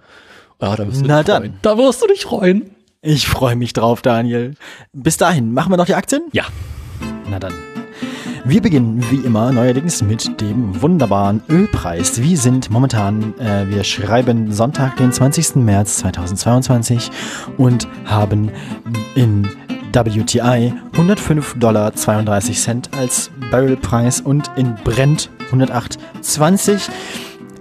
Ah, 0.59 0.77
da 0.77 0.87
wirst 0.87 1.01
du 1.01 1.07
Na 1.07 1.23
dich 1.23 1.27
dann. 1.29 1.43
freuen. 1.45 1.59
Da 1.63 1.79
wirst 1.79 2.03
du 2.03 2.07
dich 2.09 2.25
freuen. 2.25 2.71
Ich 3.01 3.27
freue 3.27 3.57
mich 3.57 3.73
drauf, 3.73 4.03
Daniel. 4.03 4.55
Bis 4.93 5.17
dahin, 5.17 5.55
machen 5.55 5.73
wir 5.73 5.79
noch 5.79 5.87
die 5.87 5.95
Aktien? 5.95 6.25
Ja. 6.33 6.45
Na 7.31 7.39
dann. 7.39 7.55
Wir 8.47 8.61
beginnen 8.61 9.03
wie 9.11 9.27
immer 9.27 9.53
neuerdings 9.53 10.03
mit 10.03 10.39
dem 10.43 10.83
wunderbaren 10.83 11.43
Ölpreis. 11.49 12.21
Wir 12.21 12.37
sind 12.37 12.71
momentan, 12.71 13.33
äh, 13.39 13.67
wir 13.69 13.85
schreiben 13.85 14.53
Sonntag, 14.53 14.99
den 14.99 15.13
20. 15.13 15.65
März 15.65 15.97
2022 15.97 17.11
und 17.57 17.89
haben 18.05 18.51
in 19.15 19.49
WTI 19.95 20.75
105,32 20.93 21.59
Dollar 21.59 21.93
als 22.99 23.31
Barrelpreis 23.51 24.21
und 24.21 24.51
in 24.57 24.75
Brent 24.85 25.31
108,20. 25.51 26.91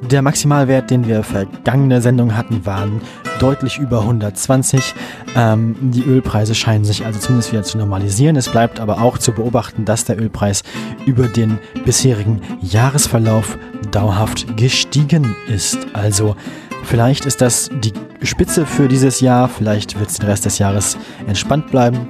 Der 0.10 0.22
Maximalwert, 0.22 0.90
den 0.92 1.08
wir 1.08 1.24
vergangene 1.24 2.02
Sendung 2.02 2.36
hatten, 2.36 2.66
waren 2.66 3.02
deutlich 3.40 3.78
über 3.78 4.02
120. 4.02 4.94
Ähm, 5.36 5.76
die 5.80 6.04
Ölpreise 6.04 6.56
scheinen 6.56 6.84
sich 6.84 7.06
also 7.06 7.20
zumindest 7.20 7.52
wieder 7.52 7.64
zu 7.64 7.78
normalisieren. 7.78 8.36
Es 8.36 8.50
bleibt 8.50 8.80
aber 8.80 9.02
auch 9.02 9.18
zu 9.18 9.32
beobachten, 9.32 9.86
dass 9.86 10.06
der 10.06 10.20
Ölpreis 10.20 10.64
über 11.06 11.28
den 11.28 11.58
bisherigen 11.86 12.42
Jahresverlauf 12.62 13.58
dauerhaft 13.92 14.58
gestiegen 14.58 15.36
ist. 15.48 15.78
Also 15.94 16.36
vielleicht 16.84 17.26
ist 17.26 17.42
das 17.42 17.70
die 17.84 17.94
Spitze 18.26 18.66
für 18.66 18.88
dieses 18.88 19.20
Jahr, 19.20 19.50
vielleicht 19.50 20.00
wird 20.00 20.10
es 20.10 20.20
den 20.20 20.30
Rest 20.30 20.46
des 20.46 20.58
Jahres 20.60 20.98
entspannt 21.28 21.72
bleiben. 21.72 22.08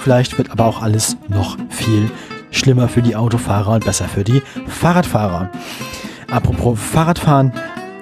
Vielleicht 0.00 0.38
wird 0.38 0.50
aber 0.50 0.66
auch 0.66 0.82
alles 0.82 1.16
noch 1.28 1.56
viel 1.68 2.10
schlimmer 2.50 2.88
für 2.88 3.02
die 3.02 3.16
Autofahrer 3.16 3.74
und 3.74 3.84
besser 3.84 4.06
für 4.06 4.24
die 4.24 4.42
Fahrradfahrer. 4.66 5.50
Apropos 6.30 6.78
Fahrradfahren, 6.78 7.52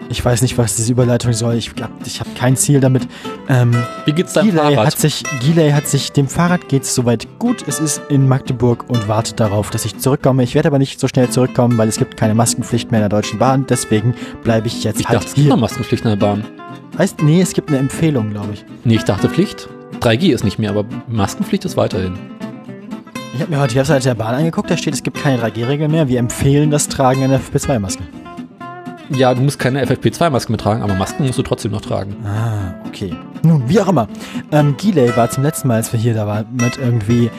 Ich 0.09 0.25
weiß 0.25 0.43
nicht, 0.43 0.57
was 0.57 0.77
diese 0.77 0.93
Überleitung 0.93 1.33
soll. 1.33 1.55
Ich 1.57 1.75
glaube, 1.75 1.93
ich 2.05 2.21
habe 2.21 2.31
kein 2.39 2.57
Ziel 2.57 2.79
damit. 2.79 3.09
Ähm, 3.49 3.73
Wie 4.05 4.13
geht's 4.13 4.35
deinem 4.35 4.51
Gilay 4.51 4.75
Fahrrad? 4.75 4.87
hat 4.87 4.99
sich, 4.99 5.25
Gilay 5.41 5.73
hat 5.73 5.89
sich, 5.89 6.13
dem 6.13 6.29
Fahrrad 6.29 6.69
geht's 6.69 6.95
soweit 6.95 7.27
gut. 7.41 7.65
Es 7.67 7.81
ist 7.81 8.01
in 8.09 8.29
Magdeburg 8.29 8.85
und 8.89 9.09
wartet 9.09 9.41
darauf, 9.41 9.71
dass 9.71 9.85
ich 9.85 9.99
zurückkomme. 9.99 10.45
Ich 10.45 10.55
werde 10.55 10.69
aber 10.69 10.79
nicht 10.79 11.01
so 11.01 11.09
schnell 11.09 11.29
zurückkommen, 11.29 11.77
weil 11.77 11.89
es 11.89 11.97
gibt 11.99 12.17
keine 12.17 12.35
Maskenpflicht 12.37 12.93
mehr 12.93 13.01
in 13.01 13.09
der 13.09 13.19
Deutschen 13.19 13.41
Bahn. 13.41 13.67
Deswegen 13.69 14.15
bleibe 14.45 14.69
ich 14.69 14.85
jetzt 14.85 15.01
ich 15.01 15.09
halt 15.09 15.17
dachte, 15.17 15.27
es 15.29 15.35
gibt 15.35 15.45
hier. 15.47 15.55
noch 15.55 15.61
Maskenpflicht 15.61 16.05
in 16.05 16.11
der 16.11 16.17
Bahn. 16.17 16.45
Heißt, 16.99 17.23
nee, 17.23 17.41
es 17.41 17.53
gibt 17.53 17.69
eine 17.71 17.79
Empfehlung, 17.79 18.31
glaube 18.31 18.55
ich. 18.55 18.65
Nee, 18.85 18.95
ich 18.97 19.05
dachte 19.05 19.29
Pflicht. 19.29 19.69
3G 20.01 20.33
ist 20.33 20.45
nicht 20.45 20.59
mehr, 20.61 20.71
aber 20.71 20.85
Maskenpflicht 21.09 21.65
ist 21.65 21.77
weiterhin. 21.77 22.15
Ich 23.35 23.41
habe 23.43 23.51
mir 23.51 23.59
heute 23.61 23.73
die 23.75 23.79
Webseite 23.81 24.05
der 24.05 24.15
Bahn 24.15 24.35
angeguckt, 24.37 24.71
da 24.71 24.77
steht, 24.77 24.95
es 24.95 25.03
gibt 25.03 25.21
keine 25.21 25.43
3G-Regel 25.43 25.89
mehr. 25.89 26.07
Wir 26.09 26.21
empfehlen 26.21 26.71
das 26.71 26.89
Tragen 26.89 27.23
einer 27.25 27.39
FP2-Maske. 27.41 28.03
Ja, 29.11 29.33
du 29.35 29.43
musst 29.43 29.59
keine 29.59 29.85
FFP2-Maske 29.85 30.51
mehr 30.51 30.59
tragen, 30.59 30.83
aber 30.83 30.95
Masken 30.95 31.27
musst 31.27 31.39
du 31.39 31.43
trotzdem 31.43 31.73
noch 31.73 31.81
tragen. 31.81 32.17
Ah, 32.25 32.75
okay. 32.87 33.15
Nun, 33.43 33.69
wie 33.69 33.81
auch 33.81 33.89
immer. 33.89 34.09
Ähm, 34.51 34.77
Gilay 34.77 35.17
war 35.17 35.31
zum 35.31 35.45
letzten 35.45 35.69
Mal, 35.69 35.77
als 35.77 35.93
wir 35.93 36.01
hier 36.01 36.15
da 36.15 36.27
waren, 36.27 36.47
mit 36.53 36.79
irgendwie 36.79 37.31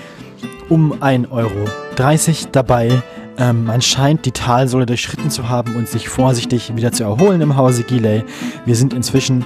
um 0.69 0.93
1,30 0.93 1.31
Euro 1.31 1.65
dabei. 2.51 3.01
Ähm, 3.37 3.65
man 3.65 3.81
scheint 3.81 4.25
die 4.25 4.31
Talsohle 4.31 4.85
durchschritten 4.85 5.29
zu 5.29 5.49
haben 5.49 5.75
und 5.75 5.87
sich 5.87 6.09
vorsichtig 6.09 6.75
wieder 6.75 6.91
zu 6.91 7.03
erholen 7.03 7.41
im 7.41 7.57
Hause 7.57 7.83
Gilay. 7.83 8.23
Wir 8.65 8.75
sind 8.75 8.93
inzwischen 8.93 9.45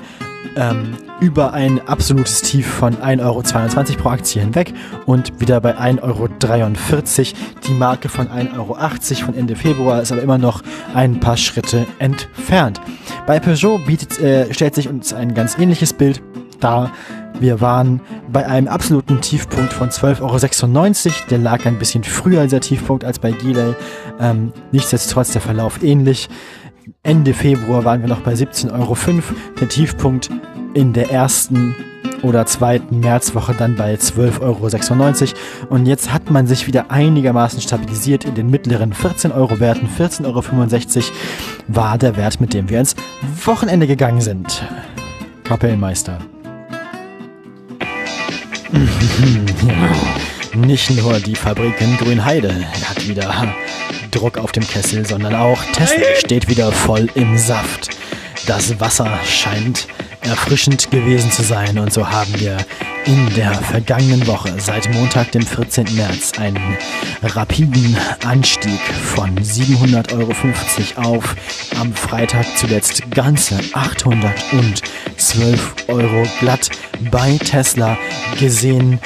ähm, 0.55 0.97
über 1.19 1.53
ein 1.53 1.79
absolutes 1.87 2.41
Tief 2.41 2.67
von 2.67 2.95
1,22 2.97 3.21
Euro 3.21 4.01
pro 4.01 4.09
Aktie 4.09 4.41
hinweg 4.41 4.73
und 5.05 5.39
wieder 5.39 5.61
bei 5.61 5.77
1,43 5.77 6.01
Euro. 6.03 6.27
Die 7.67 7.73
Marke 7.73 8.09
von 8.09 8.27
1,80 8.27 8.57
Euro 8.57 8.75
von 9.25 9.35
Ende 9.35 9.55
Februar 9.55 10.01
ist 10.01 10.11
aber 10.11 10.21
immer 10.21 10.37
noch 10.37 10.61
ein 10.93 11.19
paar 11.19 11.37
Schritte 11.37 11.85
entfernt. 11.99 12.81
Bei 13.27 13.39
Peugeot 13.39 13.79
bietet, 13.85 14.19
äh, 14.19 14.53
stellt 14.53 14.75
sich 14.75 14.89
uns 14.89 15.13
ein 15.13 15.33
ganz 15.33 15.57
ähnliches 15.57 15.93
Bild 15.93 16.21
dar. 16.59 16.91
Wir 17.39 17.59
waren 17.59 18.01
bei 18.31 18.45
einem 18.45 18.67
absoluten 18.67 19.19
Tiefpunkt 19.19 19.73
von 19.73 19.89
12,96 19.89 20.21
Euro. 20.21 21.13
Der 21.29 21.37
lag 21.39 21.65
ein 21.65 21.79
bisschen 21.79 22.03
früher 22.03 22.41
als 22.41 22.51
der 22.51 22.61
Tiefpunkt 22.61 23.03
als 23.03 23.19
bei 23.19 23.31
Giley. 23.31 23.73
Ähm, 24.19 24.53
nichtsdestotrotz 24.71 25.31
der 25.31 25.41
Verlauf 25.41 25.81
ähnlich. 25.81 26.29
Ende 27.03 27.33
Februar 27.33 27.85
waren 27.85 28.01
wir 28.01 28.09
noch 28.09 28.21
bei 28.21 28.33
17,05 28.33 28.71
Euro. 28.73 28.95
Der 29.59 29.69
Tiefpunkt 29.69 30.29
in 30.73 30.93
der 30.93 31.11
ersten 31.11 31.75
oder 32.21 32.45
zweiten 32.45 32.99
Märzwoche 32.99 33.53
dann 33.53 33.75
bei 33.75 33.95
12,96 33.95 34.41
Euro. 34.41 34.69
Und 35.69 35.85
jetzt 35.85 36.13
hat 36.13 36.29
man 36.29 36.47
sich 36.47 36.67
wieder 36.67 36.91
einigermaßen 36.91 37.61
stabilisiert 37.61 38.25
in 38.25 38.35
den 38.35 38.49
mittleren 38.49 38.93
14 38.93 39.31
Euro 39.31 39.59
Werten. 39.59 39.87
14,65 39.87 40.25
Euro 40.25 40.43
war 41.67 41.97
der 41.97 42.15
Wert, 42.17 42.39
mit 42.39 42.53
dem 42.53 42.69
wir 42.69 42.79
ins 42.79 42.95
Wochenende 43.43 43.87
gegangen 43.87 44.21
sind. 44.21 44.63
Kapellmeister. 45.43 46.19
Nicht 50.55 50.91
nur 50.91 51.19
die 51.19 51.35
Fabrik 51.35 51.79
in 51.81 51.97
Grünheide 51.97 52.53
hat 52.87 53.07
wieder 53.07 53.33
Druck 54.11 54.37
auf 54.37 54.51
dem 54.51 54.67
Kessel, 54.67 55.05
sondern 55.05 55.35
auch 55.35 55.63
Tesla 55.73 56.05
steht 56.17 56.49
wieder 56.49 56.71
voll 56.71 57.09
im 57.15 57.37
Saft. 57.37 57.89
Das 58.45 58.79
Wasser 58.79 59.19
scheint 59.25 59.87
erfrischend 60.21 60.91
gewesen 60.91 61.31
zu 61.31 61.43
sein 61.43 61.79
und 61.79 61.91
so 61.91 62.09
haben 62.09 62.39
wir 62.39 62.57
in 63.05 63.33
der 63.33 63.53
vergangenen 63.53 64.25
Woche 64.27 64.53
seit 64.59 64.93
Montag, 64.93 65.31
dem 65.31 65.45
14. 65.45 65.95
März, 65.95 66.33
einen 66.37 66.77
rapiden 67.23 67.97
Anstieg 68.25 68.79
von 69.15 69.33
700,50 69.37 70.17
Euro 70.17 70.33
auf 71.15 71.35
am 71.79 71.93
Freitag 71.93 72.45
zuletzt 72.57 73.09
ganze 73.11 73.57
812 73.73 75.75
Euro 75.87 76.23
glatt 76.39 76.69
bei 77.09 77.37
Tesla 77.37 77.97
gesehen. 78.39 78.99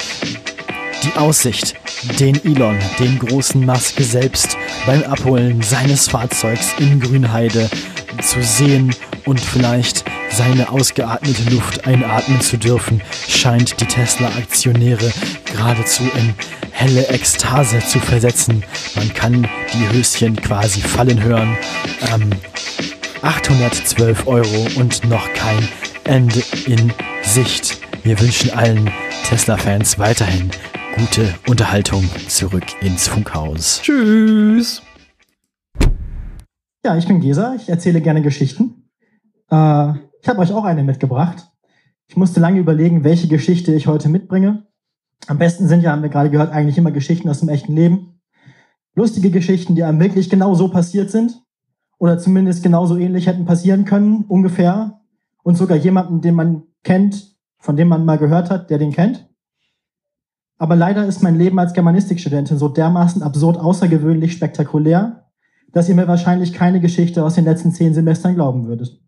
Die 1.04 1.12
Aussicht, 1.18 1.74
den 2.18 2.42
Elon, 2.44 2.78
den 2.98 3.18
großen 3.18 3.64
Musk 3.64 4.00
selbst 4.00 4.56
beim 4.86 5.02
Abholen 5.04 5.62
seines 5.62 6.08
Fahrzeugs 6.08 6.74
in 6.78 7.00
Grünheide 7.00 7.68
zu 8.22 8.42
sehen 8.42 8.94
und 9.24 9.40
vielleicht 9.40 10.04
seine 10.30 10.70
ausgeatmete 10.70 11.50
Luft 11.50 11.86
einatmen 11.86 12.40
zu 12.40 12.56
dürfen, 12.56 13.02
scheint 13.28 13.80
die 13.80 13.86
Tesla-Aktionäre 13.86 15.12
geradezu 15.44 16.02
in 16.16 16.34
helle 16.72 17.08
Ekstase 17.08 17.78
zu 17.80 17.98
versetzen. 18.00 18.64
Man 18.94 19.12
kann 19.14 19.48
die 19.72 19.96
Höschen 19.96 20.36
quasi 20.36 20.80
fallen 20.80 21.22
hören. 21.22 21.56
Ähm, 22.12 22.30
812 23.22 24.26
Euro 24.26 24.66
und 24.76 25.04
noch 25.08 25.32
kein 25.32 25.68
Ende 26.04 26.42
in 26.66 26.92
Sicht. 27.22 27.78
Wir 28.02 28.20
wünschen 28.20 28.50
allen 28.50 28.90
Tesla-Fans 29.24 29.98
weiterhin 29.98 30.50
gute 30.96 31.34
Unterhaltung 31.46 32.04
zurück 32.26 32.64
ins 32.80 33.06
Funkhaus. 33.06 33.80
Tschüss. 33.82 34.82
Ja, 36.84 36.96
ich 36.96 37.06
bin 37.06 37.20
Gesa, 37.20 37.54
ich 37.54 37.68
erzähle 37.68 38.00
gerne 38.00 38.22
Geschichten. 38.22 38.88
Äh, 39.50 39.92
ich 40.22 40.28
habe 40.28 40.38
euch 40.38 40.52
auch 40.52 40.64
eine 40.64 40.82
mitgebracht. 40.82 41.50
Ich 42.08 42.16
musste 42.16 42.40
lange 42.40 42.60
überlegen, 42.60 43.04
welche 43.04 43.28
Geschichte 43.28 43.74
ich 43.74 43.86
heute 43.86 44.08
mitbringe. 44.08 44.66
Am 45.26 45.38
besten 45.38 45.68
sind 45.68 45.82
ja, 45.82 45.92
haben 45.92 46.02
wir 46.02 46.08
gerade 46.08 46.30
gehört, 46.30 46.52
eigentlich 46.52 46.78
immer 46.78 46.92
Geschichten 46.92 47.28
aus 47.28 47.40
dem 47.40 47.50
echten 47.50 47.74
Leben. 47.74 48.20
Lustige 48.94 49.30
Geschichten, 49.30 49.74
die 49.74 49.84
einem 49.84 50.00
wirklich 50.00 50.30
genau 50.30 50.54
so 50.54 50.68
passiert 50.68 51.10
sind. 51.10 51.42
Oder 51.98 52.18
zumindest 52.18 52.62
genauso 52.62 52.96
ähnlich 52.96 53.26
hätten 53.26 53.44
passieren 53.44 53.84
können, 53.84 54.24
ungefähr. 54.28 55.00
Und 55.42 55.56
sogar 55.56 55.76
jemanden, 55.76 56.22
den 56.22 56.34
man 56.34 56.62
kennt, 56.84 57.36
von 57.58 57.76
dem 57.76 57.88
man 57.88 58.06
mal 58.06 58.16
gehört 58.16 58.48
hat, 58.48 58.70
der 58.70 58.78
den 58.78 58.92
kennt. 58.92 59.28
Aber 60.58 60.76
leider 60.76 61.06
ist 61.06 61.22
mein 61.22 61.36
Leben 61.36 61.58
als 61.58 61.74
Germanistikstudentin 61.74 62.58
so 62.58 62.68
dermaßen 62.68 63.22
absurd 63.22 63.58
außergewöhnlich 63.58 64.32
spektakulär, 64.32 65.26
dass 65.72 65.88
ihr 65.88 65.94
mir 65.94 66.08
wahrscheinlich 66.08 66.52
keine 66.52 66.80
Geschichte 66.80 67.24
aus 67.24 67.34
den 67.34 67.44
letzten 67.44 67.72
zehn 67.72 67.92
Semestern 67.92 68.34
glauben 68.34 68.66
würdet. 68.66 68.98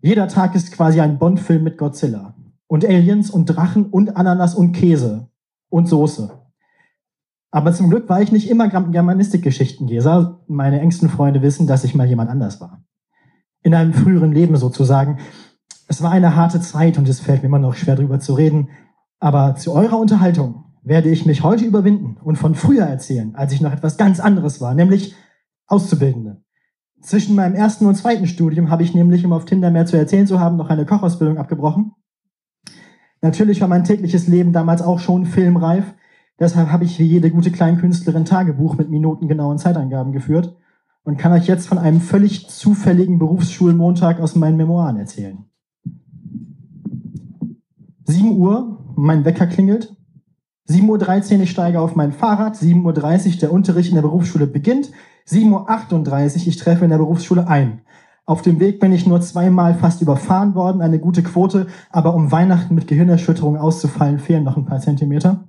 Jeder 0.00 0.28
Tag 0.28 0.54
ist 0.54 0.72
quasi 0.72 1.00
ein 1.00 1.18
Bond-Film 1.18 1.62
mit 1.62 1.78
Godzilla. 1.78 2.34
Und 2.66 2.84
Aliens 2.84 3.30
und 3.30 3.46
Drachen 3.46 3.86
und 3.86 4.16
Ananas 4.16 4.54
und 4.54 4.72
Käse. 4.72 5.28
Und 5.68 5.88
Soße. 5.88 6.30
Aber 7.50 7.72
zum 7.72 7.88
Glück 7.88 8.08
war 8.08 8.20
ich 8.20 8.32
nicht 8.32 8.50
immer 8.50 8.68
Germanistikgeschichtenleser. 8.68 10.40
Meine 10.48 10.80
engsten 10.80 11.08
Freunde 11.08 11.42
wissen, 11.42 11.66
dass 11.66 11.84
ich 11.84 11.94
mal 11.94 12.06
jemand 12.06 12.30
anders 12.30 12.60
war. 12.60 12.82
In 13.62 13.74
einem 13.74 13.92
früheren 13.92 14.32
Leben 14.32 14.56
sozusagen. 14.56 15.18
Es 15.86 16.02
war 16.02 16.10
eine 16.10 16.36
harte 16.36 16.60
Zeit 16.60 16.98
und 16.98 17.08
es 17.08 17.20
fällt 17.20 17.42
mir 17.42 17.48
immer 17.48 17.58
noch 17.58 17.74
schwer 17.74 17.96
drüber 17.96 18.20
zu 18.20 18.34
reden. 18.34 18.68
Aber 19.20 19.56
zu 19.56 19.72
eurer 19.72 19.98
Unterhaltung 19.98 20.64
werde 20.82 21.10
ich 21.10 21.26
mich 21.26 21.42
heute 21.42 21.64
überwinden 21.64 22.16
und 22.22 22.36
von 22.36 22.54
früher 22.54 22.84
erzählen, 22.84 23.34
als 23.34 23.52
ich 23.52 23.60
noch 23.60 23.72
etwas 23.72 23.96
ganz 23.96 24.20
anderes 24.20 24.60
war, 24.60 24.74
nämlich 24.74 25.14
Auszubildende. 25.66 26.42
Zwischen 27.00 27.36
meinem 27.36 27.54
ersten 27.54 27.86
und 27.86 27.94
zweiten 27.94 28.26
Studium 28.26 28.70
habe 28.70 28.82
ich 28.82 28.94
nämlich, 28.94 29.24
um 29.24 29.32
auf 29.32 29.44
Tinder 29.44 29.70
mehr 29.70 29.86
zu 29.86 29.96
erzählen 29.96 30.26
zu 30.26 30.40
haben, 30.40 30.56
noch 30.56 30.70
eine 30.70 30.86
Kochausbildung 30.86 31.38
abgebrochen. 31.38 31.92
Natürlich 33.20 33.60
war 33.60 33.68
mein 33.68 33.84
tägliches 33.84 34.28
Leben 34.28 34.52
damals 34.52 34.82
auch 34.82 34.98
schon 34.98 35.26
filmreif. 35.26 35.84
Deshalb 36.40 36.70
habe 36.70 36.84
ich 36.84 36.98
wie 36.98 37.04
jede 37.04 37.30
gute 37.30 37.50
Kleinkünstlerin 37.50 38.24
Tagebuch 38.24 38.76
mit 38.76 38.90
minutengenauen 38.90 39.58
Zeitangaben 39.58 40.12
geführt 40.12 40.56
und 41.04 41.18
kann 41.18 41.32
euch 41.32 41.46
jetzt 41.46 41.66
von 41.66 41.78
einem 41.78 42.00
völlig 42.00 42.48
zufälligen 42.48 43.18
Berufsschulmontag 43.18 44.20
aus 44.20 44.36
meinen 44.36 44.56
Memoiren 44.56 44.96
erzählen. 44.96 45.44
7 48.04 48.36
Uhr, 48.38 48.78
mein 48.98 49.24
Wecker 49.24 49.46
klingelt. 49.46 49.94
7.13 50.68 51.36
Uhr, 51.36 51.42
ich 51.42 51.50
steige 51.50 51.80
auf 51.80 51.94
mein 51.94 52.12
Fahrrad. 52.12 52.56
7.30 52.56 53.34
Uhr, 53.34 53.40
der 53.40 53.52
Unterricht 53.52 53.90
in 53.90 53.94
der 53.94 54.02
Berufsschule 54.02 54.46
beginnt. 54.46 54.90
7.38 55.26 56.40
Uhr, 56.40 56.46
ich 56.48 56.56
treffe 56.56 56.84
in 56.84 56.90
der 56.90 56.98
Berufsschule 56.98 57.46
ein. 57.46 57.82
Auf 58.26 58.42
dem 58.42 58.60
Weg 58.60 58.80
bin 58.80 58.92
ich 58.92 59.06
nur 59.06 59.20
zweimal 59.20 59.74
fast 59.74 60.02
überfahren 60.02 60.54
worden, 60.54 60.82
eine 60.82 60.98
gute 60.98 61.22
Quote, 61.22 61.68
aber 61.90 62.14
um 62.14 62.30
Weihnachten 62.30 62.74
mit 62.74 62.88
Gehirnerschütterung 62.88 63.56
auszufallen, 63.56 64.18
fehlen 64.18 64.44
noch 64.44 64.56
ein 64.56 64.66
paar 64.66 64.80
Zentimeter. 64.80 65.44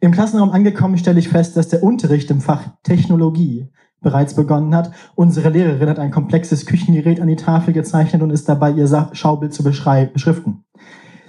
Im 0.00 0.12
Klassenraum 0.12 0.50
angekommen 0.50 0.98
stelle 0.98 1.18
ich 1.18 1.28
fest, 1.28 1.56
dass 1.56 1.68
der 1.68 1.82
Unterricht 1.82 2.30
im 2.30 2.40
Fach 2.40 2.64
Technologie 2.82 3.68
bereits 4.00 4.34
begonnen 4.34 4.74
hat. 4.74 4.92
Unsere 5.14 5.50
Lehrerin 5.50 5.88
hat 5.88 5.98
ein 5.98 6.10
komplexes 6.10 6.66
Küchengerät 6.66 7.20
an 7.20 7.28
die 7.28 7.36
Tafel 7.36 7.74
gezeichnet 7.74 8.22
und 8.22 8.30
ist 8.30 8.48
dabei, 8.48 8.70
ihr 8.70 9.08
Schaubild 9.12 9.52
zu 9.52 9.64
beschriften. 9.64 10.64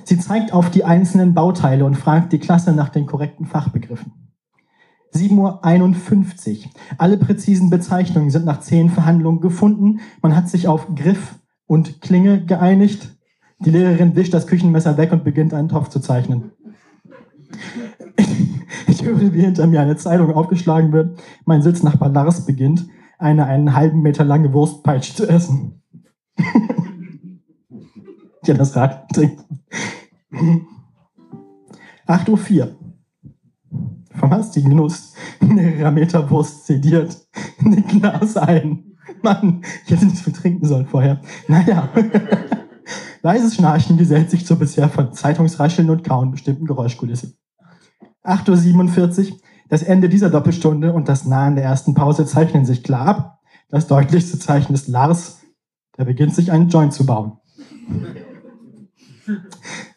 Sie 0.03 0.17
zeigt 0.17 0.53
auf 0.53 0.69
die 0.69 0.85
einzelnen 0.85 1.33
Bauteile 1.33 1.85
und 1.85 1.95
fragt 1.95 2.33
die 2.33 2.39
Klasse 2.39 2.73
nach 2.73 2.89
den 2.89 3.05
korrekten 3.05 3.45
Fachbegriffen. 3.45 4.13
7.51 5.13 6.65
Uhr. 6.65 6.71
Alle 6.97 7.17
präzisen 7.17 7.69
Bezeichnungen 7.69 8.29
sind 8.29 8.45
nach 8.45 8.59
zehn 8.59 8.89
Verhandlungen 8.89 9.41
gefunden. 9.41 9.99
Man 10.21 10.35
hat 10.35 10.49
sich 10.49 10.67
auf 10.67 10.87
Griff 10.95 11.35
und 11.65 12.01
Klinge 12.01 12.45
geeinigt. 12.45 13.15
Die 13.59 13.71
Lehrerin 13.71 14.15
wischt 14.15 14.33
das 14.33 14.47
Küchenmesser 14.47 14.97
weg 14.97 15.11
und 15.11 15.23
beginnt 15.23 15.53
einen 15.53 15.69
Topf 15.69 15.89
zu 15.89 15.99
zeichnen. 15.99 16.51
Ich 18.87 19.03
höre, 19.03 19.19
wie 19.33 19.41
hinter 19.41 19.67
mir 19.67 19.81
eine 19.81 19.97
Zeitung 19.97 20.33
aufgeschlagen 20.33 20.91
wird. 20.91 21.19
Mein 21.45 21.61
Sitznachbar 21.61 22.09
Lars 22.09 22.45
beginnt. 22.45 22.87
eine 23.17 23.45
einen 23.45 23.75
halben 23.75 24.01
Meter 24.01 24.23
lange 24.23 24.53
Wurstpeitsche 24.53 25.15
zu 25.15 25.27
essen. 25.27 25.81
ja, 28.45 28.53
das 28.53 28.75
Rad 28.75 29.09
trinkt. 29.09 29.43
8.04 32.07 32.59
Uhr. 32.59 32.75
Vom 34.15 34.31
hastigen 34.31 34.69
Genuss 34.69 35.13
mehrerer 35.41 35.91
Meter 35.91 36.29
Wurst 36.29 36.65
sediert. 36.65 37.17
Ein 37.63 37.85
Glas 37.87 38.37
ein. 38.37 38.95
Mann, 39.21 39.61
ich 39.85 39.91
hätte 39.91 40.05
nichts 40.05 40.25
mehr 40.25 40.35
trinken 40.35 40.65
sollen 40.65 40.85
vorher. 40.85 41.21
Naja. 41.47 41.89
Leises 43.21 43.55
Schnarchen 43.55 43.97
gesellt 43.97 44.29
sich 44.29 44.45
zur 44.45 44.57
bisher 44.57 44.87
von 44.87 45.11
Zeitungsrascheln 45.13 45.89
und 45.89 46.03
Kauen 46.03 46.31
bestimmten 46.31 46.65
Geräuschkulisse. 46.65 47.33
8.47 48.23 49.31
Uhr. 49.31 49.37
Das 49.69 49.83
Ende 49.83 50.09
dieser 50.09 50.29
Doppelstunde 50.29 50.93
und 50.93 51.07
das 51.07 51.25
Nahen 51.25 51.55
der 51.55 51.63
ersten 51.63 51.93
Pause 51.93 52.25
zeichnen 52.25 52.65
sich 52.65 52.83
klar 52.83 53.07
ab. 53.07 53.39
Das 53.69 53.87
deutlichste 53.87 54.39
Zeichen 54.39 54.73
ist 54.73 54.87
Lars, 54.87 55.41
der 55.97 56.05
beginnt 56.05 56.33
sich 56.33 56.51
einen 56.51 56.69
Joint 56.69 56.93
zu 56.93 57.05
bauen. 57.05 57.37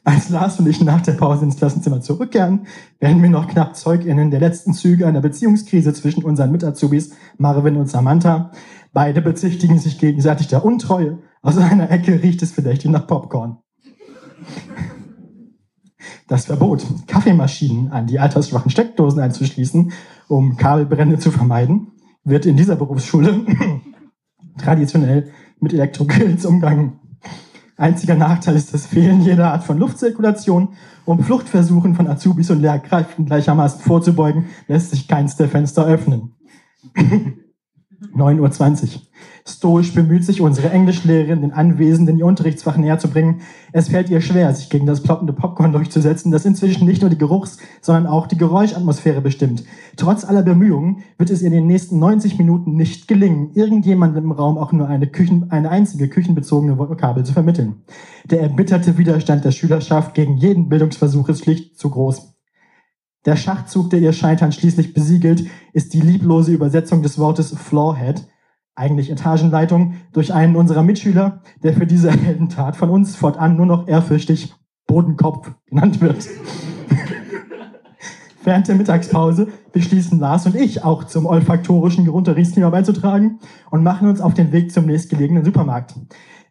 Als 0.05 0.29
Lars 0.29 0.59
und 0.59 0.67
ich 0.67 0.83
nach 0.83 1.01
der 1.01 1.13
Pause 1.13 1.45
ins 1.45 1.57
Klassenzimmer 1.57 2.01
zurückkehren, 2.01 2.67
werden 2.99 3.23
wir 3.23 3.31
noch 3.31 3.49
knapp 3.49 3.77
ZeugInnen 3.77 4.31
der 4.31 4.41
letzten 4.41 4.75
Züge 4.75 5.07
einer 5.07 5.21
Beziehungskrise 5.21 5.95
zwischen 5.95 6.25
unseren 6.25 6.51
Mitazubis 6.51 7.13
Marvin 7.39 7.77
und 7.77 7.89
Samantha. 7.89 8.51
Beide 8.93 9.23
bezichtigen 9.23 9.79
sich 9.79 9.99
gegenseitig 9.99 10.49
der 10.49 10.65
Untreue. 10.65 11.21
Aus 11.41 11.57
einer 11.57 11.91
Ecke 11.91 12.23
riecht 12.23 12.43
es 12.43 12.51
verdächtig 12.51 12.91
nach 12.91 13.07
Popcorn. 13.07 13.59
Das 16.33 16.47
Verbot, 16.47 16.87
Kaffeemaschinen 17.09 17.93
an 17.93 18.07
die 18.07 18.19
altersschwachen 18.19 18.71
Steckdosen 18.71 19.21
einzuschließen, 19.21 19.93
um 20.29 20.57
Kabelbrände 20.57 21.19
zu 21.19 21.31
vermeiden, 21.31 21.89
wird 22.25 22.47
in 22.47 22.57
dieser 22.57 22.75
Berufsschule 22.75 23.45
traditionell 24.57 25.31
mit 25.61 25.75
Elektrogrills 25.75 26.47
umgangen. 26.47 26.95
Einziger 27.77 28.15
Nachteil 28.15 28.57
ist 28.57 28.73
das 28.73 28.87
Fehlen 28.87 29.21
jeder 29.21 29.53
Art 29.53 29.65
von 29.65 29.77
Luftzirkulation. 29.77 30.71
Um 31.05 31.23
Fluchtversuchen 31.23 31.95
von 31.95 32.09
Azubis 32.09 32.49
und 32.49 32.63
Lehrkräften 32.63 33.27
gleichermaßen 33.27 33.83
vorzubeugen, 33.83 34.47
lässt 34.69 34.89
sich 34.93 35.09
keins 35.09 35.37
der 35.37 35.51
Fenster 35.51 35.85
öffnen. 35.85 36.33
9.20 38.17 38.85
Uhr. 38.85 39.03
Stoisch 39.47 39.93
bemüht 39.93 40.25
sich 40.25 40.41
unsere 40.41 40.71
Englischlehrerin, 40.71 41.41
den 41.43 41.53
Anwesenden 41.53 42.17
ihr 42.17 42.27
Unterrichtsfach 42.27 42.77
näher 42.77 42.99
zu 42.99 43.09
bringen. 43.09 43.41
Es 43.73 43.89
fällt 43.89 44.09
ihr 44.09 44.21
schwer, 44.21 44.55
sich 44.55 44.71
gegen 44.71 44.87
das 44.87 45.03
ploppende 45.03 45.33
Popcorn 45.33 45.73
durchzusetzen, 45.73 46.31
das 46.31 46.45
inzwischen 46.45 46.87
nicht 46.87 47.01
nur 47.01 47.11
die 47.11 47.19
Geruchs-, 47.19 47.59
sondern 47.81 48.07
auch 48.07 48.29
die 48.29 48.37
Geräuschatmosphäre 48.37 49.21
bestimmt. 49.21 49.65
Trotz 49.97 50.25
aller 50.25 50.43
Bemühungen 50.43 51.03
wird 51.19 51.31
es 51.31 51.43
ihr 51.43 51.49
in 51.49 51.55
den 51.55 51.67
nächsten 51.67 51.99
90 51.99 52.39
Minuten 52.39 52.77
nicht 52.77 53.09
gelingen, 53.09 53.51
irgendjemandem 53.55 54.25
im 54.25 54.33
Raum 54.33 54.59
auch 54.59 54.71
nur 54.71 54.89
eine, 54.89 55.09
Küchen, 55.09 55.51
eine 55.51 55.71
einzige 55.71 56.09
küchenbezogene 56.09 56.79
Vokabel 56.79 57.25
zu 57.25 57.33
vermitteln. 57.33 57.83
Der 58.31 58.43
erbitterte 58.43 58.97
Widerstand 58.97 59.45
der 59.45 59.51
Schülerschaft 59.51 60.15
gegen 60.15 60.37
jeden 60.37 60.69
Bildungsversuch 60.69 61.29
ist 61.29 61.43
schlicht 61.43 61.79
zu 61.79 61.91
groß. 61.91 62.33
Der 63.25 63.37
Schachzug, 63.37 63.91
der 63.91 64.01
ihr 64.01 64.13
Scheitern 64.13 64.51
schließlich 64.53 64.95
besiegelt, 64.95 65.47
ist 65.73 65.95
die 65.95 66.01
lieblose 66.01 66.53
Übersetzung 66.53 67.03
des 67.03 67.19
Wortes 67.19 67.55
Floorhead, 67.57 68.27
eigentlich 68.75 69.11
Etagenleitung, 69.11 69.95
durch 70.13 70.33
einen 70.33 70.57
unserer 70.57 70.83
Mitschüler, 70.83 71.43
der 71.63 71.75
für 71.75 71.87
diese 71.87 72.11
Heldentat 72.25 72.77
von 72.77 72.91
uns 72.91 73.17
fortan 73.17 73.57
nur 73.57 73.67
noch 73.67 73.89
ehrfürchtig 73.89 74.55
Bodenkopf 74.87 75.51
genannt 75.67 76.01
wird. 76.01 76.27
Während 78.45 78.67
der 78.67 78.75
Mittagspause 78.75 79.49
beschließen 79.73 80.19
Lars 80.19 80.47
und 80.47 80.57
ich 80.57 80.85
auch 80.85 81.05
zum 81.05 81.27
olfaktorischen 81.27 82.09
Unterrichtsthema 82.09 82.71
beizutragen 82.71 83.39
und 83.71 83.85
machen 83.85 84.09
uns 84.09 84.21
auf 84.21 84.35
den 84.35 84.53
Weg 84.53 84.73
zum 84.73 84.87
nächstgelegenen 84.87 85.45
Supermarkt. 85.45 85.95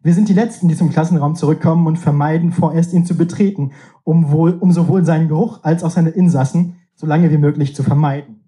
Wir 0.01 0.13
sind 0.13 0.29
die 0.29 0.33
Letzten, 0.33 0.67
die 0.67 0.75
zum 0.75 0.89
Klassenraum 0.89 1.35
zurückkommen 1.35 1.85
und 1.85 1.97
vermeiden 1.97 2.51
vorerst 2.51 2.93
ihn 2.93 3.05
zu 3.05 3.15
betreten, 3.15 3.73
um, 4.03 4.31
wohl, 4.31 4.53
um 4.53 4.71
sowohl 4.71 5.05
seinen 5.05 5.27
Geruch 5.27 5.59
als 5.63 5.83
auch 5.83 5.91
seine 5.91 6.09
Insassen 6.09 6.77
so 6.95 7.05
lange 7.05 7.29
wie 7.29 7.37
möglich 7.37 7.75
zu 7.75 7.83
vermeiden. 7.83 8.40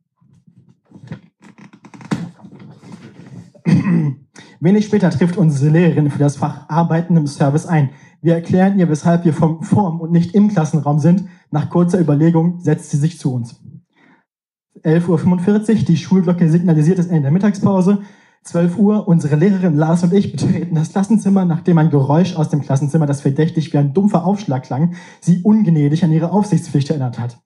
Wenig 4.60 4.86
später 4.86 5.10
trifft 5.10 5.38
unsere 5.38 5.72
Lehrerin 5.72 6.10
für 6.10 6.20
das 6.20 6.38
Fach 6.38 6.70
Arbeiten 6.70 7.16
im 7.18 7.28
Service 7.28 7.66
ein. 7.66 7.90
Wir 8.22 8.36
erklären 8.36 8.80
ihr, 8.80 8.90
weshalb 8.90 9.26
wir 9.26 9.34
vom 9.34 9.64
vorm 9.64 10.02
und 10.02 10.12
nicht 10.12 10.34
im 10.34 10.50
Klassenraum 10.50 11.00
sind. 11.00 11.26
Nach 11.52 11.70
kurzer 11.70 12.00
Überlegung 12.00 12.60
setzt 12.60 12.92
sie 12.92 12.98
sich 12.98 13.20
zu 13.20 13.34
uns. 13.34 13.62
11.45 14.84 15.80
Uhr, 15.80 15.86
die 15.86 15.98
Schulglocke 15.98 16.50
signalisiert 16.50 17.00
das 17.00 17.08
Ende 17.08 17.24
der 17.24 17.32
Mittagspause. 17.32 18.02
12 18.44 18.78
Uhr, 18.78 19.08
unsere 19.08 19.38
Lehrerin 19.38 19.76
Lars 19.76 20.04
und 20.04 20.14
ich 20.14 20.34
betreten 20.34 20.76
das 20.76 20.92
Klassenzimmer, 20.92 21.46
nachdem 21.46 21.78
ein 21.78 21.90
Geräusch 21.90 22.36
aus 22.36 22.50
dem 22.50 22.62
Klassenzimmer, 22.62 23.06
das 23.06 23.22
verdächtig 23.22 23.72
wie 23.72 23.78
ein 23.78 23.94
dumpfer 23.94 24.26
Aufschlag 24.26 24.64
klang, 24.64 24.96
sie 25.22 25.42
ungnädig 25.44 26.04
an 26.04 26.12
ihre 26.12 26.32
Aufsichtspflicht 26.32 26.90
erinnert 26.90 27.20
hat. 27.20 27.43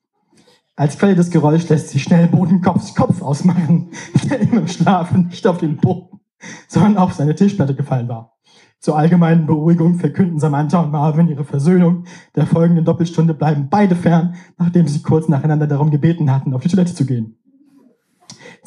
Als 0.80 0.99
Quelle 0.99 1.15
des 1.15 1.31
Geräuschs 1.31 1.69
lässt 1.69 1.89
sie 1.89 1.97
schnell 1.97 2.27
Bodenkopfs 2.27 2.93
Kopf 2.93 3.23
ausmachen, 3.23 3.89
der 4.30 4.41
im 4.41 4.67
Schlafen 4.67 5.25
nicht 5.27 5.47
auf 5.47 5.57
den 5.57 5.77
Boden, 5.77 6.19
sondern 6.67 6.97
auf 6.97 7.14
seine 7.14 7.33
Tischplatte 7.33 7.73
gefallen 7.73 8.07
war. 8.07 8.38
Zur 8.80 8.95
allgemeinen 8.95 9.47
Beruhigung 9.47 9.95
verkünden 9.95 10.39
Samantha 10.39 10.80
und 10.80 10.91
Marvin 10.91 11.30
ihre 11.30 11.45
Versöhnung. 11.45 12.03
Der 12.35 12.45
folgenden 12.45 12.85
Doppelstunde 12.85 13.33
bleiben 13.33 13.69
beide 13.72 13.95
fern, 13.95 14.35
nachdem 14.59 14.88
sie 14.88 15.01
kurz 15.01 15.27
nacheinander 15.27 15.65
darum 15.65 15.89
gebeten 15.89 16.31
hatten, 16.31 16.53
auf 16.53 16.61
die 16.61 16.69
Toilette 16.69 16.93
zu 16.93 17.07
gehen. 17.07 17.39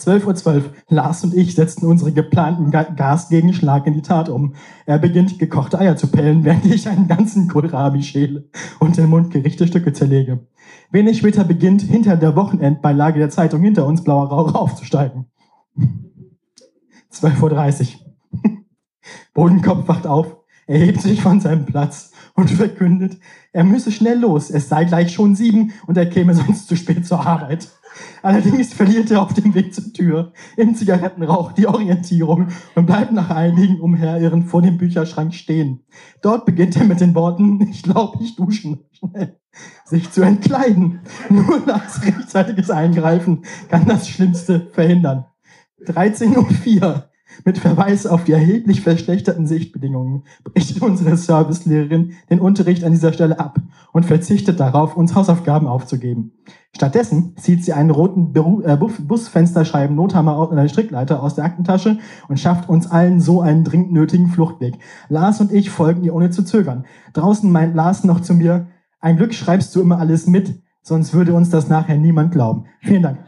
12.12 0.00 0.56
Uhr, 0.56 0.62
Lars 0.88 1.24
und 1.24 1.34
ich 1.34 1.54
setzten 1.54 1.86
unsere 1.86 2.12
geplanten 2.12 2.70
Ga 2.70 2.84
Gasgegenschlag 2.84 3.86
in 3.86 3.94
die 3.94 4.02
Tat 4.02 4.28
um. 4.28 4.54
Er 4.86 4.98
beginnt, 4.98 5.38
gekochte 5.38 5.78
Eier 5.78 5.96
zu 5.96 6.08
pellen, 6.08 6.44
während 6.44 6.64
ich 6.66 6.88
einen 6.88 7.08
ganzen 7.08 7.48
Kohlrabi 7.48 8.02
schäle 8.02 8.48
und 8.78 8.96
in 8.98 9.08
mundgerichte 9.08 9.66
Stücke 9.66 9.92
zerlege. 9.92 10.40
Wenig 10.90 11.18
später 11.18 11.44
beginnt, 11.44 11.82
hinter 11.82 12.16
der 12.16 12.34
Wochenendbeilage 12.34 13.18
der 13.18 13.30
Zeitung 13.30 13.62
hinter 13.62 13.86
uns 13.86 14.02
blauer 14.02 14.28
Rauch 14.28 14.54
aufzusteigen. 14.60 15.26
12.30 17.12 17.94
Uhr. 18.32 18.50
Bodenkopf 19.34 19.86
wacht 19.88 20.06
auf, 20.06 20.36
erhebt 20.66 21.02
sich 21.02 21.20
von 21.20 21.40
seinem 21.40 21.66
Platz 21.66 22.12
und 22.34 22.50
verkündet, 22.50 23.18
er 23.52 23.64
müsse 23.64 23.92
schnell 23.92 24.18
los, 24.18 24.50
es 24.50 24.68
sei 24.68 24.84
gleich 24.84 25.12
schon 25.12 25.34
sieben 25.34 25.72
und 25.86 25.98
er 25.98 26.06
käme 26.06 26.34
sonst 26.34 26.68
zu 26.68 26.76
spät 26.76 27.06
zur 27.06 27.26
Arbeit. 27.26 27.68
Allerdings 28.22 28.74
verliert 28.74 29.10
er 29.10 29.22
auf 29.22 29.34
dem 29.34 29.54
Weg 29.54 29.74
zur 29.74 29.92
Tür 29.92 30.32
im 30.56 30.74
Zigarettenrauch 30.74 31.52
die 31.52 31.66
Orientierung 31.66 32.48
und 32.74 32.86
bleibt 32.86 33.12
nach 33.12 33.30
einigen 33.30 33.80
Umherirren 33.80 34.44
vor 34.44 34.62
dem 34.62 34.78
Bücherschrank 34.78 35.34
stehen. 35.34 35.84
Dort 36.22 36.44
beginnt 36.44 36.76
er 36.76 36.84
mit 36.84 37.00
den 37.00 37.14
Worten, 37.14 37.60
ich 37.70 37.82
glaube, 37.82 38.22
ich 38.22 38.36
dusche 38.36 38.78
schnell, 38.92 39.38
sich 39.84 40.10
zu 40.10 40.22
entkleiden. 40.22 41.00
Nur 41.28 41.60
das 41.66 42.02
rechtzeitiges 42.04 42.70
Eingreifen 42.70 43.44
kann 43.68 43.86
das 43.86 44.08
Schlimmste 44.08 44.68
verhindern. 44.72 45.26
13.04 45.86 46.82
Uhr. 46.82 47.09
Mit 47.44 47.58
Verweis 47.58 48.06
auf 48.06 48.24
die 48.24 48.32
erheblich 48.32 48.80
verschlechterten 48.80 49.46
Sichtbedingungen 49.46 50.24
bricht 50.44 50.80
unsere 50.82 51.16
Servicelehrerin 51.16 52.12
den 52.28 52.40
Unterricht 52.40 52.84
an 52.84 52.92
dieser 52.92 53.12
Stelle 53.12 53.38
ab 53.38 53.58
und 53.92 54.06
verzichtet 54.06 54.60
darauf, 54.60 54.96
uns 54.96 55.14
Hausaufgaben 55.14 55.66
aufzugeben. 55.66 56.32
Stattdessen 56.74 57.36
zieht 57.36 57.64
sie 57.64 57.72
einen 57.72 57.90
roten 57.90 58.32
äh, 58.64 58.76
Busfensterscheiben 58.76 59.96
Nothammer 59.96 60.38
und 60.38 60.56
eine 60.56 60.68
Strickleiter 60.68 61.22
aus 61.22 61.34
der 61.34 61.44
Aktentasche 61.44 61.98
und 62.28 62.38
schafft 62.38 62.68
uns 62.68 62.90
allen 62.90 63.20
so 63.20 63.40
einen 63.40 63.64
dringend 63.64 63.92
nötigen 63.92 64.28
Fluchtweg. 64.28 64.78
Lars 65.08 65.40
und 65.40 65.52
ich 65.52 65.70
folgen 65.70 66.04
ihr 66.04 66.14
ohne 66.14 66.30
zu 66.30 66.44
zögern. 66.44 66.84
Draußen 67.12 67.50
meint 67.50 67.74
Lars 67.74 68.04
noch 68.04 68.20
zu 68.20 68.34
mir, 68.34 68.68
ein 69.00 69.16
Glück 69.16 69.34
schreibst 69.34 69.74
du 69.74 69.80
immer 69.80 69.98
alles 69.98 70.26
mit, 70.26 70.62
sonst 70.82 71.14
würde 71.14 71.34
uns 71.34 71.50
das 71.50 71.68
nachher 71.68 71.96
niemand 71.96 72.32
glauben. 72.32 72.66
Vielen 72.80 73.02
Dank. 73.02 73.18